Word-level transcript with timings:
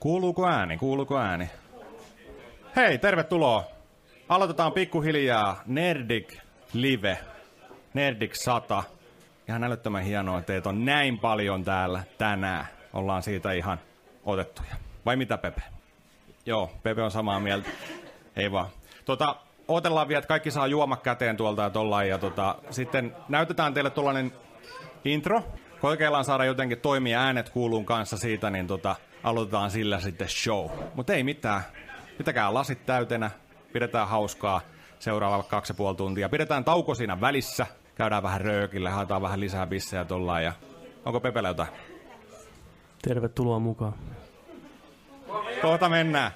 Kuuluuko 0.00 0.48
ääni? 0.48 0.76
Kuuluuko 0.76 1.18
ääni? 1.18 1.50
Hei, 2.76 2.98
tervetuloa. 2.98 3.64
Aloitetaan 4.28 4.72
pikkuhiljaa 4.72 5.62
Nerdik 5.66 6.38
Live. 6.72 7.18
Nerdik 7.94 8.34
100. 8.34 8.82
Ihan 9.48 9.64
älyttömän 9.64 10.02
hienoa, 10.02 10.38
että 10.38 10.52
teitä 10.52 10.68
on 10.68 10.84
näin 10.84 11.18
paljon 11.18 11.64
täällä 11.64 12.02
tänään. 12.18 12.66
Ollaan 12.92 13.22
siitä 13.22 13.52
ihan 13.52 13.78
otettuja. 14.24 14.74
Vai 15.06 15.16
mitä, 15.16 15.38
Pepe? 15.38 15.62
Joo, 16.46 16.70
Pepe 16.82 17.02
on 17.02 17.10
samaa 17.10 17.40
mieltä. 17.40 17.68
Ei 18.36 18.52
vaan. 18.52 18.66
Tota, 19.04 19.36
otellaan 19.68 20.08
vielä, 20.08 20.18
että 20.18 20.28
kaikki 20.28 20.50
saa 20.50 20.66
juoma 20.66 20.96
käteen 20.96 21.36
tuolta 21.36 21.62
ja 21.62 21.70
tollain. 21.70 22.08
Ja 22.08 22.18
tota, 22.18 22.56
sitten 22.70 23.16
näytetään 23.28 23.74
teille 23.74 23.90
tuollainen 23.90 24.32
intro. 25.04 25.42
Koikeillaan 25.80 26.24
saada 26.24 26.44
jotenkin 26.44 26.80
toimia 26.80 27.20
äänet 27.20 27.48
kuuluun 27.48 27.84
kanssa 27.84 28.16
siitä, 28.16 28.50
niin 28.50 28.66
tota, 28.66 28.96
aloitetaan 29.28 29.70
sillä 29.70 30.00
sitten 30.00 30.28
show. 30.28 30.70
Mutta 30.94 31.12
ei 31.12 31.22
mitään. 31.24 31.62
Pitäkää 32.18 32.54
lasit 32.54 32.86
täytenä, 32.86 33.30
pidetään 33.72 34.08
hauskaa 34.08 34.60
seuraava 34.98 35.42
kaksi 35.42 35.70
ja 35.72 35.74
puoli 35.74 35.96
tuntia. 35.96 36.28
Pidetään 36.28 36.64
tauko 36.64 36.94
siinä 36.94 37.20
välissä, 37.20 37.66
käydään 37.94 38.22
vähän 38.22 38.40
röökille, 38.40 38.90
haetaan 38.90 39.22
vähän 39.22 39.40
lisää 39.40 39.66
bissejä 39.66 40.04
tollaan. 40.04 40.44
Ja... 40.44 40.52
Onko 41.04 41.20
Pepele 41.20 41.48
jotain? 41.48 41.68
Tervetuloa 43.02 43.58
mukaan. 43.58 43.94
Kohta 45.62 45.88
mennään. 45.88 46.30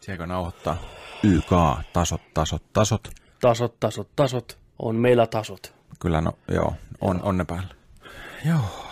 Sielläkö 0.00 0.26
nauhoittaa? 0.26 0.76
YK, 1.22 1.50
tasot, 1.92 2.20
tasot, 2.34 2.62
tasot. 2.72 3.27
Tasot, 3.40 3.80
tasot, 3.80 4.08
tasot. 4.16 4.58
On 4.78 4.96
meillä 4.96 5.26
tasot. 5.26 5.74
Kyllä, 6.00 6.20
no 6.20 6.32
joo, 6.48 6.74
on, 7.00 7.22
on 7.22 7.38
ne 7.38 7.44
päällä. 7.44 7.74
Joo. 8.44 8.88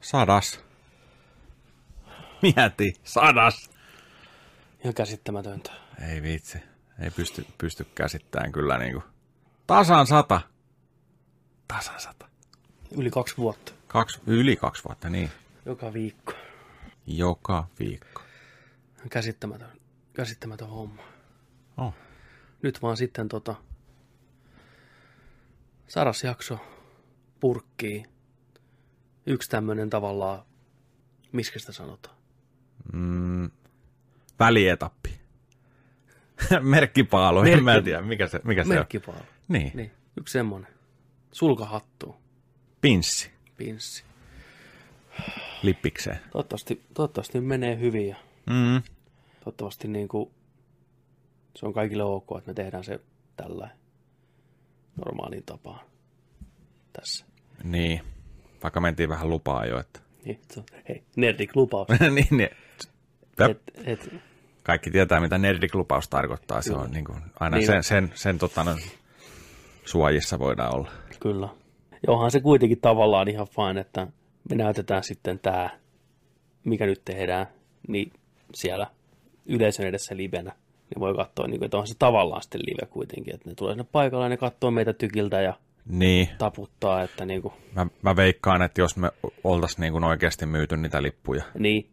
Sadas. 0.00 0.60
Mieti, 2.42 2.94
sadas. 3.04 3.70
Ihan 4.80 4.94
käsittämätöntä. 4.94 5.72
Ei 6.10 6.22
viitsi. 6.22 6.58
Ei 6.98 7.10
pysty, 7.10 7.46
pysty 7.58 7.86
käsittämään 7.94 8.52
kyllä 8.52 8.78
niinku. 8.78 9.02
Tasan 9.66 10.06
sata. 10.06 10.40
Tasan 11.68 12.00
sata. 12.00 12.28
Yli 12.90 13.10
kaksi 13.10 13.36
vuotta. 13.36 13.72
Kaksi, 13.88 14.20
yli 14.26 14.56
kaksi 14.56 14.84
vuotta, 14.84 15.08
niin. 15.08 15.30
Joka 15.66 15.92
viikko. 15.92 16.32
Joka 17.06 17.66
viikko. 17.78 18.22
Käsittämätön, 19.10 19.68
käsittämätön 20.12 20.68
homma. 20.68 21.02
Oh. 21.76 21.94
Nyt 22.62 22.82
vaan 22.82 22.96
sitten 22.96 23.28
tota... 23.28 23.54
Saras 25.88 26.24
jakso 26.24 26.58
purkkii. 27.40 28.04
Yksi 29.26 29.50
tämmönen 29.50 29.90
tavallaan, 29.90 30.42
miskä 31.32 31.58
sitä 31.58 31.72
sanotaan? 31.72 32.16
Mm, 32.92 33.50
välietappi. 34.38 35.20
Merkkipaalu, 36.60 37.40
en 37.40 37.44
Merkki- 37.46 37.62
mä 37.62 37.82
tiedä, 37.82 38.02
mikä 38.02 38.26
se, 38.26 38.40
mikä 38.44 38.64
se 38.64 38.68
on. 38.68 38.74
Merkkipaalu. 38.74 39.20
Niin. 39.48 39.70
Niin, 39.74 39.90
yksi 40.16 40.32
semmonen. 40.32 40.72
Sulkahattu, 41.32 42.16
Pinssi, 42.80 43.30
pinssi. 43.56 44.04
lippikseen. 45.62 46.18
Toivottavasti, 46.32 46.82
toivottavasti 46.94 47.40
menee 47.40 47.78
hyvin 47.78 48.08
ja 48.08 48.16
Mm. 48.48 48.82
toivottavasti 49.40 49.88
niin 49.88 50.08
kuin, 50.08 50.30
se 51.56 51.66
on 51.66 51.72
kaikille 51.72 52.02
ok, 52.04 52.28
että 52.38 52.50
me 52.50 52.54
tehdään 52.54 52.84
se 52.84 53.00
tällä 53.36 53.70
normaaliin 54.96 55.44
tapaan 55.46 55.80
tässä. 56.92 57.26
Niin, 57.64 58.00
vaikka 58.62 58.80
mentiin 58.80 59.08
vähän 59.08 59.30
lupaa 59.30 59.66
jo, 59.66 59.80
että... 59.80 60.00
Niin, 60.24 60.40
hei, 60.88 61.02
nerdik 61.16 61.56
lupaus. 61.56 61.88
niin, 62.14 62.26
niin. 62.30 62.50
Et, 63.50 63.62
et, 63.84 64.14
Kaikki 64.62 64.90
tietää, 64.90 65.20
mitä 65.20 65.38
nerdik-lupaus 65.38 66.08
tarkoittaa. 66.08 66.62
Se 66.62 66.70
Kyllä. 66.70 66.82
on 66.82 66.90
niin 66.90 67.04
kuin, 67.04 67.22
aina 67.40 67.56
Niin 67.56 67.66
sen, 67.66 67.82
sen, 67.82 68.12
sen 68.14 68.38
tota, 68.38 68.64
no, 68.64 68.76
suojissa 69.84 70.38
voidaan 70.38 70.74
olla. 70.74 70.90
kyllä. 71.20 71.48
Ja 72.06 72.12
onhan 72.12 72.30
se 72.30 72.40
kuitenkin 72.40 72.80
tavallaan 72.80 73.28
ihan 73.28 73.46
fine, 73.46 73.80
että 73.80 74.06
me 74.50 74.56
näytetään 74.56 75.04
sitten 75.04 75.38
tämä, 75.38 75.70
mikä 76.64 76.86
nyt 76.86 77.02
tehdään, 77.04 77.46
niin 77.88 78.12
siellä 78.54 78.86
yleisön 79.46 79.86
edessä 79.86 80.16
livenä. 80.16 80.52
Niin 80.90 81.00
voi 81.00 81.14
katsoa, 81.14 81.46
niin 81.46 81.58
kuin, 81.58 81.64
että 81.66 81.76
onhan 81.76 81.88
se 81.88 81.94
tavallaan 81.98 82.42
sitten 82.42 82.60
live 82.60 82.86
kuitenkin, 82.90 83.34
että 83.34 83.48
ne 83.48 83.54
tulee 83.54 83.74
sinne 83.74 83.86
paikalle 83.92 84.24
ja 84.24 84.28
ne 84.28 84.36
katsoo 84.36 84.70
meitä 84.70 84.92
tykiltä 84.92 85.40
ja 85.40 85.54
Niin, 85.86 86.28
taputtaa, 86.38 87.02
että 87.02 87.24
niin 87.24 87.42
kuin, 87.42 87.54
mä, 87.74 87.86
mä 88.02 88.16
veikkaan, 88.16 88.62
että 88.62 88.80
jos 88.80 88.96
me 88.96 89.10
oltaisiin 89.44 89.80
niin 89.80 89.92
kuin 89.92 90.04
oikeasti 90.04 90.46
myyty 90.46 90.76
niitä 90.76 91.02
lippuja, 91.02 91.42
niin, 91.58 91.90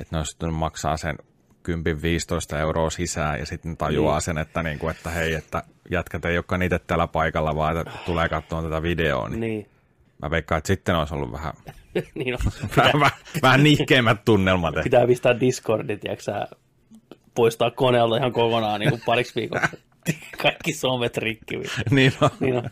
että 0.00 0.16
ne 0.16 0.18
olisi 0.18 0.36
maksaa 0.50 0.96
sen 0.96 1.18
10-15 2.54 2.56
euroa 2.58 2.90
sisään 2.90 3.38
ja 3.38 3.46
sitten 3.46 3.76
tajuaa 3.76 4.14
Niin. 4.16 4.22
sen, 4.22 4.38
että, 4.38 4.62
niin 4.62 4.78
kuin, 4.78 4.90
että 4.90 5.10
hei, 5.10 5.34
että 5.34 5.62
jätkät 5.90 6.24
ei 6.24 6.36
olekaan 6.36 6.60
niitä 6.60 6.78
täällä 6.78 7.06
paikalla, 7.06 7.54
vaan 7.56 7.76
että 7.76 7.92
tulee 8.06 8.28
katsomaan 8.28 8.64
tätä 8.64 8.82
videoa, 8.82 9.28
niin, 9.28 9.40
niin, 9.40 9.68
mä 10.22 10.30
veikkaan, 10.30 10.58
että 10.58 10.66
sitten 10.66 10.94
olisi 10.94 11.14
ollut 11.14 11.32
vähän, 11.32 11.52
niin 12.14 12.34
on. 12.34 12.52
vähän, 12.76 13.00
vähän, 13.00 13.18
vähän 13.42 13.62
nihkeimmät 13.62 14.24
tunnelmat. 14.24 14.74
pitää 14.84 15.06
pistää 15.06 15.40
Discordit, 15.40 16.04
ja 16.04 16.16
sä 16.18 16.46
poistaa 17.34 17.70
koneelta 17.70 18.16
ihan 18.16 18.32
kokonaan 18.32 18.80
niin 18.80 18.90
kuin 18.90 19.02
pariksi 19.06 19.34
viikoksi. 19.34 19.76
Kaikki 20.42 20.72
somet 20.72 21.16
rikki. 21.16 21.56
niin 21.90 22.12
on. 22.20 22.30
Niin 22.40 22.56
on. 22.56 22.70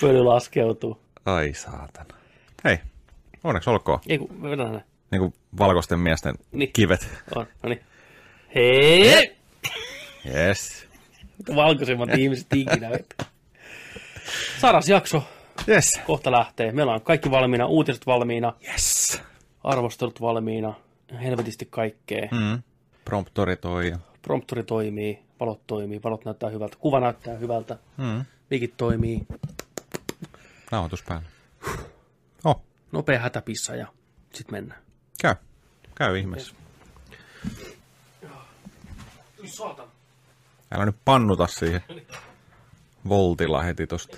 Pöly 0.00 0.22
laskeutuu. 0.24 1.02
Ai 1.26 1.54
saatana. 1.54 2.14
Hei, 2.64 2.78
onneksi 3.44 3.70
olkoon. 3.70 4.00
Ei 4.08 4.18
kun, 4.18 4.28
näin. 4.56 4.80
Niin 5.10 5.20
kuin 5.20 5.34
valkoisten 5.58 5.98
miesten 5.98 6.34
Niin. 6.52 6.70
kivet. 6.72 7.08
On, 7.34 7.46
no 7.62 7.68
niin. 7.68 7.80
Hei! 8.54 9.36
Yes. 10.34 10.88
Valkoisimmat 11.56 12.14
ihmiset 12.18 12.46
ikinä. 12.54 12.90
Saras 14.60 14.88
jakso. 14.88 15.22
Yes. 15.68 15.90
Kohta 16.06 16.32
lähtee. 16.32 16.72
Meillä 16.72 16.94
on 16.94 17.00
kaikki 17.02 17.30
valmiina, 17.30 17.66
uutiset 17.66 18.06
valmiina, 18.06 18.52
Yes. 18.68 19.22
arvostelut 19.64 20.20
valmiina, 20.20 20.74
helvetisti 21.22 21.66
kaikkea. 21.70 22.28
Mm. 22.30 22.62
Promptori 23.04 23.56
toi. 23.56 23.92
Promptori 24.22 24.62
toimii, 24.64 25.22
valot 25.40 25.66
toimii, 25.66 26.02
valot 26.02 26.24
näyttää 26.24 26.50
hyvältä, 26.50 26.76
kuva 26.80 27.00
näyttää 27.00 27.36
hyvältä, 27.36 27.76
Mm. 27.96 28.24
mikit 28.50 28.76
toimii, 28.76 29.26
Nauhoitus 30.70 31.02
päällä. 31.02 31.28
Oh, 32.44 32.62
nopea 32.92 33.18
hätäpissa 33.18 33.74
ja 33.76 33.86
sitten 34.34 34.54
mennään. 34.54 34.80
käy. 35.22 35.34
Käy 35.94 36.18
ihmeessä. 36.18 36.54
Saatan. 39.46 39.86
Älä 40.72 40.86
nyt 40.86 40.96
pannuta 41.04 41.46
siihen 41.46 41.80
voltilla 43.08 43.62
heti 43.62 43.86
tosta. 43.86 44.16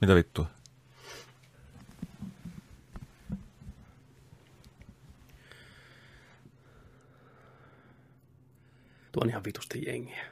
Mitä 0.00 0.14
vittua? 0.14 0.46
Tuo 9.12 9.22
on 9.22 9.28
ihan 9.30 9.44
vitusti 9.44 9.82
jengiä. 9.86 10.24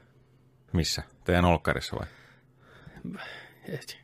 Missä? 0.72 1.02
Teidän 1.24 1.44
olkkarissa 1.44 1.96
vai? 1.96 2.06
Et, 3.68 3.98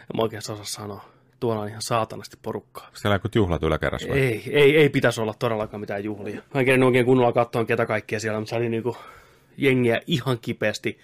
en 0.00 0.16
mä 0.16 0.22
oikeastaan 0.22 0.60
osaa 0.60 0.72
sanoa. 0.84 1.12
Tuolla 1.40 1.62
on 1.62 1.68
ihan 1.68 1.82
saatanasti 1.82 2.36
porukkaa. 2.42 2.90
Siellä 2.94 3.14
joku 3.14 3.28
juhlat 3.34 3.62
yläkerrassa 3.62 4.08
vai? 4.08 4.18
Ei, 4.18 4.42
ei, 4.50 4.76
ei 4.76 4.88
pitäisi 4.88 5.20
olla 5.20 5.34
todellakaan 5.38 5.80
mitään 5.80 6.04
juhlia. 6.04 6.42
Mä 6.54 6.60
en 6.60 6.64
kerennyt 6.64 6.86
oikein 6.86 7.06
kunnolla 7.06 7.32
katsoa 7.32 7.64
ketä 7.64 7.86
kaikkia 7.86 8.20
siellä, 8.20 8.40
mutta 8.40 8.50
se 8.50 8.56
oli 8.56 8.68
niinku 8.68 8.96
jengiä 9.56 10.00
ihan 10.06 10.38
kipeästi. 10.38 10.98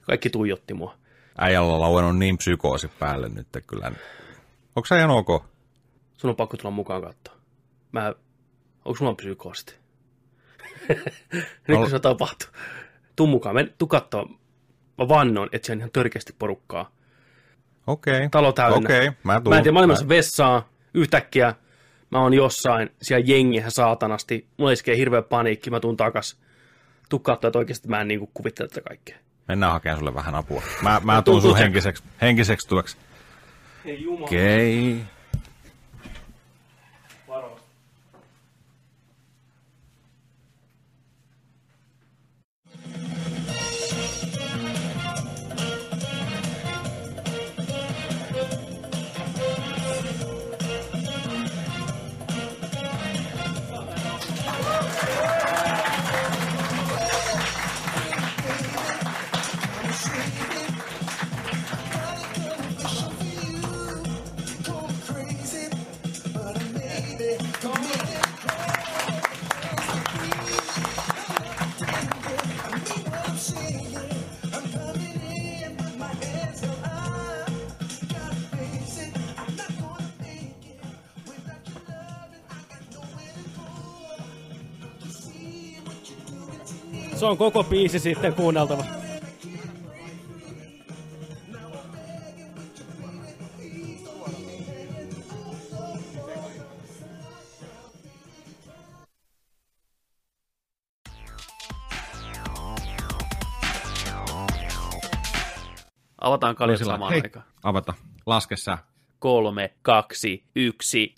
Kaikki 0.00 0.30
tuijotti 0.30 0.74
mua. 0.74 0.98
Äijällä 1.38 1.72
on 1.72 1.80
lauennut 1.80 2.18
niin 2.18 2.38
psykoosi 2.38 2.88
päälle 2.88 3.28
nyt 3.28 3.38
että 3.38 3.60
kyllä. 3.60 3.92
Onko 4.76 4.86
se 4.86 4.98
ihan 4.98 5.10
ok? 5.10 5.44
Sun 6.16 6.30
on 6.30 6.36
pakko 6.36 6.56
tulla 6.56 6.70
mukaan 6.70 7.02
katsoa. 7.02 7.34
Mä, 7.92 8.14
onko 8.84 8.96
sulla 8.98 9.14
psykoosti? 9.14 9.74
Nyt 11.68 11.78
kun 11.78 11.90
se 11.90 11.98
tapahtuu. 11.98 12.48
tuu 13.16 13.26
mukaan, 13.26 13.54
men, 13.54 13.74
tuu 13.78 13.88
kattoo. 13.88 14.28
Mä 14.98 15.08
vannon, 15.08 15.48
että 15.52 15.66
siellä 15.66 15.78
on 15.78 15.80
ihan 15.80 15.90
törkeästi 15.92 16.34
porukkaa. 16.38 16.90
Okei. 17.86 18.16
Okay. 18.16 18.28
Talo 18.28 18.52
täynnä. 18.52 18.76
Okei, 18.76 19.08
okay. 19.08 19.20
mä 19.22 19.40
tuun. 19.40 19.54
Mä 19.54 19.56
en 19.56 19.62
tiedä, 19.62 19.72
mä 19.72 19.78
olin 19.78 19.88
menossa 19.88 20.08
vessaan, 20.08 20.62
yhtäkkiä 20.94 21.54
mä 22.14 22.20
oon 22.20 22.34
jossain 22.34 22.90
siellä 23.02 23.24
jengissä 23.26 23.70
saatanasti, 23.70 24.48
mulla 24.56 24.72
iskee 24.72 24.96
hirveä 24.96 25.22
paniikki, 25.22 25.70
mä 25.70 25.80
tuun 25.80 25.96
takas. 25.96 26.38
Tuu 27.08 27.18
kattoo, 27.18 27.48
että 27.48 27.58
oikeasti 27.58 27.88
mä 27.88 28.00
en 28.00 28.08
niinku 28.08 28.30
kuvittele 28.34 28.68
tätä 28.68 28.80
kaikkea. 28.80 29.18
Mennään 29.48 29.72
hakemaan 29.72 29.98
sulle 29.98 30.14
vähän 30.14 30.34
apua. 30.34 30.62
Mä, 30.82 31.00
mä 31.04 31.22
tuun 31.22 31.42
sun 31.42 31.56
henkiseksi, 31.62 32.04
henkiseksi 32.20 32.68
tueksi. 32.68 32.96
Okei. 34.20 34.92
Okay. 34.92 35.13
Se 87.24 87.28
on 87.28 87.38
koko 87.38 87.64
biisi 87.64 87.98
sitten 87.98 88.34
kuunneltava. 88.34 88.84
Avataan 106.20 106.54
kaljat 106.56 106.78
samaan 106.78 107.12
Hei, 107.12 107.20
aikaan. 107.22 107.46
avata. 107.62 107.94
Laske 108.26 108.56
sä. 108.56 108.78
Kolme, 109.18 109.74
kaksi, 109.82 110.44
yksi. 110.56 111.14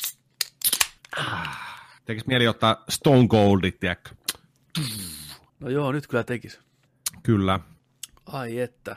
Tekis 2.04 2.26
mieli 2.26 2.48
ottaa 2.48 2.84
Stone 2.88 3.28
Coldit, 3.28 3.80
tiedätkö? 3.80 4.10
No 5.60 5.70
joo, 5.70 5.92
nyt 5.92 6.06
kyllä 6.06 6.24
tekis. 6.24 6.60
Kyllä. 7.22 7.60
Ai 8.26 8.58
että. 8.58 8.96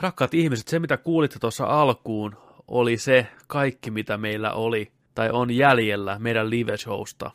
Rakkaat 0.00 0.34
ihmiset, 0.34 0.68
se 0.68 0.78
mitä 0.78 0.96
kuulitte 0.96 1.38
tuossa 1.38 1.64
alkuun 1.64 2.36
oli 2.68 2.98
se 2.98 3.26
kaikki, 3.46 3.90
mitä 3.90 4.18
meillä 4.18 4.52
oli 4.52 4.92
tai 5.14 5.30
on 5.30 5.50
jäljellä 5.50 6.18
meidän 6.18 6.50
live-showsta. 6.50 7.30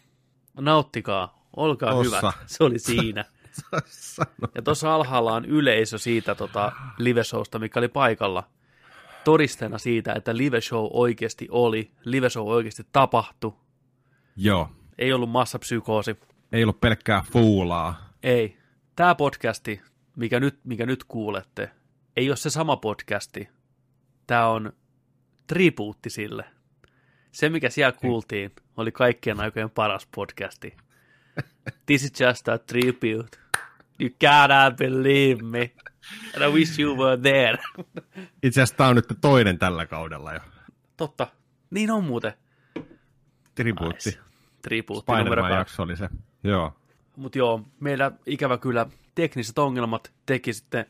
Nauttikaa, 0.60 1.48
olkaa 1.56 1.92
Tossa. 1.92 2.18
hyvät. 2.18 2.36
Se 2.46 2.64
oli 2.64 2.80
siinä. 2.80 3.25
Ja 4.56 4.62
tuossa 4.62 4.96
alhaalla 4.96 5.34
on 5.34 5.46
yleisö 5.46 5.98
siitä 5.98 6.36
tota, 6.36 6.72
live-showsta, 6.98 7.60
mikä 7.60 7.80
oli 7.80 7.88
paikalla. 7.88 8.44
Todisteena 9.24 9.78
siitä, 9.78 10.14
että 10.14 10.38
live-show 10.38 10.88
oikeasti 10.94 11.48
oli, 11.52 11.92
live-show 12.04 12.48
oikeasti 12.48 12.84
tapahtui. 12.92 13.54
Joo. 14.36 14.69
Ei 14.98 15.14
ollut 15.14 15.30
massapsykoosi. 15.30 16.18
Ei 16.52 16.64
ollut 16.64 16.81
pelkkää 16.81 17.24
fuulaa. 17.31 18.06
Ei. 18.27 18.57
Tämä 18.95 19.15
podcasti, 19.15 19.81
mikä 20.15 20.39
nyt, 20.39 20.59
mikä 20.63 20.85
nyt 20.85 21.03
kuulette, 21.03 21.71
ei 22.15 22.29
ole 22.29 22.38
se 22.38 22.50
sama 22.50 22.77
podcasti. 22.77 23.50
Tämä 24.27 24.47
on 24.47 24.74
tribuutti 25.47 26.09
sille. 26.09 26.45
Se, 27.31 27.50
mikä 27.50 27.69
siellä 27.69 27.91
kuultiin, 27.91 28.51
oli 28.77 28.91
kaikkien 28.91 29.39
aikojen 29.39 29.69
paras 29.69 30.07
podcasti. 30.15 30.77
This 31.85 32.03
is 32.03 32.21
just 32.21 32.47
a 32.47 32.57
tribute. 32.57 33.38
You 34.00 34.09
gotta 34.09 34.71
believe 34.77 35.44
me. 35.44 35.71
And 36.35 36.44
I 36.44 36.53
wish 36.53 36.80
you 36.80 36.97
were 36.97 37.18
there. 37.18 37.57
Itse 38.44 38.62
asiassa 38.62 38.75
tää 38.75 38.88
on 38.88 38.95
nyt 38.95 39.06
toinen 39.21 39.59
tällä 39.59 39.85
kaudella 39.85 40.33
jo. 40.33 40.39
Totta. 40.97 41.27
Niin 41.69 41.91
on 41.91 42.03
muuten. 42.03 42.33
Tribuutti. 43.56 44.09
Nice. 44.09 44.19
Tribuutti 44.62 45.12
numero 45.12 45.44
kaksi. 45.44 45.81
oli 45.81 45.97
se. 45.97 46.09
Joo. 46.44 46.73
Mutta 47.18 47.38
joo, 47.38 47.62
meillä 47.80 48.12
ikävä 48.25 48.58
kyllä 48.58 48.86
tekniset 49.16 49.58
ongelmat 49.58 50.12
teki 50.25 50.54
sitten 50.54 50.86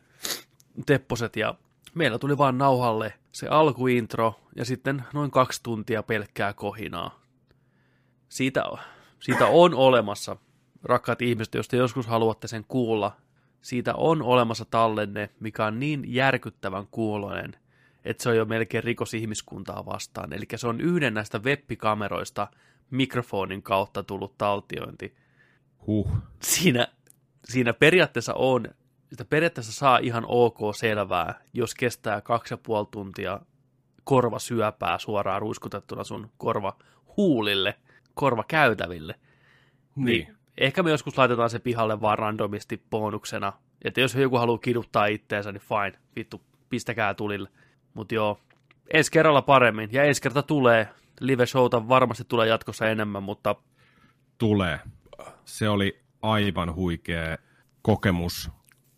Tepposet 0.86 1.36
ja 1.36 1.56
meillä 1.94 2.20
tuli 2.20 2.38
vaan 2.38 2.58
nauhalle 2.58 3.14
se 3.32 3.48
alkuintro 3.48 4.40
ja 4.56 4.66
sitten 4.66 5.04
noin 5.14 5.32
kaksi 5.32 5.64
tuntia 5.64 6.04
pelkkää 6.04 6.54
kohinaa. 6.54 7.20
Siitä, 8.30 8.64
siitä 9.20 9.48
on 9.48 9.74
olemassa, 9.74 10.38
rakkaat 10.84 11.22
ihmiset, 11.22 11.54
jos 11.54 11.68
te 11.68 11.78
joskus 11.78 12.08
haluatte 12.08 12.48
sen 12.48 12.66
kuulla, 12.68 13.18
siitä 13.62 13.96
on 13.96 14.22
olemassa 14.22 14.66
tallenne, 14.66 15.30
mikä 15.40 15.66
on 15.66 15.80
niin 15.80 16.14
järkyttävän 16.14 16.88
kuuloinen, 16.92 17.56
että 18.06 18.24
se 18.24 18.30
on 18.30 18.38
jo 18.38 18.46
melkein 18.46 18.84
rikos 18.84 19.14
ihmiskuntaa 19.14 19.86
vastaan. 19.86 20.34
Eli 20.34 20.46
se 20.56 20.68
on 20.68 20.82
yhden 20.82 21.14
näistä 21.14 21.40
webbikameroista 21.40 22.48
mikrofonin 22.90 23.64
kautta 23.64 24.04
tullut 24.04 24.38
taltiointi 24.38 25.16
Huh. 25.88 26.12
siinä, 26.42 26.88
siinä 27.46 27.74
periaatteessa 27.74 28.34
on, 28.34 28.68
sitä 29.10 29.26
periaatteessa 29.26 29.74
saa 29.74 29.98
ihan 29.98 30.26
ok 30.28 30.58
selvää, 30.76 31.42
jos 31.54 31.76
kestää 31.76 32.22
kaksi 32.22 32.54
ja 32.54 32.58
puoli 32.58 32.88
tuntia 32.92 33.42
korvasyöpää 34.04 34.98
suoraan 34.98 35.42
ruiskutettuna 35.42 36.04
sun 36.04 36.32
korva 36.38 36.78
huulille, 37.18 37.76
korvakäytäville. 38.14 39.16
Niin. 39.96 40.36
Ehkä 40.58 40.84
me 40.84 40.90
joskus 40.90 41.18
laitetaan 41.18 41.50
se 41.50 41.60
pihalle 41.60 42.02
vaan 42.02 42.18
randomisti 42.18 42.84
bonuksena. 42.90 43.54
Että 43.84 44.02
jos 44.02 44.16
joku 44.16 44.38
haluaa 44.38 44.58
kiduttaa 44.58 45.06
itteensä, 45.06 45.52
niin 45.52 45.62
fine, 45.62 46.00
vittu, 46.16 46.42
pistäkää 46.70 47.14
tulille. 47.14 47.50
Mutta 47.94 48.16
joo, 48.16 48.40
ensi 48.94 49.12
kerralla 49.12 49.42
paremmin. 49.42 49.90
Ja 49.92 50.04
ensi 50.04 50.22
kerta 50.22 50.44
tulee, 50.44 50.90
live-showta 51.20 51.90
varmasti 51.90 52.24
tulee 52.28 52.48
jatkossa 52.48 52.90
enemmän, 52.90 53.24
mutta 53.24 53.56
Tulee. 54.38 54.80
Se 55.46 55.70
oli 55.70 56.04
aivan 56.22 56.76
huikea 56.76 57.38
kokemus. 57.82 58.52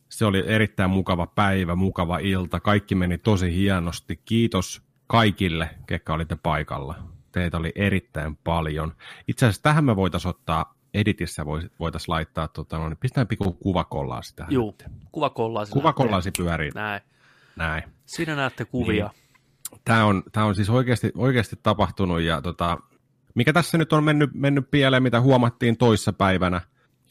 Se 0.09 0.25
oli 0.25 0.43
erittäin 0.47 0.89
mukava 0.89 1.27
päivä, 1.27 1.75
mukava 1.75 2.17
ilta. 2.17 2.59
Kaikki 2.59 2.95
meni 2.95 3.17
tosi 3.17 3.55
hienosti. 3.55 4.21
Kiitos 4.25 4.81
kaikille, 5.07 5.69
ketkä 5.87 6.13
olitte 6.13 6.35
paikalla. 6.43 6.95
Teitä 7.31 7.57
oli 7.57 7.71
erittäin 7.75 8.35
paljon. 8.35 8.95
Itse 9.27 9.45
asiassa 9.45 9.63
tähän 9.63 9.83
me 9.83 9.95
voitaisiin 9.95 10.29
ottaa 10.29 10.75
editissä 10.93 11.45
voitaisiin 11.79 12.13
laittaa, 12.13 12.47
tota, 12.47 12.77
no, 12.77 12.89
niin 12.89 12.97
pistetään 12.97 13.27
pikku 13.27 13.53
kuvakollaa 13.53 14.21
sitä. 14.21 14.45
juu, 14.49 14.75
kuvakollaisena. 15.11 15.73
Kuvakollaasi 15.73 16.31
pyörii. 16.37 16.71
Näin. 16.75 17.01
Näin. 17.55 17.83
Siinä 18.05 18.35
näette 18.35 18.65
kuvia. 18.65 19.09
Tämä 19.85 20.05
on, 20.05 20.23
tämä 20.31 20.45
on 20.45 20.55
siis 20.55 20.69
oikeasti, 20.69 21.11
oikeasti 21.17 21.55
tapahtunut 21.63 22.21
ja 22.21 22.41
tota, 22.41 22.77
mikä 23.35 23.53
tässä 23.53 23.77
nyt 23.77 23.93
on 23.93 24.03
mennyt, 24.03 24.29
mennyt 24.33 24.71
pieleen, 24.71 25.03
mitä 25.03 25.21
huomattiin 25.21 25.77
toissa 25.77 26.13
päivänä? 26.13 26.61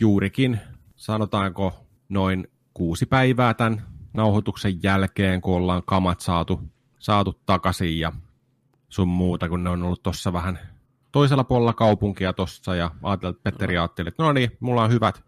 Juurikin, 0.01 0.61
sanotaanko 0.97 1.87
noin 2.09 2.49
kuusi 2.75 3.07
päivää 3.07 3.55
tämän 3.55 3.83
nauhoituksen 4.15 4.83
jälkeen, 4.83 5.41
kun 5.41 5.57
ollaan 5.57 5.83
kamat 5.87 6.21
saatu, 6.21 6.61
saatu 6.99 7.41
takaisin 7.47 8.01
ja 8.01 8.13
sun 8.89 9.09
muuta, 9.09 9.49
kun 9.49 9.65
ne 9.65 9.71
on 9.71 9.83
ollut 9.83 10.03
tuossa 10.03 10.33
vähän 10.33 10.59
toisella 11.13 11.45
puolella 11.45 11.73
kaupunkia 11.73 12.33
tuossa 12.33 12.75
ja 12.75 12.91
ajattelin, 13.03 13.35
että 13.35 13.43
Petteri 13.43 13.79
ajatteli, 13.79 14.09
että 14.09 14.23
no 14.23 14.33
niin, 14.33 14.51
mulla 14.61 14.83
on 14.83 14.91
hyvät, 14.91 15.25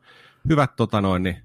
hyvät 0.49 0.77
tota 0.77 1.01
noin, 1.01 1.23
niin 1.23 1.37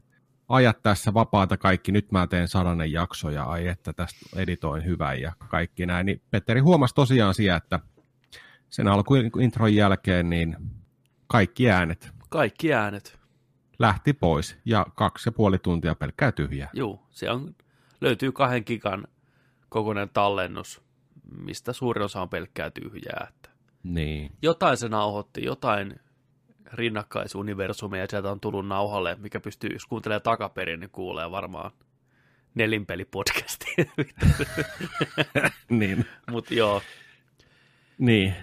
ajat 0.50 0.82
tässä 0.82 1.14
vapaata 1.14 1.58
kaikki, 1.58 1.92
nyt 1.92 2.12
mä 2.12 2.28
teen 2.28 2.48
sadannen 2.48 2.92
jakso 2.92 3.30
ja 3.30 3.44
ai 3.44 3.68
että 3.68 3.94
tästä 3.94 4.20
editoin 4.36 4.86
hyvän 4.86 5.22
ja 5.22 5.34
kaikki 5.48 5.86
näin, 5.86 6.06
niin 6.06 6.22
Petteri 6.32 6.60
huomasi 6.60 6.96
tosiaan 6.96 7.34
siellä, 7.34 7.58
että 7.58 7.80
sen 8.76 8.88
alkuintron 8.88 9.76
jälkeen 9.76 10.30
niin 10.30 10.58
kaikki 11.28 11.70
äänet 11.72 12.10
Kaikki 12.30 12.74
äänet. 12.74 13.20
lähti 13.80 14.14
pois 14.14 14.58
ja 14.66 14.86
kaksi 14.96 15.28
ja 15.30 15.32
puoli 15.32 15.60
tuntia 15.60 15.96
pelkkää 15.96 16.32
tyhjää. 16.32 16.70
Juu, 16.74 17.04
se 17.12 17.32
on, 17.32 17.56
löytyy 18.02 18.32
kahden 18.32 18.64
gigan 18.66 19.08
kokoinen 19.70 20.10
tallennus, 20.14 20.82
mistä 21.38 21.74
suurin 21.74 22.04
osa 22.04 22.22
on 22.22 22.30
pelkkää 22.30 22.70
tyhjää. 22.72 23.28
Että 23.30 23.50
Niin, 23.84 24.32
jotain 24.42 24.78
se 24.78 24.90
nauhoitti, 24.90 25.44
jotain 25.44 26.00
rinnakkaisuniversumeja 26.74 28.04
ja 28.04 28.08
sieltä 28.10 28.32
on 28.32 28.40
tullut 28.40 28.68
nauhalle, 28.68 29.16
mikä 29.20 29.40
pystyy, 29.40 29.70
jos 29.74 29.86
kuuntelee 29.86 30.20
takaperin, 30.20 30.80
niin 30.80 30.90
kuulee 30.92 31.32
varmaan 31.32 31.72
nelinpelipodcasti. 32.56 33.66
niin. 35.70 36.06
Mutta 36.32 36.54
joo, 36.54 36.82
Niin. 37.98 38.36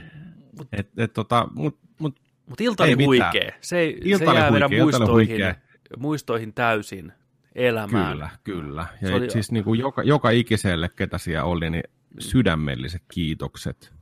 Et, 0.72 0.88
et, 0.96 1.12
tota, 1.12 1.48
mut, 1.54 1.78
mut, 1.98 2.20
mutta 2.46 2.64
ilta 2.64 2.82
oli 2.84 2.96
mitään. 2.96 3.06
huikea. 3.06 3.52
Se, 3.60 3.78
ei- 3.78 3.98
Ilta 4.04 4.18
se 4.32 4.38
jää 4.38 4.50
meidän 4.50 4.70
huikea, 4.70 4.84
oli 4.84 4.92
muistoihin, 4.92 5.28
huikea. 5.30 5.54
muistoihin 5.98 6.52
täysin 6.52 7.12
elämään. 7.54 8.12
kyllä, 8.12 8.28
kyllä. 8.44 8.86
Ja 9.02 9.08
Se 9.08 9.14
oli... 9.14 9.30
siis 9.30 9.52
niin 9.52 9.64
kuin 9.64 9.80
joka, 9.80 10.02
joka 10.02 10.30
ikiselle, 10.30 10.88
ketä 10.96 11.18
siellä 11.18 11.44
oli, 11.44 11.70
niin 11.70 11.84
sydämelliset 12.18 13.02
kiitokset. 13.14 13.92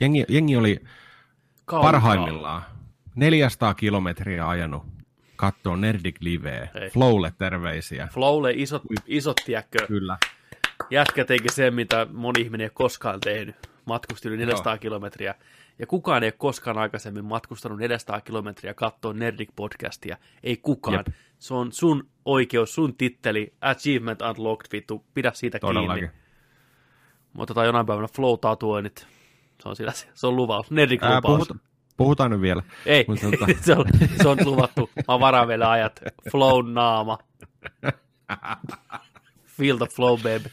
Jengi, 0.00 0.24
jengi 0.28 0.56
oli 0.56 0.80
Kaukaa. 1.64 1.92
parhaimmillaan 1.92 2.62
400 3.14 3.74
kilometriä 3.74 4.48
ajanut 4.48 4.82
katsoa 5.36 5.76
Nerdik 5.76 6.16
Liveä. 6.20 6.68
Ei. 6.74 6.90
Flowlle 6.90 7.32
terveisiä. 7.38 8.08
Flowlle 8.12 8.52
isot, 8.56 8.82
isot 9.06 9.36
tiedätkö, 9.46 9.86
Kyllä. 9.86 10.16
jätkä 10.90 11.24
teki 11.24 11.48
sen, 11.52 11.74
mitä 11.74 12.06
moni 12.12 12.40
ihminen 12.40 12.64
ei 12.64 12.70
koskaan 12.74 13.20
tehnyt. 13.20 13.56
Matkusti 13.84 14.28
yli 14.28 14.36
400 14.36 14.78
kilometriä. 14.78 15.34
Ja 15.78 15.86
kukaan 15.86 16.22
ei 16.22 16.26
ole 16.26 16.34
koskaan 16.38 16.78
aikaisemmin 16.78 17.24
matkustanut 17.24 17.78
400 17.78 18.20
kilometriä 18.20 18.74
katsoa 18.74 19.12
Nerdik-podcastia. 19.12 20.16
Ei 20.42 20.56
kukaan. 20.56 20.96
Jep. 20.96 21.06
Se 21.38 21.54
on 21.54 21.72
sun 21.72 22.08
oikeus, 22.24 22.74
sun 22.74 22.94
titteli, 22.96 23.52
achievement 23.60 24.20
unlocked, 24.22 24.66
vittu, 24.72 25.04
pidä 25.14 25.30
siitä 25.34 25.58
Todellakin. 25.58 26.04
kiinni. 26.04 26.18
Me 27.36 27.42
otetaan 27.42 27.66
jonain 27.66 27.86
päivänä 27.86 28.08
flow-tatuoinnit. 28.08 29.06
Se 29.62 29.68
on, 29.68 29.76
sillä, 29.76 29.92
se 30.14 30.26
on 30.26 30.36
luvaus, 30.36 30.66
Ää, 30.66 30.74
Nerdik-lupaus. 30.76 31.22
puhuta, 31.48 31.56
puhutaan 31.96 32.30
nyt 32.30 32.40
vielä. 32.40 32.62
Ei, 32.86 33.02
tota- 33.04 33.54
se, 33.66 33.72
on, 33.72 33.84
se 34.22 34.28
on 34.28 34.38
luvattu. 34.44 34.90
Mä 35.08 35.20
varaan 35.20 35.48
vielä 35.48 35.70
ajat. 35.70 36.00
Flow 36.30 36.72
naama. 36.72 37.18
Feel 39.56 39.76
the 39.78 39.86
flow, 39.86 40.18
baby. 40.18 40.50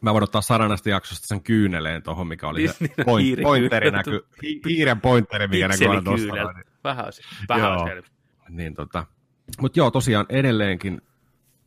Mä 0.00 0.12
voin 0.12 0.24
ottaa 0.24 0.40
sadanasta 0.40 0.90
jaksosta 0.90 1.26
sen 1.26 1.42
kyyneleen 1.42 2.02
tuohon, 2.02 2.26
mikä 2.26 2.48
oli 2.48 2.68
se 2.68 2.74
Niin, 2.80 2.92
niin, 2.96 3.04
point, 3.04 3.24
hiirikyynel. 3.26 3.50
pointeri 3.60 3.90
näky, 3.90 4.26
hi, 4.42 4.60
hiiren 4.68 5.00
pointeri, 5.00 5.48
mikä 5.48 5.68
näkyy 5.68 5.88
aina 5.88 6.02
tuossa. 6.02 6.24
Pikselikyynel. 6.26 6.52
noin. 6.52 6.64
Vähän 6.84 7.04
olisi. 7.04 7.22
Vähän 7.48 7.72
olisi. 7.72 8.12
Niin 8.48 8.74
tota. 8.74 9.06
Mutta 9.60 9.78
joo, 9.78 9.90
tosiaan 9.90 10.26
edelleenkin 10.28 11.00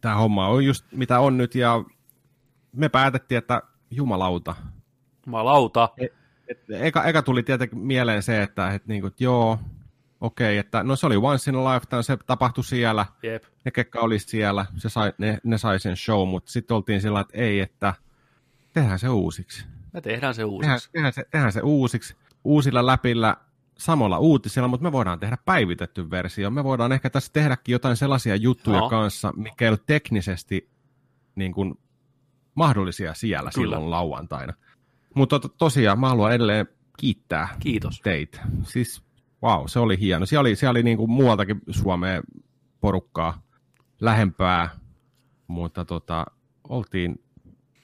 tämä 0.02 0.16
homma 0.16 0.48
on 0.48 0.66
just 0.66 0.86
mitä 0.92 1.20
on 1.20 1.38
nyt, 1.38 1.56
ja 1.56 1.84
me 2.72 2.90
päätettiin, 2.90 3.38
että 3.38 3.62
jumalauta. 3.92 4.56
Jumalauta. 5.26 5.90
Et 6.48 6.60
eka, 6.70 7.04
eka 7.04 7.22
tuli 7.22 7.44
tietenkin 7.44 7.80
mieleen 7.80 8.24
se, 8.24 8.42
että 8.44 8.74
et 8.74 8.88
niinku, 8.88 9.08
et 9.08 9.22
joo, 9.22 9.60
okei, 10.22 10.58
että 10.58 10.84
no 10.84 10.96
se 10.96 11.06
oli 11.06 11.16
once 11.18 11.52
in 11.52 11.58
a 11.58 11.74
lifetime, 11.74 12.04
se 12.04 12.18
tapahtui 12.26 12.64
siellä, 12.64 13.06
Jep. 13.24 13.44
ne 13.66 13.72
kekka 13.72 14.00
oli 14.00 14.20
siellä, 14.20 14.66
se 14.78 14.90
sai, 14.90 15.14
ne, 15.18 15.38
ne 15.44 15.58
sai 15.58 15.80
sen 15.80 15.98
show, 15.98 16.28
mutta 16.30 16.52
sitten 16.52 16.76
oltiin 16.76 17.02
sillä, 17.02 17.20
että 17.20 17.38
ei, 17.38 17.60
että 17.60 17.94
tehdään 18.74 19.00
se 19.00 19.10
uusiksi. 19.10 19.66
Me 19.94 20.02
tehdään 20.02 20.34
se 20.34 20.42
Tehdään, 20.42 20.54
uusiksi. 20.54 20.92
tehdään, 20.92 21.14
se, 21.14 21.26
tehdään 21.32 21.52
se 21.52 21.62
uusiksi, 21.62 22.16
uusilla 22.44 22.86
läpillä, 22.86 23.38
samalla 23.78 24.20
uutisilla, 24.20 24.68
mutta 24.68 24.84
me 24.84 24.92
voidaan 24.92 25.20
tehdä 25.20 25.38
päivitetty 25.46 26.10
versio. 26.10 26.50
Me 26.50 26.64
voidaan 26.64 26.92
ehkä 26.92 27.10
tässä 27.10 27.34
tehdäkin 27.34 27.74
jotain 27.74 27.98
sellaisia 27.98 28.36
juttuja 28.36 28.78
Joo. 28.78 28.90
kanssa, 28.90 29.34
mikä 29.36 29.66
ei 29.66 29.70
ole 29.70 29.80
teknisesti 29.88 30.70
niin 31.36 31.54
kuin, 31.54 31.80
mahdollisia 32.56 33.14
siellä 33.14 33.50
Kyllä. 33.56 33.64
silloin 33.66 33.92
lauantaina. 33.92 34.54
Mutta 35.16 35.40
to, 35.40 35.48
tosiaan 35.48 36.00
mä 36.00 36.10
haluan 36.10 36.34
edelleen 36.34 36.68
kiittää 37.00 37.48
Kiitos. 37.60 38.02
teitä. 38.02 38.42
Siis 38.64 39.04
wow, 39.44 39.64
se 39.68 39.80
oli 39.80 40.00
hieno. 40.00 40.26
Siellä 40.26 40.42
oli, 40.42 40.56
siellä 40.56 40.72
oli 40.72 40.84
niin 40.84 40.98
kuin 40.98 41.12
muualtakin 41.12 41.62
Suomeen 41.70 42.24
porukkaa 42.82 43.42
lähempää, 44.02 44.70
mutta 45.48 45.86
tota, 45.86 46.26
oltiin 46.70 47.23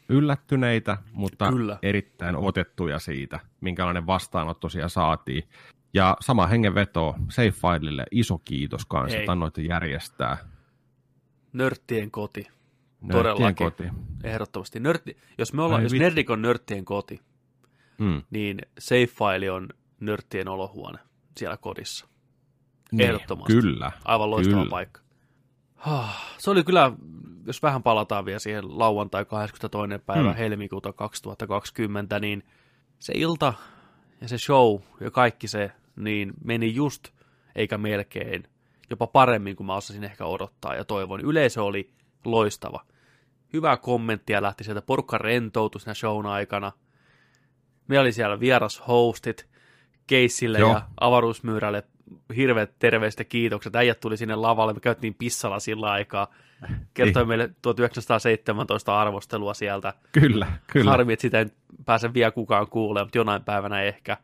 yllättyneitä, 0.09 0.97
mutta 1.13 1.49
Kyllä. 1.49 1.79
erittäin 1.81 2.35
otettuja 2.35 2.99
siitä, 2.99 3.39
minkälainen 3.61 4.07
vastaanotto 4.07 4.69
siellä 4.69 4.89
saatiin. 4.89 5.43
Ja 5.93 6.17
sama 6.19 6.47
hengenveto 6.47 7.15
Safe 7.29 7.51
Filelle 7.51 8.05
iso 8.11 8.37
kiitos 8.37 8.85
kanssa, 8.85 9.15
Hei. 9.15 9.19
että 9.23 9.31
annoitte 9.31 9.61
järjestää. 9.61 10.37
Nörttien 11.53 12.11
koti. 12.11 12.47
Nörttien 13.01 13.11
Todellakin. 13.35 13.55
koti. 13.65 13.83
Ehdottomasti. 14.23 14.79
Nörtti, 14.79 15.17
jos 15.37 15.53
me 15.53 15.61
ollaan, 15.61 15.79
Ai 15.79 15.85
jos 15.85 15.91
vitsi. 15.91 16.03
Nerdik 16.03 16.29
on 16.29 16.41
nörttien 16.41 16.85
koti, 16.85 17.19
Mm. 17.97 18.21
niin 18.29 18.59
Safe 18.79 19.07
File 19.07 19.51
on 19.51 19.69
nörttien 19.99 20.47
olohuone 20.47 20.99
siellä 21.37 21.57
kodissa. 21.57 22.07
Niin, 22.91 23.07
Ehdottomasti. 23.07 23.53
Kyllä. 23.53 23.91
Aivan 24.05 24.29
loistava 24.31 24.55
Kyllä. 24.61 24.69
paikka. 24.69 25.01
Se 26.37 26.49
oli 26.51 26.63
kyllä, 26.63 26.91
jos 27.49 27.63
vähän 27.63 27.83
palataan 27.83 28.25
vielä 28.25 28.39
siihen 28.39 28.79
lauantai 28.79 29.25
22. 29.25 29.97
päivä 30.05 30.29
Hmm. 30.29 30.37
helmikuuta 30.37 30.93
2020, 30.93 32.19
niin 32.19 32.43
se 32.99 33.13
ilta 33.15 33.53
ja 34.21 34.27
se 34.27 34.37
show 34.37 34.79
ja 34.99 35.11
kaikki 35.11 35.47
se, 35.47 35.71
niin 35.95 36.33
meni 36.43 36.75
just, 36.75 37.07
eikä 37.55 37.77
melkein, 37.77 38.43
jopa 38.89 39.07
paremmin 39.07 39.55
kuin 39.55 39.67
mä 39.67 39.75
osasin 39.75 40.03
ehkä 40.03 40.25
odottaa 40.25 40.75
ja 40.75 40.85
toivon. 40.85 41.21
Yleisö 41.21 41.63
oli 41.63 41.93
loistava. 42.25 42.85
Hyvää 43.53 43.77
kommenttia 43.77 44.41
lähti 44.41 44.63
sieltä, 44.63 44.81
porukka 44.81 45.17
rentoutui 45.17 45.81
siinä 45.81 45.93
shown 45.93 46.25
aikana. 46.25 46.71
Me 47.87 47.99
oli 47.99 48.11
siellä 48.11 48.39
vieras 48.39 48.81
hostit 48.87 49.47
Keissille 50.07 50.59
Joo. 50.59 50.71
ja 50.73 50.81
avaruusmyyrälle 50.99 51.83
hirveät 52.35 52.71
terveiset 52.79 53.19
ja 53.19 53.25
kiitokset. 53.25 53.75
Äijät 53.75 53.99
tuli 53.99 54.17
sinne 54.17 54.35
lavalle, 54.35 54.73
me 54.73 54.79
käytiin 54.79 55.15
pissalla 55.15 55.59
sillä 55.59 55.91
aikaa. 55.91 56.27
Kertoi 56.93 57.21
Niin. 57.21 57.27
meille 57.27 57.49
1917 57.61 59.01
arvostelua 59.01 59.53
sieltä. 59.53 59.93
Kyllä, 60.11 60.47
kyllä. 60.73 60.91
Harmi, 60.91 61.13
että 61.13 61.21
sitä 61.21 61.39
ei 61.39 61.45
pääse 61.85 62.13
vielä 62.13 62.31
kukaan 62.31 62.67
kuulemaan, 62.67 63.07
mutta 63.07 63.17
jonain 63.17 63.43
päivänä 63.43 63.81
ehkä. 63.81 64.17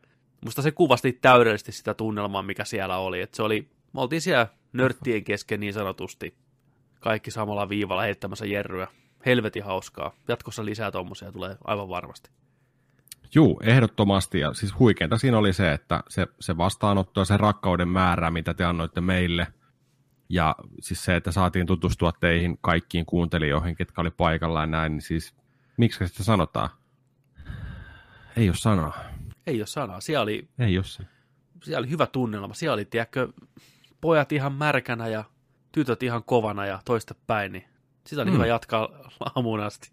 Musta 0.45 0.61
se 0.61 0.71
kuvasti 0.71 1.13
täydellisesti 1.21 1.71
sitä 1.71 1.93
tunnelmaa, 1.93 2.43
mikä 2.43 2.65
siellä 2.65 2.97
oli. 2.97 3.21
Et 3.21 3.33
se 3.33 3.43
oli, 3.43 3.69
me 3.93 4.01
oltiin 4.01 4.21
siellä 4.21 4.47
nörttien 4.73 5.23
kesken 5.23 5.59
niin 5.59 5.73
sanotusti. 5.73 6.37
Kaikki 6.99 7.31
samalla 7.31 7.69
viivalla 7.69 8.01
heittämässä 8.01 8.45
jerryä. 8.45 8.87
Helvetin 9.25 9.63
hauskaa. 9.63 10.11
Jatkossa 10.27 10.65
lisää 10.65 10.91
tommosia 10.91 11.31
tulee 11.31 11.57
aivan 11.63 11.89
varmasti. 11.89 12.29
Juu, 13.35 13.59
ehdottomasti. 13.63 14.39
Ja 14.39 14.53
siis 14.53 14.79
huikeinta 14.79 15.17
siinä 15.17 15.37
oli 15.37 15.53
se, 15.53 15.71
että 15.71 16.03
se, 16.09 16.27
se 16.39 16.57
vastaanotto 16.57 17.21
ja 17.21 17.25
se 17.25 17.37
rakkauden 17.37 17.87
määrä, 17.87 18.31
mitä 18.31 18.53
te 18.53 18.63
annoitte 18.63 19.01
meille, 19.01 19.47
ja 20.29 20.55
siis 20.81 21.05
se, 21.05 21.15
että 21.15 21.31
saatiin 21.31 21.65
tutustua 21.67 22.11
teihin 22.11 22.57
kaikkiin 22.61 23.05
kuuntelijoihin, 23.05 23.75
ketkä 23.75 24.01
oli 24.01 24.11
paikalla 24.11 24.59
ja 24.59 24.65
näin, 24.65 24.91
niin 24.91 25.01
siis 25.01 25.35
miksi 25.77 26.07
sitä 26.07 26.23
sanotaan? 26.23 26.69
Ei 28.37 28.49
ole 28.49 28.55
sanaa. 28.55 28.93
Ei 29.47 29.59
ole 29.59 29.67
sanaa. 29.67 30.01
Siellä 30.01 30.23
oli, 30.23 30.47
Ei 30.59 30.77
ole 30.77 30.85
se. 30.85 31.03
siellä 31.63 31.79
oli 31.83 31.89
hyvä 31.89 32.07
tunnelma. 32.07 32.53
Siellä 32.53 32.73
oli, 32.73 32.85
tiedätkö, 32.85 33.27
pojat 34.01 34.31
ihan 34.31 34.53
märkänä 34.53 35.07
ja 35.07 35.23
tytöt 35.71 36.03
ihan 36.03 36.23
kovana 36.23 36.65
ja 36.65 36.79
toista 36.85 37.15
päin. 37.27 37.51
Niin 37.51 37.65
sitä 38.07 38.21
oli 38.21 38.29
Mm. 38.31 38.33
hyvä 38.35 38.45
jatkaa 38.45 38.89
aamuun 39.35 39.59
asti. 39.59 39.91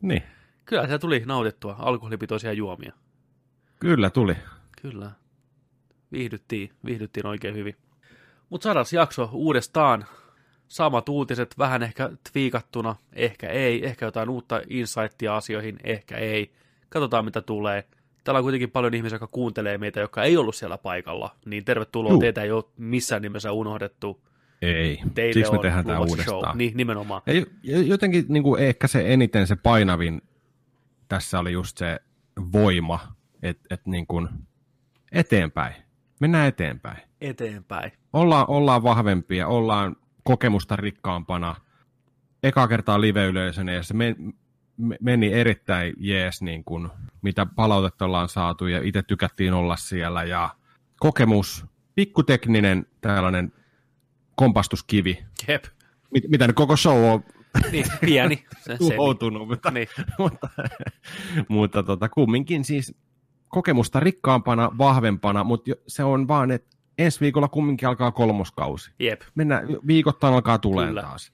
Niin, 0.00 0.22
Kyllä 0.64 0.82
siellä 0.82 0.98
tuli 0.98 1.22
nautittua 1.26 1.76
alkoholipitoisia 1.78 2.52
juomia. 2.52 2.92
kyllä 3.80 4.10
tuli. 4.10 4.36
Kyllä. 4.82 5.10
Viihdyttiin, 6.12 6.70
viihdyttiin 6.84 7.26
oikein 7.26 7.54
hyvin. 7.54 7.76
Mutta 8.54 8.64
sadas 8.64 8.92
jakso 8.92 9.30
uudestaan. 9.32 10.04
Samat 10.68 11.08
uutiset, 11.08 11.54
vähän 11.58 11.82
ehkä 11.82 12.10
twiikattuna, 12.32 12.96
ehkä 13.12 13.48
ei, 13.48 13.86
ehkä 13.86 14.04
jotain 14.04 14.28
uutta 14.28 14.60
insightia 14.68 15.36
asioihin, 15.36 15.76
ehkä 15.84 16.16
ei. 16.16 16.52
Katsotaan 16.88 17.24
mitä 17.24 17.42
tulee. 17.42 17.84
Täällä 18.24 18.38
on 18.38 18.44
kuitenkin 18.44 18.70
paljon 18.70 18.94
ihmisiä, 18.94 19.14
jotka 19.14 19.26
kuuntelee 19.26 19.78
meitä, 19.78 20.00
jotka 20.00 20.22
ei 20.22 20.36
ollut 20.36 20.54
siellä 20.54 20.78
paikalla. 20.78 21.36
Niin 21.46 21.64
tervetuloa, 21.64 22.12
Juu. 22.12 22.20
teitä 22.20 22.42
ei 22.42 22.50
ole 22.50 22.64
missään 22.76 23.22
nimessä 23.22 23.52
unohdettu. 23.52 24.20
Ei. 24.62 25.00
Teille 25.14 25.32
Siksi 25.34 25.52
me 25.52 25.58
tehdään 25.58 25.84
tämä 25.84 25.98
luvassa 25.98 26.22
show. 26.24 26.34
uudestaan. 26.34 26.58
Niin, 26.58 26.76
nimenomaan. 26.76 27.22
Ja 27.26 27.32
jo- 27.34 27.46
jo- 27.62 27.80
jotenkin 27.82 28.24
niin 28.28 28.42
kuin 28.42 28.62
ehkä 28.62 28.86
se 28.86 29.12
eniten 29.12 29.46
se 29.46 29.56
painavin 29.56 30.22
tässä 31.08 31.38
oli 31.38 31.52
just 31.52 31.78
se 31.78 32.00
voima, 32.52 33.00
että 33.42 33.74
et 33.74 33.86
niin 33.86 34.06
kuin 34.06 34.28
eteenpäin. 35.12 35.74
Mennään 36.20 36.48
eteenpäin. 36.48 36.98
Eteenpäin. 37.24 37.92
Ollaan, 38.12 38.44
ollaan 38.48 38.82
vahvempia, 38.82 39.46
ollaan 39.48 39.96
kokemusta 40.24 40.76
rikkaampana. 40.76 41.56
Eka 42.42 42.68
kertaa 42.68 43.00
live-yleisönä 43.00 43.72
ja 43.72 43.82
se 43.82 43.94
men, 43.94 44.16
me- 44.76 44.98
meni 45.00 45.32
erittäin 45.32 45.94
jees, 45.98 46.42
niin 46.42 46.64
kuin, 46.64 46.88
mitä 47.22 47.46
palautetta 47.46 48.04
ollaan 48.04 48.28
saatu 48.28 48.66
ja 48.66 48.80
itse 48.82 49.02
tykättiin 49.02 49.52
olla 49.52 49.76
siellä 49.76 50.24
ja 50.24 50.48
kokemus, 51.00 51.66
pikkutekninen 51.94 52.86
tällainen 53.00 53.52
kompastuskivi, 54.36 55.24
Jep. 55.48 55.64
mit, 56.10 56.24
mitä 56.28 56.46
nyt 56.46 56.56
koko 56.56 56.76
show 56.76 57.04
on 57.04 57.24
Niin, 57.72 57.86
pieni. 58.00 58.44
Se, 58.58 58.72
se, 58.72 58.76
tuhoutunut, 58.78 59.48
mutta, 59.48 59.70
niin. 59.70 59.88
mutta, 60.18 60.48
mutta 61.48 61.82
tota, 61.82 62.08
kumminkin 62.08 62.64
siis 62.64 62.94
kokemusta 63.48 64.00
rikkaampana, 64.00 64.70
vahvempana, 64.78 65.44
mutta 65.44 65.70
se 65.86 66.04
on 66.04 66.28
vaan, 66.28 66.50
että 66.50 66.73
ensi 66.98 67.20
viikolla 67.20 67.48
kumminkin 67.48 67.88
alkaa 67.88 68.10
kolmoskausi. 68.12 68.90
Jep. 68.98 69.22
Mennään, 69.34 69.66
viikoittain 69.86 70.34
alkaa 70.34 70.58
tulee 70.58 70.94
taas. 70.94 71.32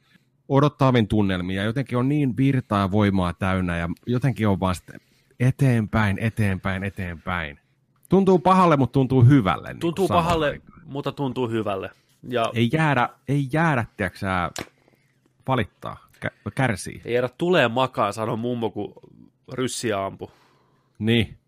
Odottavin 0.49 1.09
tunnelmia, 1.09 1.65
jotenkin 1.65 1.99
on 1.99 2.09
niin 2.09 2.37
virtaa 2.37 2.81
ja 2.81 2.91
voimaa 2.91 3.33
täynnä 3.33 3.77
ja 3.77 3.89
jotenkin 4.07 4.49
on 4.49 4.61
vaan 4.61 4.75
sitten 4.75 5.01
eteenpäin, 5.41 6.19
eteenpäin, 6.19 6.85
eteenpäin. 6.85 7.59
Tuntuu 8.09 8.39
pahalle, 8.39 8.77
mutta 8.77 8.93
tuntuu 8.93 9.25
hyvälle. 9.25 9.69
niin 9.73 9.81
Tuntuu 9.81 10.09
pahalle, 10.09 10.49
aikaan. 10.51 10.83
mutta 10.87 11.13
tuntuu 11.13 11.49
hyvälle. 11.49 11.91
Ja 12.29 12.51
Ei 12.55 12.71
jäädä, 12.73 13.09
ei 13.29 13.49
jäädä, 13.53 13.85
tiedätkö 13.97 14.27
valittaa, 15.49 15.97
kä- 16.27 16.51
kärsii. 16.55 17.03
ei 17.05 17.15
jäädä 17.15 17.29
tulee 17.39 17.69
makaan, 17.69 18.13
sanoo 18.13 18.37
mummo, 18.37 18.71
kun 18.71 18.93
ryssiä 19.53 20.05
ampu. 20.07 20.31
Niin, 20.99 21.27
Ante- 21.27 21.39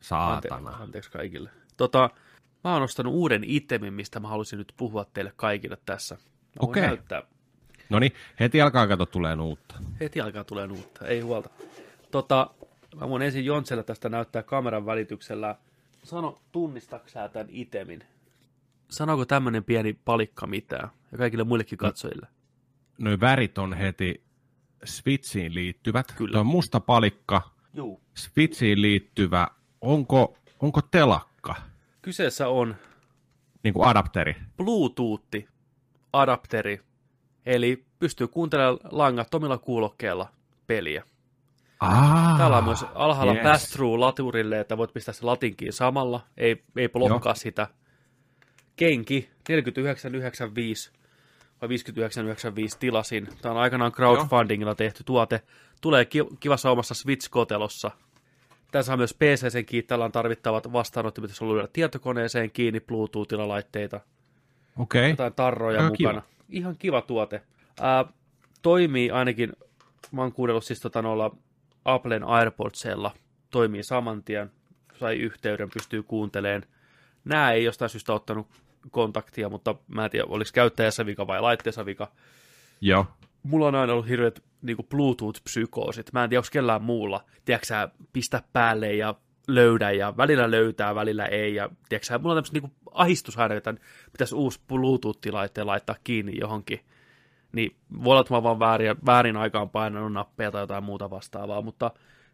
saatana. 0.00 0.70
anteeksi 0.70 1.10
kaikille. 1.10 1.50
Tota, 1.76 2.10
mä 2.66 2.74
oon 2.74 2.82
ostanut 2.82 3.14
uuden 3.14 3.44
itemin, 3.44 3.94
mistä 3.94 4.20
mä 4.20 4.28
halusin 4.28 4.58
nyt 4.58 4.72
puhua 4.76 5.04
teille 5.04 5.32
kaikille 5.36 5.78
tässä. 5.86 6.16
Okei. 6.58 6.82
näyttää. 6.82 7.22
No 7.90 7.98
niin, 7.98 8.12
heti 8.40 8.60
alkaa 8.60 8.86
kato 8.86 9.06
tulee 9.06 9.34
uutta. 9.34 9.74
Heti 10.00 10.20
alkaa 10.20 10.44
tulee 10.44 10.66
uutta, 10.66 11.06
ei 11.06 11.20
huolta. 11.20 11.50
Tota, 12.10 12.50
mä 13.00 13.08
voin 13.08 13.22
ensin 13.22 13.44
Jontselle 13.44 13.82
tästä 13.82 14.08
näyttää 14.08 14.42
kameran 14.42 14.86
välityksellä. 14.86 15.56
Sano, 16.02 16.38
tunnistaksää 16.52 17.28
tämän 17.28 17.46
itemin? 17.50 18.04
Sanooko 18.88 19.24
tämmönen 19.24 19.64
pieni 19.64 19.98
palikka 20.04 20.46
mitään? 20.46 20.88
Ja 21.12 21.18
kaikille 21.18 21.44
muillekin 21.44 21.78
katsojille. 21.78 22.26
Noi 22.98 23.20
värit 23.20 23.58
on 23.58 23.74
heti 23.74 24.24
Switchiin 24.84 25.54
liittyvät. 25.54 26.12
Kyllä. 26.16 26.32
Tuo 26.32 26.40
on 26.40 26.46
musta 26.46 26.80
palikka, 26.80 27.42
Juu. 27.74 28.00
Switchiin 28.14 28.82
liittyvä. 28.82 29.48
Onko, 29.80 30.36
onko 30.60 30.80
telakka, 30.82 31.35
Kyseessä 32.06 32.48
on 32.48 32.76
niin 33.62 33.74
kuin 33.74 33.88
adapteri? 33.88 34.36
Bluetooth-adapteri, 34.56 36.80
eli 37.46 37.84
pystyy 37.98 38.28
kuuntelemaan 38.28 38.78
langattomilla 38.90 39.58
kuulokkeilla 39.58 40.28
peliä. 40.66 41.04
Ah, 41.80 42.38
Täällä 42.38 42.58
on 42.58 42.64
myös 42.64 42.84
alhaalla 42.94 43.34
yes. 43.34 43.42
pass-through 43.42 43.98
laturille, 43.98 44.60
että 44.60 44.76
voit 44.76 44.92
pistää 44.92 45.14
se 45.14 45.26
latinkiin 45.26 45.72
samalla, 45.72 46.20
ei, 46.36 46.64
ei 46.76 46.88
blokkaa 46.88 47.30
Joo. 47.30 47.34
sitä. 47.34 47.66
Kenki 48.76 49.30
4995 49.48 50.90
vai 51.60 51.68
5995 51.68 52.78
tilasin. 52.78 53.28
Tämä 53.42 53.54
on 53.54 53.60
aikanaan 53.60 53.92
crowdfundingilla 53.92 54.74
tehty 54.74 55.04
tuote. 55.04 55.42
Tulee 55.80 56.04
ki- 56.04 56.26
kivassa 56.40 56.70
omassa 56.70 56.94
Switch-kotelossa. 56.94 57.90
Tässä 58.76 58.92
on 58.92 58.98
myös 58.98 59.16
tällä 59.86 60.04
on 60.04 60.12
tarvittavat 60.12 60.72
vastaanottimet, 60.72 61.30
jos 61.30 61.42
on 61.42 61.54
lyödä 61.54 61.68
tietokoneeseen 61.72 62.50
kiinni, 62.50 62.80
Bluetoothilla 62.80 63.48
laitteita, 63.48 64.00
Okei, 64.78 65.00
okay. 65.00 65.10
jotain 65.10 65.34
tarroja 65.34 65.80
Aika 65.80 65.90
mukana. 65.90 66.20
kiva. 66.20 66.22
Ihan 66.48 66.76
kiva 66.78 67.02
tuote. 67.02 67.42
Ää, 67.80 68.04
toimii 68.62 69.10
ainakin, 69.10 69.52
mä 70.12 70.22
oon 70.22 70.32
kuunnellut 70.32 70.64
siis 70.64 70.80
tota 70.80 71.02
noilla 71.02 71.36
Applen 71.84 72.24
AirPodsilla, 72.24 73.14
toimii 73.50 73.82
saman 73.82 74.22
tien, 74.22 74.50
sai 74.98 75.16
yhteyden, 75.16 75.70
pystyy 75.70 76.02
kuunteleen. 76.02 76.62
Nämä 77.24 77.52
ei 77.52 77.64
jostain 77.64 77.88
syystä 77.88 78.12
ottanut 78.12 78.46
kontaktia, 78.90 79.48
mutta 79.48 79.74
mä 79.88 80.04
en 80.04 80.10
tiedä, 80.10 80.26
oliko 80.28 80.50
käyttäjässä 80.54 81.06
vika 81.06 81.26
vai 81.26 81.40
laitteessa 81.40 81.86
vika. 81.86 82.12
joo. 82.80 83.06
Mulla 83.46 83.66
on 83.66 83.74
aina 83.74 83.92
ollut 83.92 84.08
hirveät 84.08 84.42
niin 84.62 84.76
Bluetooth-psykoosit. 84.76 86.12
Mä 86.12 86.24
en 86.24 86.30
tiedä, 86.30 86.40
onko 86.40 86.48
kellään 86.52 86.82
muulla. 86.82 87.24
Tiedätkö 87.44 87.88
pistä 88.12 88.42
päälle 88.52 88.94
ja 88.94 89.14
löydä 89.48 89.90
ja 89.90 90.16
välillä 90.16 90.50
löytää, 90.50 90.94
välillä 90.94 91.26
ei. 91.26 91.54
Ja 91.54 91.70
tiedätkö 91.88 92.18
mulla 92.18 92.34
on 92.34 92.44
tämmöistä 92.44 92.60
niin 92.60 93.36
aina, 93.36 93.54
että 93.54 93.74
pitäisi 94.12 94.34
uusi 94.34 94.60
Bluetooth-laite 94.68 95.64
laittaa 95.64 95.96
kiinni 96.04 96.38
johonkin. 96.40 96.80
Niin 97.52 97.76
voi 98.04 98.10
olla, 98.10 98.20
että 98.20 98.34
mä 98.34 98.42
vaan 98.42 98.58
väärin, 98.58 98.96
väärin 99.06 99.36
aikaan 99.36 99.70
painanut 99.70 100.12
nappeja 100.12 100.50
tai 100.50 100.62
jotain 100.62 100.84
muuta 100.84 101.10
vastaavaa, 101.10 101.62
mutta 101.62 101.90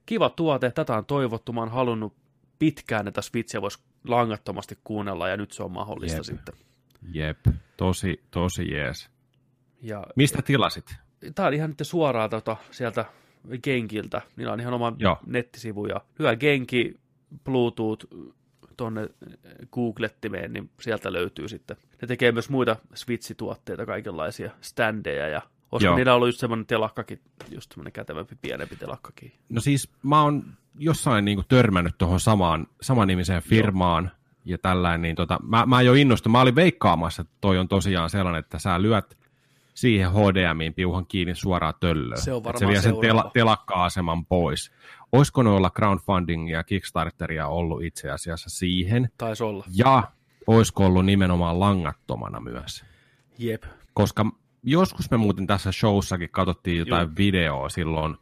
kiva 0.07 0.31
tuote, 0.31 0.71
tätä 0.71 0.97
on 0.97 1.07
toivottu, 1.07 1.53
mä 1.53 1.61
oon 1.61 1.71
halunnut 1.71 2.17
pitkään, 2.59 3.09
että 3.09 3.23
Switchia 3.23 3.63
voisi 3.63 3.83
langattomasti 4.09 4.79
kuunnella, 4.85 5.29
ja 5.29 5.37
nyt 5.37 5.53
se 5.53 5.63
on 5.63 5.71
mahdollista 5.71 6.19
Jep. 6.19 6.25
sitten. 6.25 6.55
Jep, 7.13 7.39
tosi, 7.77 8.23
tosi 8.31 8.73
jees. 8.73 9.11
Ja 9.81 10.07
Mistä 10.17 10.43
tilasit? 10.43 10.95
Tää 11.35 11.47
on 11.47 11.55
ihan 11.55 11.71
nyt 11.71 11.79
suoraan 11.83 12.31
tota, 12.31 12.57
sieltä 12.71 13.05
Genkiltä. 13.63 14.23
Niillä 14.37 14.53
on 14.53 14.61
ihan 14.61 14.75
oma 14.75 14.93
Joo. 14.99 15.19
nettisivu 15.27 15.87
ja 15.87 16.01
hyvä 16.19 16.37
Genki, 16.37 17.01
Bluetooth 17.45 18.07
tonne 18.77 19.09
googlettimeen, 19.73 20.53
niin 20.53 20.71
sieltä 20.81 21.13
löytyy 21.13 21.49
sitten. 21.49 21.77
Ne 22.03 22.09
tekee 22.09 22.33
myös 22.33 22.51
muita 22.51 22.77
Switch-tuotteita, 22.95 23.87
kaikenlaisia 23.87 24.51
standeja 24.61 25.29
ja 25.29 25.43
olisiko 25.73 25.89
Joo. 25.89 25.97
niillä 25.97 26.15
ollut 26.15 26.29
just 26.29 26.41
semmoinen 26.41 26.67
telakkakin, 26.67 27.21
just 27.51 27.73
semmoinen 27.73 27.93
kätevämpi, 27.93 28.37
pienempi 28.43 28.77
telakkakin. 28.77 29.33
No 29.49 29.61
siis 29.61 29.91
mä 30.03 30.23
oon 30.23 30.45
jossain 30.79 31.25
niin 31.25 31.43
törmännyt 31.49 31.99
tuohon 31.99 32.21
samaan, 32.21 32.67
saman 32.81 33.09
nimiseen 33.09 33.43
firmaan 33.43 34.11
ja 34.45 34.59
tällainen, 34.59 35.03
niin 35.03 35.17
tota, 35.17 35.39
mä, 35.43 35.67
mä 35.67 35.83
jo 35.83 35.95
innostun. 35.95 36.33
Mä 36.33 36.41
olin 36.41 36.55
veikkaamassa, 36.55 37.23
että 37.23 37.35
toi 37.41 37.59
on 37.59 37.69
tosiaan 37.69 38.11
sellainen, 38.11 38.41
että 38.41 38.59
sä 38.59 38.83
lyöt 38.83 39.19
siihen 39.75 40.11
HDMiin 40.13 40.75
piuhan 40.75 41.07
kiinni 41.07 41.35
suoraan 41.35 41.75
töllöön. 41.81 42.21
Se 42.21 42.33
on 42.33 42.45
varmaan 42.45 42.59
se 42.59 42.67
vie 42.67 42.75
sen 42.75 42.83
seuraava. 42.83 43.23
tela, 43.23 43.31
telakka-aseman 43.35 44.27
pois. 44.27 44.73
Olisiko 45.13 45.43
noilla 45.43 45.71
crowdfundingia 45.71 46.57
ja 46.59 46.65
Kickstarteria 46.65 47.47
ollut 47.49 47.83
itse 47.83 48.11
asiassa 48.11 48.51
siihen? 48.51 49.09
Taisi 49.19 49.45
olla. 49.45 49.65
Ja 49.75 50.03
olisiko 50.47 50.87
ollut 50.87 51.07
nimenomaan 51.07 51.61
langattomana 51.61 52.41
myös? 52.41 52.85
Jep. 53.39 53.65
koska 53.95 54.27
joskus 54.63 55.11
me 55.11 55.17
muuten 55.17 55.47
tässä 55.47 55.73
showssakin 55.73 56.31
katsottiin 56.31 56.79
jotain 56.79 57.09
Joo. 57.09 57.15
videoa 57.17 57.69
silloin 57.69 58.17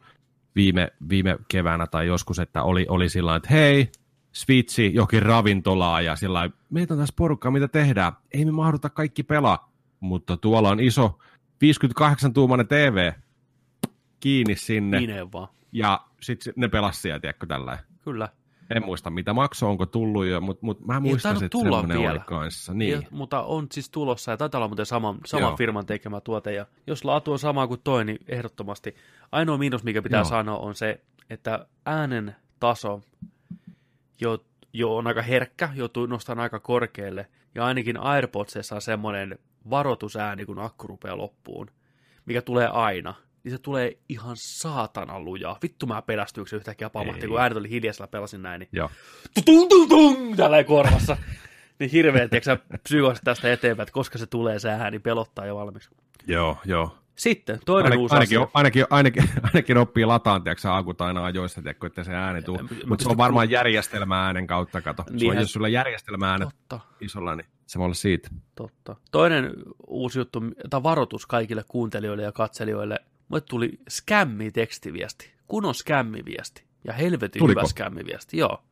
viime, 0.55 0.91
viime 1.09 1.37
keväänä 1.47 1.87
tai 1.87 2.07
joskus, 2.07 2.39
että 2.39 2.63
oli, 2.63 2.85
oli 2.89 3.09
sillä 3.09 3.35
että 3.35 3.49
hei, 3.51 3.91
Switchi 4.31 4.93
jokin 4.93 5.23
ravintolaa 5.23 6.01
ja 6.01 6.15
sillä 6.15 6.49
meitä 6.69 6.93
on 6.93 6.99
tässä 6.99 7.13
porukkaa, 7.17 7.51
mitä 7.51 7.67
tehdään. 7.67 8.13
Ei 8.31 8.45
me 8.45 8.51
mahduta 8.51 8.89
kaikki 8.89 9.23
pelaa, 9.23 9.71
mutta 9.99 10.37
tuolla 10.37 10.69
on 10.69 10.79
iso 10.79 11.19
58-tuumainen 11.61 12.67
TV 12.67 13.11
kiinni 14.19 14.55
sinne 14.55 14.99
Minne 14.99 15.31
vaan. 15.31 15.47
ja 15.71 16.05
sitten 16.21 16.53
ne 16.55 16.67
pelasi 16.67 17.01
siellä, 17.01 17.19
tiedätkö, 17.19 17.45
tällä 17.45 17.77
Kyllä. 18.03 18.29
En 18.75 18.85
muista, 18.85 19.09
mitä 19.09 19.33
makso, 19.33 19.69
onko 19.69 19.85
tullut 19.85 20.25
jo, 20.25 20.41
mutta 20.41 20.65
mut 20.65 20.85
mä 20.85 20.99
muistan, 20.99 21.43
että 21.43 21.57
semmoinen 21.57 21.99
vielä. 21.99 22.11
oli 22.11 22.19
kanssa. 22.19 22.73
Niin. 22.73 22.99
Niin. 22.99 23.07
mutta 23.11 23.43
on 23.43 23.67
siis 23.71 23.89
tulossa, 23.89 24.31
ja 24.31 24.37
taitaa 24.37 24.59
olla 24.59 24.67
muuten 24.67 24.85
saman, 24.85 25.17
saman 25.25 25.49
Joo. 25.49 25.57
firman 25.57 25.85
tekemä 25.85 26.21
tuote, 26.21 26.53
ja 26.53 26.65
jos 26.87 27.05
laatu 27.05 27.31
on 27.31 27.39
sama 27.39 27.67
kuin 27.67 27.81
toi, 27.83 28.05
niin 28.05 28.17
ehdottomasti. 28.27 28.95
Ainoa 29.31 29.57
miinus, 29.57 29.83
mikä 29.83 30.01
pitää 30.01 30.19
Joo. 30.19 30.25
sanoa, 30.25 30.57
on 30.57 30.75
se, 30.75 31.01
että 31.29 31.65
äänen 31.85 32.35
taso 32.59 33.01
jo, 34.21 34.45
jo 34.73 34.95
on 34.95 35.07
aika 35.07 35.21
herkkä, 35.21 35.69
joutuu 35.73 36.05
nostamaan 36.05 36.43
aika 36.43 36.59
korkealle, 36.59 37.27
ja 37.55 37.65
ainakin 37.65 37.97
AirPodsissa 37.97 38.75
on 38.75 38.81
semmoinen 38.81 39.39
varoitusääni, 39.69 40.45
kun 40.45 40.59
akku 40.59 40.87
rupeaa 40.87 41.17
loppuun, 41.17 41.71
mikä 42.25 42.41
tulee 42.41 42.67
aina. 42.67 43.13
Niin 43.43 43.51
se 43.51 43.57
tulee 43.57 43.97
ihan 44.09 44.35
saatana 44.39 45.19
lujaa. 45.19 45.57
Vittu 45.63 45.85
mä 45.85 46.01
pelästyykö 46.01 46.49
se 46.49 46.55
yhtäkkiä 46.55 46.89
pamahti, 46.89 47.27
kun 47.27 47.41
äänet 47.41 47.57
oli 47.57 47.69
hiljaisella, 47.69 48.07
pelasin 48.07 48.41
näin, 48.41 48.59
niin 48.59 48.69
Joo. 48.71 48.89
tung 49.45 49.69
tung 49.69 49.89
tung 49.89 50.35
tällä 50.35 50.63
korvassa. 50.63 51.17
niin 51.79 51.91
hirveä, 51.91 52.27
tiedätkö 52.27 52.43
sä, 52.43 52.57
psykoosi 52.83 53.21
tästä 53.23 53.53
eteenpäin, 53.53 53.83
että 53.83 53.93
koska 53.93 54.17
se 54.17 54.25
tulee 54.27 54.59
se 54.59 54.69
ääni, 54.69 54.99
pelottaa 54.99 55.45
jo 55.45 55.55
valmiiksi. 55.55 55.89
Joo, 56.27 56.57
joo. 56.65 56.97
Sitten 57.21 57.59
toinen 57.65 57.85
Ainakin, 57.85 58.01
uusi 58.01 58.15
ainakin, 58.15 58.37
asia. 58.39 58.51
ainakin, 58.53 58.85
ainakin, 58.89 59.23
ainakin 59.43 59.77
oppii 59.77 60.05
lataan, 60.05 60.43
tiedätkö, 60.43 60.73
akut 60.73 61.01
aina 61.01 61.23
ajoissa, 61.25 61.61
tiedätkö, 61.61 61.87
että 61.87 62.03
se 62.03 62.13
ääni 62.15 62.41
tuu. 62.41 62.57
Mä 62.57 62.67
Mutta 62.85 63.03
se 63.03 63.09
on 63.09 63.17
varmaan 63.17 63.49
järjestelmä 63.49 64.25
äänen 64.25 64.47
kautta, 64.47 64.81
kato. 64.81 65.03
Se 65.17 65.27
on, 65.29 65.35
jos 65.37 65.53
sulla 65.53 65.67
järjestelmä 65.67 66.31
äänet 66.31 66.49
Totta, 66.49 66.79
isolla, 67.01 67.35
niin 67.35 67.45
se 67.67 67.79
voi 67.79 67.85
olla 67.85 67.93
siitä. 67.95 68.29
totta. 68.55 68.95
Toinen 69.11 69.53
uusi 69.87 70.19
juttu, 70.19 70.41
tai 70.69 70.83
varoitus 70.83 71.25
kaikille 71.25 71.63
kuuntelijoille 71.67 72.23
ja 72.23 72.31
katselijoille. 72.31 72.99
Mulle 73.27 73.41
tuli 73.49 73.79
skämmi-tekstiviesti. 73.89 75.31
Kunnon 75.47 75.75
skämmiviesti. 75.75 76.63
Ja 76.83 76.93
helvetin 76.93 77.39
Tuliko? 77.39 77.59
hyvä 77.59 77.67
skämmiviesti, 77.69 78.37
joo. 78.37 78.63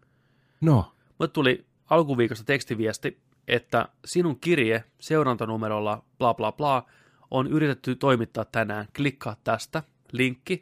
No, 0.62 0.92
Mulle 1.20 1.32
tuli 1.32 1.66
alkuviikosta 1.90 2.46
tekstiviesti, 2.46 3.20
että 3.48 3.88
sinun 4.06 4.40
kirje 4.40 4.84
seurantanumerolla 5.00 6.04
bla 6.18 6.34
bla 6.34 6.52
bla 6.52 6.86
on 7.32 7.48
yritetty 7.48 7.96
toimittaa 7.96 8.46
tänään. 8.46 8.88
Klikkaa 8.96 9.36
tästä, 9.44 9.84
linkki, 10.12 10.62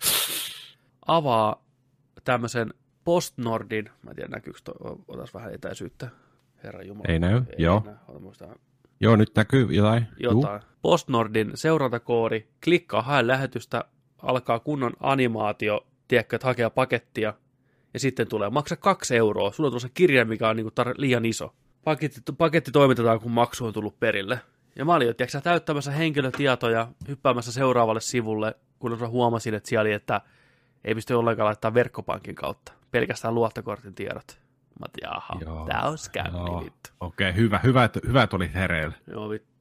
avaa 1.08 1.63
tämmöisen 2.23 2.73
Postnordin, 3.03 3.89
mä 4.03 4.10
en 4.10 4.15
tiedä 4.15 4.30
näkyykö, 4.30 4.60
toi, 4.63 4.97
otas 5.08 5.34
vähän 5.34 5.53
etäisyyttä, 5.53 6.10
herra 6.63 6.84
Jumala. 6.84 7.06
Ei 7.08 7.19
näy, 7.19 7.41
joo. 7.58 7.82
Näy, 7.86 7.95
ota 8.08 8.19
muistaa 8.19 8.56
joo, 8.99 9.15
nyt 9.15 9.32
näkyy 9.36 9.67
jotain. 9.69 10.08
jotain. 10.19 10.62
Postnordin 10.82 11.51
seurantakoodi, 11.56 12.45
klikkaa 12.63 13.01
hae 13.01 13.27
lähetystä, 13.27 13.86
alkaa 14.21 14.60
kunnon 14.60 14.93
animaatio, 14.99 15.88
tiedätkö, 16.08 16.36
että 16.36 16.47
hakea 16.47 16.69
pakettia, 16.69 17.34
ja 17.93 17.99
sitten 17.99 18.27
tulee 18.27 18.49
maksa 18.49 18.75
kaksi 18.75 19.15
euroa. 19.15 19.51
Sulla 19.51 19.67
on 19.67 19.71
tuossa 19.71 19.89
kirja, 19.93 20.25
mikä 20.25 20.49
on 20.49 20.56
niinku 20.56 20.71
tar- 20.82 20.95
liian 20.97 21.25
iso. 21.25 21.53
paketti, 21.84 22.21
paketti 22.38 22.71
toimitetaan, 22.71 23.19
kun 23.19 23.32
maksu 23.32 23.65
on 23.65 23.73
tullut 23.73 23.99
perille. 23.99 24.39
Ja 24.77 24.85
mä 24.85 24.93
olin 24.93 25.07
jo, 25.07 25.13
tiedätkö, 25.13 25.41
täyttämässä 25.41 25.91
henkilötietoja, 25.91 26.87
hyppäämässä 27.07 27.51
seuraavalle 27.51 28.01
sivulle, 28.01 28.55
kun 28.79 29.09
huomasin, 29.09 29.53
että 29.53 29.69
siellä 29.69 29.81
oli, 29.81 29.93
että 29.93 30.21
ei 30.83 30.95
pysty 30.95 31.13
ollenkaan 31.13 31.45
laittaa 31.45 31.73
verkkopankin 31.73 32.35
kautta, 32.35 32.71
pelkästään 32.91 33.35
luottokortin 33.35 33.95
tiedot. 33.95 34.39
Mä 34.79 34.85
otin, 34.85 35.01
jaha, 35.03 35.37
Joo, 35.41 35.65
tää 35.65 35.81
on 35.83 35.97
skämmi 35.97 36.65
vittu. 36.65 36.89
Okei, 36.99 37.29
okay, 37.29 37.41
hyvä, 37.41 37.59
hyvä, 37.63 37.83
että, 37.83 37.99
hyvä, 38.07 38.23
että 38.23 38.35
olit 38.35 38.53
hereillä. 38.53 38.95
Joo, 39.07 39.29
vittu. 39.29 39.56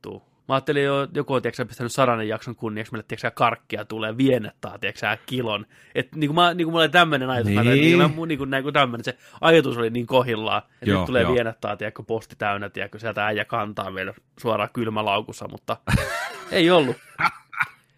Mä 0.48 0.54
ajattelin 0.54 0.85
jo, 0.85 1.09
joku 1.14 1.35
on 1.35 1.42
tiedätkö, 1.42 1.64
pistänyt 1.64 1.92
sadannen 1.92 2.28
jakson 2.28 2.56
kunniaksi, 2.56 2.92
meille 2.92 3.04
tiedätkö, 3.09 3.30
karkkia 3.30 3.85
tulee 3.85 4.16
viennettaa, 4.16 4.78
tiedätkö, 4.78 5.16
kilon. 5.26 5.66
Et 5.94 6.14
niin 6.14 6.28
kuin, 6.28 6.35
mä, 6.35 6.54
niin 6.54 6.64
kuin 6.66 6.72
mulla 6.72 6.82
oli 6.82 6.88
tämmöinen 6.88 7.30
ajatus, 7.30 7.46
niin. 7.46 7.54
mä, 7.64 7.70
Niin. 7.70 7.98
niin, 7.98 7.98
mä, 7.98 8.26
niin 8.26 8.38
kuin, 8.38 8.50
näin 8.50 8.62
kuin 8.62 8.72
tämmöinen, 8.72 9.04
se 9.04 9.16
ajatus 9.40 9.76
oli 9.78 9.90
niin 9.90 10.06
kohillaan, 10.06 10.62
että 10.72 10.90
Joo, 10.90 11.00
nyt 11.00 11.06
tulee 11.06 11.22
joo. 11.22 11.35
viennettaa, 11.35 11.76
tiedätkö, 11.76 12.02
posti 12.02 12.37
täynnä, 12.38 12.68
tiedätkö, 12.68 12.98
sieltä 12.98 13.26
äijä 13.26 13.44
kantaa 13.44 13.94
vielä 13.94 14.14
suoraan 14.40 14.70
kylmälaukussa, 14.72 15.48
mutta 15.48 15.76
ei 16.50 16.70
ollut. 16.70 16.96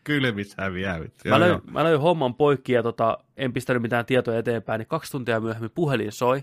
Kylmissä 0.04 0.62
häviää. 0.62 0.98
Mä 1.28 1.40
löin, 1.40 1.61
mä 1.70 1.84
löin 1.84 2.00
homman 2.00 2.34
poikki 2.34 2.72
ja 2.72 2.82
tota, 2.82 3.18
en 3.37 3.52
pistänyt 3.52 3.82
mitään 3.82 4.06
tietoja 4.06 4.38
eteenpäin, 4.38 4.78
niin 4.78 4.88
kaksi 4.88 5.12
tuntia 5.12 5.40
myöhemmin 5.40 5.70
puhelin 5.74 6.12
soi, 6.12 6.42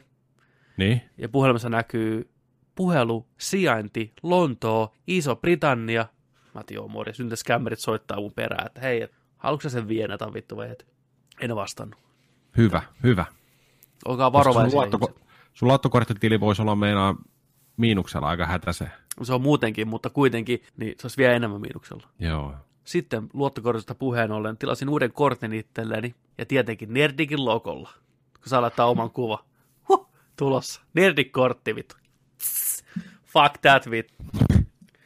Niin? 0.78 1.02
ja 1.18 1.30
puhelimessa 1.30 1.70
näkyy 1.70 2.30
puhelu, 2.76 3.28
sijainti, 3.38 4.14
Lontoo, 4.24 4.94
Iso-Britannia. 5.08 6.06
Mä 6.54 6.62
otin, 6.62 6.76
joo, 6.76 6.88
morjens, 6.88 7.20
nyt 7.20 7.30
ne 7.30 7.36
skämmerit 7.36 7.80
soittaa 7.80 8.20
mun 8.20 8.34
perään, 8.34 8.68
että 8.68 8.82
hei, 8.82 9.08
haluatko 9.38 9.70
sen 9.70 9.88
vienetä 9.88 10.34
vittu 10.34 10.58
vai 10.58 10.72
et? 10.72 10.88
En 11.42 11.56
vastannut. 11.56 12.00
Hyvä, 12.58 12.82
hyvä. 13.04 13.26
Olkaa 14.06 14.34
varovaisia 14.34 14.70
sun, 14.70 14.80
luotto, 14.80 14.98
ihmiset. 14.98 15.26
sun 15.54 15.68
luottokorttitili 15.68 16.40
voisi 16.40 16.62
olla 16.62 16.76
meinaa 16.76 17.16
miinuksella 17.78 18.28
aika 18.28 18.46
hätäse. 18.46 18.88
Se 19.24 19.34
on 19.34 19.42
muutenkin, 19.42 19.88
mutta 19.88 20.10
kuitenkin, 20.10 20.64
niin 20.78 20.96
se 21.00 21.06
olisi 21.06 21.18
vielä 21.18 21.34
enemmän 21.34 21.62
miinuksella. 21.62 22.08
Joo. 22.20 22.56
Sitten 22.84 23.30
luottokortista 23.34 23.96
puheen 23.96 24.32
ollen 24.32 24.58
tilasin 24.58 24.90
uuden 24.90 25.12
kortin 25.12 25.54
itselleni 25.54 26.16
ja 26.38 26.46
tietenkin 26.46 26.94
Nerdikin 26.94 27.46
logolla, 27.46 27.90
kun 28.34 28.50
saa 28.50 28.62
laittaa 28.62 28.86
oman 28.86 29.12
kuva. 29.12 29.46
Huh, 29.90 30.10
tulossa. 30.38 30.82
Nerdik-kortti, 30.94 31.76
vittu. 31.76 31.96
Fuck 33.36 33.58
that, 33.62 33.92
vittu. 33.92 34.14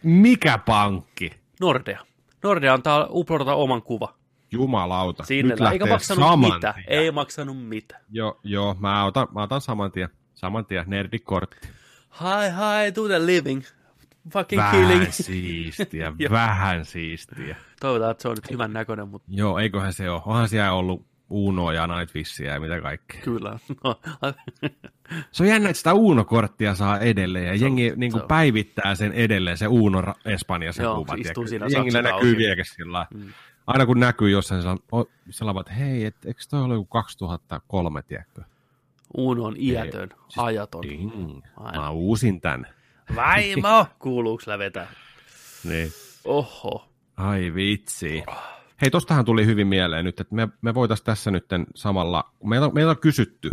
Mikä 0.04 0.58
pankki? 0.58 1.32
Nordea. 1.60 2.00
Nordea 2.44 2.74
antaa 2.74 3.08
uploadata 3.10 3.54
oman 3.54 3.82
kuva. 3.82 4.16
Jumalauta. 4.52 5.24
Sinne, 5.24 5.56
Nyt 5.56 5.72
eikä 5.72 5.86
maksanut 5.86 6.24
saman 6.24 6.54
mitään. 6.54 6.74
tien. 6.74 6.86
Ei 6.88 7.12
maksanut 7.12 7.64
mitään. 7.68 8.02
Joo, 8.10 8.40
joo 8.44 8.76
mä, 8.80 9.06
otan, 9.06 9.28
mä 9.34 9.44
otan 9.44 9.62
saman 9.62 9.92
tien. 9.92 10.10
Saman 10.34 10.66
tien, 10.66 10.84
nerdikortti. 10.88 11.68
Hi, 12.20 12.50
hi, 12.86 12.92
to 12.92 13.08
the 13.08 13.26
living. 13.26 13.64
Fucking 14.34 14.62
killing. 14.72 14.90
Vähän 15.00 15.12
siistiä, 15.26 16.14
Joo. 16.20 16.32
vähän 16.32 16.86
siistiä. 16.86 17.56
Toivotaan, 17.80 18.12
että 18.12 18.22
se 18.22 18.28
on 18.28 18.36
nyt 18.36 18.52
hyvän 18.52 18.74
näköinen, 18.74 19.08
mutta 19.08 19.28
Joo, 19.32 19.60
eiköhän 19.60 19.94
se 19.94 20.10
ole. 20.10 20.22
Onhan 20.26 20.50
siellä 20.50 20.74
ollut 20.74 21.06
Uno 21.30 21.72
ja 21.72 21.88
Nightwishia 21.88 22.54
ja 22.54 22.60
mitä 22.60 22.82
kaikkea. 22.82 23.22
kyllä. 23.22 23.60
No, 23.84 24.00
Se 25.32 25.44
on 25.44 25.50
jännä, 25.50 25.70
että 25.70 25.78
sitä 25.78 25.94
Uno-korttia 25.94 26.76
saa 26.76 27.00
edelleen 27.00 27.46
ja 27.46 27.56
jengi 27.56 27.94
niin 27.96 28.12
se 28.12 28.14
kuin 28.16 28.22
on. 28.22 28.28
päivittää 28.28 28.96
sen 28.96 29.12
edelleen, 29.12 29.58
se 29.58 29.68
Uno 29.68 30.02
Ra- 30.02 30.14
Espanja, 30.26 30.74
se 30.74 30.84
kuva. 30.84 31.16
se 31.48 31.58
Jengillä 31.78 32.02
näkyy 32.02 32.38
vieläkin 32.38 32.66
sillä. 32.66 33.08
Mm. 33.14 33.34
Aina 33.68 33.86
kun 33.86 34.00
näkyy 34.00 34.30
jossain, 34.30 34.62
se 34.62 34.68
on, 34.68 34.80
se 35.30 35.46
on 35.46 35.60
että 35.60 35.74
hei, 35.74 36.06
et, 36.06 36.16
eikö 36.26 36.42
toi 36.50 36.62
ole 36.64 36.74
joku 36.74 36.86
2003, 36.86 38.02
tiedätkö? 38.02 38.42
Uno 39.18 39.44
on 39.44 39.56
iätön, 39.58 40.10
siis 40.10 40.38
ajaton. 40.38 40.82
Ding. 40.82 41.42
Aina. 41.58 41.82
Mä 41.82 41.90
uusin 41.90 42.42
tän. 42.42 42.68
Vaimo! 43.16 43.88
Kuuluuko 44.00 44.44
lävetä? 44.48 44.88
Niin. 45.64 45.92
Oho. 46.26 46.90
Ai 47.18 47.52
vitsi. 47.56 48.24
Hei, 48.82 48.92
tostahan 48.92 49.26
tuli 49.26 49.46
hyvin 49.46 49.68
mieleen 49.68 50.06
nyt, 50.06 50.20
että 50.20 50.36
me, 50.36 50.48
me 50.62 50.74
voitaisiin 50.74 51.06
tässä 51.06 51.32
nyt 51.32 51.46
samalla, 51.76 52.32
kun 52.40 52.50
meiltä, 52.50 52.66
on- 52.66 52.74
meiltä 52.74 52.92
on 52.92 52.98
kysytty 52.98 53.52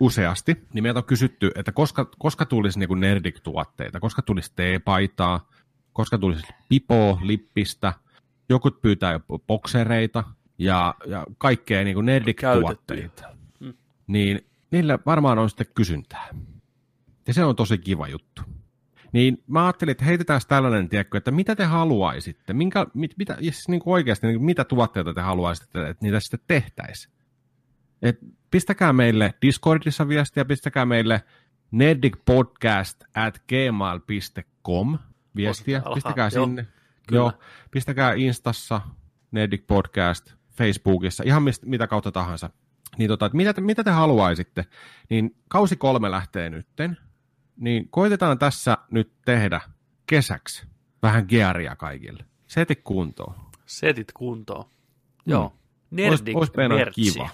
useasti, 0.00 0.56
niin 0.72 0.82
meiltä 0.82 0.98
on 1.00 1.04
kysytty, 1.04 1.50
että 1.54 1.72
koska, 1.72 2.10
koska 2.18 2.46
tulisi 2.46 2.78
niin 2.78 2.88
kuin 2.88 3.00
Nerdik-tuotteita, 3.00 4.00
koska 4.00 4.22
tulisi 4.22 4.52
teepaitaa, 4.56 5.48
koska 5.92 6.18
tulisi 6.18 6.46
pipoa, 6.68 7.18
lippistä, 7.22 7.92
jokut 8.48 8.82
pyytää 8.82 9.12
jo 9.12 9.38
boksereita 9.38 10.24
ja, 10.58 10.94
ja 11.06 11.26
kaikkea 11.38 11.84
niin 11.84 11.94
kuin 11.94 12.06
Nerdik-tuotteita. 12.06 13.22
Mm. 13.60 13.74
Niin 14.06 14.46
niillä 14.70 14.98
varmaan 15.06 15.38
on 15.38 15.50
sitten 15.50 15.66
kysyntää. 15.74 16.28
Ja 17.26 17.34
se 17.34 17.44
on 17.44 17.56
tosi 17.56 17.78
kiva 17.78 18.08
juttu. 18.08 18.42
Niin 19.12 19.42
mä 19.46 19.66
ajattelin, 19.66 19.92
että 19.92 20.04
heitetään 20.04 20.40
tällainen, 20.48 20.88
tiedätkö, 20.88 21.18
että 21.18 21.30
mitä 21.30 21.56
te 21.56 21.64
haluaisitte, 21.64 22.52
minkä, 22.52 22.86
mit, 22.94 23.14
mitä, 23.16 23.36
siis 23.40 23.68
niin 23.68 23.80
kuin 23.80 23.94
oikeasti, 23.94 24.26
niin 24.26 24.38
kuin 24.38 24.46
mitä 24.46 24.64
tuotteita 24.64 25.14
te 25.14 25.20
haluaisitte, 25.20 25.88
että 25.88 26.04
niitä 26.04 26.20
sitten 26.20 26.40
tehtäisiin. 26.46 27.14
Et 28.02 28.18
pistäkää 28.50 28.92
meille 28.92 29.34
Discordissa 29.42 30.08
viestiä, 30.08 30.44
pistäkää 30.44 30.86
meille 30.86 31.22
nerdicpodcast 31.70 33.04
at 33.14 33.42
gmail.com 33.48 34.98
viestiä, 35.36 35.82
pistäkää 35.94 36.30
joo, 36.34 36.46
sinne. 36.46 36.66
kyllä. 37.06 37.20
Joo, 37.20 37.32
pistäkää 37.70 38.14
Instassa, 38.14 38.80
Nerdic 39.30 39.66
Podcast, 39.66 40.34
Facebookissa, 40.50 41.24
ihan 41.26 41.42
mistä, 41.42 41.66
mitä 41.66 41.86
kautta 41.86 42.12
tahansa. 42.12 42.50
Niin 42.98 43.08
tota, 43.08 43.26
että 43.26 43.36
mitä, 43.36 43.54
te, 43.54 43.60
mitä 43.60 43.84
te 43.84 43.90
haluaisitte, 43.90 44.66
niin 45.10 45.36
kausi 45.48 45.76
kolme 45.76 46.10
lähtee 46.10 46.50
nytten, 46.50 46.96
niin 47.60 47.88
koitetaan 47.90 48.38
tässä 48.38 48.78
nyt 48.90 49.12
tehdä 49.24 49.60
kesäksi 50.06 50.66
vähän 51.02 51.26
gearia 51.28 51.76
kaikille. 51.76 52.24
Seti 52.46 52.76
kuntoon. 52.76 53.34
Setit 53.66 54.12
kuntoon. 54.12 54.64
Mm. 54.64 55.32
Joo. 55.32 55.52
Nerdik 55.90 56.36
Ois 56.36 56.50
mertsi. 56.56 57.12
kiva. 57.12 57.28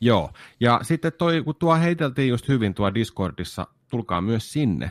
Joo, 0.00 0.30
ja 0.60 0.80
sitten 0.82 1.12
toi, 1.12 1.42
kun 1.42 1.54
tuo 1.54 1.76
heiteltiin 1.76 2.28
just 2.28 2.48
hyvin 2.48 2.74
tuo 2.74 2.94
Discordissa, 2.94 3.66
tulkaa 3.90 4.20
myös 4.20 4.52
sinne. 4.52 4.90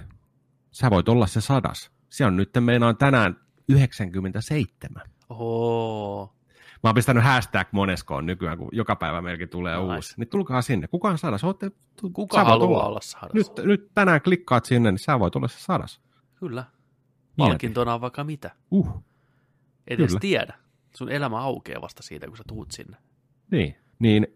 Sä 0.72 0.90
voit 0.90 1.10
olla 1.10 1.28
se 1.28 1.42
sadas. 1.42 1.92
Se 2.10 2.26
on 2.26 2.38
nyt 2.38 2.50
meinaan 2.60 2.98
tänään 2.98 3.40
97. 3.70 5.04
Oo. 5.30 6.34
Mä 6.84 6.88
oon 6.88 6.96
pistänyt 6.96 7.24
hashtag 7.24 7.68
moneskoon 7.72 8.26
nykyään, 8.26 8.58
kun 8.58 8.70
joka 8.72 8.96
päivä 8.96 9.22
melkein 9.22 9.50
tulee 9.50 9.78
nice. 9.78 9.96
uusi. 9.96 10.14
Niin 10.18 10.28
tulkaa 10.28 10.62
sinne. 10.62 10.88
Kukaan 10.88 11.18
sadas? 11.18 11.44
Ootte, 11.44 11.72
Kuka 12.14 12.44
haluaa 12.44 12.88
olla 12.88 13.00
sadas? 13.02 13.34
Nyt, 13.34 13.48
nyt 13.66 13.92
tänään 13.94 14.22
klikkaat 14.22 14.66
sinne, 14.66 14.92
niin 14.92 15.00
sä 15.00 15.20
voit 15.20 15.36
olla 15.36 15.48
se 15.48 15.60
sadas. 15.60 16.02
Kyllä. 16.36 16.64
Palkintona 17.38 17.94
on 17.94 18.02
vaikka 18.02 18.24
mitä. 18.24 18.52
Uh, 18.72 19.04
Et 19.88 20.00
edes 20.00 20.08
Kyllä. 20.08 20.20
tiedä. 20.20 20.54
Sun 20.96 21.10
elämä 21.12 21.40
aukeaa 21.40 21.82
vasta 21.82 22.04
siitä, 22.04 22.28
kun 22.28 22.38
sä 22.38 22.44
tuut 22.48 22.72
sinne. 22.72 22.98
niin. 23.52 23.76
Niin 24.00 24.28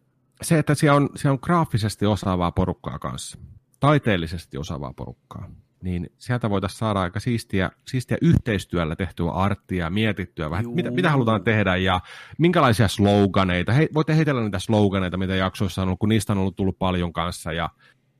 se, 0.41 0.59
että 0.59 0.75
siellä 0.75 0.95
on, 0.97 1.09
siellä 1.15 1.33
on 1.33 1.39
graafisesti 1.41 2.05
osaavaa 2.05 2.51
porukkaa 2.51 2.99
kanssa, 2.99 3.37
taiteellisesti 3.79 4.57
osaavaa 4.57 4.93
porukkaa, 4.93 5.49
niin 5.85 6.09
sieltä 6.17 6.49
voitaisiin 6.49 6.77
saada 6.77 7.01
aika 7.01 7.19
siistiä, 7.19 7.71
siistiä 7.87 8.17
yhteistyöllä 8.21 8.95
tehtyä 8.95 9.31
arttia, 9.31 9.89
mietittyä 9.89 10.49
vähän, 10.49 10.63
Juu. 10.63 10.75
mitä, 10.75 10.91
mitä 10.91 11.09
halutaan 11.09 11.43
tehdä 11.43 11.75
ja 11.75 11.99
minkälaisia 12.37 12.87
sloganeita. 12.87 13.71
He, 13.71 13.87
voitte 13.93 14.15
heitellä 14.15 14.41
niitä 14.41 14.59
sloganeita, 14.59 15.17
mitä 15.17 15.35
jaksoissa 15.35 15.81
on 15.81 15.87
ollut, 15.87 15.99
kun 15.99 16.09
niistä 16.09 16.33
on 16.33 16.39
ollut 16.39 16.55
tullut 16.55 16.79
paljon 16.79 17.13
kanssa 17.13 17.53
ja, 17.53 17.69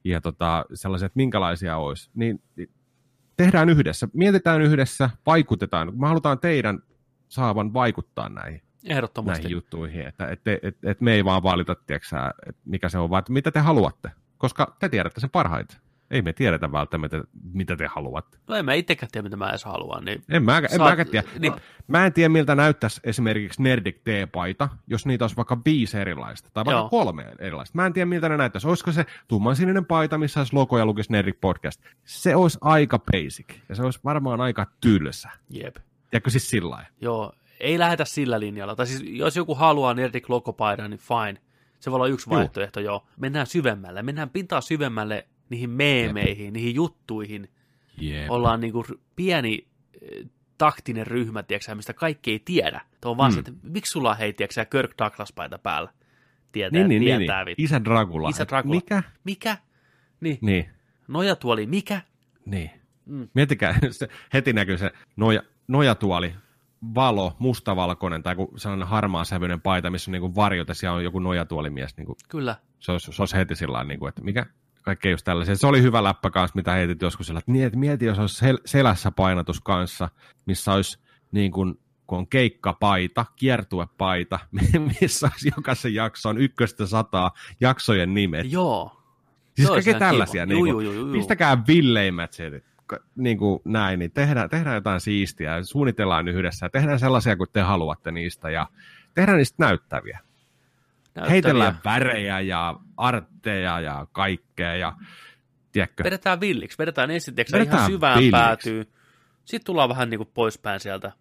ja 0.04 0.22
tota, 0.22 0.66
sellaiset, 0.74 1.06
että 1.06 1.18
minkälaisia 1.18 1.78
olisi. 1.78 2.10
Niin, 2.14 2.42
niin 2.56 2.70
tehdään 3.38 3.70
yhdessä, 3.70 4.08
mietitään 4.14 4.62
yhdessä, 4.62 5.10
vaikutetaan. 5.26 6.00
Me 6.00 6.08
halutaan 6.08 6.40
teidän 6.40 6.80
saavan 7.30 7.74
vaikuttaa 7.74 8.30
näihin 8.30 8.62
Ehdottomasti. 8.84 9.42
näihin 9.42 9.52
juttuihin, 9.52 10.08
että 10.08 10.28
et, 10.28 10.42
et, 10.48 10.78
et 10.84 11.02
me 11.02 11.14
ei 11.14 11.26
vaan 11.26 11.44
valita, 11.44 11.76
tiiäksä, 11.76 12.32
että 12.48 12.62
mikä 12.66 12.90
se 12.90 12.98
on, 12.98 13.10
vaan 13.10 13.24
mitä 13.30 13.52
te 13.52 13.60
haluatte, 13.60 14.12
koska 14.38 14.76
te 14.80 14.90
tiedätte 14.90 15.20
sen 15.20 15.30
parhaiten. 15.30 15.85
Ei 16.12 16.22
me 16.22 16.34
tiedetä 16.34 16.72
välttämättä, 16.72 17.24
mitä 17.54 17.76
te 17.76 17.88
haluatte. 17.88 18.38
No 18.48 18.56
en 18.56 18.66
mä 18.66 18.74
itsekään 18.74 19.10
tiedä, 19.12 19.24
mitä 19.24 19.38
mä 19.38 19.50
edes 19.50 19.64
haluan. 19.66 20.06
Niin 20.06 20.24
En 20.30 20.44
mä, 20.44 20.58
en 20.58 20.70
Saat- 20.70 20.90
mäkään 20.90 21.08
tiedä. 21.08 21.28
niin- 21.40 21.54
Mä 21.88 22.06
en 22.06 22.14
tiedä, 22.14 22.30
miltä 22.30 22.56
näyttäisi 22.56 23.02
esimerkiksi 23.04 23.62
Nerdic 23.64 23.96
T-paita, 24.04 24.70
jos 24.88 25.06
niitä 25.06 25.24
olisi 25.24 25.36
vaikka 25.38 25.58
viisi 25.66 25.98
erilaista, 25.98 26.50
tai 26.54 26.66
vaikka 26.66 26.80
Joo. 26.80 26.90
kolme 26.90 27.26
erilaista. 27.40 27.76
Mä 27.76 27.86
en 27.86 27.94
tiedä, 27.94 28.06
miltä 28.06 28.30
ne 28.30 28.38
näyttäisi. 28.38 28.68
Olisiko 28.68 28.92
se 28.92 29.06
tummansininen 29.28 29.86
paita, 29.86 30.18
missä 30.18 30.40
olisi 30.40 30.54
logo 30.56 30.78
ja 30.78 30.86
lukisi 30.86 31.12
Nerdic 31.12 31.38
Podcast. 31.42 31.82
Se 32.04 32.36
olisi 32.36 32.58
aika 32.62 33.00
basic, 33.00 33.46
ja 33.70 33.76
se 33.76 33.84
olisi 33.84 34.00
varmaan 34.04 34.42
aika 34.42 34.66
tylsä. 34.82 35.30
jep. 35.50 35.76
Tiedätkö 36.12 36.30
siis 36.30 36.50
sillä 36.50 36.70
lailla? 36.70 36.90
Joo, 37.02 37.34
ei 37.60 37.80
lähetä 37.80 38.06
sillä 38.06 38.40
linjalla. 38.40 38.76
Tai 38.76 38.88
siis 38.88 39.04
jos 39.06 39.36
joku 39.36 39.56
haluaa 39.56 39.94
Nerdik 39.94 40.30
logopaidan, 40.30 40.90
niin 40.92 41.00
fine. 41.00 41.42
Se 41.80 41.92
voi 41.92 41.96
olla 41.96 42.08
yksi 42.08 42.30
vaihtoehto, 42.30 42.80
joo. 42.80 43.04
Mennään 43.18 43.48
syvemmälle. 43.48 44.04
Mennään 44.04 44.30
pintaa 44.30 44.62
syvemmälle 44.62 45.28
niihin 45.50 45.70
meemeihin, 45.70 46.54
niihin 46.54 46.76
juttuihin. 46.76 47.50
Jep. 47.98 48.32
Ollaan 48.32 48.62
niinku 48.62 48.84
r- 48.84 48.98
pieni 49.16 49.68
eh, 50.02 50.26
taktinen 50.58 51.08
ryhmä, 51.08 51.44
tiiäksä, 51.44 51.76
mistä 51.76 51.94
kaikki 51.94 52.32
ei 52.32 52.40
tiedä. 52.40 52.82
Tuo 53.02 53.12
on 53.12 53.18
vaan 53.18 53.32
Mm. 53.32 53.34
se, 53.34 53.40
että 53.40 53.52
miksi 53.64 53.92
sulla 53.92 54.10
on 54.12 54.18
hei, 54.18 54.34
tiiäksä, 54.34 54.66
Kirk 54.66 54.92
Douglas-paita 55.04 55.58
päällä? 55.58 55.94
Tietää, 56.52 56.80
Niin, 56.80 56.90
niin, 56.90 57.02
niin, 57.06 57.18
tietää 57.20 57.40
niin. 57.40 57.46
vittu. 57.46 57.64
Isä 57.64 57.84
Dracula. 57.84 58.30
Isä 58.30 58.44
Et 58.44 58.50
Dracula. 58.50 58.76
Mikä? 58.76 59.04
Mikä? 59.24 59.58
Niin. 60.22 60.38
Niin, 60.42 60.70
Nojatuoli, 61.08 61.66
mikä? 61.66 62.02
niin. 62.46 62.72
Mm. 63.06 63.28
Miettikää, 63.34 63.76
se, 63.92 64.08
heti 64.34 64.54
näkyy 64.54 64.78
se 64.78 64.92
noja, 65.16 65.42
nojatuoli, 65.68 66.36
valo, 66.96 67.36
mustavalkoinen 67.40 68.24
tai 68.24 68.32
joku 68.34 68.54
sellainen 68.58 68.88
harmaa 68.88 69.24
sävyinen 69.24 69.62
paita, 69.62 69.90
missä 69.90 70.12
on 70.12 70.14
niin 70.14 70.22
kuin 70.22 70.36
varjot 70.36 70.68
ja 70.68 70.74
siellä 70.74 70.96
on 70.98 71.04
joku 71.04 71.20
nojatuolimies. 71.20 71.98
Niin 71.98 72.06
kuin, 72.06 72.16
Kyllä. 72.30 72.56
se, 72.80 72.92
olisi, 72.92 73.12
se 73.14 73.22
olisi 73.22 73.36
heti 73.38 73.56
sillä 73.56 73.84
niin 73.84 74.00
kuin, 74.00 74.10
että 74.10 74.22
mikä 74.22 74.46
kaikkea 74.86 75.12
just 75.12 75.26
tällaisia. 75.26 75.56
Se 75.56 75.68
oli 75.68 75.82
hyvä 75.82 76.04
läppä 76.04 76.30
kanssa, 76.30 76.56
mitä 76.56 76.72
heitit 76.72 77.02
joskus 77.02 77.28
sillä, 77.28 77.40
että 77.40 77.52
mieti, 77.52 77.78
mieti 77.78 78.06
jos 78.06 78.20
olisi 78.20 78.46
sel- 78.46 78.62
selässä 78.66 79.12
painatus 79.12 79.62
kanssa, 79.62 80.10
missä 80.46 80.74
olisi 80.74 81.00
niin 81.32 81.52
kuin, 81.52 81.80
kun 82.08 82.18
on 82.18 82.28
keikkapaita, 82.28 83.26
kiertuepaita, 83.36 84.40
missä 85.02 85.30
olisi 85.32 85.52
jokaisen 85.58 85.94
jaksoon 85.94 86.38
ykköstä 86.38 86.86
sataa 86.86 87.32
jaksojen 87.62 88.14
nimet. 88.14 88.52
Joo. 88.52 89.02
Siis 89.56 89.70
kaikki 89.70 89.94
tällaisia. 89.94 90.48
kiva. 90.48 90.54
Niin 90.54 90.60
kuin, 90.60 90.70
juu, 90.70 90.80
juu, 90.82 90.94
juu. 90.94 91.14
pistäkää 91.14 91.64
villeimmät 91.68 92.34
sieltä, 92.34 92.60
niin 93.16 93.38
kuin 93.38 93.60
näin, 93.66 94.00
niin 94.00 94.12
tehdään, 94.12 94.50
tehdään 94.50 94.76
jotain 94.76 95.00
siistiä, 95.00 95.64
suunnitellaan 95.64 96.28
yhdessä, 96.28 96.70
tehdään 96.70 97.00
sellaisia 97.00 97.36
kuin 97.36 97.50
te 97.54 97.62
haluatte 97.62 98.12
niistä 98.12 98.50
ja 98.50 98.68
tehdään 99.14 99.38
niistä 99.38 99.66
näyttäviä. 99.66 100.20
Heitellään 101.30 101.80
värejä 101.86 102.40
ja 102.40 102.80
artteja 102.98 103.80
ja 103.80 104.08
kaikkea 104.12 104.76
ja 104.76 104.94
tiedätkö, 105.72 106.04
Vedetään 106.04 106.40
villiksi. 106.40 106.78
Vedetään 106.78 107.12
ensin 107.12 107.36
tiedätkö, 107.36 107.58
Vedetään 107.58 107.78
ihan 107.78 107.92
syvään 107.92 108.18
villiksi. 108.18 108.32
päätyy. 108.32 108.92
Sitten 109.46 109.66
tullaan 109.66 109.90
vähän 109.90 110.10
niin 110.10 110.18
kuin 110.18 110.30
poispäin 110.34 110.80
sieltä. 110.80 111.12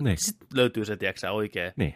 Niin. 0.00 0.18
Sitten 0.18 0.48
löytyy 0.54 0.84
se, 0.84 0.96
tiedätkö, 0.96 1.30
oikein. 1.30 1.72
niin. 1.76 1.94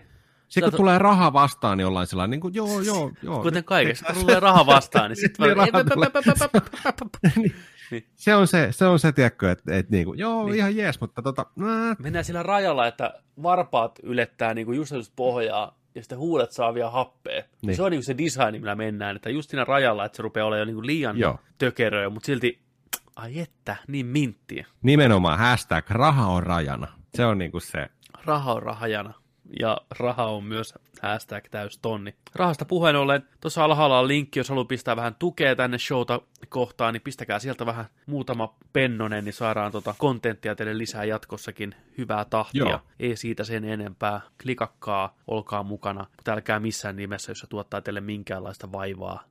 Sitten 0.48 0.70
kun 0.70 0.72
Sä- 0.72 0.76
tulee 0.76 0.98
raha 0.98 1.32
vastaan, 1.32 1.78
niin 1.78 1.86
ollaan 1.86 2.06
sellainen, 2.06 2.30
niin 2.30 2.40
kuin, 2.40 2.54
joo, 2.54 2.80
joo, 2.80 3.12
joo. 3.22 3.42
Kuten 3.42 3.64
kaikessa, 3.64 4.06
kun 4.06 4.22
tulee 4.22 4.40
raha 4.40 4.66
vastaan, 4.66 5.10
niin 5.10 5.16
sitten 5.16 5.46
Niin. 7.90 8.06
Se 8.14 8.34
on 8.34 8.46
se, 8.46 8.68
se, 8.70 8.86
on 8.86 8.98
se 8.98 9.12
tiedätkö, 9.12 9.50
että, 9.50 9.76
että 9.76 9.92
niin 9.92 10.04
kuin, 10.04 10.18
joo, 10.18 10.46
Niin. 10.46 10.56
ihan 10.56 10.76
jees, 10.76 11.00
mutta 11.00 11.22
tota, 11.22 11.46
nää, 11.56 11.96
Mennään 11.98 12.24
sillä 12.24 12.42
rajalla, 12.42 12.86
että 12.86 13.14
varpaat 13.42 13.98
ylettää 14.02 14.54
niin 14.54 14.66
kuin 14.66 14.76
just 14.76 15.12
pohjaa 15.16 15.78
ja 15.98 16.02
sitten 16.02 16.18
huulet 16.18 16.52
saa 16.52 16.74
vielä 16.74 16.90
happea. 16.90 17.42
Niin. 17.62 17.76
Se 17.76 17.82
on 17.82 17.90
niin 17.90 18.02
se 18.04 18.18
design, 18.18 18.52
millä 18.52 18.74
mennään, 18.74 19.16
että 19.16 19.30
just 19.30 19.50
siinä 19.50 19.64
rajalla, 19.64 20.04
että 20.04 20.16
se 20.16 20.22
rupeaa 20.22 20.46
olemaan 20.46 20.68
jo 20.68 20.74
niin 20.74 20.86
liian 20.86 21.18
Joo. 21.18 21.38
tökeröä, 21.58 22.10
mutta 22.10 22.26
silti, 22.26 22.62
ai 23.16 23.38
että, 23.38 23.76
niin 23.88 24.06
minttiä. 24.06 24.66
nimenomaan 24.82 25.38
hashtag 25.38 25.90
raha 25.90 26.26
on 26.26 26.42
rajana. 26.42 26.86
Se 27.14 27.26
on 27.26 27.38
niin 27.38 27.50
kuin 27.50 27.60
se, 27.60 27.86
Raha 28.24 28.52
on 28.52 28.62
rahajana. 28.62 29.14
Ja 29.60 29.80
raha 29.98 30.26
on 30.26 30.44
myös 30.44 30.74
hashtag 31.02 31.44
täys 31.50 31.78
tonni. 31.78 32.14
Rahasta 32.34 32.64
puheen 32.64 32.96
ollen, 32.96 33.22
tuossa 33.40 33.64
alhaalla 33.64 33.98
on 33.98 34.08
linkki, 34.08 34.40
jos 34.40 34.48
haluaa 34.48 34.64
pistää 34.64 34.96
vähän 34.96 35.14
tukea 35.14 35.56
tänne 35.56 35.78
showta 35.78 36.20
kohtaan, 36.48 36.94
niin 36.94 37.02
pistäkää 37.02 37.38
sieltä 37.38 37.66
vähän 37.66 37.84
muutama 38.06 38.54
pennonen, 38.72 39.24
niin 39.24 39.32
saadaan 39.32 39.72
tota 39.72 39.94
kontenttia 39.98 40.54
teille 40.54 40.78
lisää 40.78 41.04
jatkossakin. 41.04 41.74
Hyvää 41.98 42.24
tahtia. 42.24 42.64
Joo. 42.68 42.80
Ei 43.00 43.16
siitä 43.16 43.44
sen 43.44 43.64
enempää. 43.64 44.20
Klikakkaa, 44.42 45.16
olkaa 45.26 45.62
mukana. 45.62 46.06
Mutta 46.16 46.32
älkää 46.32 46.60
missään 46.60 46.96
nimessä, 46.96 47.30
jos 47.30 47.38
se 47.38 47.46
tuottaa 47.46 47.80
teille 47.80 48.00
minkäänlaista 48.00 48.72
vaivaa, 48.72 49.24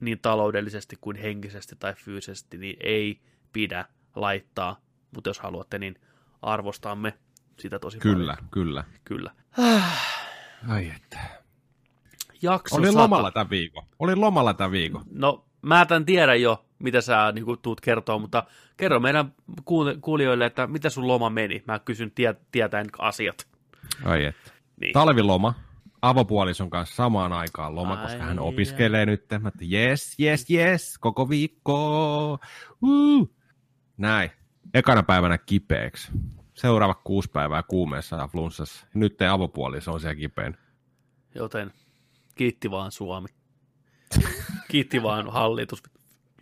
niin 0.00 0.18
taloudellisesti 0.18 0.96
kuin 1.00 1.16
henkisesti 1.16 1.76
tai 1.78 1.94
fyysisesti, 1.94 2.58
niin 2.58 2.76
ei 2.80 3.20
pidä 3.52 3.84
laittaa. 4.16 4.80
Mutta 5.14 5.30
jos 5.30 5.38
haluatte, 5.38 5.78
niin 5.78 6.00
arvostamme 6.42 7.14
sitä 7.60 7.78
tosi 7.78 7.98
kyllä, 7.98 8.32
paljon. 8.34 8.50
kyllä. 8.50 8.84
Kyllä. 9.04 9.30
Ai 10.68 10.92
että. 10.96 11.18
Jakso 12.42 12.76
Olin 12.76 12.92
sata. 12.92 13.02
lomalla 13.02 13.30
tämän 13.30 13.50
viikon. 13.50 13.84
Olin 13.98 14.20
lomalla 14.20 14.54
tämän 14.54 14.72
viikon. 14.72 15.02
No, 15.10 15.44
mä 15.62 15.86
tän 15.86 16.04
tiedä 16.04 16.34
jo, 16.34 16.64
mitä 16.78 17.00
sä 17.00 17.32
niin 17.32 17.44
kuin, 17.44 17.58
tuut 17.62 17.80
kertoa, 17.80 18.18
mutta 18.18 18.44
kerro 18.76 19.00
meidän 19.00 19.32
kuul- 19.60 19.98
kuulijoille, 20.00 20.46
että 20.46 20.66
mitä 20.66 20.90
sun 20.90 21.06
loma 21.08 21.30
meni. 21.30 21.62
Mä 21.66 21.78
kysyn 21.78 22.10
tie- 22.10 22.36
tietäen 22.52 22.86
asiat. 22.98 23.46
Ai 24.04 24.24
että. 24.24 24.50
Niin. 24.80 24.92
Talviloma. 24.92 25.54
Avopuolison 26.02 26.70
kanssa 26.70 26.96
samaan 26.96 27.32
aikaan 27.32 27.74
loma, 27.74 27.94
Ai 27.94 28.02
koska 28.06 28.22
hän 28.24 28.38
opiskelee 28.38 29.06
nyt. 29.06 29.24
Mä 29.40 29.48
että 29.48 29.64
yes, 29.72 30.16
yes, 30.20 30.50
yes, 30.50 30.98
koko 30.98 31.28
viikko. 31.28 32.38
Uh. 32.82 33.34
Näin. 33.96 34.30
Ekana 34.74 35.02
päivänä 35.02 35.38
kipeäksi. 35.38 36.12
Seuraava 36.58 36.94
kuusi 36.94 37.30
päivää 37.30 37.62
kuumeessa 37.62 38.16
ja 38.16 38.28
flunssassa. 38.28 38.86
Nyt 38.94 39.16
te 39.16 39.26
avopuoliso 39.26 39.92
on 39.92 40.00
siellä 40.00 40.14
kipeän. 40.14 40.56
Joten 41.34 41.72
kiitti 42.34 42.70
vaan 42.70 42.92
Suomi. 42.92 43.28
kiitti 44.70 45.02
vaan 45.02 45.32
hallitus. 45.32 45.82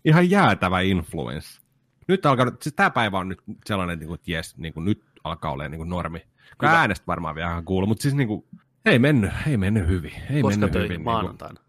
Ihan 0.05 0.31
jäätävä 0.31 0.81
influenssi. 0.81 1.61
Nyt 2.09 2.27
alkaa, 2.27 2.47
siis 2.61 2.75
tämä 2.75 2.91
päivä 2.91 3.19
on 3.19 3.29
nyt 3.29 3.43
sellainen, 3.67 3.99
niin 3.99 4.07
kuin, 4.07 4.15
että 4.15 4.31
jes, 4.31 4.57
niin 4.57 4.75
kuin 4.75 4.85
nyt 4.85 5.05
alkaa 5.25 5.53
olemaan 5.53 5.71
niin 5.71 5.79
kuin 5.79 5.89
normi. 5.89 6.27
Hyvä. 6.63 6.81
äänestä 6.81 7.07
varmaan 7.07 7.35
vielä 7.35 7.51
ihan 7.51 7.65
kuuluu, 7.65 7.87
mutta 7.87 8.03
siis 8.03 8.15
niin 8.15 8.29
kuin, 8.29 8.45
ei 8.85 8.99
mennyt, 8.99 9.31
ei 9.47 9.57
mennyt 9.57 9.89
hyvin. 9.89 10.13
Ei 10.31 10.43
Koska 10.43 10.61
mennyt 10.61 10.73
töihin 10.73 10.85
hyvin. 10.85 10.99
Niin 10.99 11.05
kuin, 11.05 11.13
maanantaina. 11.15 11.61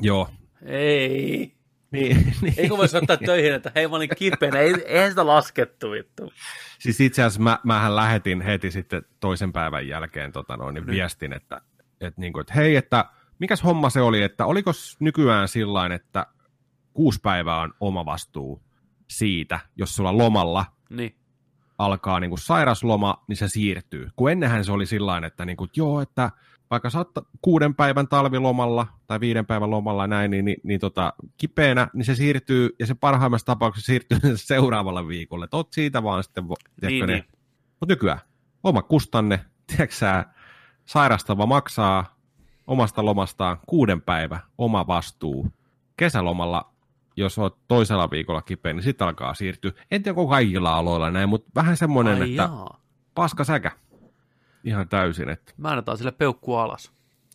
joo. 0.00 0.28
Ei. 0.62 1.57
Niin, 1.92 2.16
niin. 2.42 2.54
Eikö 2.56 2.76
voi 2.76 2.86
ottaa 2.94 3.16
töihin, 3.16 3.54
että 3.54 3.72
hei 3.74 3.88
mä 3.88 3.96
olin 3.96 4.08
kipeänä. 4.16 4.58
Ei, 4.58 4.74
eihän 4.86 5.10
sitä 5.10 5.26
laskettu 5.26 5.90
vittu. 5.90 6.32
Siis 6.78 7.00
itse 7.00 7.22
asiassa 7.22 7.40
mä, 7.42 7.58
mähän 7.64 7.96
lähetin 7.96 8.40
heti 8.40 8.70
sitten 8.70 9.02
toisen 9.20 9.52
päivän 9.52 9.88
jälkeen 9.88 10.32
tota 10.32 10.56
noin, 10.56 10.74
niin 10.74 10.86
viestin, 10.86 11.32
että, 11.32 11.60
että, 12.00 12.20
niin 12.20 12.32
kuin, 12.32 12.40
että 12.40 12.54
hei, 12.54 12.76
että 12.76 13.04
mikäs 13.38 13.64
homma 13.64 13.90
se 13.90 14.00
oli, 14.00 14.22
että 14.22 14.46
oliko 14.46 14.70
nykyään 15.00 15.48
sillain, 15.48 15.92
että 15.92 16.26
kuusi 16.92 17.20
päivää 17.22 17.60
on 17.60 17.74
oma 17.80 18.04
vastuu 18.04 18.62
siitä, 19.10 19.60
jos 19.76 19.96
sulla 19.96 20.18
lomalla 20.18 20.66
Niin. 20.90 21.16
alkaa 21.78 22.20
niin 22.20 22.30
kuin 22.30 22.40
sairasloma, 22.40 23.24
niin 23.28 23.36
se 23.36 23.48
siirtyy. 23.48 24.08
Kun 24.16 24.30
ennenhän 24.30 24.64
se 24.64 24.72
oli 24.72 24.86
sillain, 24.86 25.24
että 25.24 25.44
niin 25.44 25.56
kuin, 25.56 25.70
joo, 25.76 26.00
että 26.00 26.30
vaikka 26.70 26.90
sä 26.90 26.98
oot 26.98 27.10
kuuden 27.42 27.74
päivän 27.74 28.08
talvilomalla 28.08 28.86
tai 29.06 29.20
viiden 29.20 29.46
päivän 29.46 29.70
lomalla 29.70 30.06
näin, 30.06 30.30
niin, 30.30 30.44
niin, 30.44 30.56
niin 30.62 30.80
tota, 30.80 31.12
kipeänä, 31.36 31.88
niin 31.92 32.04
se 32.04 32.14
siirtyy, 32.14 32.70
ja 32.78 32.86
se 32.86 32.94
parhaimmassa 32.94 33.46
tapauksessa 33.46 33.86
siirtyy 33.86 34.18
seuraavalle 34.36 35.08
viikolle. 35.08 35.44
Et 35.44 35.54
oot 35.54 35.72
siitä 35.72 36.02
vaan 36.02 36.24
sitten, 36.24 36.44
vo- 36.44 36.70
tiedätkö 36.80 36.88
Niin, 36.88 37.06
ne. 37.06 37.12
niin. 37.12 37.24
Mutta 37.80 37.92
nykyään, 37.92 38.20
oma 38.64 38.82
kustanne, 38.82 39.40
tiedätkö 39.66 39.94
sairastava 40.84 41.46
maksaa 41.46 42.18
omasta 42.66 43.04
lomastaan 43.04 43.56
kuuden 43.66 44.02
päivä, 44.02 44.40
oma 44.58 44.86
vastuu. 44.86 45.48
Kesälomalla, 45.96 46.72
jos 47.16 47.38
oot 47.38 47.58
toisella 47.68 48.10
viikolla 48.10 48.42
kipeä, 48.42 48.72
niin 48.72 48.82
sitten 48.82 49.06
alkaa 49.06 49.34
siirtyä. 49.34 49.72
En 49.90 50.02
tiedä, 50.02 50.20
onko 50.20 50.30
kaikilla 50.30 50.76
aloilla 50.76 51.10
näin, 51.10 51.28
mutta 51.28 51.50
vähän 51.54 51.76
semmoinen, 51.76 52.22
Ai 52.22 52.30
että 52.30 52.42
jaa. 52.42 52.80
paska 53.14 53.44
säkä. 53.44 53.72
Ihan 54.64 54.88
täysin, 54.88 55.28
että 55.28 55.52
Mä 55.56 55.68
annetaan 55.70 55.98
sille 55.98 56.12
peukku 56.12 56.54
alas. 56.54 56.92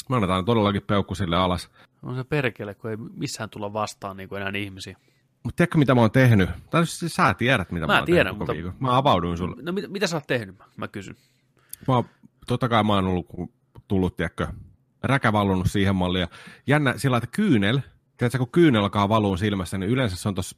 me 0.10 0.16
annetaan 0.16 0.46
todellakin 0.46 0.82
peukku 0.82 1.16
sille 1.16 1.36
alas. 1.36 1.70
On 2.04 2.16
se 2.16 2.24
perkele, 2.24 2.76
kun 2.76 2.90
ei 2.92 2.98
missään 2.98 3.50
tulla 3.50 3.74
vastaan 3.74 4.18
niin 4.18 4.30
kuin 4.30 4.42
enää 4.42 4.60
ihmisiä. 4.62 4.98
Mutta 5.44 5.58
tiedätkö, 5.58 5.78
mitä 5.78 5.96
mä 5.96 6.02
oon 6.02 6.12
tehnyt? 6.12 6.50
Tai 6.70 6.86
siis 6.88 7.16
sä 7.16 7.34
tiedät, 7.34 7.72
mitä 7.72 7.88
mä, 7.88 7.94
Mä 7.94 7.98
oon 8.00 8.06
tiedän, 8.06 8.26
tehnyt 8.26 8.40
koko 8.40 8.54
mutta- 8.54 8.54
viikon. 8.54 8.74
Mä 8.80 8.98
avauduin 8.98 9.38
sulle. 9.38 9.56
No 9.62 9.72
mit, 9.72 9.92
mitä 9.92 10.08
sä 10.08 10.18
oot 10.18 10.28
tehnyt, 10.28 10.58
mä, 10.60 10.66
mä 10.78 10.88
kysyn. 10.88 11.16
Mä 11.88 11.96
oon, 11.96 12.06
totta 12.48 12.70
kai 12.70 12.84
mä 12.84 12.94
oon 12.94 13.06
ollut, 13.06 13.28
tullut, 13.88 14.16
tiedätkö, 14.16 14.48
räkä 15.04 15.34
valunut 15.34 15.72
siihen 15.72 15.96
malliin. 15.96 16.22
Ja 16.22 16.28
jännä 16.68 16.94
sillä, 16.98 17.18
että 17.18 17.30
kyynel, 17.32 17.80
tiedätkö, 18.18 18.38
kun 18.38 18.52
kyynel 18.52 18.84
alkaa 18.84 19.10
valuun 19.10 19.38
silmässä, 19.38 19.78
niin 19.78 19.90
yleensä 19.92 20.16
se 20.16 20.28
on 20.30 20.36
tuossa 20.36 20.58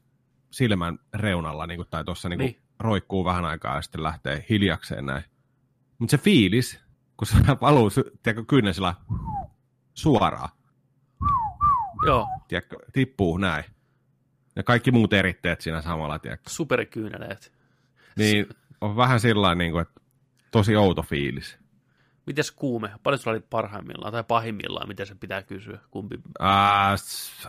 silmän 0.52 1.00
reunalla, 1.14 1.68
niin 1.68 1.78
kuin, 1.78 1.88
tai 1.90 2.04
tuossa 2.06 2.30
niin 2.30 2.40
Niin. 2.40 2.52
niin. 2.52 2.62
roikkuu 2.80 3.26
vähän 3.26 3.46
aikaa 3.46 3.76
ja 3.76 3.82
sitten 3.82 4.04
lähtee 4.04 4.46
hiljakseen 4.50 5.06
näin. 5.06 5.24
Mutta 6.00 6.12
se 6.12 6.18
fiilis, 6.18 6.80
kun 7.18 7.28
se 7.28 7.36
valuu, 7.62 7.90
tiedätkö, 8.24 8.46
kyynel 8.48 8.74
sillä 8.74 8.96
suoraan, 9.94 10.50
Joo, 12.06 12.28
tiedätkö, 12.48 12.78
tippuu 12.94 13.38
näin. 13.38 13.64
Ja 14.56 14.64
kaikki 14.64 14.92
muut 14.92 15.14
eritteet 15.14 15.62
siinä 15.62 15.82
samalla, 15.82 16.20
tiedätkö. 16.20 16.50
superkyyneleet. 16.50 17.54
Niin 18.18 18.46
on 18.82 18.96
vähän 18.96 19.20
sillä 19.20 19.56
niin 19.56 19.72
kuin, 19.72 19.82
että 19.82 20.02
tosi 20.52 20.76
outo 20.76 21.02
fiilis. 21.02 21.58
Mites 22.26 22.52
kuume? 22.52 22.92
Paljon 23.04 23.20
sulla 23.20 23.36
oli 23.36 23.46
parhaimmillaan 23.50 24.14
tai 24.14 24.24
pahimmillaan? 24.24 24.88
Miten 24.88 25.06
se 25.06 25.16
pitää 25.16 25.44
kysyä? 25.44 25.80
Kumpi? 25.92 26.20
Ää, 26.40 26.96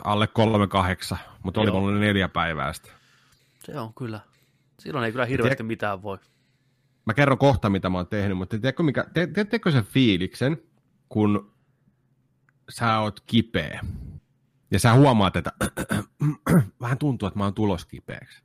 alle 0.03 0.27
kolme 0.27 0.67
kahdeksan, 0.67 1.17
mutta 1.43 1.61
oli 1.61 1.71
mulla 1.71 1.99
neljä 1.99 2.27
päivää 2.29 2.73
sitä. 2.73 2.89
Se 3.59 3.79
on 3.79 3.93
kyllä. 3.93 4.19
Silloin 4.79 5.05
ei 5.05 5.11
kyllä 5.11 5.25
hirveästi 5.25 5.63
mitään 5.63 6.01
voi. 6.01 6.17
Mä 7.07 7.13
kerron 7.13 7.37
kohta, 7.37 7.69
mitä 7.69 7.89
mä 7.89 7.97
oon 7.97 8.07
tehnyt, 8.07 8.37
mutta 8.37 8.59
tiedätkö, 8.59 8.83
mikä, 8.83 9.05
te, 9.13 9.27
teettekö 9.27 9.71
sen 9.71 9.83
fiiliksen, 9.83 10.57
kun 11.09 11.53
sä 12.69 12.99
oot 12.99 13.19
kipeä 13.19 13.79
ja 14.71 14.79
sä 14.79 14.93
huomaat, 14.93 15.35
että 15.35 15.51
vähän 16.81 16.97
tuntuu, 16.97 17.27
että 17.27 17.39
mä 17.39 17.43
oon 17.43 17.53
tulos 17.53 17.85
kipeäksi. 17.85 18.43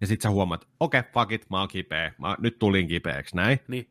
Ja 0.00 0.06
sit 0.06 0.20
sä 0.20 0.30
huomaat, 0.30 0.68
okei, 0.80 1.00
okay, 1.00 1.12
fuck 1.12 1.32
it, 1.32 1.50
mä 1.50 1.58
oon 1.58 1.68
kipeä, 1.68 2.12
mä 2.18 2.36
nyt 2.38 2.58
tulin 2.58 2.88
kipeäksi, 2.88 3.36
näin. 3.36 3.58
Niin. 3.68 3.90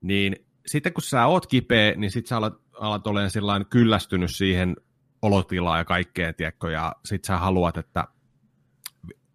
Niin 0.00 0.36
sitten 0.66 0.92
kun 0.92 1.02
sä 1.02 1.26
oot 1.26 1.46
kipeä, 1.46 1.94
niin 1.96 2.10
sit 2.10 2.26
sä 2.26 2.36
alat, 2.36 2.54
alat 2.72 3.06
olemaan 3.06 3.66
kyllästynyt 3.66 4.30
siihen 4.30 4.76
olotilaan 5.22 5.78
ja 5.78 5.84
kaikkeen, 5.84 6.34
tiedätkö, 6.34 6.70
ja 6.70 6.96
sit 7.04 7.24
sä 7.24 7.36
haluat, 7.36 7.76
että 7.76 8.08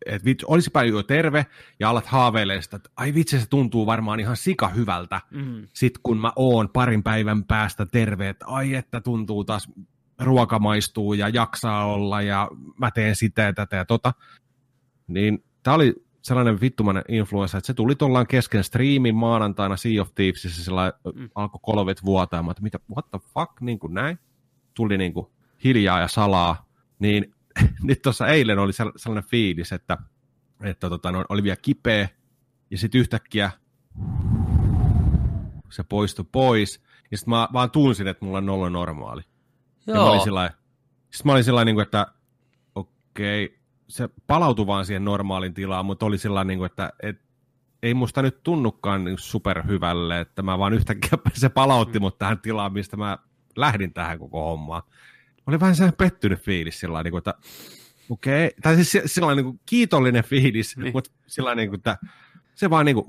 että 0.06 0.26
vitsi, 0.26 0.46
olisipa 0.50 0.84
jo 0.84 1.04
terve 1.04 1.46
ja 1.80 1.90
alat 1.90 2.06
haaveilemaan 2.06 2.64
sitä, 2.64 2.76
että 2.76 2.90
ai 2.98 3.14
vitsi, 3.14 3.40
se 3.40 3.50
tuntuu 3.50 3.86
varmaan 3.86 4.20
ihan 4.20 4.38
sika 4.38 4.68
hyvältä. 4.68 5.22
Mm. 5.32 5.68
Sitten 5.74 6.02
kun 6.04 6.18
mä 6.18 6.34
oon 6.36 6.70
parin 6.70 7.04
päivän 7.04 7.44
päästä 7.44 7.86
terve, 7.86 8.30
että 8.30 8.46
ai 8.48 8.74
että 8.74 9.02
tuntuu 9.02 9.44
taas, 9.44 9.72
ruoka 10.20 10.60
maistuu 10.60 11.14
ja 11.14 11.30
jaksaa 11.30 11.86
olla 11.86 12.22
ja 12.22 12.50
mä 12.78 12.92
teen 12.92 13.16
sitä 13.16 13.42
ja 13.42 13.54
tätä 13.54 13.76
ja 13.76 13.86
tota. 13.86 14.14
Niin 15.08 15.44
tää 15.64 15.74
oli 15.74 15.94
sellainen 16.22 16.62
vittumainen 16.62 17.04
influenssa, 17.08 17.58
että 17.58 17.68
se 17.68 17.74
tuli 17.74 17.96
tuollaan 17.96 18.28
kesken 18.28 18.64
striimin 18.64 19.16
maanantaina 19.16 19.78
Sea 19.78 20.02
of 20.02 20.16
Thievesissä, 20.16 20.64
sillä 20.64 20.94
mm. 21.16 21.30
alkoi 21.36 21.60
kolvet 21.64 22.06
vuotaa, 22.06 22.46
että 22.52 22.64
mitä, 22.64 22.80
what 22.96 23.10
the 23.12 23.20
fuck, 23.34 23.62
niin 23.62 23.80
kuin 23.80 23.94
näin. 23.94 24.20
Tuli 24.74 24.98
niin 24.98 25.14
kuin 25.14 25.28
hiljaa 25.64 26.00
ja 26.00 26.08
salaa, 26.08 26.70
niin 27.00 27.36
nyt 27.84 28.02
tuossa 28.02 28.28
eilen 28.28 28.60
oli 28.60 28.74
sellainen 28.74 29.30
fiilis, 29.30 29.72
että, 29.72 29.98
että 30.64 30.90
tota, 30.90 31.12
no, 31.12 31.26
oli 31.30 31.44
vielä 31.44 31.58
kipeä, 31.62 32.10
ja 32.72 32.78
sitten 32.78 33.02
yhtäkkiä 33.02 33.52
se 35.70 35.84
poistui 35.84 36.26
pois, 36.32 36.84
ja 37.12 37.18
sitten 37.18 37.30
mä 37.30 37.48
vaan 37.54 37.72
tunsin, 37.72 38.08
että 38.08 38.26
mulla 38.26 38.38
on 38.38 38.46
nolla 38.46 38.70
normaali. 38.70 39.22
Joo. 39.88 39.98
Ja 39.98 40.04
mä 40.04 40.10
olin 40.10 40.22
sillä 40.22 40.52
sitten 41.10 41.30
mä 41.30 41.32
olin 41.32 41.44
sillä 41.44 41.66
niin 41.66 41.82
että 41.82 42.08
okei, 42.76 43.46
okay, 43.46 43.58
se 43.88 44.10
palautui 44.28 44.68
vaan 44.68 44.86
siihen 44.86 45.06
normaalin 45.06 45.54
tilaan, 45.54 45.86
mutta 45.86 46.06
oli 46.06 46.18
sillä 46.18 46.44
niin 46.44 46.60
kuin, 46.60 46.66
että 46.66 46.94
et, 47.04 47.22
ei 47.84 47.94
musta 47.94 48.22
nyt 48.22 48.44
tunnukaan 48.44 49.04
niin 49.04 49.18
superhyvälle, 49.20 50.20
että 50.20 50.42
mä 50.42 50.60
vaan 50.60 50.74
yhtäkkiä 50.74 51.10
se 51.34 51.50
palautti 51.50 52.00
mm. 52.00 52.02
mut 52.02 52.18
tähän 52.18 52.40
tilaan, 52.40 52.74
mistä 52.74 52.98
mä 52.98 53.18
lähdin 53.56 53.94
tähän 53.94 54.20
koko 54.20 54.46
hommaan. 54.46 54.84
Oli 55.50 55.60
vähän 55.60 55.76
sellainen 55.76 55.98
pettynyt 55.98 56.40
fiilis 56.40 56.80
sillä 56.80 57.04
niin 57.04 57.12
kuin, 57.12 57.18
että 57.18 57.34
okei, 58.10 58.48
okay. 58.48 58.60
tai 58.62 58.84
siis 58.84 59.14
sillä 59.14 59.36
niin 59.36 59.44
kuin 59.44 59.60
kiitollinen 59.66 60.24
fiilis, 60.24 60.78
niin. 60.78 60.94
mutta 60.94 61.12
sillä 61.28 61.56
niin 61.56 61.70
kuin, 61.70 61.78
että 61.78 61.98
se 62.56 62.70
vaan 62.70 62.86
niin 62.86 62.96
kuin, 62.96 63.08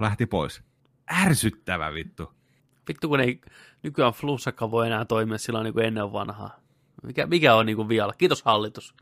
lähti 0.00 0.26
pois. 0.26 0.62
Ärsyttävä 1.24 1.94
vittu. 1.94 2.32
Vittu, 2.88 3.08
kun 3.08 3.20
ei 3.20 3.40
nykyään 3.82 4.12
flussakka 4.12 4.70
voi 4.70 4.86
enää 4.86 5.04
toimia 5.04 5.38
sillä 5.38 5.62
niin 5.62 5.72
kuin 5.72 5.84
ennen 5.84 6.12
vanhaa. 6.12 6.60
Mikä, 7.02 7.26
mikä 7.26 7.54
on 7.54 7.66
niin 7.66 7.76
kuin 7.76 7.88
vielä? 7.88 8.12
Kiitos 8.18 8.42
hallitus. 8.42 8.94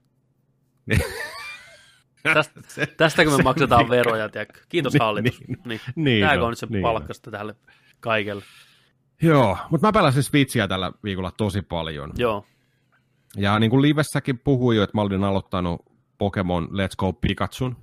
Niin. 0.87 1.01
Tästä, 2.35 2.61
se, 2.69 2.87
tästäkö 2.87 3.31
me 3.31 3.37
se, 3.37 3.43
maksetaan 3.43 3.81
niin, 3.81 3.91
veroja, 3.91 4.29
tiedätkö? 4.29 4.61
Kiitos 4.69 4.93
niin, 4.93 5.03
hallitus. 5.03 5.41
Niin, 5.41 5.59
niin. 5.65 5.81
niin 5.97 6.27
Tämäkö 6.27 6.45
on 6.45 6.51
nyt 6.51 6.59
se 6.59 6.67
niin 6.71 6.83
palkkasta 6.83 7.31
tälle 7.31 7.55
kaikelle? 8.01 8.43
Joo, 9.23 9.59
mutta 9.71 9.87
mä 9.87 9.93
pelasin 9.93 10.23
Switchiä 10.23 10.69
tällä 10.69 10.93
viikolla 11.05 11.31
tosi 11.31 11.63
paljon. 11.63 12.13
Joo. 12.17 12.47
Ja 13.37 13.59
niin 13.59 13.71
kuin 13.71 13.83
Livessäkin 13.83 14.39
puhui 14.39 14.77
jo, 14.77 14.83
että 14.83 14.97
mä 14.97 15.03
olin 15.03 15.25
aloittanut 15.25 15.85
Pokemon 16.19 16.65
Let's 16.65 16.97
Go 16.99 17.13
Pikachun. 17.13 17.77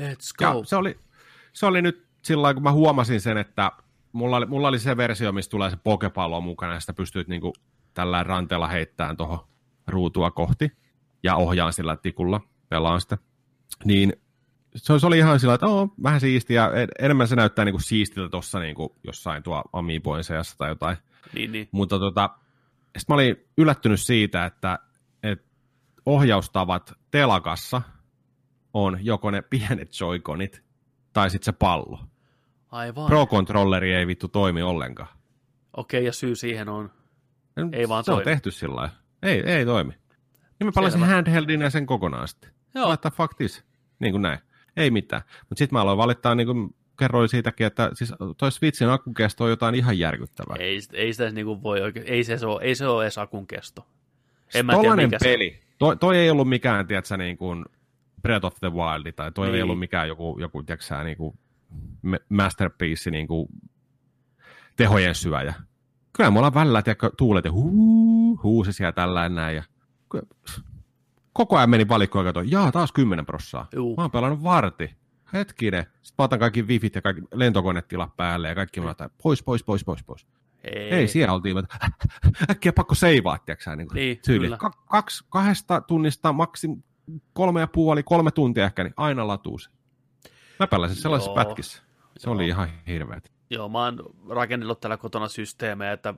Let's 0.00 0.36
go. 0.38 0.44
Ja 0.44 0.64
se 0.64 0.76
oli, 0.76 0.98
se 1.52 1.66
oli 1.66 1.82
nyt 1.82 2.06
sillä 2.22 2.54
kun 2.54 2.62
mä 2.62 2.72
huomasin 2.72 3.20
sen, 3.20 3.36
että 3.36 3.72
mulla 4.12 4.36
oli, 4.36 4.46
mulla 4.46 4.68
oli 4.68 4.78
se 4.78 4.96
versio, 4.96 5.32
missä 5.32 5.50
tulee 5.50 5.70
se 5.70 5.76
pokepallo 5.76 6.40
mukana, 6.40 6.74
ja 6.74 6.80
sitä 6.80 6.92
pystyt 6.92 7.28
niin 7.28 7.40
kuin 7.40 7.52
tällä 7.94 8.22
ranteella 8.22 8.68
heittämään 8.68 9.16
tuohon 9.16 9.38
ruutua 9.86 10.30
kohti, 10.30 10.72
ja 11.22 11.36
ohjaan 11.36 11.72
sillä 11.72 11.96
tikulla, 11.96 12.40
pelaan 12.68 13.00
sitä. 13.00 13.18
Niin 13.84 14.12
se, 14.76 14.98
se 14.98 15.06
oli 15.06 15.18
ihan 15.18 15.40
sillä, 15.40 15.54
että 15.54 15.66
oo, 15.66 15.88
vähän 16.02 16.20
siistiä, 16.20 16.70
enemmän 16.98 17.28
se 17.28 17.36
näyttää 17.36 17.64
niin 17.64 17.72
kuin 17.72 17.82
siistiltä 17.82 18.28
tuossa 18.28 18.60
niin 18.60 18.74
kuin 18.74 18.88
jossain 19.04 19.42
tuo 19.42 19.62
Amiiboin 19.72 20.24
seassa 20.24 20.58
tai 20.58 20.68
jotain. 20.68 20.96
Niin, 21.34 21.52
niin. 21.52 21.68
Mutta 21.72 21.98
tota, 21.98 22.30
sitten 22.98 23.14
mä 23.14 23.14
olin 23.14 23.36
yllättynyt 23.58 24.00
siitä, 24.00 24.44
että, 24.44 24.72
että 24.74 24.85
ohjaustavat 26.06 26.92
telakassa 27.10 27.82
on 28.74 28.98
joko 29.00 29.30
ne 29.30 29.42
pienet 29.42 30.00
joikonit 30.00 30.62
tai 31.12 31.30
sitten 31.30 31.44
se 31.44 31.52
pallo. 31.52 32.00
Aivan. 32.70 33.06
Pro-controlleri 33.06 33.94
ei 33.94 34.06
vittu 34.06 34.28
toimi 34.28 34.62
ollenkaan. 34.62 35.08
Okei, 35.76 36.04
ja 36.04 36.12
syy 36.12 36.34
siihen 36.34 36.68
on, 36.68 36.90
ei 37.72 37.88
vaan 37.88 38.04
se 38.04 38.06
toimi. 38.06 38.20
on 38.20 38.24
tehty 38.24 38.50
sillä 38.50 38.76
lailla. 38.76 38.94
Ei, 39.22 39.40
ei 39.40 39.66
toimi. 39.66 39.92
Niin 40.58 40.66
mä 40.66 40.72
palasin 40.74 41.04
handheldin 41.04 41.60
ja 41.60 41.70
sen 41.70 41.86
kokonaan 41.86 42.28
sitten. 42.28 42.50
Joo. 42.74 42.88
Laittaa 42.88 43.10
fuck 43.10 43.34
this. 43.36 43.64
Niin 43.98 44.12
kuin 44.12 44.22
näin. 44.22 44.38
Ei 44.76 44.90
mitään. 44.90 45.22
Mutta 45.40 45.58
sitten 45.58 45.76
mä 45.76 45.80
aloin 45.80 45.98
valittaa, 45.98 46.34
niin 46.34 46.46
kuin 46.46 46.74
kerroin 46.98 47.28
siitäkin, 47.28 47.66
että 47.66 47.90
siis 47.94 48.14
toi 48.36 48.52
Switchin 48.52 48.88
akun 48.88 49.14
kesto 49.14 49.44
on 49.44 49.50
jotain 49.50 49.74
ihan 49.74 49.98
järkyttävää. 49.98 50.56
Ei, 50.58 50.80
ei 50.92 51.12
sitä 51.12 51.30
niin 51.30 51.46
kuin 51.46 51.62
voi 51.62 51.80
oikein, 51.80 52.06
ei 52.08 52.24
se, 52.24 52.46
ole, 52.46 52.62
ei 52.62 52.74
se 52.74 52.86
ole 52.86 53.04
edes 53.04 53.18
akun 53.18 53.46
kesto. 53.46 53.86
En 54.54 54.66
Tollainen 54.66 55.10
tiedä, 55.10 55.18
peli. 55.22 55.60
Se... 55.60 55.65
Toi, 55.78 55.96
toi, 55.96 56.16
ei 56.16 56.30
ollut 56.30 56.48
mikään, 56.48 56.86
tiedätkö, 56.86 57.16
niin 57.16 57.36
kuin 57.36 57.64
Breath 58.22 58.46
of 58.46 58.54
the 58.60 58.72
Wild, 58.72 59.12
tai 59.12 59.32
toi 59.32 59.46
niin. 59.46 59.54
ei 59.54 59.62
ollut 59.62 59.78
mikään 59.78 60.08
joku, 60.08 60.36
joku 60.40 60.62
tiedätkö, 60.62 61.04
niin 61.04 61.16
kuin 61.16 61.38
masterpiece, 62.28 63.10
niin 63.10 63.26
kuin 63.26 63.48
tehojen 64.76 65.14
syöjä. 65.14 65.54
Kyllä 66.12 66.30
me 66.30 66.38
ollaan 66.38 66.54
välillä, 66.54 66.82
tiedätkö, 66.82 67.10
tuulet 67.18 67.44
ja 67.44 67.52
huu, 67.52 68.40
huusi 68.42 68.72
siellä 68.72 68.92
tällä 68.92 69.28
näin. 69.28 69.56
Ja... 69.56 69.62
Koko 71.32 71.56
ajan 71.56 71.70
meni 71.70 71.88
valikkoon 71.88 72.26
ja 72.26 72.32
katsoin, 72.32 72.50
jaa, 72.50 72.72
taas 72.72 72.92
10 72.92 73.26
prossaa. 73.26 73.68
Juu. 73.74 73.96
Mä 73.96 74.02
oon 74.02 74.10
pelannut 74.10 74.42
varti. 74.42 74.96
Hetkinen. 75.32 75.86
Sitten 76.02 76.14
mä 76.18 76.24
otan 76.24 76.38
kaikki 76.38 76.62
wifit 76.62 76.94
ja 76.94 77.02
kaikki 77.02 77.22
lentokonetilat 77.34 78.16
päälle 78.16 78.48
ja 78.48 78.54
kaikki 78.54 78.80
mä 78.80 78.90
otan, 78.90 79.10
pois, 79.22 79.42
pois, 79.42 79.64
pois, 79.64 79.84
pois, 79.84 80.04
pois. 80.04 80.26
Ei, 80.74 80.90
Ei 80.90 81.08
siellä 81.08 81.34
oltiin, 81.34 81.58
että 81.58 81.76
äkkiä 82.50 82.72
pakko 82.72 82.94
seivaa, 82.94 83.38
tiedätkö 83.38 83.76
niin, 83.76 83.88
niin 83.94 84.18
tyyli. 84.26 84.50
Ka- 84.58 84.84
kaksi, 84.90 85.24
kahdesta 85.28 85.80
tunnista 85.80 86.32
maksim 86.32 86.82
kolme 87.32 87.60
ja 87.60 87.66
puoli, 87.66 88.02
kolme 88.02 88.30
tuntia 88.30 88.64
ehkä, 88.64 88.84
niin 88.84 88.94
aina 88.96 89.26
latuus. 89.26 89.70
Mä 90.60 90.66
pelasin 90.66 90.96
sellaisessa 90.96 91.30
Joo. 91.30 91.44
pätkissä. 91.44 91.82
Se 92.16 92.28
Joo. 92.28 92.34
oli 92.34 92.46
ihan 92.46 92.68
hirveät. 92.86 93.32
Joo, 93.50 93.68
mä 93.68 93.84
oon 93.84 93.98
rakennellut 94.28 94.80
täällä 94.80 94.96
kotona 94.96 95.28
systeemejä, 95.28 95.92
että 95.92 96.14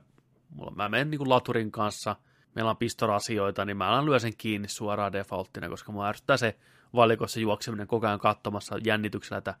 mulla, 0.49 0.71
mä 0.71 0.89
menen 0.89 1.11
niin 1.11 1.29
laturin 1.29 1.71
kanssa, 1.71 2.15
meillä 2.55 2.71
on 2.71 2.77
pistorasioita, 2.77 3.65
niin 3.65 3.77
mä 3.77 3.87
alan 3.87 4.05
lyö 4.05 4.19
sen 4.19 4.37
kiinni 4.37 4.67
suoraan 4.67 5.13
defaulttina, 5.13 5.69
koska 5.69 5.91
mua 5.91 6.07
ärsyttää 6.07 6.37
se 6.37 6.57
valikossa 6.95 7.39
juokseminen 7.39 7.87
koko 7.87 8.07
ajan 8.07 8.19
katsomassa 8.19 8.77
jännityksellä, 8.85 9.37
että 9.37 9.55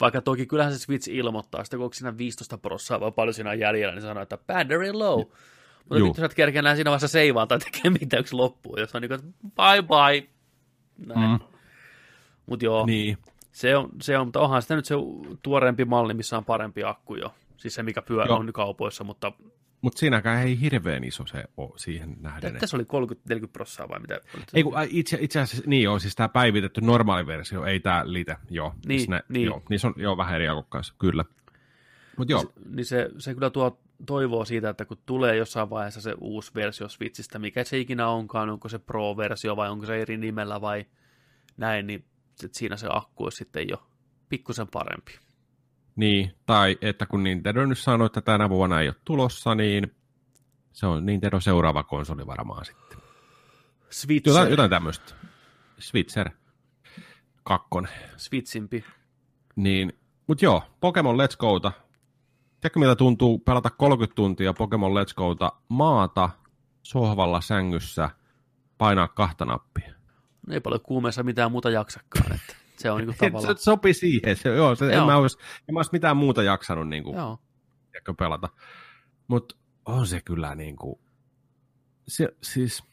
vaikka 0.00 0.20
toki 0.20 0.46
kyllähän 0.46 0.72
se 0.72 0.78
Switch 0.78 1.08
ilmoittaa, 1.08 1.64
sitä 1.64 1.76
kun 1.76 1.94
siinä 1.94 2.18
15 2.18 2.58
prosenttia 2.58 3.00
vai 3.00 3.12
paljon 3.12 3.34
siinä 3.34 3.50
on 3.50 3.58
jäljellä, 3.58 3.94
niin 3.94 4.02
sanoo, 4.02 4.22
että 4.22 4.36
battery 4.36 4.92
low. 4.92 5.18
Mutta 5.88 6.04
nyt 6.04 6.16
sä 6.16 6.26
et 6.26 6.34
kerkeä 6.34 6.74
siinä 6.74 6.90
vaiheessa 6.90 7.08
seivaan 7.08 7.48
tai 7.48 7.58
tekee 7.58 7.90
mitään, 7.90 8.20
yksi 8.20 8.36
loppuu. 8.36 8.76
Jos 8.78 8.94
on 8.94 9.02
niin 9.02 9.08
kuin, 9.08 9.34
bye 9.42 9.82
bye. 9.82 10.28
Näin. 11.06 11.30
Mm. 11.30 11.38
Mutta 12.46 12.64
joo, 12.64 12.86
niin. 12.86 13.18
se 13.52 13.76
on, 13.76 13.90
se 14.02 14.18
on, 14.18 14.26
mutta 14.26 14.40
onhan 14.40 14.62
sitä 14.62 14.76
nyt 14.76 14.84
se 14.84 14.94
tuoreempi 15.42 15.84
malli, 15.84 16.14
missä 16.14 16.36
on 16.36 16.44
parempi 16.44 16.84
akku 16.84 17.14
jo. 17.14 17.34
Siis 17.56 17.74
se, 17.74 17.82
mikä 17.82 18.02
pyörä 18.02 18.34
on 18.34 18.52
kaupoissa, 18.52 19.04
mutta 19.04 19.32
mutta 19.86 19.98
siinäkään 19.98 20.46
ei 20.46 20.60
hirveän 20.60 21.04
iso 21.04 21.26
se 21.26 21.44
ole 21.56 21.70
siihen 21.76 22.16
nähden. 22.20 22.56
Tässä 22.58 22.76
oli 22.76 22.84
30-40 22.84 23.48
prosenttia 23.52 23.88
vai 23.88 24.00
mitä? 24.00 24.20
Ei, 24.54 24.62
kun, 24.62 24.72
itse, 24.88 25.18
itse 25.20 25.40
asiassa 25.40 25.70
niin 25.70 25.88
on, 25.88 26.00
siis 26.00 26.16
tämä 26.16 26.28
päivitetty 26.28 26.80
normaali 26.80 27.26
versio, 27.26 27.64
ei 27.64 27.80
tämä 27.80 28.02
lite, 28.04 28.36
joo. 28.50 28.74
Niin, 28.86 29.00
siis 29.00 29.08
ne, 29.08 29.22
niin. 29.28 29.46
Joo, 29.46 29.62
niissä 29.70 29.88
on 29.88 29.94
joo, 29.96 30.16
vähän 30.16 30.34
eri 30.34 30.46
kanssa, 30.68 30.94
kyllä. 30.98 31.24
Mut 32.16 32.30
joo. 32.30 32.52
Niin 32.74 32.84
se, 32.84 33.10
se 33.18 33.34
kyllä 33.34 33.50
tuo 33.50 33.80
toivoo 34.06 34.44
siitä, 34.44 34.68
että 34.68 34.84
kun 34.84 34.98
tulee 35.06 35.36
jossain 35.36 35.70
vaiheessa 35.70 36.00
se 36.00 36.14
uusi 36.20 36.50
versio 36.54 36.88
Switchistä, 36.88 37.38
mikä 37.38 37.64
se 37.64 37.78
ikinä 37.78 38.08
onkaan, 38.08 38.50
onko 38.50 38.68
se 38.68 38.78
Pro-versio 38.78 39.56
vai 39.56 39.70
onko 39.70 39.86
se 39.86 40.02
eri 40.02 40.16
nimellä 40.16 40.60
vai 40.60 40.86
näin, 41.56 41.86
niin 41.86 42.04
siinä 42.52 42.76
se 42.76 42.86
akku 42.90 43.24
olisi 43.24 43.36
sitten 43.36 43.68
jo 43.68 43.86
pikkusen 44.28 44.68
parempi. 44.72 45.12
Niin, 45.96 46.32
tai 46.46 46.78
että 46.80 47.06
kun 47.06 47.22
Nintendo 47.22 47.66
nyt 47.66 47.78
sanoi, 47.78 48.06
että 48.06 48.20
tänä 48.20 48.48
vuonna 48.48 48.80
ei 48.80 48.88
ole 48.88 48.96
tulossa, 49.04 49.54
niin 49.54 49.94
se 50.72 50.86
on 50.86 51.06
Nintendo 51.06 51.40
seuraava 51.40 51.82
konsoli 51.82 52.26
varmaan 52.26 52.64
sitten. 52.64 52.98
Switcher. 53.90 54.30
Jotain, 54.30 54.50
jotain 54.50 54.70
tämmöistä. 54.70 55.14
Switcher. 55.78 56.30
Kakkonen. 57.44 57.92
Switchimpi. 58.16 58.84
Niin, 59.56 59.92
mutta 60.26 60.44
joo, 60.44 60.62
Pokemon 60.80 61.16
Let's 61.16 61.36
Gota. 61.38 61.72
Tiedätkö 62.60 62.78
miltä 62.78 62.96
tuntuu 62.96 63.38
pelata 63.38 63.70
30 63.70 64.14
tuntia 64.14 64.52
Pokemon 64.52 64.92
Let's 64.92 65.14
Gota 65.16 65.52
maata 65.68 66.30
sohvalla 66.82 67.40
sängyssä, 67.40 68.10
painaa 68.78 69.08
kahta 69.08 69.44
nappia? 69.44 69.92
No 70.46 70.54
ei 70.54 70.60
paljon 70.60 70.80
kuumeessa 70.80 71.22
mitään 71.22 71.52
muuta 71.52 71.70
jaksakaan, 71.70 72.32
että 72.32 72.56
se 72.78 72.90
on 72.90 72.98
niinku 72.98 73.14
tavallaan... 73.20 73.56
se 73.56 73.62
sopi 73.62 73.94
siihen, 73.94 74.36
se, 74.36 74.48
joo, 74.48 74.74
se, 74.74 74.84
joo. 74.84 75.00
En, 75.00 75.06
mä 75.06 75.16
olisi, 75.16 75.38
en 75.68 75.74
mä 75.74 75.78
olisi 75.78 75.92
mitään 75.92 76.16
muuta 76.16 76.42
jaksanut 76.42 76.88
niinku, 76.88 77.14
joo. 77.14 77.38
pelata. 78.18 78.48
Mutta 79.28 79.56
on 79.84 80.06
se 80.06 80.20
kyllä 80.20 80.54
niinku, 80.54 81.00
se, 82.08 82.28
siis 82.42 82.84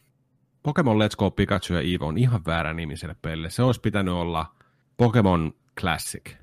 Pokemon 0.64 0.98
Let's 0.98 1.16
Go 1.18 1.32
Pikachu 1.32 1.74
ja 1.74 1.80
Eevee 1.80 2.08
on 2.08 2.18
ihan 2.18 2.46
väärä 2.46 2.74
nimi 2.74 2.98
sille 2.98 3.16
pelille. 3.22 3.50
Se 3.50 3.64
olisi 3.64 3.82
pitänyt 3.82 4.14
olla 4.14 4.56
Pokemon 4.98 5.54
Classic. 5.80 6.36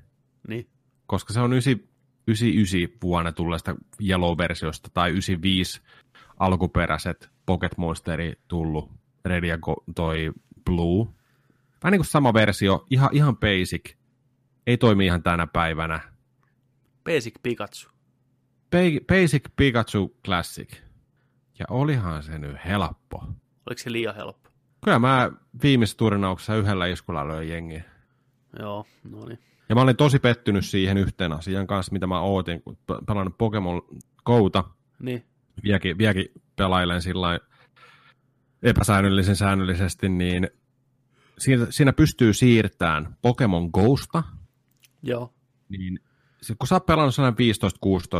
Niin. 0.47 0.69
Koska 1.07 1.33
se 1.33 1.39
on 1.39 1.53
99 1.53 2.99
vuonna 3.01 3.31
tulleesta 3.31 3.75
Yellow-versiosta 4.01 4.89
tai 4.93 5.09
95 5.09 5.81
alkuperäiset 6.39 7.29
Pocket 7.45 7.77
Monsteri 7.77 8.33
tullut 8.47 8.91
Red 9.25 9.43
ja 9.43 9.57
toi 9.95 10.31
Blue 10.65 11.07
vähän 11.83 11.91
niin 11.91 11.99
kuin 11.99 12.07
sama 12.07 12.33
versio, 12.33 12.85
ihan, 12.89 13.09
ihan 13.11 13.37
basic, 13.37 13.95
ei 14.67 14.77
toimi 14.77 15.05
ihan 15.05 15.23
tänä 15.23 15.47
päivänä. 15.47 15.99
Basic 17.03 17.35
Pikachu. 17.43 17.89
Ba- 18.75 19.05
basic 19.07 19.43
Pikachu 19.55 20.17
Classic. 20.25 20.81
Ja 21.59 21.65
olihan 21.69 22.23
se 22.23 22.37
nyt 22.37 22.57
helppo. 22.65 23.17
Oliko 23.65 23.77
se 23.77 23.91
liian 23.91 24.15
helppo? 24.15 24.49
Kyllä 24.85 24.99
mä 24.99 25.31
viimeisessä 25.63 25.97
turnauksessa 25.97 26.55
yhdellä 26.55 26.87
iskulla 26.87 27.27
löin 27.27 27.49
jengiä. 27.49 27.83
Joo, 28.59 28.85
no 29.03 29.25
niin. 29.25 29.39
Ja 29.69 29.75
mä 29.75 29.81
olin 29.81 29.95
tosi 29.95 30.19
pettynyt 30.19 30.65
siihen 30.65 30.97
yhteen 30.97 31.33
asian 31.33 31.67
kanssa, 31.67 31.91
mitä 31.91 32.07
mä 32.07 32.21
ootin, 32.21 32.61
kun 32.61 32.77
pe- 32.87 32.99
pelannut 33.07 33.37
Pokemon 33.37 33.81
Gouta. 34.25 34.63
Niin, 34.99 35.25
Vieläkin, 35.63 35.97
vieläkin 35.97 36.25
pelailen 36.55 37.01
sillä 37.01 37.39
epäsäännöllisen 38.63 39.35
säännöllisesti, 39.35 40.09
niin 40.09 40.49
siinä, 41.41 41.67
siinä 41.69 41.93
pystyy 41.93 42.33
siirtämään 42.33 43.17
Pokemon 43.21 43.69
Ghosta, 43.73 44.23
joo. 45.03 45.33
niin 45.69 45.99
se, 46.41 46.55
kun 46.59 46.67
sä 46.67 46.75
oot 46.75 46.85
pelannut 46.85 47.15
sellainen 47.15 47.55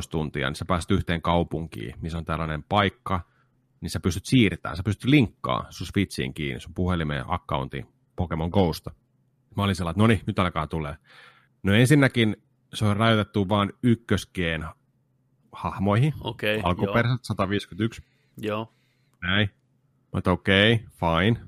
15-16 0.06 0.10
tuntia, 0.10 0.48
niin 0.48 0.56
sä 0.56 0.66
pääset 0.66 0.92
yhteen 0.92 1.22
kaupunkiin, 1.22 1.96
missä 2.02 2.18
on 2.18 2.26
tällainen 2.26 2.64
paikka, 2.64 3.22
niin 3.82 3.90
sä 3.90 4.00
pystyt 4.00 4.26
siirtämään, 4.26 4.78
sä 4.78 4.84
pystyt 4.84 5.10
linkkaa 5.10 5.66
sun 5.70 5.88
Switchiin 5.88 6.34
kiinni, 6.34 6.60
sun 6.60 6.74
puhelimeen 6.74 7.26
accountiin 7.28 7.88
Pokemon 8.16 8.50
Ghosta. 8.50 8.92
Mä 9.56 9.64
olin 9.64 9.76
sellainen, 9.76 9.94
että 9.94 10.04
no 10.04 10.08
niin, 10.08 10.22
nyt 10.28 10.40
alkaa 10.40 10.68
tulee. 10.68 10.96
No 11.64 11.74
ensinnäkin 11.74 12.38
se 12.74 12.86
on 12.86 12.98
rajoitettu 12.98 13.50
vain 13.50 13.74
ykköskeen 13.84 14.66
hahmoihin, 15.52 16.14
Okei, 16.22 16.58
okay, 16.58 16.70
alkuperäiset 16.70 17.26
151, 17.26 18.02
joo. 18.38 18.58
joo. 18.58 18.74
näin. 19.22 19.50
Mutta 20.14 20.32
okei, 20.32 20.74
okay, 20.74 20.88
fine. 21.00 21.48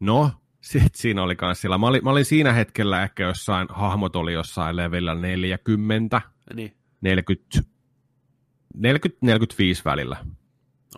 No, 0.00 0.30
sitten 0.60 0.90
siinä 0.94 1.22
oli 1.22 1.36
kans 1.36 1.60
sillä. 1.60 1.78
Mä 1.78 1.86
olin, 1.86 2.04
mä 2.04 2.10
olin 2.10 2.24
siinä 2.24 2.52
hetkellä 2.52 3.02
ehkä 3.02 3.22
jossain, 3.22 3.68
hahmot 3.70 4.16
oli 4.16 4.32
jossain 4.32 4.76
levelillä 4.76 5.14
40, 5.14 6.20
Niin, 6.54 6.76
40, 7.00 7.58
40 8.74 9.26
45 9.26 9.84
välillä. 9.84 10.16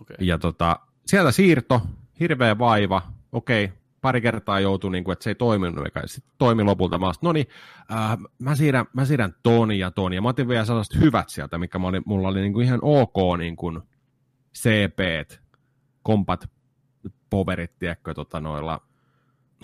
okei. 0.01 0.17
Ja 0.21 0.39
tota, 0.39 0.81
sieltä 1.07 1.33
siirto, 1.33 1.83
hirveä 2.21 2.59
vaiva, 2.59 3.03
okei, 3.33 3.73
pari 4.01 4.21
kertaa 4.21 4.61
joutui, 4.61 4.91
niin 4.91 5.05
kuin, 5.05 5.13
että 5.13 5.23
se 5.23 5.31
ei 5.31 5.35
toiminut, 5.35 5.85
eikä 5.85 6.03
sitten 6.07 6.33
toimi 6.39 6.63
lopulta. 6.63 6.99
Mä 6.99 7.13
no 7.23 7.33
niin, 7.33 7.47
äh, 7.93 8.19
mä, 8.39 8.57
siirrän, 8.57 8.87
mä 8.93 9.05
siirrän 9.05 9.35
ton 9.43 9.73
ja 9.73 9.91
ton, 9.91 10.13
ja 10.13 10.23
mä 10.23 10.29
otin 10.29 10.49
vielä 10.49 10.65
sellaiset 10.65 11.01
hyvät 11.01 11.29
sieltä, 11.29 11.59
mikä 11.59 11.79
mä 11.79 11.87
olin, 11.89 12.03
mulla 12.07 12.29
oli 12.29 12.41
niin 12.41 12.53
kuin 12.53 12.67
ihan 12.67 12.79
ok 12.83 13.39
niin 13.39 13.57
kuin 13.57 13.81
CP, 14.59 14.99
kompat, 16.03 16.51
powerit, 17.31 17.79
tiedätkö, 17.79 18.15
tota, 18.15 18.41
noilla 18.41 18.81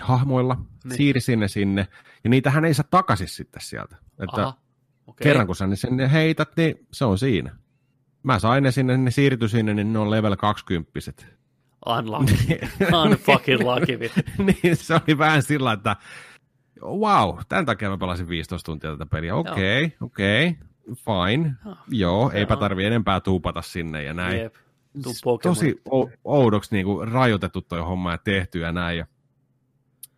hahmoilla, 0.01 0.55
Niin. 0.55 0.67
niin. 0.85 0.97
siiri 0.97 1.21
sinne 1.21 1.49
sinne, 1.49 1.89
ja 2.25 2.31
niitähän 2.31 2.65
ei 2.65 2.75
saa 2.75 2.85
takaisin 2.91 3.29
sitten 3.29 3.63
sieltä. 3.63 3.97
Että 4.23 4.43
Aha, 4.43 4.55
okei. 5.07 5.25
kerran 5.25 5.47
kun 5.47 5.57
sä 5.57 5.67
ne 5.67 5.77
sinne 5.77 6.13
heität, 6.13 6.49
niin 6.57 6.87
se 6.93 7.05
on 7.05 7.19
siinä. 7.19 7.57
Mä 8.23 8.39
sain 8.39 8.63
ne 8.63 8.71
sinne, 8.71 8.97
ne 8.97 9.11
siirtyi 9.11 9.49
sinne, 9.49 9.75
niin 9.75 9.93
ne 9.93 9.99
on 9.99 10.11
level 10.11 10.37
20 10.37 10.91
Unlucky. 11.87 12.35
Unfucking 13.05 13.61
lucky. 13.61 13.99
niin 14.63 14.77
se 14.77 14.95
oli 14.95 15.19
vähän 15.19 15.43
sillä, 15.43 15.73
että 15.73 15.97
wow, 16.83 17.39
tämän 17.49 17.67
takia 17.67 17.91
mä 17.91 17.99
pelasin 17.99 18.29
15 18.29 18.67
tuntia 18.67 18.91
tätä 18.91 19.07
peliä. 19.07 19.35
Okei, 19.35 19.85
okay, 19.85 19.97
okei, 20.01 20.57
okay, 20.87 20.95
fine. 20.95 21.55
Joo, 21.89 22.31
eipä 22.35 22.55
Joo. 22.55 22.61
tarvi 22.61 22.85
enempää 22.85 23.21
tuupata 23.21 23.63
sinne 23.63 24.03
ja 24.03 24.15
näin. 24.15 24.39
Jep. 24.41 24.55
Tosi 25.43 25.83
oudoksi 26.25 26.75
niin 26.75 26.87
kuin 26.87 27.09
rajoitettu 27.09 27.61
toi 27.61 27.81
homma 27.81 28.13
ja 28.13 28.19
tehty 28.19 28.61
ja 28.61 28.73
näin. 28.73 28.99
Ja 28.99 29.07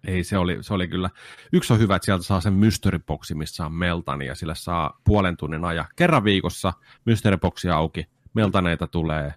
ei, 0.05 0.25
se 0.25 0.39
oli, 0.39 0.59
se 0.61 0.75
oli 0.75 0.89
kyllä. 0.89 1.11
Yksi 1.53 1.73
on 1.73 1.79
hyvä, 1.79 1.97
että 1.97 2.07
sieltä 2.07 2.25
saa 2.25 2.41
sen 2.41 2.53
mysteryboksi, 2.53 3.35
missä 3.35 3.57
saa 3.57 3.69
meltani 3.69 4.27
ja 4.27 4.35
sillä 4.35 4.55
saa 4.55 5.01
puolen 5.05 5.37
tunnin 5.37 5.65
ajan. 5.65 5.87
Kerran 5.97 6.25
viikossa 6.25 6.73
mysteryboksi 7.05 7.71
auki, 7.71 8.07
meltaneita 8.35 8.87
tulee 8.87 9.35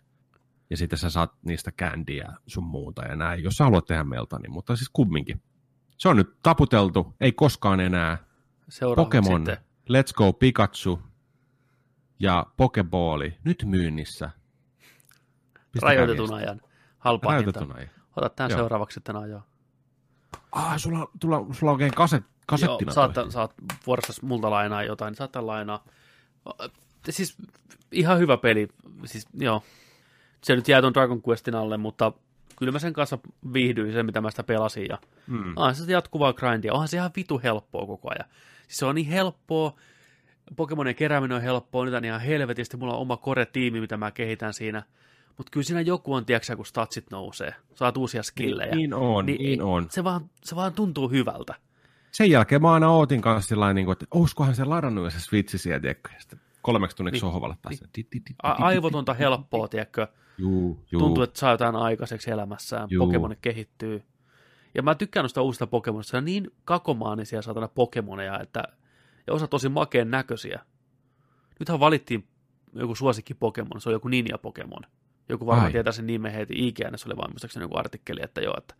ja 0.70 0.78
sitten 0.78 0.99
sä 0.99 1.09
saat 1.09 1.32
niistä 1.41 1.72
kändiä 1.72 2.34
sun 2.47 2.64
muuta 2.64 3.01
ja 3.01 3.16
näin, 3.16 3.43
jos 3.43 3.53
sä 3.53 3.64
haluat 3.64 3.86
tehdä 3.86 4.03
meltani, 4.03 4.49
mutta 4.49 4.76
siis 4.76 4.89
kumminkin. 4.93 5.41
Se 5.97 6.09
on 6.09 6.18
nyt 6.18 6.38
taputeltu, 6.43 7.16
ei 7.22 7.32
koskaan 7.32 7.80
enää. 7.80 8.18
Seuraavaksi 8.70 9.18
Pokemon, 9.18 9.45
sitten. 9.45 9.57
Let's 9.89 10.14
Go 10.16 10.34
Pikachu 10.34 11.01
ja 12.20 12.45
Pokeballi 12.57 13.38
nyt 13.43 13.64
myynnissä. 13.66 14.30
Pistäkää 15.72 15.95
Rajoitetun 15.95 16.30
viestiä. 16.30 16.49
ajan. 16.49 16.61
Halpa 16.97 17.32
Rajoitetun 17.32 17.61
hinta. 17.61 17.78
ajan. 17.78 17.89
Ota 18.16 18.30
tämän 18.30 18.51
Joo. 18.51 18.59
seuraavaksi 18.59 18.93
sitten 18.93 19.16
ajoa. 19.16 19.43
Ah, 20.51 20.77
sulla, 20.77 21.07
sulla, 21.21 21.45
sulla 21.53 21.71
on 21.71 21.75
oikein 21.75 21.93
kaset, 21.93 22.23
kasettina 22.45 22.89
Joo, 22.89 22.93
saat, 22.93 23.13
toi. 23.13 23.31
saat 23.31 23.53
vuorossa 23.88 24.13
multa 24.21 24.49
lainaa 24.49 24.84
jotain, 24.84 25.11
niin 25.11 25.17
saat 25.17 25.36
lainaa. 25.36 25.84
Siis 27.09 27.38
ihan 27.91 28.19
hyvä 28.19 28.38
peli. 28.38 28.67
Siis 29.05 29.27
joo. 29.34 29.63
Se 30.41 30.55
nyt 30.55 30.67
jää 30.67 30.81
tuon 30.81 30.93
Dragon 30.93 31.21
Questin 31.27 31.55
alle, 31.55 31.77
mutta 31.77 32.11
kyllä 32.59 32.71
mä 32.71 32.79
sen 32.79 32.93
kanssa 32.93 33.17
viihdyin 33.53 33.93
sen, 33.93 34.05
mitä 34.05 34.21
mä 34.21 34.29
sitä 34.31 34.43
pelasin. 34.43 34.86
Ja 34.89 34.97
Mm. 35.27 35.53
onhan 35.55 35.75
se 35.75 35.91
jatkuvaa 35.91 36.34
grindia. 36.34 36.73
Onhan 36.73 36.88
se 36.88 36.97
ihan 36.97 37.11
vitu 37.15 37.41
helppoa 37.43 37.86
koko 37.86 38.09
ajan. 38.11 38.29
Siis 38.67 38.77
se 38.77 38.86
on 38.86 38.95
niin 38.95 39.07
helppoa. 39.07 39.73
Pokemonien 40.55 40.95
kerääminen 40.95 41.36
on 41.36 41.41
helppoa. 41.41 41.86
Nyt 41.86 41.93
on 41.93 42.05
ihan 42.05 42.21
helvetisti. 42.21 42.77
Mulla 42.77 42.93
on 42.93 42.99
oma 43.01 43.17
core-tiimi, 43.17 43.79
mitä 43.81 43.97
mä 43.97 44.11
kehitän 44.11 44.53
siinä. 44.53 44.84
Mutta 45.38 45.49
kyllä 45.51 45.63
siinä 45.63 45.81
joku 45.81 46.13
on, 46.13 46.25
tiedätkö, 46.25 46.55
kun 46.55 46.65
statsit 46.65 47.05
nousee. 47.11 47.55
Saat 47.75 47.97
uusia 47.97 48.23
skillejä. 48.23 48.75
Niin 48.75 48.93
on, 48.93 49.25
niin 49.25 49.61
on. 49.61 49.88
Se 49.89 50.03
vaan, 50.03 50.29
se 50.43 50.55
vaan 50.55 50.73
tuntuu 50.73 51.09
hyvältä. 51.09 51.55
Sen 52.11 52.31
jälkeen 52.31 52.61
mä 52.61 52.73
aina 52.73 52.89
ootin 52.91 53.21
kanssa 53.21 53.49
sillä 53.49 53.73
niin 53.73 53.86
kuin, 53.86 53.93
että 53.93 54.05
olisikohan 54.11 54.55
se 54.55 54.63
ladannut 54.65 55.13
se 55.13 55.19
switchi 55.19 55.57
sieltä, 55.57 55.81
tiedätkö, 55.81 56.09
sitten 56.19 56.39
kolmeksi 56.61 56.97
tunniksi 56.97 57.15
Niin. 57.25 57.31
sohvalle 57.31 57.55
taas. 57.61 57.84
Di- 57.97 58.21
aivotonta 58.41 59.13
helppoa, 59.13 59.67
tiedätkö? 59.67 60.07
Juu, 60.38 60.79
juu. 60.91 60.99
Tuntuu, 60.99 61.23
että 61.23 61.39
saa 61.39 61.51
jotain 61.51 61.75
aikaiseksi 61.75 62.31
elämässään. 62.31 62.88
Juu. 62.91 63.05
Pokemoni 63.05 63.38
kehittyy. 63.41 64.03
Ja 64.75 64.84
mä 64.84 64.95
tykkään 64.95 65.23
noista 65.23 65.41
uusista 65.41 65.67
Pokemonista. 65.67 66.11
Se 66.11 66.17
on 66.17 66.25
niin 66.25 66.51
kakomaanisia 66.65 67.41
saatana 67.41 67.67
Pokemoneja, 67.67 68.39
että 68.39 68.63
ja 69.27 69.34
osa 69.34 69.47
tosi 69.47 69.69
makeen 69.69 70.11
näköisiä. 70.11 70.59
Nythän 71.59 71.79
valittiin 71.79 72.27
joku 72.73 72.95
suosikki 72.95 73.34
Pokemon, 73.34 73.81
se 73.81 73.89
on 73.89 73.93
joku 73.93 74.07
Ninja 74.07 74.38
Pokemon. 74.38 74.81
Joku 75.30 75.45
varmaan 75.45 75.65
Ai. 75.65 75.71
tietää 75.71 75.93
sen 75.93 76.07
nimen 76.07 76.32
heti. 76.32 76.53
IGNS 76.67 77.05
oli 77.05 77.17
vaan 77.17 77.32
muistaakseni 77.32 77.63
joku 77.63 77.78
artikkeli, 77.78 78.19
että 78.24 78.41
joo, 78.41 78.53
että 78.57 78.76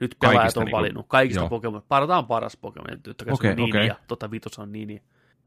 nyt 0.00 0.16
pelaajat 0.20 0.40
Kaikista 0.40 0.60
on 0.60 0.64
niinku- 0.66 0.76
valinnut. 0.76 1.06
Kaikista 1.08 1.40
joo. 1.40 1.48
Pokemon. 1.48 1.82
Parataan 1.88 2.26
paras 2.26 2.56
Pokemon. 2.56 2.86
Nyt 2.90 3.08
okay, 3.22 3.32
Okei, 3.34 3.48
se 3.54 3.62
on 3.62 3.68
Ninja. 3.68 3.82
okei. 3.94 4.04
Tota 4.08 4.30
vitos 4.30 4.58
on 4.58 4.72
Ninja. 4.72 5.00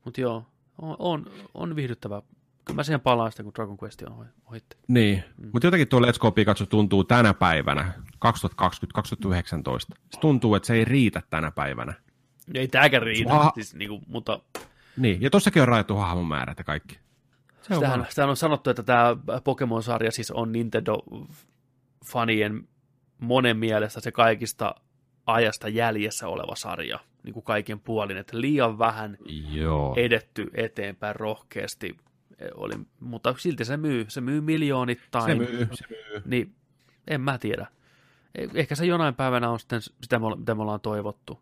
Mutta 0.06 0.22
joo, 0.22 0.46
on, 0.82 0.96
on, 1.00 1.26
on 1.54 1.76
viihdyttävää. 1.76 2.22
Kyllä 2.66 2.76
mä 2.76 2.84
siihen 2.84 3.00
palaan 3.02 3.32
sitten, 3.32 3.44
kun 3.44 3.54
Dragon 3.56 3.78
Quest 3.84 4.02
on 4.02 4.14
ohi- 4.20 4.28
ohitti. 4.46 4.78
Niin, 4.88 5.24
Mm. 5.38 5.50
mutta 5.54 5.68
jotenkin 5.68 5.88
tuo 5.88 6.00
Let's 6.00 6.20
Go 6.20 6.32
Pikachu 6.32 6.66
tuntuu 6.66 7.04
tänä 7.04 7.34
päivänä, 7.34 7.94
2020-2019. 8.20 9.96
Se 10.12 10.20
tuntuu, 10.22 10.56
että 10.56 10.68
se 10.68 10.74
ei 10.74 10.86
riitä 10.86 11.22
tänä 11.30 11.52
päivänä. 11.52 11.94
Ei 12.54 12.68
tääkään 12.68 13.04
riitä, 13.04 13.34
Aha. 13.34 13.52
siis, 13.56 13.76
niinku, 13.76 14.02
mutta 14.08 14.40
Niin, 14.98 15.22
ja 15.22 15.30
tossakin 15.30 15.62
on 15.62 15.68
rajattu 15.68 15.96
hahmon 15.96 16.26
määrät 16.28 16.58
ja 16.58 16.64
kaikki. 16.64 17.00
Se 17.68 17.74
on 17.74 17.80
sitähän, 17.80 18.06
sitähän 18.10 18.30
on 18.30 18.38
sanottu, 18.38 18.70
että 18.70 18.84
tämä 18.84 19.16
Pokemon-sarja 19.44 20.12
siis 20.12 20.32
on 20.32 20.52
Nintendo-fanien 20.54 22.68
monen 23.20 23.58
mielestä 23.58 24.02
se 24.02 24.12
kaikista 24.12 24.76
ajasta 25.26 25.68
jäljessä 25.70 26.28
oleva 26.28 26.56
sarja, 26.56 27.00
niin 27.24 27.34
kuin 27.34 27.44
kaiken 27.44 27.80
puolin, 27.80 28.18
että 28.18 28.42
liian 28.42 28.80
vähän 28.80 29.18
Joo. 29.52 29.94
edetty 29.98 30.50
eteenpäin 30.54 31.16
rohkeasti 31.16 31.98
oli, 32.56 32.74
mutta 33.00 33.36
silti 33.38 33.66
se 33.66 33.78
myy, 33.78 34.06
se 34.08 34.22
myy 34.22 34.42
miljoonittain. 34.42 35.26
Se 35.26 35.36
myy, 35.36 35.68
se 35.74 35.86
myy. 35.90 36.22
Niin 36.26 36.56
en 37.08 37.22
mä 37.22 37.38
tiedä. 37.38 37.68
Eh- 38.40 38.52
Ehkä 38.54 38.76
se 38.76 38.86
jonain 38.86 39.16
päivänä 39.16 39.50
on 39.50 39.60
sitten 39.60 39.82
sitä, 39.82 40.20
mitä 40.38 40.56
me 40.56 40.62
ollaan 40.62 40.80
toivottu. 40.82 41.42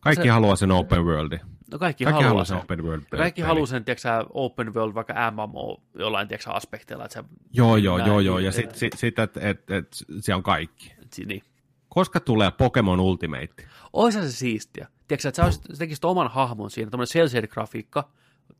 Kaikki 0.00 0.22
Se- 0.24 0.30
haluaa 0.30 0.56
sen 0.56 0.70
open 0.70 1.04
worldin. 1.04 1.40
No 1.72 1.78
kaikki, 1.78 2.04
Kaikki 2.04 2.22
haluaa 2.22 2.28
haluaa 2.28 2.44
sen. 2.44 2.56
open 2.56 2.84
world. 2.84 3.02
Kaikki 3.16 3.42
haluaa 3.42 3.66
sen, 3.66 3.84
tiedätkö, 3.84 4.08
open 4.30 4.74
world, 4.74 4.94
vaikka 4.94 5.14
MMO 5.30 5.82
jollain, 5.98 6.28
tiedätkö, 6.28 6.50
aspekteilla, 6.50 7.04
että 7.04 7.14
se, 7.22 7.24
Joo, 7.52 7.76
joo, 7.76 7.98
joo, 7.98 8.20
joo. 8.20 8.38
Ja 8.38 8.52
sitten 8.52 8.78
sit, 8.78 8.92
sit, 8.96 9.18
että 9.18 9.40
et, 9.40 9.70
et, 9.70 9.96
siellä 10.20 10.36
on 10.36 10.42
kaikki. 10.42 10.94
niin. 11.26 11.42
Koska 11.88 12.20
tulee 12.20 12.50
Pokemon 12.50 13.00
Ultimate? 13.00 13.68
Oisa 13.92 14.22
se 14.22 14.32
siistiä. 14.32 14.88
Tiedätkö, 15.08 15.28
että 15.28 15.36
sä, 15.36 15.44
olisit, 15.44 15.62
tekisit 15.78 16.04
oman 16.04 16.30
hahmon 16.30 16.70
siinä, 16.70 16.90
tämmöinen 16.90 17.28
cel 17.30 17.46
grafiikka 17.46 18.10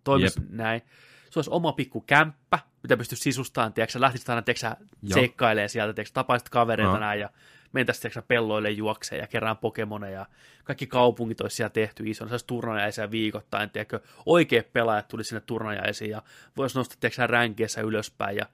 toimisi 0.05 0.40
näin. 0.48 0.82
Se 1.30 1.38
olisi 1.38 1.50
oma 1.50 1.72
pikku 1.72 2.00
kämppä, 2.00 2.59
mitä 2.82 2.96
pystyisi 2.96 3.22
sisustamaan, 3.22 3.72
tiedätkö, 3.72 4.00
lähtisit 4.00 4.28
aina, 4.28 4.42
tiedätkö, 4.42 4.84
seikkailee 5.07 5.68
sieltä, 5.68 5.92
tiedätkö, 5.94 6.12
tapaisit 6.14 6.48
kavereita 6.48 6.90
Joo. 6.90 6.98
näin 6.98 7.20
ja 7.20 7.30
mentäisiin, 7.75 8.12
pelloille 8.29 8.70
juokseen 8.70 9.20
ja 9.20 9.27
kerään 9.27 9.57
Pokemoneja. 9.57 10.27
Kaikki 10.64 10.87
kaupungit 10.87 11.41
olisi 11.41 11.57
siellä 11.57 11.70
tehty 11.70 12.05
ison, 12.07 12.29
saisi 12.29 12.47
turnajaisia 12.47 13.11
viikoittain, 13.11 13.70
tiedätkö, 13.70 14.01
oikeat 14.27 14.72
pelaajat 14.72 15.09
tuli 15.09 15.25
sinne 15.25 15.43
turnajaisiin 15.47 16.11
ja 16.11 16.22
voisi 16.57 16.79
nostaa, 16.79 16.97
tiedätkö, 17.01 17.16
sä, 17.16 17.27
ränkiessä 17.27 17.81
ylöspäin 17.81 18.37
ja 18.37 18.47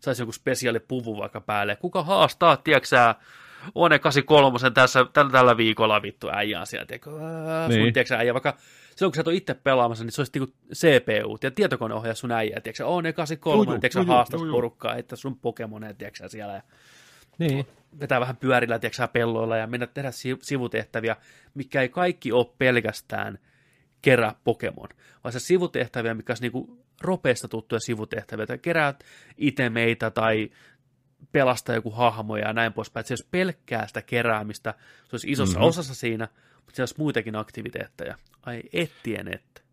saisi 0.00 0.22
joku 0.22 0.32
spesiaali 0.32 0.80
puvu 0.80 1.18
vaikka 1.18 1.40
päälle. 1.40 1.76
Kuka 1.76 2.02
haastaa, 2.02 2.56
tiedätkö, 2.56 2.96
One 3.74 3.98
83 3.98 4.70
tässä, 4.74 5.06
tällä, 5.12 5.32
tällä 5.32 5.56
viikolla 5.56 6.02
vittu 6.02 6.28
äijää 6.32 6.64
siellä, 6.64 6.86
tiedätkö, 6.86 7.10
niin. 7.68 7.82
sun, 7.82 7.92
tiedätkö, 7.92 8.14
äijä, 8.14 8.34
vaikka 8.34 8.56
silloin 8.96 9.12
kun 9.12 9.14
sä 9.14 9.20
et 9.20 9.28
ole 9.28 9.36
itse 9.36 9.54
pelaamassa, 9.54 10.04
niin 10.04 10.12
se 10.12 10.20
olisi 10.20 10.32
niinku 10.38 10.54
CPU 10.74 11.38
ja 11.42 11.50
tietokoneohjaa 11.50 12.14
sun 12.14 12.32
äijä, 12.32 12.60
tiedätkö, 12.60 12.86
One 12.86 13.12
83, 13.12 13.72
niin 13.72 13.80
tiedätkö, 13.80 14.12
haastas 14.12 14.40
porukkaa, 14.50 14.96
että 14.96 15.16
sun 15.16 15.38
Pokemoneja, 15.38 15.94
tiedätkö, 15.94 16.28
siellä 16.28 16.54
ja 16.54 16.62
Niin. 17.38 17.66
vetää 18.00 18.20
vähän 18.20 18.36
pyörillä, 18.36 18.78
tiedätkö, 18.78 19.08
pelloilla 19.08 19.56
ja 19.56 19.66
mennä 19.66 19.86
tehdä 19.86 20.10
si- 20.10 20.38
sivutehtäviä, 20.42 21.16
mikä 21.54 21.82
ei 21.82 21.88
kaikki 21.88 22.32
ole 22.32 22.46
pelkästään 22.58 23.38
kerää 24.02 24.34
Pokemon, 24.44 24.88
vaan 25.24 25.32
se 25.32 25.40
sivutehtäviä, 25.40 26.14
mikä 26.14 26.30
olisi 26.30 26.42
niinku 26.42 26.84
ropeista 27.00 27.48
tuttuja 27.48 27.80
sivutehtäviä, 27.80 28.42
että 28.42 28.58
keräät 28.58 29.04
itemeitä 29.36 30.10
tai 30.10 30.50
pelastaa 31.32 31.74
joku 31.74 31.90
hahmo 31.90 32.36
ja 32.36 32.52
näin 32.52 32.72
poispäin. 32.72 33.00
Että 33.00 33.08
se 33.08 33.12
olisi 33.12 33.28
pelkkää 33.30 33.86
sitä 33.86 34.02
keräämistä, 34.02 34.74
se 35.04 35.08
olisi 35.12 35.30
isossa 35.30 35.58
mm-hmm. 35.58 35.68
osassa 35.68 35.94
siinä, 35.94 36.28
mutta 36.54 36.76
se 36.76 36.82
olisi 36.82 36.94
muitakin 36.98 37.36
aktiviteetteja. 37.36 38.18
Ai 38.42 38.62
ettien 38.72 39.34
että. 39.34 39.67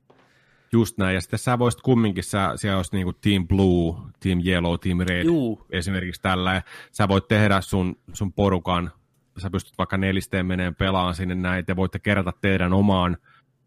Just 0.71 0.97
näin, 0.97 1.15
ja 1.15 1.21
sitten 1.21 1.39
sä 1.39 1.59
voisit 1.59 1.81
kumminkin, 1.81 2.23
sä, 2.23 2.51
siellä 2.55 2.77
olisi 2.77 2.95
niinku 2.95 3.13
Team 3.13 3.47
Blue, 3.47 3.95
Team 4.19 4.39
Yellow, 4.45 4.75
Team 4.79 4.97
Red, 4.99 5.25
Juu. 5.25 5.65
esimerkiksi 5.69 6.21
tällä, 6.21 6.53
ja 6.53 6.61
sä 6.91 7.07
voit 7.07 7.27
tehdä 7.27 7.61
sun, 7.61 7.95
sun 8.13 8.33
porukan, 8.33 8.91
sä 9.37 9.49
pystyt 9.49 9.77
vaikka 9.77 9.97
nelisteen 9.97 10.45
meneen 10.45 10.75
pelaamaan 10.75 11.15
sinne 11.15 11.35
näin, 11.35 11.65
te 11.65 11.75
voitte 11.75 11.99
kerätä 11.99 12.31
teidän 12.41 12.73
omaan 12.73 13.17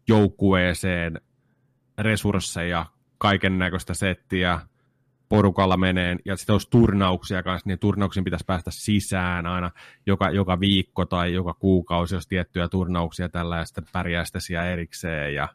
joukkueeseen 0.07 1.21
resursseja, 1.97 2.85
kaiken 3.17 3.59
näköistä 3.59 3.93
settiä, 3.93 4.59
porukalla 5.29 5.77
meneen, 5.77 6.19
ja 6.25 6.35
sitten 6.35 6.53
olisi 6.53 6.69
turnauksia 6.69 7.43
kanssa, 7.43 7.67
niin 7.67 7.79
turnauksiin 7.79 8.23
pitäisi 8.23 8.45
päästä 8.45 8.71
sisään 8.71 9.45
aina 9.45 9.71
joka, 10.05 10.29
joka 10.29 10.59
viikko 10.59 11.05
tai 11.05 11.33
joka 11.33 11.53
kuukausi, 11.53 12.15
jos 12.15 12.27
tiettyjä 12.27 12.67
turnauksia 12.67 13.29
tällä, 13.29 13.57
ja 13.57 13.65
sitten 13.65 13.83
pärjää 13.93 14.25
sitten 14.25 14.41
siellä 14.41 14.69
erikseen, 14.69 15.33
ja 15.33 15.47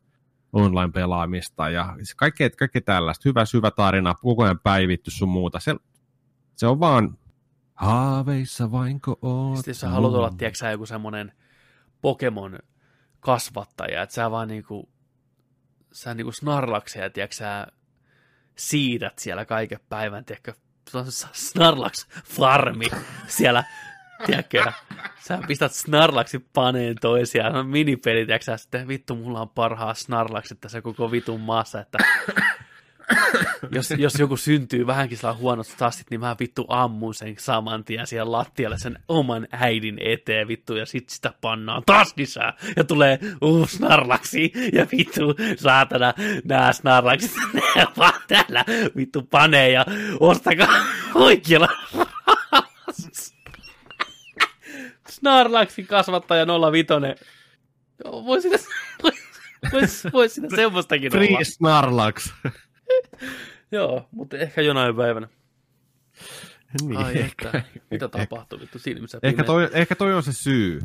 online-pelaamista, 0.54 1.68
ja 1.68 1.96
kaikkea, 2.16 2.50
kaikkea 2.50 2.82
tällaista. 2.82 3.28
Hyvä 3.28 3.44
syvä 3.44 3.70
tarina, 3.70 4.14
koko 4.14 4.44
ajan 4.44 4.58
päivitty 4.58 5.10
sun 5.10 5.28
muuta. 5.28 5.60
Se, 5.60 5.74
se 6.56 6.66
on 6.66 6.80
vaan 6.80 7.18
haaveissa 7.74 8.72
vainko 8.72 9.18
oot. 9.22 9.56
Sitten 9.56 9.70
jos 9.70 9.80
sä 9.80 9.88
haluat 9.88 10.14
olla, 10.14 10.30
tiedätkö 10.30 10.70
joku 10.70 10.86
semmoinen 10.86 11.32
Pokemon 12.00 12.58
kasvattaja, 13.20 14.02
että 14.02 14.14
sä 14.14 14.30
vaan 14.30 14.48
niinku, 14.48 14.88
sä 15.92 16.14
niinku 16.14 16.32
snarlaksia, 16.32 17.10
tiedätkö 17.10 17.36
sä, 17.36 17.66
siidät 18.56 19.18
siellä 19.18 19.44
kaiken 19.44 19.80
päivän, 19.88 20.24
tiedätkö, 20.24 20.54
se 20.90 20.98
on 20.98 21.06
snarlaks 21.32 22.06
farmi 22.24 22.86
siellä, 23.26 23.64
tiedätkö, 24.26 24.72
sä 25.20 25.38
pistät 25.46 25.72
snarlaksi 25.72 26.38
paneen 26.38 26.96
toisiaan, 27.00 27.56
on 27.56 27.66
minipeli, 27.66 28.26
tiedätkö 28.26 28.58
sitten 28.58 28.88
vittu, 28.88 29.14
mulla 29.14 29.40
on 29.40 29.48
parhaa 29.48 29.94
snarlakset 29.94 30.60
tässä 30.60 30.82
koko 30.82 31.10
vitun 31.10 31.40
maassa, 31.40 31.80
että 31.80 31.98
jos, 33.70 33.90
jos 33.90 34.18
joku 34.18 34.36
syntyy 34.36 34.86
vähänkin 34.86 35.18
sillä 35.18 35.34
huonot 35.34 35.74
tassit, 35.78 36.10
niin 36.10 36.20
mä 36.20 36.36
vittu 36.40 36.66
ammun 36.68 37.14
sen 37.14 37.34
saman 37.38 37.84
tien 37.84 38.06
siellä 38.06 38.32
lattialle 38.32 38.78
sen 38.78 38.98
oman 39.08 39.48
äidin 39.52 39.98
eteen 40.00 40.48
vittu, 40.48 40.74
ja 40.74 40.86
sit 40.86 41.08
sitä 41.08 41.32
pannaan 41.40 41.82
taas 41.86 42.14
lisää, 42.16 42.52
ja 42.76 42.84
tulee 42.84 43.18
uu 43.42 43.66
snarlaksi, 43.66 44.52
ja 44.72 44.86
vittu 44.92 45.34
saatana 45.56 46.14
nää 46.44 46.72
snarlaksit, 46.72 47.32
ne 47.76 47.86
vaan 47.96 48.20
täällä. 48.28 48.64
Vittu 48.96 49.22
panee, 49.22 49.70
ja 49.70 49.86
ostakaa 50.20 50.84
oikealla 51.14 51.68
Snarlaxin 55.14 55.86
kasvattaja 55.86 56.46
05. 56.72 56.86
Joo, 58.04 58.24
Voi 58.24 58.42
sitä, 58.42 58.56
vois, 59.72 60.04
vois 60.12 60.34
sitä 60.34 60.56
semmoistakin 60.56 61.16
olla. 61.16 61.26
Free 61.26 61.44
Snarlax. 61.44 62.32
Joo, 63.72 64.08
mutta 64.10 64.36
ehkä 64.36 64.62
jonain 64.62 64.96
päivänä. 64.96 65.28
niin, 66.82 66.96
Ai 66.96 67.18
ehkä, 67.18 67.46
että, 67.48 67.62
mitä 67.90 68.08
tapahtuu 68.08 68.60
vittu 68.60 68.78
silmissä 68.78 69.18
ehkä, 69.22 69.44
toi, 69.44 69.68
ehkä 69.72 69.94
toi 69.94 70.14
on 70.14 70.22
se 70.22 70.32
syy. 70.32 70.82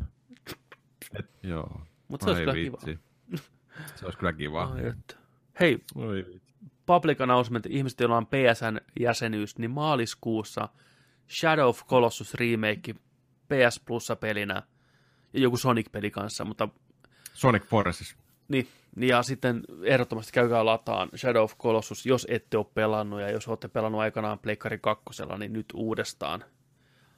Et, 1.19 1.25
joo. 1.43 1.81
Mut 2.07 2.21
se 2.21 2.29
olisi 2.29 2.41
kyllä 2.41 2.53
vitsi. 2.53 2.99
Se 3.95 4.05
olisi 4.05 4.17
kyllä 4.17 4.33
kiva. 4.33 4.63
Ai 4.63 4.87
että. 4.87 5.15
Hei, 5.59 5.79
Oi 5.95 6.25
public 6.89 7.21
announcement, 7.21 7.65
ihmiset, 7.65 7.99
joilla 7.99 8.17
on 8.17 8.27
PSN-jäsenyys, 8.27 9.57
niin 9.57 9.71
maaliskuussa 9.71 10.69
Shadow 11.39 11.67
of 11.67 11.85
Colossus 11.87 12.33
remake 12.33 12.95
PS 13.49 13.79
Plussa 13.85 14.15
pelinä 14.15 14.63
ja 15.33 15.39
joku 15.39 15.57
Sonic-peli 15.57 16.11
kanssa, 16.11 16.45
mutta 16.45 16.69
Sonic 17.33 17.63
Forces. 17.63 18.15
Niin, 18.47 18.67
niin 18.95 19.09
ja 19.09 19.23
sitten 19.23 19.61
ehdottomasti 19.83 20.31
käykää 20.31 20.65
lataan 20.65 21.09
Shadow 21.17 21.43
of 21.43 21.57
Colossus, 21.57 22.05
jos 22.05 22.27
ette 22.29 22.57
ole 22.57 22.65
pelannut, 22.73 23.21
ja 23.21 23.31
jos 23.31 23.47
olette 23.47 23.67
pelannut 23.67 24.01
aikanaan 24.01 24.39
Pleikkari 24.39 24.77
kakkosella, 24.77 25.37
niin 25.37 25.53
nyt 25.53 25.65
uudestaan. 25.73 26.43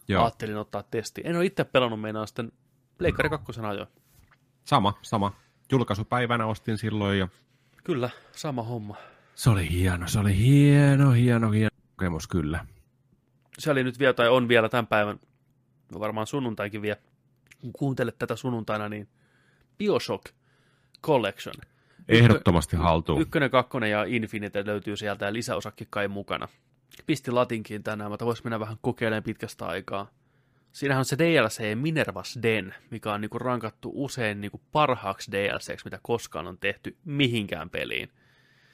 Joo. 0.08 0.24
Ajattelin 0.24 0.58
ottaa 0.58 0.84
testi. 0.84 1.22
En 1.26 1.36
ole 1.36 1.46
itse 1.46 1.64
pelannut, 1.64 2.02
meinaan 2.02 2.28
sitten 2.28 2.52
Pleikkari 2.98 3.30
kakkosen 3.30 3.66
ajoin. 3.66 3.88
Sama, 4.64 5.00
sama. 5.02 5.34
Julkaisupäivänä 5.72 6.46
ostin 6.46 6.78
silloin 6.78 7.20
ja 7.20 7.28
Kyllä, 7.84 8.10
sama 8.32 8.64
homma. 8.64 8.96
se 9.36 9.50
oli 9.50 9.70
hieno, 9.70 10.08
se 10.08 10.20
oli 10.20 10.38
hieno, 10.38 11.12
hieno, 11.12 11.52
hieno 11.52 11.70
kokemus 11.96 12.28
kyllä. 12.28 12.66
Se 13.60 13.72
oli 13.72 13.84
nyt 13.84 14.00
vielä, 14.00 14.14
tai 14.14 14.30
on 14.30 14.48
vielä 14.48 14.70
tämän 14.70 14.88
päivän, 14.88 15.20
varmaan 16.00 16.28
sunnuntaikin 16.28 16.82
vielä, 16.82 17.00
kun 17.62 17.74
kuuntelet 17.74 18.18
tätä 18.20 18.36
sunnuntaina, 18.36 18.90
niin 18.90 19.08
Bioshock 19.78 20.26
Collection. 21.04 21.56
Ehdottomasti 22.08 22.78
haltuun. 22.78 23.22
Ykkönen, 23.22 23.52
kakkonen 23.52 23.92
ja 23.92 24.04
Infinite 24.04 24.66
löytyy 24.66 24.98
sieltä 24.98 25.26
ja 25.26 25.34
lisäosakin 25.34 25.88
kai 25.90 26.08
mukana. 26.08 26.48
Pistin 27.06 27.36
latinkin 27.36 27.84
tänään, 27.84 28.12
mutta 28.12 28.26
vois 28.26 28.44
mennä 28.44 28.60
vähän 28.60 28.78
kokeilemaan 28.82 29.24
pitkästä 29.24 29.66
aikaa. 29.66 30.12
Siinähän 30.72 31.00
on 31.00 31.06
se 31.06 31.18
DLC 31.18 31.76
Minervas 31.76 32.40
Den, 32.44 32.76
mikä 32.90 33.14
on 33.14 33.22
niinku 33.22 33.40
rankattu 33.40 33.92
usein 33.94 34.42
niinku 34.42 34.62
parhaaksi 34.72 35.32
DLCksi, 35.32 35.86
mitä 35.86 36.00
koskaan 36.02 36.48
on 36.48 36.58
tehty 36.58 36.98
mihinkään 37.06 37.70
peliin. 37.70 38.10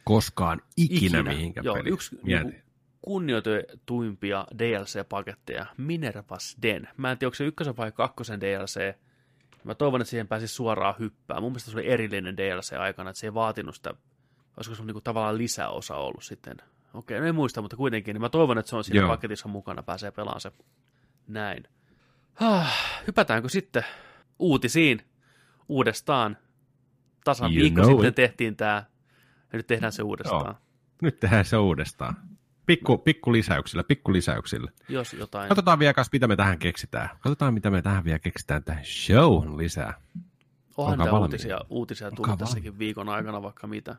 Koskaan 0.03 0.61
ikinä, 0.77 1.23
mihinkään 1.23 1.65
Joo, 1.65 1.75
peliin. 1.75 1.93
yksi 1.93 2.19
niinku, 2.23 2.51
kunnioitetuimpia 3.01 4.47
DLC-paketteja, 4.57 5.65
Minervas 5.77 6.57
Den. 6.61 6.89
Mä 6.97 7.11
en 7.11 7.17
tiedä, 7.17 7.27
onko 7.27 7.35
se 7.35 7.45
ykkösen 7.45 7.77
vai 7.77 7.91
kakkosen 7.91 8.41
DLC. 8.41 8.95
Mä 9.63 9.75
toivon, 9.75 10.01
että 10.01 10.09
siihen 10.09 10.27
pääsisi 10.27 10.53
suoraan 10.53 10.95
hyppää. 10.99 11.41
Mun 11.41 11.51
mielestä 11.51 11.71
se 11.71 11.77
oli 11.77 11.87
erillinen 11.87 12.37
DLC 12.37 12.73
aikana, 12.73 13.09
että 13.09 13.19
se 13.19 13.27
ei 13.27 13.33
vaatinut 13.33 13.75
sitä, 13.75 13.93
olisiko 14.57 14.75
se 14.75 14.83
niinku 14.83 15.01
tavallaan 15.01 15.37
lisäosa 15.37 15.95
ollut 15.95 16.23
sitten. 16.23 16.57
Okei, 16.93 17.19
no 17.19 17.25
en 17.25 17.35
muista, 17.35 17.61
mutta 17.61 17.77
kuitenkin, 17.77 18.13
niin 18.13 18.21
mä 18.21 18.29
toivon, 18.29 18.57
että 18.57 18.69
se 18.69 18.75
on 18.75 18.83
siinä 18.83 18.99
Joo. 18.99 19.09
paketissa 19.09 19.47
mukana, 19.47 19.83
pääsee 19.83 20.11
pelaamaan 20.11 20.41
se. 20.41 20.51
Näin. 21.27 21.63
Hypätäänkö 23.07 23.49
sitten 23.49 23.83
uutisiin 24.39 25.01
uudestaan? 25.69 26.37
Tasan 27.23 27.53
You 27.53 27.61
viikko 27.61 27.83
sitten 27.83 28.09
it. 28.09 28.15
tehtiin 28.15 28.55
tämä, 28.55 28.85
ja 29.53 29.57
nyt 29.57 29.67
tehdään 29.67 29.91
se 29.91 30.03
uudestaan. 30.03 30.55
Nyt 31.01 31.19
tehdään 31.19 31.45
se 31.45 31.57
uudestaan. 31.57 32.15
Pikku, 32.67 32.97
pikku 32.97 33.31
lisäyksillä, 33.31 33.83
pikku 33.83 34.13
lisäyksillä. 34.13 34.71
Jos 34.89 35.13
jotain. 35.13 35.49
Katsotaan 35.49 35.79
vielä, 35.79 35.93
kas, 35.93 36.09
mitä 36.11 36.27
me 36.27 36.35
tähän 36.35 36.59
keksitään. 36.59 37.09
Katsotaan, 37.19 37.53
mitä 37.53 37.69
me 37.69 37.81
tähän 37.81 38.03
vielä 38.03 38.19
keksitään 38.19 38.63
tähän 38.63 38.85
showhun 38.85 39.57
lisää. 39.57 39.93
Onhan 40.77 41.01
olkaa 41.01 41.19
uutisia, 41.19 41.59
uutisia 41.69 42.09
tullut 42.09 42.19
Olkaa 42.19 42.37
tässäkin 42.37 42.79
viikon 42.79 43.09
aikana 43.09 43.41
vaikka 43.41 43.67
mitä. 43.67 43.95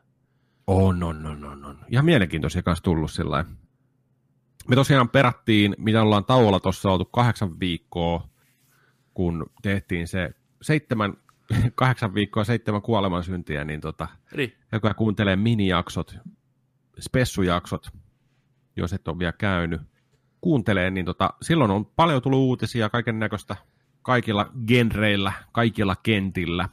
On, 0.67 1.03
on, 1.03 1.27
on, 1.27 1.45
on, 1.45 1.65
on. 1.65 1.79
Ihan 1.89 2.05
mielenkiintoisia 2.05 2.63
kanssa 2.63 2.85
tullut 2.85 3.11
sillä. 3.11 3.45
Me 4.69 4.77
tosiaan 4.77 5.09
perattiin, 5.09 5.75
mitä 5.79 6.03
ollaan 6.03 6.25
tauolla 6.25 6.61
tuossa 6.61 6.91
oltu 6.91 7.05
kahdeksan 7.05 7.61
viikkoa, 7.61 8.29
kun 9.15 9.47
tehtiin 9.63 10.09
se 10.09 10.31
seitsemän, 10.63 11.15
kahdeksan 11.75 12.15
viikkoa 12.15 12.45
seitsemän 12.45 12.83
kuolemansyntiä, 12.83 13.65
niin 13.65 13.81
tota, 13.81 14.09
Eli 14.33 14.57
joka 14.73 14.95
kuuntelee 14.95 15.37
minijaksot, 15.37 16.17
spessujaksot, 17.01 17.93
jos 18.79 18.93
et 18.93 19.09
ole 19.09 19.19
vielä 19.19 19.33
käynyt, 19.33 19.81
kuuntelee, 20.41 20.91
niin 20.91 21.07
tota, 21.07 21.31
silloin 21.43 21.71
on 21.71 21.87
paljon 21.87 22.23
tullut 22.23 22.39
uutisia 22.39 22.91
kaiken 22.91 23.19
näköistä 23.19 23.57
kaikilla 24.03 24.53
genreillä, 24.67 25.33
kaikilla 25.53 25.97
kentillä. 26.03 26.69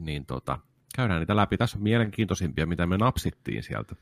Niin 0.00 0.26
tota, 0.26 0.58
käydään 0.96 1.20
niitä 1.20 1.36
läpi. 1.36 1.56
Tässä 1.56 1.78
on 1.78 1.82
mielenkiintoisimpia, 1.82 2.66
mitä 2.66 2.86
me 2.86 2.96
napsittiin 2.96 3.62
sieltä. 3.62 3.94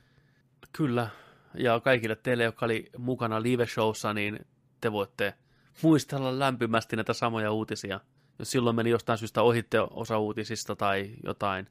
kyllä, 0.73 1.09
ja 1.55 1.81
kaikille 1.81 2.17
teille, 2.17 2.45
jotka 2.45 2.67
oli 2.67 2.91
mukana 2.99 3.43
live-showssa, 3.43 4.15
niin 4.15 4.47
te 4.81 4.93
voitte 4.93 5.35
muistella 5.83 6.39
lämpimästi 6.39 6.97
näitä 6.97 7.13
samoja 7.13 7.53
uutisia. 7.53 8.01
Jos 8.39 8.51
silloin 8.51 8.77
meni 8.77 8.91
jostain 8.91 9.19
syystä 9.19 9.43
ohitte 9.43 9.81
osa 9.81 10.19
uutisista 10.19 10.77
tai 10.77 11.11
jotain, 11.25 11.69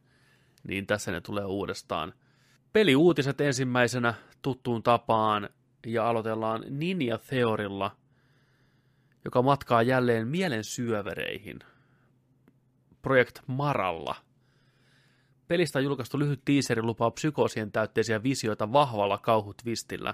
niin 0.67 0.87
tässä 0.87 1.11
ne 1.11 1.21
tulee 1.21 1.45
uudestaan. 1.45 2.13
Peliuutiset 2.73 3.41
ensimmäisenä 3.41 4.13
tuttuun 4.41 4.83
tapaan, 4.83 5.49
ja 5.85 6.09
aloitellaan 6.09 6.63
Ninja 6.69 7.17
Theorilla, 7.17 7.95
joka 9.25 9.41
matkaa 9.41 9.81
jälleen 9.81 10.27
mielen 10.27 10.63
syövereihin. 10.63 11.59
Projekt 13.01 13.39
Maralla. 13.47 14.15
Pelistä 15.47 15.79
on 15.79 15.85
julkaistu 15.85 16.19
lyhyt 16.19 16.41
teaseri 16.45 16.81
lupaa 16.81 17.11
psykoosien 17.11 17.71
täytteisiä 17.71 18.23
visioita 18.23 18.73
vahvalla 18.73 19.17
kauhutvistillä. 19.17 20.13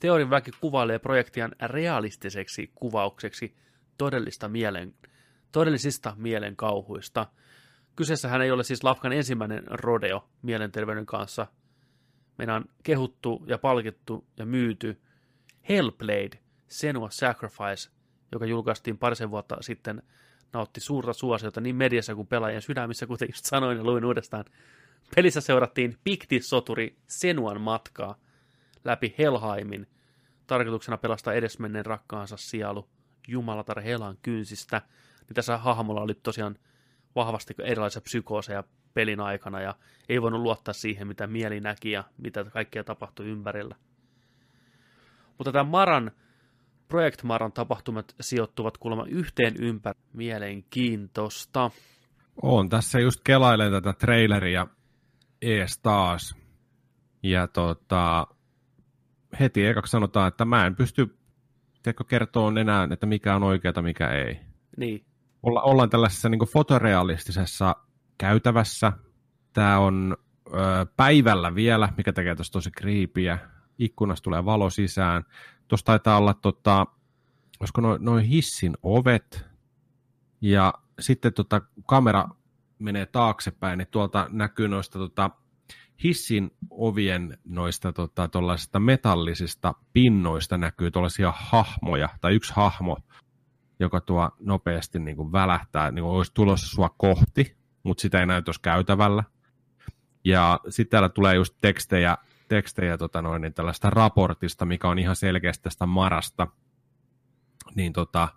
Teorin 0.00 0.30
väki 0.30 0.50
kuvailee 0.60 0.98
projektian 0.98 1.52
realistiseksi 1.66 2.70
kuvaukseksi 2.74 3.56
todellista 3.98 4.48
mielen, 4.48 4.94
todellisista 5.52 6.14
mielen 6.16 6.56
kauhuista. 6.56 7.26
Kyseessähän 7.96 8.42
ei 8.42 8.50
ole 8.50 8.64
siis 8.64 8.84
Lafkan 8.84 9.12
ensimmäinen 9.12 9.64
rodeo 9.66 10.28
mielenterveyden 10.42 11.06
kanssa. 11.06 11.46
Meidän 12.38 12.56
on 12.56 12.64
kehuttu 12.82 13.44
ja 13.46 13.58
palkittu 13.58 14.26
ja 14.36 14.46
myyty 14.46 15.00
Hellblade, 15.68 16.38
Senua 16.68 17.10
Sacrifice, 17.10 17.90
joka 18.32 18.46
julkaistiin 18.46 18.98
parisen 18.98 19.30
vuotta 19.30 19.56
sitten, 19.60 20.02
nautti 20.52 20.80
suurta 20.80 21.12
suosiota 21.12 21.60
niin 21.60 21.76
mediassa 21.76 22.14
kuin 22.14 22.26
pelaajien 22.26 22.62
sydämissä, 22.62 23.06
kuten 23.06 23.28
just 23.28 23.44
sanoin 23.44 23.78
ja 23.78 23.84
luin 23.84 24.04
uudestaan. 24.04 24.44
Pelissä 25.16 25.40
seurattiin 25.40 25.96
Pikti-soturi 26.04 26.96
Senuan 27.06 27.60
matkaa 27.60 28.18
läpi 28.84 29.14
Helhaimin, 29.18 29.86
tarkoituksena 30.46 30.98
pelastaa 30.98 31.34
edesmenneen 31.34 31.86
rakkaansa 31.86 32.36
sielu 32.36 32.88
Jumalatar 33.28 33.80
Helan 33.80 34.18
kynsistä. 34.22 34.82
Niin 35.20 35.34
tässä 35.34 35.58
hahmolla 35.58 36.00
oli 36.00 36.14
tosiaan 36.14 36.58
vahvasti 37.14 37.54
erilaisia 37.58 38.02
psykooseja 38.02 38.64
pelin 38.94 39.20
aikana 39.20 39.60
ja 39.60 39.74
ei 40.08 40.22
voinut 40.22 40.40
luottaa 40.40 40.74
siihen, 40.74 41.08
mitä 41.08 41.26
mieli 41.26 41.60
näki 41.60 41.90
ja 41.90 42.04
mitä 42.18 42.44
kaikkea 42.44 42.84
tapahtui 42.84 43.26
ympärillä. 43.26 43.76
Mutta 45.38 45.52
tämä 45.52 45.70
Maran, 45.70 46.10
Project 46.88 47.22
Maran 47.22 47.52
tapahtumat 47.52 48.14
sijoittuvat 48.20 48.78
kuulemma 48.78 49.04
yhteen 49.06 49.54
ympäri 49.60 50.00
mielenkiintoista. 50.12 51.70
On, 52.42 52.68
tässä 52.68 53.00
just 53.00 53.20
kelailen 53.24 53.72
tätä 53.72 53.92
traileria 53.92 54.66
ees 55.42 55.78
taas. 55.78 56.36
Ja 57.22 57.48
tota, 57.48 58.26
heti 59.40 59.66
ekaksi 59.66 59.90
sanotaan, 59.90 60.28
että 60.28 60.44
mä 60.44 60.66
en 60.66 60.76
pysty 60.76 61.16
tiedätkö, 61.82 62.04
kertoa 62.04 62.52
enää, 62.60 62.88
että 62.92 63.06
mikä 63.06 63.36
on 63.36 63.42
oikeata, 63.42 63.82
mikä 63.82 64.08
ei. 64.08 64.40
Niin. 64.76 65.04
Olla, 65.42 65.62
ollaan 65.62 65.90
tällaisessa 65.90 66.28
niin 66.28 66.52
fotorealistisessa 66.52 67.76
käytävässä. 68.18 68.92
Tämä 69.52 69.78
on 69.78 70.16
ö, 70.46 70.86
päivällä 70.96 71.54
vielä, 71.54 71.88
mikä 71.96 72.12
tekee 72.12 72.34
tuossa 72.34 72.52
tosi 72.52 72.70
kriipiä. 72.70 73.38
Ikkunasta 73.78 74.24
tulee 74.24 74.44
valo 74.44 74.70
sisään. 74.70 75.24
Tuossa 75.68 75.86
taitaa 75.86 76.18
olla, 76.18 76.34
tota, 76.34 76.86
olisiko 77.60 77.80
noin 77.80 78.04
noi 78.04 78.28
hissin 78.28 78.76
ovet. 78.82 79.46
Ja 80.40 80.74
sitten 81.00 81.32
tota, 81.32 81.60
kamera 81.86 82.28
menee 82.78 83.06
taaksepäin, 83.06 83.78
niin 83.78 83.88
tuolta 83.90 84.26
näkyy 84.30 84.68
noista 84.68 84.98
tota, 84.98 85.30
hissin 86.04 86.50
ovien 86.70 87.38
noista 87.44 87.92
tota, 87.92 88.28
metallisista 88.78 89.74
pinnoista 89.92 90.58
näkyy 90.58 90.90
tuollaisia 90.90 91.32
hahmoja, 91.36 92.08
tai 92.20 92.34
yksi 92.34 92.52
hahmo, 92.56 92.96
joka 93.80 94.00
tuo 94.00 94.30
nopeasti 94.40 94.98
niin 94.98 95.16
kuin 95.16 95.32
välähtää, 95.32 95.90
niin 95.90 96.02
kuin 96.02 96.14
olisi 96.14 96.34
tulossa 96.34 96.66
sua 96.66 96.88
kohti, 96.88 97.56
mutta 97.82 98.02
sitä 98.02 98.20
ei 98.20 98.26
näy 98.26 98.42
tuossa 98.42 98.62
käytävällä. 98.62 99.24
Ja 100.24 100.60
sitten 100.68 100.90
täällä 100.90 101.08
tulee 101.08 101.34
just 101.34 101.54
tekstejä, 101.60 102.18
tekstejä 102.48 102.98
tota 102.98 103.22
noin, 103.22 103.42
niin 103.42 103.54
tällaista 103.54 103.90
raportista, 103.90 104.66
mikä 104.66 104.88
on 104.88 104.98
ihan 104.98 105.16
selkeästi 105.16 105.62
tästä 105.62 105.86
Marasta. 105.86 106.46
Niin 107.74 107.92
tota, 107.92 108.28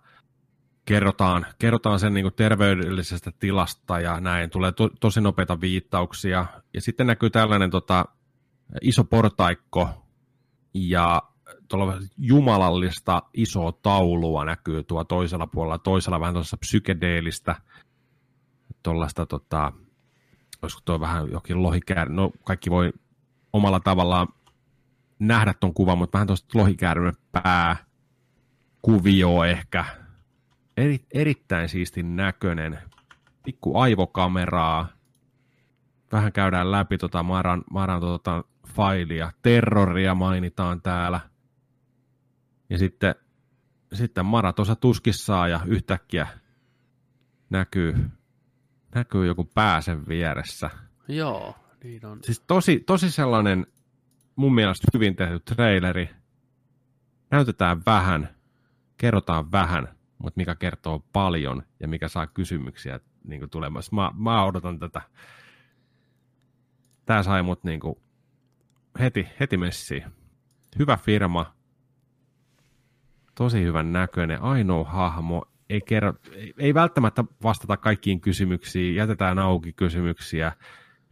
kerrotaan, 0.84 1.46
kerrotaan 1.58 2.00
sen 2.00 2.14
niin 2.14 2.32
terveydellisestä 2.36 3.32
tilasta 3.38 4.00
ja 4.00 4.20
näin. 4.20 4.50
Tulee 4.50 4.72
to, 4.72 4.90
tosi 5.00 5.20
nopeita 5.20 5.60
viittauksia. 5.60 6.46
Ja 6.74 6.80
sitten 6.80 7.06
näkyy 7.06 7.30
tällainen 7.30 7.70
tota, 7.70 8.04
iso 8.82 9.04
portaikko 9.04 10.06
ja 10.74 11.22
tuolla 11.68 11.98
jumalallista 12.18 13.22
isoa 13.34 13.72
taulua 13.72 14.44
näkyy 14.44 14.82
tuo 14.82 15.04
toisella 15.04 15.46
puolella, 15.46 15.78
toisella 15.78 16.20
vähän 16.20 16.34
tuossa 16.34 16.56
psykedeellistä, 16.56 17.56
tuollaista, 18.86 19.26
tota, 19.26 19.72
olisiko 20.62 20.82
tuo 20.84 21.00
vähän 21.00 21.30
jokin 21.30 21.62
lohikäärä, 21.62 22.14
no 22.14 22.32
kaikki 22.44 22.70
voi 22.70 22.92
omalla 23.52 23.80
tavallaan 23.80 24.28
nähdä 25.18 25.54
tuon 25.60 25.74
kuvan, 25.74 25.98
mutta 25.98 26.16
vähän 26.16 26.26
tuosta 26.26 26.58
lohikäärmen 26.58 27.14
pää, 27.32 27.76
kuvio 28.82 29.44
ehkä, 29.44 29.84
eri, 30.76 30.98
erittäin 31.14 31.68
siistin 31.68 32.16
näköinen, 32.16 32.78
pikku 33.42 33.78
aivokameraa, 33.78 34.88
vähän 36.12 36.32
käydään 36.32 36.72
läpi 36.72 36.98
tota 36.98 37.22
Maran, 37.22 37.64
Maran 37.70 38.00
tota 38.00 38.44
failia, 38.68 39.32
terroria 39.42 40.14
mainitaan 40.14 40.82
täällä, 40.82 41.20
ja 42.70 42.78
sitten, 42.78 43.14
sitten 43.92 44.26
Mara 44.26 44.52
tuossa 44.52 44.76
tuskissaan 44.76 45.50
ja 45.50 45.60
yhtäkkiä 45.66 46.26
näkyy, 47.50 48.10
näkyy 48.96 49.26
joku 49.26 49.44
pääsen 49.44 50.08
vieressä. 50.08 50.70
Joo, 51.08 51.54
niin 51.84 52.06
on. 52.06 52.18
Siis 52.22 52.40
tosi, 52.40 52.80
tosi 52.80 53.10
sellainen 53.10 53.66
mun 54.36 54.54
mielestä 54.54 54.86
hyvin 54.94 55.16
tehty 55.16 55.40
traileri. 55.40 56.10
Näytetään 57.30 57.82
vähän, 57.86 58.36
kerrotaan 58.96 59.52
vähän, 59.52 59.88
mutta 60.18 60.38
mikä 60.38 60.54
kertoo 60.54 61.04
paljon 61.12 61.62
ja 61.80 61.88
mikä 61.88 62.08
saa 62.08 62.26
kysymyksiä 62.26 63.00
niin 63.24 63.50
tulemassa. 63.50 63.96
Mä, 63.96 64.10
mä 64.18 64.44
odotan 64.44 64.78
tätä. 64.78 65.02
Tää 67.06 67.22
sai 67.22 67.42
mut 67.42 67.64
niin 67.64 67.80
kuin 67.80 67.94
heti, 69.00 69.28
heti 69.40 69.56
messiin. 69.56 70.04
Hyvä 70.78 70.96
firma, 70.96 71.54
tosi 73.34 73.62
hyvän 73.62 73.92
näköinen, 73.92 74.42
ainoa 74.42 74.84
hahmo, 74.84 75.42
ei, 75.70 75.80
kerro, 75.80 76.14
ei, 76.32 76.54
ei 76.58 76.74
välttämättä 76.74 77.24
vastata 77.42 77.76
kaikkiin 77.76 78.20
kysymyksiin, 78.20 78.94
jätetään 78.94 79.38
auki 79.38 79.72
kysymyksiä, 79.72 80.52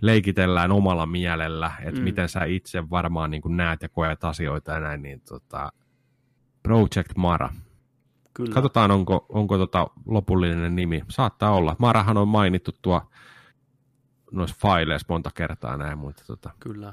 leikitellään 0.03 0.73
omalla 0.73 1.07
mielellä, 1.07 1.73
että 1.81 2.01
mm. 2.01 2.05
miten 2.05 2.29
sä 2.29 2.45
itse 2.45 2.91
varmaan 2.91 3.31
niin 3.31 3.43
näet 3.47 3.83
ja 3.83 3.89
koet 3.89 4.25
asioita 4.25 4.73
ja 4.73 4.81
näin, 4.81 5.03
niin 5.03 5.21
tota, 5.21 5.73
Project 6.63 7.17
Mara. 7.17 7.49
Kyllä. 8.35 8.55
Katsotaan, 8.55 8.91
onko, 8.91 9.27
onko 9.29 9.59
tota 9.59 9.91
lopullinen 10.07 10.77
nimi. 10.77 11.03
Saattaa 11.09 11.51
olla. 11.51 11.77
Marahan 11.79 12.17
on 12.17 12.29
mainittu 12.29 12.71
tuo 12.83 13.11
noissa 14.33 14.57
faileissa 14.59 15.07
monta 15.09 15.31
kertaa 15.35 15.77
näin, 15.77 15.99
mutta 15.99 16.25
tota, 16.27 16.51
Kyllä. 16.61 16.93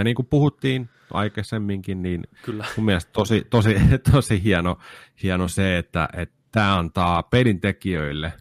Ja 0.00 0.04
niin 0.04 0.14
kuin 0.14 0.26
puhuttiin 0.26 0.88
aikaisemminkin, 1.12 2.02
niin 2.02 2.22
Kyllä. 2.42 2.64
mun 2.76 2.86
mielestä 2.86 3.12
tosi, 3.12 3.46
tosi, 3.50 3.74
tosi 4.12 4.42
hieno, 4.42 4.78
hieno 5.22 5.48
se, 5.48 5.78
että, 5.78 6.08
että 6.12 6.34
tämä 6.52 6.78
antaa 6.78 7.22
pelin 7.22 7.60
tekijöille 7.60 8.32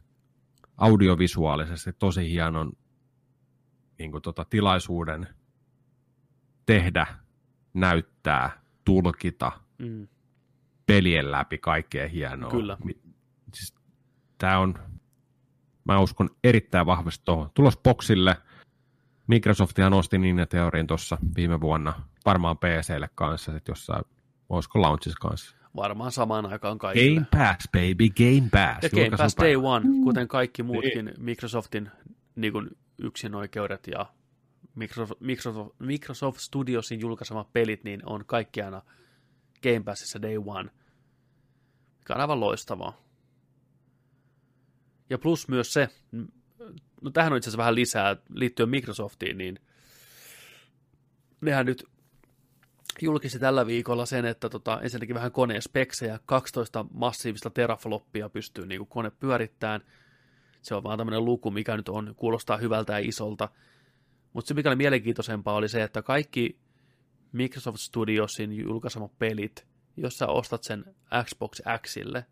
audiovisuaalisesti 0.77 1.93
tosi 1.93 2.31
hienon 2.31 2.71
niin 3.97 4.11
kuin 4.11 4.21
tota, 4.21 4.45
tilaisuuden 4.45 5.27
tehdä, 6.65 7.07
näyttää, 7.73 8.61
tulkita 8.85 9.51
mm. 9.77 10.07
pelien 10.85 11.31
läpi 11.31 11.57
kaikkea 11.57 12.07
hienoa. 12.07 12.51
Kyllä. 12.51 12.77
Siis, 13.53 13.75
tämä 14.37 14.59
on, 14.59 14.75
mä 15.83 15.99
uskon 15.99 16.29
erittäin 16.43 16.85
vahvasti 16.85 17.21
tuohon. 17.25 17.49
Tulos 17.53 17.77
boksille– 17.77 18.37
Microsoftia 19.29 19.89
nosti 19.89 20.17
niin 20.17 20.47
teoriin 20.49 20.87
tuossa 20.87 21.17
viime 21.35 21.61
vuonna, 21.61 21.93
varmaan 22.25 22.57
PClle 22.57 23.09
kanssa, 23.15 23.51
sitten 23.51 23.71
jossain, 23.71 24.05
olisiko 24.49 24.81
launchissa 24.81 25.19
kanssa. 25.21 25.55
Varmaan 25.75 26.11
samaan 26.11 26.45
aikaan 26.45 26.77
kaikille. 26.77 27.15
Game 27.15 27.27
Pass, 27.31 27.69
baby, 27.71 28.09
Game 28.09 28.49
Pass. 28.51 28.83
Ja 28.83 28.89
Game 28.89 29.17
Pass 29.17 29.35
Day 29.37 29.55
One, 29.55 29.85
kuten 30.03 30.27
kaikki 30.27 30.63
muutkin 30.63 31.05
niin. 31.05 31.15
Microsoftin 31.17 31.89
niin 32.35 32.53
kuin 32.53 32.69
yksinoikeudet 32.97 33.87
ja 33.87 34.05
Microsoft, 34.75 35.21
Microsoft, 35.21 35.75
Microsoft 35.79 36.39
Studiosin 36.39 36.99
julkaisemat 36.99 37.53
pelit, 37.53 37.83
niin 37.83 38.01
on 38.05 38.25
kaikki 38.25 38.61
aina 38.61 38.81
Game 39.63 39.83
Passissa 39.85 40.21
Day 40.21 40.37
One, 40.45 40.69
mikä 41.99 42.13
on 42.13 42.21
aivan 42.21 42.39
loistavaa. 42.39 42.93
Ja 45.09 45.17
plus 45.17 45.47
myös 45.47 45.73
se, 45.73 45.89
no 47.01 47.11
tähän 47.11 47.33
on 47.33 47.37
itse 47.37 47.49
asiassa 47.49 47.57
vähän 47.57 47.75
lisää 47.75 48.15
liittyen 48.33 48.69
Microsoftiin, 48.69 49.37
niin 49.37 49.59
nehän 51.41 51.65
nyt 51.65 51.83
julkisi 53.01 53.39
tällä 53.39 53.65
viikolla 53.65 54.05
sen, 54.05 54.25
että 54.25 54.49
tota, 54.49 54.81
ensinnäkin 54.81 55.15
vähän 55.15 55.31
koneen 55.31 55.61
speksejä, 55.61 56.19
12 56.25 56.85
massiivista 56.93 57.49
terafloppia 57.49 58.29
pystyy 58.29 58.65
niin 58.65 58.79
kuin 58.79 58.89
kone 58.89 59.11
pyörittämään. 59.11 59.81
Se 60.61 60.75
on 60.75 60.83
vaan 60.83 60.97
tämmöinen 60.97 61.25
luku, 61.25 61.51
mikä 61.51 61.77
nyt 61.77 61.89
on, 61.89 62.13
kuulostaa 62.17 62.57
hyvältä 62.57 62.93
ja 62.93 62.99
isolta. 62.99 63.49
Mutta 64.33 64.47
se, 64.47 64.53
mikä 64.53 64.69
oli 64.69 64.75
mielenkiintoisempaa, 64.75 65.55
oli 65.55 65.69
se, 65.69 65.83
että 65.83 66.01
kaikki 66.01 66.59
Microsoft 67.31 67.79
Studiosin 67.79 68.53
julkaisemat 68.53 69.19
pelit 69.19 69.69
jos 70.01 70.17
sä 70.17 70.27
ostat 70.27 70.63
sen 70.63 70.85
Xbox 71.23 71.61
Xille, 71.87 72.25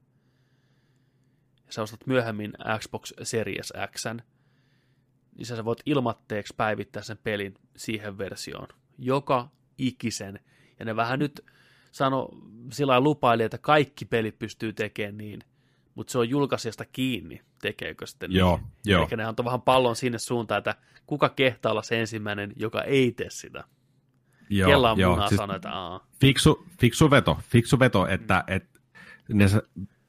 ja 1.68 1.74
sä 1.74 1.82
ostat 1.82 2.08
myöhemmin 2.08 2.54
Xbox 2.80 3.14
Series 3.24 3.74
X, 3.96 4.06
niin 5.36 5.46
sä 5.46 5.66
voit 5.66 5.80
ilmatteeksi 5.86 6.54
päivittää 6.58 7.04
sen 7.04 7.18
pelin 7.24 7.54
siihen 7.76 8.18
versioon. 8.18 8.68
Joka 8.98 9.50
ikisen. 9.78 10.40
Ja 10.80 10.86
ne 10.86 10.96
vähän 10.96 11.20
nyt 11.20 11.46
sano, 11.92 12.30
sillä 12.72 13.00
lupaili, 13.00 13.44
että 13.44 13.58
kaikki 13.58 14.06
pelit 14.06 14.40
pystyy 14.40 14.74
tekemään 14.74 15.18
niin, 15.18 15.40
mutta 15.96 16.12
se 16.12 16.18
on 16.18 16.30
julkaisijasta 16.30 16.86
kiinni, 16.86 17.42
tekeekö 17.62 18.08
sitten 18.08 18.32
Joo, 18.32 18.58
niin. 18.58 18.68
joo. 18.86 19.08
Eli 19.08 19.18
ne 19.18 19.24
antoi 19.26 19.46
vähän 19.46 19.62
pallon 19.62 19.96
sinne 19.96 20.20
suuntaan, 20.20 20.58
että 20.58 20.76
kuka 21.08 21.30
kehtaa 21.30 21.72
olla 21.72 21.82
se 21.84 22.00
ensimmäinen, 22.00 22.54
joka 22.56 22.82
ei 22.84 23.12
tee 23.12 23.30
sitä. 23.30 23.64
Joo, 24.50 24.70
Kella 24.70 24.92
on 24.92 25.00
joo. 25.00 25.28
Siis 25.28 25.38
sanoa, 25.38 25.56
että 25.56 25.72
aa, 25.72 26.08
fiksu, 26.22 26.66
fiksu 26.80 27.12
veto, 27.12 27.38
fiksu 27.44 27.80
veto, 27.80 28.08
että, 28.08 28.44
että 28.48 28.80
ne 29.30 29.48
sa- 29.48 29.62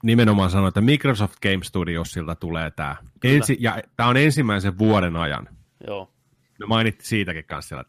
nimenomaan 0.02 0.50
sanoo, 0.50 0.68
että 0.68 0.80
Microsoft 0.80 1.34
Game 1.42 1.64
Studiosilta 1.64 2.34
tulee 2.34 2.70
tämä. 2.70 2.96
Ensi, 3.24 3.56
ja 3.60 3.82
tämä 3.96 4.08
on 4.08 4.16
ensimmäisen 4.16 4.78
vuoden 4.78 5.16
ajan. 5.16 5.48
joo. 5.86 6.10
Ne 6.60 6.66
mainitti 6.66 7.06
siitäkin 7.06 7.44
kanssa 7.44 7.68
siellä. 7.68 7.84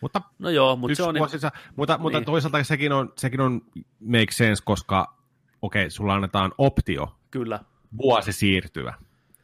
Mutta, 0.00 0.22
No 0.38 0.50
joo, 0.50 0.76
mutta 0.76 0.94
se 0.94 1.02
on... 1.02 1.14
vuosi 1.18 1.32
sisä, 1.32 1.52
mutta, 1.76 1.98
mutta 1.98 2.18
Niin. 2.18 2.26
toisaalta 2.26 2.64
sekin 2.64 2.92
on, 2.92 3.12
sekin 3.18 3.40
on 3.40 3.60
make 4.00 4.30
sense, 4.30 4.62
koska 4.66 5.14
okei, 5.62 5.82
okay, 5.82 5.90
sulla 5.90 6.14
annetaan 6.14 6.52
optio 6.58 7.16
Kyllä, 7.30 7.60
vuosi 7.98 8.32
siirtyä, 8.32 8.94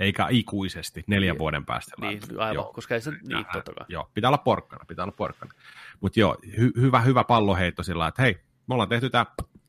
eikä 0.00 0.26
ikuisesti 0.30 1.04
neljän 1.06 1.32
Niin. 1.34 1.38
vuoden 1.38 1.64
päästä. 1.66 1.92
niin, 2.00 2.20
aivan, 2.38 2.54
Joo. 2.54 2.72
koska 2.72 2.94
ei 2.94 3.00
se, 3.00 3.10
niin, 3.10 3.46
totta 3.52 3.72
kai. 3.72 3.86
Joo, 3.88 4.10
pitää 4.14 4.28
olla 4.30 4.38
porkkana, 4.38 4.84
pitää 4.88 5.04
olla 5.04 5.14
porkkana. 5.16 5.52
Mutta 6.00 6.20
joo, 6.20 6.36
hy- 6.46 6.80
hyvä, 6.80 7.00
hyvä 7.00 7.24
palloheitto 7.24 7.82
sillä 7.82 8.08
että 8.08 8.22
hei, 8.22 8.40
me 8.66 8.74
ollaan 8.74 8.88
tehty 8.88 9.10
tämä 9.10 9.26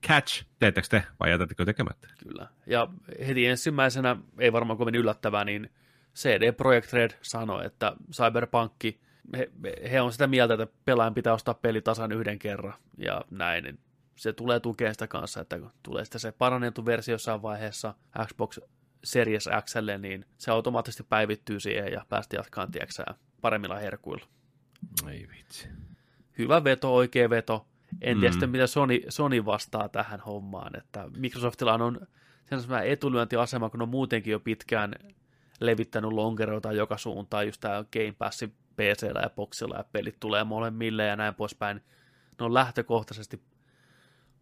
catch, 0.07 0.45
teettekö 0.59 0.87
te 0.87 1.03
vai 1.19 1.29
jätättekö 1.29 1.65
tekemättä? 1.65 2.07
Kyllä. 2.23 2.47
Ja 2.65 2.87
heti 3.27 3.45
ensimmäisenä, 3.45 4.15
ei 4.39 4.53
varmaan 4.53 4.77
kovin 4.77 4.95
yllättävää, 4.95 5.45
niin 5.45 5.69
CD 6.15 6.51
Projekt 6.51 6.93
Red 6.93 7.11
sanoi, 7.21 7.65
että 7.65 7.95
Cyberpunkki, 8.11 8.99
he, 9.37 9.49
he 9.91 10.01
on 10.01 10.11
sitä 10.11 10.27
mieltä, 10.27 10.53
että 10.53 10.67
pelaajan 10.85 11.13
pitää 11.13 11.33
ostaa 11.33 11.53
peli 11.53 11.81
tasan 11.81 12.11
yhden 12.11 12.39
kerran 12.39 12.73
ja 12.97 13.21
näin. 13.31 13.63
Niin 13.63 13.79
se 14.15 14.33
tulee 14.33 14.59
tukea 14.59 14.93
sitä 14.93 15.07
kanssa, 15.07 15.41
että 15.41 15.59
kun 15.59 15.71
tulee 15.83 16.05
sitten 16.05 16.21
se 16.21 16.31
parannettu 16.31 16.85
versio 16.85 17.13
jossain 17.13 17.41
vaiheessa 17.41 17.93
Xbox 18.25 18.59
Series 19.03 19.49
Xlle, 19.65 19.97
niin 19.97 20.25
se 20.37 20.51
automaattisesti 20.51 21.03
päivittyy 21.03 21.59
siihen 21.59 21.91
ja 21.91 22.05
päästä 22.09 22.35
jatkaan, 22.35 22.71
tiedätkö, 22.71 23.03
paremmilla 23.41 23.75
herkuilla. 23.75 24.25
Ei 25.07 25.27
vitsi. 25.37 25.67
hyvä 26.37 26.63
veto, 26.63 26.95
oikea 26.95 27.29
veto. 27.29 27.65
En 28.01 28.17
tiedä 28.19 28.29
Mm. 28.29 28.33
sitten, 28.33 28.49
mitä 28.49 28.67
Sony, 28.67 29.01
Sony 29.09 29.45
vastaa 29.45 29.89
tähän 29.89 30.19
hommaan. 30.19 30.77
Että 30.77 31.09
Microsoftilla 31.17 31.73
on 31.73 32.07
sellainen 32.49 32.91
etulyöntiasema, 32.91 33.69
kun 33.69 33.81
on 33.81 33.89
muutenkin 33.89 34.31
jo 34.31 34.39
pitkään 34.39 34.95
levittänyt 35.59 36.11
lonkeroita 36.11 36.71
joka 36.71 36.97
suuntaan, 36.97 37.45
just 37.45 37.61
tämä 37.61 37.85
Game 37.93 38.15
Passin 38.17 38.53
PCllä 38.75 39.19
ja 39.21 39.29
Boxilla 39.29 39.77
ja 39.77 39.83
pelit 39.91 40.19
tulee 40.19 40.43
molemmille 40.43 41.05
ja 41.05 41.15
näin 41.15 41.35
poispäin. 41.35 41.81
Ne 42.39 42.45
on 42.45 42.53
lähtökohtaisesti 42.53 43.41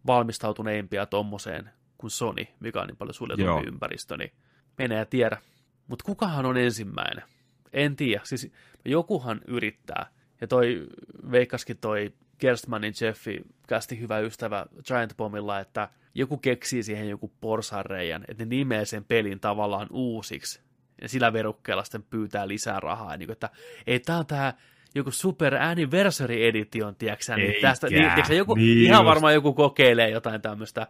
valmistautuneimpia 0.06 1.06
tommoseen 1.06 1.70
kuin 1.98 2.10
Sony, 2.10 2.44
mikä 2.60 2.80
on 2.80 2.86
niin 2.86 2.96
paljon 2.96 3.12
Joo. 3.12 3.16
suljetumpi 3.18 3.68
ympäristö, 3.68 4.16
niin 4.16 4.32
menee 4.78 4.98
ja 4.98 5.06
tiedä. 5.06 5.38
Mutta 5.86 6.04
kukahan 6.04 6.46
on 6.46 6.56
ensimmäinen? 6.56 7.24
En 7.72 7.96
tiedä. 7.96 8.20
Siis 8.24 8.52
jokuhan 8.84 9.40
yrittää. 9.46 10.06
Ja 10.40 10.46
toi 10.46 10.86
veikkaskin 11.30 11.78
toi 11.78 12.12
Gerstmanin 12.40 12.94
Jeffi, 13.00 13.40
kästi 13.68 14.00
hyvä 14.00 14.18
ystävä 14.18 14.66
Giant 14.86 15.16
Bombilla, 15.16 15.60
että 15.60 15.88
joku 16.14 16.36
keksii 16.36 16.82
siihen 16.82 17.08
joku 17.08 17.32
porsareijan, 17.40 18.24
että 18.28 18.44
ne 18.44 18.48
nimeää 18.48 18.84
sen 18.84 19.04
pelin 19.04 19.40
tavallaan 19.40 19.86
uusiksi. 19.90 20.60
Ja 21.02 21.08
sillä 21.08 21.32
verukkeella 21.32 21.84
sitten 21.84 22.02
pyytää 22.02 22.48
lisää 22.48 22.80
rahaa. 22.80 23.16
Niin 23.16 23.26
kuin, 23.26 23.32
että 23.32 23.50
ei, 23.86 24.00
tää 24.00 24.18
on 24.18 24.26
tää 24.26 24.54
joku 24.94 25.10
Super 25.10 25.54
Anniversary 25.54 26.44
Edition, 26.44 26.96
tiedätkö 26.96 27.36
niin 27.36 27.62
tästä, 27.62 27.86
niin, 27.86 28.10
tiedätkö, 28.10 28.34
joku, 28.34 28.54
Niin 28.54 28.78
ihan 28.78 28.98
just. 29.00 29.08
varmaan 29.08 29.34
joku 29.34 29.52
kokeilee 29.54 30.10
jotain 30.10 30.42
tämmöistä, 30.42 30.86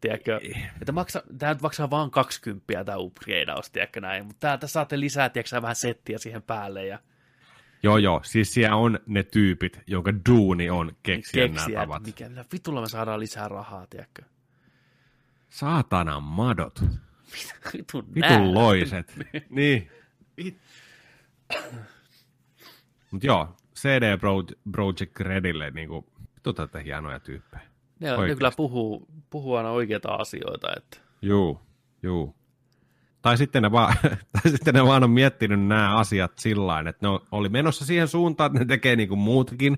tiedätkö, 0.00 0.40
että 0.80 0.92
maksa, 0.92 1.22
tämä 1.38 1.52
nyt 1.52 1.62
maksaa 1.62 1.90
vaan 1.90 2.10
20 2.10 2.84
tämä 2.84 2.98
upgradeaus, 2.98 3.70
tiedätkö 3.70 4.00
näin, 4.00 4.26
mutta 4.26 4.40
täältä 4.40 4.66
saatte 4.66 5.00
lisää, 5.00 5.28
tiedätkö, 5.28 5.62
vähän 5.62 5.76
settiä 5.76 6.18
siihen 6.18 6.42
päälle 6.42 6.86
ja 6.86 6.98
Joo, 7.82 7.96
joo, 7.96 8.20
siis 8.24 8.54
siellä 8.54 8.76
on 8.76 8.98
ne 9.06 9.22
tyypit, 9.22 9.80
jonka 9.86 10.12
duuni 10.28 10.70
on 10.70 10.92
keksiä, 11.02 11.46
nämä 11.46 11.54
keksiä, 11.54 11.80
tavat. 11.80 11.96
että 11.96 12.08
mikä, 12.08 12.28
mitä 12.28 12.44
vitulla 12.52 12.80
me 12.80 12.88
saadaan 12.88 13.20
lisää 13.20 13.48
rahaa, 13.48 13.86
tiedätkö. 13.86 14.22
Saatanan 15.48 16.22
madot. 16.22 16.84
Vitun. 17.72 18.14
Vitun 18.14 18.54
loiset. 18.54 19.14
niin. 19.50 19.90
Mutta 23.10 23.26
joo, 23.26 23.56
CD 23.74 24.18
Pro- 24.18 24.44
Project 24.72 25.20
Redille, 25.20 25.70
niinku, 25.70 26.06
vittu 26.34 26.52
tätä 26.52 26.78
hienoja 26.78 27.20
tyyppejä. 27.20 27.62
Ne, 28.00 28.16
ne 28.16 28.34
kyllä 28.34 28.52
puhuu, 28.56 29.06
puhuu 29.30 29.54
aina 29.54 29.70
oikeita 29.70 30.08
asioita, 30.08 30.68
että 30.76 30.96
Juu, 31.22 31.60
juu. 32.02 32.34
Tai 33.22 33.36
sitten, 33.38 33.62
ne 33.62 33.72
vaan, 33.72 33.96
tai 34.32 34.50
sitten 34.50 34.74
ne 34.74 34.84
vaan 34.84 35.04
on 35.04 35.10
miettinyt 35.10 35.66
nämä 35.66 35.96
asiat 35.96 36.32
sillä 36.38 36.80
että 36.88 37.08
ne 37.08 37.18
oli 37.32 37.48
menossa 37.48 37.86
siihen 37.86 38.08
suuntaan, 38.08 38.46
että 38.46 38.58
ne 38.58 38.64
tekee 38.64 38.96
niin 38.96 39.08
kuin 39.08 39.18
muutakin, 39.18 39.76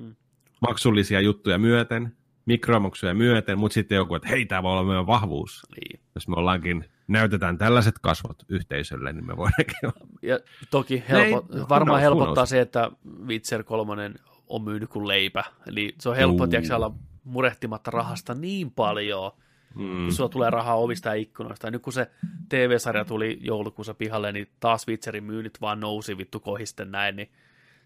Mm. 0.00 0.14
maksullisia 0.60 1.20
juttuja 1.20 1.58
myöten, 1.58 2.16
mikromaksuja 2.46 3.14
myöten, 3.14 3.58
mutta 3.58 3.74
sitten 3.74 3.96
joku, 3.96 4.14
että 4.14 4.28
hei, 4.28 4.46
tämä 4.46 4.62
voi 4.62 4.72
olla 4.72 4.84
meidän 4.84 5.06
vahvuus. 5.06 5.66
niin. 5.76 6.00
Jos 6.14 6.28
me 6.28 6.34
ollaankin, 6.36 6.84
näytetään 7.08 7.58
tällaiset 7.58 7.94
kasvot 7.98 8.36
yhteisölle, 8.48 9.12
niin 9.12 9.26
me 9.26 9.36
voidaankin 9.36 9.76
Ja 10.22 10.38
toki 10.70 11.04
helpo, 11.08 11.46
who 11.54 11.68
varmaan 11.68 12.00
knows, 12.00 12.12
who 12.12 12.20
helpottaa 12.20 12.46
se, 12.46 12.60
että 12.60 12.90
Witcher 13.26 13.64
3 13.64 14.10
on 14.48 14.62
myynyt 14.62 14.90
kuin 14.90 15.08
leipä. 15.08 15.44
Eli 15.66 15.94
se 16.00 16.08
on 16.08 16.16
helppo, 16.16 16.46
tiedätkö, 16.46 16.76
olla 16.76 16.94
murehtimatta 17.24 17.90
rahasta 17.90 18.34
niin 18.34 18.70
paljon, 18.70 19.32
Mm. 19.74 20.04
kun 20.04 20.12
sulla 20.12 20.28
tulee 20.28 20.50
rahaa 20.50 20.74
ovista 20.74 21.08
ja 21.08 21.14
ikkunoista. 21.14 21.66
Ja 21.66 21.70
nyt 21.70 21.82
kun 21.82 21.92
se 21.92 22.10
TV-sarja 22.48 23.04
tuli 23.04 23.38
joulukuussa 23.40 23.94
pihalle, 23.94 24.32
niin 24.32 24.48
taas 24.60 24.88
Witcherin 24.88 25.24
myynnit 25.24 25.60
vaan 25.60 25.80
nousi 25.80 26.18
vittu 26.18 26.40
kohisten 26.40 26.90
näin, 26.90 27.16
niin 27.16 27.30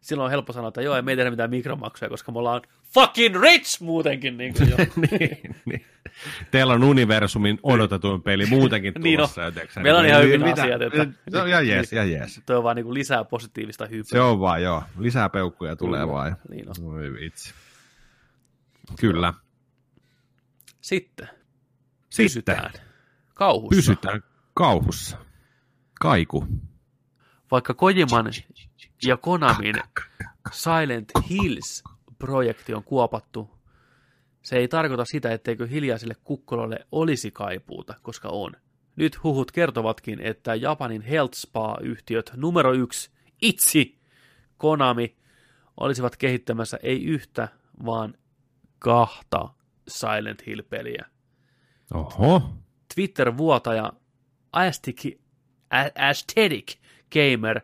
silloin 0.00 0.24
on 0.24 0.30
helppo 0.30 0.52
sanoa, 0.52 0.68
että 0.68 0.82
joo, 0.82 0.96
ei 0.96 1.02
me 1.02 1.16
tehdä 1.16 1.30
mitään 1.30 1.50
mikromaksuja, 1.50 2.08
koska 2.08 2.32
me 2.32 2.38
ollaan 2.38 2.62
fucking 2.94 3.40
rich 3.42 3.80
muutenkin. 3.82 4.36
Niin 4.36 4.54
kuin 4.54 4.70
jo. 4.70 4.76
niin, 5.10 5.38
niin. 5.64 5.84
Teillä 6.50 6.72
on 6.74 6.84
universumin 6.84 7.58
odotetuin 7.62 8.22
peli 8.22 8.46
muutenkin 8.46 8.92
Niin 9.02 9.18
tulossa. 9.18 9.42
jotenkin. 9.42 9.82
Meillä 9.82 10.00
on 10.00 10.06
ihan 10.06 10.20
Niin, 10.20 10.28
hyvin 10.32 10.46
mitä? 10.46 10.62
asiat, 10.62 10.82
että- 10.82 11.06
Se 11.28 11.38
on 11.42 11.48
ihan 11.48 11.68
jees, 11.68 11.92
ihan 11.92 12.10
jees. 12.10 12.40
Tuo 12.46 12.56
on 12.56 12.62
vaan 12.64 12.76
niin 12.76 12.84
kuin 12.84 12.94
lisää 12.94 13.24
positiivista 13.24 13.86
hypyä. 13.86 14.02
Se 14.04 14.20
on 14.20 14.40
vaan, 14.40 14.62
joo. 14.62 14.82
Lisää 14.98 15.28
peukkuja 15.28 15.76
tulee 15.76 16.00
Kyllä, 16.00 16.12
vaan. 16.12 16.36
niin 16.48 16.66
on. 16.68 16.94
Oi 16.94 17.12
vitsi. 17.12 17.54
Kyllä. 19.00 19.34
Sitten 20.80 21.28
Sitten 22.14 22.24
pysytään 22.24 22.72
kauhussa. 23.34 23.76
pysytään 23.76 24.22
kauhussa. 24.54 25.18
Kaiku. 26.00 26.46
Vaikka 27.50 27.74
Kojiman 27.74 28.32
ja 29.06 29.16
Konamin 29.16 29.74
Silent 30.52 31.12
Hills-projekti 31.30 32.74
on 32.74 32.84
kuopattu, 32.84 33.50
se 34.42 34.56
ei 34.56 34.68
tarkoita 34.68 35.04
sitä, 35.04 35.32
etteikö 35.32 35.66
hiljaiselle 35.66 36.14
kukkololle 36.24 36.86
olisi 36.92 37.30
kaipuuta, 37.30 37.94
koska 38.02 38.28
on. 38.28 38.52
Nyt 38.96 39.22
huhut 39.22 39.52
kertovatkin, 39.52 40.20
että 40.20 40.54
Japanin 40.54 41.02
health 41.02 41.34
spa-yhtiöt 41.34 42.32
numero 42.36 42.72
yksi, 42.72 43.10
Itsi, 43.42 43.98
Konami, 44.58 45.16
olisivat 45.76 46.16
kehittämässä 46.16 46.78
ei 46.82 47.04
yhtä, 47.04 47.48
vaan 47.84 48.14
kahta 48.78 49.48
Silent 49.88 50.46
Hill-peliä. 50.46 51.13
Oho. 51.94 52.42
Twitter-vuotaja 52.94 53.92
Aesthetic, 55.94 56.76
Gamer 57.12 57.60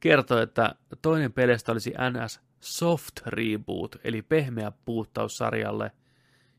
kertoi, 0.00 0.42
että 0.42 0.74
toinen 1.02 1.32
peleistä 1.32 1.72
olisi 1.72 1.90
NS 1.90 2.40
Soft 2.60 3.20
Reboot, 3.26 3.96
eli 4.04 4.22
pehmeä 4.22 4.72
puuttaus 4.84 5.36
sarjalle, 5.36 5.92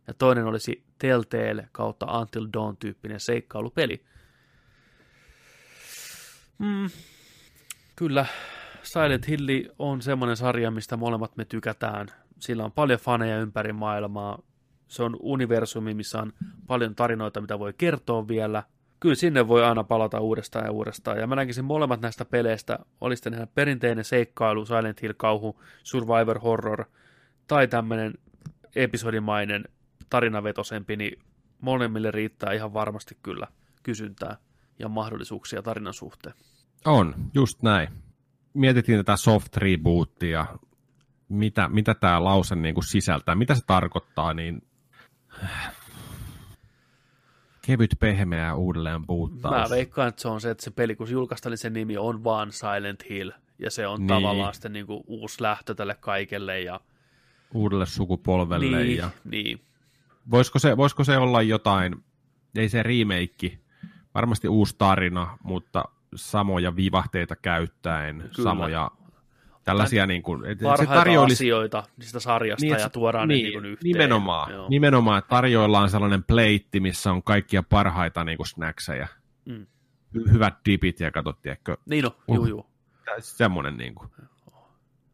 ja 0.07 0.13
toinen 0.13 0.45
olisi 0.45 0.83
Telltale 0.97 1.69
kautta 1.71 2.19
Until 2.19 2.47
Dawn 2.53 2.77
tyyppinen 2.77 3.19
seikkailupeli. 3.19 4.05
Mm, 6.57 6.89
kyllä, 7.95 8.25
Silent 8.83 9.27
Hill 9.27 9.47
on 9.79 10.01
semmoinen 10.01 10.37
sarja, 10.37 10.71
mistä 10.71 10.97
molemmat 10.97 11.37
me 11.37 11.45
tykätään. 11.45 12.07
Sillä 12.39 12.65
on 12.65 12.71
paljon 12.71 12.99
faneja 12.99 13.39
ympäri 13.39 13.73
maailmaa. 13.73 14.39
Se 14.91 15.03
on 15.03 15.17
universumi, 15.19 15.93
missä 15.93 16.21
on 16.21 16.33
paljon 16.67 16.95
tarinoita, 16.95 17.41
mitä 17.41 17.59
voi 17.59 17.73
kertoa 17.77 18.27
vielä. 18.27 18.63
Kyllä 18.99 19.15
sinne 19.15 19.47
voi 19.47 19.63
aina 19.63 19.83
palata 19.83 20.19
uudestaan 20.19 20.65
ja 20.65 20.71
uudestaan. 20.71 21.17
Ja 21.17 21.27
mä 21.27 21.35
näkisin 21.35 21.65
molemmat 21.65 22.01
näistä 22.01 22.25
peleistä, 22.25 22.79
oli 23.01 23.15
sitten 23.15 23.33
ihan 23.33 23.47
perinteinen 23.55 24.05
seikkailu, 24.05 24.65
Silent 24.65 25.01
Hill 25.01 25.13
kauhu, 25.17 25.61
Survivor 25.83 26.39
Horror, 26.39 26.85
tai 27.47 27.67
tämmöinen 27.67 28.13
episodimainen 28.75 29.63
tarinavetosempi, 30.09 30.95
niin 30.95 31.19
molemmille 31.61 32.11
riittää 32.11 32.53
ihan 32.53 32.73
varmasti 32.73 33.17
kyllä 33.23 33.47
kysyntää 33.83 34.37
ja 34.79 34.89
mahdollisuuksia 34.89 35.61
tarinan 35.61 35.93
suhteen. 35.93 36.35
On, 36.85 37.15
just 37.33 37.61
näin. 37.61 37.89
Mietittiin 38.53 38.99
tätä 38.99 39.15
soft 39.15 39.57
rebootia, 39.57 40.45
mitä, 41.29 41.69
mitä 41.69 41.95
tämä 41.95 42.23
lause 42.23 42.55
niin 42.55 42.75
kuin 42.75 42.87
sisältää, 42.87 43.35
mitä 43.35 43.55
se 43.55 43.65
tarkoittaa, 43.67 44.33
niin 44.33 44.61
kevyt 47.61 47.95
pehmeä 47.99 48.55
uudelleen 48.55 49.05
puuttaus. 49.05 49.69
Mä 49.69 49.75
veikkaan, 49.75 50.07
että 50.07 50.21
se 50.21 50.27
on 50.27 50.41
se, 50.41 50.49
että 50.49 50.63
se 50.63 50.71
peli, 50.71 50.95
kun 50.95 51.07
se 51.07 51.13
julkaistaan, 51.13 51.51
niin 51.51 51.57
sen 51.57 51.73
nimi 51.73 51.97
on 51.97 52.23
vaan 52.23 52.51
Silent 52.51 53.09
Hill, 53.09 53.31
ja 53.59 53.71
se 53.71 53.87
on 53.87 53.99
niin. 53.99 54.07
tavallaan 54.07 54.53
sitten 54.53 54.73
niin 54.73 54.85
kuin 54.85 55.03
uusi 55.07 55.41
lähtö 55.41 55.75
tälle 55.75 55.95
kaikelle. 55.95 56.61
Ja... 56.61 56.79
Uudelle 57.53 57.85
sukupolvelle. 57.85 58.77
Niin, 58.77 58.97
ja... 58.97 59.09
niin. 59.23 59.61
Voisiko, 60.31 60.59
se, 60.59 60.77
voisiko 60.77 61.03
se 61.03 61.17
olla 61.17 61.41
jotain, 61.41 62.03
ei 62.55 62.69
se 62.69 62.83
remake, 62.83 63.59
varmasti 64.15 64.47
uusi 64.47 64.75
tarina, 64.77 65.37
mutta 65.43 65.85
samoja 66.15 66.75
vivahteita 66.75 67.35
käyttäen, 67.35 68.15
Kyllä. 68.17 68.49
samoja 68.49 68.91
tällaisia 69.63 70.05
niin 70.05 70.23
kuin, 70.23 70.45
että 70.45 70.77
se 70.77 70.85
tarjoilisi... 70.85 71.35
asioita 71.35 71.83
sitä 72.01 72.19
sarjasta 72.19 72.65
niin, 72.65 72.79
ja 72.79 72.89
tuodaan 72.89 73.27
niin, 73.27 73.37
ne 73.37 73.43
niin 73.43 73.53
kuin 73.53 73.65
yhteen. 73.65 73.91
Nimenomaan, 73.91 74.53
Joo. 74.53 74.69
nimenomaan, 74.69 75.19
että 75.19 75.29
tarjoillaan 75.29 75.89
sellainen 75.89 76.23
pleitti, 76.23 76.79
missä 76.79 77.11
on 77.11 77.23
kaikkia 77.23 77.63
parhaita 77.63 78.23
niin 78.23 78.37
kuin 78.37 78.47
snackseja. 78.47 79.07
Mm. 79.45 79.65
Hyvät 80.31 80.53
dipit 80.65 80.99
ja 80.99 81.11
katsot, 81.11 81.41
tiedätkö? 81.41 81.77
Niin 81.85 82.03
no, 82.03 82.15
uh, 82.27 82.35
juu, 82.35 82.45
juu. 82.45 82.65
Semmoinen 83.19 83.77
niin 83.77 83.95
kuin. 83.95 84.11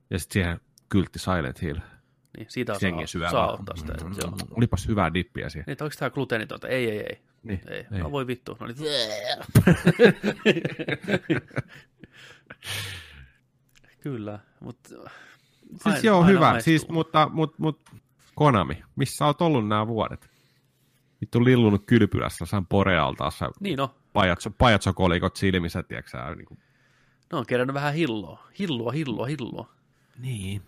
Ja 0.10 0.20
sitten 0.20 0.34
siihen 0.34 0.60
kyltti 0.90 1.20
Silent 1.20 1.62
Hill. 1.62 1.80
Niin, 2.38 2.48
siitä 2.50 2.74
on 2.74 2.80
saa, 2.80 3.32
saa 3.32 3.54
ottaa 3.54 3.76
sitä. 3.76 3.94
Mm, 3.94 4.10
mm, 4.10 4.16
Olipas 4.52 4.88
hyvää 4.88 5.14
dippiä 5.14 5.50
siihen. 5.50 5.64
Niin, 5.68 5.78
onko 5.82 5.96
tämä 6.00 6.10
gluteenitonta? 6.10 6.68
Ei, 6.68 6.90
ei, 6.90 7.00
ei. 7.00 7.22
Niin, 7.44 7.62
ei. 7.68 7.86
ei. 7.92 8.00
No, 8.00 8.12
voi 8.12 8.28
vittu. 8.28 8.58
No, 8.60 8.68
niin. 8.68 8.78
Kyllä, 14.08 14.40
mutta... 14.60 14.90
Siis 15.84 16.04
joo, 16.04 16.26
hyvä. 16.26 16.52
Maistuu. 16.52 16.64
Siis, 16.64 16.90
mutta, 16.90 17.30
mutta, 17.34 17.56
mutta 17.60 17.92
Konami, 18.36 18.84
missä 18.96 19.26
olet 19.26 19.42
ollut 19.42 19.68
nämä 19.68 19.88
vuodet? 19.88 20.30
Vittu 21.22 21.44
lillunut 21.44 21.84
kylpylässä 21.86 22.44
jossain 22.44 22.66
porealtaassa. 22.66 23.52
Niin 23.60 23.78
no. 23.78 23.96
Pajatso, 24.14 24.52
pajatsokolikot 24.52 25.36
silmissä, 25.36 25.84
tiedätkö 25.84 26.36
niin 26.36 26.46
kuin... 26.46 26.60
No 27.32 27.38
on 27.38 27.46
kerännyt 27.46 27.74
vähän 27.74 27.94
hilloa. 27.94 28.48
Hilloa, 28.60 28.92
hilloa, 28.92 29.26
hilloa. 29.26 29.70
Niin. 30.20 30.62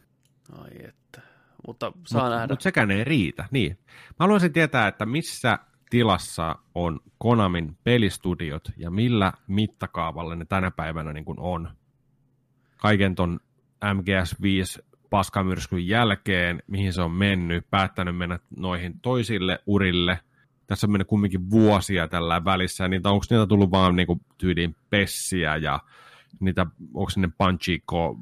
Ai 0.58 0.88
että. 0.88 1.22
Mutta 1.68 1.92
saa 2.06 2.24
mut, 2.24 2.32
nähdä. 2.32 2.54
Mutta 2.54 2.64
sekään 2.64 2.92
ei 2.92 3.04
riitä. 3.04 3.46
Niin. 3.52 3.78
Mä 3.88 4.16
haluaisin 4.20 4.54
tietää, 4.54 4.88
että 4.88 5.06
missä 5.06 5.60
tilassa 5.90 6.56
on 6.76 7.00
Konamin 7.18 7.78
pelistudiot 7.84 8.72
ja 8.78 8.92
millä 8.92 9.34
mittakaavalla 9.48 10.36
ne 10.36 10.46
tänä 10.46 10.72
päivänä 10.72 11.14
niin 11.14 11.26
kuin 11.26 11.40
on 11.40 11.70
kaiken 12.82 13.16
ton 13.16 13.40
MGS5 13.86 14.84
paskamyrskyn 15.10 15.88
jälkeen, 15.88 16.64
mihin 16.68 16.94
se 16.94 17.02
on 17.02 17.12
mennyt, 17.12 17.66
päättänyt 17.72 18.18
mennä 18.18 18.40
noihin 18.58 19.00
toisille 19.00 19.60
urille. 19.66 20.20
Tässä 20.68 20.88
on 20.88 20.92
mennyt 20.92 21.08
kumminkin 21.08 21.50
vuosia 21.50 22.08
tällä 22.08 22.46
välissä, 22.46 22.88
niin 22.88 23.08
onko 23.08 23.26
niitä 23.30 23.48
tullut 23.48 23.72
vaan 23.72 23.96
niinku 23.96 24.22
tyyliin 24.38 24.76
pessiä 24.90 25.56
ja 25.56 25.80
niitä, 26.40 26.66
onko 26.94 27.12
ne 27.16 27.30
panchiko, 27.38 28.20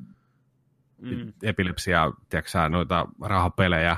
mm. 1.01 1.33
epilepsia, 1.43 2.11
tiedätkö 2.29 2.69
noita 2.69 3.07
rahapelejä, 3.21 3.97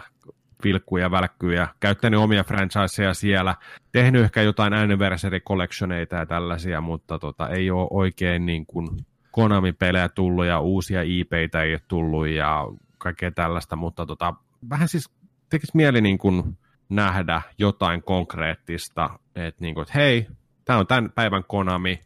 vilkkuja, 0.63 1.11
välkkyjä, 1.11 1.67
käyttänyt 1.79 2.19
omia 2.19 2.43
franchiseja 2.43 3.13
siellä, 3.13 3.55
tehnyt 3.91 4.23
ehkä 4.23 4.41
jotain 4.41 4.73
anniversary 4.73 5.39
collectioneita 5.39 6.15
ja 6.15 6.25
tällaisia, 6.25 6.81
mutta 6.81 7.19
tota, 7.19 7.49
ei 7.49 7.71
ole 7.71 7.87
oikein 7.91 8.45
niin 8.45 8.65
kuin 8.65 8.89
Konami-pelejä 9.31 10.09
tullut 10.09 10.45
ja 10.45 10.59
uusia 10.59 11.01
IPitä 11.01 11.63
ei 11.63 11.73
ole 11.73 11.81
tullut 11.87 12.27
ja 12.27 12.67
kaikkea 12.97 13.31
tällaista, 13.31 13.75
mutta 13.75 14.05
tota, 14.05 14.33
vähän 14.69 14.87
siis 14.87 15.11
tekisi 15.49 15.71
mieli 15.75 16.01
niin 16.01 16.17
kuin 16.17 16.57
nähdä 16.89 17.41
jotain 17.57 18.03
konkreettista, 18.03 19.09
että, 19.35 19.61
niin 19.61 19.73
kuin, 19.73 19.81
että 19.81 19.93
hei, 19.95 20.27
tämä 20.65 20.79
on 20.79 20.87
tämän 20.87 21.11
päivän 21.11 21.43
Konami, 21.43 21.99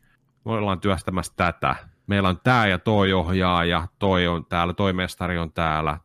me 0.46 0.52
ollaan 0.52 0.80
työstämässä 0.80 1.34
tätä, 1.36 1.76
meillä 2.08 2.30
on 2.30 2.40
tämä 2.44 2.68
ja 2.68 2.80
toi 2.80 3.14
ohjaaja, 3.14 3.88
toi 4.00 4.28
on 4.28 4.46
täällä, 4.46 4.74
toi 4.74 4.94
mestari 4.94 5.38
on 5.38 5.52
täällä, 5.52 5.98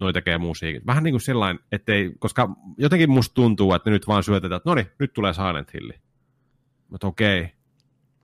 noi 0.00 0.12
tekee 0.12 0.38
musiikit. 0.38 0.86
Vähän 0.86 1.04
niin 1.04 1.12
kuin 1.12 1.20
sillain, 1.20 1.58
ettei, 1.72 2.12
koska 2.18 2.48
jotenkin 2.78 3.10
musta 3.10 3.34
tuntuu, 3.34 3.74
että 3.74 3.90
nyt 3.90 4.08
vaan 4.08 4.22
syötetään, 4.22 4.56
että 4.56 4.70
no 4.70 4.74
niin, 4.74 4.86
nyt 4.98 5.12
tulee 5.12 5.32
Silent 5.32 5.74
Hill. 5.74 5.90
Mutta 6.88 7.06
okei, 7.06 7.52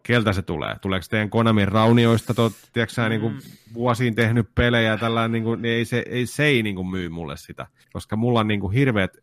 keltä 0.09 0.33
se 0.33 0.43
tulee? 0.43 0.77
Tuleeko 0.83 1.07
teidän 1.11 1.31
Konamin 1.31 1.69
raunioista, 1.69 2.35
tot, 2.35 2.53
tiedätkö, 2.73 3.03
mm. 3.03 3.09
niin 3.09 3.21
kuin 3.21 3.39
vuosiin 3.75 4.15
tehnyt 4.15 4.55
pelejä, 4.55 4.97
tällä, 4.97 5.29
niin, 5.29 5.45
kuin, 5.45 5.63
niin 5.63 5.75
ei 5.75 5.85
se 5.85 6.05
ei, 6.07 6.27
se 6.27 6.45
ei 6.45 6.63
niin 6.63 6.75
kuin 6.75 6.87
myy 6.87 7.09
mulle 7.09 7.37
sitä, 7.37 7.67
koska 7.93 8.17
mulla 8.17 8.41
on 8.41 8.49
niin 8.49 8.61
kuin 8.61 8.73
hirveät 8.73 9.17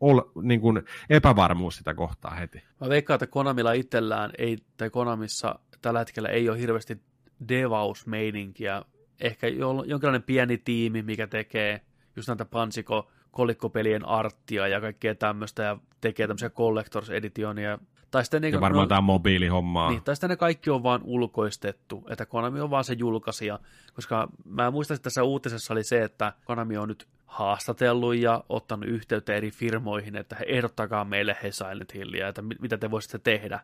ol, 0.00 0.20
niin 0.42 0.60
kuin 0.60 0.82
epävarmuus 1.10 1.76
sitä 1.76 1.94
kohtaa 1.94 2.34
heti. 2.34 2.62
Mä 2.80 2.88
veikkaan, 2.88 3.14
että 3.16 3.26
Konamilla 3.26 3.72
itsellään 3.72 4.30
ei, 4.38 4.58
tai 4.76 4.90
Konamissa 4.90 5.58
tällä 5.82 5.98
hetkellä 5.98 6.28
ei 6.28 6.48
ole 6.48 6.58
hirveästi 6.58 7.00
devausmeininkiä. 7.48 8.82
Ehkä 9.20 9.48
jonkinlainen 9.86 10.22
pieni 10.22 10.58
tiimi, 10.58 11.02
mikä 11.02 11.26
tekee 11.26 11.80
just 12.16 12.28
näitä 12.28 12.44
pansiko 12.44 13.10
kolikkopelien 13.30 14.08
arttia 14.08 14.68
ja 14.68 14.80
kaikkea 14.80 15.14
tämmöistä 15.14 15.62
ja 15.62 15.78
tekee 16.00 16.26
tämmöisiä 16.26 16.50
collectors 16.50 17.10
editionia 17.10 17.78
tai 18.10 18.24
sitten 18.24 18.42
niin, 18.42 18.54
ja 18.54 18.60
varmaan 18.60 18.84
no, 18.84 18.88
tämä 18.88 19.00
mobiilihommaa. 19.00 19.90
Niin, 19.90 20.02
tai 20.02 20.16
sitten 20.16 20.30
ne 20.30 20.36
kaikki 20.36 20.70
on 20.70 20.82
vaan 20.82 21.00
ulkoistettu, 21.04 22.06
että 22.10 22.26
Konami 22.26 22.60
on 22.60 22.70
vaan 22.70 22.84
se 22.84 22.92
julkaisija, 22.92 23.58
koska 23.94 24.28
mä 24.44 24.70
muistan, 24.70 24.94
että 24.94 25.02
tässä 25.02 25.22
uutisessa 25.22 25.74
oli 25.74 25.84
se, 25.84 26.02
että 26.02 26.32
Konami 26.44 26.76
on 26.76 26.88
nyt 26.88 27.08
haastatellut 27.26 28.16
ja 28.16 28.44
ottanut 28.48 28.88
yhteyttä 28.88 29.34
eri 29.34 29.50
firmoihin, 29.50 30.16
että 30.16 30.36
he 30.36 30.44
ehdottakaa 30.48 31.04
meille 31.04 31.36
he 31.42 31.52
Silent 31.52 31.94
Hillia, 31.94 32.28
että 32.28 32.42
mitä 32.42 32.78
te 32.78 32.90
voisitte 32.90 33.18
tehdä. 33.18 33.60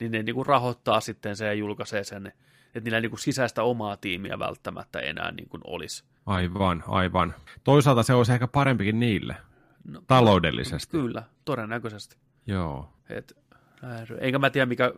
Niin 0.00 0.12
ne 0.12 0.22
niin 0.22 0.34
kuin 0.34 0.46
rahoittaa 0.46 1.00
sitten 1.00 1.36
se 1.36 1.46
ja 1.46 1.52
julkaisee 1.52 2.04
sen, 2.04 2.26
että 2.26 2.80
niillä 2.80 3.00
niin 3.00 3.10
kuin 3.10 3.20
sisäistä 3.20 3.62
omaa 3.62 3.96
tiimiä 3.96 4.38
välttämättä 4.38 5.00
enää 5.00 5.32
niin 5.32 5.48
kuin 5.48 5.60
olisi. 5.64 6.04
Aivan, 6.26 6.84
aivan. 6.88 7.34
Toisaalta 7.64 8.02
se 8.02 8.14
olisi 8.14 8.32
ehkä 8.32 8.46
parempikin 8.46 9.00
niille, 9.00 9.36
no, 9.84 10.02
taloudellisesti. 10.06 10.90
Kyllä, 10.90 11.22
todennäköisesti. 11.44 12.16
Joo. 12.46 12.92
Et 13.08 13.36
Enkä 14.20 14.38
mä 14.38 14.50
tiedä, 14.50 14.66
mikä 14.66 14.92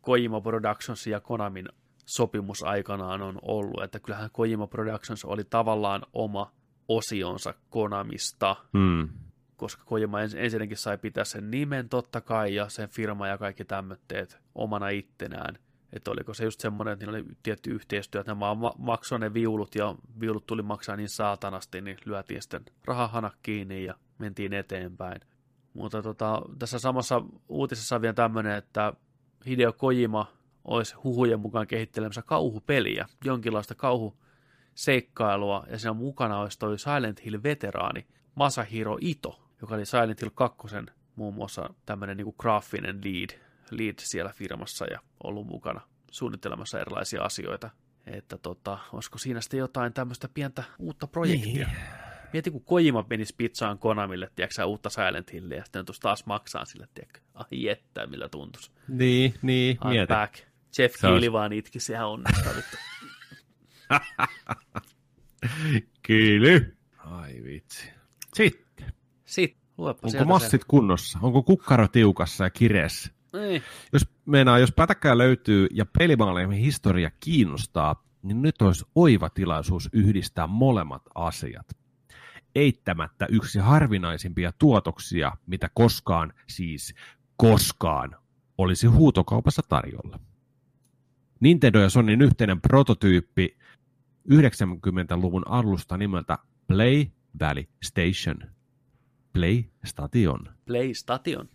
Kojima 0.00 0.40
Productions 0.40 1.06
ja 1.06 1.20
Konamin 1.20 1.68
sopimus 2.06 2.62
aikanaan 2.62 3.22
on 3.22 3.38
ollut, 3.42 3.82
että 3.82 4.00
kyllähän 4.00 4.30
Kojima 4.32 4.66
Productions 4.66 5.24
oli 5.24 5.44
tavallaan 5.44 6.02
oma 6.12 6.52
osionsa 6.88 7.54
Konamista, 7.70 8.56
hmm. 8.72 9.08
koska 9.56 9.84
Kojima 9.84 10.20
ens- 10.20 10.36
ensinnäkin 10.36 10.76
sai 10.76 10.98
pitää 10.98 11.24
sen 11.24 11.50
nimen 11.50 11.88
totta 11.88 12.20
kai 12.20 12.54
ja 12.54 12.68
sen 12.68 12.88
firma 12.88 13.28
ja 13.28 13.38
kaikki 13.38 13.64
tämmöitteet 13.64 14.38
omana 14.54 14.88
ittenään. 14.88 15.58
Että 15.92 16.10
oliko 16.10 16.34
se 16.34 16.44
just 16.44 16.60
semmoinen, 16.60 16.92
että 16.92 17.06
niillä 17.06 17.16
oli 17.16 17.26
tietty 17.42 17.70
yhteistyö, 17.70 18.20
että 18.20 18.40
vaan 18.40 18.58
maksoi 18.78 19.18
ne 19.18 19.34
viulut 19.34 19.74
ja 19.74 19.94
viulut 20.20 20.46
tuli 20.46 20.62
maksaa 20.62 20.96
niin 20.96 21.08
saatanasti, 21.08 21.80
niin 21.80 21.96
lyötiin 22.04 22.42
sitten 22.42 22.64
rahahanat 22.84 23.36
kiinni 23.42 23.84
ja 23.84 23.94
mentiin 24.18 24.52
eteenpäin. 24.52 25.20
Mutta 25.74 26.02
tota, 26.02 26.42
tässä 26.58 26.78
samassa 26.78 27.22
uutisessa 27.48 27.96
on 27.96 28.02
vielä 28.02 28.14
tämmöinen, 28.14 28.56
että 28.56 28.92
Hideo 29.46 29.72
Kojima 29.72 30.26
olisi 30.64 30.94
huhujen 30.94 31.40
mukaan 31.40 31.66
kehittelemässä 31.66 32.22
kauhupeliä, 32.22 33.06
jonkinlaista 33.24 33.74
kauhuseikkailua, 33.74 35.66
ja 35.70 35.78
siinä 35.78 35.92
mukana 35.92 36.40
olisi 36.40 36.58
toi 36.58 36.78
Silent 36.78 37.24
Hill-veteraani 37.24 38.06
Masahiro 38.34 38.98
Ito, 39.00 39.42
joka 39.60 39.74
oli 39.74 39.86
Silent 39.86 40.20
Hill 40.20 40.30
2 40.34 40.58
muun 41.16 41.34
muassa 41.34 41.74
tämmöinen 41.86 42.16
niin 42.16 42.34
graafinen 42.38 43.00
lead, 43.04 43.40
lead 43.70 43.94
siellä 43.98 44.32
firmassa 44.32 44.86
ja 44.86 45.00
ollut 45.24 45.46
mukana 45.46 45.80
suunnittelemassa 46.10 46.80
erilaisia 46.80 47.22
asioita. 47.22 47.70
Että 48.06 48.38
tota, 48.38 48.78
olisiko 48.92 49.18
siinä 49.18 49.40
sitten 49.40 49.58
jotain 49.58 49.92
tämmöistä 49.92 50.28
pientä 50.34 50.64
uutta 50.78 51.06
projektia? 51.06 51.66
Niin. 51.66 52.01
Mieti, 52.32 52.50
kun 52.50 52.64
Kojima 52.64 53.04
menisi 53.10 53.34
pizzaan 53.36 53.78
Konamille, 53.78 54.30
tiedätkö 54.34 54.64
uutta 54.64 54.90
Silent 54.90 55.32
Hillia, 55.32 55.58
ja 55.58 55.64
sitten 55.64 55.84
taas 56.02 56.26
maksaa 56.26 56.64
sille, 56.64 56.88
tiedätkö? 56.94 57.20
Ai 57.34 57.68
että, 57.68 58.06
millä 58.06 58.28
tuntuisi. 58.28 58.70
Niin, 58.88 59.34
niin, 59.42 59.76
I'm 59.76 59.88
mieti. 59.88 60.08
back. 60.08 60.34
Jeff 60.78 61.00
Keely 61.00 61.26
on... 61.26 61.32
vaan 61.32 61.52
itki, 61.52 61.80
sehän 61.80 62.08
onnesta 62.08 62.50
Kiily. 66.02 66.76
Ai 66.98 67.42
vitsi. 67.44 67.90
Sitten. 68.34 68.92
Sitten. 69.24 69.62
Luepa 69.78 70.00
Onko 70.02 70.24
massit 70.24 70.50
sen. 70.50 70.60
kunnossa? 70.68 71.18
Onko 71.22 71.42
kukkaro 71.42 71.88
tiukassa 71.88 72.44
ja 72.44 72.50
kireessä? 72.50 73.12
Ei. 73.34 73.62
Jos 73.92 74.02
meinaa, 74.26 74.58
jos 74.58 74.72
pätäkkää 74.72 75.18
löytyy 75.18 75.66
ja 75.70 75.86
pelimaalien 75.98 76.50
historia 76.50 77.10
kiinnostaa, 77.20 78.04
niin 78.22 78.42
nyt 78.42 78.62
olisi 78.62 78.84
oiva 78.94 79.30
tilaisuus 79.30 79.88
yhdistää 79.92 80.46
molemmat 80.46 81.02
asiat. 81.14 81.66
Eittämättä 82.54 83.26
yksi 83.30 83.58
harvinaisimpia 83.58 84.52
tuotoksia, 84.58 85.32
mitä 85.46 85.70
koskaan, 85.74 86.32
siis 86.48 86.94
koskaan, 87.36 88.16
olisi 88.58 88.86
huutokaupassa 88.86 89.62
tarjolla. 89.68 90.20
Nintendo 91.40 91.80
ja 91.80 91.90
Sonyn 91.90 92.22
yhteinen 92.22 92.60
prototyyppi 92.60 93.56
90-luvun 94.28 95.42
alusta 95.48 95.96
nimeltä 95.96 96.38
Play 96.66 97.06
Valley 97.40 97.64
Station. 97.82 98.50
Play 99.32 99.62
Station. 99.84 100.48
PlayStation. 100.66 101.48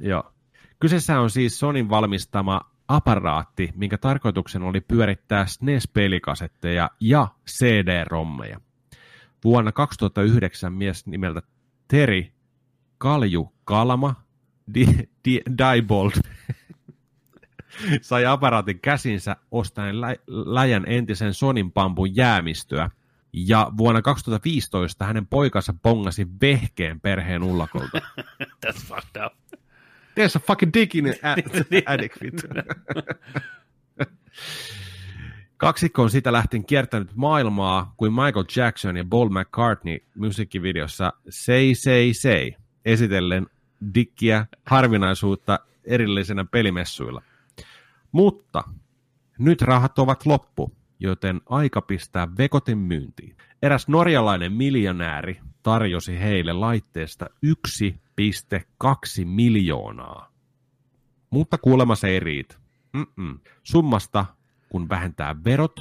Joo. 0.00 0.32
Kyseessä 0.80 1.20
on 1.20 1.30
siis 1.30 1.58
Sonin 1.58 1.90
valmistama 1.90 2.60
aparaatti, 2.88 3.72
minkä 3.76 3.98
tarkoituksena 3.98 4.66
oli 4.66 4.80
pyörittää 4.80 5.46
SNES-pelikasetteja 5.46 6.90
ja 7.00 7.28
CD-rommeja. 7.50 8.60
Vuonna 9.44 9.72
2009 9.72 10.72
mies 10.72 11.06
nimeltä 11.06 11.42
Teri 11.88 12.32
Kalju 12.98 13.52
Kalma 13.64 14.14
Di- 14.74 15.08
Di- 15.24 15.42
Diebold 15.58 16.12
sai 18.02 18.26
aparaatin 18.26 18.80
käsinsä 18.80 19.36
ostaen 19.50 20.00
lä- 20.00 20.16
läjän 20.28 20.84
entisen 20.86 21.34
Sonin 21.34 21.72
pampun 21.72 22.16
jäämistöä. 22.16 22.90
Ja 23.32 23.72
vuonna 23.76 24.02
2015 24.02 25.04
hänen 25.04 25.26
poikansa 25.26 25.74
bongasi 25.82 26.26
vehkeen 26.40 27.00
perheen 27.00 27.42
ullakolta. 27.42 27.98
That's 28.66 28.86
fucked 28.86 29.26
up. 29.26 29.32
There's 30.10 30.36
a 30.36 30.40
fucking 30.46 30.72
dick 30.74 30.94
in 30.94 31.06
it, 31.06 31.20
addict. 31.86 32.16
Kaksikko 35.60 36.02
on 36.02 36.10
sitä 36.10 36.32
lähtien 36.32 36.64
kiertänyt 36.64 37.16
maailmaa 37.16 37.94
kuin 37.96 38.12
Michael 38.12 38.44
Jackson 38.56 38.96
ja 38.96 39.04
Paul 39.10 39.28
McCartney 39.28 39.98
musiikkivideossa 40.14 41.12
Say 41.28 41.74
Say 41.74 42.12
Say 42.12 42.52
esitellen 42.84 43.46
dikkiä 43.94 44.46
harvinaisuutta 44.66 45.60
erillisenä 45.84 46.44
pelimessuilla. 46.44 47.22
Mutta 48.12 48.64
nyt 49.38 49.62
rahat 49.62 49.98
ovat 49.98 50.26
loppu, 50.26 50.72
joten 51.00 51.40
aika 51.46 51.80
pistää 51.80 52.28
vekotin 52.38 52.78
myyntiin. 52.78 53.36
Eräs 53.62 53.88
norjalainen 53.88 54.52
miljonääri 54.52 55.40
tarjosi 55.62 56.20
heille 56.20 56.52
laitteesta 56.52 57.26
1,2 57.46 59.24
miljoonaa. 59.24 60.32
Mutta 61.30 61.58
kuulemma 61.58 61.94
se 61.94 62.08
ei 62.08 62.20
riitä. 62.20 62.56
Mm-mm. 62.92 63.38
Summasta, 63.62 64.26
kun 64.70 64.88
vähentää 64.88 65.36
verot 65.44 65.80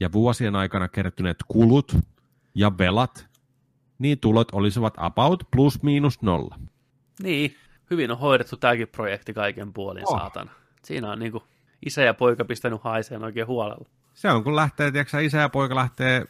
ja 0.00 0.12
vuosien 0.12 0.56
aikana 0.56 0.88
kertyneet 0.88 1.36
kulut 1.48 1.96
ja 2.54 2.78
velat, 2.78 3.28
niin 3.98 4.18
tulot 4.20 4.48
olisivat 4.52 4.94
about 4.96 5.44
plus 5.50 5.82
miinus 5.82 6.22
nolla. 6.22 6.58
Niin, 7.22 7.56
hyvin 7.90 8.10
on 8.10 8.18
hoidettu 8.18 8.56
tämäkin 8.56 8.88
projekti 8.88 9.34
kaiken 9.34 9.72
puolin, 9.72 10.02
Oh. 10.08 10.18
saatana. 10.18 10.50
Siinä 10.84 11.10
on 11.12 11.18
niinku 11.18 11.42
isä 11.86 12.02
ja 12.02 12.14
poika 12.14 12.44
pistänyt 12.44 12.82
haiseen 12.82 13.24
oikein 13.24 13.46
huolella. 13.46 13.88
Se 14.14 14.30
on, 14.30 14.44
kun 14.44 14.56
lähtee, 14.56 14.90
tiedätkö, 14.92 15.20
isä 15.20 15.38
ja 15.38 15.48
poika 15.48 15.74
lähtee, 15.74 16.24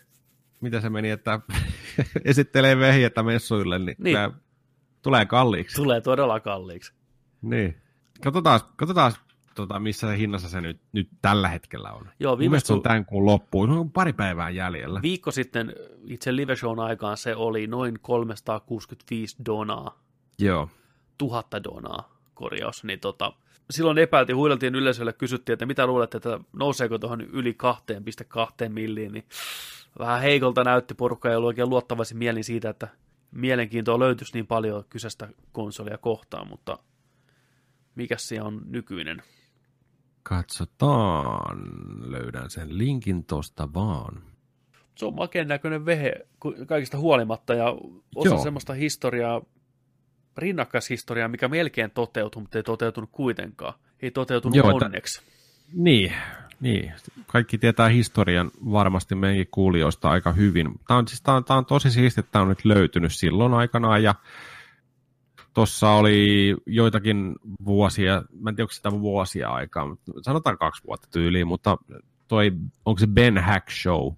mitä 0.61 0.81
se 0.81 0.91
meni, 0.91 1.11
että 1.11 1.41
esittelee 2.25 2.79
vehjettä 2.79 3.23
messuille, 3.23 3.79
niin, 3.79 3.87
Niin. 3.87 4.03
niin. 4.05 4.15
Tulee, 4.17 4.31
tulee 5.03 5.27
kalliiksi. 5.27 5.77
Tulee 5.77 6.01
todella 6.01 6.41
kalliiksi. 6.41 6.93
Niin. 7.43 7.81
Katsotaan, 8.25 8.61
katsotaan 8.77 9.13
tota, 9.63 9.79
missä 9.79 10.09
se 10.11 10.19
hinnassa 10.19 10.49
se 10.49 10.61
nyt, 10.61 10.81
nyt 10.93 11.09
tällä 11.23 11.49
hetkellä 11.49 11.93
on. 11.93 12.09
Joo, 12.21 12.37
mielestä 12.37 12.67
se 12.67 12.73
on 12.73 12.79
kun- 12.79 12.83
tämän 12.83 13.05
kuun 13.05 13.27
loppuun. 13.27 13.71
On 13.71 13.91
pari 13.91 14.13
päivää 14.13 14.51
jäljellä. 14.51 15.03
Viikko 15.03 15.31
sitten 15.31 15.73
itse 16.05 16.37
live 16.37 16.57
shown 16.57 16.81
aikaan 16.81 17.17
se 17.17 17.37
oli 17.37 17.67
noin 17.67 17.99
365 18.03 19.37
donaa, 19.47 19.99
Joo. 20.39 20.69
tuhatta 21.19 21.63
donaa 21.65 22.19
korjaus, 22.35 22.85
niin 22.85 23.01
tota, 23.01 23.33
silloin 23.71 23.99
epäiltiin, 23.99 24.37
huideltiin 24.37 24.75
yleisölle, 24.75 25.13
kysyttiin, 25.13 25.55
että 25.55 25.67
mitä 25.67 25.87
luulette, 25.87 26.17
että 26.17 26.41
nouseeko 26.53 26.99
tuohon 26.99 27.21
yli 27.21 27.57
2,2 28.63 28.69
milliin, 28.69 29.13
niin 29.13 29.25
vähän 29.99 30.21
heikolta 30.21 30.65
näytti 30.65 30.95
porukka, 30.95 31.31
ei 31.31 31.37
ollut 31.37 31.49
oikein 31.49 31.71
luottavaisin 31.71 32.19
mielin 32.19 32.45
siitä, 32.45 32.71
että 32.71 32.89
mielenkiintoa 33.31 33.99
löytyisi 33.99 34.33
niin 34.35 34.47
paljon 34.47 34.85
kyseistä 34.91 35.29
konsolia 35.53 35.99
kohtaan, 35.99 36.49
mutta 36.49 36.79
mikä 37.95 38.17
se 38.19 38.43
on 38.43 38.61
nykyinen? 38.67 39.23
Katsotaan. 40.23 41.59
Löydän 42.01 42.51
sen 42.51 42.79
linkin 42.79 43.25
tosta 43.25 43.69
vaan. 43.75 44.23
Se 44.95 45.07
on 45.07 45.15
makeen 45.15 45.49
näköinen 45.49 45.87
vehe 45.87 46.13
kaikista 46.67 46.99
huolimatta 46.99 47.55
ja 47.55 47.77
osa 48.15 48.29
Joo. 48.35 48.43
semmoista 48.43 48.75
historiaa, 48.75 49.41
rinnakkaishistoriaa, 50.37 51.29
mikä 51.29 51.49
melkein 51.49 51.91
toteutui, 51.91 52.43
mutta 52.43 52.59
ei 52.59 52.63
toteutunut 52.63 53.11
kuitenkaan. 53.13 53.75
Ei 54.03 54.11
toteutunut 54.11 54.57
Joo, 54.57 54.67
Joo, 54.67 54.77
että- 54.77 54.87
onneksi. 54.87 55.23
Niin, 55.73 56.13
niin. 56.61 56.93
Kaikki 57.27 57.59
tietää 57.59 57.89
historian 57.89 58.51
varmasti 58.73 59.15
meidänkin 59.15 59.49
kuulijoista 59.51 60.11
aika 60.11 60.33
hyvin. 60.33 60.81
Tämä 60.87 60.99
on, 60.99 61.09
siis, 61.09 61.23
tämä 61.23 61.37
on, 61.37 61.45
tämä 61.45 61.59
on 61.59 61.67
tosi 61.67 61.91
siistiä, 61.91 62.21
että 62.21 62.33
tämä 62.33 62.43
on 62.43 62.49
nyt 62.49 62.65
löytynyt 62.65 63.15
silloin 63.15 63.55
aikanaan 63.55 64.03
ja 64.03 64.15
tuossa 65.59 65.91
oli 65.91 66.57
joitakin 66.67 67.35
vuosia, 67.65 68.23
mä 68.41 68.51
en 68.51 68.57
tiedä 68.57 68.65
onko 68.65 68.73
sitä 68.73 68.91
vuosia 68.91 69.49
aikaa, 69.49 69.87
mutta 69.87 70.13
sanotaan 70.23 70.59
kaksi 70.59 70.83
vuotta 70.87 71.09
tyyliin, 71.11 71.47
mutta 71.47 71.77
toi, 72.29 72.53
onko 72.85 72.99
se 72.99 73.07
Ben 73.07 73.39
Hack 73.39 73.71
Show 73.71 74.13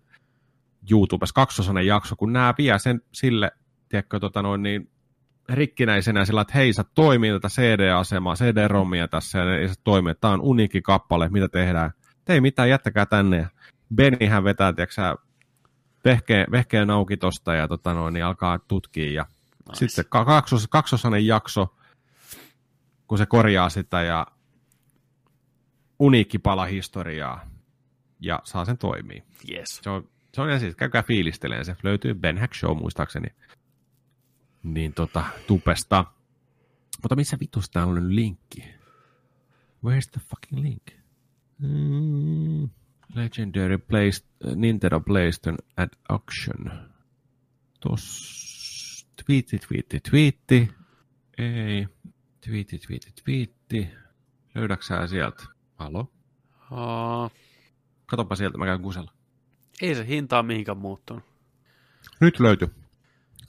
YouTubessa, 0.91 1.35
kaksosainen 1.35 1.87
jakso, 1.87 2.17
kun 2.17 2.33
nämä 2.33 2.55
vie 2.59 2.79
sen 2.79 3.03
sille, 3.13 3.51
tiedätkö, 3.89 4.21
tota 4.21 4.43
noin, 4.43 4.63
niin 4.63 4.91
rikkinäisenä 5.49 6.25
sillä, 6.25 6.41
että 6.41 6.55
hei, 6.55 6.73
sä 6.73 6.85
toimii 6.95 7.33
tätä 7.33 7.49
CD-asemaa, 7.49 8.35
CD-rommia 8.35 9.09
tässä, 9.09 9.39
ja 9.39 9.59
ei 9.59 9.69
se 9.69 9.75
toimi, 9.85 10.15
tämä 10.15 10.35
on 10.35 10.41
uniikki 10.41 10.83
kappale, 10.83 11.29
mitä 11.29 11.49
tehdään. 11.49 11.91
Te 12.25 12.33
ei 12.33 12.41
mitään, 12.41 12.69
jättäkää 12.69 13.07
tänne. 13.07 13.37
Ja 13.37 13.49
Bennyhän 13.95 14.45
vetää, 14.45 14.73
tiedätkö 14.73 15.17
vehkeen, 16.05 16.47
vehkeen 16.51 16.91
auki 16.91 17.17
tosta 17.17 17.55
ja 17.55 17.69
tota 17.69 17.95
noin, 17.95 18.15
niin 18.15 18.25
alkaa 18.25 18.59
tutkia. 18.59 19.13
Ja 19.13 19.27
Nice. 19.71 19.89
sitten 19.89 20.05
ka- 20.09 20.25
kaksos, 20.25 20.67
kaksosainen 20.69 21.27
jakso, 21.27 21.77
kun 23.07 23.19
se 23.19 23.27
korjaa 23.27 23.69
sitä 23.69 24.03
ja 24.03 24.27
uniikki 25.99 26.39
pala 26.39 26.65
historiaa 26.67 27.51
ja 28.21 28.41
saa 28.45 28.65
sen 28.65 28.79
toimii. 28.79 29.23
Yes. 29.51 29.81
Se 29.83 29.91
on, 29.91 30.09
se 30.35 30.41
on 30.41 30.61
siis, 30.61 30.77
käykää 30.77 31.03
fiilisteleen 31.03 31.65
se. 31.65 31.77
Löytyy 31.83 32.15
Ben 32.15 32.39
Hack 32.39 32.55
Show 32.55 32.79
muistaakseni. 32.79 33.29
Niin 34.63 34.93
tota, 34.95 35.25
tupesta. 35.47 36.05
Mutta 37.03 37.17
missä 37.17 37.37
vitus 37.41 37.71
täällä 37.71 37.93
on 37.93 38.17
linkki? 38.17 38.61
Where's 39.87 40.11
the 40.13 40.21
fucking 40.29 40.63
link? 40.63 40.83
Mm, 41.59 42.69
legendary 43.15 43.79
place, 43.79 44.25
Nintendo 44.55 45.01
PlayStation 45.01 45.59
at 45.77 45.91
auction. 46.09 46.73
Tos, 47.81 48.50
twiitti, 49.25 49.59
twiitti, 49.59 50.01
twiitti. 50.11 50.71
Ei. 51.39 51.89
Twiitti, 52.47 52.79
twiitti, 52.79 53.13
twiitti. 53.25 53.89
Löydätkö 54.55 54.85
sä 54.87 55.07
sieltä? 55.07 55.45
Halo? 55.75 56.01
Uh, 56.71 57.31
Katopa 58.07 58.37
sieltä, 58.37 58.59
mä 58.59 58.65
käyn 58.65 58.83
kusella. 58.83 59.13
ei 59.83 59.95
se 59.95 60.07
hinta 60.07 60.37
ole 60.39 60.47
mihinkään 60.47 60.79
muuttunut. 60.79 61.25
Nyt 62.21 62.41
löytyi. 62.41 62.69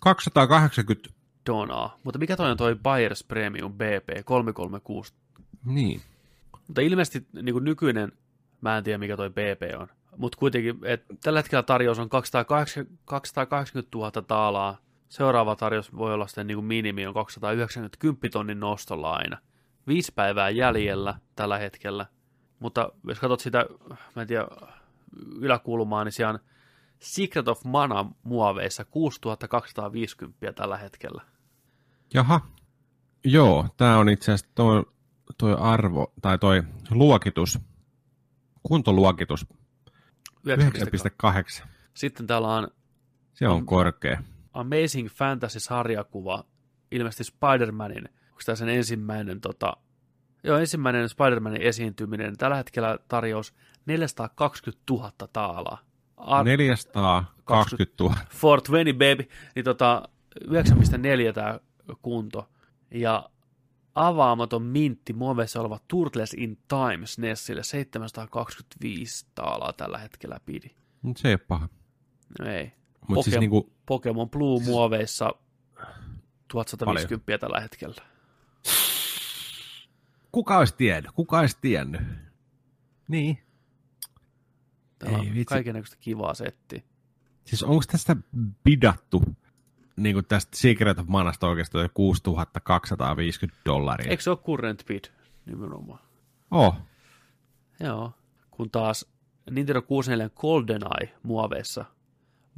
280, 0.02 1.10
Donaa. 1.46 2.00
Mutta 2.04 2.20
mikä 2.20 2.38
toi 2.38 2.52
on 2.52 2.58
toi 2.58 2.76
Buyers 2.76 3.24
Premium 3.24 3.74
BP 3.74 4.26
336? 4.26 5.14
niin. 5.66 6.02
Mutta 6.68 6.82
ilmeisesti 6.82 7.28
niin 7.34 7.54
kuin 7.54 7.64
nykyinen, 7.64 8.12
mä 8.62 8.78
en 8.78 8.84
tiedä 8.84 8.98
mikä 8.98 9.18
toi 9.18 9.30
BP 9.30 9.80
on, 9.80 9.88
mutta 10.18 10.38
kuitenkin, 10.38 10.80
että 10.84 11.14
tällä 11.24 11.40
hetkellä 11.40 11.64
tarjous 11.64 12.00
on 12.00 12.10
280, 12.10 13.02
280 13.06 13.98
000 13.98 14.12
taalaa. 14.12 14.78
Seuraava 15.12 15.56
tarjous 15.56 15.96
voi 15.96 16.14
olla 16.14 16.28
sitten 16.28 16.48
niin 16.48 16.58
kuin 16.58 16.66
minimi 16.66 17.08
on 17.08 17.14
290 17.14 17.98
10 18.00 18.32
tonnin 18.32 18.60
nostolla 18.60 19.14
aina. 19.14 19.38
Viisi 19.88 20.12
päivää 20.16 20.50
jäljellä 20.50 21.16
tällä 21.36 21.58
hetkellä. 21.58 22.06
Mutta 22.60 22.92
jos 23.08 23.20
katsot 23.20 23.40
sitä, 23.40 23.66
mä 24.16 24.22
en 24.22 24.28
tiedä, 24.28 24.48
yläkulmaa, 25.36 26.04
niin 26.04 26.12
siellä 26.12 26.34
on 26.34 26.40
Secret 27.00 27.48
of 27.48 27.64
Mana 27.64 28.06
muoveissa 28.24 28.86
6250 28.86 30.54
tällä 30.54 30.78
hetkellä. 30.78 31.22
Jaha. 32.14 32.42
Joo, 33.24 33.68
tämä 33.78 33.98
on 33.98 34.10
itse 34.10 34.32
asiassa 34.32 34.52
toi, 34.56 34.86
toi 35.38 35.56
arvo, 35.60 36.14
tai 36.22 36.38
toi 36.38 36.64
luokitus, 36.92 37.60
kuntoluokitus 38.64 39.46
9,8. 40.50 41.68
Sitten 41.94 42.28
täällä 42.28 42.48
on 42.48 42.68
Se 43.34 43.48
on 43.48 43.56
On- 43.56 43.66
korkea. 43.66 44.24
Amazing 44.54 45.10
Fantasy-sarjakuva, 45.10 46.44
ilmeisesti 46.92 47.24
Spider-Manin, 47.24 48.08
onko 48.08 48.42
tämä 48.46 48.56
sen 48.56 48.70
ensimmäinen, 48.70 49.42
tota, 49.42 49.78
joo, 50.44 50.58
ensimmäinen 50.58 51.10
Spider-Manin 51.10 51.62
esiintyminen, 51.62 52.38
tällä 52.38 52.56
hetkellä 52.56 53.00
tarjous 53.08 53.54
420 53.86 54.84
000 54.90 55.12
taalaa, 55.34 55.78
Ar- 56.18 56.46
420 56.46 58.04
000. 58.04 58.16
420 58.16 58.94
baby, 58.94 59.30
niin 59.56 59.66
tota 59.66 60.10
9.4 60.48 61.34
tämä 61.34 61.60
kunto. 62.02 62.50
Ja 62.92 63.30
avaamaton 63.96 64.62
mintti 64.64 65.14
muoveissa 65.14 65.62
oleva 65.62 65.80
Turtles 65.88 66.34
in 66.34 66.58
Time 66.68 67.06
SNESille 67.06 67.64
725 67.64 69.26
taalaa 69.36 69.74
tällä 69.74 69.98
hetkellä 69.98 70.40
pidi. 70.46 70.70
Se 71.18 71.28
ei 71.28 71.34
ole 71.34 71.42
paha. 71.48 71.70
No 72.40 72.46
ei. 72.46 72.72
Mutta 73.08 73.24
siis 73.24 73.36
Poke- 73.36 73.40
niinku, 73.40 73.74
Pokemon 73.86 74.30
Blue 74.30 74.64
muoveissa 74.64 75.32
1150 76.48 77.26
Paljon. 77.26 77.40
tällä 77.40 77.60
hetkellä. 77.62 77.96
kuka 80.32 80.58
olisi 80.58 80.76
tiennyt? 80.78 81.12
Kuka 81.12 81.40
olisi 81.40 81.58
tiennyt? 81.62 82.02
Niin. 83.08 83.38
Täällä 85.00 85.18
Ei 85.18 85.28
on 85.30 85.34
vitsi. 85.36 85.46
kaikennäköistä 85.46 85.98
kivaa 86.00 86.34
settiä. 86.34 86.82
Siis 87.46 87.64
onko 87.64 87.84
tästä 87.92 88.16
bidattu 88.64 89.24
niin 89.96 90.16
kuin 90.16 90.26
tästä 90.26 90.58
Secret 90.58 91.00
of 91.00 91.08
Manasta 91.08 91.48
oikeastaan 91.48 91.90
6250 91.94 93.62
dollaria? 93.66 94.10
Eikö 94.12 94.24
se 94.24 94.30
ole 94.30 94.38
current 94.38 94.86
bid 94.88 95.04
nimenomaan? 95.46 96.00
Oh, 96.52 96.76
Joo. 97.80 98.14
Kun 98.52 98.72
taas 98.72 99.06
Nintendo 99.52 99.82
64 99.82 100.30
GoldenEye 100.36 101.14
muoveissa 101.24 101.86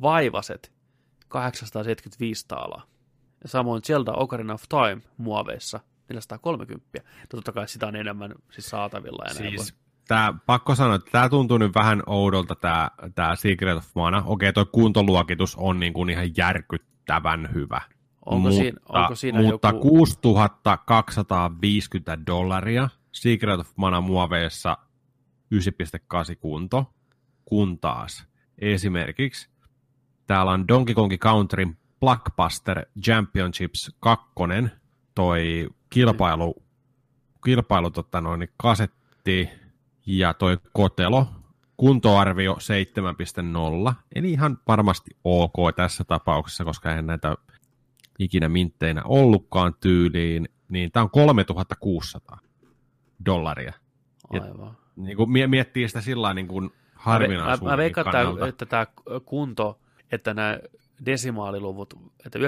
vaivaset 0.02 0.74
875 1.28 2.48
taalaa. 2.48 2.84
Ja 3.44 3.50
samoin 3.50 3.84
Zelda 3.84 4.12
Ocarina 4.12 4.54
of 4.54 4.64
Time 4.70 5.02
muoveissa 5.18 5.80
430. 6.10 6.88
Ja 6.94 7.02
totta 7.30 7.52
kai 7.52 7.68
sitä 7.68 7.88
on 7.88 7.96
enemmän 7.96 8.36
siis 8.52 8.70
saatavilla. 8.70 9.24
Näin 9.24 9.38
siis 9.38 9.76
tää, 10.08 10.34
pakko 10.46 10.76
sanoa, 10.76 10.96
että 10.96 11.12
tämä 11.12 11.30
tuntuu 11.30 11.58
nyt 11.58 11.76
vähän 11.76 12.04
oudolta, 12.06 12.56
tämä 12.56 12.92
tää 13.16 13.36
Secret 13.36 13.78
of 13.78 13.88
Mana. 13.96 14.24
Okei, 14.26 14.54
toi 14.54 14.66
kuntoluokitus 14.72 15.56
on 15.56 15.80
niin 15.80 15.94
kuin 15.94 16.10
ihan 16.10 16.30
järkyttävän 16.38 17.50
hyvä. 17.54 17.82
Onko 18.26 18.40
mutta, 18.40 18.56
siinä- 18.56 18.80
onko 18.90 19.16
siinä 19.16 19.42
mutta 19.42 19.68
joku- 19.68 19.90
6250 19.90 22.26
dollaria 22.26 22.90
Secret 23.12 23.60
of 23.60 23.70
Mana 23.76 24.02
muoveissa 24.02 24.78
9.8 25.50 26.36
kunto, 26.40 26.94
kun 27.46 27.80
taas 27.80 28.28
esimerkiksi 28.58 29.50
täällä 30.28 30.52
on 30.52 30.68
Donkey 30.68 30.96
Kong 30.96 31.14
Countryn 31.18 31.78
Blockbuster 32.00 32.86
Championships 33.02 33.96
2, 34.00 34.26
toi 35.16 35.70
kilpailu, 35.90 36.64
kilpailu 37.46 37.92
tota 37.92 38.22
noin, 38.22 38.40
niin 38.40 38.50
kasetti 38.58 39.50
ja 40.06 40.34
toi 40.34 40.58
kotelo, 40.74 41.28
kuntoarvio 41.78 42.58
7.0, 43.90 43.94
eli 44.16 44.32
ihan 44.32 44.58
varmasti 44.68 45.12
ok 45.24 45.56
tässä 45.76 46.04
tapauksessa, 46.04 46.64
koska 46.64 46.90
eihän 46.90 47.08
näitä 47.08 47.36
ikinä 48.20 48.50
mintteinä 48.50 49.02
ollutkaan 49.06 49.74
tyyliin, 49.80 50.50
niin 50.70 50.92
tämä 50.92 51.04
on 51.04 51.10
3600 51.10 52.40
dollaria. 53.26 53.74
Aivan. 54.30 54.78
Niin 54.96 55.18
kuin 55.18 55.32
mie- 55.32 55.48
miettii 55.48 55.88
sitä 55.88 56.02
sillä 56.02 56.34
niin 56.34 56.48
kuin 56.48 56.64
Mä, 56.66 56.72
harvinaisuuden 56.96 57.74
mä 57.74 57.78
veikkaan, 57.78 58.48
että 58.50 58.66
tämä 58.66 58.86
kunto, 59.26 59.80
että 60.14 60.34
nämä 60.34 60.60
desimaaliluvut, 61.06 61.94
että 62.26 62.40
9.8 62.40 62.46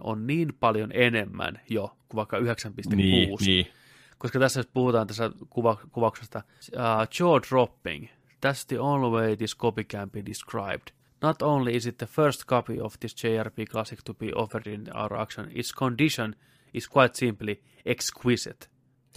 on 0.00 0.26
niin 0.26 0.54
paljon 0.60 0.90
enemmän 0.94 1.60
jo 1.68 1.96
kuin 2.08 2.16
vaikka 2.16 2.38
9.6. 2.38 2.96
niin, 2.96 3.36
niin. 3.46 3.66
Koska 4.18 4.38
tässä 4.38 4.60
jos 4.60 4.66
puhutaan 4.66 5.06
tässä 5.06 5.30
kuva, 5.50 5.76
kuvauksesta, 5.92 6.42
uh, 6.72 6.80
jaw 7.20 7.40
dropping. 7.50 8.06
That's 8.46 8.64
the 8.68 8.80
only 8.80 9.10
way 9.10 9.36
this 9.36 9.56
copy 9.56 9.84
can 9.84 10.10
be 10.10 10.22
described. 10.26 10.92
Not 11.22 11.42
only 11.42 11.76
is 11.76 11.86
it 11.86 11.96
the 11.98 12.06
first 12.06 12.44
copy 12.46 12.80
of 12.80 12.94
this 13.00 13.24
JRP 13.24 13.58
classic 13.70 13.98
to 14.04 14.14
be 14.14 14.30
offered 14.34 14.66
in 14.66 14.96
our 14.96 15.14
auction, 15.14 15.48
its 15.54 15.74
condition 15.74 16.34
is 16.74 16.88
quite 16.96 17.14
simply 17.14 17.62
exquisite. 17.84 18.68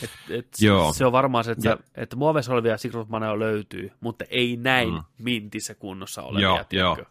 Et, 0.03 0.09
et 0.29 0.47
Joo. 0.61 0.93
Se 0.93 1.05
on 1.05 1.11
varmaan 1.11 1.43
se, 1.43 1.51
että, 1.51 1.69
Ja- 1.69 1.77
että 1.95 2.15
muoveissa 2.15 2.53
olevia 2.53 2.77
Secret 2.77 3.07
löytyy, 3.37 3.91
mutta 3.99 4.25
ei 4.29 4.57
näin 4.57 4.93
mm. 4.93 5.03
mintissä 5.17 5.75
kunnossa 5.75 6.23
olevia. 6.23 6.47
Joo, 6.47 6.63
tiedätkö? 6.69 7.05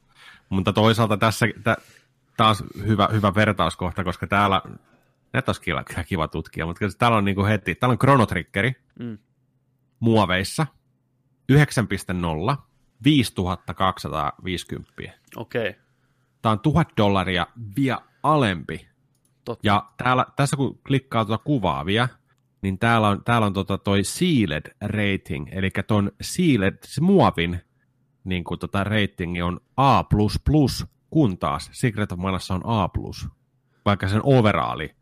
Mutta 0.49 0.73
toisaalta 0.73 1.17
tässä 1.17 1.47
tä, 1.65 1.77
taas 2.37 2.65
hyvä, 2.87 3.09
hyvä 3.13 3.35
vertauskohta, 3.35 4.05
koska 4.05 4.27
täällä, 4.27 4.63
näitä 5.33 5.49
olisi 5.49 5.61
kiva, 5.61 5.85
kyllä 5.85 6.05
kiva 6.05 6.29
tutkia, 6.29 6.67
mutta 6.67 6.85
täällä 6.99 7.17
on 7.19 7.25
niin 7.25 7.35
kuin 7.35 7.49
heti, 7.49 7.75
täällä 7.75 7.93
on 7.93 7.99
Chrono 7.99 8.27
Triggeri 8.27 8.73
Mm. 8.99 9.19
muoveissa 10.01 10.67
9.0, 11.53 12.57
5250. 13.05 14.93
Okei, 15.37 15.69
okay. 15.69 15.81
Tämä 16.43 16.53
on 16.53 16.61
1000 16.61 16.89
dollaria 16.97 17.47
vielä 17.77 18.01
alempi. 18.23 18.89
totta. 19.45 19.67
Ja 19.67 19.91
täällä, 19.97 20.27
tässä 20.37 20.57
kun 20.57 20.79
klikkaa 20.87 21.25
tuota 21.25 21.45
kuvaa 21.45 21.87
vielä, 21.87 22.09
niin 22.63 22.79
täällä 22.79 23.09
on, 23.09 23.25
täällä 23.25 23.47
on 23.47 23.53
tota 23.53 23.79
toi 23.79 24.05
sealed 24.05 24.77
rating, 24.81 25.49
eli 25.51 25.71
ton 25.87 26.13
sealed, 26.21 26.79
se 26.85 27.01
muovin 27.01 27.61
niin 28.29 28.45
kuin 28.45 28.61
tota 28.61 28.85
ratingi 28.85 29.43
on 29.43 29.61
A++, 29.77 30.05
kun 31.11 31.39
taas 31.39 31.71
Secret 31.73 32.13
of 32.13 32.19
Manassa 32.19 32.55
on 32.55 32.63
A+, 32.65 32.89
vaikka 33.85 34.09
sen 34.09 34.21
overaali 34.25 34.95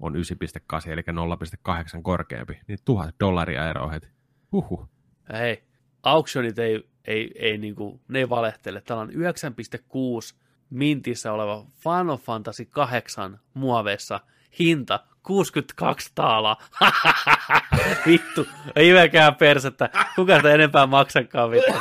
on 0.00 0.14
9.8, 0.14 0.90
eli 0.90 1.00
0.8 1.00 2.02
korkeampi, 2.02 2.60
niin 2.68 2.78
1000 2.84 3.14
dollaria 3.20 3.70
eroa 3.70 3.88
heti. 3.88 4.08
Huhhuh. 4.52 4.88
Hei, 5.32 5.62
auktionit 6.02 6.58
ei, 6.58 6.88
ei, 7.04 7.30
ei 7.34 7.58
niinku, 7.58 8.00
ne 8.08 8.18
ei 8.18 8.28
valehtele. 8.28 8.80
Täällä 8.80 9.02
on 9.02 9.10
9.6 9.10 10.36
mintissä 10.70 11.32
oleva 11.32 11.66
Final 11.76 12.16
Fantasy 12.16 12.64
8 12.64 13.40
muoveissa. 13.54 14.20
Hinta 14.58 15.00
62 15.22 16.10
taalaa. 16.14 16.62
vittu, 18.06 18.46
ei 18.76 18.94
väkään 18.94 19.34
persettä. 19.34 19.90
Kuka 20.16 20.36
sitä 20.36 20.54
enempää 20.54 20.86
maksakaan 20.86 21.50
vittu. 21.50 21.72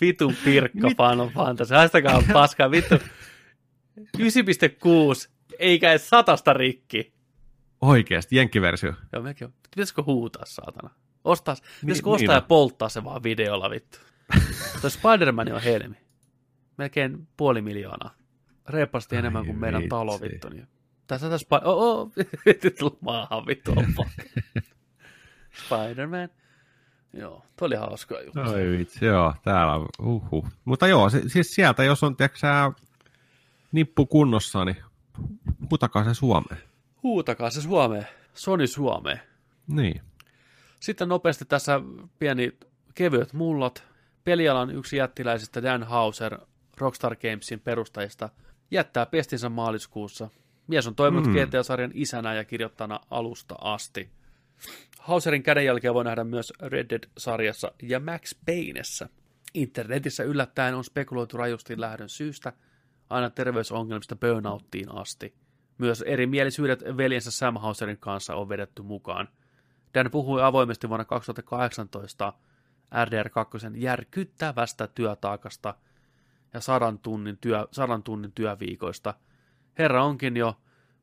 Vitun 0.00 0.34
pirkka 0.44 0.88
Final 0.88 1.28
Fantasy. 1.28 1.74
Haistakaa 1.74 2.22
paskaa, 2.32 2.70
vittu. 2.70 2.94
9.6, 4.18 5.30
eikä 5.58 5.90
edes 5.90 6.08
satasta 6.08 6.52
rikki. 6.52 7.12
Oikeasti, 7.80 8.36
jenkkiversio. 8.36 8.92
Joo, 9.12 9.22
mekin 9.22 9.46
on. 9.46 9.52
Pitäisikö 9.70 10.02
huutaa, 10.02 10.44
saatana? 10.46 10.90
Ostaa, 11.24 11.56
pitäisikö 11.80 12.08
niin 12.08 12.14
ostaa 12.14 12.34
ja 12.34 12.40
on. 12.40 12.46
polttaa 12.46 12.88
se 12.88 13.04
vaan 13.04 13.22
videolla, 13.22 13.70
vittu? 13.70 13.98
Tuo 14.80 14.90
Spider-Man 14.90 15.52
on 15.52 15.62
helmi. 15.62 15.96
Melkein 16.76 17.28
puoli 17.36 17.62
miljoonaa. 17.62 18.14
Reippaasti 18.68 19.16
Ai 19.16 19.18
enemmän 19.18 19.46
kuin 19.46 19.58
meidän 19.58 19.80
vitsi. 19.80 19.88
talo, 19.88 20.20
vittu. 20.20 20.48
Niin. 20.48 20.68
Tässä 21.06 21.30
tässä 21.30 21.44
Spi- 21.44 21.64
oh, 21.64 21.82
oh. 21.82 22.12
tullut 22.78 23.02
maahan, 23.02 23.46
vittu. 23.46 23.74
Spider-Man. 25.66 26.28
Joo, 27.12 27.42
toi 27.56 27.66
oli 27.66 27.76
hauskaa 27.76 28.20
juttu. 28.20 28.40
Oi 28.40 28.78
vitsi, 28.78 29.04
joo, 29.04 29.34
täällä 29.42 29.74
on, 29.74 29.86
uhu. 29.98 30.48
Mutta 30.64 30.86
joo, 30.86 31.10
siis 31.10 31.54
sieltä, 31.54 31.84
jos 31.84 32.02
on, 32.02 32.16
tiedätkö 32.16 32.38
nippu 33.72 34.06
kunnossa, 34.06 34.64
niin 34.64 34.76
putakaa 35.68 36.04
se 36.04 36.14
Suomeen. 36.14 36.62
Huutakaa 37.02 37.50
se 37.50 37.62
Suomeen. 37.62 38.06
Sony 38.34 38.66
Suomeen. 38.66 39.20
Niin. 39.66 40.00
Sitten 40.80 41.08
nopeasti 41.08 41.44
tässä 41.44 41.80
pieni 42.18 42.52
kevyet 42.94 43.32
mullot. 43.32 43.84
Pelialan 44.24 44.70
yksi 44.70 44.96
jättiläisistä 44.96 45.62
Dan 45.62 45.82
Hauser, 45.82 46.38
Rockstar 46.78 47.16
Gamesin 47.16 47.60
perustajista, 47.60 48.28
jättää 48.70 49.06
pestinsä 49.06 49.48
maaliskuussa. 49.48 50.30
Mies 50.66 50.86
on 50.86 50.94
toiminut 50.94 51.26
Mm. 51.26 51.32
GTA-sarjan 51.32 51.90
isänä 51.94 52.34
ja 52.34 52.44
kirjoittana 52.44 53.00
alusta 53.10 53.54
asti. 53.60 54.10
Hauserin 54.98 55.42
kädenjälkeä 55.42 55.94
voi 55.94 56.04
nähdä 56.04 56.24
myös 56.24 56.52
Red 56.60 56.90
Dead-sarjassa 56.90 57.72
ja 57.82 58.00
Max 58.00 58.34
Paynessä. 58.46 59.08
Internetissä 59.54 60.24
yllättäen 60.24 60.74
on 60.74 60.84
spekuloitu 60.84 61.36
rajusti 61.36 61.80
lähdön 61.80 62.08
syystä, 62.08 62.52
aina 63.10 63.30
terveysongelmista 63.30 64.16
burnouttiin 64.16 64.94
asti. 64.94 65.34
Myös 65.78 66.02
erimielisyydet 66.02 66.84
veljensä 66.96 67.30
Sam 67.30 67.56
Hauserin 67.56 67.98
kanssa 67.98 68.34
on 68.34 68.48
vedetty 68.48 68.82
mukaan. 68.82 69.28
Dan 69.94 70.10
puhui 70.10 70.42
avoimesti 70.42 70.88
vuonna 70.88 71.04
2018 71.04 72.32
RDR2 72.94 73.76
järkyttävästä 73.76 74.86
työtaakasta 74.86 75.74
ja 76.54 76.60
sadan 76.60 76.98
tunnin, 76.98 77.38
työ, 77.40 77.68
sadan 77.72 78.02
tunnin 78.02 78.32
työviikoista. 78.32 79.14
Herra 79.78 80.04
onkin 80.04 80.36
jo 80.36 80.56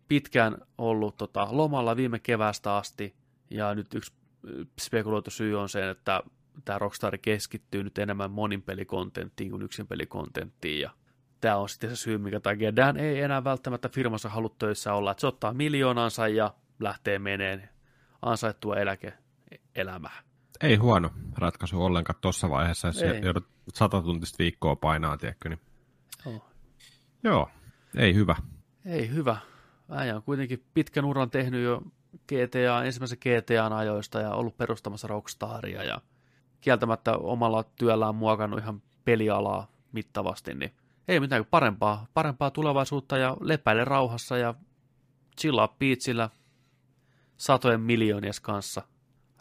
pitkään 0.07 0.57
ollut 0.77 1.17
tota, 1.17 1.47
lomalla 1.51 1.95
viime 1.95 2.19
keväästä 2.19 2.75
asti, 2.75 3.15
ja 3.49 3.75
nyt 3.75 3.93
yksi 3.93 4.13
spekuloitu 4.81 5.31
syy 5.31 5.59
on 5.59 5.69
se, 5.69 5.89
että 5.89 6.23
tämä 6.65 6.79
Rockstar 6.79 7.17
keskittyy 7.17 7.83
nyt 7.83 7.97
enemmän 7.97 8.31
monin 8.31 8.61
pelikontenttiin 8.61 9.51
kuin 9.51 9.61
yksin 9.61 9.87
pelikontenttiin, 9.87 10.81
ja 10.81 10.89
tämä 11.41 11.57
on 11.57 11.69
sitten 11.69 11.89
se 11.89 11.95
syy, 11.95 12.17
mikä 12.17 12.39
takia 12.39 12.75
Dan 12.75 12.97
ei 12.97 13.21
enää 13.21 13.43
välttämättä 13.43 13.89
firmassa 13.89 14.29
halua 14.29 14.55
töissä 14.59 14.93
olla, 14.93 15.11
että 15.11 15.21
se 15.21 15.27
ottaa 15.27 15.53
miljoonansa 15.53 16.27
ja 16.27 16.53
lähtee 16.79 17.19
meneen 17.19 17.69
ansaittua 18.21 18.75
eläke 18.75 19.13
elämää. 19.75 20.30
Ei 20.63 20.75
huono 20.75 21.09
ratkaisu 21.37 21.83
ollenkaan 21.83 22.19
tuossa 22.21 22.49
vaiheessa, 22.49 22.87
jos 22.87 23.01
Ei. 23.01 23.21
joudut 23.21 23.47
satatuntista 23.73 24.37
viikkoa 24.39 24.75
painaa, 24.75 25.17
tiedätkö, 25.17 25.49
niin 25.49 25.59
Joo. 26.25 26.45
joo, 27.23 27.49
ei 27.97 28.15
hyvä. 28.15 28.35
Ei 28.85 29.09
hyvä. 29.09 29.37
Äijä 29.89 30.15
on 30.15 30.23
kuitenkin 30.23 30.63
pitkän 30.73 31.05
uran 31.05 31.29
tehnyt 31.29 31.63
jo 31.63 31.81
GTA, 32.27 32.83
ensimmäisen 32.85 33.17
GTAn 33.21 33.73
ajoista 33.73 34.19
ja 34.19 34.31
ollut 34.33 34.57
perustamassa 34.57 35.07
Rockstaria 35.07 35.83
ja 35.83 36.01
kieltämättä 36.61 37.17
omalla 37.17 37.63
työllään 37.63 38.15
muokannut 38.15 38.59
ihan 38.59 38.81
pelialaa 39.05 39.71
mittavasti, 39.91 40.53
niin 40.53 40.71
ei 41.07 41.19
mitään 41.19 41.45
parempaa, 41.45 42.07
parempaa 42.13 42.51
tulevaisuutta 42.51 43.17
ja 43.17 43.37
lepäile 43.41 43.85
rauhassa 43.85 44.37
ja 44.37 44.53
chillaa 45.39 45.67
piitsillä 45.67 46.29
satojen 47.37 47.81
miljoonien 47.81 48.33
kanssa. 48.41 48.81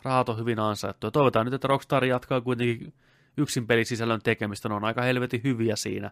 Rahat 0.05 0.29
on 0.29 0.39
hyvin 0.39 0.59
ansaittu 0.59 1.07
ja 1.07 1.11
toivotaan 1.11 1.47
nyt, 1.47 1.55
että 1.55 1.69
Rockstar 1.69 2.05
jatkaa 2.05 2.41
kuitenkin 2.41 2.95
yksin 3.37 3.67
pelisisällön 3.67 4.21
tekemistä, 4.23 4.69
ne 4.69 4.75
on 4.75 4.85
aika 4.85 5.03
helvetin 5.03 5.41
hyviä 5.45 5.77
siinä. 5.77 6.11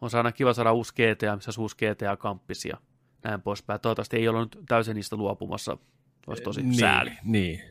On 0.00 0.10
se 0.10 0.16
aina 0.16 0.32
kiva 0.32 0.52
saada 0.52 0.72
uusi 0.72 0.92
GTA, 0.94 1.36
missä 1.36 1.60
uusi 1.60 1.76
GTA-kamppis 1.76 2.64
ja 2.64 2.76
näin 3.24 3.42
poispäin. 3.42 3.80
Toivottavasti 3.80 4.16
ei 4.16 4.28
ole 4.28 4.40
nyt 4.40 4.58
täysin 4.68 4.94
niistä 4.94 5.16
luopumassa. 5.16 5.76
Olisi 6.26 6.42
tosi 6.42 6.62
niin, 6.62 6.74
sääli. 6.74 7.12
Niin. 7.24 7.62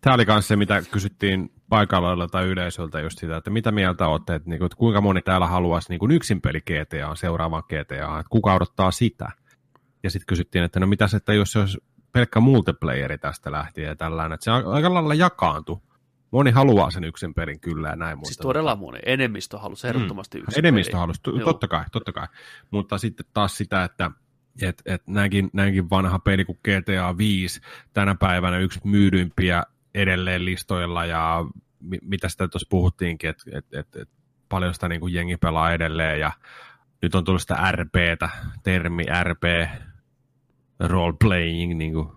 Tämä 0.00 0.14
oli 0.14 0.24
myös 0.24 0.48
se, 0.48 0.56
mitä 0.56 0.82
kysyttiin 0.90 1.52
paikalla 1.68 2.26
tai 2.26 2.46
yleisöltä 2.46 3.00
just 3.00 3.18
sitä, 3.18 3.36
että 3.36 3.50
mitä 3.50 3.72
mieltä 3.72 4.06
olette, 4.06 4.34
että, 4.34 4.50
niinku, 4.50 4.64
että 4.64 4.76
kuinka 4.76 5.00
moni 5.00 5.22
täällä 5.22 5.46
haluaisi 5.46 5.88
niinku 5.88 6.08
yksin 6.10 6.40
peli 6.40 6.60
GTA 6.60 7.14
seuraavaan 7.14 7.62
GTA, 7.66 8.18
että 8.18 8.30
kuka 8.30 8.54
odottaa 8.54 8.90
sitä. 8.90 9.28
Ja 10.02 10.10
sitten 10.10 10.26
kysyttiin, 10.26 10.64
että 10.64 10.80
no 10.80 10.86
mitäs, 10.86 11.14
että 11.14 11.32
jos 11.32 11.52
se 11.52 11.58
olisi 11.58 11.78
pelkkä 12.12 12.40
multiplayeri 12.40 13.18
tästä 13.18 13.52
lähtien 13.52 13.88
ja 13.88 13.96
tällainen, 13.96 14.34
että 14.34 14.44
se 14.44 14.50
aika 14.50 14.94
lailla 14.94 15.14
jakaantui. 15.14 15.80
Moni 16.30 16.50
haluaa 16.50 16.90
sen 16.90 17.04
yksin 17.04 17.34
pelin 17.34 17.60
kyllä 17.60 17.88
ja 17.88 17.96
näin. 17.96 18.18
Siis 18.18 18.38
mutta- 18.38 18.42
todella 18.42 18.76
moni. 18.76 18.98
Enemmistö 19.06 19.58
halusi 19.58 19.88
ehdottomasti 19.88 20.38
yksin 20.38 20.58
Enemmistö 20.58 20.90
peliä. 20.90 21.00
halusi, 21.00 21.20
Joo. 21.26 21.44
totta 21.44 21.68
kai, 21.68 21.84
totta 21.92 22.12
kai. 22.12 22.26
Mutta 22.70 22.98
sitten 22.98 23.26
taas 23.34 23.56
sitä, 23.56 23.84
että 23.84 24.10
et, 24.62 24.82
et 24.86 25.02
näinkin, 25.06 25.50
näinkin 25.52 25.90
vanha 25.90 26.18
peli 26.18 26.44
kuin 26.44 26.58
GTA 26.64 27.16
5 27.18 27.60
tänä 27.92 28.14
päivänä 28.14 28.58
yksi 28.58 28.80
myydyimpiä 28.84 29.62
edelleen 29.94 30.44
listoilla 30.44 31.04
ja 31.04 31.44
mi, 31.80 31.98
mitä 32.02 32.28
sitä 32.28 32.48
tuossa 32.48 32.66
puhuttiinkin, 32.70 33.30
että 33.30 33.44
et, 33.54 33.66
et, 33.74 33.96
et 33.96 34.08
paljon 34.48 34.74
sitä 34.74 34.88
niin 34.88 35.00
kuin 35.00 35.14
jengi 35.14 35.36
pelaa 35.36 35.72
edelleen 35.72 36.20
ja 36.20 36.32
nyt 37.02 37.14
on 37.14 37.24
tullut 37.24 37.40
sitä 37.42 37.72
RPtä, 37.72 38.28
termi 38.62 39.04
RP, 39.22 39.42
role 40.80 41.16
playing, 41.20 41.78
niin 41.78 41.92
kuin, 41.92 42.08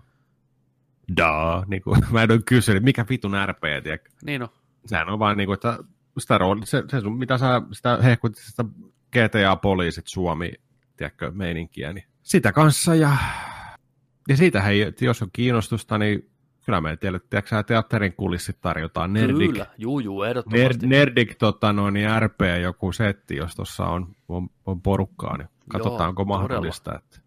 daa, 1.17 1.63
niin 1.67 1.81
kuin, 1.81 2.01
mä 2.11 2.23
en 2.23 2.31
ole 2.31 2.41
kysynyt, 2.45 2.83
mikä 2.83 3.05
vitun 3.09 3.33
RP, 3.45 3.61
tiedätkö? 3.83 4.09
Niin 4.25 4.41
on. 4.41 4.49
sehän 4.85 5.09
on 5.09 5.19
vaan 5.19 5.37
niinku, 5.37 5.53
että 5.53 5.79
sitä 6.17 6.37
rooli, 6.37 6.65
se, 6.65 6.83
se 6.87 7.01
sun, 7.01 7.17
mitä 7.17 7.37
sä 7.37 7.61
sitä 7.71 7.97
hehkutit 8.03 8.37
sitä 8.37 8.63
GTA-poliisit 9.15 10.07
Suomi, 10.07 10.53
tiedätkö, 10.97 11.31
meininkiä, 11.31 11.93
niin 11.93 12.05
sitä 12.21 12.51
kanssa 12.51 12.95
ja, 12.95 13.17
ja 14.29 14.37
siitä 14.37 14.61
hei, 14.61 14.93
jos 15.01 15.21
on 15.21 15.29
kiinnostusta, 15.33 15.97
niin 15.97 16.29
kyllä 16.65 16.81
me 16.81 16.97
tiedät, 16.97 17.23
tiedätkö 17.29 17.49
sä, 17.49 17.63
teatterin 17.63 18.13
kulissit 18.13 18.61
tarjotaan 18.61 19.13
Nerdik, 19.13 19.51
Kyllä. 19.51 19.65
Juu, 19.77 19.99
juu, 19.99 20.21
Ner, 20.21 20.29
ehdottomasti. 20.29 20.87
Nerdik 20.87 21.35
tota, 21.35 21.73
no, 21.73 21.89
niin 21.89 22.09
RP 22.19 22.41
joku 22.61 22.91
setti, 22.91 23.35
jos 23.35 23.55
tuossa 23.55 23.85
on, 23.85 24.15
on, 24.27 24.49
on, 24.65 24.81
porukkaa, 24.81 25.37
niin 25.37 25.49
katsotaanko 25.69 26.21
Joo, 26.21 26.27
mahdollista, 26.27 26.95
että 26.95 27.22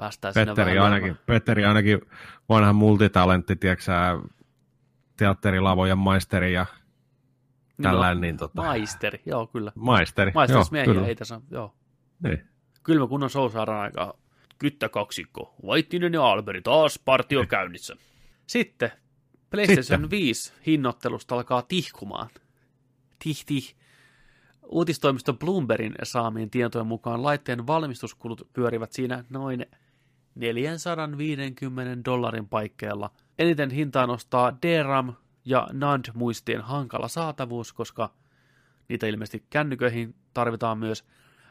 Päästään 0.00 0.34
Petteri 0.34 0.78
ainakin, 0.78 1.16
Petteri 1.26 1.64
ainakin 1.64 2.00
vanha 2.48 2.72
multitalentti, 2.72 3.56
tiedätkö 3.56 3.92
teatterilavojen 5.16 5.98
maisteri 5.98 6.52
ja 6.52 6.66
Niin 7.78 7.82
tällainen, 7.82 8.20
niin 8.20 8.36
tota, 8.36 8.62
Maisteri, 8.62 9.22
joo 9.26 9.46
kyllä. 9.46 9.72
maisteri. 9.74 10.32
Maisterismiehiä 10.34 10.94
kyllä. 10.94 11.06
ei 11.06 11.14
tässä, 11.14 11.40
joo. 11.50 11.74
Niin. 12.22 12.44
Kylmä 12.82 13.06
kunnon 13.06 13.30
show 13.30 13.50
saadaan 13.50 13.80
aikaa. 13.80 14.14
Kyttäkaksikko. 14.58 15.54
Vaittinen 15.66 16.12
ja 16.12 16.26
Alberi 16.26 16.62
taas 16.62 16.98
partio 16.98 17.46
käynnissä. 17.46 17.96
Sitten 18.46 18.92
PlayStation 19.50 19.84
Sitten. 19.84 20.10
5 20.10 20.52
hinnoittelusta 20.66 21.34
alkaa 21.34 21.62
tihkumaan. 21.62 22.28
Tih 23.18 23.44
tih. 23.46 23.76
Uutistoimisto 24.62 25.32
Bloombergin 25.32 25.94
saamien 26.02 26.50
tietojen 26.50 26.86
mukaan 26.86 27.22
laitteen 27.22 27.66
valmistuskulut 27.66 28.48
pyörivät 28.52 28.92
siinä 28.92 29.24
noin 29.30 29.66
450 30.40 32.04
dollarin 32.04 32.48
paikkeilla. 32.48 33.10
Eniten 33.38 33.70
hintaa 33.70 34.06
nostaa 34.06 34.58
DRAM 34.62 35.14
ja 35.44 35.68
NAND-muistien 35.72 36.60
hankala 36.60 37.08
saatavuus, 37.08 37.72
koska 37.72 38.10
niitä 38.88 39.06
ilmeisesti 39.06 39.46
kännyköihin 39.50 40.14
tarvitaan 40.34 40.78
myös, 40.78 41.04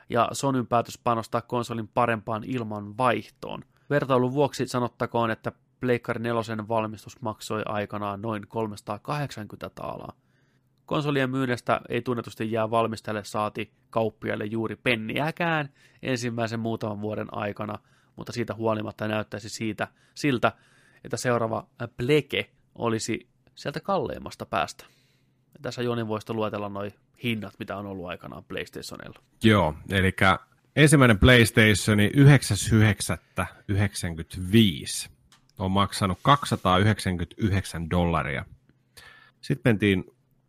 ja 0.10 0.30
Sonyn 0.32 0.68
päätös 0.68 0.98
panostaa 1.04 1.42
konsolin 1.42 1.88
parempaan 1.88 2.44
ilman 2.44 2.98
vaihtoon. 2.98 3.62
Vertailun 3.90 4.34
vuoksi 4.34 4.68
sanottakoon, 4.68 5.32
että 5.32 5.52
Pleikkari 5.80 6.20
4 6.20 6.68
valmistus 6.68 7.22
maksoi 7.22 7.62
aikanaan 7.66 8.22
noin 8.22 8.48
380 8.48 9.70
taalaa. 9.70 10.14
Konsolien 10.86 11.30
myynnistä 11.30 11.82
ei 11.90 12.02
tunnetusti 12.02 12.52
jää 12.52 12.72
valmistajalle 12.72 13.24
saati 13.24 13.72
kauppiaille 13.90 14.46
juuri 14.46 14.76
penniäkään 14.76 15.70
ensimmäisen 16.02 16.60
muutaman 16.60 17.02
vuoden 17.02 17.28
aikana, 17.32 17.80
mutta 18.20 18.34
siitä 18.34 18.54
huolimatta 18.54 19.08
näyttäisi 19.08 19.50
siitä, 19.50 19.88
siltä, 20.16 20.52
että 21.04 21.18
seuraava 21.18 21.68
Pleke 21.98 22.50
olisi 22.76 23.28
sieltä 23.56 23.80
kalleimmasta 23.80 24.46
päästä. 24.46 24.86
Ja 25.54 25.60
tässä 25.62 25.82
Joni 25.82 26.08
voisi 26.08 26.34
luetella 26.34 26.70
noin 26.70 26.94
hinnat, 27.24 27.54
mitä 27.60 27.78
on 27.78 27.86
ollut 27.86 28.08
aikanaan 28.08 28.44
PlayStationilla. 28.44 29.20
Joo, 29.44 29.76
eli 29.90 30.16
ensimmäinen 30.76 31.20
PlayStationi 31.20 32.12
9.9.95 32.16 35.10
on 35.60 35.72
maksanut 35.72 36.20
299 36.22 37.90
dollaria. 37.90 38.46
Sitten 39.42 39.72
mentiin 39.72 40.04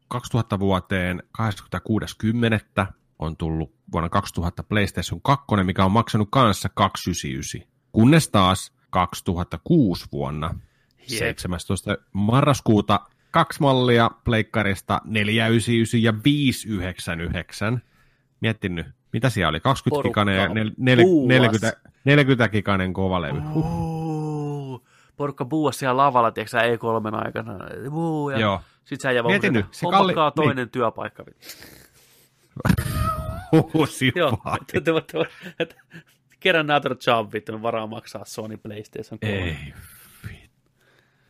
2000 0.09 0.59
vuoteen 0.59 1.23
26.10. 1.43 2.93
on 3.21 3.37
tullut 3.37 3.75
vuonna 3.93 4.09
2000 4.09 4.63
PlayStation 4.63 5.21
2, 5.21 5.45
mikä 5.65 5.85
on 5.85 5.93
maksanut 5.93 6.29
kanssa 6.31 6.69
299. 6.75 7.71
Kunnes 7.93 8.29
taas 8.29 8.73
2006 8.91 10.07
vuonna 10.13 10.55
Jep. 10.99 11.19
17. 11.19 11.97
marraskuuta 12.13 13.01
kaksi 13.31 13.61
mallia 13.61 14.11
pleikkarista 14.25 15.01
499 15.05 16.03
ja 16.03 16.15
599. 16.25 17.83
Mietin 18.41 18.75
nyt, 18.75 18.87
mitä 19.13 19.31
siellä 19.31 19.49
oli? 19.49 19.61
20 19.61 20.09
gikanen 20.09 20.37
ja 20.37 20.49
nel, 20.49 20.71
nel, 20.77 21.03
buuas. 21.03 21.29
40, 21.29 21.81
40 22.05 22.49
gikanen 22.49 22.93
kovalevy. 22.93 23.41
Huh. 23.41 23.67
Uh, 23.67 24.87
porukka 25.17 25.45
buuas 25.45 25.79
siellä 25.79 25.97
lavalla, 25.97 26.31
tiedätkö 26.31 26.51
sä, 26.51 26.63
E3 26.63 27.25
aikana. 27.25 27.59
Buu, 27.91 28.31
ja 28.31 28.39
Joo. 28.39 28.61
Sit 28.85 29.01
sä 29.01 29.13
jää 29.13 29.25
vaan, 29.25 29.41
nyt, 29.53 29.67
se 29.71 29.87
kalli- 29.87 30.15
toinen 30.35 30.57
niin. 30.57 30.71
työpaikka. 30.71 31.25
Huhusi 33.53 34.13
Joo, 34.15 34.39
kerran 36.41 36.71
another 36.71 36.97
job, 37.07 37.33
vittu, 37.33 37.63
varaa 37.63 37.87
maksaa 37.87 38.25
Sony 38.25 38.57
PlayStation 38.57 39.19
3. 39.21 39.35
Ei. 39.35 39.57
vi- 40.29 40.51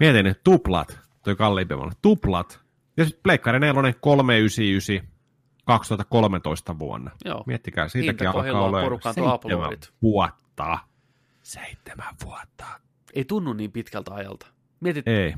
Mietin 0.01 0.24
nyt, 0.24 0.40
tuplat. 0.44 0.98
Toi 1.24 1.36
kalliimpi 1.36 1.74
malli. 1.76 1.92
Tuplat. 2.02 2.60
Ja 2.97 3.05
sitten 3.05 3.22
Pleikkari 3.22 3.60
4 3.60 3.92
399 4.01 5.09
2013 5.64 6.78
vuonna. 6.78 7.10
Joo. 7.24 7.42
Miettikää, 7.47 7.88
siitäkin 7.88 8.28
alkaa 8.28 8.60
olla 8.64 8.80
seitsemän 9.02 9.78
vuotta. 10.02 10.78
Seitsemän 11.42 12.14
vuotta. 12.24 12.66
Ei 13.14 13.24
tunnu 13.24 13.52
niin 13.52 13.72
pitkältä 13.72 14.14
ajalta. 14.14 14.47
Mietit, 14.80 15.09
Ei. 15.09 15.34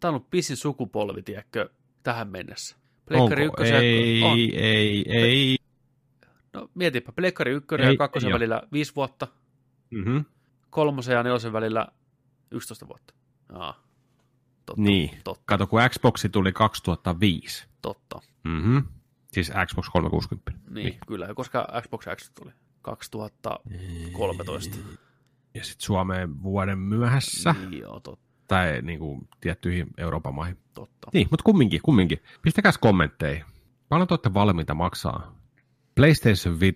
tää 0.00 0.08
on 0.08 0.14
ollut 0.14 0.30
pisin 0.30 0.56
sukupolvi, 0.56 1.22
tiedätkö, 1.22 1.70
tähän 2.02 2.28
mennessä. 2.28 2.76
Onko? 3.10 3.34
Ykkösen, 3.40 3.74
Ei, 3.76 4.22
on. 4.22 4.38
ei, 4.52 5.04
ei. 5.08 5.56
No 6.52 6.68
mietipä, 6.74 7.12
Pleikkari 7.12 7.52
ykkönen 7.52 7.90
ja 7.90 7.96
kakkosen 7.96 8.28
oo. 8.32 8.34
välillä 8.34 8.62
5 8.72 8.92
vuotta, 8.96 9.28
Mm-hmm. 9.90 10.24
kolmosen 10.70 11.14
ja 11.14 11.22
nelosen 11.22 11.52
välillä 11.52 11.88
11 12.50 12.88
vuotta. 12.88 13.14
Aa, 13.52 13.82
totta, 14.66 14.82
Niin. 14.82 15.10
totta, 15.24 15.42
Kato, 15.46 15.66
kun 15.66 15.80
Xboxi 15.88 16.28
tuli 16.28 16.52
2005. 16.52 17.66
totta. 17.82 18.20
Mm-hmm. 18.44 18.82
Siis 19.32 19.52
Xbox 19.66 19.88
360. 19.92 20.52
Niin, 20.70 20.98
kyllä, 21.06 21.34
koska 21.34 21.68
Xbox 21.82 22.04
X 22.16 22.30
tuli 22.30 22.50
2013. 22.82 24.76
Ja 25.54 25.64
sitten 25.64 25.86
Suomeen 25.86 26.42
vuoden 26.42 26.78
myöhässä. 26.78 27.54
Niin, 27.70 27.78
joo, 27.80 28.00
totta, 28.00 28.24
Tai 28.48 28.82
niin 28.82 28.98
kuin, 28.98 29.28
tiettyihin 29.40 29.86
Euroopan 29.98 30.34
maihin. 30.34 30.58
totta. 30.74 31.10
Niin, 31.12 31.28
mutta 31.30 31.44
kumminkin, 31.44 31.80
kumminkin. 31.82 32.22
Pistäkääs 32.42 32.78
kommentteihin. 32.78 33.44
Paljon 33.88 34.08
te 34.08 34.14
olette 34.14 34.34
valmiita 34.34 34.74
maksaa 34.74 35.41
PlayStation 35.94 36.60
5 36.60 36.74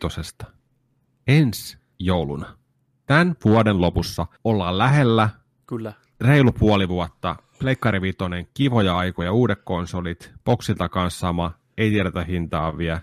ensi 1.26 1.78
jouluna. 1.98 2.59
Tämän 3.06 3.36
vuoden 3.44 3.80
lopussa 3.80 4.26
ollaan 4.44 4.78
lähellä 4.78 5.28
Kyllä, 5.66 5.93
reilu 6.20 6.52
puoli 6.52 6.88
vuotta 6.88 7.36
Pleikkari 7.59 8.01
Vitoinen, 8.01 8.48
kivoja 8.55 8.97
aikoja, 8.97 9.32
uudet 9.32 9.62
konsolit, 9.64 10.32
boksilta 10.44 10.88
kanssa 10.88 11.20
sama, 11.20 11.52
ei 11.78 11.90
tiedetä 11.90 12.24
hintaa 12.24 12.78
vielä. 12.78 13.01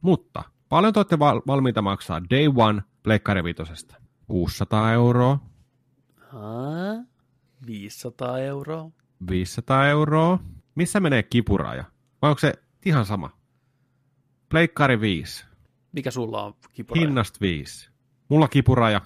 Mutta 0.00 0.42
paljon 0.68 0.92
te 0.92 0.98
olette 0.98 1.18
val- 1.18 1.42
valmiita 1.46 1.82
maksaa 1.82 2.22
Day 2.30 2.52
One 2.56 2.82
Pleikkari 3.02 3.44
Vitosesta? 3.44 3.96
600 4.26 4.92
euroa, 4.92 5.38
Haa? 6.28 6.94
500 7.66 8.38
euroa. 8.38 8.90
500 9.30 9.88
euroa. 9.88 10.38
Missä 10.74 11.00
menee 11.00 11.22
kipuraja? 11.22 11.84
Vai 12.22 12.30
onko 12.30 12.38
se 12.38 12.52
ihan 12.86 13.06
sama? 13.06 13.30
Pleikkari 14.48 15.00
5, 15.00 15.44
Mikä 15.94 16.10
sulla 16.10 16.42
on 16.42 16.54
kipuraja? 16.72 17.06
hinnasta 17.06 17.38
5. 17.40 17.90
Mulla 18.28 18.48
kipuraja. 18.48 19.00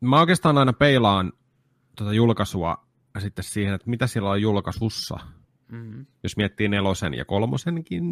Mä 0.00 0.20
oikeastaan 0.20 0.58
aina 0.58 0.72
peilaan 0.72 1.32
tuota 1.96 2.12
julkaisua 2.12 2.86
sitten 3.18 3.44
siihen, 3.44 3.74
että 3.74 3.90
mitä 3.90 4.06
siellä 4.06 4.30
on 4.30 4.42
julkaisussa. 4.42 5.18
Mm-hmm. 5.72 6.06
Jos 6.22 6.36
miettii 6.36 6.68
nelosen 6.68 7.14
ja 7.14 7.24
kolmosenkin, 7.24 8.04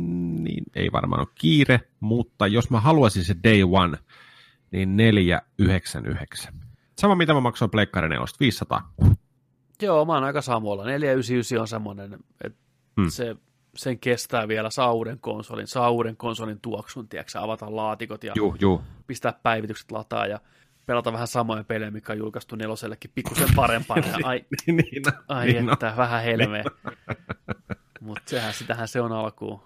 niin 0.44 0.64
ei 0.74 0.92
varmaan 0.92 1.20
ole 1.20 1.28
kiire, 1.34 1.80
mutta 2.00 2.46
jos 2.46 2.70
mä 2.70 2.80
haluaisin 2.80 3.24
se 3.24 3.36
day 3.44 3.62
one, 3.62 3.98
niin 4.70 4.96
499. 4.96 6.54
Sama 6.98 7.14
mitä 7.14 7.34
mä 7.34 7.40
maksoin 7.40 7.70
Pleikkari 7.70 8.08
4, 8.08 8.24
500. 8.40 8.92
Joo, 9.82 10.04
mä 10.04 10.14
oon 10.14 10.24
aika 10.24 10.42
samoilla. 10.42 10.84
499 10.84 11.60
on 11.60 11.68
semmoinen, 11.68 12.18
että 12.44 12.58
mm. 12.96 13.08
se, 13.08 13.36
sen 13.78 13.98
kestää 13.98 14.48
vielä, 14.48 14.70
saa 14.70 14.92
uuden 14.92 15.18
konsolin, 15.20 15.66
saa 15.66 15.90
uuden 15.90 16.16
konsolin 16.16 16.60
tuoksun, 16.60 17.08
tiedätkö, 17.08 17.40
avata 17.40 17.76
laatikot 17.76 18.24
ja 18.24 18.32
Juu, 18.36 18.56
juu. 18.60 18.82
pistää 19.06 19.32
päivitykset 19.42 19.90
lataa 19.92 20.26
ja 20.26 20.40
pelata 20.86 21.12
vähän 21.12 21.26
samoja 21.26 21.64
pelejä, 21.64 21.90
mikä 21.90 22.12
on 22.12 22.18
julkaistu 22.18 22.56
nelosellekin 22.56 23.10
pikkusen 23.14 23.48
parempana. 23.56 24.06
Ja 24.08 24.18
ai, 24.28 24.44
niin, 24.66 25.02
no, 25.06 25.12
ai 25.28 25.46
niin, 25.46 25.72
että, 25.72 25.94
vähän 25.96 26.22
helmeä. 26.24 26.64
Mutta 28.00 28.22
sehän, 28.26 28.54
sitähän 28.54 28.88
se 28.88 29.00
on 29.00 29.12
alkuun. 29.12 29.62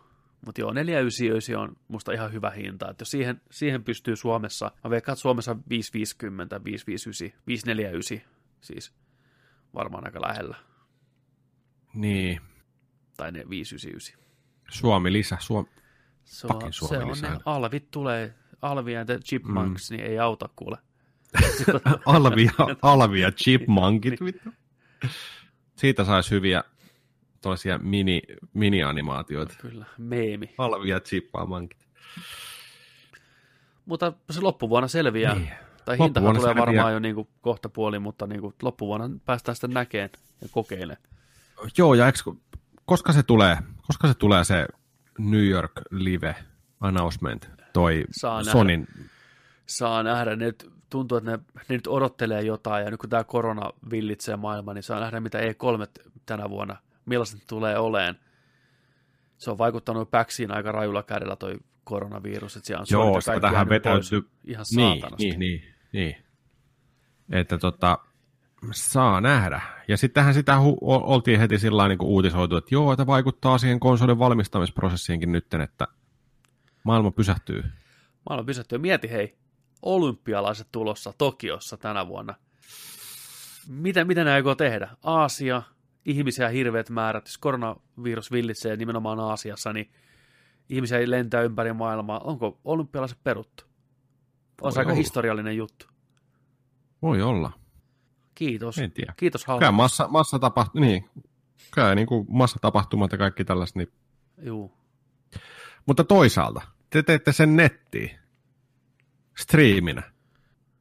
Mutta 0.46 0.60
joo, 0.60 0.72
499 0.72 1.56
on 1.56 1.76
musta 1.88 2.12
ihan 2.12 2.32
hyvä 2.32 2.50
hinta. 2.50 2.90
Että 2.90 3.02
jos 3.02 3.10
siihen, 3.10 3.40
siihen 3.50 3.84
pystyy 3.84 4.16
Suomessa, 4.16 4.70
mä 4.84 4.90
veikkaan, 4.90 5.14
että 5.14 5.20
Suomessa 5.20 5.56
550, 5.68 6.64
559, 6.64 7.40
549 7.46 8.28
siis 8.60 8.92
varmaan 9.74 10.04
aika 10.06 10.20
lähellä. 10.20 10.56
niin. 11.94 12.40
Tai 13.16 13.32
ne 13.32 13.44
599. 13.48 14.22
Suomi 14.70 15.12
lisä. 15.12 15.36
Suom... 15.40 15.66
Fucking 16.42 16.64
on, 16.64 16.72
Suomi 16.72 16.96
se 16.96 17.02
on 17.02 17.10
lisää. 17.10 17.30
ne 17.30 17.40
alvit 17.44 17.90
tulee, 17.90 18.34
Alvi 18.62 18.92
ja 18.92 19.04
Chipmunks, 19.04 19.90
mm. 19.90 19.96
niin 19.96 20.06
ei 20.06 20.18
auta 20.18 20.48
kuule. 20.56 20.78
Alvia, 22.06 22.52
alvia 22.82 23.32
chipmunkit, 23.32 24.20
vittu. 24.20 24.50
Siitä 25.76 26.04
saisi 26.04 26.30
hyviä 26.30 26.64
toisia 27.40 27.78
mini, 27.78 28.22
mini-animaatioita. 28.54 29.54
Kyllä, 29.60 29.84
meemi. 29.98 30.54
Alvia 30.58 31.00
chipmunkit. 31.00 31.88
Mutta 33.86 34.12
se 34.30 34.40
loppuvuonna 34.40 34.88
selviää. 34.88 35.34
Niin. 35.34 35.44
Niin. 35.44 35.56
Tai 35.84 35.98
hintahan 35.98 36.06
Loppuvuonna 36.06 36.40
tulee 36.40 36.54
selviää. 36.54 36.66
varmaan 36.66 36.92
jo 36.92 36.98
niin 36.98 37.14
kuin 37.14 37.28
kohta 37.40 37.68
puoli, 37.68 37.98
mutta 37.98 38.26
niin 38.26 38.40
kuin 38.40 38.54
loppuvuonna 38.62 39.10
päästään 39.24 39.56
sitten 39.56 39.70
näkemään 39.70 40.10
ja 40.40 40.48
kokeilemaan. 40.50 41.02
Joo, 41.78 41.94
ja 41.94 42.08
eks, 42.08 42.24
koska 42.84 43.12
se 43.12 43.22
tulee, 43.22 43.58
koska 43.86 44.08
se 44.08 44.14
tulee 44.14 44.44
se 44.44 44.66
New 45.18 45.44
York 45.46 45.72
Live 45.90 46.34
announcement, 46.80 47.50
toi 47.72 48.04
Saa 48.10 48.38
nähdä. 48.38 48.52
Sonin, 48.52 48.88
Saa 49.66 50.02
nähdä, 50.02 50.36
nyt 50.36 50.70
tuntuu, 50.90 51.18
että 51.18 51.30
ne, 51.30 51.38
ne 51.54 51.62
nyt 51.68 51.86
odottelee 51.86 52.42
jotain, 52.42 52.84
ja 52.84 52.90
nyt 52.90 53.00
kun 53.00 53.10
tämä 53.10 53.24
korona 53.24 53.70
villitsee 53.90 54.36
maailmaa, 54.36 54.74
niin 54.74 54.82
saa 54.82 55.00
nähdä, 55.00 55.20
mitä 55.20 55.38
E3 55.38 56.02
tänä 56.26 56.50
vuonna, 56.50 56.76
millaiset 57.06 57.38
ne 57.38 57.44
tulee 57.48 57.78
oleen. 57.78 58.18
Se 59.38 59.50
on 59.50 59.58
vaikuttanut 59.58 60.10
päksiin 60.10 60.50
aika 60.50 60.72
rajulla 60.72 61.02
kädellä 61.02 61.36
toi 61.36 61.58
koronavirus, 61.84 62.56
että 62.56 62.66
siellä 62.66 62.80
on 62.80 62.86
Joo, 62.90 63.20
sitä 63.20 63.40
tähän 63.40 63.68
vetäytyy- 63.68 64.30
Ihan 64.44 64.64
niin, 64.76 65.02
niin, 65.18 65.38
niin, 65.38 65.62
niin, 65.92 66.16
että 67.32 67.58
tota, 67.58 67.98
saa 68.70 69.20
nähdä. 69.20 69.60
Ja 69.88 69.96
sittenhän 69.96 70.34
sitä 70.34 70.52
hu- 70.56 70.78
oltiin 70.80 71.40
heti 71.40 71.58
sillä 71.58 71.88
niin 71.88 72.02
uutisoitu, 72.02 72.56
että 72.56 72.74
joo, 72.74 72.92
että 72.92 73.06
vaikuttaa 73.06 73.58
siihen 73.58 73.80
konsolin 73.80 74.18
valmistamisprosessiinkin 74.18 75.32
nytten, 75.32 75.60
että 75.60 75.88
maailma 76.84 77.10
pysähtyy. 77.10 77.64
Maailman 78.28 78.46
pysähtyy. 78.46 78.78
Mieti 78.78 79.10
hei, 79.10 79.36
olympialaiset 79.82 80.68
tulossa 80.72 81.12
Tokiossa 81.18 81.76
tänä 81.76 82.06
vuonna. 82.06 82.34
Mitä, 83.68 84.04
mitä 84.04 84.24
ne 84.24 84.32
aikoo 84.32 84.54
tehdä? 84.54 84.88
Aasia, 85.02 85.62
ihmisiä 86.04 86.48
hirveät 86.48 86.90
määrät. 86.90 87.26
Jos 87.26 87.38
koronavirus 87.38 88.32
villitsee 88.32 88.76
nimenomaan 88.76 89.20
Aasiassa, 89.20 89.72
niin 89.72 89.92
ihmisiä 90.68 90.98
ei 90.98 91.10
lentää 91.10 91.42
ympäri 91.42 91.72
maailmaa. 91.72 92.18
Onko 92.18 92.60
olympialaiset 92.64 93.18
peruttu? 93.24 93.64
On 94.60 94.72
se 94.72 94.78
aika 94.78 94.90
olla. 94.90 94.98
historiallinen 94.98 95.56
juttu. 95.56 95.86
Voi 97.02 97.22
olla. 97.22 97.61
Kiitos. 98.34 98.78
En 98.78 98.92
tiedä. 98.92 99.14
Kiitos 99.16 99.44
Kyllä 99.44 99.58
Halma. 99.58 99.72
massa, 99.72 100.08
massa 100.08 100.38
tapahtu, 100.38 100.80
niin, 100.80 101.10
kyllä 101.74 101.94
niin 101.94 102.06
kuin 102.06 102.26
massatapahtumat 102.28 103.12
ja 103.12 103.18
kaikki 103.18 103.44
tällaiset, 103.44 103.76
niin 103.76 103.92
Juu. 104.42 104.72
Mutta 105.86 106.04
toisaalta, 106.04 106.60
te 106.90 107.02
teette 107.02 107.32
sen 107.32 107.56
nettiin, 107.56 108.10
striiminä. 109.38 110.02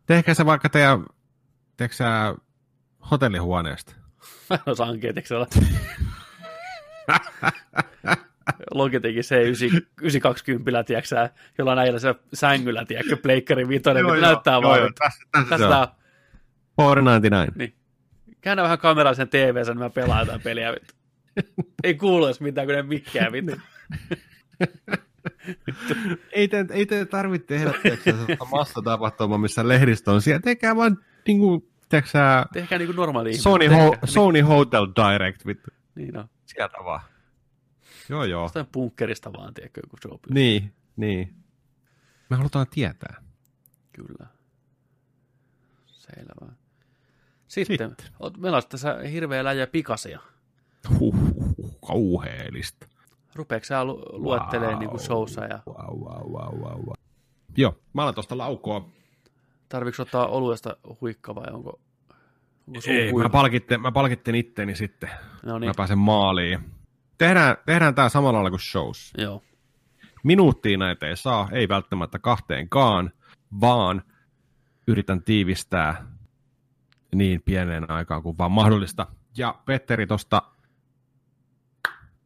Tehkää 0.06 0.34
se 0.34 0.46
vaikka 0.46 0.70
teidän, 0.70 1.06
teekö 1.78 1.96
sä 1.96 2.36
hotellihuoneesta. 3.12 3.96
Mä 4.50 4.56
en 4.56 4.62
osaa 4.66 4.88
ankeeteksi 4.88 5.34
olla. 5.34 5.48
Logitechin 8.74 9.24
C9, 9.24 9.82
920, 10.02 10.84
tiedätkö 10.84 11.08
sä, 11.08 11.30
jollain 11.58 11.80
äijällä 11.80 12.00
se 12.00 12.16
sängyllä, 12.34 12.86
tiedätkö, 12.86 13.18
pleikkari 13.18 13.68
vitonen, 13.68 14.06
mitä 14.06 14.22
näyttää 14.22 14.62
vaan. 14.62 14.80
että 14.88 15.06
tässä, 15.06 15.50
tässä, 15.50 15.58
se 15.58 15.76
on, 15.76 15.88
499. 16.78 17.54
niin. 17.58 17.74
Käännä 18.42 18.64
vähän 18.64 18.80
kameraa 18.80 19.14
sen 19.14 19.30
tv 19.30 19.56
niin 19.68 19.78
mä 19.78 19.90
pelaan 19.90 20.20
jotain 20.20 20.42
peliä. 20.42 20.72
vittu. 20.72 20.94
Ei 21.84 21.96
kuulu 21.96 22.26
edes 22.26 22.42
mitään, 22.42 22.68
kun 22.68 22.76
ne 22.76 22.84
mikkää, 22.84 23.32
vittu. 23.32 23.52
Ei 26.32 26.48
te, 26.48 26.66
ei 26.70 26.86
te 26.86 27.06
tarvitse 27.06 27.48
tehdä 27.48 27.74
sellaista 28.04 28.46
massatapahtumaa, 28.52 29.38
missä 29.38 29.68
lehdistö 29.68 30.12
on 30.12 30.22
siellä. 30.22 30.42
Tekää 30.42 30.76
vaan 30.76 30.98
niin 31.28 31.40
kuin, 31.40 31.72
tiedätkö, 31.90 32.12
sä, 32.12 32.46
Tehkää 32.54 32.78
niinku 32.78 32.94
normaali 32.94 33.30
ihminen. 33.30 33.44
Sony, 33.44 33.70
Tehkää, 33.70 33.86
ho, 33.86 33.98
Sony 34.06 34.42
Hotel 34.42 34.88
Direct, 34.96 35.46
vittu. 35.46 35.70
Niin, 35.96 36.14
no. 36.14 36.30
Sieltä 36.46 36.78
vaan. 36.86 37.02
Joo, 38.10 38.24
joo. 38.24 38.44
Jostain 38.44 38.68
bunkkerista 38.74 39.34
vaan, 39.34 39.54
tiedätkö, 39.54 39.82
joku 39.84 39.98
show. 40.02 40.18
Niin, 40.30 40.74
niin. 40.96 41.34
Me 42.30 42.38
halutaan 42.38 42.68
tietää. 42.70 43.22
Kyllä. 43.92 44.28
Selvä. 45.86 46.61
Sitten, 47.52 47.90
Sitten. 47.90 48.12
meillä 48.38 48.56
on 48.58 48.64
tässä 48.70 48.98
hirveä 49.12 49.44
läjä 49.44 49.68
pikasia. 49.68 50.20
Huh, 51.00 51.16
huh, 51.16 51.56
huh, 51.58 51.80
kauheellista. 51.88 52.88
Rupeeko 53.36 53.66
sä 53.66 53.84
lu- 53.86 54.06
luettelee 54.12 54.70
Wow. 54.70 54.80
niinku 54.80 54.98
showssa 54.98 55.46
ja 55.46 55.60
Wow, 55.68 56.00
wow, 56.00 56.32
wow, 56.32 56.60
wow, 56.60 56.80
wow. 56.86 56.94
Joo, 57.58 57.78
mä 57.94 58.02
alan 58.02 58.14
tuosta 58.14 58.38
laukoa. 58.38 58.90
tarviiko 59.70 60.02
ottaa 60.02 60.28
oluesta 60.28 60.78
huikka 61.02 61.36
vai 61.36 61.46
onko, 61.54 61.80
onko 62.68 62.80
Ei, 62.88 63.14
mä 63.14 63.30
palkitten, 63.30 63.82
mä 63.82 63.92
palkitten 63.92 64.36
itteni 64.36 64.76
sitten. 64.76 65.10
No 65.46 65.54
Niin. 65.54 65.62
niin, 65.62 65.70
Mä 65.70 65.74
pääsen 65.78 65.98
maaliin. 65.98 66.60
Tehdään, 67.18 67.58
tehdään 67.66 67.96
tää 67.96 68.10
samalla 68.10 68.34
lailla 68.38 68.50
kuin 68.50 68.60
shows. 68.60 69.14
joo. 69.18 69.42
Minuuttiin 70.24 70.80
näitä 70.80 71.08
ei 71.08 71.18
saa, 71.18 71.50
ei 71.52 71.68
välttämättä 71.68 72.20
kahteenkaan, 72.20 73.12
vaan 73.62 74.02
yritän 74.88 75.24
tiivistää 75.24 76.08
niin 77.16 77.42
pieneen 77.42 77.92
aikaan 77.92 78.24
kuin 78.24 78.38
vaan 78.38 78.52
mahdollista. 78.52 79.08
Ja 79.38 79.56
Petteri 79.66 80.08
tosta 80.08 80.42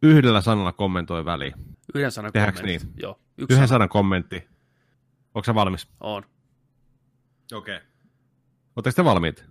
yhdellä 0.04 0.42
sanalla 0.42 0.72
kommentoi 0.72 1.26
väliin. 1.26 1.54
Yhden 1.96 2.12
sanan 2.12 2.34
Tehdäänkö 2.34 2.60
kommentit. 2.60 2.88
niin? 2.88 3.02
Joo, 3.04 3.20
yksi 3.38 3.54
Yhden 3.54 3.68
sana. 3.68 3.78
sanan 3.78 3.90
kommentti. 3.90 4.48
Onko 5.34 5.56
valmis? 5.56 5.88
On. 6.00 6.24
Okei. 7.54 7.76
Okay. 7.76 7.88
Oletteko 8.76 8.96
te 8.96 9.06
valmiit? 9.06 9.46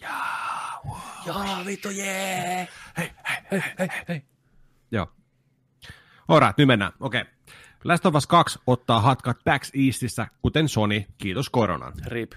Jaa, 0.00 1.64
vittu, 1.66 1.90
jee! 1.90 2.68
Hei, 2.98 3.10
hei, 3.30 3.38
hei, 3.50 3.62
hei, 3.78 3.88
hei. 4.08 4.22
Joo. 4.90 5.12
Alright, 6.28 6.58
nyt 6.58 6.66
mennään. 6.66 6.92
Okei. 7.00 7.20
Okay. 7.20 7.32
Last 7.84 8.06
of 8.06 8.14
Us 8.14 8.26
2 8.26 8.58
ottaa 8.66 9.00
hatkat 9.00 9.38
PAX 9.44 9.70
Eastissä, 9.86 10.26
kuten 10.42 10.68
Sony, 10.68 11.04
kiitos 11.18 11.50
koronan. 11.50 11.92
Rip. 12.06 12.32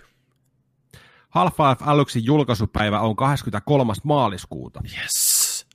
Half-Life 1.30 1.84
Aluxin 1.86 2.26
julkaisupäivä 2.26 2.99
on 2.99 3.16
23. 3.16 3.94
maaliskuuta. 4.04 4.82
Yes. 4.98 5.68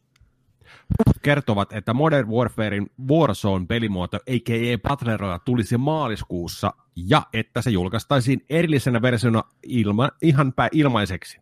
Kertovat, 1.23 1.73
että 1.73 1.95
Modern 1.95 2.29
Warfarein 2.29 2.91
Warzone-pelimuoto, 3.01 4.17
a.k.a. 4.17 4.79
Battle 4.89 5.17
Royale, 5.17 5.41
tulisi 5.45 5.77
maaliskuussa 5.77 6.73
ja 6.97 7.23
että 7.33 7.63
se 7.63 7.71
julkaistaisiin 7.71 8.45
erillisenä 8.51 9.03
versiona 9.03 9.43
ilma, 9.63 10.09
ihan 10.23 10.53
pää 10.53 10.69
ilmaiseksi. 10.73 11.41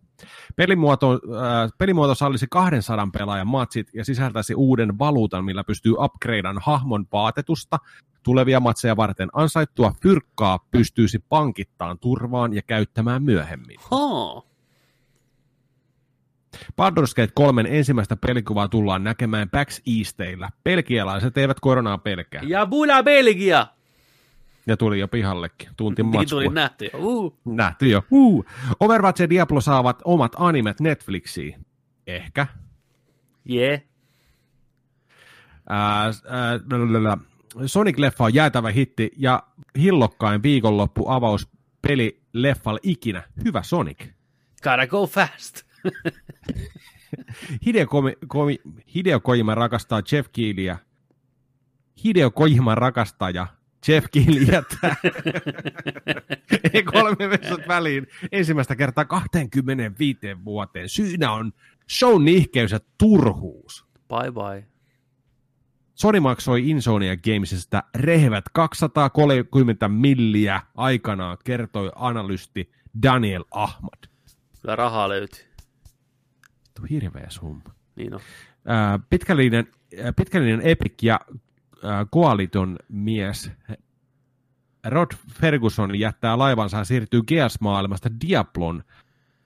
Pelimuoto, 0.56 1.12
äh, 1.12 1.70
pelimuoto 1.78 2.14
sallisi 2.14 2.46
200 2.50 3.08
pelaajan 3.18 3.46
matsit 3.46 3.88
ja 3.94 4.04
sisältäisi 4.04 4.54
uuden 4.54 4.98
valuutan, 4.98 5.44
millä 5.44 5.64
pystyy 5.64 5.92
upgradean 5.98 6.58
hahmon 6.62 7.06
vaatetusta. 7.12 7.78
Tulevia 8.22 8.60
matseja 8.60 8.96
varten 8.96 9.28
ansaittua 9.32 9.92
fyrkkaa 10.02 10.58
pystyisi 10.70 11.18
pankittaan 11.18 11.98
turvaan 11.98 12.54
ja 12.54 12.62
käyttämään 12.62 13.22
myöhemmin. 13.22 13.76
Haa. 13.90 14.42
Baldur's 16.82 17.14
Gate 17.16 17.32
3 17.34 17.64
ensimmäistä 17.68 18.16
pelikuvaa 18.16 18.68
tullaan 18.68 19.04
näkemään 19.04 19.50
PAX 19.50 19.80
Easteillä. 19.98 20.50
Pelkialaiset 20.64 21.38
eivät 21.38 21.60
koronaa 21.60 21.98
pelkää. 21.98 22.42
Ja 22.46 22.66
Bula 22.66 23.02
Belgia! 23.02 23.66
Ja 24.66 24.76
tuli 24.76 24.98
jo 25.00 25.08
pihallekin. 25.08 25.68
Tunti 25.76 26.02
Niin 26.02 26.12
matskua. 26.14 26.40
tuli 26.42 26.48
nähty 26.54 26.84
jo. 26.92 26.98
Uh. 26.98 27.38
Nähty 27.44 27.88
jo. 27.88 28.02
Uh. 28.10 28.44
Overwatch 28.80 29.20
ja 29.20 29.30
Diablo 29.30 29.60
saavat 29.60 30.02
omat 30.04 30.32
animet 30.36 30.80
Netflixiin. 30.80 31.66
Ehkä. 32.06 32.46
Yeah. 33.50 33.80
Ää, 35.68 36.04
ää, 36.04 36.60
lalalala. 36.70 37.18
Sonic-leffa 37.66 38.24
on 38.24 38.34
jäätävä 38.34 38.70
hitti 38.70 39.10
ja 39.16 39.42
hillokkain 39.78 40.42
viikonloppu 40.42 41.08
avaus 41.08 41.48
peli 41.82 42.22
leffalle 42.32 42.80
ikinä. 42.82 43.22
Hyvä 43.44 43.62
Sonic. 43.62 43.98
Gotta 44.62 44.86
go 44.86 45.06
fast. 45.06 45.62
Hideo, 47.66 47.86
Komi, 47.86 48.12
Komi, 48.26 48.58
Hideo 48.94 49.20
Kojima 49.20 49.54
rakastaa 49.54 50.02
Jeff 50.12 50.28
Keeliä. 50.32 50.78
Hideo 52.04 52.30
Kojima 52.30 52.74
rakastaja 52.74 53.46
Jeff 53.88 54.06
Keely 54.12 54.40
jättää 54.52 54.96
Ei 56.74 56.82
kolme 56.82 57.30
vesot 57.30 57.68
väliin 57.68 58.06
ensimmäistä 58.32 58.76
kertaa 58.76 59.04
25 59.04 60.18
vuoteen. 60.44 60.88
Syynä 60.88 61.32
on 61.32 61.52
show 61.98 62.24
nihkeys 62.24 62.72
ja 62.72 62.80
turhuus. 62.98 63.84
Bye 64.08 64.32
bye. 64.32 64.69
Sony 66.00 66.20
maksoi 66.20 66.70
Insomnia 66.70 67.16
Gamesista 67.16 67.82
rehevät 67.94 68.44
230 68.52 69.88
milliä 69.88 70.62
aikanaan, 70.74 71.38
kertoi 71.44 71.92
analysti 71.94 72.72
Daniel 73.02 73.44
Ahmad. 73.50 74.08
Kyllä 74.62 74.76
rahaa 74.76 75.08
löytyy. 75.08 75.44
Tuo 76.74 76.86
hirveä 76.90 77.26
summa. 77.28 77.74
Niin 77.96 78.14
on. 78.14 78.20
Pitkällinen, 79.10 79.66
ää, 80.04 80.12
pitkällinen 80.12 80.60
Epic 80.60 81.02
ja 81.02 81.20
Koaliton 82.10 82.78
mies 82.88 83.50
Rod 84.86 85.10
Ferguson 85.32 85.98
jättää 85.98 86.38
laivansa 86.38 86.78
ja 86.78 86.84
siirtyy 86.84 87.22
Gears-maailmasta 87.22 88.10
Diablon 88.20 88.84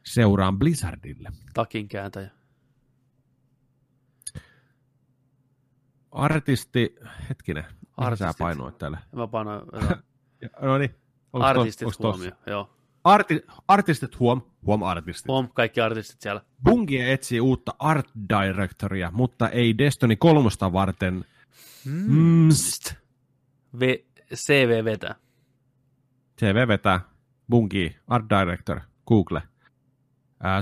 seuraan 0.03 0.59
Blizzardille. 0.59 1.33
Takin 1.55 1.89
kääntäjä. 1.89 2.31
Artisti, 6.15 6.95
hetkinen, 7.29 7.65
mitä 7.65 7.81
sä 7.97 8.05
Artistit. 8.07 8.39
painoit 8.39 8.79
täällä? 8.79 8.99
Mä 9.13 9.27
painoin 9.27 9.63
No 10.63 10.79
niin, 10.79 10.95
artistit 11.33 11.99
huomioon. 11.99 12.33
Joo. 12.47 12.71
Arti, 13.05 13.43
artistit 13.69 14.21
huom, 14.21 14.43
huom 14.67 14.83
artistit. 14.83 15.29
Huom, 15.29 15.49
kaikki 15.55 15.81
artistit 15.81 16.21
siellä. 16.21 16.41
Bungie 16.65 17.13
etsii 17.13 17.41
uutta 17.41 17.75
art 17.79 18.09
directoria, 18.29 19.11
mutta 19.11 19.49
ei 19.49 19.79
Destiny 19.79 20.17
3 20.17 20.49
varten. 20.73 21.25
Mm. 21.85 22.49
V, 23.81 23.95
CV 24.35 24.85
vetää. 24.85 25.15
CV 26.41 26.69
vetää. 26.69 27.01
Bungie, 27.51 27.95
art 28.09 28.25
director, 28.31 28.81
Google. 29.07 29.43
Ää, 30.41 30.61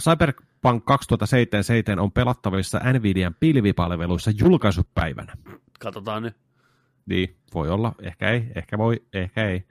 Cyberpunk 0.62 0.84
2077 0.84 1.98
on 1.98 2.12
pelattavissa 2.12 2.80
Nvidian 2.92 3.34
pilvipalveluissa 3.40 4.30
julkaisupäivänä. 4.38 5.32
Katsotaan 5.80 6.22
nyt. 6.22 6.36
Niin, 7.06 7.36
voi 7.54 7.70
olla, 7.70 7.94
ehkä 8.02 8.30
ei, 8.30 8.46
ehkä 8.54 8.78
voi, 8.78 9.02
ehkä 9.12 9.48
ei. 9.48 9.66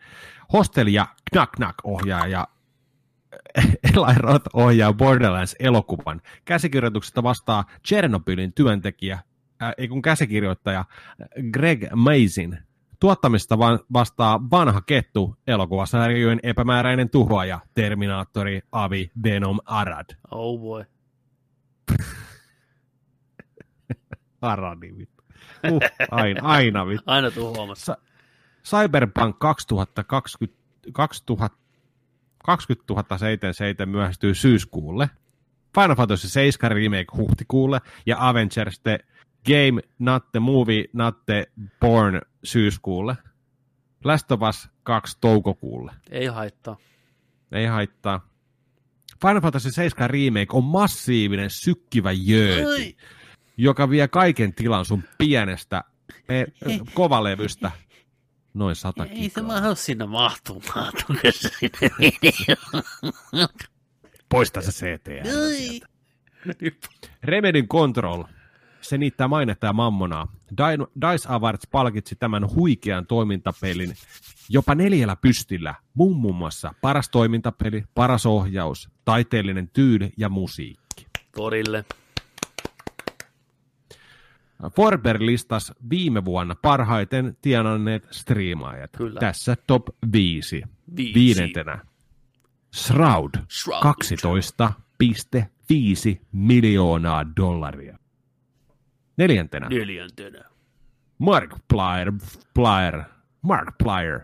Hostel 0.53 0.87
ja 0.87 1.07
Knack 1.31 1.51
Knack 1.51 1.75
ohjaaja 1.83 2.47
Eli 3.83 4.15
Roth 4.17 4.49
ohjaa 4.53 4.93
Borderlands-elokuvan. 4.93 6.21
Käsikirjoituksesta 6.45 7.23
vastaa 7.23 7.65
Chernobylin 7.87 8.53
työntekijä, 8.53 9.19
äh, 9.63 9.73
ei 9.77 9.87
kun 9.87 10.01
käsikirjoittaja 10.01 10.85
Greg 11.51 11.83
Mazin. 11.95 12.57
Tuottamista 13.01 13.57
va- 13.59 13.79
vastaa 13.93 14.39
vanha 14.51 14.81
kettu 14.81 15.35
elokuvasarjojen 15.47 16.39
epämääräinen 16.43 17.09
tuhoaja, 17.09 17.59
Terminaattori, 17.73 18.61
Avi, 18.71 19.11
Venom, 19.23 19.59
Arad. 19.65 20.05
Oh 20.31 20.59
boy. 20.59 20.85
Aradi, 24.41 24.97
vittu. 24.97 25.23
Uh, 25.71 25.79
aina, 26.11 26.41
aina 26.43 26.87
vittu. 26.87 27.03
Aina 27.05 27.31
tuu 27.31 27.55
huomassa. 27.55 27.97
Cyberpunk 28.63 29.39
2020, 29.39 30.59
2000, 30.93 31.57
2077 32.45 33.89
myöhästyy 33.89 34.33
syyskuulle. 34.33 35.09
Final 35.75 35.95
Fantasy 35.95 36.29
7 36.29 36.71
Remake 36.71 37.05
huhtikuulle 37.17 37.81
ja 38.05 38.29
Avengers 38.29 38.79
The 38.79 38.99
Game 39.45 39.81
Not 39.99 40.31
the 40.31 40.39
Movie 40.39 40.85
Not 40.93 41.25
the 41.25 41.47
Born 41.79 42.21
syyskuulle. 42.43 43.15
Last 44.03 44.31
of 44.31 44.39
Us 44.49 44.69
2 44.83 45.17
toukokuulle. 45.21 45.91
Ei 46.11 46.25
haittaa. 46.25 46.77
Ei 47.51 47.65
haittaa. 47.65 48.27
Final 49.21 49.41
Fantasy 49.41 49.71
7 49.71 50.09
Remake 50.09 50.47
on 50.53 50.63
massiivinen 50.63 51.49
sykkivä 51.49 52.11
jööti, 52.11 52.97
joka 53.57 53.89
vie 53.89 54.07
kaiken 54.07 54.53
tilan 54.53 54.85
sun 54.85 55.03
pienestä 55.17 55.83
e, 56.29 56.43
kovalevystä. 56.93 57.71
Noin 58.53 58.75
sata 58.75 59.05
Ei 59.05 59.15
se 59.15 59.15
gigaa. 59.41 59.43
mahdu 59.43 59.75
sinne 59.75 60.05
mahtumaan. 60.05 60.93
Poista 64.29 64.61
se 64.61 64.71
CTR. 64.71 65.27
Ai. 65.45 65.81
Remedyn 67.23 67.67
Control. 67.67 68.23
Se 68.81 68.97
niittää 68.97 69.27
mainetta 69.27 69.67
ja 69.67 69.73
mammonaa. 69.73 70.27
Di- 70.51 71.11
Dice 71.11 71.27
Awards 71.29 71.67
palkitsi 71.71 72.15
tämän 72.15 72.49
huikean 72.55 73.05
toimintapelin 73.05 73.93
jopa 74.49 74.75
neljällä 74.75 75.15
pystillä. 75.15 75.75
Muun 75.93 76.17
muun 76.17 76.35
muassa 76.35 76.73
paras 76.81 77.09
toimintapeli, 77.09 77.83
paras 77.95 78.25
ohjaus, 78.25 78.89
taiteellinen 79.05 79.69
tyyli 79.73 80.13
ja 80.17 80.29
musiikki. 80.29 81.07
Torille. 81.35 81.85
Forber 84.75 85.17
listas 85.19 85.73
viime 85.89 86.25
vuonna 86.25 86.55
parhaiten 86.61 87.37
tienanneet 87.41 88.07
striimaajat. 88.11 88.89
Kyllä. 88.97 89.19
Tässä 89.19 89.57
top 89.67 89.87
5. 90.13 90.63
Viisi. 90.95 91.13
Viidentenä. 91.13 91.79
Shroud. 92.75 93.29
Shroud. 93.49 93.83
12,5 93.83 96.17
miljoonaa 96.31 97.35
dollaria. 97.35 97.97
Neljäntenä. 99.17 99.67
Neljäntenä. 99.69 100.43
Markiplier, 101.17 102.11
Plier, 102.53 103.03
Markiplier, 103.41 104.19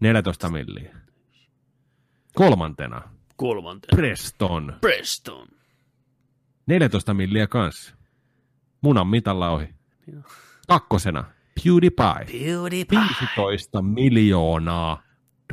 14 0.00 0.48
milliä. 0.50 0.96
Kolmantena, 2.34 3.02
Kolmantena. 3.36 3.96
Preston, 3.96 4.76
Preston. 4.80 5.48
14 6.66 7.14
milliä 7.14 7.46
kanssa. 7.46 7.94
Munan 8.80 9.06
mitalla 9.08 9.50
ohi. 9.50 9.68
Kakkosena, 10.68 11.24
PewDiePie, 11.64 12.40
PewDiePie. 12.40 12.98
15 13.36 13.82
miljoonaa 13.82 15.02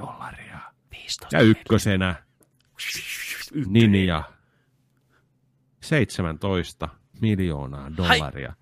dollaria. 0.01 0.59
15. 0.91 1.37
Ja 1.37 1.41
ykkösenä, 1.41 2.15
Ninja, 3.67 4.23
17 5.81 6.89
miljoonaa 7.23 7.97
dollaria 7.97 8.53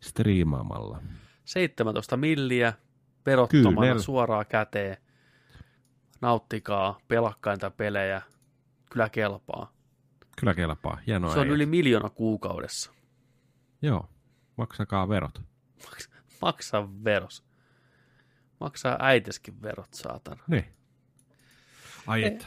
striimaamalla. 0.00 1.02
17 1.44 2.16
milliä 2.16 2.72
verottomana 3.26 3.80
Kyynel. 3.80 3.98
suoraan 3.98 4.46
käteen. 4.46 4.96
Nauttikaa 6.20 6.98
pelakkainta 7.08 7.70
pelejä. 7.70 8.22
Kyllä 8.92 9.08
kelpaa. 9.08 9.72
Kyllä 10.40 10.54
kelpaa, 10.54 10.98
hienoa. 11.06 11.32
Se 11.32 11.38
on 11.38 11.44
äijät. 11.46 11.54
yli 11.54 11.66
miljoona 11.66 12.10
kuukaudessa. 12.10 12.92
Joo, 13.82 14.08
maksakaa 14.56 15.08
verot. 15.08 15.42
Maks- 15.84 16.10
Maksa 16.42 16.88
veros. 17.04 17.44
Maksaa 18.60 18.96
äiteskin 19.00 19.62
verot, 19.62 19.94
saatana. 19.94 20.42
Niin. 20.46 20.64
Ai 22.06 22.24
että. 22.24 22.46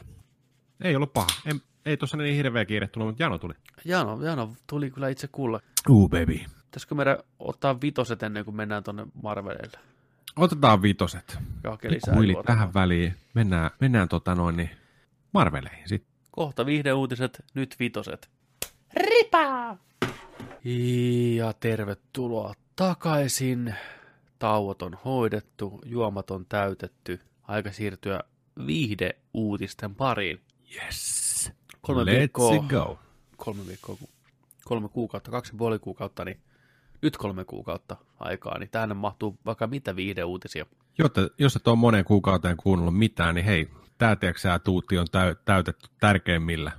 Ei 0.84 0.96
ollut 0.96 1.14
paha. 1.14 1.28
En, 1.46 1.62
ei 1.86 1.98
tuossa 1.98 2.18
niin 2.18 2.36
hirveä 2.36 2.66
kiire 2.66 2.88
tullut, 2.88 3.08
mutta 3.08 3.24
Jano 3.24 3.38
tuli. 3.38 3.54
Jano, 3.86 4.24
Jano 4.24 4.56
tuli 4.68 4.92
kyllä 4.92 5.10
itse 5.10 5.28
kuulla. 5.28 5.60
Uu, 5.90 6.10
baby. 6.10 6.40
Pitäisikö 6.66 6.96
meidän 6.96 7.18
ottaa 7.40 7.82
vitoset 7.82 8.24
ennen 8.24 8.46
kuin 8.46 8.56
mennään 8.56 8.84
tonne 8.84 9.08
Marvelille? 9.24 9.80
Otetaan 10.36 10.82
vitoset. 10.82 11.38
juorta. 12.34 12.54
tähän 12.54 12.74
väliin. 12.74 13.16
Mennään, 13.34 13.72
mennään 13.80 14.10
tota 14.10 14.36
noin, 14.36 14.58
niin 14.58 14.70
Marveleihin 15.34 15.90
sitten. 15.90 16.12
Kohta 16.32 16.66
viihdeuutiset, 16.66 17.46
nyt 17.54 17.76
vitoset. 17.80 18.30
Ripaa! 18.94 19.78
Ja 21.36 21.54
tervetuloa 21.54 22.54
takaisin. 22.76 23.76
Tauot 24.40 24.82
on 24.82 24.98
hoidettu, 25.06 25.82
juomat 25.86 26.32
on 26.32 26.46
täytetty. 26.50 27.20
Aika 27.44 27.72
siirtyä 27.72 28.20
viihdeuutisten 28.68 29.96
pariin. 29.96 30.42
Yes. 30.76 31.52
Kolme 31.82 32.04
Let's 32.04 32.18
viikkoa, 32.18 32.58
go. 32.70 33.00
kolme 33.38 33.68
viikkoa, 33.68 33.98
kolme 34.66 34.90
kuukautta, 34.90 35.32
kaksi 35.32 35.54
ja 35.54 35.58
puoli 35.58 35.80
kuukautta, 35.80 36.26
niin 36.26 36.40
nyt 37.02 37.18
kolme 37.18 37.46
kuukautta 37.46 37.98
aikaa, 38.20 38.60
niin 38.60 38.70
tähän 38.70 38.98
mahtuu 38.98 39.38
vaikka 39.46 39.68
mitä 39.68 39.96
viihdeuutisia. 39.96 40.66
Jotta, 40.98 41.22
jos 41.38 41.56
et 41.56 41.68
ole 41.68 41.76
moneen 41.76 42.06
kuukauteen 42.06 42.58
kuunnellut 42.58 42.98
mitään, 42.98 43.36
niin 43.36 43.46
hei, 43.46 43.70
tää 43.98 44.16
tiedätkö 44.16 44.60
tuutti 44.64 44.98
on 44.98 45.08
täy, 45.12 45.36
täytetty 45.46 45.90
tärkeimmillä. 46.00 46.72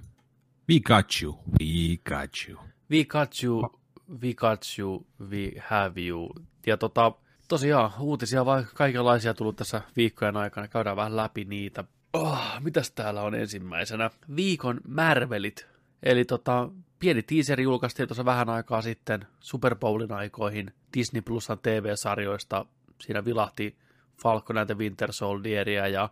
We 0.70 0.80
got 0.80 1.06
you. 1.22 1.38
We 1.60 1.96
got 2.08 2.30
you. 2.48 2.60
We 2.90 3.04
got 3.04 3.42
you, 3.42 3.80
we 4.22 4.34
got 4.34 4.60
you, 4.78 5.06
we 5.30 5.52
have 5.58 6.00
you. 6.00 6.34
Ja 6.66 6.76
tota, 6.76 7.12
tosiaan 7.48 7.90
uutisia 8.00 8.44
vai 8.44 8.64
kaikenlaisia 8.74 9.34
tullut 9.34 9.56
tässä 9.56 9.82
viikkojen 9.96 10.36
aikana. 10.36 10.68
Käydään 10.68 10.96
vähän 10.96 11.16
läpi 11.16 11.44
niitä. 11.44 11.84
Oh, 12.12 12.39
mitäs 12.60 12.90
täällä 12.90 13.22
on 13.22 13.34
ensimmäisenä? 13.34 14.10
Viikon 14.36 14.80
märvelit. 14.89 15.66
Eli 16.02 16.24
tota, 16.24 16.68
pieni 16.98 17.22
teaseri 17.22 17.62
julkaistiin 17.62 18.09
tuossa 18.09 18.24
vähän 18.24 18.48
aikaa 18.48 18.82
sitten 18.82 19.26
Super 19.40 19.76
Bowlin 19.76 20.12
aikoihin 20.12 20.72
Disney 20.97 21.22
Plusan 21.22 21.59
TV-sarjoista. 21.59 22.66
Siinä 23.01 23.24
vilahti 23.24 23.76
Falcon 24.22 24.59
and 24.59 24.66
the 24.66 24.78
Winter 24.78 25.12
Soldieria 25.12 25.89
ja 25.89 26.09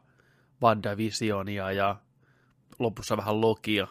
WandaVisionia 0.63 1.73
ja 1.73 1.97
lopussa 2.79 3.17
vähän 3.17 3.41
Lokia. 3.41 3.87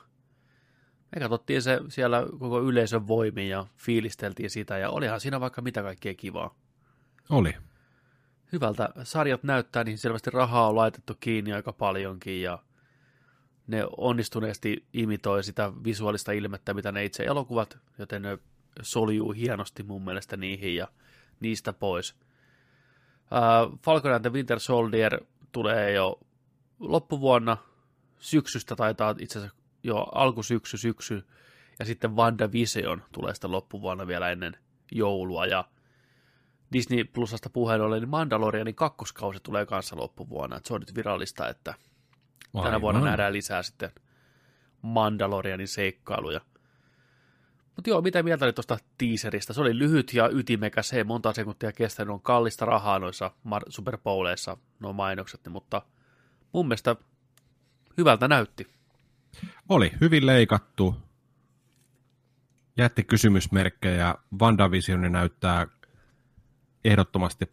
Me 1.15 1.19
katsottiin 1.19 1.61
se 1.61 1.79
siellä 1.89 2.25
koko 2.39 2.61
yleisön 2.61 3.07
voimin 3.07 3.49
ja 3.49 3.65
fiilisteltiin 3.77 4.49
sitä 4.49 4.77
ja 4.77 4.89
olihan 4.89 5.19
siinä 5.19 5.39
vaikka 5.39 5.61
mitä 5.61 5.81
kaikkea 5.81 6.13
kivaa. 6.13 6.55
Oli. 7.29 7.53
Hyvältä. 8.51 8.89
Sarjat 9.03 9.43
näyttää, 9.43 9.83
niin 9.83 9.97
selvästi 9.97 10.29
rahaa 10.29 10.69
on 10.69 10.75
laitettu 10.75 11.17
kiinni 11.19 11.53
aika 11.53 11.73
paljonkin 11.73 12.41
ja 12.41 12.59
ne 13.67 13.83
onnistuneesti 13.97 14.85
imitoi 14.93 15.43
sitä 15.43 15.71
visuaalista 15.83 16.31
ilmettä, 16.31 16.73
mitä 16.73 16.91
ne 16.91 17.05
itse 17.05 17.23
elokuvat, 17.23 17.77
joten 17.97 18.21
ne 18.21 18.37
soljuu 18.81 19.31
hienosti 19.31 19.83
mun 19.83 20.05
mielestä 20.05 20.37
niihin 20.37 20.75
ja 20.75 20.87
niistä 21.39 21.73
pois. 21.73 22.15
Uh, 23.31 23.79
Falcon 23.83 24.13
and 24.13 24.21
the 24.21 24.33
Winter 24.33 24.59
Soldier 24.59 25.21
tulee 25.51 25.91
jo 25.91 26.19
loppuvuonna, 26.79 27.57
syksystä 28.19 28.75
taitaa 28.75 29.15
itse 29.19 29.39
asiassa 29.39 29.57
jo 29.83 29.97
alkusyksy, 29.97 30.77
syksy, 30.77 31.27
ja 31.79 31.85
sitten 31.85 32.15
WandaVision 32.15 33.03
tulee 33.11 33.33
sitten 33.33 33.51
loppuvuonna 33.51 34.07
vielä 34.07 34.29
ennen 34.29 34.57
joulua, 34.91 35.45
ja 35.45 35.65
Disney 36.73 37.03
Plusasta 37.03 37.49
puheen 37.49 37.81
ollen, 37.81 38.01
niin 38.01 38.09
Mandalorianin 38.09 38.75
kakkoskausi 38.75 39.39
tulee 39.43 39.65
kanssa 39.65 39.97
loppuvuonna, 39.97 40.57
että 40.57 40.67
se 40.67 40.73
on 40.73 40.79
nyt 40.79 40.95
virallista, 40.95 41.49
että 41.49 41.73
tänä 42.53 42.65
Aivan. 42.65 42.81
vuonna 42.81 43.01
nähdään 43.01 43.33
lisää 43.33 43.63
sitten 43.63 43.91
Mandalorianin 44.81 45.67
seikkailuja. 45.67 46.41
Mutta 47.75 47.89
joo, 47.89 48.01
mitä 48.01 48.23
mieltä 48.23 48.45
oli 48.45 48.53
tuosta 48.53 48.77
teaserista? 48.97 49.53
Se 49.53 49.61
oli 49.61 49.79
lyhyt 49.79 50.13
ja 50.13 50.29
ytimekäs, 50.29 50.93
ei 50.93 51.03
monta 51.03 51.33
sekuntia 51.33 51.71
kestänyt, 51.71 52.13
on 52.13 52.21
kallista 52.21 52.65
rahaa 52.65 52.99
noissa 52.99 53.31
Super 53.69 53.97
Bowleissa, 53.97 54.57
nuo 54.79 54.93
mainokset, 54.93 55.41
niin, 55.45 55.51
mutta 55.51 55.81
mun 56.53 56.67
mielestä 56.67 56.95
hyvältä 57.97 58.27
näytti. 58.27 58.67
Oli 59.69 59.91
hyvin 60.01 60.25
leikattu. 60.25 60.95
Jätti 62.77 63.03
kysymysmerkkejä. 63.03 64.15
WandaVision 64.41 65.11
näyttää 65.11 65.67
ehdottomasti 66.85 67.45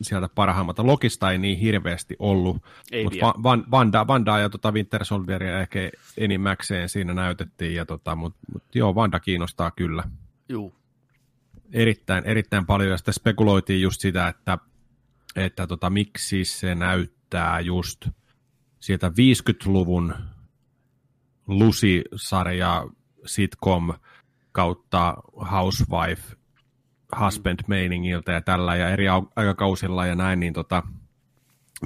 sieltä 0.00 0.28
parhaimmalta. 0.34 0.86
Lokista 0.86 1.30
ei 1.30 1.38
niin 1.38 1.58
hirveästi 1.58 2.16
ollut, 2.18 2.56
Ei 2.92 3.04
mutta 3.04 3.14
vielä. 3.14 3.42
Van, 3.42 3.64
Vanda, 3.70 4.06
Vandaa 4.06 4.38
ja 4.38 4.50
tota 4.50 4.72
Winter 4.72 5.04
Soldieria 5.04 5.60
ehkä 5.60 5.90
enimmäkseen 6.16 6.88
siinä 6.88 7.14
näytettiin, 7.14 7.74
ja 7.74 7.86
tota, 7.86 8.16
mutta 8.16 8.38
mut 8.52 8.62
joo, 8.74 8.94
Vanda 8.94 9.20
kiinnostaa 9.20 9.70
kyllä 9.70 10.04
Juu, 10.48 10.74
erittäin, 11.72 12.24
erittäin 12.24 12.66
paljon, 12.66 12.90
ja 12.90 12.96
sitten 12.96 13.14
spekuloitiin 13.14 13.80
just 13.80 14.00
sitä, 14.00 14.28
että, 14.28 14.58
että 15.36 15.66
tota, 15.66 15.90
miksi 15.90 16.44
se 16.44 16.74
näyttää 16.74 17.60
just 17.60 18.08
sieltä 18.80 19.08
50-luvun 19.08 20.14
Lucy-sarja 21.46 22.86
sitcom 23.26 23.94
kautta 24.52 25.16
housewife 25.50 26.37
husband 27.20 27.60
meiningiltä 27.66 28.32
ja 28.32 28.40
tällä 28.40 28.76
ja 28.76 28.88
eri 28.88 29.06
au- 29.06 29.32
aikakausilla 29.36 30.06
ja 30.06 30.14
näin, 30.14 30.40
niin 30.40 30.52
tota, 30.52 30.82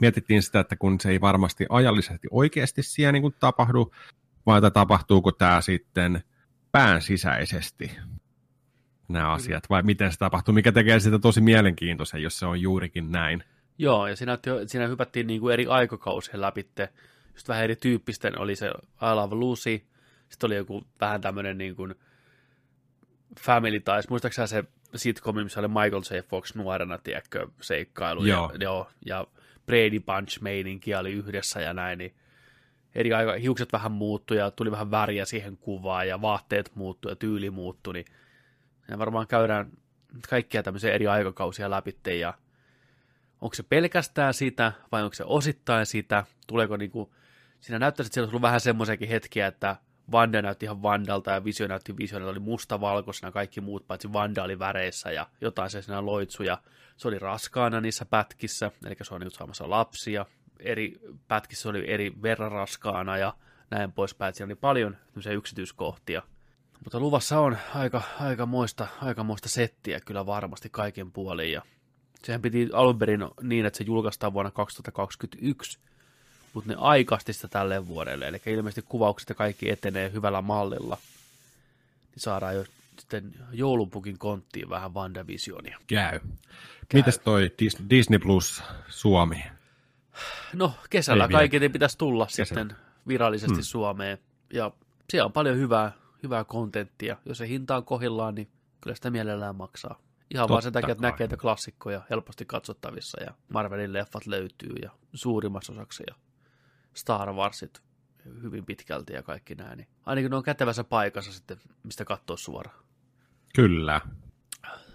mietittiin 0.01 0.43
sitä, 0.43 0.61
että 0.61 0.77
kun 0.77 1.01
se 1.01 1.11
ei 1.11 1.21
varmasti 1.21 1.67
ajallisesti 1.69 2.29
oikeasti 2.31 2.83
siellä 2.83 3.13
niin 3.13 3.23
kuin 3.23 3.35
tapahdu, 3.41 3.93
vai 4.47 4.59
että 4.59 4.71
tapahtuuko 4.71 5.33
tämä 5.33 5.61
sitten 5.61 6.23
pään 6.73 7.03
sisäisesti 7.03 7.99
nämä 9.09 9.33
asiat, 9.33 9.71
vai 9.71 9.83
miten 9.83 10.13
se 10.13 10.19
tapahtuu, 10.19 10.55
mikä 10.55 10.73
tekee 10.73 11.01
sitä 11.01 11.19
tosi 11.19 11.41
mielenkiintoisen, 11.41 12.23
jos 12.23 12.39
se 12.39 12.47
on 12.47 12.61
juurikin 12.61 13.13
näin. 13.13 13.45
Joo, 13.79 14.07
ja 14.07 14.17
siinä, 14.17 14.39
siinä 14.67 14.89
hypättiin 14.89 15.27
niin 15.27 15.41
kuin 15.41 15.53
eri 15.53 15.67
aikakausien 15.67 16.41
läpitte. 16.41 16.89
Just 17.35 17.49
vähän 17.49 17.65
erityyppisten 17.65 18.39
oli 18.39 18.57
se 18.57 18.67
I 19.03 19.15
Love 19.15 19.35
Lucy, 19.35 19.83
sitten 20.29 20.47
oli 20.47 20.57
joku 20.57 20.85
vähän 21.01 21.21
tämmöinen 21.21 21.59
niin 21.59 21.77
kuin 21.77 21.95
Family 23.41 23.81
Ties, 23.81 24.09
muistaakseni 24.09 24.49
se 24.49 24.65
sitcom, 24.95 25.37
missä 25.37 25.61
oli 25.61 25.69
Michael 25.69 26.03
J. 26.11 26.19
Fox 26.29 26.55
nuorena, 26.55 26.99
tiedätkö, 26.99 27.49
seikkailu. 27.61 28.25
Joo. 28.25 28.51
Ja, 28.53 28.59
joo, 28.61 28.91
ja 29.07 29.27
Brady 29.67 30.01
Bunch-meininki 30.01 30.95
oli 31.01 31.13
yhdessä 31.13 31.61
ja 31.61 31.73
näin, 31.73 31.99
niin 31.99 32.15
eri 32.95 33.13
aika, 33.13 33.33
hiukset 33.33 33.73
vähän 33.73 33.93
muuttui 33.93 34.37
ja 34.37 34.51
tuli 34.51 34.71
vähän 34.71 34.91
väriä 34.91 35.25
siihen 35.25 35.57
kuvaan 35.57 36.09
ja 36.09 36.23
vaatteet 36.23 36.71
muuttui 36.75 37.13
ja 37.13 37.17
tyyli 37.17 37.51
muuttui, 37.51 37.95
niin 37.95 38.07
ja 38.89 38.99
varmaan 38.99 39.27
käydään 39.27 39.71
kaikkia 40.29 40.63
tämmöisiä 40.63 40.93
eri 40.93 41.07
aikakausia 41.07 41.71
läpitte 41.71 42.15
ja 42.15 42.35
onko 43.41 43.55
se 43.55 43.63
pelkästään 43.63 44.35
sitä 44.35 44.73
vai 44.93 45.03
onko 45.03 45.15
se 45.15 45.25
osittain 45.25 45.87
sitä, 45.87 46.25
tuleeko 46.47 46.77
niinku, 46.77 47.15
siinä 47.61 47.79
näyttäisi, 47.79 48.09
että 48.09 48.15
siellä 48.15 48.25
olisi 48.25 48.33
ollut 48.33 48.43
vähän 48.43 48.61
semmoisiakin 48.61 49.09
hetkiä, 49.09 49.47
että 49.47 49.77
Vanda 50.13 50.43
näytti 50.43 50.67
ihan 50.67 50.83
Vandalta 50.83 51.31
ja 51.31 51.45
Visio 51.45 51.69
näytti 51.69 51.97
Visionilta, 51.97 52.31
oli 52.31 52.39
mustavalkoisena, 52.39 53.33
kaikki 53.33 53.61
muut 53.61 53.87
paitsi 53.87 54.13
Vanda 54.13 54.43
oli 54.45 54.59
väreissä 54.59 55.11
ja 55.11 55.27
jotain 55.41 55.71
se 55.71 55.83
siinä 55.83 56.07
loitsui 56.07 56.47
ja 56.47 56.59
se 56.97 57.09
oli 57.09 57.19
raskaana 57.19 57.81
niissä 57.81 58.05
pätkissä, 58.05 58.71
eli 58.87 58.95
se 59.03 59.15
on 59.15 59.21
nyt 59.21 59.35
saamassa 59.35 59.71
lapsia, 59.71 60.27
eri 60.61 61.01
pätkissä 61.29 61.69
oli 61.69 61.91
eri 61.91 62.13
verran 62.23 62.53
raskaana 62.53 63.17
ja 63.17 63.35
näin 63.71 63.93
poispäin, 63.93 64.35
siellä 64.35 64.51
oli 64.51 64.59
paljon 64.61 64.97
yksityiskohtia. 65.33 66.23
Mutta 66.85 67.01
luvassa 67.01 67.41
on 67.41 67.57
aika, 67.75 68.03
aika, 68.21 68.47
moista, 68.47 68.87
aika 69.03 69.25
moista 69.25 69.49
settiä 69.49 70.01
kyllä 70.01 70.27
varmasti 70.27 70.69
kaiken 70.71 71.13
puolin 71.13 71.53
ja 71.53 71.63
sehän 72.25 72.43
piti 72.43 72.69
alun 72.73 72.99
perin 72.99 73.21
niin, 73.43 73.67
että 73.67 73.77
se 73.77 73.85
julkaistaan 73.85 74.33
vuonna 74.33 74.51
2021, 74.51 75.79
mutta 76.53 76.71
ne 76.71 76.77
aikasti 76.79 77.33
sitä 77.33 77.49
tälle 77.49 77.89
vuodelle, 77.89 78.29
eli 78.29 78.41
ilmeisesti 78.47 78.85
kuvaukset 78.89 79.29
ja 79.29 79.35
kaikki 79.35 79.71
etenee 79.71 80.13
hyvällä 80.13 80.43
mallilla, 80.43 80.99
niin 82.11 82.23
saadaan 82.23 82.55
jo 82.55 82.65
sitten 82.99 83.35
joulunpukin 83.53 84.19
konttiin 84.19 84.69
vähän 84.69 84.95
WandaVisionia. 84.95 85.79
Käy. 85.87 86.21
Mites 86.93 87.19
toi 87.19 87.51
Dis- 87.63 87.91
Disney 87.91 88.19
Plus 88.19 88.63
Suomi? 88.89 89.45
No, 90.53 90.75
kesällä 90.91 91.29
kaikille 91.29 91.69
pitäisi 91.69 91.99
tulla 91.99 92.27
Kesällä. 92.27 92.47
sitten 92.47 92.77
virallisesti 93.09 93.55
hmm. 93.55 93.63
Suomeen, 93.63 94.19
ja 94.53 94.71
siellä 95.11 95.27
on 95.27 95.33
paljon 95.33 95.57
hyvää, 95.57 95.93
hyvää 96.23 96.45
kontenttia. 96.45 97.17
Jos 97.27 97.39
se 97.39 97.49
hinta 97.49 97.77
on 97.77 97.85
kohillaan, 97.85 98.35
niin 98.35 98.49
kyllä 98.81 98.95
sitä 98.95 99.11
mielellään 99.11 99.57
maksaa. 99.57 99.99
Ihan 100.35 100.49
vaan 100.49 100.63
sen 100.63 100.73
Totta 100.73 100.81
takia, 100.81 100.93
että 100.93 101.03
näkee 101.03 101.25
että 101.25 101.37
klassikkoja 101.37 102.03
helposti 102.11 102.45
katsottavissa, 102.45 103.23
ja 103.23 103.35
Marvelin 103.49 103.93
leffat 103.93 104.27
löytyy, 104.27 104.75
ja 104.83 104.91
suurimmassa 105.15 105.73
osaksi, 105.73 106.03
ja 106.07 106.15
Star 106.95 107.33
Warsit 107.33 107.83
hyvin 108.43 108.67
pitkälti 108.67 109.13
ja 109.13 109.23
kaikki 109.23 109.55
näin. 109.55 109.77
Niin 109.77 109.89
ainakin 110.07 110.31
ne 110.31 110.37
on 110.37 110.43
kätevässä 110.43 110.85
paikassa 110.85 111.33
sitten, 111.33 111.57
mistä 111.83 112.05
katsoa 112.05 112.37
suoraan. 112.37 112.79
Kyllä. 113.55 114.01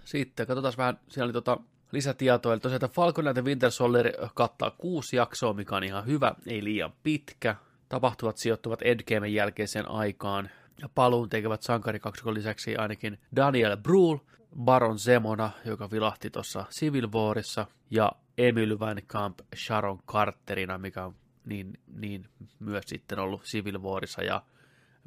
Sitten 0.04 0.46
katsotaan 0.46 0.74
vähän, 0.76 1.00
siellä 1.08 1.26
oli 1.26 1.32
tota 1.32 1.58
lisätietoa, 1.92 2.52
eli 2.52 2.60
tosiaan 2.60 2.84
että 2.84 2.94
Falcon 2.94 3.28
and 3.28 3.34
the 3.34 3.44
Winter 3.44 3.70
Soldier 3.70 4.12
kattaa 4.34 4.70
kuusi 4.70 5.16
jaksoa, 5.16 5.52
mikä 5.52 5.76
on 5.76 5.84
ihan 5.84 6.06
hyvä, 6.06 6.34
ei 6.46 6.64
liian 6.64 6.92
pitkä. 7.02 7.56
Tapahtuvat 7.88 8.36
sijoittuvat 8.36 8.82
Endgamen 8.82 9.34
jälkeiseen 9.34 9.90
aikaan, 9.90 10.50
ja 10.82 10.88
paluun 10.94 11.28
tekevät 11.28 11.62
sankarikaksikon 11.62 12.34
lisäksi 12.34 12.76
ainakin 12.76 13.18
Daniel 13.36 13.76
Brühl, 13.76 14.18
Baron 14.64 14.98
Zemona, 14.98 15.50
joka 15.64 15.90
vilahti 15.90 16.30
tuossa 16.30 16.64
Civil 16.70 17.08
Warissa, 17.12 17.66
ja 17.90 18.12
Emil 18.38 18.78
Van 18.78 19.02
Camp 19.08 19.38
Sharon 19.56 19.98
Carterina, 19.98 20.78
mikä 20.78 21.04
on 21.04 21.14
niin, 21.48 21.78
niin 21.94 22.28
myös 22.58 22.84
sitten 22.86 23.18
ollut 23.18 23.42
Civil 23.42 23.78
Warissa 23.78 24.22
ja 24.22 24.42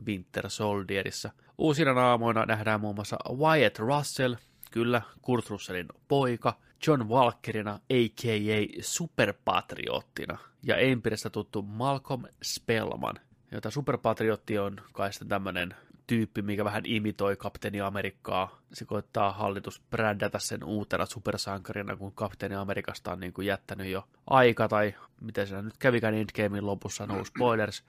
Winter 0.05 0.49
Soldierissa. 0.49 1.31
Uusina 1.57 1.93
naamoina 1.93 2.45
nähdään 2.45 2.81
muun 2.81 2.95
muassa 2.95 3.17
Wyatt 3.37 3.79
Russell, 3.79 4.35
kyllä, 4.71 5.01
Kurt 5.21 5.49
Russellin 5.49 5.87
poika, 6.07 6.59
John 6.87 7.09
Walkerina, 7.09 7.73
a.k.a. 7.73 8.81
Superpatriottina, 8.81 10.37
ja 10.63 10.77
Empiristä 10.77 11.29
tuttu 11.29 11.61
Malcolm 11.61 12.23
Spellman, 12.43 13.15
jota 13.51 13.71
Superpatriotti 13.71 14.59
on 14.59 14.81
kai 14.93 15.13
sitten 15.13 15.27
tämmöinen 15.27 15.75
tyyppi, 16.11 16.41
mikä 16.41 16.65
vähän 16.65 16.83
imitoi 16.85 17.35
Kapteeni 17.35 17.81
Amerikkaa. 17.81 18.59
Se 18.73 18.85
koittaa 18.85 19.31
hallitus 19.31 19.81
brändätä 19.89 20.39
sen 20.39 20.63
uutena 20.63 21.05
supersankarina, 21.05 21.95
kun 21.95 22.11
Kapteeni 22.11 22.55
Amerikasta 22.55 23.11
on 23.11 23.19
niin 23.19 23.33
kuin 23.33 23.47
jättänyt 23.47 23.87
jo 23.87 24.07
aika, 24.27 24.67
tai 24.67 24.93
miten 25.21 25.47
se 25.47 25.61
nyt 25.61 25.77
kävikään 25.77 26.13
Endgamein 26.13 26.65
lopussa, 26.65 27.05
no 27.05 27.23
spoilers, 27.25 27.83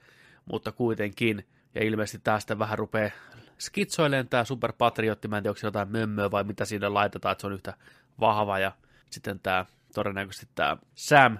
mutta 0.51 0.71
kuitenkin. 0.71 1.45
Ja 1.75 1.83
ilmeisesti 1.83 2.19
tästä 2.23 2.59
vähän 2.59 2.79
rupeaa 2.79 3.11
skitsoilemaan 3.57 4.27
tämä 4.27 4.43
superpatriotti, 4.43 5.27
mä 5.27 5.37
en 5.37 5.43
tiedä, 5.43 5.51
onko 5.51 5.67
jotain 5.67 5.91
mömmöä 5.91 6.31
vai 6.31 6.43
mitä 6.43 6.65
siinä 6.65 6.93
laitetaan, 6.93 7.31
että 7.31 7.41
se 7.41 7.47
on 7.47 7.53
yhtä 7.53 7.73
vahva, 8.19 8.59
ja 8.59 8.71
sitten 9.09 9.39
tämä 9.39 9.65
todennäköisesti 9.93 10.47
tämä 10.55 10.77
Sam 10.95 11.39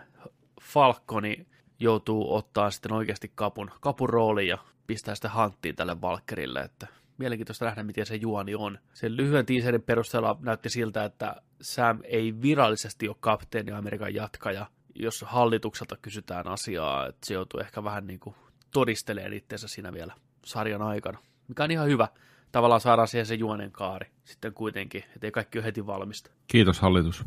Falconi 0.61 1.47
joutuu 1.79 2.35
ottaa 2.35 2.71
sitten 2.71 2.93
oikeasti 2.93 3.31
kapun, 3.35 3.71
kapun 3.81 4.09
rooliin 4.09 4.47
ja 4.47 4.57
pistää 4.87 5.15
sitä 5.15 5.29
hanttiin 5.29 5.75
tälle 5.75 6.01
Valkerille, 6.01 6.61
että 6.61 6.87
mielenkiintoista 7.17 7.65
nähdä, 7.65 7.83
miten 7.83 8.05
se 8.05 8.15
juoni 8.15 8.55
on. 8.55 8.79
Sen 8.93 9.17
lyhyen 9.17 9.45
teaserin 9.45 9.81
perusteella 9.81 10.37
näytti 10.41 10.69
siltä, 10.69 11.05
että 11.05 11.35
Sam 11.61 11.99
ei 12.03 12.41
virallisesti 12.41 13.07
ole 13.07 13.15
kapteeni 13.19 13.71
Amerikan 13.71 14.15
jatkaja, 14.15 14.65
jos 14.95 15.25
hallitukselta 15.27 15.97
kysytään 16.01 16.47
asiaa, 16.47 17.07
että 17.07 17.27
se 17.27 17.33
joutuu 17.33 17.59
ehkä 17.59 17.83
vähän 17.83 18.07
niin 18.07 18.19
kuin 18.19 18.35
todistelemaan 18.71 19.33
itseensä 19.33 19.67
siinä 19.67 19.93
vielä 19.93 20.13
sarjan 20.45 20.81
aikana, 20.81 21.19
mikä 21.47 21.63
on 21.63 21.71
ihan 21.71 21.87
hyvä. 21.87 22.07
Tavallaan 22.51 22.81
saadaan 22.81 23.07
siihen 23.07 23.25
se 23.25 23.35
juonen 23.35 23.71
kaari 23.71 24.07
sitten 24.23 24.53
kuitenkin, 24.53 25.03
ettei 25.15 25.31
kaikki 25.31 25.57
ole 25.57 25.65
heti 25.65 25.85
valmista. 25.85 26.31
Kiitos 26.47 26.79
hallitus. 26.79 27.23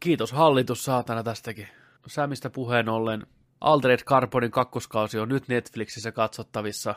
Kiitos 0.00 0.32
hallitus 0.32 0.84
saatana 0.84 1.22
tästäkin. 1.22 1.68
Samista 2.06 2.50
puheen 2.50 2.88
ollen 2.88 3.26
Altered 3.60 4.00
Carbonin 4.04 4.50
kakkoskausi 4.50 5.18
on 5.18 5.28
nyt 5.28 5.48
Netflixissä 5.48 6.12
katsottavissa 6.12 6.94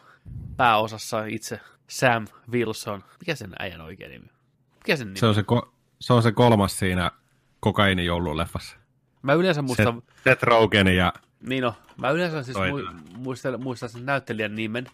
pääosassa 0.58 1.26
itse 1.26 1.60
Sam 1.88 2.28
Wilson. 2.52 3.04
Mikä 3.20 3.36
sen 3.36 3.56
äijän 3.60 3.82
oikein 3.82 4.12
nimi? 4.12 4.28
Mikä 4.76 4.96
sen 4.96 5.08
nimi? 5.08 5.20
Se 5.20 5.26
on 5.26 5.36
se, 5.36 5.42
ko- 5.42 5.70
se, 6.00 6.14
on 6.14 6.24
se 6.24 6.32
kolmas 6.32 6.80
siinä 6.80 7.12
kokaini 7.60 8.06
joululeffassa. 8.06 8.78
Mä 9.22 9.34
yleensä 9.34 9.62
muistan... 9.62 10.04
Seth, 10.24 10.44
Rogen 10.44 10.88
ja... 10.88 11.14
Niin 11.48 11.64
no, 11.64 11.76
mä 11.98 12.10
yleensä 12.10 12.44
siis 12.44 12.58
mu- 12.58 13.18
muistan, 13.18 13.64
muistan 13.64 13.90
sen 13.90 14.06
näyttelijän 14.06 14.56
nimen, 14.56 14.88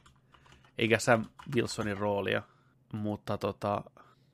eikä 0.78 1.00
Sam 1.00 1.26
Wilsonin 1.56 1.98
roolia, 1.98 2.42
mutta 2.94 3.38
tota, 3.38 3.84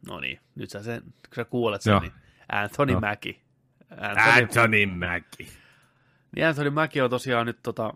no 0.07 0.19
niin, 0.19 0.39
nyt 0.55 0.69
sä, 0.69 0.83
sen, 0.83 1.01
kun 1.01 1.35
sä 1.35 1.45
kuulet 1.45 1.81
sen, 1.81 1.91
Joo. 1.91 1.99
niin 1.99 2.13
Anthony 2.51 2.91
Joo. 2.91 3.01
Mackie. 3.01 3.41
Anthony, 3.91 4.43
Anthony 4.43 4.85
Mackie. 4.85 5.47
Niin 6.35 6.47
Anthony 6.47 6.69
Mackie 6.69 7.03
on 7.03 7.09
tosiaan 7.09 7.45
nyt 7.45 7.59
tota, 7.63 7.93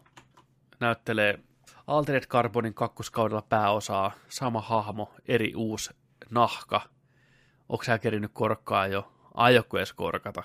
näyttelee 0.80 1.40
Altered 1.88 2.24
Carbonin 2.26 2.74
kakkoskaudella 2.74 3.42
pääosaa, 3.42 4.12
sama 4.30 4.62
hahmo, 4.62 5.14
eri 5.28 5.54
uusi 5.56 5.94
nahka. 6.30 6.82
Onko 7.70 7.84
sä 7.84 8.00
kerinyt 8.00 8.32
korkkaa 8.34 8.88
jo? 8.88 9.12
Aiotko 9.34 9.78
edes 9.78 9.94
korkata? 9.94 10.44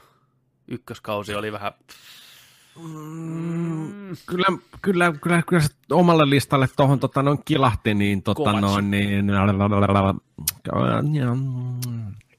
Ykköskausi 0.68 1.34
oli 1.34 1.52
vähän... 1.52 1.72
Mm, 2.76 4.16
Kyllä, 4.26 4.46
kyllä, 4.82 5.12
kyllä, 5.20 5.42
kyllä 5.42 5.62
se 5.62 5.68
omalle 5.90 6.30
listalle 6.30 6.68
tuohon 6.76 7.00
tota, 7.00 7.22
noin 7.22 7.38
kilahti, 7.44 7.94
niin, 7.94 8.22
tota, 8.22 8.60
noin, 8.60 8.90
niin 8.90 9.26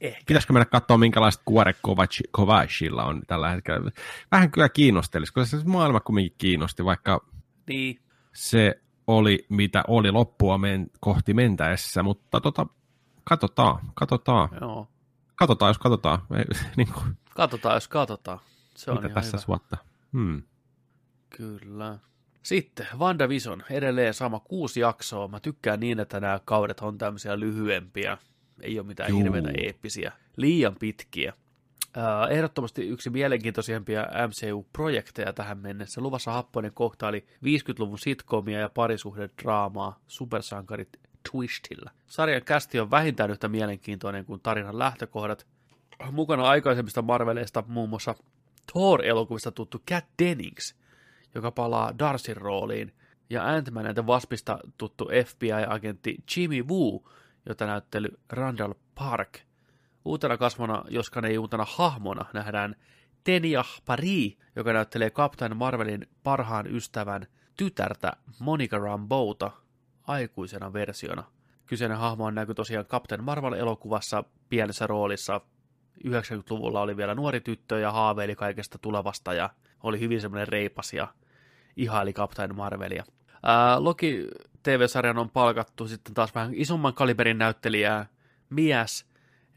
ehkä. 0.01 0.23
pitäisikö 0.27 0.53
mennä 0.53 0.65
katsoa, 0.65 0.97
minkälaiset 0.97 1.41
kuoret 1.45 1.77
Kovac- 1.77 2.29
Kovacilla 2.31 3.03
on 3.03 3.21
tällä 3.27 3.49
hetkellä. 3.49 3.91
Vähän 4.31 4.51
kyllä 4.51 4.69
kiinnostelisi, 4.69 5.33
koska 5.33 5.57
se 5.57 5.65
maailma 5.65 5.99
kumminkin 5.99 6.35
kiinnosti, 6.37 6.85
vaikka 6.85 7.25
Niin, 7.67 7.99
se 8.33 8.81
oli, 9.07 9.45
mitä 9.49 9.83
oli 9.87 10.11
loppua 10.11 10.57
men, 10.57 10.87
kohti 10.99 11.33
mentäessä, 11.33 12.03
mutta 12.03 12.41
tota, 12.41 12.65
katsotaan, 13.23 13.79
katsotaan, 13.93 14.49
joo. 14.61 14.87
katsotaan, 15.35 15.69
jos 15.69 15.77
katsotaan, 15.79 16.19
ei, 16.37 16.45
niin 16.77 16.93
kuin, 16.93 17.17
Katsotaan, 17.35 17.75
jos 17.75 17.87
katsotaan. 17.87 18.39
Se 18.75 18.91
on 18.91 18.97
mitä 19.03 19.09
tässä 19.13 19.37
hyvä. 19.37 19.45
suotta. 19.45 19.77
Hmm. 20.13 20.41
Kyllä. 21.29 21.99
Sitten 22.43 22.87
WandaVision, 22.97 23.63
edelleen 23.69 24.13
sama 24.13 24.39
kuusi 24.39 24.79
jaksoa. 24.79 25.27
Mä 25.27 25.39
tykkään 25.39 25.79
niin, 25.79 25.99
että 25.99 26.19
nämä 26.19 26.39
kaudet 26.45 26.79
on 26.79 26.97
tämmöisiä 26.97 27.39
lyhyempiä. 27.39 28.17
Ei 28.63 28.79
ole 28.79 28.87
mitään 28.87 29.09
Juu. 29.09 29.23
hirveitä 29.23 29.49
eeppisiä. 29.57 30.11
Liian 30.37 30.75
pitkiä. 30.79 31.33
Ehdottomasti 32.29 32.87
yksi 32.87 33.09
mielenkiintoisimpia 33.09 34.07
MCU-projekteja 34.27 35.33
tähän 35.33 35.57
mennessä. 35.57 36.01
Luvassa 36.01 36.31
happoinen 36.31 36.71
kohtaali 36.73 37.25
50-luvun 37.45 37.99
sitcomia 37.99 38.59
ja 38.59 38.69
parisuhdedraamaa 38.69 39.99
supersankarit 40.07 40.89
Twistillä. 41.31 41.91
Sarjan 42.07 42.43
kästi 42.43 42.79
on 42.79 42.91
vähintään 42.91 43.31
yhtä 43.31 43.47
mielenkiintoinen 43.47 44.25
kuin 44.25 44.41
tarinan 44.41 44.79
lähtökohdat. 44.79 45.47
Mukana 46.11 46.43
aikaisemmista 46.43 47.01
Marveleista 47.01 47.63
muun 47.67 47.89
muassa 47.89 48.15
Thor-elokuvista 48.71 49.51
tuttu 49.51 49.81
Kat 49.89 50.05
Dennings, 50.23 50.75
joka 51.35 51.51
palaa 51.51 51.99
Darcyn 51.99 52.37
rooliin, 52.37 52.93
ja 53.29 53.43
Ant-Man 53.47 53.95
Waspista 54.05 54.59
tuttu 54.77 55.09
FBI-agentti 55.25 56.17
Jimmy 56.35 56.63
Woo, 56.63 57.11
jota 57.45 57.65
näyttely 57.65 58.19
Randall 58.29 58.73
Park. 58.95 59.39
Uutena 60.05 60.37
kasvona, 60.37 60.83
joskaan 60.89 61.25
ei 61.25 61.37
uutena 61.37 61.65
hahmona, 61.69 62.25
nähdään 62.33 62.75
Tenia 63.23 63.63
Paris, 63.85 64.37
joka 64.55 64.73
näyttelee 64.73 65.09
Captain 65.09 65.57
Marvelin 65.57 66.07
parhaan 66.23 66.67
ystävän 66.67 67.27
tytärtä 67.57 68.11
Monica 68.39 68.77
Rambouta 68.77 69.51
aikuisena 70.03 70.73
versiona. 70.73 71.23
Kyseinen 71.65 71.97
hahmo 71.97 72.25
on 72.25 72.35
näkyy 72.35 72.55
tosiaan 72.55 72.85
Captain 72.85 73.23
Marvel-elokuvassa 73.23 74.23
pienessä 74.49 74.87
roolissa 74.87 75.41
90-luvulla 76.07 76.81
oli 76.81 76.97
vielä 76.97 77.15
nuori 77.15 77.41
tyttö 77.41 77.79
ja 77.79 77.91
haaveili 77.91 78.35
kaikesta 78.35 78.77
tulevasta 78.77 79.33
ja 79.33 79.49
oli 79.83 79.99
hyvin 79.99 80.21
semmoinen 80.21 80.47
reipas 80.47 80.93
ja 80.93 81.07
ihaili 81.75 82.13
Captain 82.13 82.55
Marvelia. 82.55 83.03
Ää, 83.43 83.83
Loki 83.83 84.27
TV-sarjan 84.63 85.17
on 85.17 85.29
palkattu 85.29 85.87
sitten 85.87 86.13
taas 86.13 86.35
vähän 86.35 86.53
isomman 86.53 86.93
kaliberin 86.93 87.37
näyttelijää, 87.37 88.05
mies, 88.49 89.05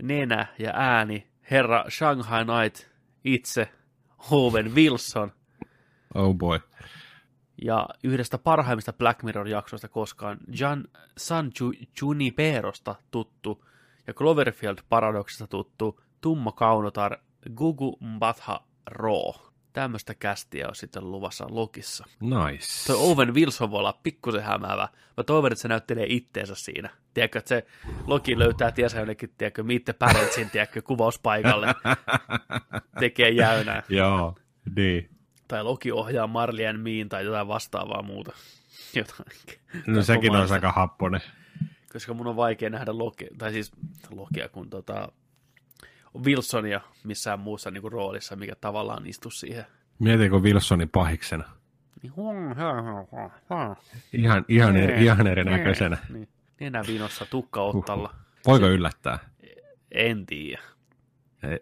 nenä 0.02 0.46
ja 0.58 0.70
ääni, 0.74 1.28
herra 1.50 1.84
Shanghai 1.90 2.44
Knight 2.44 2.90
itse, 3.24 3.68
Owen 4.30 4.74
Wilson, 4.74 5.32
Oh 6.14 6.34
boy. 6.34 6.60
ja 7.62 7.88
yhdestä 8.04 8.38
parhaimmista 8.38 8.92
Black 8.92 9.22
Mirror-jaksoista 9.22 9.88
koskaan 9.88 10.38
Jan 10.60 10.84
San 11.18 11.50
Ju- 11.60 11.86
Juniperosta 12.00 12.94
tuttu 13.10 13.64
ja 14.06 14.12
Cloverfield-paradoksista 14.14 15.46
tuttu 15.46 16.00
Tumma 16.20 16.52
Kaunotar 16.52 17.16
Gugu 17.54 17.96
Mbatha 18.00 18.60
Ro. 18.86 19.34
Tämmöistä 19.74 20.14
kästiä 20.14 20.68
on 20.68 20.74
sitten 20.74 21.10
luvassa 21.10 21.46
Lokissa. 21.50 22.04
Nice. 22.20 22.86
Toi 22.86 22.96
Owen 22.96 23.34
Wilson 23.34 23.70
voi 23.70 23.78
olla 23.78 24.00
pikkusen 24.02 24.42
hämäävä. 24.42 24.88
Mä 25.16 25.24
toivon, 25.24 25.52
että 25.52 25.62
se 25.62 25.68
näyttelee 25.68 26.06
itteensä 26.08 26.54
siinä. 26.54 26.90
Tiedätkö, 27.14 27.38
että 27.38 27.48
se 27.48 27.66
Loki 28.06 28.38
löytää 28.38 28.72
tiesä 28.72 28.98
jonnekin, 28.98 29.30
tiedätkö, 29.38 29.62
Meet 29.62 29.84
the 29.84 29.92
Parentsin, 29.92 30.50
tiedätkö, 30.50 30.82
kuvauspaikalle. 30.82 31.66
Tekee 33.00 33.30
jäynää. 33.30 33.82
Joo, 33.88 34.34
niin. 34.76 35.10
Tai 35.48 35.64
Loki 35.64 35.92
ohjaa 35.92 36.26
Marlien 36.26 36.80
Miin 36.80 37.08
tai 37.08 37.24
jotain 37.24 37.48
vastaavaa 37.48 38.02
muuta. 38.02 38.32
Jotain. 38.94 39.26
No 39.86 40.02
sekin 40.02 40.36
on 40.36 40.52
aika 40.52 40.72
happonen. 40.72 41.20
Koska 41.92 42.14
mun 42.14 42.26
on 42.26 42.36
vaikea 42.36 42.70
nähdä 42.70 42.98
Loki, 42.98 43.26
tai 43.38 43.52
siis 43.52 43.72
Lokia, 44.10 44.48
kun 44.48 44.70
tota, 44.70 45.12
Wilsonia 46.24 46.80
missään 47.04 47.40
muussa 47.40 47.70
niinku 47.70 47.88
roolissa, 47.90 48.36
mikä 48.36 48.54
tavallaan 48.60 49.06
istu 49.06 49.30
siihen. 49.30 49.66
Mietitkö 49.98 50.38
Wilsonin 50.38 50.88
pahiksena? 50.88 51.44
Niin, 52.02 52.12
Ihan, 54.12 54.44
ihan, 54.48 54.76
eri, 54.76 54.92
Niin. 54.92 55.02
ihan 55.02 55.26
erinäköisenä. 55.26 55.96
Niin, 56.08 56.28
nenä 56.60 56.84
vinossa, 56.86 57.26
tukka 57.26 57.62
ottalla. 57.62 58.14
Voiko 58.46 58.66
yllättää? 58.68 59.18
En 59.90 60.26
tiedä. 60.26 60.62
Ei. 61.42 61.60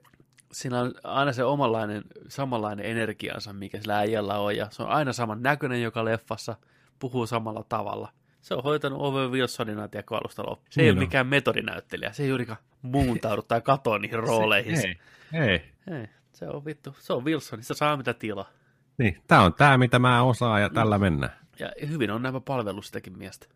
Siinä 0.53 0.81
on 0.81 0.95
aina 1.05 1.33
se 1.33 1.45
omanlainen, 1.45 2.03
samanlainen 2.29 2.87
energiansa, 2.87 3.53
mikä 3.53 3.81
sillä 3.81 3.99
äijällä 3.99 4.39
on, 4.39 4.57
ja 4.57 4.67
se 4.71 4.83
on 4.83 4.89
aina 4.89 5.13
saman 5.13 5.43
näköinen 5.43 5.83
joka 5.83 6.05
leffassa, 6.05 6.57
puhuu 6.99 7.27
samalla 7.27 7.65
tavalla. 7.69 8.13
Se 8.43 8.55
on 8.55 8.63
hoitanut 8.63 9.01
Owen 9.01 9.31
Wilsonina 9.31 9.89
tiedätkö, 9.89 10.15
alusta 10.17 10.43
loppuun. 10.43 10.67
Se 10.71 10.81
ei 10.81 10.85
Niin 10.85 10.93
ole 10.93 10.99
on. 10.99 11.05
mikään 11.09 11.27
metodinäyttelijä, 11.27 12.13
se 12.13 12.23
ei 12.23 12.29
juurikaan 12.29 12.59
muuntaudu 12.83 13.43
tai 13.43 13.61
katoa 13.61 13.99
niihin 13.99 14.19
rooleihin. 14.19 14.75
Ei, 14.77 14.99
ei. 15.33 15.63
Ei. 16.01 16.07
Se 16.33 16.49
on 16.49 16.65
vittu, 16.65 16.97
se 16.99 17.13
on 17.13 17.25
Wilsonista 17.25 17.75
saa 17.75 17.97
mitä 17.97 18.15
tilaa. 18.15 18.51
Niin, 18.99 19.23
tää 19.29 19.41
on 19.43 19.55
tää, 19.55 19.79
mitä 19.79 19.99
mä 19.99 20.23
osaan 20.23 20.63
ja 20.63 20.71
tällä 20.71 20.99
mennään. 20.99 21.33
Ja 21.59 21.73
hyvin 21.89 22.11
on 22.11 22.23
nämä 22.23 22.41
palvelu 22.41 22.83
sitäkin 22.83 23.19
miestä. 23.19 23.47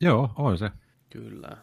Joo, 0.00 0.30
on 0.36 0.58
se. 0.58 0.70
Kyllä. 1.10 1.56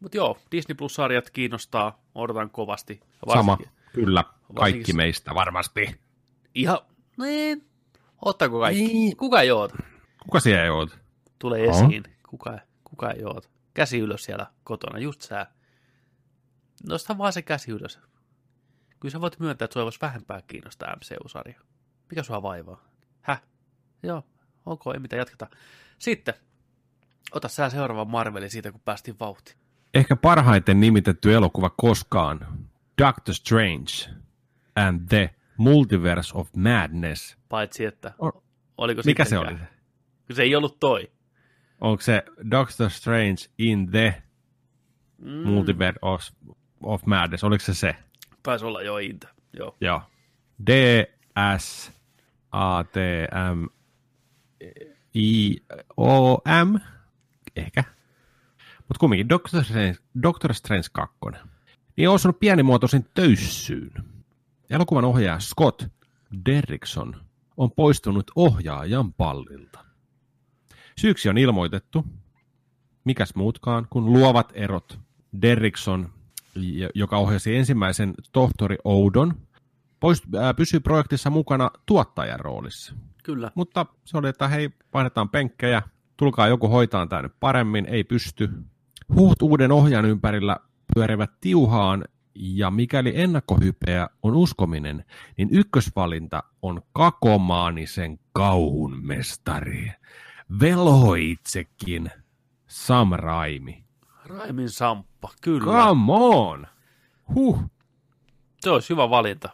Mutta 0.00 0.16
joo, 0.16 0.38
Disney 0.52 0.74
Plus-sarjat 0.74 1.30
kiinnostaa, 1.30 2.02
odotan 2.14 2.50
kovasti. 2.50 3.00
Sama, 3.32 3.58
kyllä. 3.92 4.22
Kaikki 4.24 4.54
varsinkin- 4.54 4.96
meistä 4.96 5.34
varmasti. 5.34 6.00
Ihan, 6.54 6.78
niin, 7.18 7.64
ottaako 8.24 8.60
kaikki? 8.60 8.82
Niin. 8.86 9.16
Kuka 9.16 9.40
ei 9.40 9.50
oota? 9.50 9.76
Kuka 10.22 10.40
siellä 10.40 10.64
ei? 10.64 10.70
Tulee 11.38 11.68
On. 11.68 11.74
esiin. 11.74 12.02
Kuka, 12.28 12.58
kuka 12.84 13.10
ei 13.10 13.24
oota? 13.24 13.48
Käsi 13.74 13.98
ylös 13.98 14.24
siellä 14.24 14.46
kotona, 14.64 14.98
just 14.98 15.20
sä. 15.20 15.46
Nosta 16.88 17.18
vaan 17.18 17.32
se 17.32 17.42
käsi 17.42 17.70
ylös. 17.70 18.00
Kyllä 19.00 19.12
sä 19.12 19.20
voit 19.20 19.40
myöntää, 19.40 19.64
että 19.64 19.72
sua 19.72 19.84
voisi 19.84 19.98
vähempää 20.02 20.42
kiinnostaa 20.46 20.96
MCU-sarja. 20.96 21.60
Mikä 22.10 22.22
sua 22.22 22.42
vaivaa? 22.42 22.84
Häh? 23.20 23.42
Joo, 24.02 24.22
ok, 24.66 24.82
ei 24.94 25.00
mitään, 25.00 25.18
jatketaan. 25.18 25.50
Sitten, 25.98 26.34
ota 27.32 27.48
sä 27.48 27.70
seuraava 27.70 28.04
Marveli 28.04 28.50
siitä, 28.50 28.72
kun 28.72 28.80
päästiin 28.84 29.16
vauhtiin. 29.20 29.56
Ehkä 29.94 30.16
parhaiten 30.16 30.80
nimitetty 30.80 31.34
elokuva 31.34 31.70
koskaan. 31.70 32.68
Doctor 32.98 33.34
Strange 33.34 34.18
and 34.76 35.08
the 35.08 35.34
Multiverse 35.56 36.32
of 36.34 36.48
Madness. 36.56 37.36
Paitsi, 37.48 37.84
että 37.84 38.14
O- 38.22 38.42
oliko 38.78 39.02
Mikä 39.04 39.24
se 39.24 39.38
oli? 39.38 39.56
Se 40.32 40.42
ei 40.42 40.56
ollut 40.56 40.80
toi. 40.80 41.10
Onko 41.80 42.02
se 42.02 42.22
Doctor 42.50 42.90
Strange 42.90 43.36
in 43.58 43.90
the 43.90 44.22
Mm, 45.18 45.48
Multiverse 45.48 45.98
of, 46.02 46.28
of 46.82 47.06
Madness? 47.06 47.44
Oliko 47.44 47.64
se 47.64 47.74
se? 47.74 47.96
Taisi 48.42 48.64
olla 48.64 48.82
jo 48.82 48.98
Intä. 48.98 49.28
Joo. 49.52 49.76
Joo. 49.80 50.02
D, 50.66 50.70
S, 51.58 51.92
A, 52.52 52.84
T, 52.84 52.96
M, 53.54 53.66
I, 55.14 55.56
O, 55.96 56.34
M. 56.64 56.74
Ehkä. 57.56 57.84
Mutta 58.78 59.00
kumminkin 59.00 59.28
Doctor 59.28 59.64
Strange, 59.64 59.96
Doctor 60.22 60.54
Strange 60.54 60.88
2. 60.92 61.16
Niin 61.96 62.08
on 62.08 62.14
osunut 62.14 62.40
pienimuotoisen 62.40 63.06
töyssyyn. 63.14 63.92
Elokuvan 64.70 65.04
ohjaaja 65.04 65.40
Scott 65.40 65.82
Derrickson 66.46 67.16
on 67.56 67.70
poistunut 67.72 68.30
ohjaajan 68.36 69.12
pallilta. 69.12 69.84
Syyksi 70.98 71.28
on 71.28 71.38
ilmoitettu, 71.38 72.04
mikäs 73.04 73.34
muutkaan, 73.34 73.86
kun 73.90 74.12
luovat 74.12 74.52
erot 74.54 75.00
Derrickson, 75.42 76.08
joka 76.94 77.16
ohjasi 77.16 77.56
ensimmäisen 77.56 78.14
tohtori 78.32 78.76
Oudon, 78.84 79.34
pois, 80.00 80.22
äh, 80.36 80.56
pysyi 80.56 80.80
projektissa 80.80 81.30
mukana 81.30 81.70
tuottajan 81.86 82.40
roolissa. 82.40 82.94
Kyllä. 83.24 83.50
Mutta 83.54 83.86
se 84.04 84.18
oli, 84.18 84.28
että 84.28 84.48
hei, 84.48 84.70
vaihdetaan 84.94 85.28
penkkejä, 85.28 85.82
tulkaa 86.16 86.48
joku 86.48 86.68
hoitaa 86.68 87.06
tämä 87.06 87.22
nyt 87.22 87.32
paremmin, 87.40 87.86
ei 87.86 88.04
pysty. 88.04 88.50
Huut 89.14 89.42
uuden 89.42 89.72
ohjaajan 89.72 90.10
ympärillä 90.10 90.56
pyörivät 90.94 91.30
tiuhaan, 91.40 92.04
ja 92.34 92.70
mikäli 92.70 93.12
ennakkohypeä 93.14 94.08
on 94.22 94.34
uskominen, 94.34 95.04
niin 95.36 95.48
ykkösvalinta 95.52 96.42
on 96.62 96.82
kakomaanisen 96.92 98.18
kauhun 98.32 99.06
mestari. 99.06 99.92
Velho 100.60 101.14
itsekin, 101.14 102.10
Sam 102.66 103.10
Raimi. 103.12 103.84
Raimin 104.26 104.70
Samppa, 104.70 105.30
kyllä. 105.40 105.64
Come 105.64 106.12
on! 106.12 106.66
Huh, 107.34 107.62
Se 108.60 108.70
olisi 108.70 108.90
hyvä 108.90 109.10
valinta. 109.10 109.48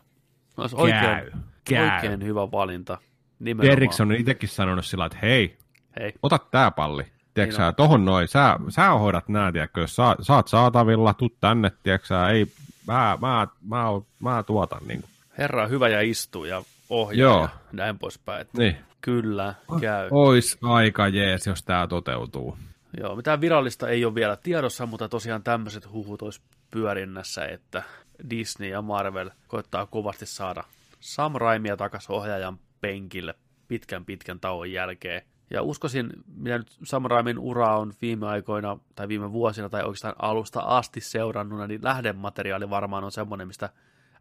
Olisi 0.57 0.77
oikein, 0.77 1.01
käy, 1.01 1.31
käy. 1.65 1.91
oikein 1.95 2.25
hyvä 2.25 2.51
valinta. 2.51 2.99
Nimenomaan. 3.39 3.71
Derrickson 3.71 4.11
on 4.11 4.17
itsekin 4.17 4.49
sanonut 4.49 4.87
sillä, 4.87 5.07
että 5.07 5.19
hei, 5.23 5.59
Hei, 6.01 6.13
ota 6.23 6.39
tää 6.39 6.71
palli. 6.71 7.03
Tiedätkö 7.35 7.59
Niin 7.59 7.67
sä, 7.67 7.73
tohon 7.73 8.05
noin, 8.05 8.29
sä, 8.29 8.57
sä 8.69 8.91
hoidat 8.91 9.29
nää, 9.29 9.53
tiedätkö, 9.53 9.81
jos 9.81 9.97
sä, 9.97 10.17
sä 10.21 10.35
oot 10.35 10.49
saatavilla, 10.49 11.15
tuu 11.15 11.31
tänne, 11.41 11.73
tiedätkö 11.83 12.27
ei, 12.29 12.47
mä, 12.87 13.19
mä, 13.21 13.47
mä, 13.69 13.89
oon- 13.89 14.07
mä 14.21 14.43
tuotan, 14.43 14.81
niin 14.87 15.05
herra 15.39 15.63
on 15.65 15.71
hyvä 15.71 15.89
ja 15.89 16.01
istuu 16.01 16.45
ja 16.45 16.63
ohjaa 16.91 17.31
Joo. 17.31 17.41
ja 17.43 17.49
näin 17.73 17.99
poispäin. 17.99 18.41
Että 18.41 18.59
Niin. 18.59 18.77
Kyllä, 19.05 19.55
käy. 19.81 20.09
Ois 20.11 20.59
aika 20.63 21.09
jees, 21.09 21.47
jos 21.47 21.63
tää 21.63 21.87
toteutuu. 21.87 22.59
Joo, 23.01 23.17
mitään 23.17 23.41
virallista 23.41 23.89
ei 23.89 24.05
ole 24.05 24.15
vielä 24.15 24.37
tiedossa, 24.37 24.87
mutta 24.87 25.09
tosiaan 25.09 25.43
tämmöiset 25.43 25.93
huhut 25.93 26.23
olisi 26.23 26.41
pyörinnässä, 26.71 27.45
että 27.45 27.83
Disney 28.31 28.69
ja 28.69 28.83
Marvel 28.83 29.31
koittaa 29.49 29.87
kovasti 29.87 30.27
saada 30.27 30.65
Sam 31.01 31.33
Raimia 31.35 31.77
takaisin 31.77 32.13
ohjaajan 32.13 32.59
penkille 32.81 33.35
pitkän 33.69 34.05
pitkän 34.05 34.41
tauon 34.41 34.73
jälkeen. 34.73 35.23
Ja 35.51 35.63
uskoisin, 35.63 36.11
mitä 36.37 36.59
nyt 36.59 36.77
Sam 36.85 37.05
Raimin 37.05 37.39
ura 37.39 37.79
on 37.79 37.93
viime 38.03 38.27
aikoina 38.27 38.79
tai 38.95 39.09
viime 39.09 39.33
vuosina 39.33 39.69
tai 39.69 39.83
oikeastaan 39.83 40.15
alusta 40.19 40.61
asti 40.61 41.01
seurannut, 41.01 41.69
niin 41.69 41.85
lähdemateriaali 41.85 42.71
varmaan 42.71 43.05
on 43.05 43.13
semmoinen, 43.13 43.47
mistä 43.47 43.69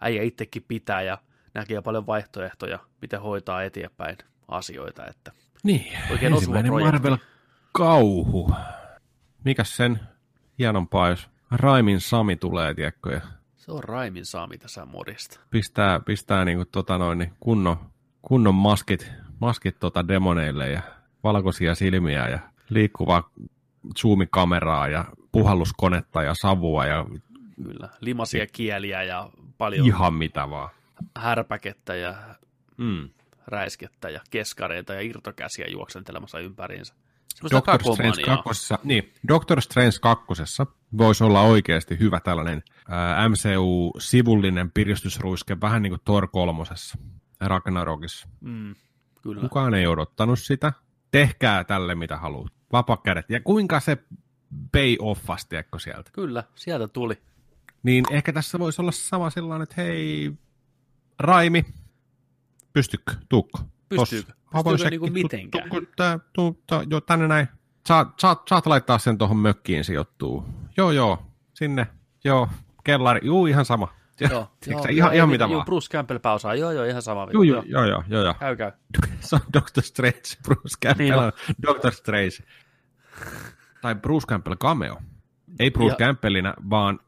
äijä 0.01 0.23
itsekin 0.23 0.65
pitää 0.68 1.01
ja 1.01 1.18
näkee 1.53 1.81
paljon 1.81 2.07
vaihtoehtoja, 2.07 2.80
miten 3.01 3.22
hoitaa 3.22 3.64
eteenpäin 3.64 4.18
asioita. 4.48 5.06
Että 5.06 5.32
Niin, 5.64 5.86
Oikein 6.11 6.34
ensimmäinen 6.34 6.72
projekti. 6.72 6.91
Marvel 6.91 7.18
kauhu. 7.72 8.52
Mikäs 9.45 9.76
sen 9.78 9.99
hienompaa, 10.60 11.10
jos 11.10 11.30
Raimin 11.52 12.02
Sami 12.02 12.36
tulee, 12.36 12.74
tiedätkö, 12.74 13.11
ja 13.14 13.22
se 13.56 13.72
on 13.72 13.84
Raimin 13.84 14.26
Sami 14.26 14.57
tässä 14.57 14.86
modista. 14.86 15.40
pistää, 15.49 15.99
pistää 15.99 16.45
niinku 16.45 16.65
tota 16.65 16.98
noin, 16.98 17.18
niin 17.20 17.34
kunnon, 17.40 17.78
kunnon 18.22 18.56
maskit, 18.56 19.11
maskit 19.41 19.80
tota 19.80 20.07
demoneille 20.07 20.70
ja 20.70 20.82
valkoisia 21.24 21.76
silmiä 21.76 22.28
ja 22.30 22.40
liikkuvaa 22.70 23.30
zoomikameraa 23.99 24.88
ja 24.88 25.06
puhalluskonetta 25.32 26.24
ja 26.24 26.34
savua 26.41 26.86
ja 26.86 27.06
Kyllä, 27.64 27.90
limasia 27.99 28.48
kieliä 28.52 29.03
ja 29.03 29.30
paljon 29.57 29.86
ihan 29.88 30.14
mitä 30.14 30.49
vaan. 30.49 30.70
härpäkettä 31.18 31.95
ja 31.95 32.15
Mm. 32.78 33.10
Räiskettä 33.48 34.10
ja 34.10 34.22
keskareita 34.30 34.94
ja 34.94 35.02
irtokäsiä 35.02 35.65
juoksentelemassa 35.68 36.40
ympäriinsä. 36.40 36.94
Doctor 37.52 37.94
Strange, 37.94 38.24
kakkosessa, 38.26 38.80
niin, 38.84 39.14
Doctor 39.28 39.61
Strange 39.61 39.98
kakkosessa 40.02 40.65
voisi 40.98 41.24
olla 41.24 41.41
oikeasti 41.41 41.99
hyvä 41.99 42.20
tällainen 42.20 42.64
ää, 42.90 43.30
MCU-sivullinen 43.30 44.72
piristysruiske, 44.72 45.57
vähän 45.61 45.82
niin 45.82 45.91
kuin 45.91 46.02
Thor 46.06 46.28
kolmosessa, 46.28 46.98
Ragnarokissa. 47.41 48.28
Mm, 48.41 48.76
kyllä. 49.22 49.41
Kukaan 49.41 49.74
ei 49.74 49.88
odottanut 49.88 50.40
sitä. 50.40 50.74
Tehkää 51.11 51.64
tälle 51.64 51.95
mitä 51.95 52.18
haluat. 52.18 52.53
Vapakädet. 52.72 53.30
Ja 53.30 53.40
kuinka 53.40 53.80
se 53.80 53.98
pay 54.72 54.95
offas, 54.99 55.45
tiedätkö 55.45 55.80
sieltä. 55.80 56.10
Kyllä, 56.14 56.44
sieltä 56.56 56.88
tuli. 56.88 57.18
Niin 57.84 58.06
ehkä 58.11 58.34
tässä 58.34 58.60
voisi 58.60 58.82
olla 58.82 58.91
sama 58.91 59.30
sellainen, 59.30 59.64
että 59.64 59.82
hei, 59.82 60.32
Raimi, 61.20 61.65
pystytkö, 62.74 63.14
tuukko? 63.30 63.60
Pystyykö? 63.90 64.32
Pystyykö 64.64 64.90
niinku 64.90 65.08
tu- 65.08 65.14
mitenkään? 65.14 65.70
tu- 65.70 65.88
tää- 65.95 66.20
tu- 66.34 66.64
tää- 66.68 66.84
Joo, 66.90 67.02
tänne 67.02 67.28
näin. 67.28 67.48
Saat, 67.88 68.20
saat, 68.20 68.41
saat 68.50 68.66
laittaa 68.68 68.98
sen 68.98 69.18
tuohon 69.18 69.38
mökkiin 69.38 69.84
sijoittuu. 69.84 70.45
Joo, 70.78 70.91
joo, 70.91 71.26
sinne. 71.54 71.88
Joo, 72.24 72.50
kellari. 72.84 73.20
Juu, 73.24 73.45
ihan 73.48 73.66
sama. 73.66 73.94
Joo, 74.20 74.52
Tiedätkö 74.60 74.88
sä, 74.88 74.94
ihan, 74.94 75.14
ihan 75.16 75.30
mitä 75.30 75.44
joo, 75.44 75.52
vaan. 75.54 75.66
Bruce 75.66 75.88
Campbell 75.98 76.20
pääosaa. 76.20 76.56
Joo, 76.56 76.72
joo, 76.72 76.84
ihan 76.86 77.02
sama. 77.02 77.28
Joo, 77.34 77.44
joo, 77.44 77.64
joo, 77.66 77.86
joo, 77.86 78.04
joo, 78.08 78.24
joo. 78.24 78.34
Käy, 78.40 78.56
käy. 78.56 78.72
Se 79.20 79.36
on 79.36 79.41
Doctor 79.54 79.84
Strange, 79.84 80.22
Bruce 80.44 80.76
Campbell 80.86 81.10
Niin 81.10 81.14
on. 81.24 81.32
Doctor 81.68 81.91
Strange. 81.94 82.38
Tai 83.82 83.95
Bruce 83.95 84.28
Campbell 84.28 84.56
cameo. 84.56 85.02
Ei 85.60 85.72
Bruce 85.72 85.91
Ja- 86.00 86.06
Campbellina, 86.08 86.54
vaan 86.70 87.00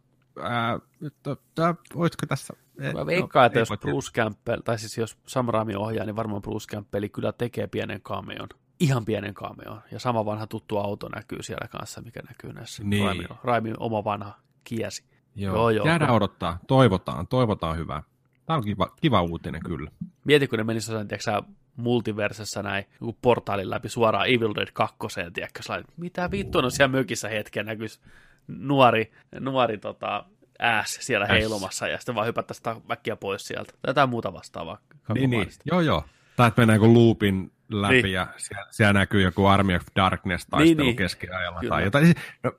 ää, 0.43 0.79
to- 1.23 1.41
tää- 1.55 1.75
olisiko 1.95 2.25
tässä... 2.25 2.53
eh, 2.79 2.93
Mä 2.93 2.99
no, 2.99 3.05
veikkaan, 3.05 3.45
että 3.45 3.59
ei 3.59 3.61
jos. 3.61 3.79
Bruce 3.79 4.11
Campbell, 4.11 4.61
tai 4.61 4.79
siis 4.79 4.97
jos 4.97 5.17
Sam 5.27 5.47
Raimi 5.47 5.75
ohjaa, 5.75 6.05
niin 6.05 6.15
varmaan 6.15 6.41
Bruce 6.41 6.67
Campbell 6.75 7.07
kyllä 7.07 7.31
tekee 7.31 7.67
pienen 7.67 8.01
cameon. 8.01 8.49
Ihan 8.79 9.05
pienen 9.05 9.33
cameon. 9.33 9.81
Ja 9.91 9.99
sama 9.99 10.25
vanha 10.25 10.47
tuttu 10.47 10.77
auto 10.77 11.09
näkyy 11.09 11.43
siellä 11.43 11.67
kanssa, 11.67 12.01
mikä 12.01 12.21
näkyy 12.29 12.53
näissä. 12.53 12.83
Niin. 12.83 13.05
Raimin, 13.05 13.27
Raimin 13.43 13.75
oma 13.79 14.03
vanha 14.03 14.39
kiesi. 14.63 15.03
Joo, 15.35 15.55
Joo, 15.55 15.69
joo. 15.69 15.85
Jäädään 15.85 16.11
odottaa. 16.11 16.59
Toivotaan, 16.67 17.27
toivotaan 17.27 17.77
hyvää. 17.77 18.03
Tämä 18.45 18.57
on 18.57 18.63
kiva, 18.63 18.93
kiva 19.01 19.21
uutinen 19.21 19.61
kyllä. 19.65 19.91
Mieti, 20.23 20.47
kun 20.47 20.57
ne 20.57 20.63
menisivät 20.63 21.11
jossain, 21.11 21.41
tiedätkö, 21.47 21.53
multiversessa 21.75 22.63
näin 22.63 22.85
joku 23.01 23.17
portaalin 23.21 23.69
läpi 23.69 23.89
suoraan 23.89 24.27
Evil 24.27 24.55
Dead 24.55 24.67
2, 24.73 24.97
tiedätkö, 25.33 25.63
sellainen, 25.63 25.91
mitä 25.97 26.31
vittu 26.31 26.57
on 26.57 26.71
siellä 26.71 26.97
mökissä 26.97 27.29
hetken 27.29 27.65
näkyisi 27.65 27.99
nuori, 28.47 29.11
nuori 29.39 29.77
tota, 29.77 30.25
ääs 30.59 30.97
siellä 31.01 31.23
Äs. 31.25 31.31
heilumassa 31.31 31.87
ja 31.87 31.97
sitten 31.97 32.15
vaan 32.15 32.27
hypättäisiin 32.27 32.87
väkkiä 32.89 33.15
pois 33.15 33.47
sieltä. 33.47 33.73
Jotain 33.87 34.09
muuta 34.09 34.33
vastaavaa. 34.33 34.77
Niin, 35.13 35.29
niin. 35.29 35.47
Joo, 35.65 35.81
joo. 35.81 36.05
Tai 36.35 36.47
että 36.47 36.61
mennään 36.61 36.93
loopin 36.93 37.51
läpi 37.69 37.93
Niin. 38.01 38.11
ja 38.13 38.27
siellä, 38.37 38.67
siellä, 38.71 38.93
näkyy 38.93 39.21
joku 39.21 39.45
Army 39.45 39.75
of 39.75 39.81
Darkness 39.95 40.45
taistelu 40.45 40.67
Niin, 40.67 40.77
niin, 40.77 40.85
niin. 40.85 40.95
keskiajalla 40.95 41.59
Kyllä. 41.59 41.75
tai 41.75 41.83
jotain. 41.83 42.13
No, 42.43 42.51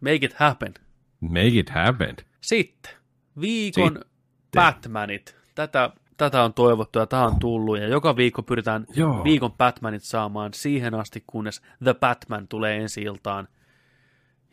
Make 0.00 0.14
it 0.26 0.32
happen. 0.34 0.74
make 1.20 1.46
it 1.58 1.70
happen. 1.70 2.16
Sitten 2.40 2.92
viikon 3.40 3.88
Sitten. 3.92 4.10
Batmanit 4.54 5.36
tätä, 5.54 5.90
tätä 6.16 6.42
on 6.42 6.54
toivottu 6.54 6.98
ja 6.98 7.06
tämä 7.06 7.24
on 7.26 7.38
tullut, 7.38 7.78
ja 7.78 7.88
joka 7.88 8.16
viikko 8.16 8.42
pyritään 8.42 8.86
Joo. 8.96 9.24
viikon 9.24 9.52
Batmanit 9.52 10.02
saamaan 10.02 10.54
siihen 10.54 10.94
asti, 10.94 11.24
kunnes 11.26 11.62
The 11.84 11.94
Batman 11.94 12.48
tulee 12.48 12.76
ensi 12.76 13.02
iltaan. 13.02 13.48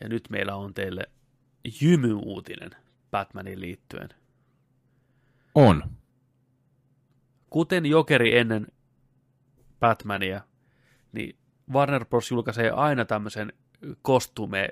Ja 0.01 0.09
nyt 0.09 0.23
meillä 0.29 0.55
on 0.55 0.73
teille 0.73 1.03
jymyuutinen 1.81 2.69
Batmanin 3.11 3.61
liittyen. 3.61 4.09
On. 5.55 5.83
Kuten 7.49 7.85
Jokeri 7.85 8.37
ennen 8.37 8.67
Batmania, 9.79 10.41
niin 11.11 11.37
Warner 11.71 12.05
Bros. 12.05 12.31
julkaisee 12.31 12.69
aina 12.69 13.05
tämmöisen 13.05 13.53
kostume 14.01 14.69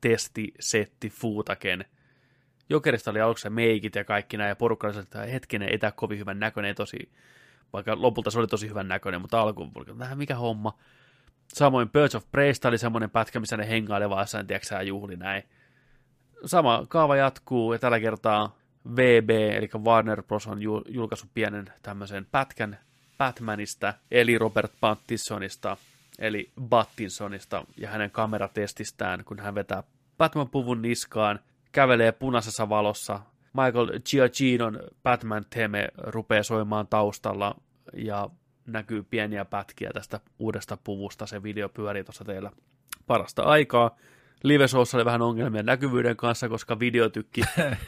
testisetti 0.00 1.10
fuutaken. 1.10 1.84
Jokerista 2.68 3.10
oli 3.10 3.20
aluksi 3.20 3.50
meikit 3.50 3.94
ja 3.94 4.04
kaikki 4.04 4.36
näin, 4.36 4.48
ja 4.48 4.56
porukka 4.56 4.86
oli 4.86 4.98
että 4.98 5.22
hetkinen, 5.22 5.68
ei 5.68 5.78
tämä 5.78 5.92
kovin 5.92 6.18
hyvän 6.18 6.40
näköinen, 6.40 6.74
tosi, 6.74 7.12
vaikka 7.72 8.02
lopulta 8.02 8.30
se 8.30 8.38
oli 8.38 8.46
tosi 8.46 8.68
hyvän 8.68 8.88
näköinen, 8.88 9.20
mutta 9.20 9.40
alkuun 9.40 9.72
oli, 9.74 9.98
vähän 9.98 10.18
mikä 10.18 10.36
homma. 10.36 10.78
Samoin 11.54 11.90
Birds 11.90 12.14
of 12.14 12.30
Prey 12.30 12.52
oli 12.68 12.78
semmoinen 12.78 13.10
pätkä, 13.10 13.40
missä 13.40 13.56
ne 13.56 13.68
hengailevat 13.68 14.18
jossain, 14.18 14.46
tiedätkö 14.46 14.82
juhli 14.82 15.16
näin. 15.16 15.42
Sama 16.44 16.84
kaava 16.88 17.16
jatkuu, 17.16 17.72
ja 17.72 17.78
tällä 17.78 18.00
kertaa 18.00 18.56
VB, 18.96 19.30
eli 19.30 19.68
Warner 19.84 20.22
Bros. 20.22 20.46
on 20.46 20.62
julkaissut 20.88 21.30
pienen 21.34 21.64
tämmöisen 21.82 22.26
pätkän 22.30 22.78
Batmanista, 23.18 23.94
eli 24.10 24.38
Robert 24.38 24.72
Pattinsonista, 24.80 25.76
eli 26.18 26.52
Battinsonista 26.60 27.64
ja 27.76 27.88
hänen 27.88 28.10
kameratestistään, 28.10 29.24
kun 29.24 29.38
hän 29.38 29.54
vetää 29.54 29.82
Batman-puvun 30.18 30.82
niskaan, 30.82 31.40
kävelee 31.72 32.12
punaisessa 32.12 32.68
valossa. 32.68 33.20
Michael 33.52 34.00
Giaginon 34.10 34.80
Batman-teme 35.02 35.88
rupeaa 35.96 36.42
soimaan 36.42 36.86
taustalla 36.86 37.54
ja 37.96 38.30
näkyy 38.66 39.02
pieniä 39.02 39.44
pätkiä 39.44 39.90
tästä 39.94 40.20
uudesta 40.38 40.78
puvusta. 40.84 41.26
Se 41.26 41.42
video 41.42 41.68
pyörii 41.68 42.04
tuossa 42.04 42.24
teillä 42.24 42.50
parasta 43.06 43.42
aikaa. 43.42 43.96
Live 44.44 44.64
oli 44.94 45.04
vähän 45.04 45.22
ongelmia 45.22 45.62
näkyvyyden 45.62 46.16
kanssa, 46.16 46.48
koska 46.48 46.78
videotykki 46.78 47.40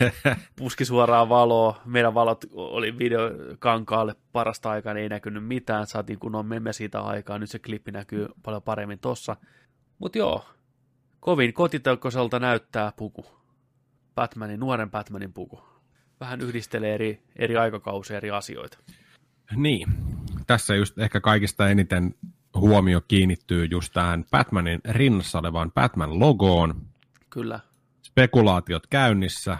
puski 0.58 0.84
suoraan 0.84 1.28
valoa. 1.28 1.80
Meidän 1.84 2.14
valot 2.14 2.44
oli 2.52 2.98
videokankaalle 2.98 4.14
parasta 4.32 4.70
aikaa, 4.70 4.94
niin 4.94 5.02
ei 5.02 5.08
näkynyt 5.08 5.46
mitään. 5.46 5.86
Saatiin 5.86 6.18
kunnon 6.18 6.46
memme 6.46 6.72
siitä 6.72 7.00
aikaa. 7.00 7.38
Nyt 7.38 7.50
se 7.50 7.58
klippi 7.58 7.92
näkyy 7.92 8.28
paljon 8.42 8.62
paremmin 8.62 8.98
tossa. 8.98 9.36
Mutta 9.98 10.18
joo, 10.18 10.44
kovin 11.20 11.52
kotiteukoselta 11.52 12.38
näyttää 12.38 12.92
puku. 12.96 13.26
Batmanin, 14.14 14.60
nuoren 14.60 14.90
Batmanin 14.90 15.32
puku. 15.32 15.60
Vähän 16.20 16.40
yhdistelee 16.40 16.94
eri, 16.94 17.22
eri 17.36 17.56
aikakausia, 17.56 18.16
eri 18.16 18.30
asioita. 18.30 18.78
Niin, 19.56 19.88
tässä 20.46 20.74
just 20.74 20.98
ehkä 20.98 21.20
kaikista 21.20 21.68
eniten 21.68 22.14
huomio 22.56 23.00
kiinnittyy 23.08 23.64
just 23.64 23.92
tähän 23.92 24.24
Batmanin 24.30 24.80
rinnassa 24.88 25.38
olevaan 25.38 25.72
Batman-logoon. 25.72 26.74
Kyllä. 27.30 27.60
Spekulaatiot 28.02 28.86
käynnissä. 28.86 29.58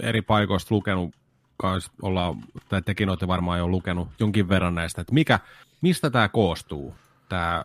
Eri 0.00 0.22
paikoista 0.22 0.74
lukenut, 0.74 1.14
kans 1.56 1.90
olla, 2.02 2.36
tai 2.68 2.82
tekin 2.82 3.08
olette 3.08 3.28
varmaan 3.28 3.58
jo 3.58 3.68
lukenut 3.68 4.08
jonkin 4.18 4.48
verran 4.48 4.74
näistä, 4.74 5.00
että 5.00 5.14
mikä, 5.14 5.38
mistä 5.80 6.10
tämä 6.10 6.28
koostuu, 6.28 6.94
tämä 7.28 7.64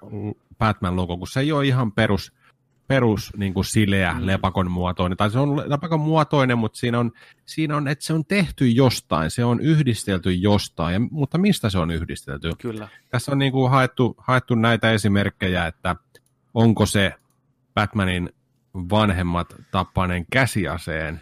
Batman-logo, 0.57 1.18
kun 1.18 1.27
se 1.27 1.39
ei 1.39 1.52
ole 1.52 1.65
ihan 1.65 1.91
perus 1.91 2.34
perus 2.91 3.34
niin 3.38 3.53
kuin 3.53 3.65
sileä 3.65 4.13
mm. 4.13 4.26
lepakon 4.26 4.72
muotoinen, 4.72 5.18
tai 5.18 5.31
se 5.31 5.39
on 5.39 5.57
lepakon 5.69 5.99
muotoinen, 5.99 6.57
mutta 6.57 6.80
siinä 6.80 6.99
on, 6.99 7.11
siinä 7.45 7.77
on, 7.77 7.88
että 7.88 8.05
se 8.05 8.13
on 8.13 8.26
tehty 8.26 8.69
jostain, 8.69 9.31
se 9.31 9.45
on 9.45 9.59
yhdistelty 9.59 10.34
jostain, 10.34 10.93
ja, 10.93 10.99
mutta 10.99 11.38
mistä 11.38 11.69
se 11.69 11.77
on 11.77 11.91
yhdistelty? 11.91 12.51
Kyllä. 12.57 12.88
Tässä 13.09 13.31
on 13.31 13.39
niin 13.39 13.51
kuin 13.51 13.72
haettu, 13.72 14.15
haettu 14.18 14.55
näitä 14.55 14.91
esimerkkejä, 14.91 15.68
että 15.68 15.95
onko 16.53 16.85
se 16.85 17.13
Batmanin 17.73 18.30
vanhemmat 18.73 19.55
tappainen 19.72 20.26
käsiaseen 20.31 21.22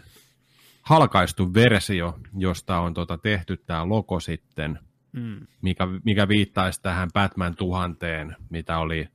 halkaistu 0.82 1.54
versio, 1.54 2.18
josta 2.38 2.80
on 2.80 2.94
tota 2.94 3.18
tehty 3.18 3.56
tämä 3.56 3.88
logo 3.88 4.20
sitten, 4.20 4.78
mm. 5.12 5.46
mikä, 5.62 5.86
mikä 6.04 6.28
viittaisi 6.28 6.82
tähän 6.82 7.08
Batman 7.14 7.56
tuhanteen, 7.56 8.36
mitä 8.50 8.78
oli 8.78 9.08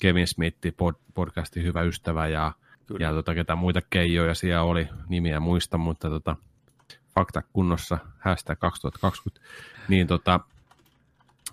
Kevin 0.00 0.26
Smith, 0.26 0.58
pod, 0.76 0.94
podcastin 1.14 1.62
hyvä 1.62 1.82
ystävä 1.82 2.28
ja, 2.28 2.52
ja 2.98 3.12
tota, 3.12 3.34
ketä 3.34 3.56
muita 3.56 3.80
keijoja 3.90 4.34
siellä 4.34 4.62
oli, 4.62 4.88
nimiä 5.08 5.40
muista, 5.40 5.78
mutta 5.78 6.10
tota, 6.10 6.36
fakta 7.14 7.42
kunnossa, 7.52 7.98
hashtag 8.18 8.58
2020, 8.58 9.46
niin, 9.88 10.06
tota, 10.06 10.40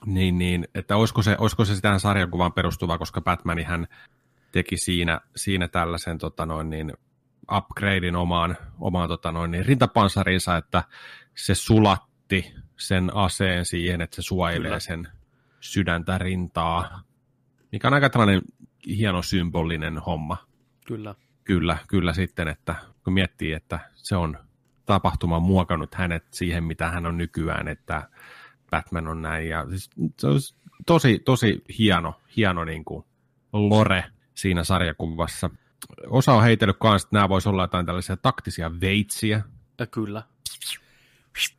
niin, 0.05 0.37
niin 0.37 0.67
että 0.75 0.97
olisiko 0.97 1.21
se, 1.21 1.35
olisiko 1.39 1.65
se 1.65 1.81
tähän 1.81 1.99
sarjakuvaan 1.99 2.53
perustuva, 2.53 2.97
koska 2.97 3.21
Batman 3.21 3.63
hän 3.63 3.87
teki 4.51 4.77
siinä, 4.77 5.21
siinä 5.35 5.67
tällaisen 5.67 6.17
tota 6.17 6.45
noin, 6.45 6.69
niin, 6.69 6.93
upgradein 7.57 8.15
omaan, 8.15 8.57
omaan 8.79 9.09
tota 9.09 9.31
noin, 9.31 9.51
niin, 9.51 9.65
rintapansarinsa, 9.65 10.57
että 10.57 10.83
se 11.35 11.55
sulatti 11.55 12.53
sen 12.77 13.15
aseen 13.15 13.65
siihen, 13.65 14.01
että 14.01 14.15
se 14.15 14.21
suojelee 14.21 14.69
Kyllä. 14.69 14.79
sen 14.79 15.07
sydäntä 15.59 16.17
rintaa 16.17 17.01
mikä 17.73 17.87
on 17.87 17.93
aika 17.93 18.09
tällainen 18.09 18.41
hieno 18.87 19.21
symbolinen 19.21 19.97
homma. 19.97 20.37
Kyllä. 20.85 21.15
Kyllä, 21.43 21.77
kyllä 21.87 22.13
sitten, 22.13 22.47
että 22.47 22.75
kun 23.03 23.13
miettii, 23.13 23.53
että 23.53 23.79
se 23.95 24.15
on 24.15 24.37
tapahtuma 24.85 25.39
muokannut 25.39 25.95
hänet 25.95 26.23
siihen, 26.31 26.63
mitä 26.63 26.89
hän 26.89 27.05
on 27.05 27.17
nykyään, 27.17 27.67
että 27.67 28.09
Batman 28.69 29.07
on 29.07 29.21
näin. 29.21 29.49
Ja 29.49 29.65
siis 29.69 29.89
se 30.19 30.27
on 30.27 30.39
tosi, 30.85 31.19
tosi 31.19 31.61
hieno, 31.79 32.21
hieno 32.37 32.65
niin 32.65 32.85
kuin 32.85 33.05
lore 33.53 34.05
siinä 34.33 34.63
sarjakuvassa. 34.63 35.49
Osa 36.07 36.33
on 36.33 36.43
heitellyt 36.43 36.77
kanssa, 36.79 37.05
että 37.05 37.15
nämä 37.15 37.29
voisi 37.29 37.49
olla 37.49 37.63
jotain 37.63 37.85
tällaisia 37.85 38.17
taktisia 38.17 38.71
veitsiä. 38.81 39.41
Ja 39.79 39.87
kyllä. 39.87 40.23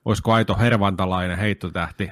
Olisiko 0.05 0.33
aito 0.33 0.59
hervantalainen 0.59 1.39
heittotähti? 1.39 2.11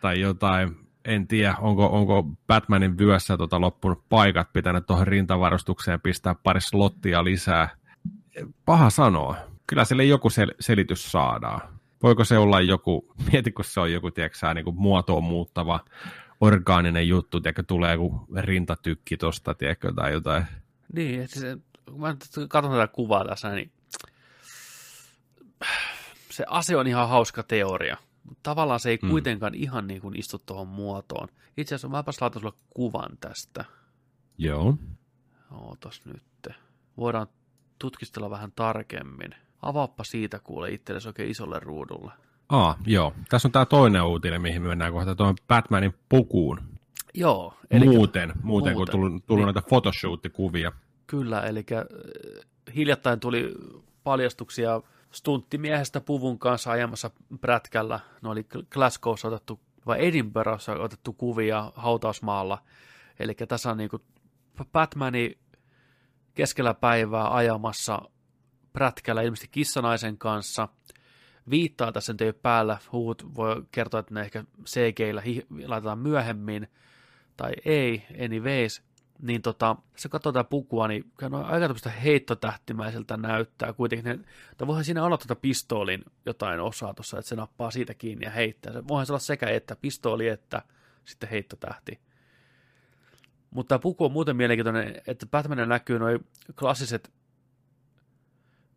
Tai 0.00 0.20
jotain 0.20 0.82
en 1.04 1.28
tiedä, 1.28 1.54
onko, 1.60 1.86
onko 1.86 2.24
Batmanin 2.46 2.98
vyössä 2.98 3.36
tota 3.36 3.60
loppunut 3.60 4.08
paikat 4.08 4.52
pitänyt 4.52 4.86
tuohon 4.86 5.06
rintavarustukseen 5.06 6.00
pistää 6.00 6.34
pari 6.34 6.60
slottia 6.60 7.24
lisää. 7.24 7.68
Paha 8.64 8.90
sanoa. 8.90 9.36
Kyllä 9.66 9.84
sille 9.84 10.04
joku 10.04 10.28
sel- 10.28 10.56
selitys 10.60 11.12
saadaan. 11.12 11.60
Voiko 12.02 12.24
se 12.24 12.38
olla 12.38 12.60
joku, 12.60 13.06
mieti 13.32 13.52
kun 13.52 13.64
se 13.64 13.80
on 13.80 13.92
joku, 13.92 14.10
tiedätkö, 14.10 14.54
niin 14.54 14.64
kuin 14.64 14.76
muotoon 14.76 15.24
muuttava 15.24 15.80
orgaaninen 16.40 17.08
juttu, 17.08 17.40
tiedätkö, 17.40 17.62
tulee 17.62 17.92
joku 17.92 18.26
rintatykki 18.36 19.16
tosta, 19.16 19.54
tiedätkö, 19.54 19.92
tai 19.92 20.12
jotain. 20.12 20.44
Niin, 20.92 21.28
se, 21.28 21.56
kun 21.90 22.00
mä 22.00 22.16
katson 22.48 22.72
tätä 22.72 22.88
kuvaa 22.88 23.24
tässä, 23.24 23.50
niin 23.54 23.72
se 26.30 26.44
ase 26.48 26.76
on 26.76 26.86
ihan 26.86 27.08
hauska 27.08 27.42
teoria 27.42 27.96
tavallaan 28.42 28.80
se 28.80 28.90
ei 28.90 28.98
mm. 29.02 29.10
kuitenkaan 29.10 29.54
ihan 29.54 29.86
niin 29.86 30.00
kuin 30.00 30.18
istu 30.18 30.38
tuohon 30.46 30.68
muotoon. 30.68 31.28
Itse 31.56 31.74
asiassa 31.74 31.88
mäpäs 31.88 32.20
laitan 32.20 32.40
sulle 32.42 32.54
kuvan 32.70 33.18
tästä. 33.20 33.64
Joo. 34.38 34.76
Ootas 35.50 36.02
nyt. 36.04 36.56
Voidaan 36.96 37.26
tutkistella 37.78 38.30
vähän 38.30 38.52
tarkemmin. 38.56 39.34
Avaappa 39.62 40.04
siitä 40.04 40.38
kuule 40.38 40.70
itsellesi 40.70 41.08
oikein 41.08 41.30
isolle 41.30 41.60
ruudulle. 41.60 42.12
Aa, 42.48 42.78
joo. 42.86 43.14
Tässä 43.28 43.48
on 43.48 43.52
tämä 43.52 43.66
toinen 43.66 44.02
uutinen, 44.02 44.42
mihin 44.42 44.62
me 44.62 44.68
mennään 44.68 44.92
kohta, 44.92 45.14
tuon 45.14 45.34
Batmanin 45.48 45.94
pukuun. 46.08 46.60
Joo. 47.14 47.54
Eli 47.70 47.84
muuten, 47.84 48.28
muuten, 48.28 48.42
muuten, 48.42 48.74
kun 48.74 48.86
tullut, 48.90 49.26
tullut 49.26 49.46
niin. 49.46 49.54
näitä 49.54 49.68
photoshoot-kuvia. 49.68 50.72
Kyllä, 51.06 51.40
eli 51.40 51.64
äh, 51.72 51.84
hiljattain 52.74 53.20
tuli 53.20 53.54
paljastuksia 54.04 54.80
stunttimiehestä 55.12 56.00
puvun 56.00 56.38
kanssa 56.38 56.70
ajamassa 56.70 57.10
prätkällä. 57.40 58.00
Ne 58.22 58.28
oli 58.28 58.46
Glasgowssa 58.70 59.28
otettu, 59.28 59.60
vai 59.86 60.06
Edinburghissa 60.06 60.72
otettu 60.72 61.12
kuvia 61.12 61.72
hautausmaalla. 61.74 62.62
Eli 63.18 63.34
tässä 63.34 63.70
on 63.70 63.76
niinku 63.76 64.00
Batmani 64.72 65.38
keskellä 66.34 66.74
päivää 66.74 67.34
ajamassa 67.34 68.02
prätkällä 68.72 69.22
ilmeisesti 69.22 69.48
kissanaisen 69.48 70.18
kanssa. 70.18 70.68
Viittaa 71.50 71.92
tässä 71.92 72.14
ei 72.20 72.32
päällä. 72.32 72.78
Huut 72.92 73.34
voi 73.34 73.64
kertoa, 73.70 74.00
että 74.00 74.14
ne 74.14 74.20
ehkä 74.20 74.44
CGillä 74.64 75.22
laitetaan 75.66 75.98
myöhemmin. 75.98 76.68
Tai 77.36 77.52
ei, 77.64 78.06
anyways 78.24 78.82
niin 79.22 79.42
tota, 79.42 79.76
se 79.96 80.08
katsoo 80.08 80.32
tätä 80.32 80.44
pukua, 80.44 80.88
niin 80.88 81.12
on 81.22 81.34
aika 81.34 81.60
tämmöistä 81.60 81.90
heittotähtimäiseltä 81.90 83.16
näyttää 83.16 83.72
kuitenkin. 83.72 84.04
Ne, 84.04 84.24
tai 84.56 84.66
voihan 84.66 84.84
siinä 84.84 85.04
olla 85.04 85.18
tuota 85.18 85.36
pistoolin 85.36 86.04
jotain 86.26 86.60
osaa 86.60 86.94
tuossa, 86.94 87.18
että 87.18 87.28
se 87.28 87.36
nappaa 87.36 87.70
siitä 87.70 87.94
kiinni 87.94 88.24
ja 88.24 88.30
heittää. 88.30 88.72
Se, 88.72 88.88
voihan 88.88 89.06
se 89.06 89.12
olla 89.12 89.20
sekä 89.20 89.46
että 89.50 89.76
pistooli 89.76 90.28
että 90.28 90.62
sitten 91.04 91.28
heittotähti. 91.28 92.00
Mutta 93.50 93.68
tämä 93.68 93.78
puku 93.78 94.04
on 94.04 94.12
muuten 94.12 94.36
mielenkiintoinen, 94.36 95.02
että 95.06 95.26
Batmanilla 95.26 95.66
näkyy 95.66 95.98
noin 95.98 96.26
klassiset 96.58 97.12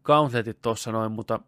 gauntletit 0.04 0.62
tuossa 0.62 0.92
noin, 0.92 1.12
mutta 1.12 1.40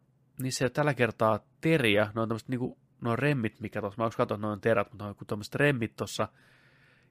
niissä 0.41 0.65
ei 0.65 0.65
ole 0.65 0.72
tällä 0.72 0.94
kertaa 0.94 1.40
teriä, 1.61 2.11
ne 2.15 2.22
on 2.22 2.28
tämmöiset 2.30 2.49
niinku, 2.49 2.78
ne 3.02 3.10
on 3.10 3.19
remmit, 3.19 3.60
mikä 3.60 3.82
tuossa, 3.82 4.02
mä 4.02 4.06
onko 4.06 4.15
katsoa, 4.18 4.49
on 4.52 4.61
terät, 4.61 4.91
mutta 4.91 5.06
on 5.06 5.11
joku 5.11 5.26
tämmöiset 5.26 5.56
remmit 5.56 5.95
tuossa, 5.95 6.28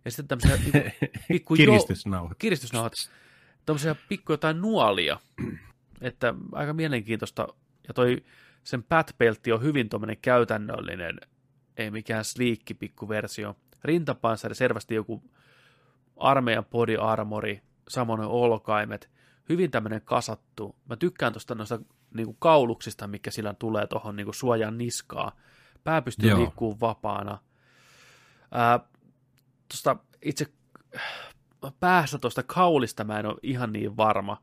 ja 0.07 0.11
sitten 0.11 0.39
tämmöisiä 0.39 0.73
niinku, 0.73 0.91
pikku 1.28 1.55
Kiristysnauhat. 1.55 2.39
kiristysnauhat, 2.39 2.93
tämmöisiä 3.66 3.97
pikku 4.09 4.33
jotain 4.33 4.61
nuolia, 4.61 5.20
että 6.01 6.35
aika 6.53 6.73
mielenkiintoista, 6.73 7.49
ja 7.89 7.95
toi 7.95 8.24
sen 8.65 8.83
Pat-peltti 8.83 9.53
on 9.53 9.62
hyvin 9.62 9.89
tuommoinen 9.89 10.16
käytännöllinen, 10.23 11.20
ei 11.77 11.91
mikään 11.91 12.24
sliikki 12.24 12.74
pikku 12.74 13.09
versio. 13.09 13.57
Rintapanssari, 13.85 14.55
selvästi 14.55 14.95
joku 14.95 15.23
armeijan 16.16 16.65
body 16.65 16.97
armori, 16.97 17.62
samoin 17.89 18.20
olkaimet, 18.20 19.11
hyvin 19.49 19.70
tämmöinen 19.70 20.03
kasattu. 20.05 20.77
Mä 20.89 20.97
tykkään 20.97 21.33
tuosta 21.33 21.55
noista 21.55 21.78
niinku 22.15 22.37
kauluksista, 22.39 23.07
mikä 23.07 23.31
sillä 23.31 23.55
tulee 23.55 23.87
tuohon 23.87 24.16
niinku 24.16 24.33
suojan 24.33 24.78
niskaa. 24.78 25.33
Pää 25.85 26.03
pystyy 26.03 26.31
Joo. 26.31 26.39
liikkuu 26.39 26.81
vapaana. 26.81 27.39
Ää, 28.53 28.81
tuosta 29.69 29.97
itse 30.23 30.47
päästä 31.81 32.19
tuosta 32.19 32.43
kaulista 32.43 33.05
mä 33.05 33.19
en 33.19 33.27
ole 33.27 33.37
ihan 33.43 33.73
niin 33.73 33.97
varma. 33.97 34.43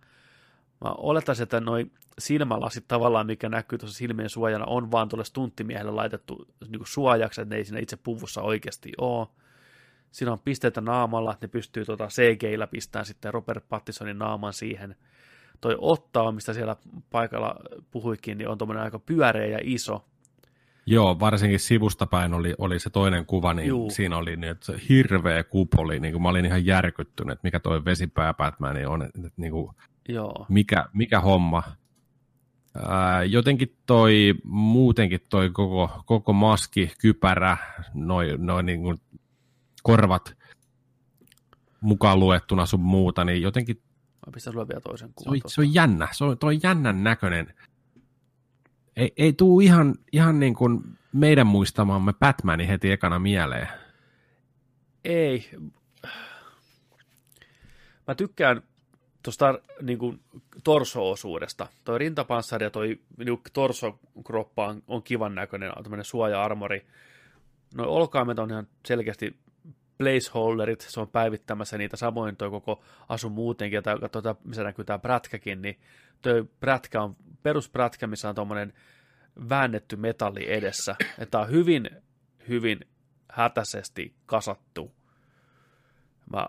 Mä 0.82 0.92
olettaisin, 0.98 1.44
että 1.44 1.60
noi 1.60 1.92
silmälasit 2.20 2.88
tavallaan, 2.88 3.28
mikä 3.28 3.50
näkyy 3.50 3.80
tuossa 3.80 3.98
silmien 3.98 4.30
suojana, 4.30 4.66
on 4.66 4.92
vaan 4.92 5.10
tuolle 5.10 5.26
stunttimiehelle 5.26 5.92
laitettu 5.92 6.48
niin 6.68 6.82
suojaksi, 6.84 7.42
että 7.42 7.56
ne 7.56 7.58
ei 7.58 7.66
siinä 7.66 7.80
itse 7.80 7.98
puvussa 7.98 8.42
oikeasti 8.42 8.92
ole. 8.98 9.28
Siinä 10.12 10.32
on 10.32 10.40
pisteitä 10.40 10.82
naamalla, 10.82 11.38
ne 11.42 11.48
pystyy 11.48 11.86
tuota 11.86 12.08
CGillä 12.08 12.68
pistämään 12.68 13.06
sitten 13.06 13.34
Robert 13.34 13.70
Pattisonin 13.70 14.20
naaman 14.20 14.54
siihen. 14.54 14.96
Toi 15.62 15.76
ottaa, 15.80 16.32
mistä 16.32 16.54
siellä 16.54 16.76
paikalla 17.10 17.56
puhuikin, 17.92 18.38
niin 18.38 18.48
on 18.48 18.58
tuommoinen 18.58 18.84
aika 18.84 19.00
pyöreä 19.00 19.46
ja 19.46 19.60
iso. 19.62 20.06
Joo, 20.86 21.20
varsinkin 21.20 21.60
sivusta 21.60 22.06
päin 22.06 22.34
oli, 22.34 22.54
oli 22.58 22.80
se 22.80 22.90
toinen 22.90 23.26
kuva, 23.26 23.54
niin 23.54 23.68
Juu. 23.68 23.90
siinä 23.90 24.18
oli 24.18 24.36
niin, 24.36 24.52
että 24.52 24.66
se 24.66 24.76
hirveä 24.90 25.44
kupoli, 25.44 26.00
niin 26.00 26.12
kuin 26.12 26.22
mä 26.22 26.30
olin 26.30 26.46
ihan 26.46 26.66
järkyttynyt, 26.66 27.34
että 27.34 27.48
mikä 27.48 27.60
toi 27.60 27.86
vesipää 27.86 28.34
Batman 28.34 28.86
on, 28.88 29.02
että, 29.02 29.20
niin 29.38 29.52
kuin, 29.52 29.76
Joo. 30.10 30.46
mikä, 30.50 30.86
mikä 30.94 31.20
homma. 31.20 31.64
Ää, 32.88 33.24
jotenkin 33.24 33.78
toi, 33.86 34.34
muutenkin 34.44 35.20
toi 35.30 35.50
koko, 35.50 36.04
koko 36.06 36.34
maski, 36.34 36.92
kypärä, 37.02 37.58
noin 37.94 38.46
noi 38.46 38.64
niin 38.64 38.82
kuin 38.82 39.02
korvat 39.84 40.38
mukaan 41.82 42.20
luettuna 42.20 42.66
sun 42.66 42.80
muuta, 42.80 43.24
niin 43.24 43.42
jotenkin 43.42 43.82
Mä 44.26 44.32
pistän 44.34 44.54
sulle 44.54 44.68
vielä 44.68 44.82
toisen 44.82 45.10
se 45.10 45.14
kuvan. 45.16 45.34
on, 45.34 45.40
tuosta. 45.42 45.56
se 45.56 45.62
on 45.62 45.74
jännä, 45.74 46.08
se 46.12 46.24
on, 46.24 46.38
toi 46.38 46.56
on 46.56 46.60
jännän 46.64 47.04
näköinen. 47.04 47.54
Ei, 48.98 49.14
ei 49.18 49.34
tuu 49.34 49.60
ihan, 49.60 49.96
ihan 50.12 50.40
niin 50.40 50.56
kuin 50.56 50.82
meidän 51.14 51.48
muistamamme 51.48 52.14
Batmanin 52.14 52.68
heti 52.68 52.92
ekana 52.92 53.20
mieleen. 53.20 53.68
Ei. 55.04 55.50
Mä 58.08 58.16
tykkään 58.18 58.62
tuosta 59.24 59.60
niin 59.82 60.00
kuin, 60.00 60.20
torso-osuudesta. 60.64 61.68
Toi 61.84 62.00
rintapanssari 62.00 62.66
ja 62.66 62.70
toi 62.70 63.00
niin 63.18 63.42
torsokroppa 63.54 64.68
on, 64.68 64.84
on 64.88 65.04
kivan 65.04 65.36
näköinen, 65.36 65.72
tämmöinen 65.84 66.06
suoja-armori. 66.06 66.86
Noi 67.76 67.88
olkaimet 67.88 68.40
on 68.40 68.50
ihan 68.52 68.68
selkeästi 68.86 69.36
placeholderit, 69.98 70.82
se 70.82 71.00
on 71.00 71.08
päivittämässä 71.08 71.78
niitä, 71.78 71.98
samoin 71.98 72.36
toi 72.36 72.50
koko 72.50 72.84
asu 73.10 73.30
muutenkin, 73.30 73.78
ja 73.78 73.82
tää- 73.82 74.00
katsotaan, 74.00 74.36
missä 74.44 74.64
näkyy 74.64 74.86
tämä 74.86 75.00
prätkäkin, 75.00 75.62
niin 75.62 75.80
toi 76.22 76.46
prätkä 76.60 77.02
on 77.02 77.16
perusprätkä, 77.44 78.08
missä 78.08 78.30
on 78.30 78.36
tuommoinen 78.36 78.74
väännetty 79.50 79.96
metalli 79.96 80.54
edessä, 80.54 80.96
että 81.02 81.26
tää 81.32 81.42
on 81.42 81.50
hyvin, 81.50 81.90
hyvin 82.48 82.80
hätäisesti 83.32 84.14
kasattu. 84.26 84.92
Mä 86.34 86.48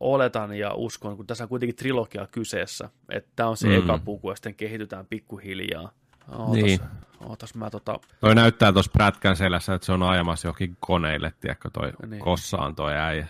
oletan 0.00 0.54
ja 0.54 0.74
uskon, 0.74 1.16
kun 1.16 1.26
tässä 1.26 1.44
on 1.44 1.48
kuitenkin 1.48 1.76
trilogia 1.76 2.26
kyseessä, 2.26 2.90
että 3.08 3.30
tämä 3.36 3.48
on 3.48 3.56
se 3.56 3.68
Mm. 3.68 3.74
eka 3.74 3.98
puku, 3.98 4.30
ja 4.30 4.36
sitten 4.36 4.54
kehitytään 4.54 5.06
pikkuhiljaa. 5.06 5.92
Ootas, 6.32 6.62
Niin. 6.62 6.80
ootas 7.20 7.54
mä 7.54 7.70
tota, 7.70 8.00
Toi 8.20 8.34
näyttää 8.34 8.72
tuossa 8.72 8.90
prätkän 8.92 9.36
selässä, 9.36 9.74
että 9.74 9.86
se 9.86 9.92
on 9.92 10.02
ajamassa 10.02 10.48
johonkin 10.48 10.76
koneille, 10.80 11.32
tiedätkö, 11.40 11.70
toi 11.72 11.92
niin. 12.06 12.22
kossaan 12.22 12.74
toi 12.74 12.96
äijä. 12.96 13.26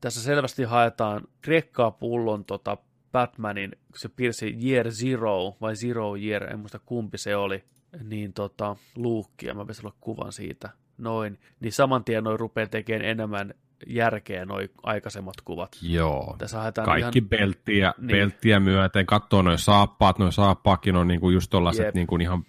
tässä 0.00 0.22
selvästi 0.22 0.62
haetaan 0.64 1.20
rekkaa 1.46 1.90
pullon 1.90 2.44
tota 2.44 2.76
Batmanin, 3.16 3.70
kun 3.70 3.98
se 3.98 4.08
piirsi 4.08 4.56
Year 4.64 4.90
Zero 4.90 5.56
vai 5.60 5.74
Zero 5.76 6.16
Year, 6.16 6.42
en 6.52 6.58
muista 6.58 6.78
kumpi 6.78 7.18
se 7.18 7.36
oli, 7.36 7.64
niin 8.02 8.32
tota, 8.32 8.76
luukkia, 8.96 9.54
mä 9.54 9.60
pitäisi 9.60 9.82
olla 9.86 9.96
kuvan 10.00 10.32
siitä, 10.32 10.70
noin, 10.98 11.38
niin 11.60 11.72
saman 11.72 12.04
tien 12.04 12.24
noin 12.24 12.40
rupeaa 12.40 12.66
tekemään 12.66 13.04
enemmän 13.04 13.54
järkeä 13.86 14.44
noin 14.44 14.68
aikaisemmat 14.82 15.34
kuvat. 15.44 15.76
Joo. 15.82 16.36
Tässä 16.38 16.72
Kaikki 16.84 17.18
ihan, 17.18 17.28
belttiä, 17.28 17.94
Niin. 17.98 18.08
belttiä 18.08 18.60
myöten, 18.60 19.06
katsoo 19.06 19.42
noin 19.42 19.58
saappaat, 19.58 20.18
noin 20.18 20.32
saappaakin 20.32 20.96
on 20.96 21.08
niinku 21.08 21.30
just 21.30 21.50
tollaset 21.50 21.94
niinku 21.94 22.16
ihan, 22.16 22.44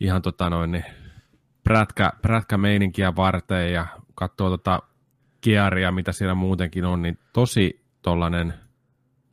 ihan 0.00 0.22
tota 0.22 0.50
noin, 0.50 0.72
niin, 0.72 0.84
prätkä, 1.64 2.12
prätkä 2.22 2.58
meininkiä 2.58 3.16
varten 3.16 3.72
ja 3.72 3.86
katsoo 4.14 4.50
tota 4.50 4.82
kiaria, 5.40 5.92
mitä 5.92 6.12
siellä 6.12 6.34
muutenkin 6.34 6.84
on, 6.84 7.02
niin 7.02 7.18
tosi 7.32 7.84
tollanen, 8.02 8.54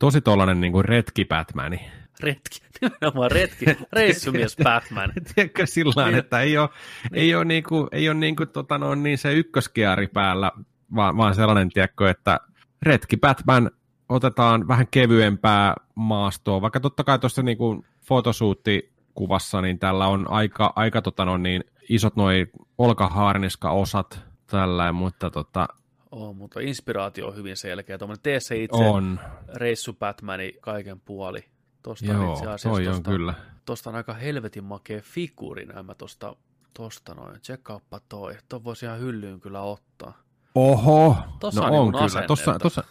tosi 0.02 0.20
tollanen 0.20 0.60
niinku 0.60 0.82
retki 0.82 1.24
Batmani. 1.24 1.80
retki, 2.20 2.58
nimenomaan 2.80 3.30
retki, 3.30 3.64
reissumies 3.92 4.56
Batman. 4.64 5.12
Tiedätkö 5.34 5.66
sillä 5.66 6.04
Niin. 6.04 6.12
niin. 6.12 6.18
että 6.18 6.40
ei 6.40 6.58
ole, 6.58 6.68
ei 7.12 7.34
ole, 7.34 7.44
niinku, 7.44 7.88
ei 7.92 8.08
ole 8.08 8.18
niinku, 8.18 8.46
tota, 8.46 8.78
no, 8.78 8.94
niin 8.94 9.18
se 9.18 9.32
ykköskiari 9.32 10.06
päällä, 10.06 10.52
vaan, 10.94 11.16
vaan 11.16 11.34
sellainen, 11.34 11.68
tiedätkö, 11.68 12.10
että 12.10 12.40
retki 12.82 13.16
Batman 13.16 13.70
otetaan 14.08 14.68
vähän 14.68 14.86
kevyempää 14.90 15.74
maastoa, 15.94 16.60
vaikka 16.60 16.80
totta 16.80 17.04
kai 17.04 17.18
tuossa 17.18 17.42
niinku 17.42 17.84
fotosuutti-kuvassa, 18.08 19.60
niin 19.60 19.78
tällä 19.78 20.06
on 20.06 20.30
aika, 20.30 20.72
aika 20.76 21.02
tota, 21.02 21.24
no, 21.24 21.36
niin, 21.36 21.64
isot 21.88 22.16
noi 22.16 22.46
olkaharniska-osat 22.78 24.20
tällä, 24.46 24.92
mutta 24.92 25.30
tota, 25.30 25.68
Oh, 26.12 26.34
mutta 26.34 26.60
inspiraatio 26.60 27.26
on 27.26 27.36
hyvin 27.36 27.56
selkeä. 27.56 27.98
Tuommoinen 27.98 28.22
tee 28.22 28.40
se 28.40 28.56
itse 28.62 28.76
on. 28.84 29.20
reissu 29.54 29.92
Batmani 29.92 30.52
kaiken 30.60 31.00
puoli. 31.00 31.44
Tosta 31.82 32.12
on 32.12 32.22
Joo, 32.22 32.32
itse 32.32 32.46
asiassa 32.46 32.68
toi 32.68 32.86
on 32.86 32.94
tosta, 32.94 33.10
kyllä. 33.10 33.34
tosta 33.64 33.90
on 33.90 33.96
aika 33.96 34.14
helvetin 34.14 34.64
makea 34.64 35.00
figuuri 35.00 35.66
näin 35.66 35.86
tosta, 35.98 36.36
tosta 36.74 37.14
noin. 37.14 37.40
Tsekkaappa 37.40 38.00
toi. 38.08 38.36
Tuon 38.48 38.64
voisi 38.64 38.86
ihan 38.86 39.00
hyllyyn 39.00 39.40
kyllä 39.40 39.60
ottaa. 39.60 40.22
Oho, 40.54 41.16
Tossa 41.40 41.60
no 41.60 41.66
on 41.66 41.72
on 41.72 41.78
niinku 41.78 41.90
kyllä. 41.92 42.04
asennetta. 42.04 42.28
Tossa, 42.28 42.58
tossa, 42.58 42.84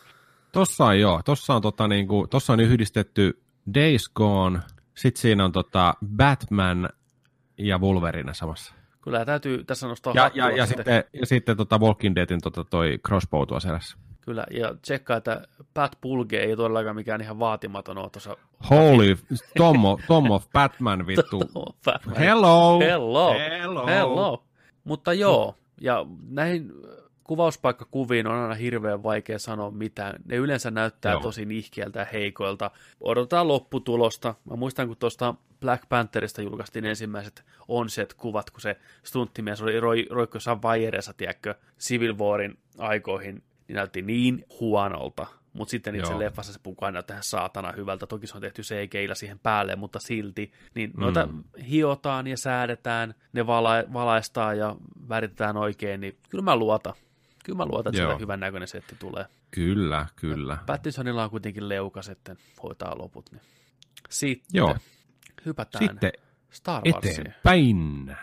tossa 0.52 0.86
on 0.86 1.00
joo, 1.00 1.22
tossa 1.26 1.54
on, 1.56 1.62
tota, 1.62 1.88
niinku, 1.88 2.28
tossa 2.28 2.54
on 2.54 2.60
yhdistetty 2.60 3.44
Days 3.74 4.10
Gone, 4.16 4.60
sit 4.98 5.18
siinä 5.18 5.46
on 5.46 5.52
tota 5.52 5.94
Batman 6.16 6.90
ja 7.58 7.78
Wolverine 7.78 8.34
samassa. 8.34 8.74
Kyllä 9.02 9.26
täytyy 9.26 9.64
tässä 9.64 9.88
nostaa 9.88 10.14
Ja, 10.16 10.32
ja, 10.34 10.50
ja 10.50 10.66
sitten, 10.66 11.04
ja 11.14 11.26
sitten 11.26 11.58
tota 11.58 11.78
Walking 11.78 12.16
Deadin 12.16 12.42
tota, 12.42 12.64
toi 12.64 13.00
crossbow 13.08 13.48
tuossa 13.48 13.70
selässä. 13.70 13.98
Kyllä, 14.22 14.46
ja 14.52 14.76
tsekkaa, 14.82 15.18
että 15.18 15.48
Pat 15.74 15.98
Pulge 16.02 16.38
ei 16.38 16.56
todellakaan 16.56 16.96
mikään 16.96 17.22
ihan 17.22 17.40
vaatimaton 17.40 17.98
ole 17.98 18.10
tuossa. 18.10 18.38
Holy, 18.70 19.18
Tom 19.58 19.86
of, 19.86 20.02
Tom 20.08 20.32
of 20.32 20.46
Batman 20.54 21.08
vittu. 21.08 21.40
Batman. 21.86 22.18
Hello! 22.18 22.80
Hello. 22.80 23.34
Hello! 23.34 23.88
Hello. 23.88 24.44
Mutta 24.84 25.14
joo, 25.14 25.56
ja 25.82 26.06
näihin 26.30 26.72
kuvauspaikkakuviin 27.32 28.28
on 28.28 28.36
aina 28.36 28.54
hirveän 28.54 29.04
vaikea 29.04 29.40
sanoa 29.40 29.72
mitään. 29.72 30.16
Ne 30.26 30.36
yleensä 30.36 30.72
näyttää 30.72 31.12
Joo. 31.12 31.22
tosi 31.22 31.46
nihkeältä 31.46 32.00
ja 32.00 32.06
heikoilta. 32.14 32.72
Odotetaan 33.02 33.48
lopputulosta. 33.48 34.36
Mä 34.50 34.56
muistan, 34.56 34.88
kun 34.88 34.98
tuosta 34.98 35.36
Black 35.60 35.84
Pantherista 35.90 36.42
julkaistiin 36.42 36.86
ensimmäiset 36.86 37.44
onset-kuvat, 37.68 38.50
kun 38.50 38.62
se 38.62 38.78
stunttimies 39.04 39.62
oli 39.62 39.80
roi, 39.80 40.08
roikko 40.10 40.36
jossain 40.36 40.62
vaijereissa, 40.62 41.14
tiedätkö, 41.14 41.56
Civil 41.80 42.18
Warin 42.18 42.58
aikoihin, 42.78 43.44
niin 43.68 43.76
näytti 43.76 44.02
niin 44.02 44.46
huonolta. 44.60 45.28
Mutta 45.54 45.72
sitten 45.72 45.96
itse 45.96 46.12
Joo. 46.12 46.20
leffassa 46.20 46.54
se 46.54 46.60
pukaa 46.64 46.92
näyttää 46.92 47.14
ihan 47.16 47.24
saatana 47.24 47.72
hyvältä. 47.72 48.08
Toki 48.08 48.28
se 48.28 48.36
on 48.38 48.42
tehty 48.42 48.62
CGillä 48.62 49.16
siihen 49.16 49.40
päälle, 49.40 49.76
mutta 49.76 50.00
silti. 50.00 50.52
Niin 50.76 50.92
noita 50.98 51.26
Mm. 51.26 51.44
hiotaan 51.70 52.28
ja 52.28 52.38
säädetään, 52.38 53.14
ne 53.34 53.48
vala- 53.48 53.94
valaistaan 53.94 54.58
ja 54.58 54.76
väritetään 55.10 55.58
oikein, 55.58 56.02
niin 56.02 56.18
kyllä 56.30 56.44
mä 56.44 56.56
luotan. 56.56 56.94
Kyllä 57.44 57.58
mä 57.58 57.66
luotan, 57.66 57.96
että 57.96 58.18
hyvän 58.18 58.40
näköinen 58.40 58.68
setti 58.68 58.96
tulee. 59.00 59.26
Kyllä, 59.52 60.06
kyllä. 60.16 60.58
Pattinsonilla 60.66 61.24
on 61.24 61.30
kuitenkin 61.30 61.70
leuka 61.70 62.02
sitten 62.02 62.38
hoitaa 62.64 62.98
loput. 62.98 63.32
Niin. 63.32 63.42
Sitten 64.10 64.48
Joo. 64.54 64.78
hypätään 65.46 65.86
Sitten 65.86 66.12
Star 66.50 66.84
Warsiin. 66.86 67.28
eteenpäin. 67.28 68.18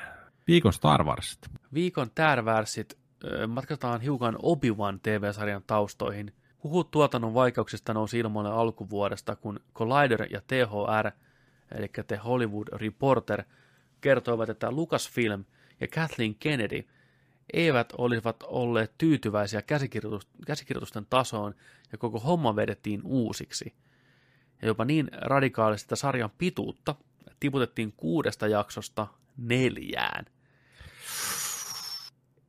Viikon 0.48 0.72
Star 0.72 1.04
Wars. 1.04 1.38
Viikon 1.74 2.10
tärvärsit 2.14 2.98
matkataan 3.48 4.00
hiukan 4.00 4.36
Obi-Wan 4.42 5.00
TV-sarjan 5.02 5.62
taustoihin. 5.66 6.32
Huhut 6.64 6.90
tuotannon 6.90 7.34
vaikeuksista 7.34 7.94
nousi 7.94 8.18
ilmoille 8.18 8.50
alkuvuodesta, 8.50 9.36
kun 9.36 9.60
Collider 9.74 10.26
ja 10.30 10.40
THR, 10.40 11.10
eli 11.74 11.88
The 12.06 12.16
Hollywood 12.16 12.68
Reporter, 12.72 13.42
kertoivat, 14.00 14.48
että 14.48 14.70
Lucasfilm 14.70 15.44
ja 15.80 15.88
Kathleen 15.88 16.34
Kennedy 16.34 16.84
eivät 17.52 17.92
olisivat 17.98 18.36
olleet 18.42 18.92
tyytyväisiä 18.98 19.62
käsikirjoitus, 19.62 20.28
käsikirjoitusten 20.46 21.06
tasoon 21.10 21.54
ja 21.92 21.98
koko 21.98 22.18
homma 22.18 22.56
vedettiin 22.56 23.00
uusiksi. 23.04 23.74
Ja 24.62 24.68
jopa 24.68 24.84
niin 24.84 25.10
radikaalisti, 25.12 25.84
että 25.84 25.96
sarjan 25.96 26.30
pituutta 26.38 26.94
tiputettiin 27.40 27.92
kuudesta 27.96 28.46
jaksosta 28.46 29.06
neljään. 29.36 30.24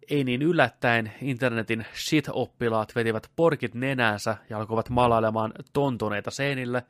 Ei 0.09 0.23
niin 0.23 0.41
yllättäen 0.41 1.11
internetin 1.21 1.85
shit-oppilaat 1.95 2.95
vetivät 2.95 3.31
porkit 3.35 3.73
nenänsä 3.73 4.38
ja 4.49 4.57
alkoivat 4.57 4.89
malailemaan 4.89 5.53
tontoneita 5.73 6.31
seinille, 6.31 6.85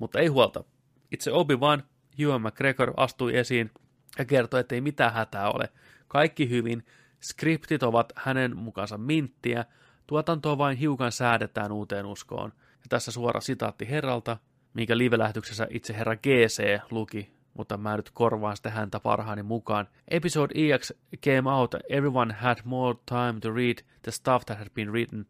mutta 0.00 0.18
ei 0.18 0.26
huolta. 0.26 0.64
Itse 1.12 1.30
Obi-Wan, 1.32 1.82
Ewan 2.18 2.42
McGregor 2.42 2.92
astui 2.96 3.36
esiin 3.36 3.70
ja 4.18 4.24
kertoi, 4.24 4.60
että 4.60 4.74
ei 4.74 4.80
mitään 4.80 5.12
hätää 5.12 5.50
ole. 5.50 5.68
Kaikki 6.08 6.50
hyvin, 6.50 6.86
skriptit 7.28 7.82
ovat 7.82 8.12
hänen 8.16 8.56
mukansa 8.56 8.98
minttiä, 8.98 9.64
tuotantoa 10.06 10.58
vain 10.58 10.76
hiukan 10.76 11.12
säädetään 11.12 11.72
uuteen 11.72 12.06
uskoon. 12.06 12.52
Ja 12.56 12.88
tässä 12.88 13.12
suora 13.12 13.40
sitaatti 13.40 13.90
herralta, 13.90 14.36
minkä 14.74 14.98
live-lähetyksessä 14.98 15.66
itse 15.70 15.94
herra 15.96 16.16
GC 16.16 16.80
luki 16.90 17.36
mutta 17.56 17.76
mä 17.76 17.96
nyt 17.96 18.10
korvaan 18.10 18.56
sitä 18.56 18.70
häntä 18.70 19.00
parhaani 19.00 19.42
mukaan. 19.42 19.88
Episode 20.08 20.54
EX 20.54 20.92
came 21.22 21.50
out, 21.50 21.74
everyone 21.88 22.34
had 22.34 22.58
more 22.64 22.98
time 23.06 23.40
to 23.40 23.50
read 23.50 23.78
the 24.02 24.12
stuff 24.12 24.46
that 24.46 24.58
had 24.58 24.68
been 24.74 24.90
written, 24.90 25.26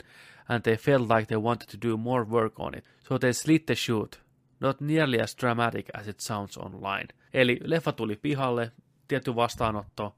and 0.48 0.62
they 0.62 0.76
felt 0.76 1.10
like 1.10 1.26
they 1.26 1.36
wanted 1.36 1.68
to 1.78 1.88
do 1.88 1.96
more 1.96 2.26
work 2.30 2.60
on 2.60 2.74
it. 2.78 2.84
So 2.98 3.18
they 3.18 3.32
slit 3.32 3.66
the 3.66 3.74
shoot. 3.74 4.20
Not 4.60 4.80
nearly 4.80 5.20
as 5.20 5.36
dramatic 5.40 5.86
as 5.94 6.08
it 6.08 6.20
sounds 6.20 6.58
online. 6.58 7.08
Eli 7.34 7.58
leffa 7.64 7.92
tuli 7.92 8.16
pihalle, 8.16 8.72
tietty 9.08 9.36
vastaanotto, 9.36 10.16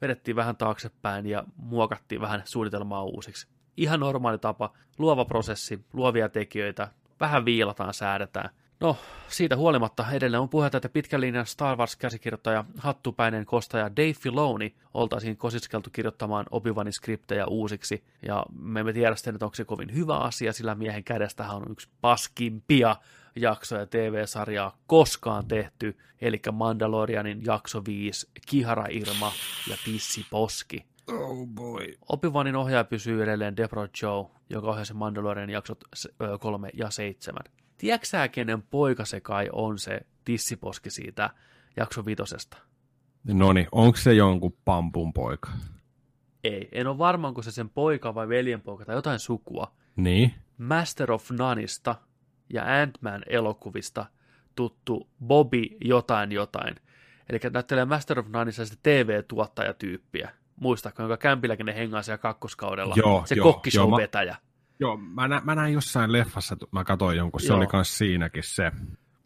vedettiin 0.00 0.36
vähän 0.36 0.56
taaksepäin 0.56 1.26
ja 1.26 1.44
muokattiin 1.56 2.20
vähän 2.20 2.42
suunnitelmaa 2.44 3.04
uusiksi. 3.04 3.48
Ihan 3.76 4.00
normaali 4.00 4.38
tapa, 4.38 4.72
luova 4.98 5.24
prosessi, 5.24 5.84
luovia 5.92 6.28
tekijöitä, 6.28 6.88
vähän 7.20 7.44
viilataan, 7.44 7.94
säädetään. 7.94 8.50
No, 8.80 8.96
siitä 9.28 9.56
huolimatta 9.56 10.06
edelleen 10.12 10.40
on 10.40 10.48
puhetta, 10.48 10.78
että 10.78 10.88
pitkän 10.88 11.20
linjan 11.20 11.46
Star 11.46 11.78
Wars-käsikirjoittaja, 11.78 12.64
hattupäinen 12.76 13.46
kostaja 13.46 13.96
Dave 13.96 14.12
Filoni 14.12 14.74
oltaisiin 14.94 15.36
kosiskeltu 15.36 15.90
kirjoittamaan 15.92 16.46
Obi-Wanin 16.50 16.92
skriptejä 16.92 17.46
uusiksi, 17.46 18.04
ja 18.26 18.46
me 18.60 18.80
emme 18.80 18.92
tiedä 18.92 19.16
sitten, 19.16 19.34
että 19.34 19.44
onko 19.44 19.54
se 19.54 19.64
kovin 19.64 19.94
hyvä 19.94 20.16
asia, 20.16 20.52
sillä 20.52 20.74
miehen 20.74 21.04
kädestähän 21.04 21.56
on 21.56 21.66
yksi 21.70 21.88
paskimpia 22.00 22.96
jaksoja 23.40 23.86
TV-sarjaa 23.86 24.78
koskaan 24.86 25.48
tehty, 25.48 25.96
eli 26.20 26.40
Mandalorianin 26.52 27.44
jakso 27.44 27.82
5, 27.86 28.30
Kihara 28.48 28.84
Irma 28.90 29.32
ja 29.70 29.76
Pissi 29.84 30.26
Poski. 30.30 30.86
Oh 31.12 31.46
boy. 31.46 31.86
Obi-Wanin 32.12 32.56
ohjaaja 32.56 32.84
pysyy 32.84 33.22
edelleen 33.22 33.56
Deborah 33.56 33.88
Joe, 34.02 34.26
joka 34.50 34.68
ohjasi 34.68 34.94
Mandalorianin 34.94 35.52
jaksot 35.52 35.84
3 36.40 36.70
ja 36.74 36.90
7. 36.90 37.42
Tiedätkö 37.78 38.28
kenen 38.32 38.62
poika 38.62 39.04
se 39.04 39.20
kai 39.20 39.48
on 39.52 39.78
se 39.78 40.00
tissiposki 40.24 40.90
siitä 40.90 41.30
jakso 41.76 42.06
vitosesta? 42.06 42.56
No 43.24 43.52
niin, 43.52 43.68
onko 43.72 43.98
se 43.98 44.14
jonkun 44.14 44.56
pampun 44.64 45.12
poika? 45.12 45.50
Ei, 46.44 46.68
en 46.72 46.86
ole 46.86 46.98
varma, 46.98 47.28
onko 47.28 47.42
se 47.42 47.50
sen 47.50 47.70
poika 47.70 48.14
vai 48.14 48.28
veljenpoika 48.28 48.84
tai 48.84 48.94
jotain 48.94 49.18
sukua. 49.18 49.72
Niin. 49.96 50.34
Master 50.58 51.12
of 51.12 51.30
Noneista 51.30 51.94
ja 52.50 52.62
Ant-Man 52.82 53.22
elokuvista 53.28 54.06
tuttu 54.54 55.08
Bobby 55.26 55.62
jotain 55.80 56.32
jotain. 56.32 56.74
Eli 57.28 57.38
näyttelee 57.52 57.84
Master 57.84 58.18
of 58.18 58.28
Noneissa 58.28 58.66
sitä 58.66 58.78
TV-tuottajatyyppiä. 58.82 60.30
Muistatko, 60.56 61.02
jonka 61.02 61.16
kämpilläkin 61.16 61.66
ne 61.66 61.74
hengaa 61.74 62.02
siellä 62.02 62.18
kakkoskaudella? 62.18 62.94
Joo, 62.96 63.22
se 63.26 63.34
joo, 63.34 63.52
kokkishow 63.52 63.96
vetäjä. 63.96 64.36
Joo, 64.80 64.96
mä, 64.96 65.28
nä, 65.28 65.40
mä 65.44 65.54
näin 65.54 65.74
jossain 65.74 66.12
leffassa, 66.12 66.56
mä 66.72 66.84
katsoin 66.84 67.16
jonkun, 67.16 67.40
se 67.40 67.46
Joo. 67.46 67.56
oli 67.56 67.66
kans 67.66 67.98
siinäkin 67.98 68.42
se 68.46 68.72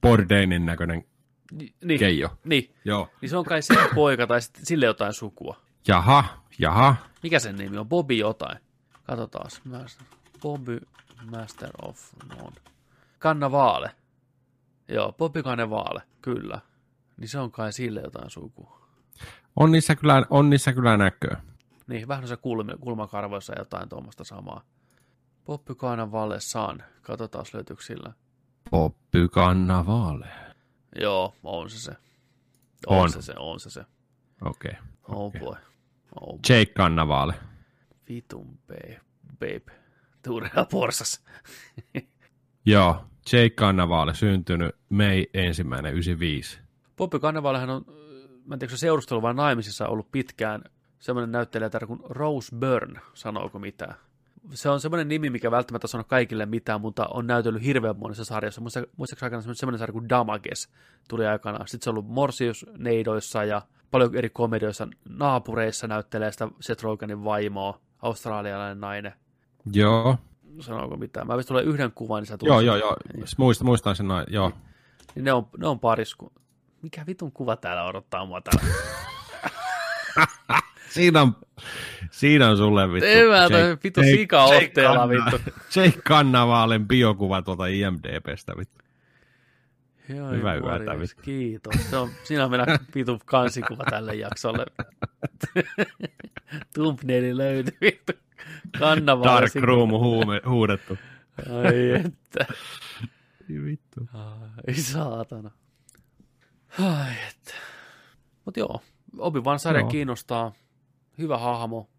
Bourdainin 0.00 0.66
näköinen 0.66 1.04
Ni- 1.52 1.74
Niin, 1.84 1.98
keijo. 2.00 2.30
niin, 2.44 2.74
Joo. 2.84 3.08
niin 3.20 3.30
se 3.30 3.36
on 3.36 3.44
kai 3.44 3.62
sen 3.62 3.76
poika 3.94 4.26
tai 4.26 4.38
sille 4.40 4.86
jotain 4.86 5.12
sukua. 5.12 5.56
Jaha, 5.88 6.24
jaha. 6.58 6.96
Mikä 7.22 7.38
sen 7.38 7.56
nimi 7.56 7.78
on? 7.78 7.88
Bobby 7.88 8.14
jotain. 8.14 8.58
Katsotaan. 9.02 9.50
Bobby 10.42 10.80
Master 11.30 11.70
of 11.82 12.00
None. 12.28 12.56
Kannavaale. 13.22 13.90
Joo, 14.88 15.12
Bobby 15.12 15.42
Kannavaale, 15.42 16.02
kyllä. 16.22 16.60
Niin 17.16 17.28
se 17.28 17.38
on 17.38 17.50
kai 17.52 17.72
sille 17.72 18.00
jotain 18.00 18.30
sukua. 18.30 18.82
On 19.56 19.72
niissä 19.72 19.96
kyllä, 19.96 20.26
on 20.30 20.50
niissä 20.50 20.72
kyllä 20.72 20.96
näköä. 20.96 21.42
Niin, 21.86 22.08
vähän 22.08 22.28
se 22.28 22.36
kulmi, 22.36 22.72
kulmakarvoissa 22.80 23.58
jotain 23.58 23.88
tuommoista 23.88 24.24
samaa. 24.24 24.64
Bobby 25.46 25.74
Kannavaale 25.74 26.40
San. 26.40 26.82
Katsotaan, 27.02 27.44
löytyykö 27.54 27.82
sillä. 27.82 28.12
Poppy 28.70 29.28
Kannavaale. 29.28 30.28
Joo, 31.00 31.34
on 31.44 31.70
se 31.70 31.78
se. 31.78 31.92
On, 32.86 32.98
On. 32.98 33.10
se 33.12 33.22
se, 33.22 33.34
on 33.38 33.60
se 33.60 33.70
se. 33.70 33.84
Okei. 34.44 34.72
Oh 35.08 35.26
Okei. 35.26 35.40
boy. 35.40 35.56
Oh 36.20 36.38
Jake 36.48 36.72
Kannavaale. 36.72 37.34
vitun 38.08 38.58
babe. 38.68 39.00
babe. 39.38 39.78
Turha 40.22 40.64
porsas. 40.70 41.24
Joo, 42.66 42.96
Jake 43.32 43.50
Kannavaale 43.50 44.14
syntynyt 44.14 44.76
Mei 44.88 45.30
ensimmäinen 45.34 45.92
95. 45.92 46.60
Bobby 46.96 47.18
Cannavalehan 47.18 47.70
on, 47.70 47.84
äh, 47.88 47.94
mä 48.46 48.54
en 48.54 48.58
tiedä, 48.58 48.76
seurustelu 48.76 49.22
vai 49.22 49.34
naimisissa 49.34 49.86
ollut 49.86 50.12
pitkään 50.12 50.62
semmoinen 50.98 51.32
näyttelijä 51.32 51.70
kuin 51.86 52.00
Rose 52.04 52.56
Byrne, 52.56 53.00
sanooko 53.14 53.58
mitään. 53.58 53.94
Se 54.50 54.68
on 54.68 54.80
semmoinen 54.80 55.08
nimi, 55.08 55.30
mikä 55.30 55.50
välttämättä 55.50 55.88
sano 55.88 56.04
kaikille 56.04 56.46
mitään, 56.46 56.80
mutta 56.80 57.06
on 57.06 57.26
näytellyt 57.26 57.64
hirveän 57.64 57.98
monessa 57.98 58.24
sarjassa. 58.24 58.60
Muista- 58.60 58.86
Muistaakseni 58.96 59.26
aikana 59.26 59.54
semmoinen 59.54 59.78
sarja 59.78 59.92
kuin 59.92 60.08
Damages 60.08 60.68
tuli 61.08 61.26
aikanaan. 61.26 61.68
Sitten 61.68 61.84
se 61.84 61.90
on 61.90 61.94
ollut 61.98 62.10
Morsius 62.10 62.66
Neidoissa 62.78 63.44
ja 63.44 63.62
paljon 63.90 64.14
eri 64.14 64.30
komedioissa. 64.30 64.88
Naapureissa 65.08 65.86
näyttelee 65.86 66.32
sitä 66.32 66.48
Seth 66.60 66.82
Rogenin 66.82 67.24
vaimoa, 67.24 67.80
australialainen 68.02 68.80
nainen. 68.80 69.12
Joo, 69.72 70.16
Sanooko 70.60 70.96
mitään? 70.96 71.26
Mä 71.26 71.42
tulee 71.42 71.62
yhden 71.64 71.92
kuvan, 71.92 72.20
niin 72.22 72.26
sä 72.26 72.38
joo, 72.42 72.56
tulet- 72.56 72.66
joo, 72.66 72.76
joo. 72.76 72.96
Muistan, 73.38 73.66
muistan 73.66 73.96
sen 73.96 74.08
noin, 74.08 74.24
joo. 74.28 74.52
Niin 75.14 75.24
ne 75.24 75.32
on, 75.32 75.48
ne 75.58 75.68
on 75.68 75.80
parisku. 75.80 76.32
Mikä 76.82 77.06
vitun 77.06 77.32
kuva 77.32 77.56
täällä 77.56 77.84
odottaa 77.84 78.26
mua 78.26 78.40
täällä? 78.40 78.74
Siinä 80.90 81.22
on, 81.22 81.36
siinä 82.10 82.48
on 82.50 82.56
sulle 82.56 82.92
vittu. 82.92 83.06
Ei 83.06 83.28
mä 83.28 83.50
toi 83.50 83.76
vittu 83.84 84.00
sika 84.02 84.44
otteella 84.44 85.08
vittu. 85.08 85.50
Jake 85.76 85.98
Kannavaalen 86.04 86.88
biokuva 86.88 87.42
tuolta 87.42 87.66
IMDBstä 87.66 88.52
vittu. 88.58 88.81
Joo, 90.16 90.30
Hyvä 90.30 90.54
yötä. 90.54 91.22
Kiitos. 91.22 91.90
Se 91.90 91.96
on, 91.96 92.10
siinä 92.24 92.44
on 92.44 92.50
meillä 92.50 92.66
vitu 92.94 93.18
kansikuva 93.24 93.84
tälle 93.90 94.14
jaksolle. 94.14 94.66
Thumbnaili 96.74 97.36
löytyi 97.36 97.76
vittu. 97.80 98.12
Kannavalle. 98.78 99.40
Dark 99.40 99.54
Room 99.54 99.90
huume, 99.90 100.40
huudettu. 100.46 100.98
Ai 101.64 101.90
että. 101.90 102.46
Vittu. 103.48 104.08
Ai 104.66 104.74
saatana. 104.74 105.50
Ai 106.78 107.12
että. 107.30 107.54
Mut 108.44 108.56
joo, 108.56 108.80
Obi-Wan 109.18 109.58
sarja 109.58 109.80
Joo. 109.80 109.90
kiinnostaa. 109.90 110.52
Hyvä 111.18 111.38
hahmo. 111.38 111.90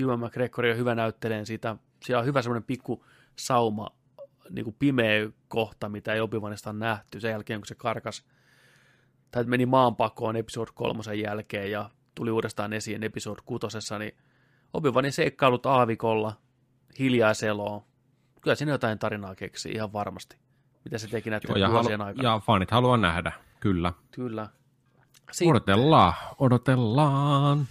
Ewan 0.00 0.20
McGregor 0.20 0.64
on 0.64 0.76
hyvä 0.76 0.94
näytteleen 0.94 1.46
sitä. 1.46 1.76
Siellä 2.04 2.20
on 2.20 2.26
hyvä 2.26 2.42
semmoinen 2.42 2.62
pikku 2.62 3.04
sauma, 3.36 3.86
niin 4.50 4.64
kuin 4.64 4.76
pimeä 4.78 5.30
kohta, 5.48 5.88
mitä 5.88 6.14
ei 6.14 6.20
Obi-Wanista 6.20 6.68
on 6.68 6.78
nähty 6.78 7.20
sen 7.20 7.30
jälkeen, 7.30 7.60
kun 7.60 7.66
se 7.66 7.74
karkas 7.74 8.24
tai 9.30 9.44
meni 9.44 9.66
maanpakoon 9.66 10.36
episode 10.36 10.70
kolmosen 10.74 11.20
jälkeen 11.20 11.70
ja 11.70 11.90
tuli 12.14 12.30
uudestaan 12.30 12.72
esiin 12.72 13.02
episode 13.02 13.42
kutosessa, 13.44 13.98
niin 13.98 14.16
Obi-Wanin 14.74 15.12
seikkailut 15.12 15.66
aavikolla, 15.66 16.36
hiljaiseloa. 16.98 17.84
Kyllä 18.40 18.54
siinä 18.54 18.72
jotain 18.72 18.98
tarinaa 18.98 19.34
keksii 19.34 19.72
ihan 19.72 19.92
varmasti. 19.92 20.36
Mitä 20.84 20.98
se 20.98 21.08
teki 21.08 21.30
näiden 21.30 21.48
Joo, 21.48 21.56
ja, 21.56 21.68
halu, 21.68 21.88
aikana. 21.88 22.22
ja 22.22 22.40
fanit 22.46 22.70
haluaa 22.70 22.96
nähdä, 22.96 23.32
kyllä. 23.60 23.92
Kyllä. 24.10 24.48
Sitten 25.32 25.50
Odotellaan, 25.50 26.12
odotellaan. 26.38 27.66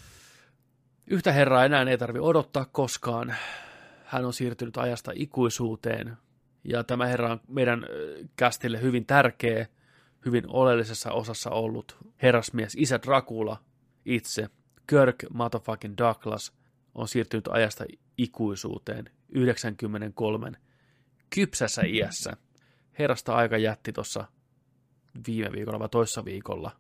yhtä 1.08 1.32
herraa 1.32 1.66
enää 1.66 1.82
ei 1.84 1.98
tarvi 1.98 2.20
odottaa 2.20 2.66
koskaan. 2.66 3.36
Hän 4.06 4.26
on 4.26 4.34
siirtynyt 4.34 4.78
ajasta 4.78 5.12
ikuisuuteen. 5.16 6.18
Ja 6.64 6.84
tämä 6.84 7.06
herra 7.06 7.32
on 7.32 7.42
meidän 7.48 7.86
kästille 8.36 8.82
hyvin 8.82 9.06
tärkeä, 9.06 9.68
hyvin 10.26 10.44
oleellisessa 10.48 11.12
osassa 11.12 11.50
ollut 11.50 11.98
herrasmies 12.22 12.76
isä 12.80 13.00
Dracula 13.02 13.58
itse. 14.06 14.50
Kirk 14.88 15.16
motherfucking 15.34 15.94
Douglas 15.98 16.54
on 16.96 17.08
siirtynyt 17.08 17.48
ajasta 17.48 17.86
ikuisuuteen 18.18 19.10
93 19.30 20.52
kypsässä 21.30 21.82
iässä. 21.86 22.38
Herrasta 23.00 23.36
aika 23.36 23.58
jätti 23.58 23.94
tuossa 23.94 24.26
viime 25.28 25.52
viikolla 25.52 25.80
vai 25.80 25.90
toissa 25.90 26.26
viikolla. 26.26 26.72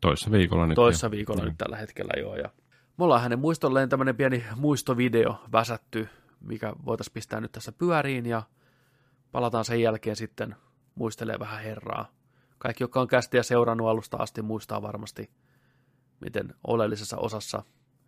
Toissa 0.00 0.30
viikolla 0.30 0.66
nyt. 0.66 0.74
toissa 0.74 1.06
jo. 1.06 1.10
viikolla 1.10 1.42
Mm. 1.42 1.48
nyt 1.48 1.58
tällä 1.58 1.76
hetkellä 1.76 2.20
joo. 2.20 2.36
Ja 2.36 2.50
me 2.98 3.04
ollaan 3.04 3.22
hänen 3.22 3.38
muistolleen 3.38 3.88
tämmöinen 3.88 4.16
pieni 4.16 4.44
muistovideo 4.56 5.40
väsätty, 5.52 6.08
mikä 6.40 6.72
voitaisiin 6.84 7.14
pistää 7.14 7.40
nyt 7.40 7.52
tässä 7.52 7.72
pyöriin 7.72 8.26
ja 8.26 8.42
palataan 9.36 9.64
sen 9.64 9.82
jälkeen 9.82 10.16
sitten 10.16 10.56
muistelee 10.94 11.38
vähän 11.38 11.62
herraa. 11.62 12.12
Kaikki, 12.58 12.84
jotka 12.84 13.00
on 13.00 13.08
kästiä 13.08 13.42
seurannut 13.42 13.88
alusta 13.88 14.16
asti, 14.16 14.42
muistaa 14.42 14.82
varmasti, 14.82 15.30
miten 16.20 16.54
oleellisessa 16.66 17.16
osassa 17.16 17.62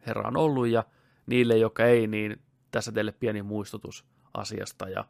herra 0.06 0.28
on 0.28 0.36
ollut 0.36 0.68
ja 0.68 0.84
niille, 1.26 1.56
jotka 1.56 1.84
ei, 1.84 2.06
niin 2.06 2.40
tässä 2.70 2.92
teille 2.92 3.12
pieni 3.12 3.42
muistutus 3.42 4.04
asiasta. 4.34 4.88
Ja 4.88 5.04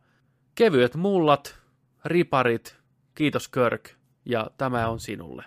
kevyet 0.55 0.95
mullat, 0.95 1.59
riparit, 2.05 2.77
kiitos 3.15 3.49
Kirk 3.49 3.91
ja 4.25 4.51
tämä 4.57 4.89
on 4.89 5.01
sinulle. 5.01 5.45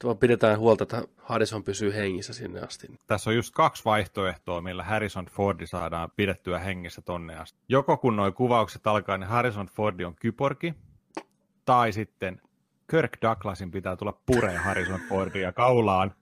Tuo 0.00 0.14
pidetään 0.14 0.58
huolta, 0.58 0.82
että 0.82 1.02
Harrison 1.16 1.64
pysyy 1.64 1.94
hengissä 1.94 2.32
sinne 2.32 2.60
asti. 2.60 2.86
Tässä 3.06 3.30
on 3.30 3.36
just 3.36 3.54
kaksi 3.54 3.84
vaihtoehtoa, 3.84 4.60
millä 4.60 4.84
Harrison 4.84 5.26
Fordi 5.26 5.66
saadaan 5.66 6.10
pidettyä 6.16 6.58
hengissä 6.58 7.02
tonne 7.02 7.36
asti. 7.36 7.58
Joko 7.68 7.96
kun 7.96 8.16
nuo 8.16 8.32
kuvaukset 8.32 8.86
alkaa, 8.86 9.18
niin 9.18 9.28
Harrison 9.28 9.66
Fordi 9.66 10.04
on 10.04 10.14
kyporki, 10.14 10.74
tai 11.64 11.92
sitten 11.92 12.40
Kirk 12.90 13.16
Douglasin 13.22 13.70
pitää 13.70 13.96
tulla 13.96 14.20
puree 14.26 14.56
Harrison 14.56 15.00
Fordia 15.08 15.52
kaulaan. 15.52 16.14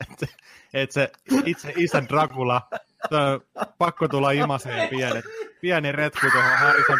et, 0.00 0.18
se, 0.18 0.26
et 0.74 0.90
se 0.90 1.10
itse 1.44 1.72
isä 1.76 2.02
Dracula, 2.08 2.68
se 3.08 3.16
on 3.16 3.40
pakko 3.78 4.08
tulla 4.08 4.30
imaseen 4.30 4.88
pienet, 4.88 5.24
pieni 5.60 5.92
retku 5.92 6.26
tuohon 6.32 6.58
Harrison 6.58 6.98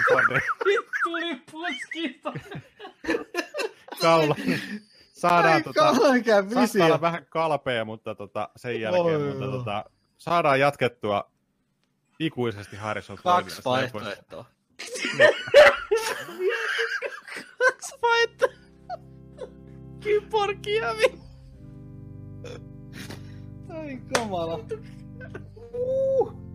Tuli 1.05 1.43
puskista! 1.51 2.33
Kaulaan. 4.01 4.41
Saadaan 5.13 5.63
tota, 5.63 5.95
Saattaa 5.95 6.87
olla 6.87 7.01
vähän 7.01 7.27
kalpea, 7.31 7.85
mutta 7.85 8.15
tota, 8.15 8.49
sen 8.57 8.81
jälkeen 8.81 9.05
Oi, 9.05 9.19
mutta 9.29 9.45
joo. 9.45 9.53
tota, 9.59 9.85
saadaan 10.19 10.61
jatkettua 10.61 11.31
ikuisesti 12.19 12.77
Harrison 12.77 13.17
Kaksi 13.23 13.63
vaihtoehtoa. 13.65 14.45
Kaksi 17.59 17.95
vaihtoehtoa! 18.03 18.59
Kyporkia 20.01 20.95
vi- 20.99 21.19
Ai 23.69 24.01
kamala. 24.15 24.59
Look 25.73 26.48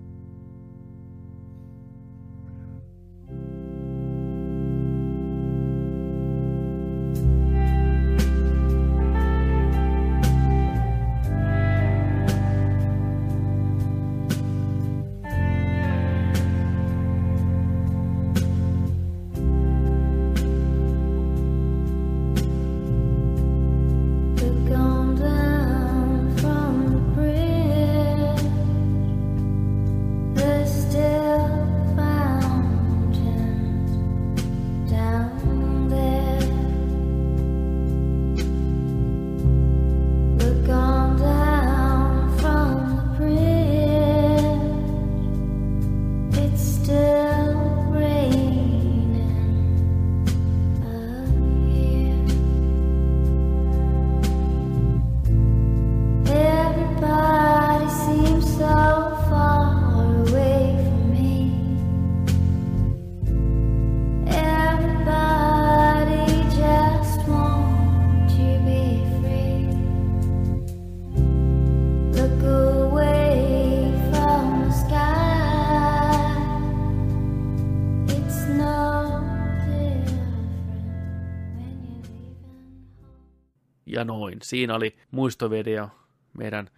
Ja 83.93 84.03
noin. 84.03 84.37
Siinä 84.43 84.75
oli 84.75 84.95
muistovideo 85.11 85.89
meidän 86.37 86.69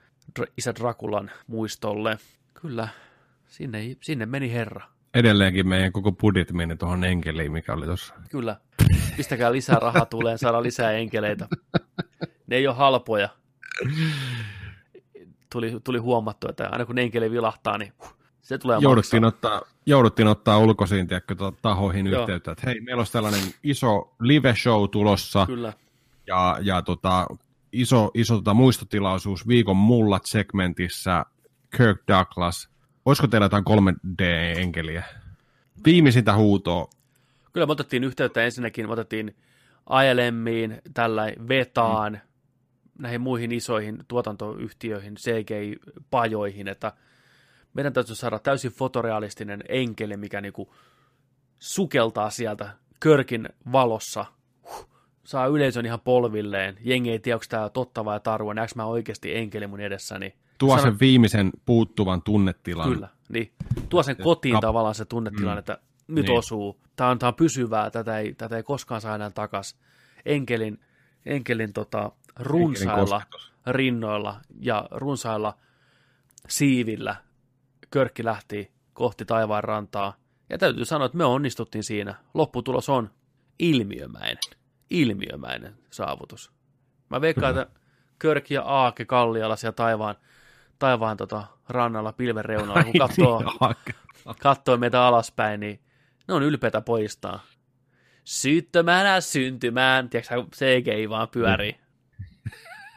isä 0.57 0.75
Drakulan 0.75 1.31
muistolle. 1.47 2.17
Kyllä, 2.53 2.87
sinne, 3.47 3.95
sinne 4.01 4.25
meni 4.25 4.53
herra. 4.53 4.81
Edelleenkin 5.13 5.67
meidän 5.67 5.91
koko 5.91 6.11
budjetti 6.11 6.53
meni 6.53 6.75
tuohon 6.75 7.03
enkeliin, 7.03 7.51
mikä 7.51 7.73
oli 7.73 7.85
tuossa. 7.85 8.13
Kyllä. 8.31 8.55
Pistäkää 9.17 9.51
lisää 9.51 9.79
rahaa 9.79 10.05
tuleen, 10.05 10.37
saada 10.37 10.63
lisää 10.63 10.91
enkeleitä. 10.91 11.47
Ne 12.47 12.55
ei 12.55 12.67
ole 12.67 12.75
halpoja. 12.75 13.29
Tuli, 15.51 15.79
tuli 15.83 15.97
huomattu, 15.97 16.47
että 16.49 16.69
aina 16.71 16.85
kun 16.85 16.97
enkeli 16.97 17.31
vilahtaa, 17.31 17.77
niin 17.77 17.93
se 18.41 18.57
tulee 18.57 18.77
Jouduttiin 18.81 19.23
maksaa. 19.23 19.51
ottaa, 19.57 19.71
jouduttiin 19.85 20.27
ottaa 20.27 20.57
ulkoisiin 20.57 21.07
tiedätkö, 21.07 21.35
to- 21.35 21.57
tahoihin 21.61 22.07
Joo. 22.07 22.21
yhteyttä, 22.21 22.51
että 22.51 22.63
hei, 22.69 22.81
meillä 22.81 22.99
olisi 22.99 23.13
tällainen 23.13 23.41
iso 23.63 24.15
live-show 24.19 24.89
tulossa, 24.89 25.45
Kyllä. 25.45 25.73
Ja, 26.27 26.57
ja 26.61 26.81
tota, 26.81 27.27
iso, 27.71 28.11
iso 28.13 28.35
tota, 28.35 28.53
muistotilaisuus 28.53 29.47
viikon 29.47 29.77
mullat 29.77 30.25
segmentissä 30.25 31.25
Kirk 31.77 32.01
Douglas. 32.07 32.69
Olisiko 33.05 33.27
teillä 33.27 33.45
jotain 33.45 33.63
3D-enkeliä? 33.69 35.03
Viimeisintä 35.85 36.35
huutoa. 36.35 36.89
Kyllä 37.53 37.67
me 37.67 37.71
otettiin 37.71 38.03
yhteyttä 38.03 38.43
ensinnäkin, 38.43 38.87
me 38.87 38.93
otettiin 38.93 39.35
ILMiin, 39.89 40.81
tällä 40.93 41.23
Vetaan, 41.47 42.13
mm. 42.13 42.19
näihin 42.99 43.21
muihin 43.21 43.51
isoihin 43.51 44.03
tuotantoyhtiöihin, 44.07 45.15
CGI-pajoihin, 45.15 46.67
että 46.67 46.91
meidän 47.73 47.93
täytyy 47.93 48.15
saada 48.15 48.39
täysin 48.39 48.71
fotorealistinen 48.71 49.63
enkeli, 49.69 50.17
mikä 50.17 50.41
niinku 50.41 50.73
sukeltaa 51.59 52.29
sieltä 52.29 52.69
Körkin 52.99 53.49
valossa, 53.71 54.25
saa 55.25 55.47
yleisön 55.47 55.85
ihan 55.85 55.99
polvilleen, 55.99 56.77
jengi 56.81 57.11
ei 57.11 57.19
tiedä, 57.19 57.35
onko 57.35 57.45
tämä 57.49 57.69
totta 57.69 58.05
vai 58.05 58.19
tarua, 58.19 58.53
näekö 58.53 58.73
mä 58.75 58.85
oikeasti 58.85 59.35
enkeli 59.35 59.67
mun 59.67 59.79
edessäni. 59.79 60.35
Tuo 60.57 60.75
Sano- 60.77 60.81
sen 60.83 60.99
viimeisen 60.99 61.51
puuttuvan 61.65 62.21
tunnetilan. 62.21 62.93
Kyllä, 62.93 63.07
niin. 63.29 63.51
Tuo 63.89 64.03
sen 64.03 64.17
kotiin 64.17 64.55
kap- 64.55 64.61
tavallaan 64.61 64.95
se 64.95 65.05
tunnetilanne, 65.05 65.55
Mm. 65.55 65.59
että 65.59 65.77
nyt 66.07 66.25
Niin. 66.27 66.37
osuu. 66.37 66.79
Tämä 66.95 67.09
on, 67.09 67.19
tämä 67.19 67.27
on 67.27 67.33
pysyvää, 67.35 67.89
tätä 67.89 68.19
ei, 68.19 68.33
tätä 68.33 68.57
ei 68.57 68.63
koskaan 68.63 69.01
saa 69.01 69.15
enää 69.15 69.29
takas. 69.29 69.77
Enkelin, 70.25 70.79
enkelin 71.25 71.73
tota, 71.73 72.11
runsailla 72.39 73.19
kosketus. 73.19 73.53
rinnoilla 73.67 74.41
ja 74.59 74.87
runsailla 74.91 75.57
siivillä 76.47 77.15
Körkki 77.91 78.25
lähti 78.25 78.71
kohti 78.93 79.25
taivaan 79.25 79.63
rantaa. 79.63 80.13
Ja 80.49 80.57
täytyy 80.57 80.85
sanoa, 80.85 81.05
että 81.05 81.17
me 81.17 81.25
onnistuttiin 81.25 81.83
siinä. 81.83 82.15
Lopputulos 82.33 82.89
on 82.89 83.09
ilmiömäinen. 83.59 84.37
Ilmiömäinen 84.89 85.75
saavutus. 85.89 86.51
Mä 87.09 87.21
veikkaan, 87.21 87.57
että 87.59 87.79
Körk 88.19 88.51
ja 88.51 88.61
Aake 88.61 89.05
Kalliala 89.05 89.55
siellä 89.55 89.73
taivaan, 89.73 90.15
taivaan 90.79 91.17
tota, 91.17 91.43
rannalla 91.69 92.13
pilven 92.13 92.45
reunalla, 92.45 92.83
kun 92.83 92.93
katsoo, 92.99 93.39
Niin, 93.39 94.35
katsoo 94.41 94.77
meitä 94.77 95.01
alaspäin, 95.01 95.59
niin 95.59 95.79
ne 96.27 96.33
on 96.33 96.43
ylpeitä 96.43 96.81
poistaa. 96.81 97.43
Syyttömänä 98.23 99.21
syntymään, 99.21 100.09
tiedätkö 100.09 100.45
CGI 100.55 101.09
vaan 101.09 101.27
pyörii. 101.29 101.77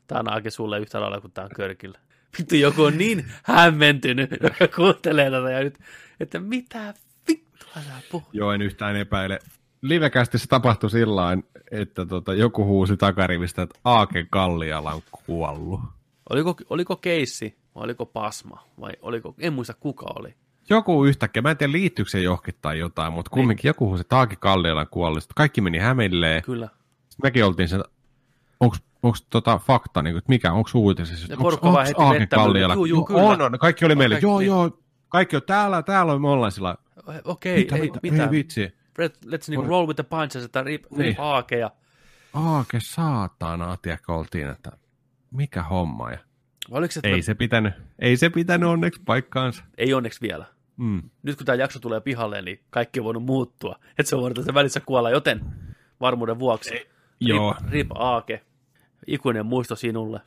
Tää 0.06 0.20
on 0.20 0.32
Aake 0.32 0.50
sulle 0.50 0.78
yhtä 0.80 1.00
lailla 1.00 1.20
kuin 1.20 1.32
tää 1.32 1.44
on 1.44 1.50
Körkillä. 1.56 1.98
Vittu, 2.38 2.54
joku 2.54 2.82
on 2.82 2.98
niin 2.98 3.32
hämmentynyt, 3.44 4.30
joka 4.42 4.68
kuuntelee 4.76 5.30
tätä 5.30 5.50
ja 5.50 5.60
nyt, 5.60 5.78
että 6.20 6.40
mitä 6.40 6.94
vittua 7.28 7.72
sä 7.74 7.92
puhut. 8.10 8.28
Joo, 8.32 8.52
en 8.52 8.62
yhtään 8.62 8.96
epäile. 8.96 9.38
Livekästi 9.82 10.38
se 10.38 10.46
tapahtui 10.46 10.90
sillä 10.90 11.36
että 11.70 12.06
tota, 12.06 12.34
joku 12.34 12.64
huusi 12.64 12.96
takarivistä, 12.96 13.62
että 13.62 13.78
Aake 13.84 14.26
Kalliala 14.30 14.92
on 14.92 15.02
kuollut. 15.26 15.80
Oliko, 16.30 16.54
oliko 16.70 16.96
keissi 16.96 17.58
vai 17.74 17.84
oliko 17.84 18.06
pasma 18.06 18.64
vai 18.80 18.92
oliko, 19.02 19.34
en 19.38 19.52
muista 19.52 19.74
kuka 19.74 20.06
oli. 20.18 20.34
Joku 20.70 21.04
yhtäkkiä, 21.04 21.42
mä 21.42 21.50
en 21.50 21.56
tiedä 21.56 21.72
liittyykö 21.72 22.10
se 22.10 22.20
johonkin 22.20 22.54
tai 22.62 22.78
jotain, 22.78 23.12
mutta 23.12 23.30
kumminkin 23.30 23.68
joku 23.68 23.86
huusi, 23.86 24.00
että 24.00 24.16
Aake 24.16 24.36
Kalliala 24.36 24.80
on 24.80 24.86
kuollut. 24.90 25.22
Sitten 25.22 25.34
kaikki 25.34 25.60
meni 25.60 25.78
hämilleen. 25.78 26.42
Kyllä. 26.42 26.68
Sitten 27.08 27.22
mekin 27.22 27.44
oltiin 27.44 27.68
sen, 27.68 27.84
onko 28.60 28.76
onko 29.02 29.18
tota 29.30 29.58
fakta, 29.58 30.02
niin 30.02 30.14
kuin, 30.14 30.18
että 30.18 30.28
mikä, 30.28 30.52
onko 30.52 30.70
uutisissa? 30.74 31.34
Onko 31.38 31.78
heti 31.78 32.20
vettämällä. 32.20 32.74
Juu, 32.74 32.84
juu, 32.84 33.04
kyllä. 33.04 33.22
On, 33.22 33.42
on, 33.42 33.58
kaikki 33.58 33.84
oli 33.84 33.94
meille, 33.94 34.14
Kaikki, 34.14 34.26
joo, 34.26 34.38
niin. 34.38 34.46
joo, 34.46 34.78
kaikki 35.08 35.36
on 35.36 35.42
täällä, 35.46 35.82
täällä 35.82 36.18
me 36.18 36.28
ollaan 36.28 36.52
sillä, 36.52 36.76
Okei, 37.24 37.58
mitä, 37.58 37.76
ei 37.76 37.90
mitä, 38.02 38.24
ei 38.24 38.30
vitsi. 38.30 38.72
Let- 38.98 39.24
Let's 39.26 39.44
niinku 39.48 39.66
roll 39.68 39.86
with 39.86 39.96
the 39.96 40.02
punches, 40.02 40.44
että 40.44 40.62
rip, 40.62 40.84
Niin. 40.90 41.00
rip 41.00 41.20
aake 41.20 41.58
ja... 41.58 41.70
Aake 42.34 42.78
saatana, 42.82 43.76
tiedätkö, 43.82 44.12
oltiin, 44.12 44.48
että 44.50 44.72
mikä 45.30 45.62
homma. 45.62 46.10
Ja 46.10 46.18
Oliko 46.70 46.92
se, 46.92 47.00
ei 47.04 47.16
me- 47.16 47.22
se 47.22 47.34
pitänyt, 47.34 47.74
ei 47.98 48.16
se 48.16 48.30
pitänyt 48.30 48.68
onneksi 48.68 49.00
paikkaansa. 49.04 49.64
ei 49.78 49.94
onneksi 49.94 50.20
vielä. 50.20 50.44
Mm. 50.76 51.02
Nyt 51.22 51.36
kun 51.36 51.46
tämä 51.46 51.56
jakso 51.56 51.78
tulee 51.80 52.00
pihalle, 52.00 52.42
niin 52.42 52.60
kaikki 52.70 53.00
on 53.00 53.04
voinut 53.04 53.22
muuttua. 53.24 53.78
Että 53.98 54.10
se 54.10 54.16
on 54.16 54.22
voinut 54.22 54.36
tässä 54.36 54.54
välissä 54.54 54.80
kuolla, 54.80 55.10
joten 55.10 55.40
varmuuden 56.00 56.38
vuoksi. 56.38 56.70
Rip, 56.70 56.88
Joo. 57.20 57.54
Rip 57.70 57.86
Aake, 57.94 58.42
ikuinen 59.06 59.46
muisto 59.46 59.76
sinulle. 59.76 60.20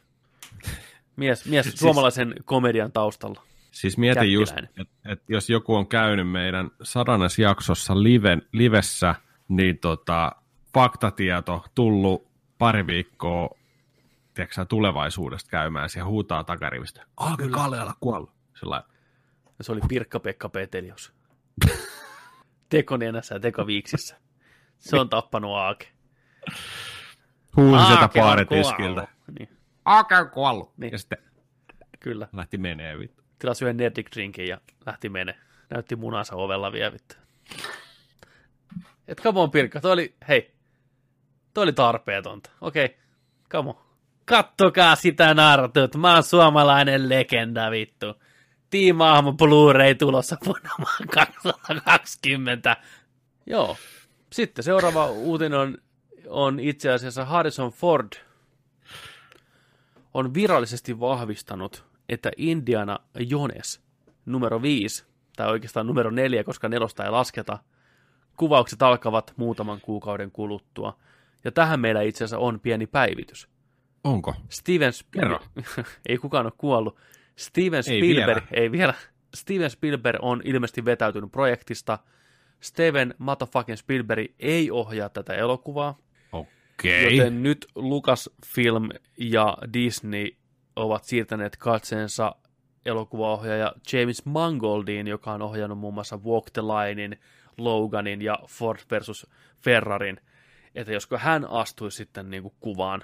Mies, 1.15 1.45
mies 1.45 1.71
suomalaisen 1.75 2.35
komedian 2.45 2.91
taustalla. 2.91 3.41
Siis 3.71 3.97
mietin 3.97 4.33
just, 4.33 4.57
että 4.57 4.83
et 5.05 5.23
jos 5.27 5.49
joku 5.49 5.75
on 5.75 5.87
käynyt 5.87 6.31
meidän 6.31 6.71
sadannes 6.83 7.39
jaksossa 7.39 8.03
live, 8.03 8.37
livessä, 8.51 9.15
niin 9.47 9.77
tota, 9.77 10.31
faktatieto 10.73 11.65
tullut 11.75 12.27
pari 12.57 12.87
viikkoa 12.87 13.49
tiedätkö, 14.33 14.65
tulevaisuudesta 14.65 15.49
käymään 15.49 15.89
siellä 15.89 16.09
huutaa 16.09 16.43
takarivistä. 16.43 17.03
Aake 17.17 17.47
Kaleala 17.47 17.93
kuollut. 17.99 18.31
Sillä 18.59 18.83
Ja 19.57 19.63
se 19.63 19.71
oli 19.71 19.81
Pirkka-Pekka 19.87 20.49
Petelius. 20.49 21.13
Tekonienässä 22.69 23.35
ja 23.35 23.39
Tekoviiksissä. 23.39 24.17
Se 24.77 24.99
on 24.99 25.09
tappanut 25.09 25.55
Aake. 25.55 25.87
huusi 27.57 27.85
sieltä 27.85 28.09
baaritiskiltä. 28.19 29.07
Niin, 29.39 29.49
Aake 29.85 30.15
on 30.15 30.29
kuollut. 30.29 30.77
Niin. 30.77 30.91
Ja 30.91 30.97
sitten 30.97 31.17
kyllä. 31.99 32.27
lähti 32.33 32.57
menee 32.57 32.99
vittu. 32.99 33.20
Tilasi 33.41 33.65
yhden 33.65 33.77
Nerdic 33.77 34.11
drinkin 34.15 34.47
ja 34.47 34.61
lähti 34.85 35.09
mene. 35.09 35.37
Näytti 35.69 35.95
munansa 35.95 36.35
ovella 36.35 36.71
vielä 36.71 36.93
vittu. 36.93 37.15
Et 39.07 39.21
come 39.21 39.39
on 39.39 39.51
Pirkka, 39.51 39.81
toi 39.81 39.91
oli, 39.91 40.15
hei, 40.27 40.51
toi 41.53 41.63
oli 41.63 41.73
tarpeetonta. 41.73 42.49
Okei, 42.61 42.85
okay. 42.85 42.97
come 43.51 43.69
on. 43.69 43.75
Kattokaa 44.25 44.95
sitä 44.95 45.33
nartut, 45.33 45.95
mä 45.95 46.13
oon 46.13 46.23
suomalainen 46.23 47.09
legenda 47.09 47.71
vittu. 47.71 48.05
Tiimaahmo 48.69 49.31
Blu-ray 49.31 49.95
tulossa 49.95 50.37
vuonna 50.45 50.69
2020. 51.15 52.77
Joo. 53.45 53.77
Sitten 54.31 54.63
seuraava 54.63 55.07
uutinen 55.07 55.59
on, 55.59 55.77
on 56.27 56.59
itse 56.59 56.91
asiassa 56.91 57.25
Harrison 57.25 57.71
Ford 57.71 58.09
on 60.13 60.33
virallisesti 60.33 60.99
vahvistanut, 60.99 61.90
että 62.11 62.31
Indiana 62.37 62.99
Jones 63.19 63.81
numero 64.25 64.61
5, 64.61 65.05
tai 65.35 65.47
oikeastaan 65.49 65.87
numero 65.87 66.11
4, 66.11 66.43
koska 66.43 66.69
nelosta 66.69 67.03
ei 67.05 67.11
lasketa, 67.11 67.59
kuvaukset 68.37 68.81
alkavat 68.81 69.33
muutaman 69.37 69.81
kuukauden 69.81 70.31
kuluttua. 70.31 70.97
Ja 71.43 71.51
tähän 71.51 71.79
meillä 71.79 72.01
itse 72.01 72.23
asiassa 72.23 72.37
on 72.37 72.59
pieni 72.59 72.87
päivitys. 72.87 73.47
Onko? 74.03 74.35
Steven. 74.49 74.93
Spielberg, 74.93 75.41
ei 76.09 76.17
kukaan 76.17 76.45
ole 76.45 76.53
kuollut. 76.57 76.97
Steven 77.35 77.77
Ei 77.77 77.99
Spielberg, 77.99 78.43
vielä. 78.51 78.61
ei 78.61 78.71
vielä. 78.71 78.93
Steven 79.35 79.69
Spielberg 79.69 80.19
on 80.21 80.41
ilmeisesti 80.45 80.85
vetäytynyt 80.85 81.31
projektista. 81.31 81.99
Steven 82.59 83.15
motherfucking 83.17 83.77
Spielberg 83.77 84.25
ei 84.39 84.71
ohjaa 84.71 85.09
tätä 85.09 85.33
elokuvaa, 85.33 85.97
Okei. 86.31 87.17
joten 87.17 87.43
nyt 87.43 87.67
Lucasfilm 87.75 88.89
ja 89.17 89.57
Disney 89.73 90.27
ovat 90.75 91.03
siirtäneet 91.03 91.57
katseensa 91.57 92.35
elokuvaohjaaja 92.85 93.73
James 93.93 94.25
Mangoldin, 94.25 95.07
joka 95.07 95.31
on 95.31 95.41
ohjannut 95.41 95.77
muun 95.79 95.93
muassa 95.93 96.17
Walk 96.25 96.45
the 96.53 96.61
Linein, 96.61 97.19
Loganin 97.57 98.21
ja 98.21 98.39
Ford 98.47 98.79
versus 98.91 99.27
Ferrarin, 99.63 100.19
että 100.75 100.93
josko 100.93 101.17
hän 101.17 101.45
astuisi 101.49 101.97
sitten 101.97 102.29
niin 102.29 102.43
kuin 102.43 102.53
kuvaan 102.59 103.03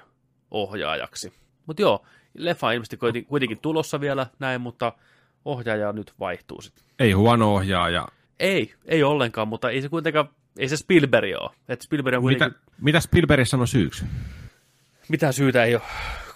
ohjaajaksi. 0.51 1.33
Mutta 1.65 1.81
joo, 1.81 2.05
leffa 2.37 2.67
on 2.67 2.73
ilmeisesti 2.73 2.97
kuiten- 2.97 3.25
kuitenkin 3.25 3.59
tulossa 3.59 4.01
vielä 4.01 4.27
näin, 4.39 4.61
mutta 4.61 4.93
ohjaaja 5.45 5.91
nyt 5.93 6.13
vaihtuu 6.19 6.61
sitten. 6.61 6.83
Ei 6.99 7.11
huono 7.11 7.53
ohjaaja. 7.53 8.07
Ei, 8.39 8.73
ei 8.85 9.03
ollenkaan, 9.03 9.47
mutta 9.47 9.69
ei 9.69 9.81
se 9.81 9.89
kuitenkaan, 9.89 10.29
ei 10.59 10.69
se 10.69 10.77
Spielberg 10.77 11.29
ole. 11.41 11.51
Et 11.69 11.81
Spielberg 11.81 12.15
on 12.17 12.21
kuitenkin, 12.21 12.57
Mitä, 12.59 12.71
mitä 12.81 12.99
Spielberg 12.99 13.45
sanoi 13.47 13.67
syyksi? 13.67 14.05
mitään 15.09 15.33
syytä 15.33 15.63
ei 15.63 15.75
ole 15.75 15.83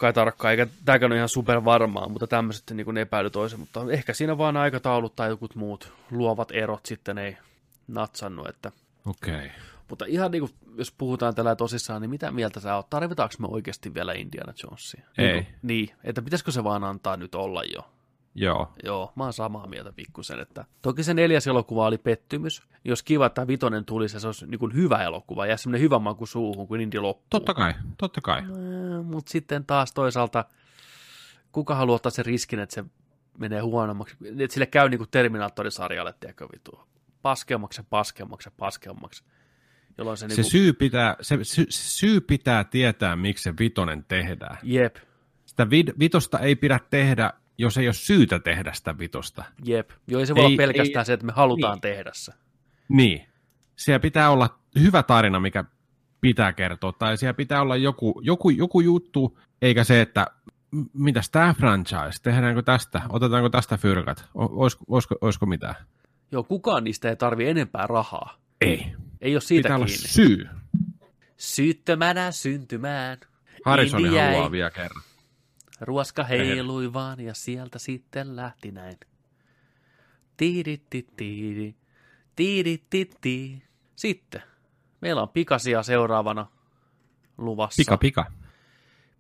kai 0.02 0.14
tarkkaan, 0.14 0.52
eikä 0.52 0.68
tämäkään 0.86 1.12
ole 1.12 1.18
ihan 1.18 1.30
super 1.30 1.66
varmaa, 1.66 2.10
mutta 2.10 2.28
tämmöiset 2.28 2.64
niin 2.74 2.98
epäily 2.98 3.30
toisen, 3.30 3.60
mutta 3.60 3.86
ehkä 3.90 4.14
siinä 4.14 4.38
vaan 4.38 4.58
aikataulut 4.58 5.16
tai 5.16 5.30
jotkut 5.30 5.56
muut 5.56 5.94
luovat 6.12 6.52
erot 6.52 6.86
sitten 6.86 7.18
ei 7.18 7.38
natsannut, 7.88 8.48
että 8.48 8.72
Okei. 9.06 9.36
Okay. 9.36 9.50
mutta 9.90 10.06
ihan 10.08 10.32
niin 10.32 10.40
kuin, 10.42 10.52
jos 10.78 10.92
puhutaan 10.92 11.36
tällä 11.36 11.56
tosissaan, 11.56 12.02
niin 12.02 12.10
mitä 12.10 12.32
mieltä 12.32 12.60
sä 12.60 12.76
oot? 12.76 12.90
Tarvitaanko 12.90 13.36
me 13.40 13.48
oikeasti 13.52 13.94
vielä 13.94 14.14
Indiana 14.14 14.54
Jonesia? 14.64 15.04
Ei. 15.18 15.34
Niin, 15.34 15.46
kuin- 15.46 15.56
niin, 15.62 15.90
että 16.04 16.22
pitäisikö 16.22 16.52
se 16.52 16.64
vaan 16.64 16.84
antaa 16.84 17.18
nyt 17.18 17.36
olla 17.36 17.64
jo? 17.64 17.90
Joo. 18.36 18.74
Joo, 18.84 19.14
mä 19.16 19.24
oon 19.24 19.34
samaa 19.34 19.68
mieltä 19.68 19.92
pikkusen, 19.92 20.40
että 20.40 20.66
toki 20.82 21.04
se 21.04 21.14
neljäs 21.14 21.48
elokuva 21.48 21.86
oli 21.86 21.98
pettymys. 21.98 22.64
Jos 22.86 23.04
kiva, 23.04 23.26
että 23.26 23.48
vitonen 23.48 23.86
tulisi, 23.86 24.20
se 24.20 24.28
olisi 24.28 24.48
niin 24.48 24.60
kuin 24.60 24.74
hyvä 24.74 25.04
elokuva 25.04 25.46
ja 25.46 25.58
semmoinen 25.58 25.82
hyvä 25.82 26.00
maku 26.00 26.26
suuhun, 26.26 26.68
kun 26.68 26.82
Indi 26.82 27.00
loppuu. 27.00 27.28
Totta 27.30 27.54
kai, 27.54 27.74
totta 27.98 28.22
kai. 28.22 28.42
Mutta 29.04 29.32
sitten 29.32 29.66
taas 29.66 29.94
toisaalta, 29.94 30.46
kuka 31.52 31.76
haluaa 31.76 31.96
ottaa 31.96 32.10
sen 32.10 32.26
riskin, 32.26 32.60
että 32.60 32.76
se 32.76 32.84
menee 33.38 33.60
huonommaksi, 33.60 34.18
että 34.40 34.54
sille 34.54 34.66
käy 34.66 34.90
niin 34.90 34.98
kuin 34.98 35.10
Terminaattorisarjalle, 35.12 36.14
tiedätkö 36.20 36.48
vitu, 36.54 36.80
paskemmaksi 37.22 37.80
ja 37.82 37.86
paskemmaksi 37.90 38.48
ja 38.48 38.54
paskemmaksi. 38.58 39.24
Jolloin 39.98 40.18
se, 40.18 40.22
Se, 40.22 40.28
niinku, 40.28 40.50
syy 40.50 40.74
pitää, 40.74 41.16
se 41.22 41.40
sy, 41.44 41.66
syy 41.70 42.22
pitää 42.22 42.64
tietää, 42.64 43.16
miksi 43.16 43.44
se 43.44 43.54
vitonen 43.60 44.06
tehdään. 44.08 44.58
jep, 44.64 44.96
Sitä 45.46 45.70
vid, 45.70 45.90
vitosta 46.00 46.40
ei 46.40 46.56
pidä 46.56 46.80
tehdä, 46.90 47.34
jos 47.62 47.78
ei 47.78 47.88
ole 47.88 47.94
syytä 47.94 48.40
tehdä 48.40 48.74
sitä 48.74 48.98
vitosta. 48.98 49.44
jep. 49.66 49.90
Joo, 50.08 50.20
ei 50.20 50.26
se 50.26 50.36
voi 50.36 50.42
Ei- 50.42 50.48
olla 50.48 50.58
pelkästään 50.58 51.02
ei- 51.02 51.06
se, 51.06 51.14
että 51.14 51.26
me 51.26 51.32
halutaan 51.36 51.74
niin. 51.74 51.82
tehdä 51.82 52.12
se. 52.14 52.32
Niin. 52.90 53.26
Siellä 53.76 54.00
pitää 54.00 54.30
olla 54.30 54.60
hyvä 54.80 55.04
tarina, 55.04 55.40
mikä 55.40 55.64
pitää 56.22 56.54
kertoa, 56.54 56.92
tai 56.92 57.18
siellä 57.18 57.34
pitää 57.34 57.62
olla 57.62 57.76
joku, 57.76 58.22
joku, 58.24 58.50
joku 58.50 58.82
juttu, 58.82 59.40
eikä 59.62 59.84
se, 59.84 60.02
että 60.02 60.28
mitäs 60.94 61.30
tämä 61.30 61.54
franchise, 61.54 62.22
tehdäänkö 62.24 62.62
tästä, 62.62 63.02
otetaanko 63.10 63.50
tästä 63.50 63.78
fyrkat, 63.78 64.26
olisiko, 64.36 64.84
olisiko, 64.88 65.16
olisiko 65.22 65.46
mitään? 65.46 65.76
Joo, 66.32 66.44
kukaan 66.44 66.84
niistä 66.84 67.10
ei 67.10 67.16
tarvi 67.16 67.50
enempää 67.50 67.88
rahaa. 67.88 68.38
Ei. 68.62 68.94
Ei 69.22 69.36
ole 69.36 69.42
siitä 69.42 69.68
Pitää 69.68 69.76
olla 69.76 69.86
kiinni. 69.86 70.08
syy. 70.08 70.48
Syyttömänä 71.38 72.32
syntymään. 72.32 73.18
Harrison 73.66 74.06
haluaa 74.10 74.52
vielä 74.52 74.72
kerran. 74.72 75.02
Ruoska 75.82 76.24
heilui 76.24 76.94
vaan 76.94 77.20
ja 77.20 77.34
sieltä 77.34 77.80
sitten 77.80 78.36
lähti 78.36 78.72
näin. 78.72 78.98
Tiidittitiidi, 80.38 81.76
tiidittiti. 82.36 83.64
Sitten 83.96 84.42
meillä 85.02 85.22
on 85.22 85.30
pikasia 85.30 85.84
seuraavana 85.84 86.48
luvassa. 87.38 87.80
Pika, 87.80 87.98
pika. 87.98 88.26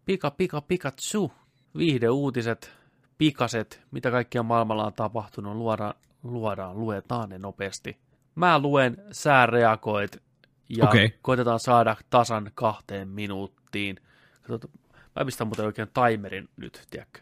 pika, 0.05 0.31
pika, 0.31 0.61
Pikachu. 0.61 1.31
Viihdeuutiset, 1.77 2.71
pikaset, 3.17 3.81
mitä 3.91 4.11
kaikkia 4.11 4.43
maailmalla 4.43 4.85
on 4.85 4.93
tapahtunut, 4.93 5.55
luodaan, 5.55 5.93
luodaan 6.23 6.79
luetaan 6.79 7.29
ne 7.29 7.37
nopeasti. 7.37 7.97
Mä 8.35 8.59
luen, 8.59 8.97
sä 9.11 9.45
reagoit 9.45 10.23
ja 10.69 10.85
Okei. 10.85 11.19
koitetaan 11.21 11.59
saada 11.59 11.95
tasan 12.09 12.51
kahteen 12.55 13.07
minuuttiin. 13.07 13.99
Katsotaan, 14.41 14.80
mä 15.15 15.25
pistän 15.25 15.47
muuten 15.47 15.65
oikein 15.65 15.87
timerin 15.93 16.49
nyt, 16.57 16.87
tiedätkö? 16.89 17.19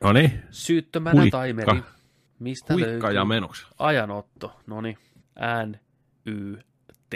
No 0.00 0.12
niin, 0.12 0.42
Syyttömänä 0.50 1.20
Huikka. 1.20 1.42
timeri. 1.42 1.80
Mistä 2.38 2.74
huikka 2.74 2.90
löytyy? 2.90 3.10
ja 3.12 3.24
menoksi. 3.24 3.66
Ajanotto. 3.78 4.60
Noni. 4.66 4.98
N, 5.66 5.74
Y, 6.26 6.56
T, 7.10 7.14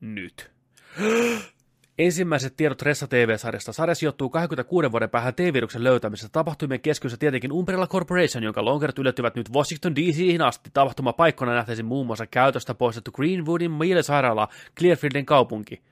nyt. 0.00 0.50
Ensimmäiset 1.98 2.56
tiedot 2.56 2.82
Ressa 2.82 3.06
TV-sarjasta. 3.06 3.72
Sarja 3.72 3.94
sijoittuu 3.94 4.30
26 4.30 4.92
vuoden 4.92 5.10
päähän 5.10 5.34
T-viruksen 5.34 5.84
löytämisestä. 5.84 6.32
Tapahtumien 6.32 6.80
keskiössä 6.80 7.16
tietenkin 7.16 7.52
Umbrella 7.52 7.86
Corporation, 7.86 8.44
jonka 8.44 8.64
lonkerit 8.64 8.98
yllättyvät 8.98 9.34
nyt 9.34 9.50
Washington 9.50 9.96
DC:hin 9.96 10.42
asti. 10.42 10.70
Tapahtumapaikkona 10.72 11.54
nähtäisiin 11.54 11.86
muun 11.86 12.06
muassa 12.06 12.26
käytöstä 12.26 12.74
poistettu 12.74 13.12
Greenwoodin 13.12 13.70
mielisairaala, 13.70 14.48
Clearfieldin 14.78 15.26
kaupunki. 15.26 15.82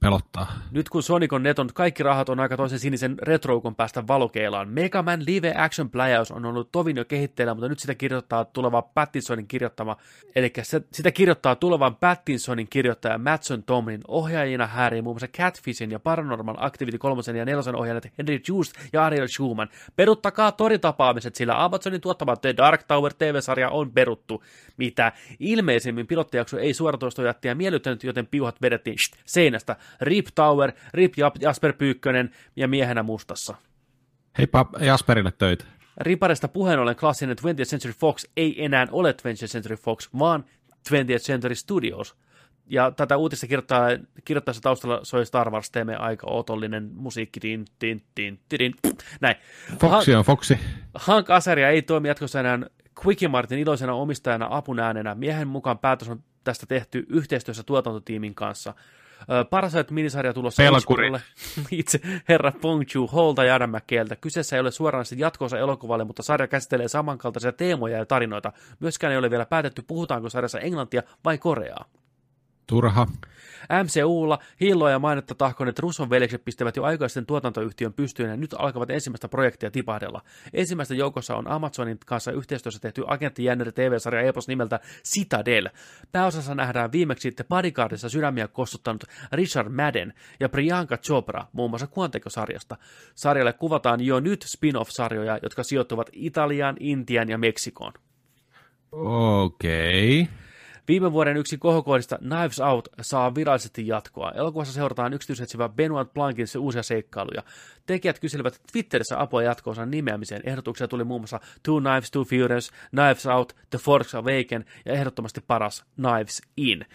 Pelottaa. 0.00 0.52
Nyt 0.70 0.88
kun 0.88 1.02
Sonic 1.02 1.32
on 1.32 1.42
neton, 1.42 1.68
kaikki 1.74 2.02
rahat 2.02 2.28
on 2.28 2.40
aika 2.40 2.56
toisen 2.56 2.78
sinisen 2.78 3.16
retroukon 3.22 3.74
päästä 3.74 4.06
valokeilaan. 4.06 4.68
Mega 4.68 5.02
Man 5.02 5.26
Live 5.26 5.54
Action 5.56 5.90
Playhouse 5.90 6.34
on 6.34 6.44
ollut 6.44 6.72
tovin 6.72 6.96
jo 6.96 7.04
kehitteillä, 7.04 7.54
mutta 7.54 7.68
nyt 7.68 7.78
sitä 7.78 7.94
kirjoittaa 7.94 8.44
tuleva 8.44 8.82
Pattinsonin 8.82 9.46
kirjoittama, 9.46 9.96
eli 10.36 10.52
sitä 10.92 11.10
kirjoittaa 11.10 11.56
tulevan 11.56 11.96
Pattinsonin 11.96 12.66
kirjoittaja 12.70 13.18
Matson 13.18 13.62
Tomlin. 13.62 14.00
Ohjaajina 14.08 14.66
häärii 14.66 15.02
muun 15.02 15.14
muassa 15.14 15.28
Catfishin 15.28 15.90
ja 15.90 16.00
Paranormal 16.00 16.56
Activity 16.58 16.98
3 16.98 17.22
ja 17.26 17.44
4 17.44 17.56
ohjaajat 17.76 18.08
Henry 18.18 18.40
Joost 18.48 18.72
ja 18.92 19.04
Ariel 19.06 19.26
Schumann. 19.26 19.70
Peruttakaa 19.96 20.52
toritapaamiset, 20.52 21.34
sillä 21.34 21.64
Amazonin 21.64 22.00
tuottama 22.00 22.36
The 22.36 22.54
Dark 22.56 22.82
Tower 22.82 23.14
TV-sarja 23.14 23.70
on 23.70 23.92
peruttu, 23.92 24.44
mitä 24.76 25.12
ilmeisemmin 25.38 26.06
pilottijakso 26.06 26.58
ei 26.58 26.74
suoratoistojättiä 26.74 27.54
miellyttänyt, 27.54 28.04
joten 28.04 28.26
piuhat 28.26 28.62
vedettiin 28.62 28.96
seinästä. 29.24 29.76
Rip 30.00 30.26
Tower, 30.34 30.72
Rip 30.94 31.14
Jasper 31.40 31.72
Pyykkönen 31.72 32.30
ja 32.56 32.68
miehenä 32.68 33.02
mustassa. 33.02 33.54
Heippa 34.38 34.66
Jasperille 34.80 35.32
töitä. 35.32 35.64
Riparista 36.00 36.48
puheen 36.48 36.78
ollen 36.78 36.96
klassinen 36.96 37.36
20th 37.38 37.64
Century 37.64 37.92
Fox 37.92 38.24
ei 38.36 38.64
enää 38.64 38.86
ole 38.90 39.12
20th 39.12 39.46
Century 39.46 39.76
Fox, 39.76 40.08
vaan 40.18 40.44
20th 40.72 41.18
Century 41.18 41.54
Studios. 41.54 42.16
Ja 42.66 42.90
tätä 42.90 43.16
uutista 43.16 43.46
kirjoittaa, 43.46 43.88
kirjoittaessa 44.24 44.62
taustalla 44.62 45.00
soi 45.02 45.26
Star 45.26 45.50
Wars 45.50 45.70
teemme 45.70 45.96
aika 45.96 46.26
otollinen 46.30 46.90
musiikki, 46.94 47.40
tin, 47.40 47.64
tin, 47.78 48.02
tin, 48.14 48.40
tin, 48.48 48.74
näin. 49.20 49.36
Foxi 49.80 50.14
on 50.14 50.24
Foxi. 50.24 50.58
Hank 50.94 51.30
Asaria 51.30 51.68
ei 51.68 51.82
toimi 51.82 52.08
jatkossa 52.08 52.40
enää 52.40 52.58
Quickie 53.06 53.28
Martin 53.28 53.58
iloisena 53.58 53.94
omistajana 53.94 54.46
apunäänenä. 54.50 55.14
Miehen 55.14 55.48
mukaan 55.48 55.78
päätös 55.78 56.08
on 56.08 56.22
tästä 56.44 56.66
tehty 56.66 57.06
yhteistyössä 57.08 57.62
tuotantotiimin 57.62 58.34
kanssa. 58.34 58.74
Parasite-minisarja 59.50 60.32
tulossa 60.32 60.62
Pelkurit. 60.62 61.06
HBOlle. 61.06 61.22
itse 61.70 62.00
herra 62.28 62.52
Bong 62.60 62.82
Joon-holta 62.94 63.44
ja 63.44 63.54
Adam 63.54 63.70
McKeeltä. 63.70 64.16
Kyseessä 64.16 64.56
ei 64.56 64.60
ole 64.60 64.70
suoranaisesti 64.70 65.22
jatkoosa 65.22 65.58
elokuvalle, 65.58 66.04
mutta 66.04 66.22
sarja 66.22 66.48
käsittelee 66.48 66.88
samankaltaisia 66.88 67.52
teemoja 67.52 67.98
ja 67.98 68.06
tarinoita. 68.06 68.52
Myöskään 68.80 69.12
ei 69.12 69.18
ole 69.18 69.30
vielä 69.30 69.46
päätetty, 69.46 69.82
puhutaanko 69.86 70.28
sarjassa 70.28 70.60
englantia 70.60 71.02
vai 71.24 71.38
koreaa. 71.38 71.84
Turha. 72.70 73.06
MCUlla 73.84 74.38
hilloa 74.60 74.90
ja 74.90 74.98
mainetta 74.98 75.34
tahkoneet 75.34 75.78
Russon 75.78 76.10
veljekset 76.10 76.44
pistävät 76.44 76.76
jo 76.76 76.84
aikaisten 76.84 77.26
tuotantoyhtiön 77.26 77.92
pystyyn 77.92 78.30
ja 78.30 78.36
nyt 78.36 78.54
alkavat 78.58 78.90
ensimmäistä 78.90 79.28
projektia 79.28 79.70
tipahdella. 79.70 80.22
Ensimmäistä 80.52 80.94
joukossa 80.94 81.36
on 81.36 81.50
Amazonin 81.50 81.98
kanssa 82.06 82.32
yhteistyössä 82.32 82.80
tehty 82.80 83.04
agenttijänneri 83.06 83.72
TV-sarja 83.72 84.22
Epos 84.22 84.48
nimeltä 84.48 84.80
Citadel. 85.04 85.68
Pääosassa 86.12 86.54
nähdään 86.54 86.92
viimeksi 86.92 87.22
sitten 87.22 87.46
Bodyguardissa 87.46 88.08
sydämiä 88.08 88.48
kostuttanut 88.48 89.04
Richard 89.32 89.68
Madden 89.68 90.14
ja 90.40 90.48
Priyanka 90.48 90.96
Chopra 90.96 91.46
muun 91.52 91.70
muassa 91.70 91.88
Quantico-sarjasta. 91.98 92.76
Sarjalle 93.14 93.52
kuvataan 93.52 94.00
jo 94.00 94.20
nyt 94.20 94.44
spin-off-sarjoja, 94.46 95.38
jotka 95.42 95.62
sijoittuvat 95.62 96.10
Italiaan, 96.12 96.76
Intiaan 96.80 97.28
ja 97.28 97.38
Meksikoon. 97.38 97.92
Okei. 98.92 100.20
Okay. 100.20 100.49
Viime 100.88 101.12
vuoden 101.12 101.36
yksi 101.36 101.58
kohokohdista 101.58 102.18
Knives 102.18 102.60
Out 102.60 102.88
saa 103.00 103.34
virallisesti 103.34 103.86
jatkoa. 103.86 104.32
Elokuvassa 104.34 104.74
seurataan 104.74 105.12
yksityisetsivä 105.12 105.68
Benoit 105.68 106.12
Blancin 106.12 106.60
uusia 106.60 106.82
seikkailuja. 106.82 107.42
Tekijät 107.86 108.18
kyselivät 108.18 108.60
Twitterissä 108.72 109.20
apua 109.20 109.42
jatkoonsa 109.42 109.86
nimeämiseen. 109.86 110.42
Ehdotuksia 110.44 110.88
tuli 110.88 111.04
muun 111.04 111.20
muassa 111.20 111.40
Two 111.62 111.80
Knives, 111.80 112.10
Two 112.10 112.24
Furious, 112.24 112.70
Knives 112.90 113.26
Out, 113.26 113.56
The 113.70 113.78
Force 113.78 114.16
Awaken 114.16 114.64
ja 114.86 114.92
ehdottomasti 114.92 115.40
paras 115.40 115.84
Knives 115.94 116.42
In. 116.56 116.86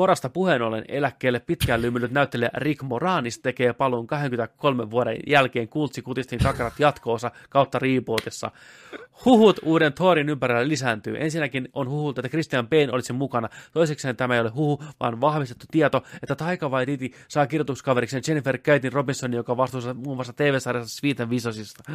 Morasta 0.00 0.28
puheen 0.28 0.62
ollen 0.62 0.84
eläkkeelle 0.88 1.40
pitkään 1.40 1.82
lymynyt 1.82 2.10
näyttelijä 2.10 2.50
Rick 2.54 2.82
Moranis 2.82 3.38
tekee 3.38 3.72
paluun 3.72 4.06
23 4.06 4.90
vuoden 4.90 5.16
jälkeen 5.26 5.68
kultsi 5.68 6.02
kutistin 6.02 6.38
kakarat 6.38 6.80
jatkoosa 6.80 7.30
kautta 7.50 7.78
rebootissa. 7.78 8.50
Huhut 9.24 9.60
uuden 9.62 9.92
Thorin 9.92 10.28
ympärillä 10.28 10.68
lisääntyy. 10.68 11.16
Ensinnäkin 11.18 11.68
on 11.72 11.88
huhut, 11.88 12.18
että 12.18 12.28
Christian 12.28 12.68
Bale 12.68 12.92
olisi 12.92 13.12
mukana. 13.12 13.48
Toisekseen 13.72 14.16
tämä 14.16 14.34
ei 14.34 14.40
ole 14.40 14.50
huhu, 14.50 14.84
vaan 15.00 15.20
vahvistettu 15.20 15.66
tieto, 15.70 16.02
että 16.22 16.34
Taika 16.34 16.68
Waititi 16.68 17.12
saa 17.28 17.46
kirjoituskaverikseen 17.46 18.22
Jennifer 18.28 18.58
Keitin 18.58 18.92
Robinsonin, 18.92 19.36
joka 19.36 19.56
vastuussa 19.56 19.94
muun 19.94 20.16
muassa 20.16 20.32
TV-sarjassa 20.32 20.96
Sweet 20.96 21.20
and 21.20 21.30
Visosista. 21.30 21.92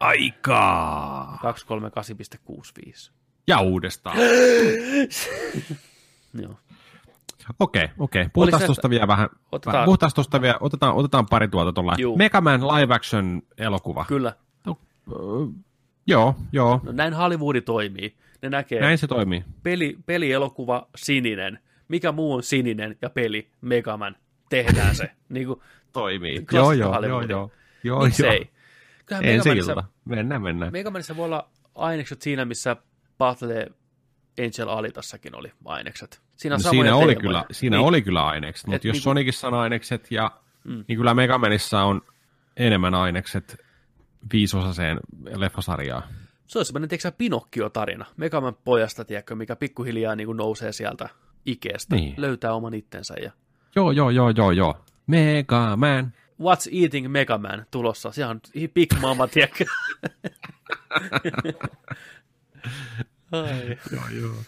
Aikaa. 0.00 1.38
238,65. 1.42 3.10
Ja 3.46 3.60
uudestaan. 3.60 4.16
Joo. 6.42 6.56
Okei, 7.60 7.88
okei. 7.98 8.26
Puhutaan 8.32 8.62
tuosta 8.66 8.90
vielä 8.90 9.06
vähän. 9.08 9.28
Otetaan- 9.52 9.84
Puhutaan 9.84 10.12
tuosta 10.14 10.40
vielä, 10.40 10.56
otetaan, 10.60 10.94
otetaan 10.94 11.26
pari 11.26 11.48
tuota 11.48 11.72
tuolla. 11.72 11.96
Mega 12.16 12.40
Man 12.40 12.60
live 12.68 12.94
action 12.94 13.42
elokuva. 13.58 14.04
Kyllä. 14.08 14.32
Joo, 16.06 16.34
joo. 16.52 16.80
No 16.82 16.92
näin 16.92 17.14
Hollywoodi 17.14 17.60
toimii. 17.60 18.16
Ne 18.42 18.48
näkee 18.50 18.80
Näin 18.80 18.98
se 18.98 19.06
toimii. 19.06 19.44
peli, 19.62 19.98
pelielokuva 20.06 20.88
sininen. 20.96 21.58
Mikä 21.88 22.12
muu 22.12 22.32
on 22.34 22.42
sininen 22.42 22.96
ja 23.02 23.10
peli 23.10 23.50
Megaman. 23.60 24.16
Tehdään 24.48 24.94
se. 24.94 25.10
niin 25.28 25.46
kuin, 25.46 25.60
Toimii. 25.92 26.44
Joo, 26.52 26.72
joo, 26.72 27.00
joo, 27.00 27.20
joo. 27.20 27.22
Joo, 27.22 27.50
joo. 27.84 28.04
miksei? 28.04 28.50
Kyllähän 29.06 29.24
Ensi 29.28 29.48
ilta. 29.48 29.84
Mennään, 30.04 30.42
mennään. 30.42 30.72
Megamanissa 30.72 31.16
voi 31.16 31.24
olla 31.24 31.48
ainekset 31.74 32.22
siinä, 32.22 32.44
missä 32.44 32.76
Battle 33.18 33.66
Angel 34.40 34.68
Alitassakin 34.68 35.34
oli 35.36 35.52
ainekset. 35.64 36.20
Siinä, 36.36 36.56
No, 36.56 36.70
siinä 36.70 36.96
oli, 36.96 37.06
teemoja. 37.14 37.20
kyllä, 37.20 37.44
siinä 37.50 37.76
Niin. 37.76 37.86
oli 37.86 38.02
kyllä 38.02 38.26
ainekset, 38.26 38.64
Et 38.64 38.72
mutta 38.72 38.86
jos 38.86 38.94
niinku- 38.94 39.02
Sonicissa 39.04 39.48
on 39.48 39.54
ainekset, 39.54 40.10
ja, 40.10 40.30
Mm. 40.64 40.84
niin 40.88 40.98
kyllä 40.98 41.14
Megamanissa 41.14 41.82
on 41.82 42.02
enemmän 42.56 42.94
ainekset 42.94 43.56
viisosaseen 44.32 45.00
leffasarjaa. 45.36 46.02
Se 46.46 46.58
on 46.58 46.64
semmoinen, 46.64 46.88
tiedätkö 46.88 47.12
Pinokkio-tarina. 47.18 48.04
Megaman 48.16 48.54
pojasta, 48.64 49.04
tiedätkö, 49.04 49.34
mikä 49.34 49.56
pikkuhiljaa 49.56 50.16
niin 50.16 50.26
kuin 50.26 50.36
nousee 50.36 50.72
sieltä 50.72 51.08
ikeestä. 51.46 51.96
Niin. 51.96 52.14
Löytää 52.16 52.54
oman 52.54 52.74
itsensä 52.74 53.14
ja 53.22 53.30
Joo, 53.76 53.90
joo, 53.90 54.10
joo, 54.10 54.30
joo, 54.30 54.50
joo. 54.50 54.84
Mega 55.06 55.76
Man. 55.76 56.12
What's 56.42 56.82
Eating 56.82 57.08
Megaman 57.08 57.66
tulossa. 57.70 58.12
Se 58.12 58.26
on 58.26 58.40
Big 58.74 58.94
Mama, 59.00 59.26
tiedätkö? 59.28 59.64
Ai. 63.32 63.78
Joo, 63.92 64.02
joo. 64.20 64.34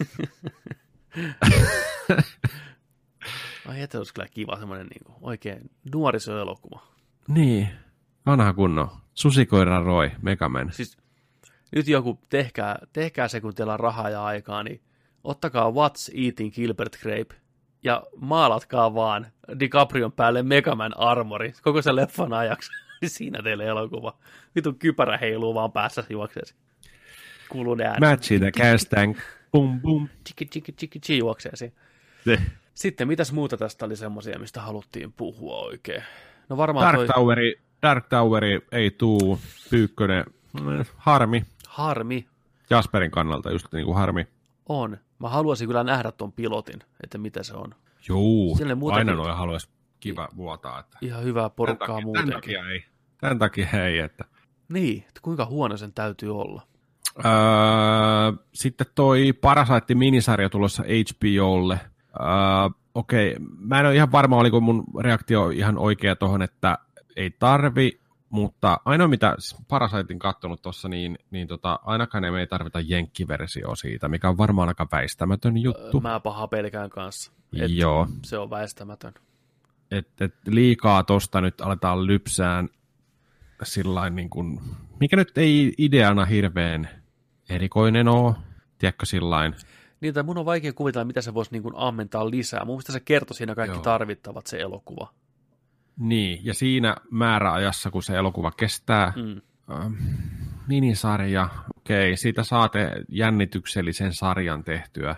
Ai 3.67 3.81
että 3.81 3.97
olisi 3.97 4.13
kyllä 4.13 4.27
kiva 4.27 4.57
semmoinen 4.59 4.87
niin 4.87 5.15
oikein 5.21 5.71
nuorisoelokuva. 5.93 6.87
Niin, 7.27 7.69
vanha 8.25 8.53
kunno. 8.53 8.97
Susikoira 9.13 9.83
Roy, 9.83 10.11
Mega 10.21 10.49
Man. 10.49 10.71
Siis 10.71 10.97
nyt 11.75 11.87
joku, 11.87 12.19
tehkää, 12.29 12.79
tehkää 12.93 13.27
se, 13.27 13.41
kun 13.41 13.55
teillä 13.55 13.73
on 13.73 13.79
rahaa 13.79 14.09
ja 14.09 14.23
aikaa, 14.25 14.63
niin 14.63 14.81
ottakaa 15.23 15.71
What's 15.71 16.25
Eating 16.25 16.53
Gilbert 16.53 16.97
Grape 17.01 17.35
ja 17.83 18.03
maalatkaa 18.15 18.93
vaan 18.93 19.27
DiCaprion 19.59 20.11
päälle 20.11 20.43
Megaman 20.43 20.97
armori 20.97 21.53
koko 21.61 21.81
sen 21.81 21.95
leffan 21.95 22.33
ajaksi. 22.33 22.71
Siinä 23.05 23.43
teille 23.43 23.65
elokuva. 23.65 24.17
Vitun 24.55 24.79
kypärä 24.79 25.17
heiluu 25.17 25.53
vaan 25.53 25.71
päässä 25.71 26.03
juokseesi. 26.09 26.55
Kuuluu 27.49 27.75
ne 27.75 27.85
äänet. 27.85 27.99
Matchi 27.99 28.39
the 28.39 28.51
gas 28.51 28.85
tank. 28.85 29.17
Bum, 29.51 29.81
bum. 29.81 30.07
Chiki, 30.27 30.45
chiki, 30.45 30.71
chiki, 30.71 30.99
chiki 30.99 31.17
juokseesi. 31.17 31.73
Se. 32.25 32.41
Sitten 32.73 33.07
mitäs 33.07 33.31
muuta 33.31 33.57
tästä 33.57 33.85
oli 33.85 33.95
semmoisia, 33.95 34.39
mistä 34.39 34.61
haluttiin 34.61 35.13
puhua 35.13 35.57
oikein? 35.57 36.03
No 36.49 36.57
varmaan 36.57 36.85
Dark 36.85 36.95
toi 36.97 37.07
Toweri, 37.15 37.61
Dark 37.81 38.07
Toweri 38.09 38.59
ei 38.71 38.91
tuu. 38.91 39.39
Pyykkönen. 39.69 40.25
mm, 40.61 40.85
Harmi. 40.97 41.45
harmi 41.67 42.27
Jasperin 42.69 43.11
kannalta 43.11 43.51
just 43.51 43.67
niin 43.73 43.85
kuin 43.85 43.95
harmi. 43.97 44.27
on. 44.69 44.97
Mä 45.19 45.29
haluaisin 45.29 45.67
kyllä 45.67 45.83
nähdä 45.83 46.11
ton 46.11 46.31
pilotin, 46.31 46.79
että 47.03 47.17
mitä 47.17 47.43
se 47.43 47.53
on. 47.53 47.75
Juu, 48.07 48.57
aina 48.93 49.15
noin 49.15 49.35
haluaisi 49.37 49.69
kiva 49.99 50.27
vuotaa. 50.35 50.79
Että 50.79 50.97
Ihan 51.01 51.23
hyvää 51.23 51.41
tämän, 51.41 51.51
porukkaa 51.55 51.87
takia, 51.87 51.93
tämän 51.95 52.03
muutenkin. 52.05 52.33
takia 52.33 52.69
ei. 52.69 52.83
Tämän 53.17 53.39
takia 53.39 53.67
ei, 53.85 53.99
että 53.99 54.25
Niin, 54.69 55.03
että 55.07 55.19
kuinka 55.21 55.45
huono 55.45 55.77
sen 55.77 55.93
täytyy 55.93 56.37
olla. 56.41 56.61
Öö, 57.25 58.45
sitten 58.53 58.87
toi 58.95 59.33
Parasite-minisarja 59.41 60.49
tulossa 60.49 60.83
HBOlle. 60.83 61.79
Öö, 62.19 62.27
Okei, 62.97 63.35
mä 63.59 63.79
en 63.79 63.85
ole 63.85 63.95
ihan 63.95 64.11
varma, 64.11 64.37
oliko 64.37 64.59
mun 64.61 64.83
reaktio 64.99 65.49
ihan 65.49 65.77
oikea 65.77 66.15
tuohon, 66.15 66.41
että 66.41 66.77
ei 67.15 67.29
tarvi, 67.29 67.99
mutta 68.29 68.79
ainoa 68.85 69.07
mitä 69.07 69.35
Parasitein 69.67 70.19
kattonut 70.19 70.61
tuossa, 70.61 70.89
niin, 70.89 71.17
niin 71.31 71.47
tota, 71.47 71.79
ainakaan 71.83 72.33
me 72.33 72.39
ei 72.39 72.47
tarvita 72.47 72.79
jenkkiversio 72.79 73.75
siitä, 73.75 74.07
mikä 74.07 74.29
on 74.29 74.37
varmaan 74.37 74.67
aika 74.67 74.87
väistämätön 74.91 75.57
juttu. 75.57 75.99
Mä 76.01 76.19
paha 76.19 76.47
pelkään 76.47 76.89
kanssa. 76.89 77.31
Et 77.61 77.71
Joo, 77.71 78.07
Se 78.23 78.37
on 78.37 78.49
väistämätön. 78.49 79.13
että 79.91 80.25
et 80.25 80.35
liikaa 80.47 81.03
tosta 81.03 81.41
nyt 81.41 81.61
aletaan 81.61 82.07
lypsään 82.07 82.69
sillain 83.63 84.15
niin 84.15 84.29
kuin, 84.29 84.59
mikä 84.99 85.15
nyt 85.15 85.37
ei 85.37 85.73
ideana 85.77 86.25
hirveän 86.25 86.89
erikoinen 87.49 88.07
ole, 88.07 88.35
tiedätkö 88.77 89.05
sillain, 89.05 89.53
Niin, 90.01 90.13
tai 90.13 90.23
mun 90.23 90.37
on 90.37 90.45
vaikea 90.45 90.73
kuvitella, 90.73 91.05
mitä 91.05 91.21
se 91.21 91.33
voisi 91.33 91.51
niin 91.51 91.63
kuin 91.63 91.73
ammentaa 91.77 92.29
lisää. 92.29 92.65
Mun 92.65 92.73
mielestä 92.75 92.91
se 92.91 92.99
kertoi 92.99 93.35
siinä 93.35 93.55
kaikki 93.55 93.75
Joo. 93.77 93.83
tarvittavat 93.83 94.47
se 94.47 94.57
elokuva. 94.57 95.13
Niin, 95.99 96.45
ja 96.45 96.53
siinä 96.53 96.95
määräajassa, 97.11 97.91
kun 97.91 98.03
se 98.03 98.15
elokuva 98.17 98.51
kestää, 98.51 99.13
Mm. 99.15 99.41
ähm, 99.75 99.93
minisarja, 100.67 101.49
okei, 101.77 102.17
siitä 102.17 102.43
saatte 102.43 102.91
jännityksellisen 103.09 104.13
sarjan 104.13 104.63
tehtyä. 104.63 105.15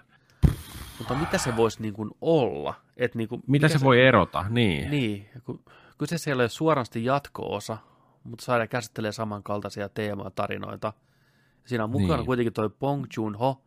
Mutta 1.00 1.16
mitä 1.16 1.38
se 1.38 1.56
voisi 1.56 1.82
niin 1.82 1.94
kuin 1.94 2.10
olla? 2.22 2.74
Et 2.98 3.16
niin 3.16 3.30
kuin, 3.30 3.44
Mitä 3.48 3.68
se 3.68 3.80
voi 3.82 4.02
erota? 4.02 4.46
Niin. 4.50 4.92
Niin, 4.92 5.30
kun 5.44 5.64
kyseessä 5.98 6.30
ei 6.32 6.36
ole 6.36 6.50
suorasti 6.50 7.06
jatko-osa, 7.06 7.78
mutta 8.24 8.46
saada 8.46 8.68
käsittelee 8.68 9.12
samankaltaisia 9.12 9.90
teemoja 9.90 10.30
tarinoita. 10.30 10.94
Siinä 11.70 11.84
on 11.84 11.90
mukana 11.90 12.18
Niin. 12.18 12.26
kuitenkin 12.26 12.54
toi 12.54 12.70
Bong 12.70 13.06
Joon-ho, 13.18 13.62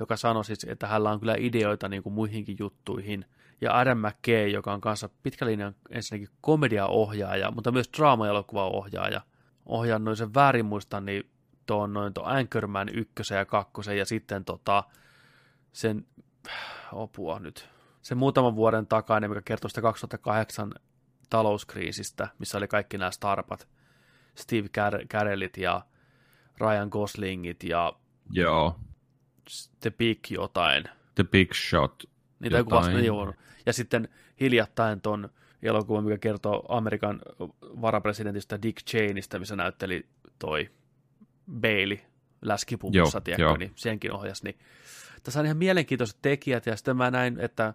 joka 0.00 0.16
sanoi 0.16 0.44
siis, 0.44 0.64
että 0.64 0.86
hänellä 0.86 1.10
on 1.10 1.20
kyllä 1.20 1.34
ideoita 1.38 1.88
niin 1.88 2.02
kuin 2.02 2.12
muihinkin 2.12 2.56
juttuihin. 2.58 3.24
Ja 3.60 3.78
Adam 3.78 3.98
McKay, 3.98 4.48
joka 4.48 4.72
on 4.72 4.80
kanssa 4.80 5.08
pitkälinjan 5.22 5.74
ensinnäkin 5.90 6.36
komediaohjaaja, 6.40 7.50
mutta 7.50 7.72
myös 7.72 7.90
draama-elokuvaohjaaja. 7.96 9.20
Ohjannut 9.66 10.18
sen 10.18 10.34
väärin 10.34 10.66
muistan, 10.66 11.04
niin 11.04 11.30
tuon 11.66 11.92
noin 11.92 12.14
tuon 12.14 12.26
Anchorman 12.26 12.88
ykkösen 12.94 13.38
ja 13.38 13.44
kakkosen 13.44 13.98
ja 13.98 14.04
sitten 14.06 14.44
tota, 14.44 14.84
sen, 15.72 16.06
opua 16.92 17.38
nyt, 17.38 17.68
sen 18.02 18.18
muutaman 18.18 18.56
vuoden 18.56 18.86
takainen, 18.86 19.30
mikä 19.30 19.42
kertoo 19.44 19.68
sitä 19.68 19.82
2008 19.82 20.72
talouskriisistä, 21.30 22.28
missä 22.38 22.58
oli 22.58 22.68
kaikki 22.68 22.98
nämä 22.98 23.10
starpat, 23.10 23.68
Steve 24.34 24.68
Car- 24.78 25.06
Carellit 25.06 25.56
ja 25.56 25.82
Ryan 26.60 26.88
Goslingit 26.88 27.64
ja 27.64 27.92
Joo. 28.30 28.76
The 29.80 29.90
Big 29.90 30.18
jotain. 30.30 30.84
The 31.14 31.24
Big 31.24 31.54
Shot. 31.54 32.04
Niitä 32.40 32.56
Jotain. 32.56 33.04
joo. 33.04 33.34
Ja 33.66 33.72
sitten 33.72 34.08
hiljattain 34.40 35.00
ton 35.00 35.28
elokuvan, 35.62 36.04
mikä 36.04 36.18
kertoo 36.18 36.66
Amerikan 36.68 37.20
varapresidentistä 37.60 38.62
Dick 38.62 38.86
Cheneystä, 38.86 39.38
missä 39.38 39.56
näytteli 39.56 40.06
toi 40.38 40.70
Bailey 41.60 41.98
läskipuvussa, 42.42 42.98
Joo, 43.16 43.20
tiedätkö, 43.20 43.42
joo. 43.42 43.56
niin 43.56 43.72
senkin 43.74 44.12
ohjas. 44.12 44.42
Niin. 44.42 44.58
Tässä 45.22 45.40
on 45.40 45.46
ihan 45.46 45.56
mielenkiintoiset 45.58 46.18
tekijät, 46.22 46.66
ja 46.66 46.76
sitten 46.76 46.96
mä 46.96 47.10
näin, 47.10 47.40
että 47.40 47.74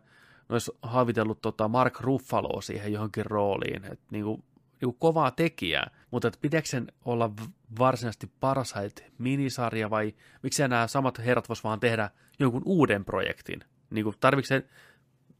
ne 0.49 0.53
olisi 0.53 0.71
haavitellut 0.81 1.41
tota 1.41 1.67
Mark 1.67 2.01
Ruffaloa 2.01 2.61
siihen 2.61 2.93
johonkin 2.93 3.25
rooliin, 3.25 3.85
että 3.85 4.05
niinku, 4.11 4.43
niinku 4.81 4.97
kovaa 4.99 5.31
tekijää, 5.31 5.91
mutta 6.11 6.31
pitääkö 6.41 6.67
sen 6.67 6.88
olla 7.05 7.31
varsinaisesti 7.79 8.31
Parasite 8.39 9.11
minisarja 9.17 9.89
vai 9.89 10.13
miksi 10.43 10.67
nämä 10.67 10.88
samat 10.88 11.17
herrat 11.17 11.49
vois 11.49 11.63
vaan 11.63 11.79
tehdä 11.79 12.09
jonkun 12.39 12.61
uuden 12.65 13.05
projektin? 13.05 13.59
Niinku, 13.89 14.13
tarvitsetko 14.19 14.69
se 14.69 14.77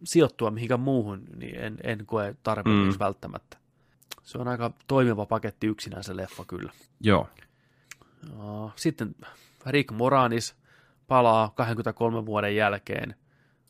sijoittua 0.04 0.52
mihinkään 0.52 0.80
muuhun, 0.80 1.24
niin 1.36 1.56
en, 1.56 1.78
en 1.84 2.06
koe 2.06 2.36
tarpeeksi 2.44 2.98
mm. 2.98 3.00
välttämättä. 3.00 3.58
Se 4.24 4.38
on 4.38 4.48
aika 4.48 4.72
toimiva 4.88 5.26
paketti 5.26 5.68
yksinään 5.68 6.04
se 6.04 6.16
leffa 6.16 6.46
kyllä. 6.46 6.72
Joo. 7.02 7.30
Sitten 8.76 9.16
Rick 9.66 9.92
Moranis 9.92 10.56
palaa 11.08 11.50
23 11.56 12.26
vuoden 12.26 12.56
jälkeen. 12.56 13.16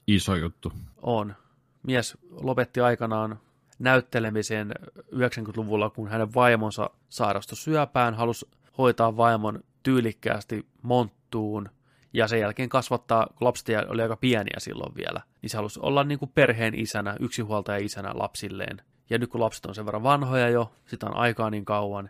Iso 0.08 0.36
juttu. 0.36 0.74
On. 1.02 1.36
Mies 1.84 2.18
lopetti 2.30 2.82
aikanaan 2.82 3.40
näyttelemisen 3.80 4.72
90-luvulla, 5.00 5.90
kun 5.90 6.08
hänen 6.08 6.34
vaimonsa 6.34 6.90
sairastui 7.10 7.58
syöpään, 7.58 8.14
halusi 8.14 8.50
hoitaa 8.78 9.18
vaimon 9.18 9.64
tyylikkäästi 9.84 10.66
monttuun 10.82 11.70
ja 12.14 12.28
sen 12.28 12.40
jälkeen 12.40 12.70
kasvattaa, 12.70 13.28
kun 13.36 13.46
lapset 13.48 13.68
oli 13.88 14.02
aika 14.02 14.18
pieniä 14.18 14.56
silloin 14.58 14.96
vielä, 14.96 15.22
niin 15.42 15.50
se 15.50 15.58
halusi 15.58 15.80
olla 15.84 16.04
niin 16.04 16.20
kuin 16.20 16.32
perheen 16.36 16.80
isänä, 16.80 17.16
yksinhuoltaja 17.20 17.86
isänä 17.86 18.12
lapsilleen. 18.14 18.82
Ja 19.10 19.18
nyt 19.18 19.30
kun 19.30 19.42
lapset 19.42 19.66
on 19.66 19.76
sen 19.76 19.86
verran 19.86 20.04
vanhoja 20.04 20.50
jo, 20.50 20.72
sitä 20.86 21.06
on 21.06 21.16
aikaa 21.16 21.50
niin 21.50 21.66
kauan, 21.66 22.10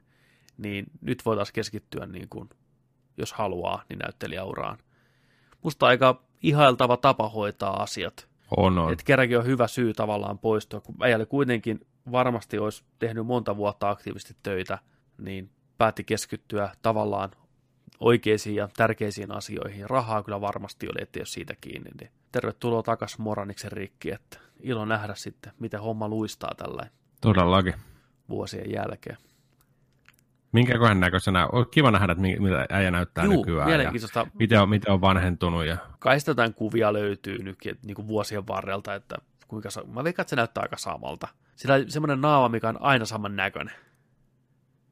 niin 0.58 0.86
nyt 1.02 1.26
voitaisiin 1.26 1.54
keskittyä 1.54 2.06
niin 2.06 2.30
kuin, 2.30 2.50
jos 3.18 3.34
haluaa, 3.34 3.84
niin 3.90 4.00
näyttelijäuraan. 4.00 4.78
Musta 5.64 5.88
aika 5.88 6.24
ihailtava 6.44 6.98
tapa 6.98 7.30
hoitaa 7.30 7.84
asiat. 7.84 8.27
On, 8.58 8.78
on. 8.78 8.92
Että 8.92 9.04
kerrankin 9.06 9.38
on 9.38 9.46
hyvä 9.46 9.68
syy 9.68 9.94
tavallaan 9.94 10.40
poistua, 10.40 10.82
kun 10.82 10.96
äijälle 11.02 11.26
kuitenkin 11.26 11.88
varmasti 12.12 12.60
olisi 12.60 12.84
tehnyt 13.00 13.26
monta 13.26 13.58
vuotta 13.58 13.90
aktiivisesti 13.90 14.36
töitä, 14.44 14.80
niin 15.18 15.50
päätti 15.78 16.04
keskittyä 16.04 16.72
tavallaan 16.82 17.32
oikeisiin 18.00 18.56
ja 18.56 18.70
tärkeisiin 18.78 19.32
asioihin. 19.32 19.90
Rahaa 19.90 20.24
kyllä 20.24 20.42
varmasti 20.42 20.88
oli, 20.88 21.02
ettei 21.02 21.20
ole 21.20 21.26
siitä 21.28 21.56
kiinni. 21.62 21.90
Niin 22.00 22.12
tervetuloa 22.32 22.84
takaisin 22.84 23.22
Moraniksen 23.22 23.72
rikki, 23.72 24.12
että 24.12 24.40
ilo 24.60 24.86
nähdä 24.86 25.16
sitten, 25.16 25.54
miten 25.60 25.82
homma 25.82 26.08
luistaa 26.10 26.52
tällä 26.58 26.90
Todellakin. 27.22 27.74
vuosien 28.30 28.72
jälkeen. 28.72 29.18
Minkäköhän 30.58 31.00
näköisenä, 31.00 31.48
on 31.52 31.66
kiva 31.72 31.92
nähdä, 31.92 32.12
että 32.12 32.22
mi- 32.22 32.40
mitä 32.40 32.66
äijä 32.70 32.92
näyttää 32.92 33.24
Juu, 33.26 33.34
nykyään. 33.46 33.68
Mielenkiintoista. 33.70 34.28
miten 34.40 34.62
on, 34.62 34.70
miten 34.70 34.94
on 34.94 35.02
vanhentunut. 35.02 35.66
Ja... 35.66 35.78
Kai 36.00 36.20
sitä 36.20 36.32
jotain 36.32 36.54
kuvia 36.54 36.94
löytyy 36.94 37.44
nyt 37.44 37.58
niin 37.86 37.96
kuin 37.96 38.08
vuosien 38.08 38.48
varrelta, 38.48 38.96
että 38.96 39.16
kuinka 39.48 39.70
sa- 39.70 39.84
mä 39.84 40.04
veikkaan, 40.04 40.24
että 40.24 40.30
se 40.30 40.36
näyttää 40.36 40.62
aika 40.62 40.78
samalta. 40.78 41.28
Sillä 41.56 41.76
on 41.76 41.92
semmoinen 41.92 42.22
naama, 42.22 42.50
mikä 42.50 42.70
on 42.70 42.82
aina 42.82 43.06
saman 43.06 43.36
näköinen. 43.36 43.74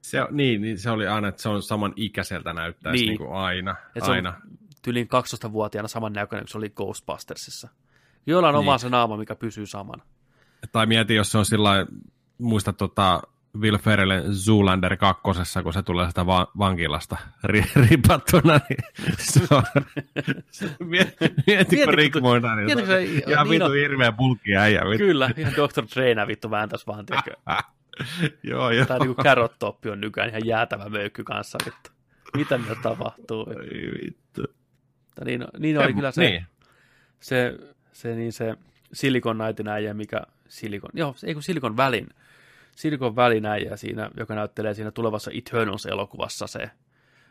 Se, 0.02 0.20
niin, 0.32 0.62
niin, 0.62 0.80
se 0.80 0.90
oli 0.92 1.08
aina, 1.08 1.28
että 1.28 1.42
se 1.42 1.50
on 1.50 1.64
saman 1.64 1.94
ikäiseltä 1.96 2.54
näyttäisi 2.54 2.98
Niin. 3.04 3.08
niin. 3.10 3.18
kuin 3.18 3.34
aina. 3.34 3.76
Et 3.96 4.04
se 4.06 4.12
aina. 4.12 4.30
on 4.30 4.58
tyliin 4.82 5.08
12-vuotiaana 5.08 5.88
saman 5.88 6.14
näköinen, 6.14 6.44
kun 6.44 6.50
se 6.52 6.58
oli 6.58 6.70
Ghostbustersissa. 6.70 7.68
Jollain 8.28 8.56
on 8.56 8.60
Niin. 8.62 8.66
vaan 8.68 8.80
se 8.80 8.90
naama, 8.90 9.18
mikä 9.18 9.36
pysyy 9.36 9.66
samana. 9.66 10.04
Tai 10.72 10.86
mieti, 10.86 11.16
jos 11.16 11.32
se 11.32 11.38
on 11.38 11.46
sillä 11.46 11.86
muista 12.38 12.74
tota 12.74 13.22
Will 13.60 13.78
Ferrellin 13.78 14.34
Zoolander 14.36 14.98
kakkosessa, 14.98 15.64
kun 15.64 15.74
se 15.74 15.84
tulee 15.84 16.08
sitä 16.08 16.26
va- 16.26 16.52
vankilasta 16.58 17.18
ri- 17.48 17.70
ripattuna, 17.90 18.60
niin 18.70 18.84
se 19.18 19.42
on... 19.52 19.64
se- 20.52 20.76
Mieti, 20.80 21.16
mieti, 21.48 21.76
kun 21.76 21.86
kun 21.86 21.94
Rick 21.96 22.86
se- 22.88 23.04
ihan 23.04 23.48
niin 23.48 23.50
vitu 23.50 23.66
on. 23.66 23.74
hirveä 23.74 24.12
bulkki 24.12 24.56
äijä. 24.56 24.82
vittu. 24.82 24.98
Kyllä, 24.98 25.30
ihan 25.38 25.54
Dr. 25.54 25.86
Treinä 25.94 26.28
vittu 26.28 26.52
vääntäisi 26.52 26.88
vaan, 26.88 27.06
tiedätkö. 27.06 27.32
joo, 28.44 28.72
joo. 28.72 28.86
Tai 28.86 29.00
niinku 29.00 29.24
Carrot 29.24 29.60
Top 29.60 29.86
on 29.92 30.02
nykyään 30.02 30.30
ihan 30.30 30.46
jäätävä 30.46 30.90
möykky 30.90 31.24
kanssa 31.24 31.58
vittu. 31.66 31.90
Mitä 32.38 32.58
niillä 32.58 32.76
tapahtuu? 32.84 33.46
vittu? 33.46 33.62
Ai 33.62 34.02
vittu. 34.06 34.44
Tai 35.16 35.26
niin, 35.26 35.46
niin 35.60 35.80
oli 35.80 35.94
kyllä 35.94 36.12
se, 36.12 36.22
Niin. 36.22 36.46
se, 37.20 37.58
se, 37.92 38.16
niin 38.16 38.34
se 38.34 38.56
Silicon 38.94 39.38
Knightin 39.38 39.68
äijä, 39.68 39.94
mikä 39.94 40.22
Silicon, 40.48 40.90
joo, 40.94 41.16
ei 41.24 41.34
kun 41.34 41.44
Silicon 41.44 41.78
Välin, 41.78 42.08
Silicon 42.76 43.16
Välin 43.16 43.46
äijä 43.46 43.76
siinä, 43.76 44.10
joka 44.18 44.36
näyttelee 44.36 44.74
siinä 44.74 44.92
tulevassa 44.92 45.32
Eternals-elokuvassa 45.32 46.48
se 46.48 46.70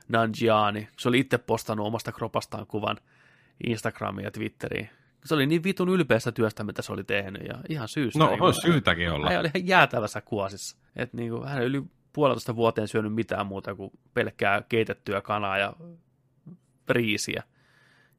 Nanjiani. 0.09 0.89
Se 0.99 1.09
oli 1.09 1.19
itse 1.19 1.39
postannut 1.39 1.87
omasta 1.87 2.13
kropastaan 2.13 2.67
kuvan 2.67 2.97
Instagramiin 3.67 4.25
ja 4.25 4.31
Twitteriin. 4.31 4.91
Se 5.25 5.35
oli 5.35 5.47
niin 5.47 5.65
vitun 5.65 5.89
ylpeästä 5.89 6.33
työstä, 6.33 6.65
mitä 6.65 6.83
se 6.83 6.93
oli 6.93 7.05
tehnyt, 7.05 7.43
ja 7.49 7.55
ihan 7.69 7.89
syystä. 7.89 8.19
No, 8.19 8.31
niin 8.31 8.43
olisi 8.43 8.61
syytäkin 8.61 9.11
olla. 9.11 9.31
Hän 9.31 9.41
oli 9.41 9.51
ihan 9.55 9.69
jäätävässä 9.69 10.21
kuosissa. 10.21 10.77
Et 10.97 11.13
niin 11.13 11.31
kuin, 11.31 11.49
hän 11.49 11.63
ei 11.63 11.67
yli 11.67 11.83
puolentoista 12.13 12.57
vuoteen 12.57 12.89
syönyt 12.89 13.15
mitään 13.15 13.47
muuta 13.47 13.75
kuin 13.75 13.91
pelkkää 14.15 14.63
keitettyä 14.69 15.21
kanaa 15.21 15.59
ja 15.59 15.73
riisiä. 16.89 17.43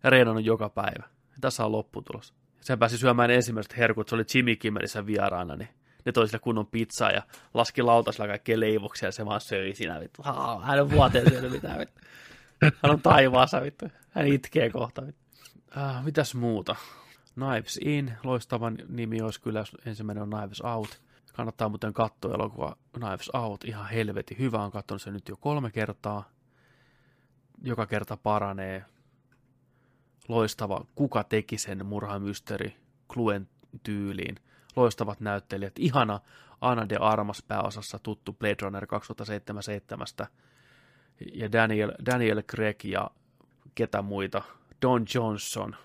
Ja 0.03 0.09
reenannut 0.09 0.45
joka 0.45 0.69
päivä. 0.69 1.03
Ja 1.31 1.37
tässä 1.41 1.65
on 1.65 1.71
lopputulos. 1.71 2.33
Sen 2.61 2.79
pääsi 2.79 2.97
syömään 2.97 3.31
ensimmäiset 3.31 3.77
herkut, 3.77 4.09
se 4.09 4.15
oli 4.15 4.23
Jimmy 4.33 4.55
Kimmelissä 4.55 5.05
vieraana, 5.05 5.55
niin 5.55 5.69
ne 6.05 6.11
toi 6.11 6.27
sille 6.27 6.39
kunnon 6.39 6.67
pizzaa 6.67 7.11
ja 7.11 7.21
laski 7.53 7.81
lautasella 7.81 8.27
kaikkea 8.27 8.59
leivoksia 8.59 9.07
ja 9.07 9.11
se 9.11 9.25
vaan 9.25 9.41
söi 9.41 9.75
siinä 9.75 9.99
vittu. 9.99 10.23
Hän 10.63 10.81
on 10.81 10.91
vuoteen 10.91 11.29
syönyt 11.29 11.51
mitään 11.51 11.79
vittu. 11.79 12.01
Hän 12.61 12.91
on 12.91 13.01
taivaassa 13.01 13.61
vittu. 13.61 13.85
Hän 14.09 14.27
itkee 14.27 14.69
kohta 14.69 15.05
vittu. 15.05 15.21
Äh, 15.77 16.03
mitäs 16.03 16.35
muuta? 16.35 16.75
Knives 17.33 17.77
In, 17.77 18.13
loistavan 18.23 18.77
nimi 18.87 19.21
olisi 19.21 19.41
kyllä, 19.41 19.59
jos 19.59 19.77
ensimmäinen 19.85 20.23
on 20.23 20.29
Knives 20.29 20.61
Out. 20.61 21.01
Kannattaa 21.33 21.69
muuten 21.69 21.93
katsoa 21.93 22.33
elokuva 22.33 22.75
Knives 22.93 23.29
Out, 23.33 23.63
ihan 23.63 23.89
helvetin 23.89 24.37
hyvä, 24.37 24.63
on 24.63 24.71
katsonut 24.71 25.01
sen 25.01 25.13
nyt 25.13 25.29
jo 25.29 25.35
kolme 25.37 25.71
kertaa. 25.71 26.29
Joka 27.63 27.85
kerta 27.85 28.17
paranee. 28.17 28.85
Loistava, 30.27 30.85
kuka 30.95 31.23
teki 31.23 31.57
sen 31.57 31.85
murhamysteri 31.85 32.75
Cluen 33.13 33.49
tyyliin. 33.83 34.35
Loistavat 34.75 35.19
näyttelijät, 35.19 35.79
ihana 35.79 36.19
Anna 36.61 36.89
de 36.89 36.95
Armas 36.95 37.43
pääosassa 37.47 37.99
tuttu 37.99 38.33
Blade 38.33 38.55
Runner 38.61 38.87
2077 38.87 40.07
ja 41.33 41.51
Daniel, 41.51 41.91
Daniel 42.05 42.43
Craig 42.43 42.85
ja 42.85 43.11
ketä 43.75 44.01
muita. 44.01 44.41
Don 44.81 45.05
Johnson, 45.13 45.75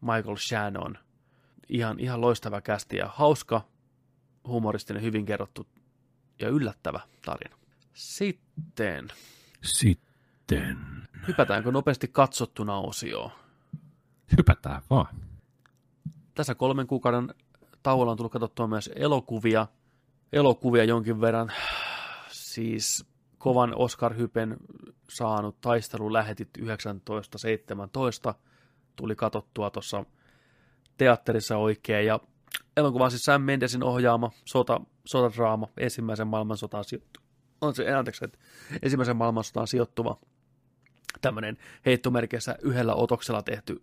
Michael 0.00 0.36
Shannon. 0.36 0.98
Ihan, 1.68 2.00
ihan 2.00 2.20
loistava 2.20 2.60
kästi 2.60 2.96
ja 2.96 3.10
hauska, 3.14 3.64
humoristinen, 4.46 5.02
hyvin 5.02 5.26
kerrottu 5.26 5.66
ja 6.40 6.48
yllättävä 6.48 7.00
tarina. 7.24 7.56
Sitten 7.94 9.08
Sitten 9.62 10.78
hypätäänkö 11.28 11.72
nopeasti 11.72 12.08
katsottuna 12.08 12.78
osioon. 12.78 13.30
hypätään 14.36 14.82
vaan. 14.90 15.16
Tässä 16.34 16.54
kolmen 16.54 16.86
kuukauden 16.86 17.34
tauolla 17.86 18.10
on 18.10 18.16
tullut 18.16 18.32
katsottua 18.32 18.66
myös 18.66 18.90
elokuvia. 18.96 19.66
elokuvia 20.32 20.84
jonkin 20.84 21.20
verran. 21.20 21.52
Siis 22.28 23.06
kovan 23.38 23.74
Oscar-hypen 23.74 24.56
saanut 25.08 25.60
taistelu 25.60 26.12
lähetit 26.12 26.48
1917 26.58 28.34
tuli 28.96 29.16
katottua 29.16 29.70
tuossa 29.70 30.04
teatterissa 30.96 31.56
oikein. 31.56 32.06
Ja 32.06 32.20
elokuva 32.76 33.04
on 33.04 33.10
siis 33.10 33.22
Sam 33.22 33.42
Mendesin 33.42 33.84
ohjaama 33.84 34.30
sota, 34.44 34.80
sotadraama 35.04 35.68
ensimmäisen 35.76 36.26
maailmansotaan 36.26 36.84
sijoittuva. 36.84 37.26
On 37.60 37.74
se, 37.74 37.94
anteeksi, 37.94 38.24
että 38.24 38.38
ensimmäisen 38.82 39.16
maailmansotaan 39.16 39.66
sijoittuva 39.66 40.18
tämmöinen 41.20 41.58
heittomerkeissä 41.86 42.56
yhdellä 42.62 42.94
otoksella 42.94 43.42
tehty 43.42 43.82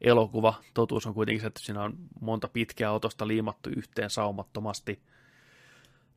elokuva. 0.00 0.54
Totuus 0.74 1.06
on 1.06 1.14
kuitenkin 1.14 1.40
se, 1.40 1.46
että 1.46 1.60
siinä 1.60 1.82
on 1.82 1.96
monta 2.20 2.48
pitkää 2.48 2.92
otosta 2.92 3.28
liimattu 3.28 3.70
yhteen 3.76 4.10
saumattomasti. 4.10 5.02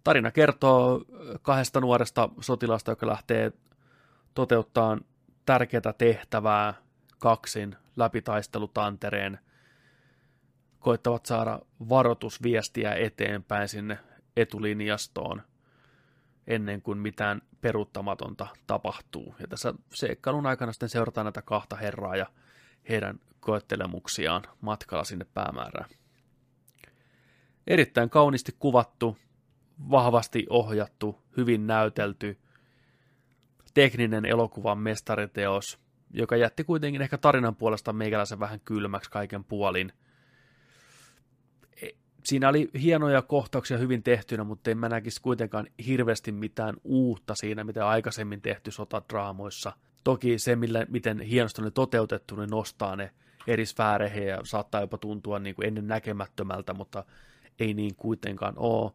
Tarina 0.03 0.31
kertoo 0.31 1.05
kahdesta 1.41 1.81
nuoresta 1.81 2.29
sotilasta, 2.41 2.91
joka 2.91 3.07
lähtee 3.07 3.51
toteuttaa 4.33 4.97
tärkeää 5.45 5.93
tehtävää 5.97 6.73
kaksin 7.19 7.75
läpi 7.95 8.21
taistelutantereen. 8.21 9.39
Koittavat 10.79 11.25
saada 11.25 11.59
varoitusviestiä 11.89 12.93
eteenpäin 12.93 13.67
sinne 13.67 13.99
etulinjastoon 14.37 15.41
ennen 16.47 16.81
kuin 16.81 16.97
mitään 16.97 17.41
peruuttamatonta 17.61 18.47
tapahtuu. 18.67 19.35
Ja 19.39 19.47
tässä 19.47 19.73
seikkailun 19.93 20.45
aikana 20.45 20.71
sitten 20.71 20.89
seurataan 20.89 21.25
näitä 21.25 21.41
kahta 21.41 21.75
herraa 21.75 22.15
ja 22.15 22.25
heidän 22.89 23.19
koettelemuksiaan 23.47 24.43
matkalla 24.61 25.03
sinne 25.03 25.25
päämäärään. 25.33 25.89
Erittäin 27.67 28.09
kauniisti 28.09 28.55
kuvattu, 28.59 29.17
vahvasti 29.91 30.45
ohjattu, 30.49 31.21
hyvin 31.37 31.67
näytelty, 31.67 32.37
tekninen 33.73 34.25
elokuvan 34.25 34.77
mestariteos, 34.77 35.79
joka 36.13 36.35
jätti 36.35 36.63
kuitenkin 36.63 37.01
ehkä 37.01 37.17
tarinan 37.17 37.55
puolesta 37.55 37.93
meikäläisen 37.93 38.39
vähän 38.39 38.59
kylmäksi 38.59 39.11
kaiken 39.11 39.43
puolin. 39.43 39.93
Siinä 42.23 42.49
oli 42.49 42.69
hienoja 42.81 43.21
kohtauksia 43.21 43.77
hyvin 43.77 44.03
tehtynä, 44.03 44.43
mutta 44.43 44.71
en 44.71 44.77
mä 44.77 44.89
näkisi 44.89 45.21
kuitenkaan 45.21 45.67
hirveästi 45.85 46.31
mitään 46.31 46.75
uutta 46.83 47.35
siinä, 47.35 47.63
mitä 47.63 47.87
aikaisemmin 47.87 48.41
tehty 48.41 48.71
sotadraamoissa. 48.71 49.73
Toki 50.03 50.39
se, 50.39 50.55
millä, 50.55 50.85
miten 50.89 51.19
hienosti 51.19 51.61
ne 51.61 51.71
toteutettu, 51.71 52.35
ne 52.35 52.45
nostaa 52.45 52.95
ne 52.95 53.11
eri 53.47 53.65
sfääreihin 53.65 54.27
ja 54.27 54.39
saattaa 54.43 54.81
jopa 54.81 54.97
tuntua 54.97 55.39
niin 55.39 55.55
kuin 55.55 55.67
ennen 55.67 55.87
näkemättömältä, 55.87 56.73
mutta 56.73 57.03
ei 57.59 57.73
niin 57.73 57.95
kuitenkaan 57.95 58.53
ole. 58.57 58.91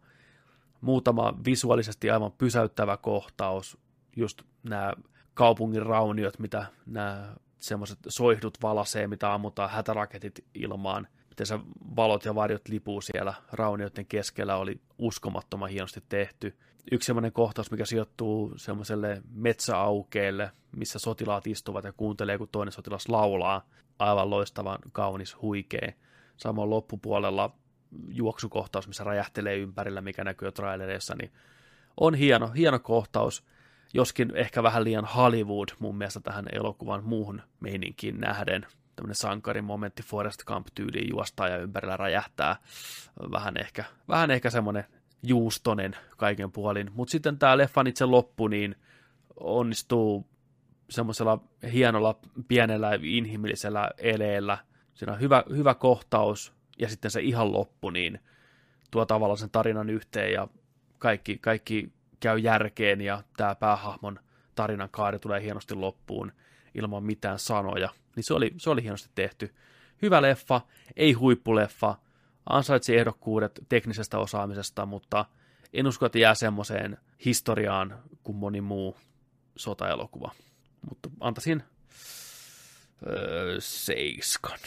Muutama 0.80 1.34
visuaalisesti 1.44 2.10
aivan 2.10 2.32
pysäyttävä 2.32 2.96
kohtaus, 2.96 3.78
just 4.16 4.42
nämä 4.62 4.92
kaupungin 5.34 5.86
rauniot, 5.86 6.38
mitä 6.38 6.66
nämä 6.86 7.34
semmoiset 7.58 7.98
soihdut 8.08 8.58
valasee, 8.62 9.06
mitä 9.06 9.34
ammutaan 9.34 9.70
hätäraketit 9.70 10.44
ilmaan, 10.54 11.08
miten 11.28 11.46
se 11.46 11.58
valot 11.96 12.24
ja 12.24 12.34
varjot 12.34 12.68
lipuu 12.68 13.00
siellä 13.00 13.34
raunioiden 13.52 14.06
keskellä, 14.06 14.56
oli 14.56 14.80
uskomattoman 14.98 15.70
hienosti 15.70 16.02
tehty. 16.08 16.56
Yksi 16.92 17.06
semmoinen 17.06 17.32
kohtaus, 17.32 17.70
mikä 17.70 17.84
sijoittuu 17.84 18.52
semmoiselle 18.56 19.22
metsäaukeelle, 19.34 20.50
missä 20.76 20.98
sotilaat 20.98 21.46
istuvat 21.46 21.84
ja 21.84 21.92
kuuntelee, 21.92 22.38
kun 22.38 22.48
toinen 22.52 22.72
sotilas 22.72 23.08
laulaa. 23.08 23.68
Aivan 24.02 24.30
loistavan 24.30 24.78
kaunis 24.92 25.42
huikee. 25.42 25.94
Samoin 26.36 26.70
loppupuolella 26.70 27.54
juoksukohtaus, 28.08 28.88
missä 28.88 29.04
räjähtelee 29.04 29.56
ympärillä, 29.56 30.00
mikä 30.00 30.24
näkyy 30.24 30.52
trailereissa, 30.52 31.14
niin 31.14 31.32
on 32.00 32.14
hieno, 32.14 32.48
hieno 32.48 32.78
kohtaus, 32.78 33.44
joskin 33.94 34.36
ehkä 34.36 34.62
vähän 34.62 34.84
liian 34.84 35.04
Hollywood 35.04 35.68
mun 35.78 35.96
mielestä 35.96 36.20
tähän 36.20 36.44
elokuvan 36.52 37.04
muuhun 37.04 37.42
meininkiin 37.60 38.20
nähden. 38.20 38.66
Tämmöinen 38.96 39.14
sankarin 39.14 39.64
momentti 39.64 40.02
Forest 40.02 40.44
Camp-tyyliin 40.44 41.10
juostaa 41.10 41.48
ja 41.48 41.56
ympärillä 41.56 41.96
räjähtää. 41.96 42.56
Vähän 43.30 43.54
ehkä, 43.56 43.84
vähän 44.08 44.30
ehkä 44.30 44.50
semmoinen 44.50 44.84
juustonen 45.22 45.96
kaiken 46.16 46.52
puolin. 46.52 46.90
Mutta 46.94 47.12
sitten 47.12 47.38
tämä 47.38 47.58
leffan 47.58 47.86
itse 47.86 48.04
loppu, 48.06 48.48
niin 48.48 48.76
onnistuu 49.40 50.31
semmoisella 50.93 51.39
hienolla, 51.73 52.19
pienellä, 52.48 52.90
inhimillisellä 53.02 53.91
eleellä. 53.99 54.58
Siinä 54.94 55.12
on 55.12 55.20
hyvä, 55.20 55.44
hyvä 55.50 55.75
kohtaus, 55.75 56.52
ja 56.78 56.89
sitten 56.89 57.10
se 57.10 57.20
ihan 57.20 57.52
loppu, 57.52 57.91
niin 57.91 58.20
tuo 58.91 59.07
tavallaan 59.07 59.39
sen 59.39 59.50
tarinan 59.50 59.91
yhteen, 59.91 60.33
ja 60.33 60.49
kaikki, 60.99 61.39
kaikki 61.39 61.92
käy 62.20 62.39
järkeen, 62.39 63.00
ja 63.00 63.23
tämä 63.36 63.55
päähahmon 63.55 64.18
tarinan 64.55 64.89
kaari 64.91 65.18
tulee 65.18 65.42
hienosti 65.42 65.75
loppuun 65.75 66.33
ilman 66.75 67.05
mitään 67.05 67.39
sanoja. 67.39 67.89
Niin 68.16 68.25
se 68.25 68.34
oli, 68.34 68.55
se 68.57 68.70
oli 68.70 68.83
hienosti 68.83 69.10
tehty. 69.15 69.55
Hyvä 70.02 70.23
leffa, 70.23 70.60
ei 70.97 71.12
huippuleffa, 71.12 71.94
ansaitsi 72.47 72.97
ehdokkuudet 72.97 73.60
teknisestä 73.68 74.18
osaamisesta, 74.18 74.86
mutta 74.86 75.25
en 75.73 75.86
usko, 75.86 76.07
että 76.07 76.18
jää 76.18 76.34
semmoiseen 76.34 76.99
historiaan 77.25 77.99
kuin 78.23 78.36
moni 78.36 78.60
muu 78.60 78.97
sotaelokuva. 79.57 80.33
Mutta 80.89 81.11
antaisin 81.20 81.62
öö, 83.07 83.57
seiskan. 83.61 84.59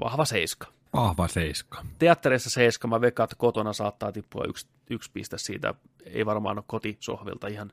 Vahva 0.00 0.24
seiska. 0.24 0.66
Vahva 0.92 1.28
seiska. 1.28 1.84
Teatterissa 1.98 2.50
seiska, 2.50 2.88
mä 2.88 3.00
veikkaan, 3.00 3.24
että 3.24 3.36
kotona 3.36 3.72
saattaa 3.72 4.12
tippua 4.12 4.44
yksi, 4.48 4.66
yksi 4.90 5.10
piste 5.12 5.38
siitä. 5.38 5.74
Ei 6.06 6.26
varmaan 6.26 6.58
ole 6.58 6.64
kotisohvilta 6.66 7.46
ihan 7.46 7.72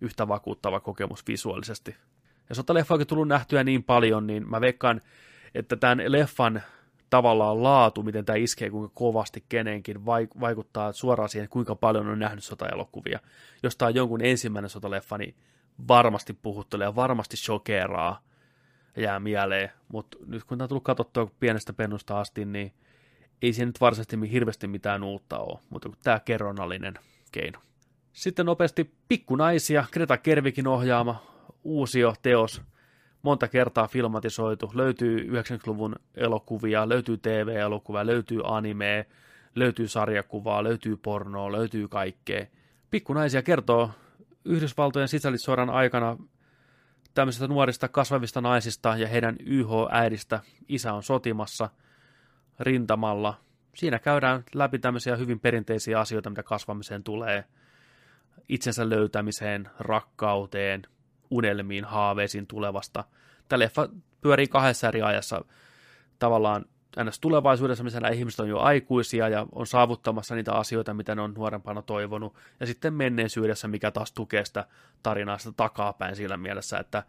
yhtä 0.00 0.28
vakuuttava 0.28 0.80
kokemus 0.80 1.26
visuaalisesti. 1.26 1.96
Ja 2.48 2.54
sotaleffa 2.54 2.94
onkin 2.94 3.06
tullut 3.06 3.28
nähtyä 3.28 3.64
niin 3.64 3.84
paljon, 3.84 4.26
niin 4.26 4.50
mä 4.50 4.60
veikkaan, 4.60 5.00
että 5.54 5.76
tämän 5.76 6.12
leffan 6.12 6.62
tavallaan 7.10 7.62
laatu, 7.62 8.02
miten 8.02 8.24
tämä 8.24 8.36
iskee, 8.36 8.70
kuinka 8.70 8.92
kovasti 8.94 9.44
kenenkin, 9.48 10.06
vaikuttaa 10.40 10.92
suoraan 10.92 11.28
siihen, 11.28 11.48
kuinka 11.48 11.74
paljon 11.74 12.08
on 12.08 12.18
nähnyt 12.18 12.44
sotaelokuvia. 12.44 13.20
Jos 13.62 13.76
tämä 13.76 13.86
on 13.86 13.94
jonkun 13.94 14.24
ensimmäinen 14.24 14.70
sotaleffa, 14.70 15.18
niin 15.18 15.34
varmasti 15.88 16.32
puhuttelee 16.32 16.84
ja 16.84 16.94
varmasti 16.94 17.36
shokeraa 17.36 18.22
ja 18.96 19.02
jää 19.02 19.20
mieleen. 19.20 19.70
Mutta 19.88 20.18
nyt 20.26 20.44
kun 20.44 20.58
tämä 20.58 20.64
on 20.64 20.68
tullut 20.68 20.84
katsottua 20.84 21.30
pienestä 21.40 21.72
pennusta 21.72 22.20
asti, 22.20 22.44
niin 22.44 22.72
ei 23.42 23.52
siinä 23.52 23.66
nyt 23.66 23.80
varsinaisesti 23.80 24.32
hirveästi 24.32 24.66
mitään 24.66 25.02
uutta 25.02 25.38
ole, 25.38 25.58
mutta 25.70 25.90
tämä 26.02 26.20
kerronnallinen 26.20 26.94
keino. 27.32 27.58
Sitten 28.12 28.46
nopeasti 28.46 28.94
Pikkunaisia, 29.08 29.84
Greta 29.92 30.16
Kervikin 30.16 30.66
ohjaama 30.66 31.22
uusio 31.64 32.14
teos, 32.22 32.62
monta 33.22 33.48
kertaa 33.48 33.88
filmatisoitu, 33.88 34.70
löytyy 34.74 35.18
90-luvun 35.18 35.96
elokuvia, 36.14 36.88
löytyy 36.88 37.16
TV-elokuvia, 37.16 38.06
löytyy 38.06 38.40
anime, 38.44 39.06
löytyy 39.54 39.88
sarjakuvaa, 39.88 40.64
löytyy 40.64 40.96
pornoa, 40.96 41.52
löytyy 41.52 41.88
kaikkea. 41.88 42.46
Pikkunaisia 42.90 43.42
kertoo 43.42 43.90
Yhdysvaltojen 44.46 45.08
sisällissodan 45.08 45.70
aikana 45.70 46.16
tämmöisistä 47.14 47.48
nuorista 47.48 47.88
kasvavista 47.88 48.40
naisista 48.40 48.96
ja 48.96 49.08
heidän 49.08 49.36
YH-äidistä. 49.46 50.40
Isä 50.68 50.92
on 50.92 51.02
sotimassa 51.02 51.70
rintamalla. 52.60 53.40
Siinä 53.74 53.98
käydään 53.98 54.44
läpi 54.54 54.78
tämmöisiä 54.78 55.16
hyvin 55.16 55.40
perinteisiä 55.40 56.00
asioita, 56.00 56.30
mitä 56.30 56.42
kasvamiseen 56.42 57.04
tulee. 57.04 57.44
Itsensä 58.48 58.88
löytämiseen, 58.88 59.70
rakkauteen, 59.78 60.82
unelmiin, 61.30 61.84
haaveisiin 61.84 62.46
tulevasta. 62.46 63.04
Tämä 63.48 63.58
leffa 63.58 63.88
pyörii 64.20 64.46
kahdessa 64.46 64.88
eri 64.88 65.02
ajassa 65.02 65.44
tavallaan 66.18 66.64
ns. 67.04 67.20
tulevaisuudessa, 67.20 67.84
missä 67.84 68.00
nämä 68.00 68.14
ihmiset 68.14 68.40
on 68.40 68.48
jo 68.48 68.58
aikuisia 68.58 69.28
ja 69.28 69.46
on 69.52 69.66
saavuttamassa 69.66 70.34
niitä 70.34 70.52
asioita, 70.52 70.94
mitä 70.94 71.14
ne 71.14 71.22
on 71.22 71.34
nuorempana 71.34 71.82
toivonut, 71.82 72.34
ja 72.60 72.66
sitten 72.66 72.94
menneisyydessä, 72.94 73.68
mikä 73.68 73.90
taas 73.90 74.12
tukee 74.12 74.44
sitä 74.44 74.66
tarinaa 75.02 75.38
sitä 75.38 75.52
takapäin 75.56 76.16
sillä 76.16 76.36
mielessä, 76.36 76.78
että 76.78 77.02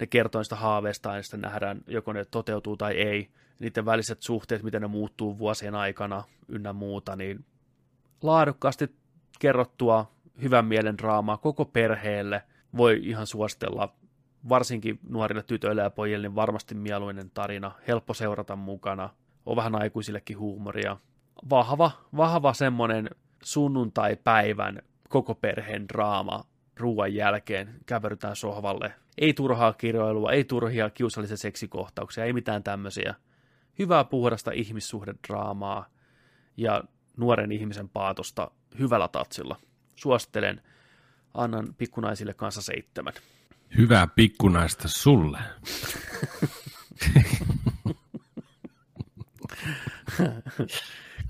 ne 0.00 0.06
kertoo 0.06 0.44
sitä 0.44 0.56
haaveista 0.56 1.16
ja 1.16 1.22
sitten 1.22 1.40
nähdään, 1.40 1.80
joko 1.86 2.12
ne 2.12 2.24
toteutuu 2.24 2.76
tai 2.76 2.92
ei, 2.92 3.28
niiden 3.58 3.84
väliset 3.84 4.22
suhteet, 4.22 4.62
miten 4.62 4.82
ne 4.82 4.88
muuttuu 4.88 5.38
vuosien 5.38 5.74
aikana 5.74 6.24
ynnä 6.48 6.72
muuta, 6.72 7.16
niin 7.16 7.44
laadukkaasti 8.22 8.94
kerrottua 9.38 10.12
hyvän 10.42 10.64
mielen 10.64 10.98
draamaa 10.98 11.36
koko 11.36 11.64
perheelle 11.64 12.42
voi 12.76 13.00
ihan 13.02 13.26
suositella 13.26 13.94
varsinkin 14.48 14.98
nuorille 15.08 15.42
tytöille 15.42 15.82
ja 15.82 15.90
pojille, 15.90 16.28
niin 16.28 16.34
varmasti 16.34 16.74
mieluinen 16.74 17.30
tarina, 17.30 17.72
helppo 17.88 18.14
seurata 18.14 18.56
mukana, 18.56 19.10
on 19.46 19.56
vähän 19.56 19.74
aikuisillekin 19.74 20.38
huumoria. 20.38 20.96
Vahva, 21.50 21.90
vahva 22.16 22.52
semmoinen 22.52 23.10
sunnuntai-päivän 23.42 24.82
koko 25.08 25.34
perheen 25.34 25.88
draama 25.88 26.44
ruoan 26.76 27.14
jälkeen, 27.14 27.74
käverytään 27.86 28.36
sohvalle. 28.36 28.92
Ei 29.18 29.34
turhaa 29.34 29.72
kirjoilua, 29.72 30.32
ei 30.32 30.44
turhia 30.44 30.90
kiusallisia 30.90 31.36
seksikohtauksia, 31.36 32.24
ei 32.24 32.32
mitään 32.32 32.62
tämmöisiä. 32.62 33.14
Hyvää 33.78 34.04
puhdasta 34.04 34.50
ihmissuhdedraamaa 34.50 35.86
ja 36.56 36.84
nuoren 37.16 37.52
ihmisen 37.52 37.88
paatosta 37.88 38.50
hyvällä 38.78 39.08
tatsilla. 39.08 39.56
Suosittelen, 39.96 40.62
annan 41.34 41.74
pikkunaisille 41.78 42.34
kanssa 42.34 42.62
seitsemän. 42.62 43.12
Hyvää 43.76 44.06
pikkunaista 44.06 44.88
sulle. 44.88 45.38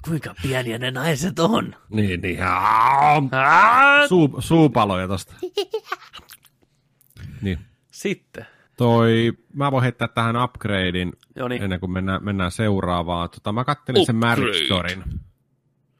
Kuinka 0.04 0.34
pieniä 0.42 0.78
ne 0.78 0.90
naiset 0.90 1.38
on? 1.38 1.74
Niin, 1.88 2.20
niin. 2.20 2.38
Suu, 4.08 4.36
suupaloja 4.38 5.08
tosta. 5.08 5.34
Niin. 7.42 7.58
Sitten. 7.90 8.46
Toi, 8.76 9.32
mä 9.54 9.72
voin 9.72 9.82
heittää 9.82 10.08
tähän 10.08 10.42
upgradein 10.44 11.12
Joo 11.36 11.48
niin. 11.48 11.62
ennen 11.62 11.80
kuin 11.80 11.90
mennään, 11.92 12.24
mennään 12.24 12.50
seuraavaan. 12.50 13.30
Tota, 13.30 13.52
mä 13.52 13.64
kattelin 13.64 14.06
sen 14.06 14.16
Marriage. 14.16 14.64
Storyn. 14.64 15.04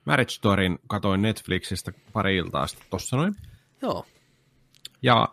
Marriage 0.05 0.31
Storyn 0.31 0.79
katoin 0.87 1.23
Netflixistä 1.23 1.93
pari 2.13 2.37
iltaa 2.37 2.67
sitten 2.67 2.87
tossa 2.91 3.17
noin. 3.17 3.35
Joo. 3.83 4.07
Ja 5.03 5.29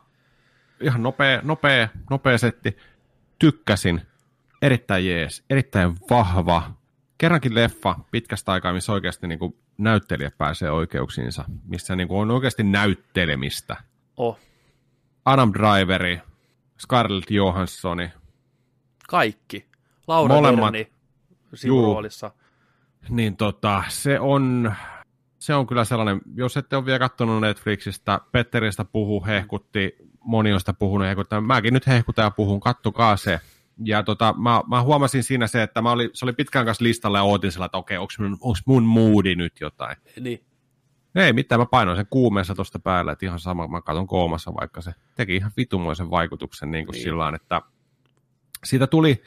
ihan 0.81 1.03
nopea, 1.03 1.39
nopea, 1.43 1.89
nopea 2.09 2.37
setti. 2.37 2.77
Tykkäsin. 3.39 4.01
Erittäin 4.61 5.07
jees. 5.07 5.43
Erittäin 5.49 5.95
vahva. 6.09 6.71
Kerrankin 7.17 7.55
leffa 7.55 7.95
pitkästä 8.11 8.51
aikaa, 8.51 8.73
missä 8.73 8.93
oikeasti 8.93 9.27
niin 9.27 9.39
kuin 9.39 9.57
näyttelijä 9.77 10.31
pääsee 10.37 10.71
oikeuksiinsa. 10.71 11.45
Missä 11.67 11.95
niin 11.95 12.07
kuin 12.07 12.19
on 12.19 12.31
oikeasti 12.31 12.63
näyttelemistä. 12.63 13.75
Oh. 14.17 14.39
Adam 15.25 15.51
Driveri, 15.53 16.21
Scarlett 16.81 17.31
Johanssoni. 17.31 18.11
Kaikki. 19.09 19.65
Laura 20.07 20.35
Molemmat. 20.35 20.73
Derni 20.73 20.91
sivuroolissa. 21.53 22.31
Niin 23.09 23.37
tota, 23.37 23.83
se 23.87 24.19
on, 24.19 24.73
se 25.45 25.55
on 25.55 25.67
kyllä 25.67 25.85
sellainen, 25.85 26.21
jos 26.35 26.57
ette 26.57 26.75
ole 26.75 26.85
vielä 26.85 26.99
katsonut 26.99 27.41
Netflixistä, 27.41 28.19
Petteristä 28.31 28.85
puhuu, 28.85 29.25
hehkutti, 29.25 29.95
moni 30.19 30.53
on 30.53 30.59
sitä 30.59 30.73
puhunut, 30.73 31.07
hehkutti. 31.07 31.35
Mäkin 31.41 31.73
nyt 31.73 31.87
hehkutan 31.87 32.23
ja 32.23 32.31
puhun, 32.31 32.59
kattokaa 32.59 33.17
se. 33.17 33.39
Ja 33.83 34.03
tota, 34.03 34.33
mä, 34.37 34.61
mä, 34.69 34.81
huomasin 34.81 35.23
siinä 35.23 35.47
se, 35.47 35.63
että 35.63 35.81
mä 35.81 35.91
oli, 35.91 36.09
se 36.13 36.25
oli 36.25 36.33
pitkään 36.33 36.65
kanssa 36.65 36.83
listalla 36.83 37.17
ja 37.17 37.23
ootin 37.23 37.51
sillä, 37.51 37.65
että 37.65 37.77
okei, 37.77 37.97
onko 37.97 38.13
mun, 38.19 38.37
onks 38.41 38.61
mun 38.65 38.83
moodi 38.83 39.35
nyt 39.35 39.53
jotain. 39.61 39.97
Niin. 40.19 40.45
Ei 41.15 41.33
mitään, 41.33 41.61
mä 41.61 41.65
painoin 41.65 41.97
sen 41.97 42.07
kuumeessa 42.09 42.55
tuosta 42.55 42.79
päälle, 42.79 43.11
että 43.11 43.25
ihan 43.25 43.39
sama, 43.39 43.67
mä 43.67 43.81
katon 43.81 44.07
koomassa, 44.07 44.53
vaikka 44.53 44.81
se 44.81 44.91
teki 45.15 45.35
ihan 45.35 45.51
vitumoisen 45.57 46.09
vaikutuksen 46.09 46.71
niin 46.71 46.85
kuin 46.85 46.93
Niin. 46.93 47.03
sillä 47.03 47.33
että 47.35 47.61
siitä 48.63 48.87
tuli, 48.87 49.23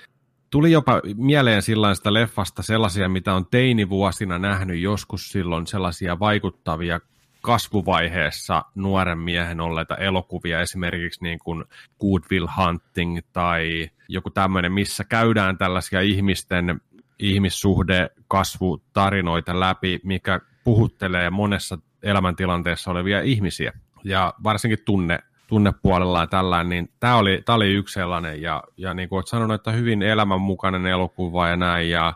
tuli 0.51 0.73
jopa 0.73 1.01
mieleen 1.17 1.63
sillä 1.63 1.95
sitä 1.95 2.15
leffasta 2.15 2.63
sellaisia, 2.63 3.09
mitä 3.09 3.35
on 3.35 3.47
teinivuosina 3.47 4.39
nähnyt 4.39 4.81
joskus 4.81 5.29
silloin, 5.29 5.67
sellaisia 5.67 6.19
vaikuttavia 6.19 7.01
kasvuvaiheessa 7.43 8.65
nuoren 8.75 9.19
miehen 9.19 9.61
olleita 9.61 9.97
elokuvia, 9.97 10.61
esimerkiksi 10.61 11.23
niin 11.23 11.39
kuin 11.39 11.65
Good 12.01 12.23
Will 12.31 12.47
Hunting 12.57 13.19
tai 13.33 13.91
joku 14.09 14.31
tämmöinen, 14.31 14.73
missä 14.73 15.05
käydään 15.05 15.59
tällaisia 15.59 16.01
ihmisten 16.01 16.81
ihmissuhde 17.19 18.11
kasvutarinoita 18.29 19.61
läpi, 19.61 20.01
mikä 20.05 20.41
puhuttelee 20.65 21.31
monessa 21.31 21.79
elämäntilanteessa 22.03 22.91
olevia 22.91 23.23
ihmisiä. 23.23 23.73
Ja 24.05 24.35
varsinkin 24.45 24.79
tunne, 24.85 25.19
tunnepuolella 25.49 26.21
ja 26.21 26.27
tällainen, 26.27 26.69
niin 26.69 26.93
tämä 27.01 27.17
oli, 27.17 27.43
tää 27.47 27.55
oli 27.55 27.73
yksi 27.73 27.93
sellainen, 27.93 28.43
ja, 28.43 28.65
ja 28.77 28.95
niin 28.95 29.09
kuin 29.09 29.17
olet 29.17 29.27
sanonut, 29.27 29.55
että 29.55 29.73
hyvin 29.73 30.03
elämänmukainen 30.03 30.87
elokuva 30.87 31.49
ja 31.49 31.57
näin, 31.57 31.91
ja 31.91 32.13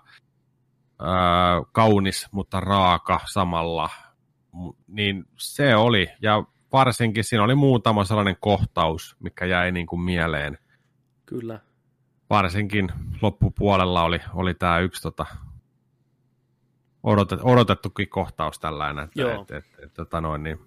ää, 1.00 1.62
kaunis, 1.72 2.28
mutta 2.32 2.60
raaka 2.60 3.20
samalla, 3.32 3.90
niin 4.86 5.24
se 5.36 5.76
oli, 5.76 6.08
ja 6.22 6.44
varsinkin 6.72 7.24
siinä 7.24 7.44
oli 7.44 7.54
muutama 7.54 8.04
sellainen 8.04 8.36
kohtaus, 8.40 9.16
mikä 9.20 9.44
jäi 9.44 9.72
niin 9.72 9.86
kuin 9.86 10.00
mieleen. 10.00 10.58
Kyllä. 11.26 11.60
Varsinkin 12.30 12.88
loppupuolella 13.22 14.02
oli, 14.02 14.20
oli 14.34 14.54
tämä 14.54 14.78
yksi 14.78 15.02
tota, 15.02 15.26
odotet, 17.02 17.40
odotettukin 17.42 18.08
kohtaus 18.08 18.58
tällainen. 18.58 19.04
Että, 19.04 19.20
Joo. 19.20 19.42
et, 19.42 19.50
et, 19.50 19.64
et, 19.84 19.94
tota 19.94 20.20
noin, 20.20 20.42
niin, 20.42 20.58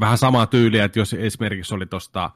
vähän 0.00 0.18
samaa 0.18 0.46
tyyliä, 0.46 0.84
että 0.84 0.98
jos 0.98 1.14
esimerkiksi 1.14 1.74
oli 1.74 1.86
tuosta 1.86 2.30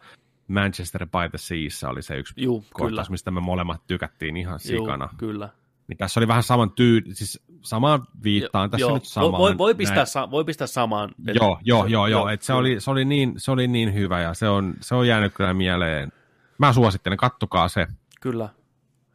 Manchester 0.49 1.07
by 1.07 1.29
the 1.31 1.39
Seassa 1.39 1.89
oli 1.89 2.03
se 2.03 2.17
yksi 2.17 2.35
Juu, 2.37 2.61
kohtaus, 2.73 2.91
kyllä. 2.91 3.05
mistä 3.11 3.31
me 3.31 3.41
molemmat 3.41 3.87
tykättiin 3.87 4.37
ihan 4.37 4.61
sikana. 4.61 5.05
Juu, 5.13 5.19
kyllä. 5.19 5.49
Niin 5.89 5.97
tässä 5.99 6.21
oli 6.21 6.29
vähän 6.29 6.43
saman 6.43 6.71
tyyli, 6.71 7.15
siis 7.15 7.41
samaan 7.63 8.07
viittaan 8.23 8.71
tässä 8.71 8.87
Joo, 8.87 8.95
nyt 8.95 9.05
samaan. 9.05 9.41
voi, 9.41 9.59
voi, 9.59 9.75
pistää, 9.75 10.05
sa, 10.05 10.31
voi 10.31 10.45
pistää 10.45 10.67
samaan. 10.67 11.11
Et- 11.29 11.35
Joo, 11.35 11.59
joo, 11.63 11.87
joo, 11.87 12.07
joo. 12.07 12.29
Et 12.29 12.43
se, 12.43 12.53
oli, 12.53 12.81
se, 12.81 12.91
oli 12.91 13.05
niin, 13.05 13.35
se 13.37 13.51
oli 13.51 13.69
niin 13.69 13.95
hyvä 13.95 14.21
ja 14.21 14.35
se 14.35 14.49
on, 14.49 14.75
se 14.81 14.95
on 14.95 15.09
jäänyt 15.09 15.35
kyllä 15.35 15.55
mieleen. 15.55 16.13
Mä 16.59 16.73
suosittelen, 16.73 17.19
kattokaa 17.19 17.69
se. 17.69 17.87
Kyllä. 18.21 18.49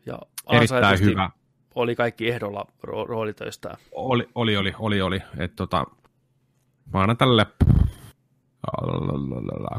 Ja 0.05 0.19
Erittäin 0.51 0.99
hyvä. 0.99 1.29
Oli 1.75 1.95
kaikki 1.95 2.29
ehdolla 2.29 2.65
ro- 2.87 3.05
roolitöistä. 3.07 3.77
Oli, 3.91 4.29
oli, 4.35 4.57
oli, 4.57 4.73
oli, 4.79 5.01
oli. 5.01 5.21
Et 5.37 5.55
tota, 5.55 5.85
mä 6.93 7.01
annan 7.01 7.17
tälle 7.17 7.45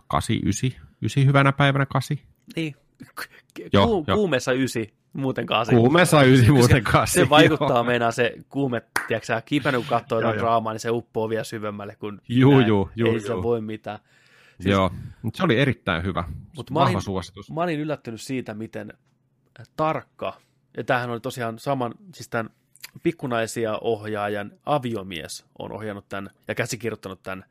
kasi, 0.09 0.41
ysi, 0.47 0.77
ysi 1.03 1.27
hyvänä 1.27 1.53
päivänä 1.53 1.87
kasi. 1.87 2.23
Niin. 2.57 2.75
Joo, 3.73 3.87
Ku, 3.87 4.05
joo. 4.09 4.17
kuumeessa 4.17 4.53
ysi, 4.53 4.95
muuten 5.13 5.47
kasi. 5.47 5.75
Kuumeessa 5.75 6.23
ysi 6.23 6.51
muuten 6.53 6.85
kasi. 6.85 7.13
Se 7.21 7.29
vaikuttaa 7.29 7.69
joo. 7.69 7.85
meinaa 7.85 8.11
se 8.11 8.35
kuume, 8.49 8.83
tiedätkö 9.09 9.27
sä, 9.27 9.43
kipeänä 9.47 9.79
kun 9.79 9.87
katsoo 9.87 10.19
jotain 10.21 10.39
draamaa, 10.39 10.73
niin 10.73 10.81
se 10.81 10.91
uppoo 10.91 11.29
vielä 11.29 11.45
syvemmälle 11.45 11.97
kuin 11.97 12.21
Juu, 12.29 12.61
juu, 12.61 12.91
juu, 12.97 13.13
Ei 13.13 13.21
se 13.21 13.33
juu. 13.33 13.43
voi 13.43 13.61
mitään. 13.61 13.99
Siis- 14.61 14.73
Joo, 14.73 14.91
mutta 15.23 15.37
se 15.37 15.43
oli 15.43 15.61
erittäin 15.61 16.03
hyvä. 16.05 16.25
Mut 16.57 16.71
mä 16.71 16.75
Vahva 16.81 16.91
olin- 16.91 17.03
suositus. 17.03 17.51
Mä 17.51 17.63
olin 17.63 17.81
yllättynyt 17.81 18.21
siitä, 18.21 18.55
miten 18.55 18.93
tarkka, 19.77 20.37
ja 20.77 20.85
tämähän 20.85 21.11
oli 21.11 21.21
tosiaan 21.21 21.59
saman, 21.59 21.95
siis 22.15 22.29
tämän 22.29 22.51
pikkunaisia 23.03 23.79
ohjaajan 23.81 24.51
aviomies 24.67 25.47
on 25.59 25.73
ohjannut 25.73 26.09
tämän 26.09 26.31
ja 26.49 26.55
käsikirjoittanut 26.55 27.23
tämän, 27.23 27.45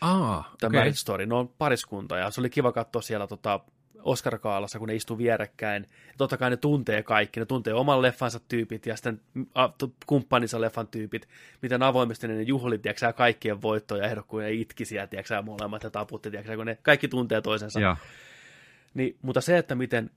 Tämän 0.00 0.38
okei. 0.38 0.66
okay. 0.66 0.78
Marriage 0.78 0.96
Story. 0.96 1.26
Ne 1.26 1.34
on 1.34 1.48
pariskunta 1.48 2.16
ja 2.16 2.30
se 2.30 2.40
oli 2.40 2.50
kiva 2.50 2.72
katsoa 2.72 3.02
siellä 3.02 3.26
tota, 3.26 3.60
Oscar-kaalassa, 4.04 4.78
kun 4.78 4.88
ne 4.88 4.94
istuu 4.94 5.18
vierekkäin. 5.18 5.82
Ja 6.06 6.14
totta 6.18 6.36
kai 6.36 6.50
ne 6.50 6.56
tuntee 6.56 7.02
kaikki, 7.02 7.40
ne 7.40 7.46
tuntee 7.46 7.74
oman 7.74 8.02
leffansa 8.02 8.40
tyypit 8.48 8.86
ja 8.86 8.96
sitten 8.96 9.20
kumppaninsa 10.06 10.60
leffan 10.60 10.88
tyypit, 10.88 11.28
miten 11.62 11.82
avoimesti 11.82 12.28
ne 12.28 12.42
juhli, 12.42 12.78
tiedätkö 12.78 13.00
sä, 13.00 13.12
kaikkien 13.12 13.62
voittoja 13.62 14.04
ehdokkuja 14.04 14.48
ja 14.48 14.54
itkisi 14.60 14.96
ja 14.96 15.06
tiedätkö 15.06 15.28
sä, 15.28 15.42
molemmat 15.42 15.82
ja 15.82 15.90
taputti, 15.90 16.30
tiedätkö 16.30 16.52
sä, 16.52 16.56
kun 16.56 16.66
ne 16.66 16.78
kaikki 16.82 17.08
tuntee 17.08 17.40
toisensa. 17.40 17.80
Joo. 17.80 17.96
Niin, 18.94 19.16
mutta 19.22 19.40
se, 19.40 19.58
että 19.58 19.74
miten 19.74 20.10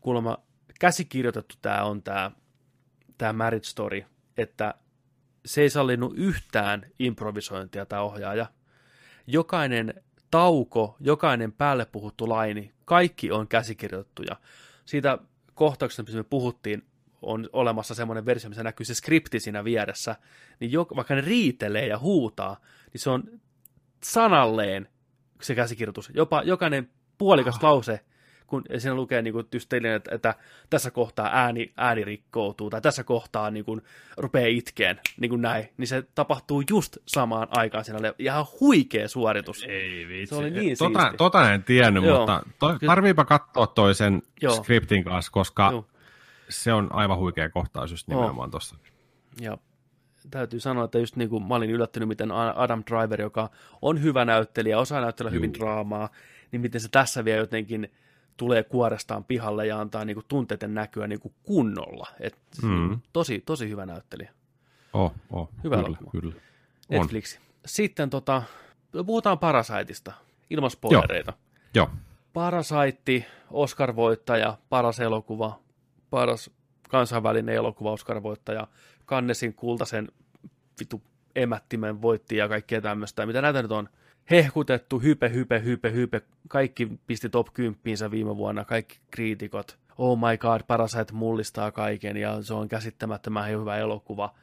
kuulemma 0.00 0.38
käsikirjoitettu 0.80 1.54
tämä 1.62 1.84
on 1.84 2.02
tämä, 2.02 2.30
tämä 3.18 3.32
Marriage 3.32 3.64
Story, 3.64 4.04
että 4.36 4.74
se 5.44 5.62
ei 5.62 5.70
sallinut 5.70 6.12
yhtään 6.16 6.86
improvisointia 6.98 7.86
tämä 7.86 8.02
ohjaaja. 8.02 8.46
Jokainen 9.26 9.94
tauko, 10.30 10.96
jokainen 11.00 11.52
päälle 11.52 11.86
puhuttu 11.86 12.28
laini, 12.28 12.72
kaikki 12.84 13.30
on 13.30 13.48
käsikirjoitettuja. 13.48 14.36
Siitä 14.84 15.18
kohtauksesta, 15.54 16.02
missä 16.02 16.18
me 16.18 16.24
puhuttiin, 16.24 16.82
on 17.22 17.48
olemassa 17.52 17.94
semmoinen 17.94 18.26
versio, 18.26 18.50
missä 18.50 18.62
näkyy 18.62 18.84
se 18.86 18.94
skripti 18.94 19.40
siinä 19.40 19.64
vieressä, 19.64 20.16
niin 20.60 20.72
jo, 20.72 20.86
vaikka 20.96 21.14
ne 21.14 21.20
riitelee 21.20 21.86
ja 21.86 21.98
huutaa, 21.98 22.56
niin 22.92 23.00
se 23.00 23.10
on 23.10 23.24
sanalleen 24.04 24.88
se 25.42 25.54
käsikirjoitus. 25.54 26.10
Jopa 26.14 26.42
jokainen 26.42 26.90
puolikas 27.18 27.56
Ah. 27.56 27.62
lause, 27.62 28.00
kun 28.52 28.62
siinä 28.78 28.94
lukee 28.94 29.22
niin 29.22 29.32
kuin, 29.34 29.46
just 29.52 29.68
teille, 29.68 29.94
että, 29.94 30.14
että, 30.14 30.34
tässä 30.70 30.90
kohtaa 30.90 31.30
ääni, 31.32 31.72
ääni 31.76 32.04
rikkoutuu, 32.04 32.70
tai 32.70 32.80
tässä 32.80 33.04
kohtaa 33.04 33.50
niin 33.50 33.64
kuin, 33.64 33.82
rupeaa 34.16 34.46
itkeen, 34.46 35.00
niin 35.20 35.28
kuin 35.28 35.42
näin, 35.42 35.68
niin 35.76 35.88
se 35.88 36.02
tapahtuu 36.14 36.62
just 36.70 36.96
samaan 37.06 37.48
aikaan 37.50 37.84
siinä. 37.84 38.02
le- 38.02 38.14
Ihan 38.18 38.44
huikea 38.60 39.08
suoritus. 39.08 39.64
Ei 39.68 40.08
vitsi. 40.08 40.26
Se 40.26 40.34
oli 40.34 40.50
niin 40.50 40.78
tota, 40.78 41.00
siisti. 41.00 41.16
tota 41.16 41.52
en 41.52 41.62
tiennyt, 41.64 42.04
Joo. 42.04 42.18
mutta 42.18 42.42
to, 42.58 42.78
tarviipa 42.86 43.24
katsoa 43.24 43.66
toisen 43.66 44.22
Joo. 44.42 44.54
skriptin 44.54 45.04
kanssa, 45.04 45.32
koska 45.32 45.68
Joo. 45.72 45.86
se 46.48 46.72
on 46.72 46.88
aivan 46.92 47.18
huikea 47.18 47.48
kohtaus 47.50 47.90
just 47.90 48.08
nimenomaan 48.08 48.50
tuossa. 48.50 48.76
Täytyy 50.30 50.60
sanoa, 50.60 50.84
että 50.84 50.98
just 50.98 51.16
niin 51.16 51.30
kuin 51.30 51.42
mä 51.44 51.54
olin 51.54 51.70
yllättynyt, 51.70 52.08
miten 52.08 52.32
Adam 52.32 52.82
Driver, 52.90 53.20
joka 53.20 53.50
on 53.82 54.02
hyvä 54.02 54.24
näyttelijä, 54.24 54.78
osaa 54.78 55.00
näyttellä 55.00 55.30
Juu. 55.30 55.36
hyvin 55.36 55.54
draamaa, 55.54 56.08
niin 56.52 56.60
miten 56.60 56.80
se 56.80 56.88
tässä 56.88 57.24
vielä 57.24 57.40
jotenkin 57.40 57.90
tulee 58.36 58.62
kuorestaan 58.62 59.24
pihalle 59.24 59.66
ja 59.66 59.80
antaa 59.80 60.04
niin 60.04 60.14
kuin 60.14 60.26
tunteiden 60.28 60.74
näkyä 60.74 61.06
niin 61.06 61.20
kuin 61.20 61.34
kunnolla. 61.42 62.08
Et 62.20 62.38
Mm. 62.62 63.00
tosi, 63.12 63.42
tosi 63.46 63.68
hyvä 63.68 63.86
näyttelijä. 63.86 64.32
Oh, 64.92 65.12
oh, 65.30 65.48
Hyvä 65.64 65.76
kyllä, 65.76 65.88
elokuva. 65.88 66.10
kyllä. 66.10 66.34
On. 66.34 66.40
Netflix. 66.88 67.38
Sitten 67.66 68.10
tota, 68.10 68.42
puhutaan 69.06 69.38
Parasaitista, 69.38 70.12
ilman 70.50 70.70
spoilereita. 70.70 71.32
Joo, 71.74 71.90
Parasaitti, 72.32 73.24
Oscar-voittaja, 73.50 74.54
paras 74.68 75.00
elokuva, 75.00 75.58
paras 76.10 76.50
kansainvälinen 76.88 77.54
elokuva, 77.54 77.92
Oscar-voittaja, 77.92 78.66
Kannesin 79.06 79.54
kultaisen 79.54 80.08
vitu 80.80 81.02
emättimen 81.36 82.02
voitti 82.02 82.36
ja 82.36 82.48
kaikkea 82.48 82.80
tämmöistä. 82.80 83.26
Mitä 83.26 83.42
näitä 83.42 83.62
nyt 83.62 83.72
on 83.72 83.88
hehkutettu, 84.30 84.98
hype, 84.98 85.28
hype, 85.28 85.62
hype, 85.64 85.92
hype. 85.92 86.22
Kaikki 86.48 87.00
pisti 87.06 87.28
top 87.28 87.46
10 87.54 88.10
viime 88.10 88.36
vuonna, 88.36 88.64
kaikki 88.64 89.00
kriitikot. 89.10 89.78
Oh 89.98 90.18
my 90.18 90.38
god, 90.38 90.60
Parasite 90.66 91.12
mullistaa 91.12 91.70
kaiken 91.72 92.16
ja 92.16 92.42
se 92.42 92.54
on 92.54 92.68
käsittämättömän 92.68 93.50
hyvä 93.50 93.76
elokuva. 93.76 94.34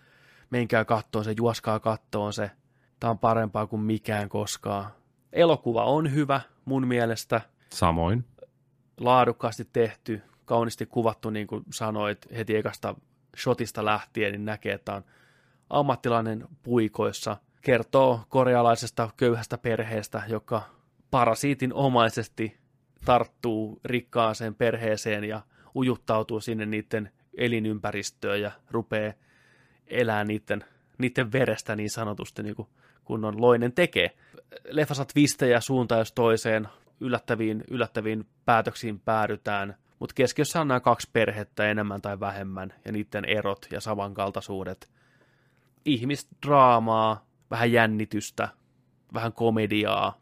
Menkää 0.50 0.86
kattoon 0.86 1.26
se, 1.26 1.34
juoskaa 1.38 1.80
kattoon 1.80 2.34
se. 2.34 2.52
Tämä 3.00 3.12
on 3.12 3.20
parempaa 3.20 3.68
kuin 3.68 3.82
mikään 3.82 4.30
koskaan. 4.30 4.92
Elokuva 5.34 5.84
on 5.84 6.14
hyvä 6.14 6.42
mun 6.66 6.88
mielestä 6.88 7.42
Samoin. 7.70 8.26
laadukkaasti 9.00 9.68
tehty, 9.74 10.22
kauniisti 10.46 10.86
kuvattu, 10.86 11.30
niin 11.30 11.48
kuin 11.48 11.64
sanoit, 11.72 12.28
heti 12.38 12.56
ekasta 12.56 12.96
shotista 13.38 13.86
lähtien, 13.86 14.32
niin 14.32 14.46
näkee, 14.46 14.74
että 14.74 14.94
on 14.94 15.04
ammattilainen 15.70 16.48
puikoissa. 16.64 17.38
Kertoo 17.62 18.22
korealaisesta 18.30 19.10
köyhästä 19.18 19.58
perheestä, 19.58 20.22
joka 20.28 20.62
parasiitin 21.12 21.74
omaisesti 21.74 22.58
tarttuu 23.06 23.80
rikkaaseen 23.86 24.56
perheeseen 24.56 25.24
ja 25.24 25.42
ujuttautuu 25.76 26.40
sinne 26.40 26.66
niiden 26.66 27.12
elinympäristöön 27.38 28.42
ja 28.42 28.52
rupeaa 28.72 29.14
elää 29.88 30.24
niiden, 30.24 30.66
niiden 30.98 31.32
verestä 31.32 31.76
niin 31.76 31.90
sanotusti, 31.90 32.44
niin 32.44 32.56
kuin 32.56 32.68
kunnon 33.06 33.42
loinen 33.42 33.72
tekee. 33.72 34.12
Leffassa 34.70 35.06
twistejä 35.06 35.62
suuntaan 35.62 36.00
jos 36.00 36.12
toiseen, 36.12 36.68
yllättäviin, 37.00 37.64
yllättäviin 37.72 38.26
päätöksiin 38.46 39.00
päädytään, 39.00 39.76
mutta 40.00 40.14
keskiössä 40.14 40.62
on 40.62 40.68
nämä 40.68 40.80
kaksi 40.80 41.10
perhettä 41.14 41.72
enemmän 41.72 42.02
tai 42.02 42.20
vähemmän, 42.20 42.74
ja 42.86 42.92
niiden 42.92 43.26
erot 43.26 43.68
ja 43.72 43.82
samankaltaisuudet. 43.82 44.90
Ihmisdraamaa, 45.86 47.29
vähän 47.52 47.72
jännitystä, 47.72 48.50
vähän 49.14 49.34
komediaa. 49.34 50.22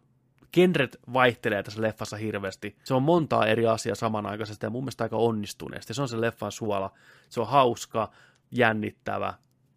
Genret 0.54 0.98
vaihtelee 1.14 1.64
tässä 1.64 1.82
leffassa 1.82 2.18
hirveästi. 2.18 2.76
Se 2.84 2.94
on 2.94 3.04
montaa 3.04 3.46
eri 3.48 3.68
asiaa 3.68 3.96
samanaikaisesti 3.96 4.66
ja 4.66 4.70
mun 4.70 4.84
mielestä 4.84 5.04
aika 5.04 5.18
onnistuneesti. 5.18 5.94
Se 5.94 6.02
on 6.02 6.10
se 6.10 6.22
leffan 6.22 6.52
suola. 6.52 6.94
Se 7.30 7.42
on 7.42 7.48
hauska, 7.48 8.12
jännittävä, 8.52 9.34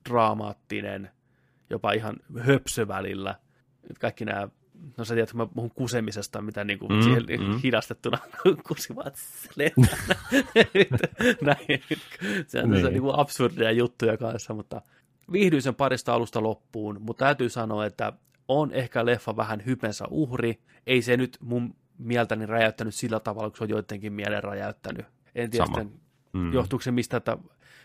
dramaattinen, 0.08 1.10
jopa 1.70 1.92
ihan 1.92 2.16
höpsö 2.40 2.88
välillä. 2.88 3.34
Kaikki 4.00 4.24
nämä, 4.24 4.48
no 4.96 5.04
sä 5.04 5.14
tiedät, 5.14 5.30
kun 5.30 5.40
mä 5.40 5.46
puhun 5.46 5.70
kusemisesta, 5.70 6.42
mitä 6.42 6.64
niin 6.64 6.78
kuin 6.78 6.92
Mm, 6.92 7.02
siihen 7.02 7.24
mm. 7.40 7.58
hidastettuna 7.62 8.18
kusivat 8.68 9.14
Näin. 11.42 11.82
Se 12.46 12.62
on 12.62 12.70
Niin. 12.70 13.00
kuin 13.02 13.18
absurdeja 13.18 13.70
juttuja 13.72 14.16
kanssa, 14.16 14.54
mutta 14.54 14.82
viihdyin 15.32 15.62
sen 15.62 15.74
parista 15.74 16.14
alusta 16.14 16.42
loppuun, 16.42 16.96
mutta 17.00 17.24
täytyy 17.24 17.48
sanoa, 17.48 17.86
että 17.86 18.12
on 18.48 18.72
ehkä 18.72 19.06
leffa 19.06 19.36
vähän 19.36 19.62
hypensä 19.66 20.04
uhri. 20.10 20.60
Ei 20.86 21.02
se 21.02 21.16
nyt 21.16 21.36
mun 21.40 21.74
mieltäni 21.98 22.46
räjäyttänyt 22.46 22.94
sillä 22.94 23.20
tavalla, 23.20 23.50
kun 23.50 23.56
se 23.58 23.64
on 23.64 23.70
joidenkin 23.70 24.12
mielen 24.12 24.42
räjäyttänyt. 24.42 25.06
En 25.34 25.50
tiedä 25.50 25.66
Sama. 25.66 25.78
sitten, 25.78 26.00
Mm. 26.32 26.52
johtuuko 26.52 26.82
se 26.82 26.90
mistä, 26.90 27.16
että 27.16 27.38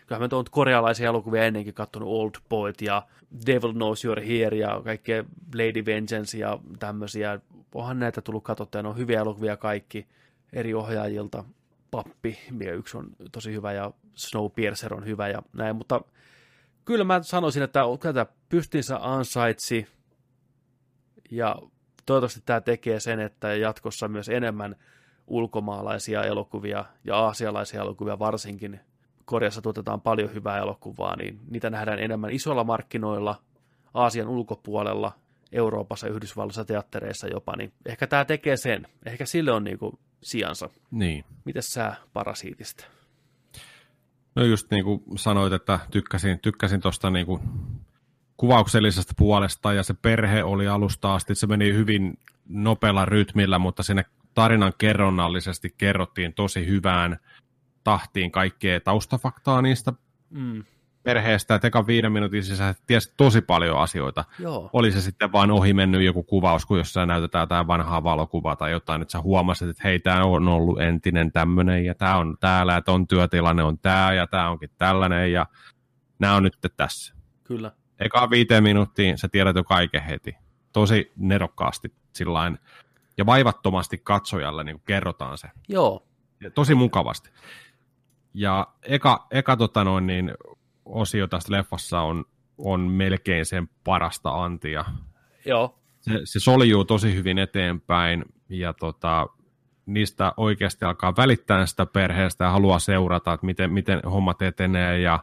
kyllähän 0.06 0.28
mä 0.32 0.36
oon 0.36 0.44
korealaisia 0.50 1.08
elokuvia 1.08 1.44
ennenkin 1.44 1.74
katsonut 1.74 2.08
Old 2.08 2.30
Boyt 2.48 2.82
ja 2.82 3.02
Devil 3.46 3.72
Knows 3.72 4.04
You're 4.04 4.20
Here 4.26 4.56
ja 4.56 4.80
kaikkea 4.84 5.24
Lady 5.54 5.84
Vengeance 5.86 6.38
ja 6.38 6.58
tämmöisiä. 6.78 7.40
Onhan 7.74 7.98
näitä 7.98 8.20
tullut 8.20 8.44
katsottua, 8.44 8.82
ne 8.82 8.88
on 8.88 8.96
hyviä 8.96 9.20
elokuvia 9.20 9.56
kaikki 9.56 10.06
eri 10.52 10.74
ohjaajilta. 10.74 11.44
Pappi, 11.90 12.38
mikä 12.50 12.72
yksi 12.72 12.96
on 12.96 13.10
tosi 13.32 13.52
hyvä 13.52 13.72
ja 13.72 13.90
Snowpiercer 14.14 14.94
on 14.94 15.06
hyvä 15.06 15.28
ja 15.28 15.42
näin, 15.52 15.76
mutta 15.76 16.00
kyllä 16.86 17.04
mä 17.04 17.22
sanoisin, 17.22 17.62
että 17.62 17.80
tätä 18.00 18.26
pystinsä 18.48 18.98
ansaitsi 19.00 19.86
ja 21.30 21.56
toivottavasti 22.06 22.40
tämä 22.44 22.60
tekee 22.60 23.00
sen, 23.00 23.20
että 23.20 23.54
jatkossa 23.54 24.08
myös 24.08 24.28
enemmän 24.28 24.76
ulkomaalaisia 25.26 26.24
elokuvia 26.24 26.84
ja 27.04 27.16
aasialaisia 27.16 27.80
elokuvia 27.80 28.18
varsinkin. 28.18 28.80
Koreassa 29.24 29.62
tuotetaan 29.62 30.00
paljon 30.00 30.34
hyvää 30.34 30.58
elokuvaa, 30.58 31.16
niin 31.16 31.40
niitä 31.50 31.70
nähdään 31.70 31.98
enemmän 31.98 32.30
isoilla 32.30 32.64
markkinoilla, 32.64 33.42
Aasian 33.94 34.28
ulkopuolella, 34.28 35.12
Euroopassa, 35.52 36.08
Yhdysvalloissa, 36.08 36.64
teattereissa 36.64 37.26
jopa, 37.28 37.56
niin 37.56 37.72
ehkä 37.86 38.06
tämä 38.06 38.24
tekee 38.24 38.56
sen. 38.56 38.86
Ehkä 39.06 39.26
sille 39.26 39.52
on 39.52 39.64
niinku 39.64 39.98
sijansa. 40.22 40.70
Niin. 40.90 41.24
Mites 41.44 41.72
sä 41.72 41.94
parasiitista? 42.12 42.95
No 44.36 44.44
just 44.44 44.70
niin 44.70 44.84
kuin 44.84 45.02
sanoit, 45.16 45.52
että 45.52 45.78
tykkäsin, 45.90 46.38
tykkäsin 46.40 46.80
niin 47.12 47.26
kuvauksellisesta 48.36 49.12
puolesta 49.16 49.72
ja 49.72 49.82
se 49.82 49.94
perhe 49.94 50.44
oli 50.44 50.68
alusta 50.68 51.14
asti, 51.14 51.34
se 51.34 51.46
meni 51.46 51.72
hyvin 51.72 52.18
nopealla 52.48 53.04
rytmillä, 53.04 53.58
mutta 53.58 53.82
sinne 53.82 54.04
tarinan 54.34 54.72
kerronnallisesti 54.78 55.74
kerrottiin 55.78 56.34
tosi 56.34 56.66
hyvään 56.66 57.18
tahtiin 57.84 58.30
kaikkea 58.30 58.80
taustafaktaa 58.80 59.62
niistä 59.62 59.92
Mm, 60.30 60.64
perheestä, 61.06 61.54
että 61.54 61.68
ekan 61.68 61.86
viiden 61.86 62.12
minuutin 62.12 62.44
sisällä 62.44 62.74
tiesi 62.86 63.14
tosi 63.16 63.40
paljon 63.40 63.78
asioita. 63.78 64.24
joo, 64.38 64.70
Oli 64.72 64.92
se 64.92 65.00
sitten 65.00 65.32
vain 65.32 65.50
ohi 65.50 65.74
mennyt 65.74 66.02
joku 66.02 66.22
kuvaus, 66.22 66.66
kun 66.66 66.78
jossain 66.78 67.08
näytetään 67.08 67.42
jotain 67.42 67.66
vanhaa 67.66 68.04
valokuvaa 68.04 68.56
tai 68.56 68.70
jotain, 68.70 69.02
että 69.02 69.12
sä 69.12 69.20
huomasit, 69.20 69.68
että 69.68 69.82
hei, 69.84 69.98
tämä 69.98 70.24
on 70.24 70.48
ollut 70.48 70.80
entinen 70.80 71.32
tämmöinen 71.32 71.84
ja 71.84 71.94
tämä 71.94 72.16
on 72.16 72.36
täällä, 72.40 72.72
ja 72.72 72.82
ton 72.82 73.06
työtilanne 73.06 73.62
on 73.62 73.78
tämä 73.78 74.12
ja 74.12 74.26
tämä 74.26 74.50
onkin 74.50 74.70
tällainen 74.78 75.32
ja 75.32 75.46
nämä 76.18 76.34
on 76.34 76.42
nyt 76.42 76.58
tässä. 76.76 77.14
kyllä. 77.44 77.72
Eka 78.00 78.30
viiteen 78.30 78.62
minuuttiin 78.62 79.18
sä 79.18 79.28
tiedät 79.28 79.56
jo 79.56 79.64
kaiken 79.64 80.02
heti. 80.02 80.36
Tosi 80.72 81.12
nerokkaasti 81.16 81.94
sillain, 82.12 82.58
ja 83.18 83.26
vaivattomasti 83.26 83.98
katsojalle 83.98 84.64
niin 84.64 84.82
kerrotaan 84.86 85.38
se. 85.38 85.48
Joo, 85.68 86.06
Ja 86.40 86.50
tosi 86.50 86.74
mukavasti. 86.74 87.30
Ja 88.34 88.66
eka, 88.82 89.26
eka 89.30 89.56
tota 89.56 89.84
noin, 89.84 90.06
niin, 90.06 90.34
osio 90.86 91.26
tästä 91.26 91.52
leffassa 91.52 92.00
on, 92.00 92.24
on 92.58 92.80
melkein 92.80 93.46
sen 93.46 93.68
parasta 93.84 94.44
antia. 94.44 94.84
joo, 95.46 95.78
Se, 96.00 96.20
se 96.24 96.40
soljuu 96.40 96.84
tosi 96.84 97.14
hyvin 97.14 97.38
eteenpäin 97.38 98.24
ja 98.48 98.72
tota, 98.72 99.26
niistä 99.86 100.32
oikeasti 100.36 100.84
alkaa 100.84 101.14
välittää 101.16 101.66
sitä 101.66 101.86
perheestä 101.86 102.44
ja 102.44 102.50
haluaa 102.50 102.78
seurata, 102.78 103.32
että 103.32 103.46
miten, 103.46 103.72
miten 103.72 104.00
hommat 104.04 104.42
etenee 104.42 105.00
ja, 105.00 105.22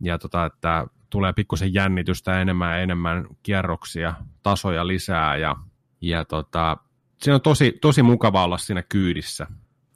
ja 0.00 0.18
tota, 0.18 0.44
että 0.44 0.86
tulee 1.10 1.32
pikkusen 1.32 1.74
jännitystä 1.74 2.40
enemmän 2.40 2.70
ja 2.70 2.82
enemmän 2.82 3.26
kierroksia, 3.42 4.14
tasoja 4.42 4.86
lisää 4.86 5.36
ja, 5.36 5.56
ja 6.00 6.24
tota, 6.24 6.76
siinä 7.22 7.34
on 7.34 7.40
tosi, 7.40 7.78
tosi 7.80 8.02
mukava 8.02 8.44
olla 8.44 8.58
siinä 8.58 8.82
kyydissä. 8.82 9.46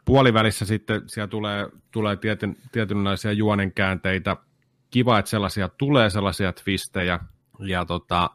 Puolivälissä 0.05 0.64
sitten 0.64 1.02
siellä 1.06 1.28
tulee, 1.28 1.68
tulee 1.90 2.16
tietyn, 2.16 2.56
tietynlaisia 2.72 3.32
juonenkäänteitä. 3.32 4.36
Kiva, 4.93 5.19
että 5.19 5.31
sellaisia 5.31 5.69
tulee, 5.69 6.11
sellaisia 6.11 6.53
twistejä. 6.53 7.21
Ja 7.59 7.85
tota, 7.85 8.31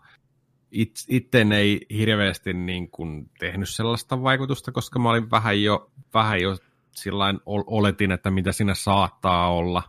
it, 0.72 0.92
itten 1.10 1.52
ei 1.52 1.86
hirveästi 1.90 2.53
niin 2.53 2.92
kuin 2.92 3.30
tehnyt 3.40 3.69
sellaista 3.69 4.24
vaikutusta, 4.24 4.72
koska 4.72 5.00
mä 5.00 5.10
olin 5.10 5.32
vähän 5.32 5.64
jo, 5.64 5.92
vähän 6.14 6.42
jo 6.42 6.58
sillain 6.92 7.40
ol- 7.45 7.64
oletin, 7.68 8.11
että 8.11 8.32
mitä 8.32 8.52
siinä 8.52 8.74
saattaa 8.76 9.53
olla 9.53 9.84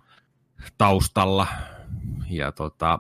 taustalla. 0.79 1.47
Ja 2.31 2.53
tota, 2.53 2.99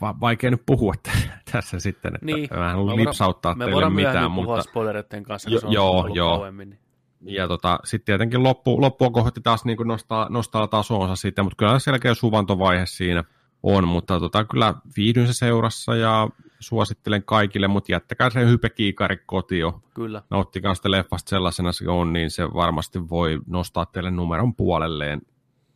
va- 0.00 0.20
vaikea 0.20 0.50
nyt 0.50 0.62
puhua 0.66 0.92
t- 1.02 1.28
tässä 1.52 1.80
sitten, 1.80 2.14
että 2.14 2.26
Niin. 2.26 2.48
mä 2.56 2.64
en 2.66 2.70
halua 2.70 2.84
Me 2.84 2.90
voidaan- 2.90 3.08
lipsauttaa 3.08 3.54
me 3.54 3.58
teille 3.64 3.74
voidaan 3.74 3.92
mitään, 3.92 4.14
myöhemmin 4.14 4.34
puhua 4.44 4.56
mutta 4.56 4.70
spoilereiden 4.70 5.22
kanssa, 5.22 5.50
Jo- 5.50 5.52
kun 5.54 5.60
se 5.60 5.66
on 5.66 5.72
joo, 5.72 6.06
joo. 6.14 6.36
kauemmin. 6.36 6.70
Niin. 6.70 6.80
Ja 7.26 7.48
tota, 7.48 7.78
sitten 7.84 8.04
tietenkin 8.04 8.42
loppu, 8.42 8.80
loppua 8.80 9.10
kohti 9.10 9.40
taas 9.40 9.64
niin 9.64 9.76
kuin 9.76 9.88
nostaa, 9.88 10.26
nostaa 10.30 10.68
tasonsa 10.68 11.16
sitten, 11.16 11.44
mutta 11.44 11.56
kyllä 11.56 11.78
selkeä 11.78 12.14
suvantovaihe 12.14 12.86
siinä 12.86 13.24
on, 13.62 13.88
mutta 13.88 14.20
tota, 14.20 14.44
kyllä 14.44 14.74
viihdyn 14.96 15.26
se 15.26 15.32
seurassa 15.32 15.96
ja 15.96 16.28
suosittelen 16.60 17.22
kaikille, 17.24 17.68
mutta 17.68 17.92
jättäkää 17.92 18.30
se 18.30 18.46
hypekiikari 18.46 19.16
kotio. 19.26 19.82
Kyllä, 19.94 20.22
Nauttikaa 20.30 20.74
sitä 20.74 20.90
leffasta 20.90 21.30
sellaisena 21.30 21.72
se 21.72 21.88
on, 21.88 22.12
niin 22.12 22.30
se 22.30 22.44
varmasti 22.44 23.08
voi 23.08 23.40
nostaa 23.46 23.86
teille 23.86 24.10
numeron 24.10 24.54
puolelleen 24.54 25.22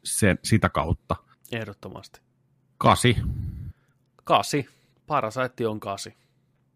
sen, 0.05 0.39
sitä 0.45 0.69
kautta. 0.69 1.17
ehdottomasti. 1.53 2.21
Kasi. 2.79 3.17
Kasi. 4.25 4.69
Parasaitti 5.07 5.67
on 5.67 5.81
kasi. 5.81 6.15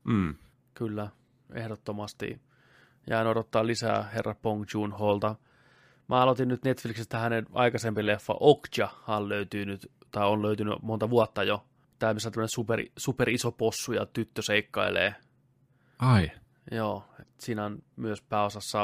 Mm. 0.04 0.34
Kyllä, 0.74 1.08
ehdottomasti. 1.54 2.40
Jään 3.10 3.26
odottaa 3.26 3.66
lisää 3.66 4.02
herra 4.02 4.34
Pong 4.42 4.64
Joon 4.74 4.92
Holta. 4.92 5.34
Mä 6.08 6.22
aloitin 6.22 6.48
nyt 6.48 6.64
Netflixistä 6.64 7.18
hänen 7.18 7.46
aikaisempi 7.52 8.06
leffa 8.06 8.34
Okja 8.40 8.88
löytyy 9.28 9.66
nyt, 9.66 9.92
tai 10.10 10.28
on 10.28 10.42
löytynyt 10.42 10.82
monta 10.82 11.10
vuotta 11.10 11.42
jo. 11.42 11.64
Tämä 11.98 12.14
missä 12.14 12.28
on 12.28 12.32
tämmöinen 12.32 12.48
super, 12.48 12.84
super 12.96 13.28
iso 13.30 13.52
possu 13.52 13.92
ja 13.92 14.06
tyttö 14.06 14.42
seikkailee. 14.42 15.14
Ai. 15.98 16.30
Joo, 16.70 17.04
siinä 17.38 17.64
on 17.64 17.82
myös 17.96 18.22
pääosassa 18.22 18.78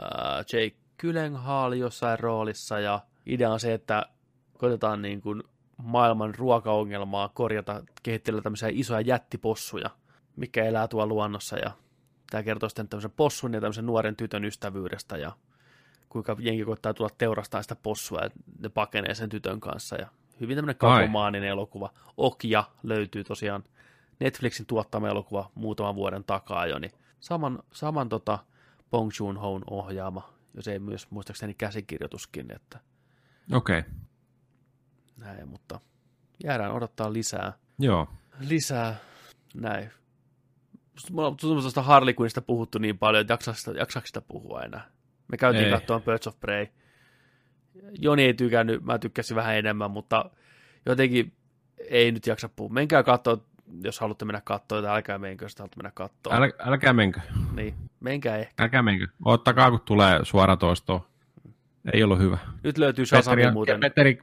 ää, 0.00 0.38
Jake 0.52 0.76
Gyllenhaal 0.98 1.72
jossain 1.72 2.18
roolissa 2.18 2.80
ja 2.80 3.00
idea 3.26 3.50
on 3.50 3.60
se, 3.60 3.74
että 3.74 4.06
koitetaan 4.58 5.02
niin 5.02 5.20
kuin 5.20 5.42
maailman 5.76 6.34
ruokaongelmaa 6.34 7.28
korjata 7.28 7.82
kehittelyllä 8.02 8.42
tämmöisiä 8.42 8.68
isoja 8.72 9.00
jättipossuja, 9.00 9.90
mikä 10.36 10.64
elää 10.64 10.88
tuolla 10.88 11.06
luonnossa 11.06 11.58
ja 11.58 11.70
tämä 12.30 12.42
kertoo 12.42 12.68
sitten 12.68 12.88
tämmöisen 12.88 13.10
possun 13.10 13.54
ja 13.54 13.60
tämmöisen 13.60 13.86
nuoren 13.86 14.16
tytön 14.16 14.44
ystävyydestä 14.44 15.16
ja 15.16 15.32
kuinka 16.08 16.36
jengi 16.38 16.64
koittaa 16.64 16.94
tulla 16.94 17.10
teurastaa 17.18 17.62
sitä 17.62 17.76
possua 17.76 18.20
ja 18.20 18.30
ne 18.58 18.68
pakenee 18.68 19.14
sen 19.14 19.28
tytön 19.28 19.60
kanssa 19.60 19.96
ja 19.96 20.08
hyvin 20.40 20.56
tämmöinen 20.56 20.76
Ai. 20.80 21.00
kakomaaninen 21.00 21.48
elokuva. 21.48 21.90
Okja 22.16 22.64
löytyy 22.82 23.24
tosiaan 23.24 23.64
Netflixin 24.20 24.66
tuottama 24.66 25.08
elokuva 25.08 25.50
muutaman 25.54 25.94
vuoden 25.94 26.24
takaa 26.24 26.66
jo, 26.66 26.78
niin 26.78 26.92
saman, 27.20 27.62
saman 27.72 28.08
tota 28.08 28.38
Bong 28.90 29.10
Joon-hoon 29.20 29.62
ohjaama, 29.70 30.32
jos 30.54 30.68
ei 30.68 30.78
myös 30.78 31.10
muistaakseni 31.10 31.54
käsikirjoituskin, 31.54 32.54
että 32.54 32.80
Okei, 33.52 33.78
okay. 33.78 33.90
näin, 35.16 35.48
mutta 35.48 35.80
jäädään 36.44 36.72
odottaa 36.72 37.12
lisää, 37.12 37.52
joo. 37.78 38.08
lisää, 38.40 38.96
näin. 39.54 39.90
Mulla 41.12 41.28
on 41.28 41.36
tuosta 41.36 41.82
Harley 41.82 42.14
Quinnista 42.14 42.42
puhuttu 42.42 42.78
niin 42.78 42.98
paljon, 42.98 43.20
että 43.20 43.32
jaksaako 43.32 43.58
sitä, 43.58 43.70
jaksaako 43.70 44.06
sitä 44.06 44.20
puhua 44.20 44.62
enää. 44.62 44.90
Me 45.28 45.36
käytiin 45.36 45.64
Ei. 45.64 45.70
katsomaan 45.70 46.02
Birds 46.02 46.26
of 46.26 46.40
Prey. 46.40 46.66
Joni 47.98 48.22
ei 48.22 48.34
tykännyt, 48.34 48.84
mä 48.84 48.98
tykkäsin 48.98 49.34
vähän 49.34 49.56
enemmän, 49.56 49.90
mutta 49.90 50.30
jotenkin 50.86 51.32
ei 51.90 52.12
nyt 52.12 52.26
jaksa 52.26 52.48
puhua. 52.48 52.72
Menkää 52.72 53.02
katsoa, 53.02 53.38
jos 53.84 54.00
haluatte 54.00 54.24
mennä 54.24 54.40
katsoa, 54.44 54.82
tai 54.82 54.96
älkää 54.96 55.18
menkö, 55.18 55.44
jos 55.44 55.56
haluatte 55.58 55.76
mennä 55.76 55.90
katsoa. 55.94 56.34
Äl, 56.36 56.50
älkää 56.58 56.92
menkö, 56.92 57.20
Niin, 57.54 57.74
menkää 58.00 58.36
ehkä. 58.36 58.62
älkää 58.62 58.82
menkö. 58.82 59.06
Ottakaa, 59.24 59.70
kun 59.70 59.80
tulee 59.84 60.20
suoratoistoon. 60.22 61.00
Ei 61.92 62.02
ollut 62.02 62.18
hyvä. 62.18 62.38
Nyt 62.62 62.78
löytyy 62.78 63.06
Shazami 63.06 63.50
muuten. 63.50 63.80
Petteri, 63.80 64.18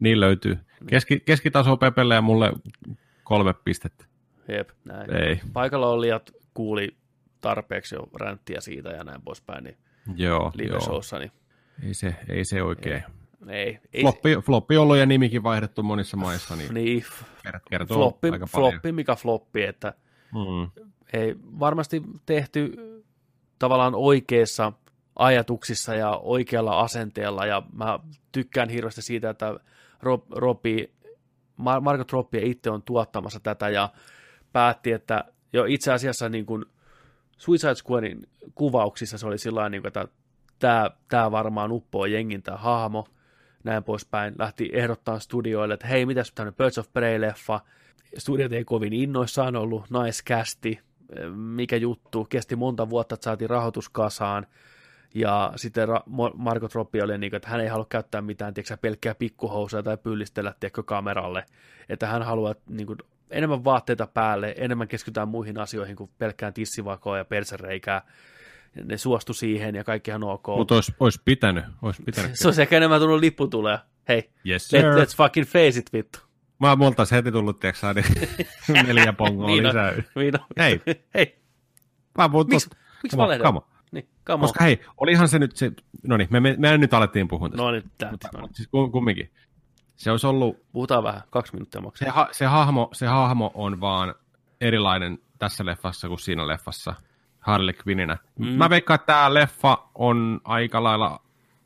niin 0.00 0.20
löytyy. 0.20 0.58
Keski, 0.86 1.20
keskitaso 1.20 1.76
Pepelle 1.76 2.14
ja 2.14 2.22
mulle 2.22 2.52
kolme 3.24 3.54
pistettä. 3.64 4.07
Jep, 4.48 4.68
näin. 4.84 5.14
Ei, 5.14 5.40
Paikalla 5.52 5.88
olijat 5.88 6.30
kuuli 6.54 6.96
tarpeeksi 7.40 7.94
jo 7.94 8.08
ränttiä 8.20 8.60
siitä 8.60 8.88
ja 8.88 9.04
näin 9.04 9.22
poispäin, 9.22 9.64
niin 9.64 9.76
joo, 10.16 10.32
joo. 10.40 10.52
live-showssa, 10.54 11.18
niin 11.18 11.32
Ei 11.86 11.94
se, 11.94 12.16
ei 12.28 12.44
se 12.44 12.62
oikein. 12.62 13.02
ei. 13.48 13.78
ei 13.92 14.02
Floppi, 14.02 14.36
floppi 14.46 14.76
ollut 14.76 14.96
ja 14.96 15.06
nimikin 15.06 15.42
vaihdettu 15.42 15.82
monissa 15.82 16.16
maissa, 16.16 16.56
niin 16.56 16.74
niin, 16.74 17.04
kertoo 17.70 17.96
floppi, 17.96 18.30
aika 18.30 18.46
paljon. 18.52 18.72
floppi, 18.72 18.92
mikä 18.92 19.14
floppi, 19.16 19.62
että 19.62 19.94
Mm. 20.34 20.84
ei 21.12 21.34
varmasti 21.60 22.02
tehty 22.26 22.72
tavallaan 23.58 23.94
oikeissa 23.94 24.72
ajatuksissa 25.16 25.94
ja 25.94 26.10
oikealla 26.16 26.80
asenteella, 26.80 27.46
ja 27.46 27.62
mä 27.72 27.98
tykkään 28.32 28.68
hirveästi 28.68 29.02
siitä, 29.02 29.30
että 29.30 29.54
Rob, 30.02 30.24
Robbi, 30.30 30.92
Mar- 31.60 31.80
Margot 31.80 32.12
Robbie 32.12 32.42
itse 32.46 32.70
on 32.70 32.82
tuottamassa 32.82 33.40
tätä, 33.40 33.68
ja 33.68 33.88
päätti, 34.58 34.92
että 34.92 35.24
jo 35.52 35.64
itse 35.64 35.92
asiassa 35.92 36.28
niin 36.28 36.46
kuin 36.46 36.64
Suicide 37.36 37.74
Squadin 37.74 38.28
kuvauksissa 38.54 39.18
se 39.18 39.26
oli 39.26 39.38
sillä 39.38 39.68
niin 39.68 39.86
että 39.86 40.08
tämä, 40.58 40.90
tämä 41.08 41.30
varmaan 41.30 41.72
uppoo 41.72 42.06
jengin 42.06 42.42
tämä 42.42 42.56
hahmo, 42.56 43.08
näin 43.64 43.84
poispäin. 43.84 44.34
Lähti 44.38 44.70
ehdottaa 44.72 45.18
studioille, 45.18 45.74
että 45.74 45.86
hei, 45.86 46.06
mitäs 46.06 46.32
tämmöinen 46.32 46.56
Birds 46.56 46.78
of 46.78 46.86
Prey-leffa. 46.86 47.60
Studiot 48.18 48.52
ei 48.52 48.64
kovin 48.64 48.92
innoissaan 48.92 49.56
ollut, 49.56 49.90
naiskästi, 49.90 50.80
mikä 51.34 51.76
juttu, 51.76 52.24
kesti 52.24 52.56
monta 52.56 52.90
vuotta, 52.90 53.14
että 53.14 53.24
saatiin 53.24 53.50
rahoitus 53.50 53.88
kasaan. 53.88 54.46
Ja 55.14 55.52
sitten 55.56 55.88
Ra- 55.88 56.32
Margot 56.34 56.74
Robbie 56.74 57.02
oli 57.02 57.18
niin 57.18 57.34
että 57.34 57.48
hän 57.48 57.60
ei 57.60 57.68
halua 57.68 57.86
käyttää 57.88 58.22
mitään, 58.22 58.54
tiedätkö, 58.54 58.76
pelkkää 58.76 59.14
pikkuhousuja 59.14 59.82
tai 59.82 59.96
pyllistellä, 59.96 60.54
tiedätkö, 60.60 60.82
kameralle. 60.82 61.44
Että 61.88 62.06
hän 62.06 62.22
haluaa 62.22 62.54
niin 62.68 62.86
kuin, 62.86 62.98
enemmän 63.30 63.64
vaatteita 63.64 64.06
päälle, 64.06 64.54
enemmän 64.58 64.88
keskitytään 64.88 65.28
muihin 65.28 65.58
asioihin 65.58 65.96
kuin 65.96 66.10
pelkkään 66.18 66.54
tissivakoa 66.54 67.18
ja 67.18 67.24
persereikää. 67.24 68.02
Ne 68.84 68.96
suostu 68.96 69.32
siihen 69.32 69.74
ja 69.74 69.84
kaikkihan 69.84 70.24
ok. 70.24 70.46
Mutta 70.56 70.74
olisi, 70.74 70.94
olisi 71.00 71.22
pitänyt. 71.24 71.64
Olisi 71.82 72.02
pitänyt. 72.02 72.30
Se 72.34 72.48
olisi 72.48 72.62
ehkä 72.62 72.76
enemmän 72.76 73.00
tullut 73.00 73.20
lippu 73.20 73.46
tulee. 73.46 73.78
Hei, 74.08 74.30
yes, 74.48 74.72
let, 74.72 74.84
let's 74.84 75.16
fucking 75.16 75.46
face 75.46 75.78
it, 75.80 75.92
vittu. 75.92 76.18
Mä 76.58 76.76
multa 76.76 77.00
olisi 77.00 77.14
heti 77.14 77.32
tullut, 77.32 77.60
tiedätkö 77.60 77.86
niin 77.94 78.86
neljä 78.86 79.12
pongoa 79.12 79.46
Niin 79.46 79.66
lisää. 79.66 79.92
niin. 80.14 80.32
Hei. 80.58 80.80
Hei, 81.14 81.38
Mä 82.18 82.28
puhun 82.28 82.46
miksi, 82.48 82.68
tosta. 82.68 82.84
miksi 83.02 83.16
Come. 83.16 83.60
Niin, 83.92 84.08
come 84.26 84.40
Koska 84.40 84.64
hei, 84.64 84.80
olihan 84.96 85.28
se 85.28 85.38
nyt 85.38 85.56
se, 85.56 85.72
no 86.02 86.16
niin, 86.16 86.28
me, 86.30 86.40
me, 86.40 86.54
me 86.58 86.78
nyt 86.78 86.94
alettiin 86.94 87.28
puhua 87.28 87.48
tästä. 87.48 87.62
No 87.62 87.70
niin, 87.70 87.82
tää, 87.98 88.10
mutta, 88.10 88.28
no 88.34 88.40
niin. 88.40 88.54
siis 88.54 88.68
kum- 88.68 88.90
kumminkin. 88.92 89.30
Se 89.98 90.10
olisi 90.10 90.26
ollut, 90.26 90.56
Puhutaan 90.72 91.04
vähän, 91.04 91.22
kaksi 91.30 91.52
minuuttia 91.52 91.80
maksaa. 91.80 92.06
se, 92.06 92.10
ha, 92.10 92.28
se, 92.32 92.46
hahmo, 92.46 92.88
se 92.92 93.06
hahmo 93.06 93.50
on 93.54 93.80
vaan 93.80 94.14
erilainen 94.60 95.18
tässä 95.38 95.66
leffassa 95.66 96.08
kuin 96.08 96.18
siinä 96.18 96.46
leffassa 96.46 96.94
Harley 97.40 97.74
Quinninä. 97.86 98.16
Mm. 98.38 98.46
Mä 98.46 98.70
veikkaan, 98.70 98.94
että 98.94 99.12
tämä 99.12 99.34
leffa 99.34 99.78
on 99.94 100.40
aika 100.44 100.82
lailla 100.82 101.20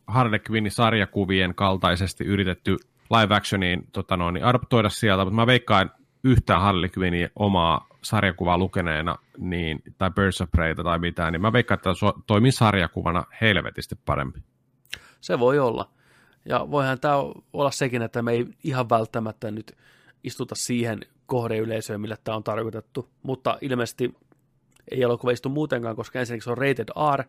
Harley 0.07 0.41
Quinnin 0.51 0.71
sarjakuvien 0.73 1.55
kaltaisesti 1.55 2.25
yritetty 2.25 2.77
live 3.11 3.35
actioniin 3.35 3.89
tota 3.93 4.17
noin, 4.17 4.35
niin 4.35 4.45
adoptoida 4.45 4.89
sieltä, 4.89 5.25
mutta 5.25 5.37
mä 5.37 5.47
veikkaan 5.47 5.91
yhtään 6.25 6.61
Harley 6.61 6.91
Quinnin 6.99 7.31
omaa 7.37 7.87
sarjakuvaa 8.03 8.59
lukeneena, 8.59 9.17
niin, 9.39 9.83
tai 9.99 10.11
Birds 10.11 10.41
of 10.41 10.51
Preyta 10.51 10.85
tai 10.85 10.99
mitään, 10.99 11.33
niin 11.33 11.41
mä 11.43 11.53
veikkaan, 11.53 11.77
että 11.79 11.95
se 11.95 12.07
toimii 12.27 12.53
sarjakuvana 12.53 13.25
helvetisti 13.41 13.95
parempi. 14.07 14.41
Se 15.21 15.39
voi 15.39 15.59
olla. 15.59 15.89
Ja 16.45 16.71
voihan 16.71 17.01
tämä 17.01 17.15
olla 17.53 17.71
sekin, 17.71 18.03
että 18.03 18.23
me 18.23 18.33
ei 18.33 18.47
ihan 18.65 18.89
välttämättä 18.89 19.51
nyt 19.51 19.77
istuta 20.25 20.55
siihen 20.55 21.01
kohdeyleisöön, 21.27 22.01
mille 22.01 22.17
tämä 22.25 22.37
on 22.37 22.45
tarkoitettu. 22.45 23.09
Mutta 23.23 23.59
ilmeisesti 23.61 24.15
ei 24.91 25.03
elokuva 25.03 25.31
istu 25.31 25.49
muutenkaan, 25.49 25.97
koska 25.97 26.21
ensinnäkin 26.21 26.45
se 26.45 26.51
on 26.51 26.59
rated 26.59 26.89
R, 27.17 27.25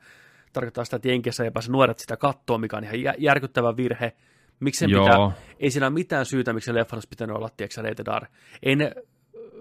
tarkoittaa 0.53 0.85
sitä, 0.85 0.95
että 0.95 1.07
Jenkeissä 1.07 1.43
ei 1.43 1.51
pääse 1.51 1.71
nuoret 1.71 1.99
sitä 1.99 2.17
kattoa, 2.17 2.57
mikä 2.57 2.77
on 2.77 2.83
ihan 2.83 3.01
jä- 3.01 3.15
järkyttävä 3.17 3.77
virhe. 3.77 4.13
Miksi 4.59 4.85
pitää, 4.87 5.31
ei 5.59 5.71
siinä 5.71 5.85
ole 5.87 5.93
mitään 5.93 6.25
syytä, 6.25 6.53
miksi 6.53 6.65
se 6.65 6.73
leffan 6.73 6.97
olisi 6.97 7.07
pitänyt 7.07 7.35
olla, 7.35 7.49
tiedätkö, 7.57 7.81
rated 7.81 8.19
R. 8.19 8.25
Ei 8.63 8.75
ne 8.75 8.91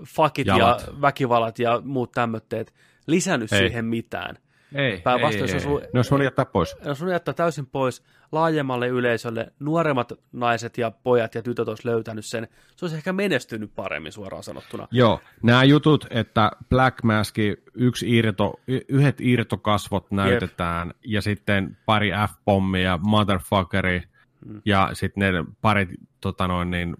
fuckit 0.06 0.46
Jalat. 0.46 0.84
ja 0.86 1.00
väkivallat 1.00 1.58
ja 1.58 1.82
muut 1.84 2.12
tämmöitteet 2.12 2.74
lisännyt 3.06 3.52
Ei. 3.52 3.58
siihen 3.58 3.84
mitään. 3.84 4.38
Ei, 4.74 5.00
Päinvastoin 5.00 5.42
ei, 5.42 5.48
se 5.48 5.56
ei, 5.56 5.66
ollut- 5.66 5.82
ei. 5.82 5.88
Ne 5.92 5.98
olisi 5.98 6.10
voinut 6.10 6.24
jättää 6.24 6.44
pois. 6.44 6.76
No 6.84 6.94
sun 6.94 7.08
jättää 7.10 7.34
täysin 7.34 7.66
pois 7.66 8.02
laajemmalle 8.32 8.88
yleisölle. 8.88 9.52
Nuoremmat 9.60 10.12
naiset 10.32 10.78
ja 10.78 10.90
pojat 10.90 11.34
ja 11.34 11.42
tytöt 11.42 11.68
olisi 11.68 11.88
löytänyt 11.88 12.24
sen. 12.26 12.48
Se 12.76 12.84
olisi 12.84 12.96
ehkä 12.96 13.12
menestynyt 13.12 13.74
paremmin 13.74 14.12
suoraan 14.12 14.42
sanottuna. 14.42 14.88
Joo, 14.90 15.20
nämä 15.42 15.64
jutut, 15.64 16.06
että 16.10 16.50
Black 16.68 17.02
Mask, 17.02 17.36
yksi 17.74 18.16
irto, 18.18 18.60
y- 18.68 18.80
yhdet 18.88 19.20
irtokasvot 19.20 20.10
näytetään, 20.10 20.94
ja 21.06 21.22
sitten 21.22 21.76
pari 21.86 22.10
F-pommia, 22.10 22.98
motherfuckeri, 23.02 24.02
Mm. 24.46 24.60
ja 24.64 24.90
sitten 24.92 25.34
ne 25.34 25.44
parit 25.60 25.88
tota 26.20 26.48
noin, 26.48 26.70
niin, 26.70 26.96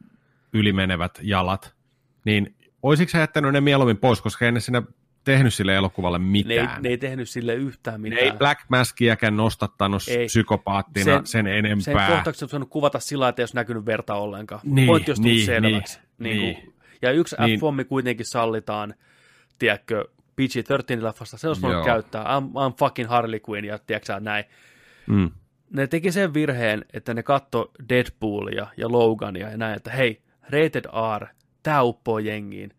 ylimenevät 0.52 1.18
jalat, 1.22 1.74
niin 2.24 2.54
olisiko 2.82 3.10
sä 3.10 3.18
jättänyt 3.18 3.52
ne 3.52 3.60
mieluummin 3.60 3.98
pois, 3.98 4.22
koska 4.22 4.44
ei 4.44 4.52
ne 4.52 4.60
sinä 4.60 4.82
tehnyt 5.24 5.54
sille 5.54 5.74
elokuvalle 5.76 6.18
Ne 6.18 6.24
ei, 6.24 6.30
mitään. 6.30 6.82
ne 6.82 6.88
ei 6.88 6.98
tehnyt 6.98 7.28
sille 7.28 7.54
yhtään 7.54 8.02
Ne 8.02 8.08
mitään. 8.08 8.24
ei 8.26 8.32
Black 8.32 8.60
Maskiäkään 8.68 9.36
nostattanut 9.36 10.02
Ei. 10.08 10.26
psykopaattina 10.26 11.04
Sen- 11.04 11.14
sen, 11.14 11.26
sen 11.26 11.44
Sen 11.44 11.54
enempää. 11.92 12.08
kohtauksen 12.16 12.48
voinut 12.52 12.68
kuvata 12.70 13.00
sillä, 13.00 13.28
että 13.28 13.42
ei 13.42 13.44
olisi 13.44 13.54
näkynyt 13.56 13.86
verta 13.86 14.14
ollenkaan. 14.14 14.60
Niin, 14.64 14.86
Pointti 14.86 15.10
olisi 15.10 15.22
tullut 15.22 15.36
niin, 15.36 15.46
selväksi. 15.46 15.98
niin, 16.18 16.36
Niin, 16.38 16.56
niin. 16.56 16.74
ja 17.02 17.10
yksi 17.10 17.36
Niin. 17.46 17.58
F-pommi 17.58 17.84
kuitenkin 17.84 18.26
sallitaan, 18.26 18.94
tiedätkö, 19.58 20.04
PG-13-leffasta. 20.36 21.38
Se 21.38 21.48
olisi 21.48 21.62
voinut 21.62 21.84
käyttää. 21.84 22.24
I'm, 22.24 22.44
I'm 22.44 22.74
fucking 22.78 23.08
Harley 23.10 23.40
Quinn 23.50 23.64
ja 23.64 23.78
tiedätkö 23.78 24.20
näin. 24.20 24.44
Mm. 25.06 25.30
ne 25.70 25.86
teki 25.86 26.12
sen 26.12 26.34
virheen, 26.34 26.84
että 26.92 27.14
ne 27.14 27.22
katto 27.22 27.70
Deadpoolia 27.88 28.66
ja 28.76 28.88
Logania 28.92 29.50
ja 29.50 29.56
näin, 29.56 29.76
että 29.76 29.90
hei, 29.90 30.22
rated 30.42 30.84
R, 31.18 31.26
tää 31.62 31.82
uppoo 31.82 32.18
jengiin. 32.18 32.70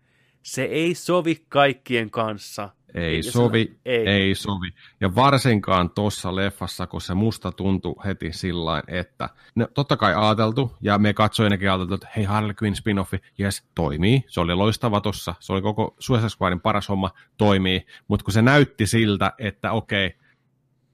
Se 0.43 0.63
ei 0.63 0.95
sovi 0.95 1.45
kaikkien 1.49 2.09
kanssa. 2.09 2.69
Ei 2.93 3.17
Ja 3.17 3.23
sovi, 3.31 3.63
sillä- 3.63 3.79
ei. 3.85 4.07
ei. 4.07 4.35
sovi. 4.35 4.69
Ja 5.01 5.15
varsinkaan 5.15 5.89
tuossa 5.89 6.35
leffassa, 6.35 6.87
kun 6.87 7.01
se 7.01 7.13
musta 7.13 7.51
tuntui 7.51 7.95
heti 8.05 8.33
sillä 8.33 8.83
että 8.87 9.29
no, 9.55 9.67
totta 9.73 9.97
kai 9.97 10.13
ajateltu, 10.15 10.75
ja 10.81 10.97
me 10.97 11.13
katsojinakin 11.13 11.69
ajateltu, 11.69 11.93
että 11.93 12.07
hei 12.15 12.23
Harley 12.23 12.53
Quinn 12.63 12.75
spin-offi, 12.75 13.19
jes, 13.37 13.63
toimii, 13.75 14.23
se 14.27 14.39
oli 14.39 14.55
loistava 14.55 15.01
tossa, 15.01 15.35
se 15.39 15.53
oli 15.53 15.61
koko 15.61 15.95
Suicide 15.99 16.29
Squadin 16.29 16.59
paras 16.61 16.89
homma, 16.89 17.11
toimii, 17.37 17.85
mutta 18.07 18.23
kun 18.23 18.33
se 18.33 18.41
näytti 18.41 18.87
siltä, 18.87 19.33
että 19.37 19.71
okei, 19.71 20.15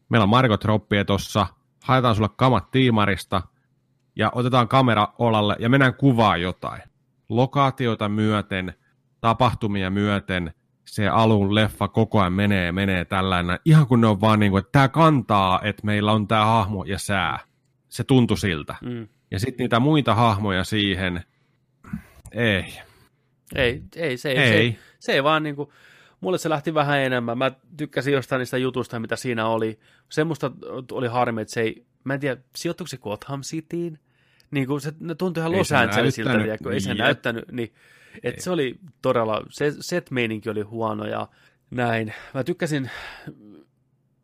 meillä 0.10 0.24
on 0.24 0.30
Margot 0.30 0.66
Robbie 0.66 1.04
tossa, 1.04 1.48
haetaan 1.84 2.16
sulle 2.16 2.30
kamat 2.36 2.72
tiimarista, 2.72 3.42
ja 4.16 4.32
otetaan 4.36 4.68
kamera 4.68 5.08
olalle, 5.20 5.56
ja 5.60 5.70
mennään 5.70 5.94
kuvaa 5.96 6.38
jotain. 6.38 6.82
Lokaatioita 7.30 8.10
myöten, 8.10 8.74
tapahtumia 9.22 9.90
myöten, 9.90 10.54
se 10.86 11.08
alun 11.08 11.56
leffa 11.56 11.88
koko 11.88 12.20
ajan 12.20 12.34
menee, 12.34 12.72
menee 12.72 13.06
tällainen, 13.06 13.60
ihan 13.66 13.88
kun 13.88 14.02
ne 14.02 14.08
on 14.08 14.22
vaan 14.22 14.40
niin 14.40 14.52
kuin, 14.52 14.60
että 14.60 14.72
tämä 14.72 14.88
kantaa, 14.88 15.62
että 15.64 15.86
meillä 15.86 16.12
on 16.12 16.28
tämä 16.28 16.46
hahmo 16.46 16.84
ja 16.84 17.00
sää. 17.00 17.40
Se 17.90 18.04
tuntui 18.04 18.38
siltä. 18.38 18.76
Mm. 18.82 19.08
Ja 19.32 19.40
sitten 19.40 19.64
niitä 19.64 19.80
muita 19.80 20.16
hahmoja 20.16 20.64
siihen, 20.64 21.24
Ei. 22.32 22.80
Ei, 23.56 23.84
ei, 23.96 24.18
se 24.18 24.30
ei, 24.30 24.38
Ei. 24.38 24.48
Se, 24.50 24.56
ei, 24.56 24.80
se 25.00 25.12
ei 25.12 25.24
vaan 25.24 25.44
niinku, 25.44 25.74
mulle 26.22 26.38
se 26.38 26.50
lähti 26.50 26.74
vähän 26.74 27.00
enemmän. 27.00 27.38
Mä 27.38 27.52
tykkäsin 27.78 28.14
jostain 28.14 28.40
niistä 28.40 28.58
jutuista, 28.58 29.00
mitä 29.00 29.16
siinä 29.16 29.48
oli. 29.48 29.80
Semmoista 30.10 30.52
oli 30.92 31.08
harmi, 31.08 31.42
että 31.42 31.54
se 31.54 31.62
ei, 31.62 31.86
mä 32.04 32.14
en 32.14 32.20
tiedä, 32.20 32.42
sijoittuiko 32.56 32.88
se 32.88 32.98
Gotham 32.98 33.42
Cityin? 33.42 34.00
Niin 34.52 34.68
kuin 34.68 34.82
se 34.82 34.94
ne 35.00 35.16
tuntui 35.16 35.42
ihan 35.42 35.54
Ei 35.54 35.58
Los 35.58 35.68
se 35.68 35.78
Angelesilta, 35.78 36.30
näyttänyt, 36.30 36.46
tiedätkö? 36.46 36.74
ei 36.74 36.80
se 36.80 36.90
jep. 36.90 36.98
näyttänyt, 36.98 37.52
niin, 37.52 37.74
että 38.24 38.44
se 38.44 38.52
oli 38.52 38.80
todella, 39.02 39.46
se 39.50 39.74
set-meininki 39.80 40.50
oli 40.50 40.62
huono 40.62 41.06
ja 41.06 41.28
näin. 41.72 42.14
Mä 42.34 42.44
tykkäsin 42.44 42.90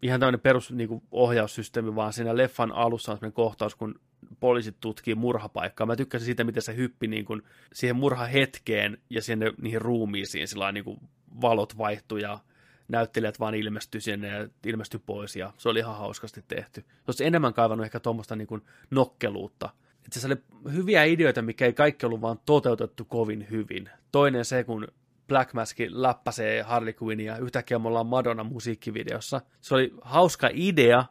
ihan 0.02 0.20
tämmöinen 0.20 0.40
perus 0.40 0.72
niin 0.72 0.90
kuin 0.90 1.04
ohjaussysteemi, 1.12 1.96
vaan 1.96 2.14
siinä 2.14 2.38
leffan 2.38 2.72
alussa 2.72 3.12
on 3.12 3.18
sellainen 3.18 3.34
kohtaus, 3.34 3.76
kun 3.76 4.00
poliisit 4.40 4.76
tutkii 4.80 5.16
murhapaikkaa. 5.16 5.88
Mä 5.88 5.96
tykkäsin 5.96 6.26
siitä, 6.26 6.44
miten 6.44 6.62
se 6.62 6.76
hyppi 6.76 7.08
niin 7.08 7.26
kuin 7.26 7.42
siihen 7.74 7.96
murhahetkeen 7.96 8.98
ja 9.10 9.22
sinne 9.22 9.54
niihin 9.62 9.82
ruumiisiin, 9.82 10.48
sillä 10.48 10.72
niin 10.72 10.84
kuin 10.84 10.98
valot 11.42 11.78
vaihtui 11.78 12.22
ja 12.22 12.40
näyttelijät 12.88 13.40
vaan 13.40 13.56
ilmestyi 13.56 14.02
sinne 14.02 14.28
ja 14.28 14.48
ilmestyi 14.66 15.00
pois 15.06 15.36
ja 15.36 15.54
se 15.58 15.70
oli 15.70 15.80
ihan 15.80 15.98
hauskasti 15.98 16.44
tehty. 16.48 16.82
Se 16.82 17.04
olisi 17.08 17.26
enemmän 17.26 17.54
kaivannut 17.54 17.86
ehkä 17.86 18.00
tuommoista 18.00 18.36
niin 18.36 18.48
kuin 18.48 18.62
nokkeluutta. 18.92 19.70
Että 20.06 20.20
se 20.20 20.28
oli 20.28 20.36
hyviä 20.74 21.04
ideoita, 21.04 21.42
mikä 21.42 21.66
ei 21.66 21.74
kaikki 21.74 22.06
ollut 22.06 22.22
vaan 22.22 22.40
toteutettu 22.46 23.06
kovin 23.06 23.48
hyvin. 23.50 23.90
Toinen 24.12 24.46
se, 24.46 24.64
kun 24.64 24.88
Black 25.28 25.54
Mask 25.54 25.78
läppäsee 25.90 26.62
Harley 26.62 26.94
Quinnia 27.04 27.38
yhtäkkiä 27.38 27.80
me 27.80 27.88
ollaan 27.88 28.08
Madonna 28.08 28.44
musiikkivideossa. 28.44 29.42
Se 29.62 29.76
oli 29.76 29.94
hauska 30.02 30.50
idea, 30.54 31.06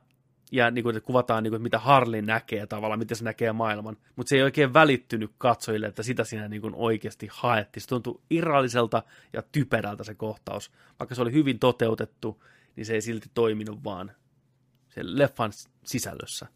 ja 0.52 0.70
niin 0.70 0.82
kuin, 0.82 0.96
että 0.96 1.06
kuvataan, 1.06 1.42
niin 1.42 1.50
kuin, 1.50 1.62
mitä 1.62 1.78
Harley 1.78 2.22
näkee 2.22 2.66
tavallaan, 2.66 2.98
miten 2.98 3.16
se 3.16 3.24
näkee 3.24 3.52
maailman. 3.52 3.96
Mutta 4.16 4.28
se 4.28 4.36
ei 4.36 4.42
oikein 4.42 4.74
välittynyt 4.74 5.30
katsojille, 5.38 5.86
että 5.86 6.02
sitä 6.02 6.24
siinä 6.24 6.48
niin 6.48 6.62
kuin 6.62 6.74
oikeasti 6.76 7.28
haettiin. 7.30 7.82
Se 7.82 7.88
tuntui 7.88 8.20
irralliselta 8.30 9.02
ja 9.32 9.42
typerältä 9.52 10.04
se 10.04 10.14
kohtaus. 10.14 10.72
Vaikka 10.98 11.14
se 11.14 11.22
oli 11.22 11.32
hyvin 11.32 11.58
toteutettu, 11.58 12.44
niin 12.76 12.86
se 12.86 12.94
ei 12.94 13.00
silti 13.00 13.30
toiminut 13.34 13.84
vaan 13.84 14.12
sen 14.88 15.18
leffan 15.18 15.52
sisällössä. 15.84 16.46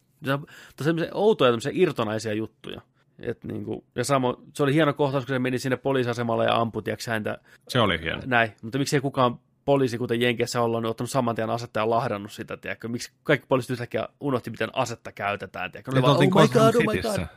Semmoisia 0.81 1.11
outoja, 1.13 1.51
tämmöisiä 1.51 1.71
irtonaisia 1.75 2.33
juttuja. 2.33 2.81
Et 3.19 3.43
niin 3.43 3.65
kuin, 3.65 3.85
ja 3.95 4.03
samo, 4.03 4.41
se 4.53 4.63
oli 4.63 4.73
hieno 4.73 4.93
kohtaus, 4.93 5.25
kun 5.25 5.35
se 5.35 5.39
meni 5.39 5.59
sinne 5.59 5.77
poliisiasemalle 5.77 6.45
ja 6.45 6.55
ampui, 6.55 6.83
tiiäks, 6.83 7.07
häntä 7.07 7.37
Se 7.67 7.79
oli 7.79 8.01
hieno. 8.01 8.21
näin. 8.25 8.51
Mutta 8.61 8.77
miksei 8.77 9.01
kukaan 9.01 9.39
poliisi, 9.65 9.97
kuten 9.97 10.21
Jenkeissä 10.21 10.61
ollaan, 10.61 10.83
niin 10.83 10.89
ottanut 10.89 11.09
saman 11.09 11.35
tien 11.35 11.49
asetta 11.49 11.79
ja 11.79 11.89
lahdannut 11.89 12.31
sitä, 12.31 12.57
tiedätkö? 12.57 12.87
Miksi 12.87 13.11
kaikki 13.23 13.45
poliisit 13.49 13.69
yhtäkkiä 13.71 14.07
unohti, 14.19 14.49
miten 14.49 14.69
asetta 14.73 15.11
käytetään, 15.11 15.71
tiedätkö? 15.71 15.91
Ne 15.91 16.01
vaan, 16.01 16.15
oh 16.17 16.21
my 16.21 16.27
god, 16.29 16.75
oh 16.75 16.93
my 16.93 17.01
god. 17.01 17.27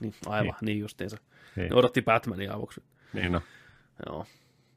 Niin, 0.00 0.14
aivan, 0.26 0.54
niin, 0.60 0.66
niin 0.66 0.78
justiinsa. 0.78 1.16
Niin. 1.56 1.68
Ne 1.70 1.76
odotti 1.76 2.02
Batmania 2.02 2.54
avuksi. 2.54 2.82
Niin 3.12 3.32
no. 3.32 3.42
Joo, 4.06 4.26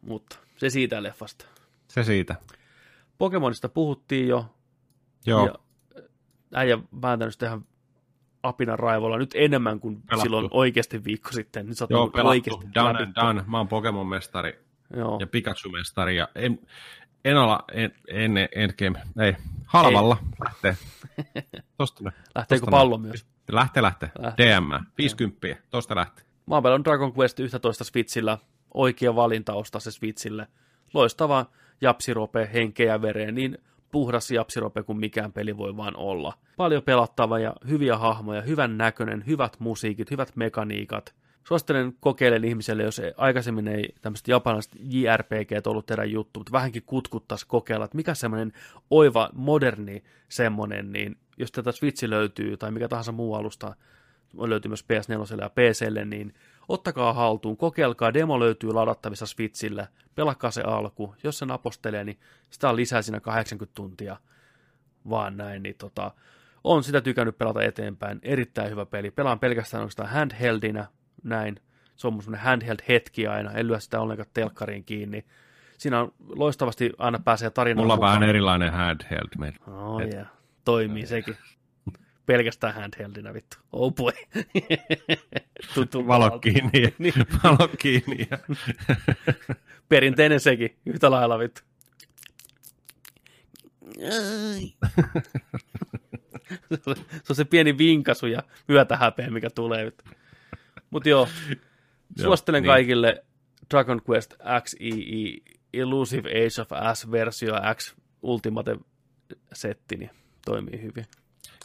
mutta 0.01 0.37
se 0.57 0.69
siitä 0.69 1.03
leffasta. 1.03 1.45
Se 1.87 2.03
siitä. 2.03 2.35
Pokemonista 3.17 3.69
puhuttiin 3.69 4.27
jo, 4.27 4.45
Joo. 5.25 5.45
ja 5.45 5.55
äijä 6.53 6.79
vääntänyt 7.01 7.33
sitä 7.33 7.45
ihan 7.45 7.65
apinan 8.43 8.79
raivolla 8.79 9.17
nyt 9.17 9.31
enemmän 9.35 9.79
kuin 9.79 10.01
Pelattu. 10.01 10.23
silloin 10.23 10.47
oikeasti 10.51 11.03
viikko 11.03 11.31
sitten. 11.31 11.67
Nyt 11.67 11.77
sä 11.77 11.83
oot 11.83 11.89
Joo, 11.89 11.99
ollut 11.99 12.13
pelattu. 12.13 12.29
oikeasti 12.29 12.67
Done 12.75 13.03
and 13.03 13.15
done. 13.15 13.43
Mä 13.47 13.57
oon 13.57 13.67
Pokemon-mestari 13.67 14.59
Joo. 14.97 15.17
ja 15.19 15.27
Pikachu-mestari. 15.27 16.15
Ja 16.15 16.27
en, 16.35 16.59
en 17.25 17.37
olla 17.37 17.63
en, 17.73 17.91
en, 18.07 18.31
endgame. 18.55 19.01
Ei, 19.19 19.35
halvalla 19.65 20.17
lähtee. 20.45 20.77
Tosta 21.77 22.03
ne. 22.03 22.11
Lähteekö 22.35 22.59
tosta 22.65 22.71
pallo 22.71 22.97
ne. 22.97 23.07
myös? 23.07 23.25
Lähtee, 23.51 23.83
lähtee. 23.83 24.11
Lähtee. 24.19 24.55
DM. 24.57 24.85
50. 24.97 25.47
Tosta 25.69 25.95
lähtee. 25.95 26.25
Mä 26.45 26.55
oon 26.55 26.63
pelannut 26.63 26.85
Dragon 26.85 27.13
Quest 27.19 27.39
11 27.39 27.83
Switchillä. 27.83 28.37
Oikea 28.73 29.15
valinta 29.15 29.53
ostaa 29.53 29.81
se 29.81 29.91
Switchille. 29.91 30.47
Loistava 30.93 31.45
japsirope, 31.81 32.49
henkeä 32.53 32.93
ja 32.93 33.01
vereen, 33.01 33.35
niin 33.35 33.57
puhdas 33.91 34.31
japsirope 34.31 34.83
kuin 34.83 34.99
mikään 34.99 35.31
peli 35.31 35.57
voi 35.57 35.77
vaan 35.77 35.95
olla. 35.97 36.33
Paljon 36.57 36.83
pelattavaa 36.83 37.39
ja 37.39 37.53
hyviä 37.69 37.97
hahmoja, 37.97 38.41
hyvän 38.41 38.77
näköinen, 38.77 39.23
hyvät 39.27 39.59
musiikit, 39.59 40.11
hyvät 40.11 40.35
mekaniikat. 40.35 41.13
Suosittelen 41.47 41.93
kokeilen 41.99 42.43
ihmiselle, 42.43 42.83
jos 42.83 42.99
ei- 42.99 43.13
aikaisemmin 43.17 43.67
ei 43.67 43.95
tämmöiset 44.01 44.27
japanilaiset 44.27 44.71
JRPG 44.79 45.67
ollut 45.67 45.85
teidän 45.85 46.11
juttu, 46.11 46.39
mutta 46.39 46.51
vähänkin 46.51 46.83
kutkuttaisi 46.85 47.47
kokeilla, 47.47 47.85
että 47.85 47.97
mikä 47.97 48.13
semmoinen 48.13 48.53
oiva, 48.89 49.29
moderni 49.33 50.03
semmoinen, 50.29 50.91
niin 50.91 51.17
jos 51.37 51.51
tätä 51.51 51.71
Switchi 51.71 52.09
löytyy 52.09 52.57
tai 52.57 52.71
mikä 52.71 52.87
tahansa 52.87 53.11
muu 53.11 53.35
alusta, 53.35 53.75
löytyy 54.37 54.69
myös 54.69 54.85
PS4 54.85 55.41
ja 55.41 55.49
PClle, 55.49 56.05
niin 56.05 56.33
ottakaa 56.73 57.13
haltuun, 57.13 57.57
kokeilkaa, 57.57 58.13
demo 58.13 58.39
löytyy 58.39 58.73
ladattavissa 58.73 59.25
Switchille, 59.25 59.87
pelakaa 60.15 60.51
se 60.51 60.61
alku, 60.61 61.15
jos 61.23 61.37
se 61.37 61.45
napostelee, 61.45 62.03
niin 62.03 62.19
sitä 62.49 62.69
on 62.69 62.75
lisää 62.75 63.01
siinä 63.01 63.19
80 63.19 63.75
tuntia, 63.75 64.17
vaan 65.09 65.37
näin, 65.37 65.63
niin 65.63 65.75
tota, 65.75 66.11
on 66.63 66.83
sitä 66.83 67.01
tykännyt 67.01 67.37
pelata 67.37 67.63
eteenpäin, 67.63 68.19
erittäin 68.23 68.71
hyvä 68.71 68.85
peli, 68.85 69.11
pelaan 69.11 69.39
pelkästään 69.39 69.81
oikeastaan 69.81 70.09
handheldinä, 70.09 70.87
näin, 71.23 71.59
se 71.95 72.07
on 72.07 72.13
mun 72.13 72.23
semmoinen 72.23 72.45
handheld-hetki 72.45 73.27
aina, 73.27 73.51
en 73.51 73.67
lyö 73.67 73.79
sitä 73.79 74.01
ollenkaan 74.01 74.29
telkkariin 74.33 74.83
kiinni, 74.83 75.25
siinä 75.77 75.99
on 75.99 76.13
loistavasti 76.35 76.91
aina 76.97 77.19
pääsee 77.19 77.49
tarinaan 77.49 77.83
Mulla 77.83 77.93
on 77.93 78.01
vähän 78.01 78.23
erilainen 78.23 78.73
handheld. 78.73 79.53
Oh 79.67 80.01
yeah. 80.01 80.27
Toimii 80.65 81.05
sekin. 81.05 81.37
Pelkästään 82.31 82.73
handheldinä 82.75 83.33
vittu. 83.33 83.57
Oh 83.71 83.93
boy. 83.93 84.11
Tuttu 85.73 86.07
Valo 86.07 86.39
kiinni. 86.39 86.93
Niin. 86.97 87.13
Valo 87.43 87.67
kiinni. 87.67 88.27
ja- 88.31 88.39
Perinteinen 89.89 90.39
sekin. 90.39 90.77
Yhtä 90.85 91.11
lailla 91.11 91.39
vittu. 91.39 91.61
se 97.23 97.29
on 97.29 97.35
se 97.35 97.45
pieni 97.45 97.77
vinkasu 97.77 98.27
ja 98.27 98.43
myötähäpeä, 98.67 99.29
mikä 99.29 99.49
tulee. 99.49 99.85
vittu. 99.85 100.03
Mut 100.89 101.05
joo, 101.05 101.27
suosittelen 102.21 102.63
niin. 102.63 102.67
kaikille 102.69 103.23
Dragon 103.73 104.01
Quest 104.09 104.33
XII 104.63 105.43
Elusive 105.73 106.29
Age 106.29 106.61
of 106.61 106.69
S-versio 106.97 107.53
X 107.75 107.95
Ultimate 108.21 108.77
setti, 109.53 109.95
niin 109.97 110.09
toimii 110.45 110.81
hyvin. 110.81 111.05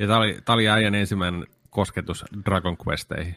Ja 0.01 0.07
tää 0.07 0.17
oli, 0.17 0.39
tää 0.45 0.55
oli 0.55 0.69
äijän 0.69 0.95
ensimmäinen 0.95 1.47
kosketus 1.71 2.25
Dragon 2.45 2.77
Questeihin. 2.89 3.37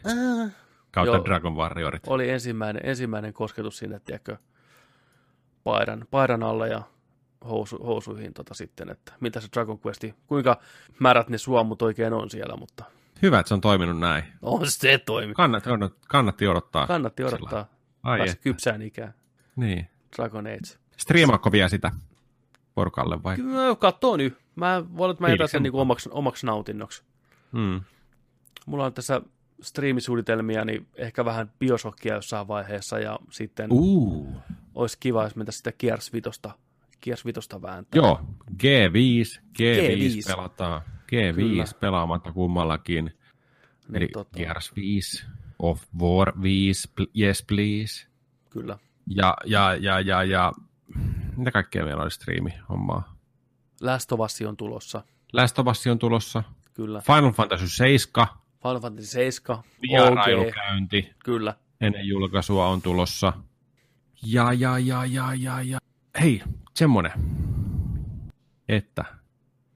Kautta 0.92 1.16
Joo. 1.16 1.24
Dragon 1.24 1.56
Warriorit. 1.56 2.02
oli 2.06 2.30
ensimmäinen, 2.30 2.82
ensimmäinen 2.84 3.32
kosketus 3.32 3.78
sinne, 3.78 4.00
tiedätkö, 4.04 4.36
paidan, 5.64 6.06
paidan 6.10 6.42
alla 6.42 6.66
ja 6.66 6.82
housu, 7.48 7.78
housuihin 7.78 8.34
tota 8.34 8.54
sitten, 8.54 8.90
että 8.90 9.12
mitä 9.20 9.40
se 9.40 9.48
Dragon 9.52 9.78
Questi, 9.86 10.14
kuinka 10.26 10.60
märät 10.98 11.28
ne 11.28 11.38
suomut 11.38 11.82
oikein 11.82 12.12
on 12.12 12.30
siellä, 12.30 12.56
mutta 12.56 12.84
Hyvä, 13.22 13.38
että 13.38 13.48
se 13.48 13.54
on 13.54 13.60
toiminut 13.60 13.98
näin. 13.98 14.24
on 14.42 14.70
se 14.70 14.98
toimi. 14.98 15.34
Kannatti, 15.34 15.70
kannatti 16.08 16.48
odottaa. 16.48 16.86
Kannatti 16.86 17.24
odottaa 17.24 17.66
Ai 18.02 18.20
että. 18.28 18.42
kypsään 18.42 18.82
ikään. 18.82 19.14
Niin. 19.56 19.88
Dragon 20.16 20.46
Age. 20.46 20.78
Striimaako 20.96 21.52
vielä 21.52 21.68
sitä 21.68 21.92
porukalle 22.74 23.22
vai? 23.22 23.36
Kyllä, 23.36 23.76
kattoo 23.76 24.16
nyt. 24.16 24.36
Mä 24.56 24.84
voin, 24.96 25.10
että 25.10 25.24
mä 25.24 25.28
jätän 25.30 25.48
sen 25.48 25.62
niin 25.62 25.74
omaksi, 25.74 26.08
omaksi 26.12 26.46
nautinnoksi. 26.46 27.02
Mm. 27.52 27.80
Mulla 28.66 28.84
on 28.84 28.92
tässä 28.92 29.22
striimisuunnitelmia, 29.62 30.64
niin 30.64 30.86
ehkä 30.96 31.24
vähän 31.24 31.52
bioshokkia 31.58 32.14
jossain 32.14 32.48
vaiheessa, 32.48 32.98
ja 32.98 33.18
sitten 33.30 33.68
Uh. 33.72 34.36
olisi 34.74 34.96
kiva, 35.00 35.24
jos 35.24 35.36
mentä 35.36 35.52
sitä 35.52 35.72
Gears 35.72 36.12
5, 36.12 36.30
Gears 37.02 37.24
5 37.24 37.40
vääntää. 37.62 37.98
Joo, 37.98 38.20
G5, 38.50 39.40
G5, 39.58 39.96
G5. 40.22 40.36
pelataan. 40.36 40.82
G5 41.12 41.34
Kyllä. 41.34 41.64
pelaamatta 41.80 42.32
kummallakin. 42.32 43.04
Niin, 43.04 43.96
Eli 43.96 44.08
tota, 44.08 44.36
Gears 44.36 44.76
5, 44.76 45.26
of 45.58 45.82
War 46.00 46.42
5, 46.42 46.88
pl- 47.00 47.20
yes 47.20 47.44
please. 47.48 48.06
Kyllä. 48.50 48.78
Ja, 49.06 49.34
ja, 49.44 49.74
ja, 49.74 50.00
ja, 50.00 50.24
ja, 50.24 50.52
mitä 51.36 51.50
kaikkea 51.50 51.84
meillä 51.84 52.02
oli 52.02 52.10
striimi 52.10 52.50
hommaa? 52.68 53.16
Last 53.80 54.12
of 54.12 54.20
Us 54.20 54.42
on 54.48 54.56
tulossa, 54.56 55.02
Last 55.32 55.58
of 55.58 55.66
Us 55.66 55.86
on 55.86 55.98
tulossa. 55.98 56.42
kyllä. 56.74 57.00
Final 57.00 57.32
Fantasy 57.32 57.68
7, 57.68 58.26
Final 58.62 58.80
Fantasy 58.80 59.06
7, 59.06 59.58
OG, 59.58 59.64
vierailukäynti 59.82 61.10
kyllä. 61.24 61.54
ennen 61.80 62.08
julkaisua 62.08 62.66
on 62.68 62.82
tulossa. 62.82 63.32
Ja, 64.26 64.52
ja, 64.52 64.78
ja, 64.78 65.04
ja, 65.06 65.34
ja, 65.34 65.62
ja. 65.62 65.78
Hei, 66.20 66.42
semmonen, 66.74 67.12
että, 68.68 69.04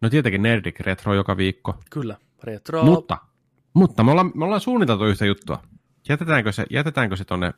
no 0.00 0.10
tietenkin 0.10 0.42
Nerdik 0.42 0.80
Retro 0.80 1.14
joka 1.14 1.36
viikko, 1.36 1.78
Kyllä. 1.90 2.16
Retro. 2.42 2.84
mutta, 2.84 3.18
mutta 3.74 4.04
me 4.04 4.10
ollaan, 4.10 4.32
me 4.34 4.44
ollaan 4.44 4.60
suunniteltu 4.60 5.04
yhtä 5.04 5.24
juttua. 5.26 5.62
Jätetäänkö 6.08 6.52
se, 6.52 6.66
jätetäänkö 6.70 7.16
se 7.16 7.24
tonne 7.24 7.54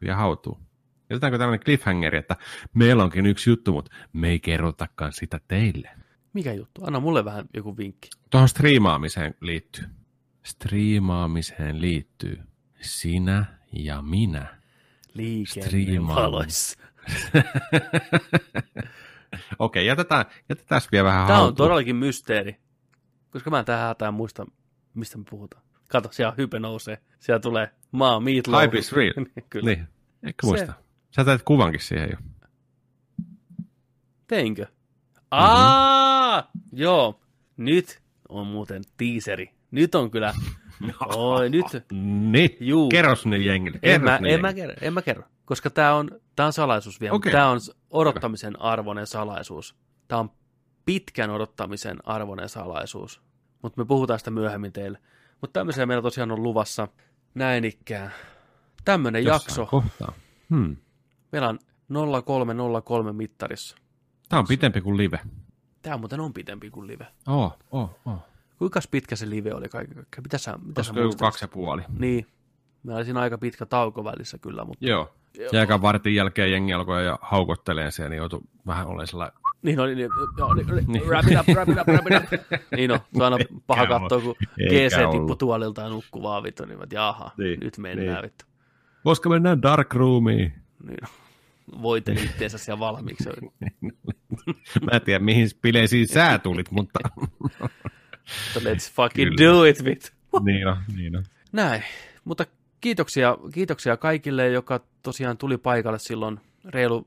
vielä 0.00 0.16
hautuun? 0.16 0.67
Jätetäänkö 1.10 1.38
tällainen 1.38 1.64
cliffhangeri, 1.64 2.18
että 2.18 2.36
meillä 2.74 3.04
onkin 3.04 3.26
yksi 3.26 3.50
juttu, 3.50 3.72
mutta 3.72 3.90
me 4.12 4.28
ei 4.28 4.40
kerrotakaan 4.40 5.12
sitä 5.12 5.40
teille. 5.48 5.90
Mikä 6.32 6.52
juttu? 6.52 6.84
Anna 6.84 7.00
mulle 7.00 7.24
vähän 7.24 7.44
joku 7.54 7.76
vinkki. 7.76 8.08
Tuohon 8.30 8.48
striimaamiseen 8.48 9.34
liittyy. 9.40 9.84
Striimaamiseen 10.42 11.80
liittyy 11.80 12.38
sinä 12.80 13.44
ja 13.72 14.02
minä. 14.02 14.58
Liikenteen 15.14 16.06
valoissa. 16.08 16.78
Okei, 19.58 19.86
jätetään, 19.86 20.24
jätetään 20.48 20.80
vielä 20.92 21.04
vähän 21.08 21.26
Tämä 21.26 21.38
on 21.38 21.44
haltuun. 21.44 21.56
todellakin 21.56 21.96
mysteeri, 21.96 22.56
koska 23.30 23.50
mä 23.50 23.58
en 23.58 23.64
tähän 23.64 23.86
hätään 23.88 24.14
muista, 24.14 24.46
mistä 24.94 25.18
me 25.18 25.24
puhutaan. 25.30 25.62
Kato, 25.88 26.08
siellä 26.12 26.34
hype 26.38 26.58
nousee. 26.58 26.98
Siellä 27.18 27.40
tulee 27.40 27.70
maa, 27.92 28.20
meatloaf. 28.20 28.62
Hype 28.62 28.78
is 28.78 28.92
real. 28.92 29.12
Kyllä. 29.50 29.64
Niin, 29.70 29.88
Se- 30.24 30.34
muista? 30.46 30.72
Sä 31.10 31.24
teet 31.24 31.42
kuvankin 31.42 31.80
siihen 31.80 32.10
jo. 32.10 32.16
Teinkö? 34.26 34.62
Mhm. 34.62 34.72
Aa, 35.30 36.50
joo. 36.72 37.20
Nyt 37.56 38.00
on 38.28 38.46
muuten 38.46 38.82
teaseri. 38.96 39.50
Nyt 39.70 39.94
on 39.94 40.10
kyllä. 40.10 40.34
Oi, 41.14 41.50
nyt. 41.50 41.66
Niin, 41.92 42.56
Juu. 42.60 42.88
kerro 42.88 43.16
sinne 43.16 43.38
jengille. 43.38 43.78
En 43.82 44.04
mä, 44.04 44.20
en, 44.28 44.40
mä 44.40 44.52
kerro, 44.52 44.74
en 44.80 44.94
mä 44.94 45.02
kerro, 45.02 45.22
koska 45.44 45.70
tämä 45.70 45.94
on, 45.94 46.10
tää 46.36 46.46
on 46.46 46.52
salaisuus 46.52 47.00
vielä. 47.00 47.14
Okay. 47.14 47.32
Tämä 47.32 47.48
on 47.48 47.60
odottamisen 47.90 48.62
arvoinen 48.62 49.06
salaisuus. 49.06 49.74
Tämä 50.08 50.18
on 50.20 50.30
pitkän 50.84 51.30
odottamisen 51.30 51.98
arvoinen 52.04 52.48
salaisuus. 52.48 53.22
Mutta 53.62 53.80
me 53.80 53.84
puhutaan 53.84 54.18
sitä 54.18 54.30
myöhemmin 54.30 54.72
teille. 54.72 54.98
Mutta 55.40 55.60
tämmöisiä 55.60 55.86
meillä 55.86 56.02
tosiaan 56.02 56.30
on 56.30 56.42
luvassa 56.42 56.88
näin 57.34 57.64
ikään. 57.64 58.12
Tämmöinen 58.84 59.24
jakso. 59.24 59.66
Kohtaa. 59.66 60.12
Hmm. 60.50 60.76
Meillä 61.32 61.48
on 61.48 61.58
0303 62.24 63.12
mittarissa. 63.12 63.76
Tämä 64.28 64.40
on 64.40 64.46
pitempi 64.48 64.80
kuin 64.80 64.96
live. 64.96 65.20
Tämä 65.82 65.96
muuten 65.96 66.20
on 66.20 66.32
pitempi 66.32 66.70
kuin 66.70 66.86
live. 66.86 67.06
Oh, 67.26 67.58
oh, 67.70 67.98
oh. 68.06 68.18
Kuinka 68.58 68.80
pitkä 68.90 69.16
se 69.16 69.30
live 69.30 69.54
oli 69.54 69.68
kaiken 69.68 69.94
kaikkiaan? 69.94 70.22
Mitä 70.22 70.38
sä, 70.38 70.58
mitä 70.62 70.82
sä 70.82 70.90
Olisiko 70.90 71.02
muistat? 71.02 71.20
kaksi 71.20 71.44
ja 71.44 71.48
puoli? 71.48 71.82
Niin. 71.98 72.26
Oli 72.94 73.04
siinä 73.04 73.20
aika 73.20 73.38
pitkä 73.38 73.66
tauko 73.66 74.04
välissä 74.04 74.38
kyllä, 74.38 74.64
mutta 74.64 74.86
Joo. 74.86 75.14
Ja 75.52 75.60
aika 75.60 75.82
vartin 75.82 76.14
jälkeen 76.14 76.52
jengi 76.52 76.72
alkoi 76.72 77.06
ja 77.06 77.18
haukotteleen 77.22 77.92
sen, 77.92 78.10
niin 78.10 78.18
joutui 78.18 78.40
vähän 78.66 78.86
olemaan 78.86 79.06
sellainen... 79.06 79.38
Niin 79.62 79.80
oli, 79.80 79.94
niin, 79.94 80.08
joo, 80.38 80.54
niin, 80.54 80.72
oli, 80.72 80.82
wrap 81.06 81.24
it 81.28 81.38
up, 81.40 81.48
wrap 81.48 81.68
it 81.68 81.78
up, 81.78 81.88
wrap 81.88 82.06
it 82.06 82.40
up. 82.40 82.60
Niin 82.76 82.90
on, 82.90 82.98
se 83.12 83.24
on 83.24 83.32
aina 83.32 83.44
paha 83.66 83.86
katsoa, 83.86 84.20
kun 84.20 84.34
GC 84.68 85.10
tippui 85.10 85.36
tuolilta 85.36 85.82
ja 85.82 85.88
nukkuu 85.88 86.22
vaan 86.22 86.42
vittu, 86.42 86.64
niin 86.64 86.82
että 86.82 86.94
jaha, 86.94 87.30
Niin, 87.38 87.60
nyt 87.60 87.78
mennään 87.78 88.08
niin. 88.08 88.22
vittu. 88.22 88.44
Koska 89.04 89.28
mennään 89.28 89.62
Dark 89.62 89.94
Roomiin. 89.94 90.52
Niin. 90.86 91.08
Voiteli 91.82 92.24
itteensä 92.24 92.58
siellä 92.58 92.80
valmiiksi. 92.80 93.28
Mä 94.84 94.90
en 94.92 95.02
tiedä, 95.04 95.24
mihin 95.24 95.48
bileisiin 95.62 96.08
sä 96.08 96.38
tulit, 96.38 96.70
mutta... 96.70 96.98
Mutta 98.54 98.70
let's 98.70 98.92
fucking 98.92 99.36
Kyllä. 99.36 99.52
do 99.52 99.64
it, 99.64 99.84
vittu. 99.84 100.08
niin 100.44 100.66
on, 100.66 100.76
niin 100.96 101.16
on. 101.16 101.24
Näin, 101.52 101.82
mutta 102.24 102.46
kiitoksia, 102.80 103.36
kiitoksia 103.52 103.96
kaikille, 103.96 104.48
joka 104.48 104.80
tosiaan 105.02 105.38
tuli 105.38 105.58
paikalle 105.58 105.98
silloin 105.98 106.40
reilu 106.64 107.06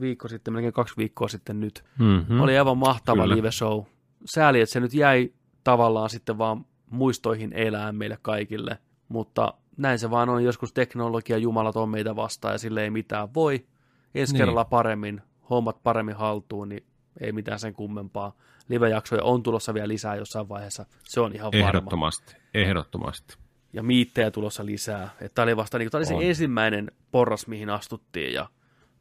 viikko 0.00 0.28
sitten, 0.28 0.54
melkein 0.54 0.72
kaksi 0.72 0.94
viikkoa 0.96 1.28
sitten 1.28 1.60
nyt. 1.60 1.84
Mm-hmm. 1.98 2.40
Oli 2.40 2.58
aivan 2.58 2.78
mahtava 2.78 3.22
Kyllä. 3.22 3.36
live 3.36 3.50
show. 3.50 3.84
Sääli, 4.24 4.60
että 4.60 4.72
se 4.72 4.80
nyt 4.80 4.94
jäi 4.94 5.32
tavallaan 5.64 6.10
sitten 6.10 6.38
vaan 6.38 6.66
muistoihin 6.90 7.52
elää 7.52 7.92
meille 7.92 8.18
kaikille, 8.22 8.78
mutta 9.08 9.54
näin 9.76 9.98
se 9.98 10.10
vaan 10.10 10.28
on. 10.28 10.44
Joskus 10.44 10.72
teknologia 10.72 11.38
jumalat 11.38 11.76
on 11.76 11.88
meitä 11.88 12.16
vastaan 12.16 12.54
ja 12.54 12.58
sille 12.58 12.82
ei 12.84 12.90
mitään 12.90 13.34
voi. 13.34 13.66
Ensi 14.14 14.32
Niin. 14.32 14.38
kerralla 14.40 14.64
paremmin, 14.64 15.22
hommat 15.50 15.82
paremmin 15.82 16.16
haltuun, 16.16 16.68
niin 16.68 16.86
ei 17.20 17.32
mitään 17.32 17.58
sen 17.58 17.74
kummempaa. 17.74 18.32
Live-jaksoja 18.68 19.22
on 19.24 19.42
tulossa 19.42 19.74
vielä 19.74 19.88
lisää 19.88 20.16
jossain 20.16 20.48
vaiheessa, 20.48 20.86
se 21.04 21.20
on 21.20 21.34
ihan 21.34 21.52
varma. 21.52 21.68
Ehdottomasti, 21.68 22.36
ehdottomasti. 22.54 23.36
Ja 23.72 23.82
miittejä 23.82 24.30
tulossa 24.30 24.66
lisää. 24.66 25.10
Tämä 25.34 25.42
oli 25.44 25.56
vasta 25.56 25.78
niin, 25.78 25.90
tämä 25.90 25.98
oli 25.98 26.06
se 26.06 26.14
On. 26.14 26.22
ensimmäinen 26.22 26.90
porras, 27.10 27.46
mihin 27.46 27.70
astuttiin 27.70 28.32
ja 28.34 28.46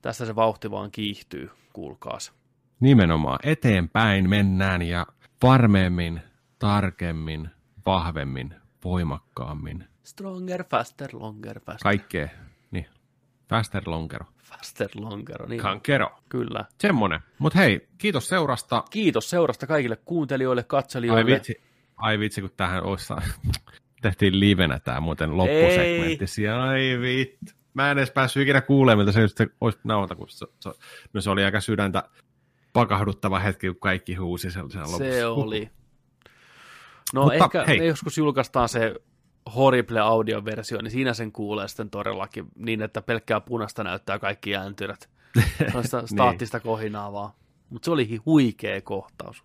tässä 0.01 0.25
se 0.25 0.35
vauhti 0.35 0.71
vaan 0.71 0.91
kiihtyy, 0.91 1.51
kuulkaas. 1.73 2.33
Nimenomaan 2.79 3.39
eteenpäin 3.43 4.29
mennään 4.29 4.81
ja 4.81 5.07
varmemmin, 5.43 6.21
tarkemmin, 6.59 7.49
vahvemmin, 7.85 8.53
voimakkaammin. 8.83 9.85
Stronger, 10.09 10.63
faster, 10.63 11.09
longer, 11.13 11.59
faster. 11.59 11.83
Kaikkea. 11.83 12.27
Niin. 12.71 12.85
Faster 13.49 13.83
lonkero. 13.85 14.25
Faster, 14.43 14.89
longer. 14.95 15.49
Niin, 15.49 15.61
Kankero. 15.61 16.09
kyllä. 16.29 16.65
Semmonen. 16.79 17.19
Mut 17.39 17.55
hei, 17.55 17.87
kiitos 17.97 18.29
seurasta. 18.29 18.83
Kiitos 18.89 19.29
seurasta 19.29 19.67
kaikille 19.67 19.95
kuuntelijoille, 20.05 20.63
katselijoille. 20.63 21.21
Ai 21.21 21.25
vitsi, 21.25 21.61
ai 21.97 22.19
vitsi 22.19 22.41
kun 22.41 22.49
tähän 22.57 22.83
olisi 22.83 23.13
tehtiin 24.01 24.39
livenä 24.39 24.79
tää 24.79 24.99
muuten 24.99 25.37
loppusegmentti. 25.37 26.47
Ai 26.47 26.99
vittu. 27.01 27.51
Mä 27.73 27.91
en 27.91 27.97
edes 27.97 28.11
päässyt 28.11 28.43
ikinä 28.43 28.61
kuulemaan, 28.61 28.97
miltä 28.97 29.11
se 29.11 29.21
just 29.21 29.37
olisi 29.61 29.79
nauta, 29.83 30.15
kun 30.15 30.29
se, 30.29 30.45
se, 30.59 30.69
no 31.13 31.21
se 31.21 31.29
oli 31.29 31.43
aika 31.43 31.61
sydäntä 31.61 32.03
pakahduttava 32.73 33.39
hetki, 33.39 33.67
kun 33.67 33.79
kaikki 33.79 34.15
huusi 34.15 34.51
sellaisena 34.51 34.83
lopussa. 34.83 35.03
Se 35.03 35.25
oli. 35.25 35.69
No 37.13 37.21
Mutta 37.21 37.35
ehkä 37.45 37.63
hei. 37.67 37.79
me 37.79 37.85
joskus 37.85 38.17
julkaistaan 38.17 38.69
se 38.69 38.95
horrible 39.55 39.99
audioversio, 39.99 40.81
niin 40.81 40.91
siinä 40.91 41.13
sen 41.13 41.31
kuulee 41.31 41.67
sitten 41.67 41.89
todellakin 41.89 42.45
niin, 42.55 42.81
että 42.81 43.01
pelkkää 43.01 43.41
punasta 43.41 43.83
näyttää 43.83 44.19
kaikki 44.19 44.55
ääntyrät. 44.55 45.09
On 45.75 45.83
sitä 45.83 46.07
staattista 46.13 46.59
kohinaa 46.59 47.13
vaan. 47.13 47.31
Mutta 47.69 47.85
se 47.85 47.91
oli 47.91 48.21
huikea 48.25 48.81
kohtaus. 48.81 49.43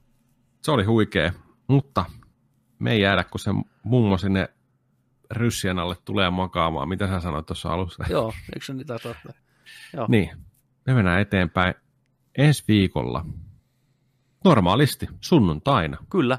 Se 0.63 0.71
oli 0.71 0.85
huikea, 0.85 1.33
mutta 1.67 2.05
me 2.79 2.93
ei 2.93 3.01
jäädä, 3.01 3.25
kun 3.25 3.41
se 3.41 3.51
mummo 3.83 4.19
sinne 4.19 4.49
ryssien 5.31 5.79
alle 5.79 5.97
tulee 6.05 6.31
makaamaan. 6.31 6.89
Mitä 6.89 7.07
sä 7.07 7.21
sanoit 7.21 7.47
tuossa 7.47 7.69
alussa? 7.69 8.05
Joo, 8.11 8.33
eikö 8.55 8.65
se 8.65 8.75
niitä 8.75 8.99
totta? 9.03 9.33
Joo. 9.97 10.07
Niin, 10.09 10.31
me 10.87 10.95
mennään 10.95 11.21
eteenpäin 11.21 11.75
ensi 12.39 12.65
viikolla. 12.69 13.27
Normaalisti, 14.45 15.07
sunnuntaina. 15.21 15.97
Kyllä, 16.11 16.39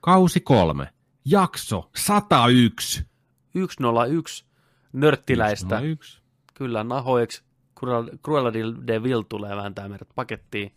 Kausi 0.00 0.40
kolme, 0.40 0.88
jakso 1.24 1.90
101. 1.96 3.04
101 3.70 4.44
nörttiläistä. 4.92 5.68
101. 5.68 6.22
Kyllä, 6.54 6.84
nahoiksi 6.84 7.42
Cruella- 7.80 8.86
de 8.86 9.02
Vil 9.02 9.22
tulee 9.22 9.56
vääntää 9.56 9.88
meidät 9.88 10.08
pakettiin 10.14 10.72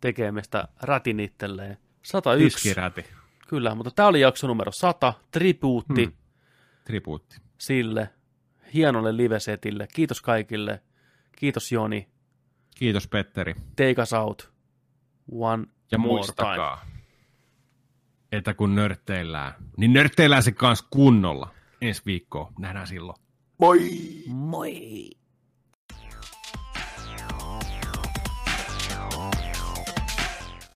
tekemistä 0.00 0.68
rätin 0.82 1.20
itselleen. 1.20 1.78
101. 2.02 2.54
Tiskiräti, 2.54 3.04
Kyllä, 3.48 3.74
mutta 3.74 3.90
tämä 3.90 4.08
oli 4.08 4.20
jakso 4.20 4.46
numero 4.46 4.72
100, 4.72 5.14
tribuutti 5.30 6.04
Hmm. 6.04 6.12
tribuutti. 6.84 7.36
sille 7.58 8.10
hienolle 8.74 9.16
livesetille. 9.16 9.88
Kiitos 9.94 10.20
kaikille. 10.22 10.82
Kiitos 11.36 11.72
Joni. 11.72 12.08
Kiitos 12.76 13.08
Petteri. 13.08 13.54
Take 13.76 14.02
us 14.02 14.12
out. 14.12 14.52
One 15.32 15.64
Ja 15.92 15.98
more 15.98 16.08
muistakaa, 16.12 16.86
että 18.32 18.54
kun 18.54 18.74
nörtteillään, 18.74 19.54
niin 19.76 19.92
nörtteillään 19.92 20.42
se 20.42 20.52
kanssa 20.52 20.86
kunnolla. 20.90 21.54
Ensi 21.80 22.02
viikkoa. 22.06 22.52
Nähdään 22.58 22.86
silloin. 22.86 23.18
time. 23.58 24.34
Moi! 24.34 25.10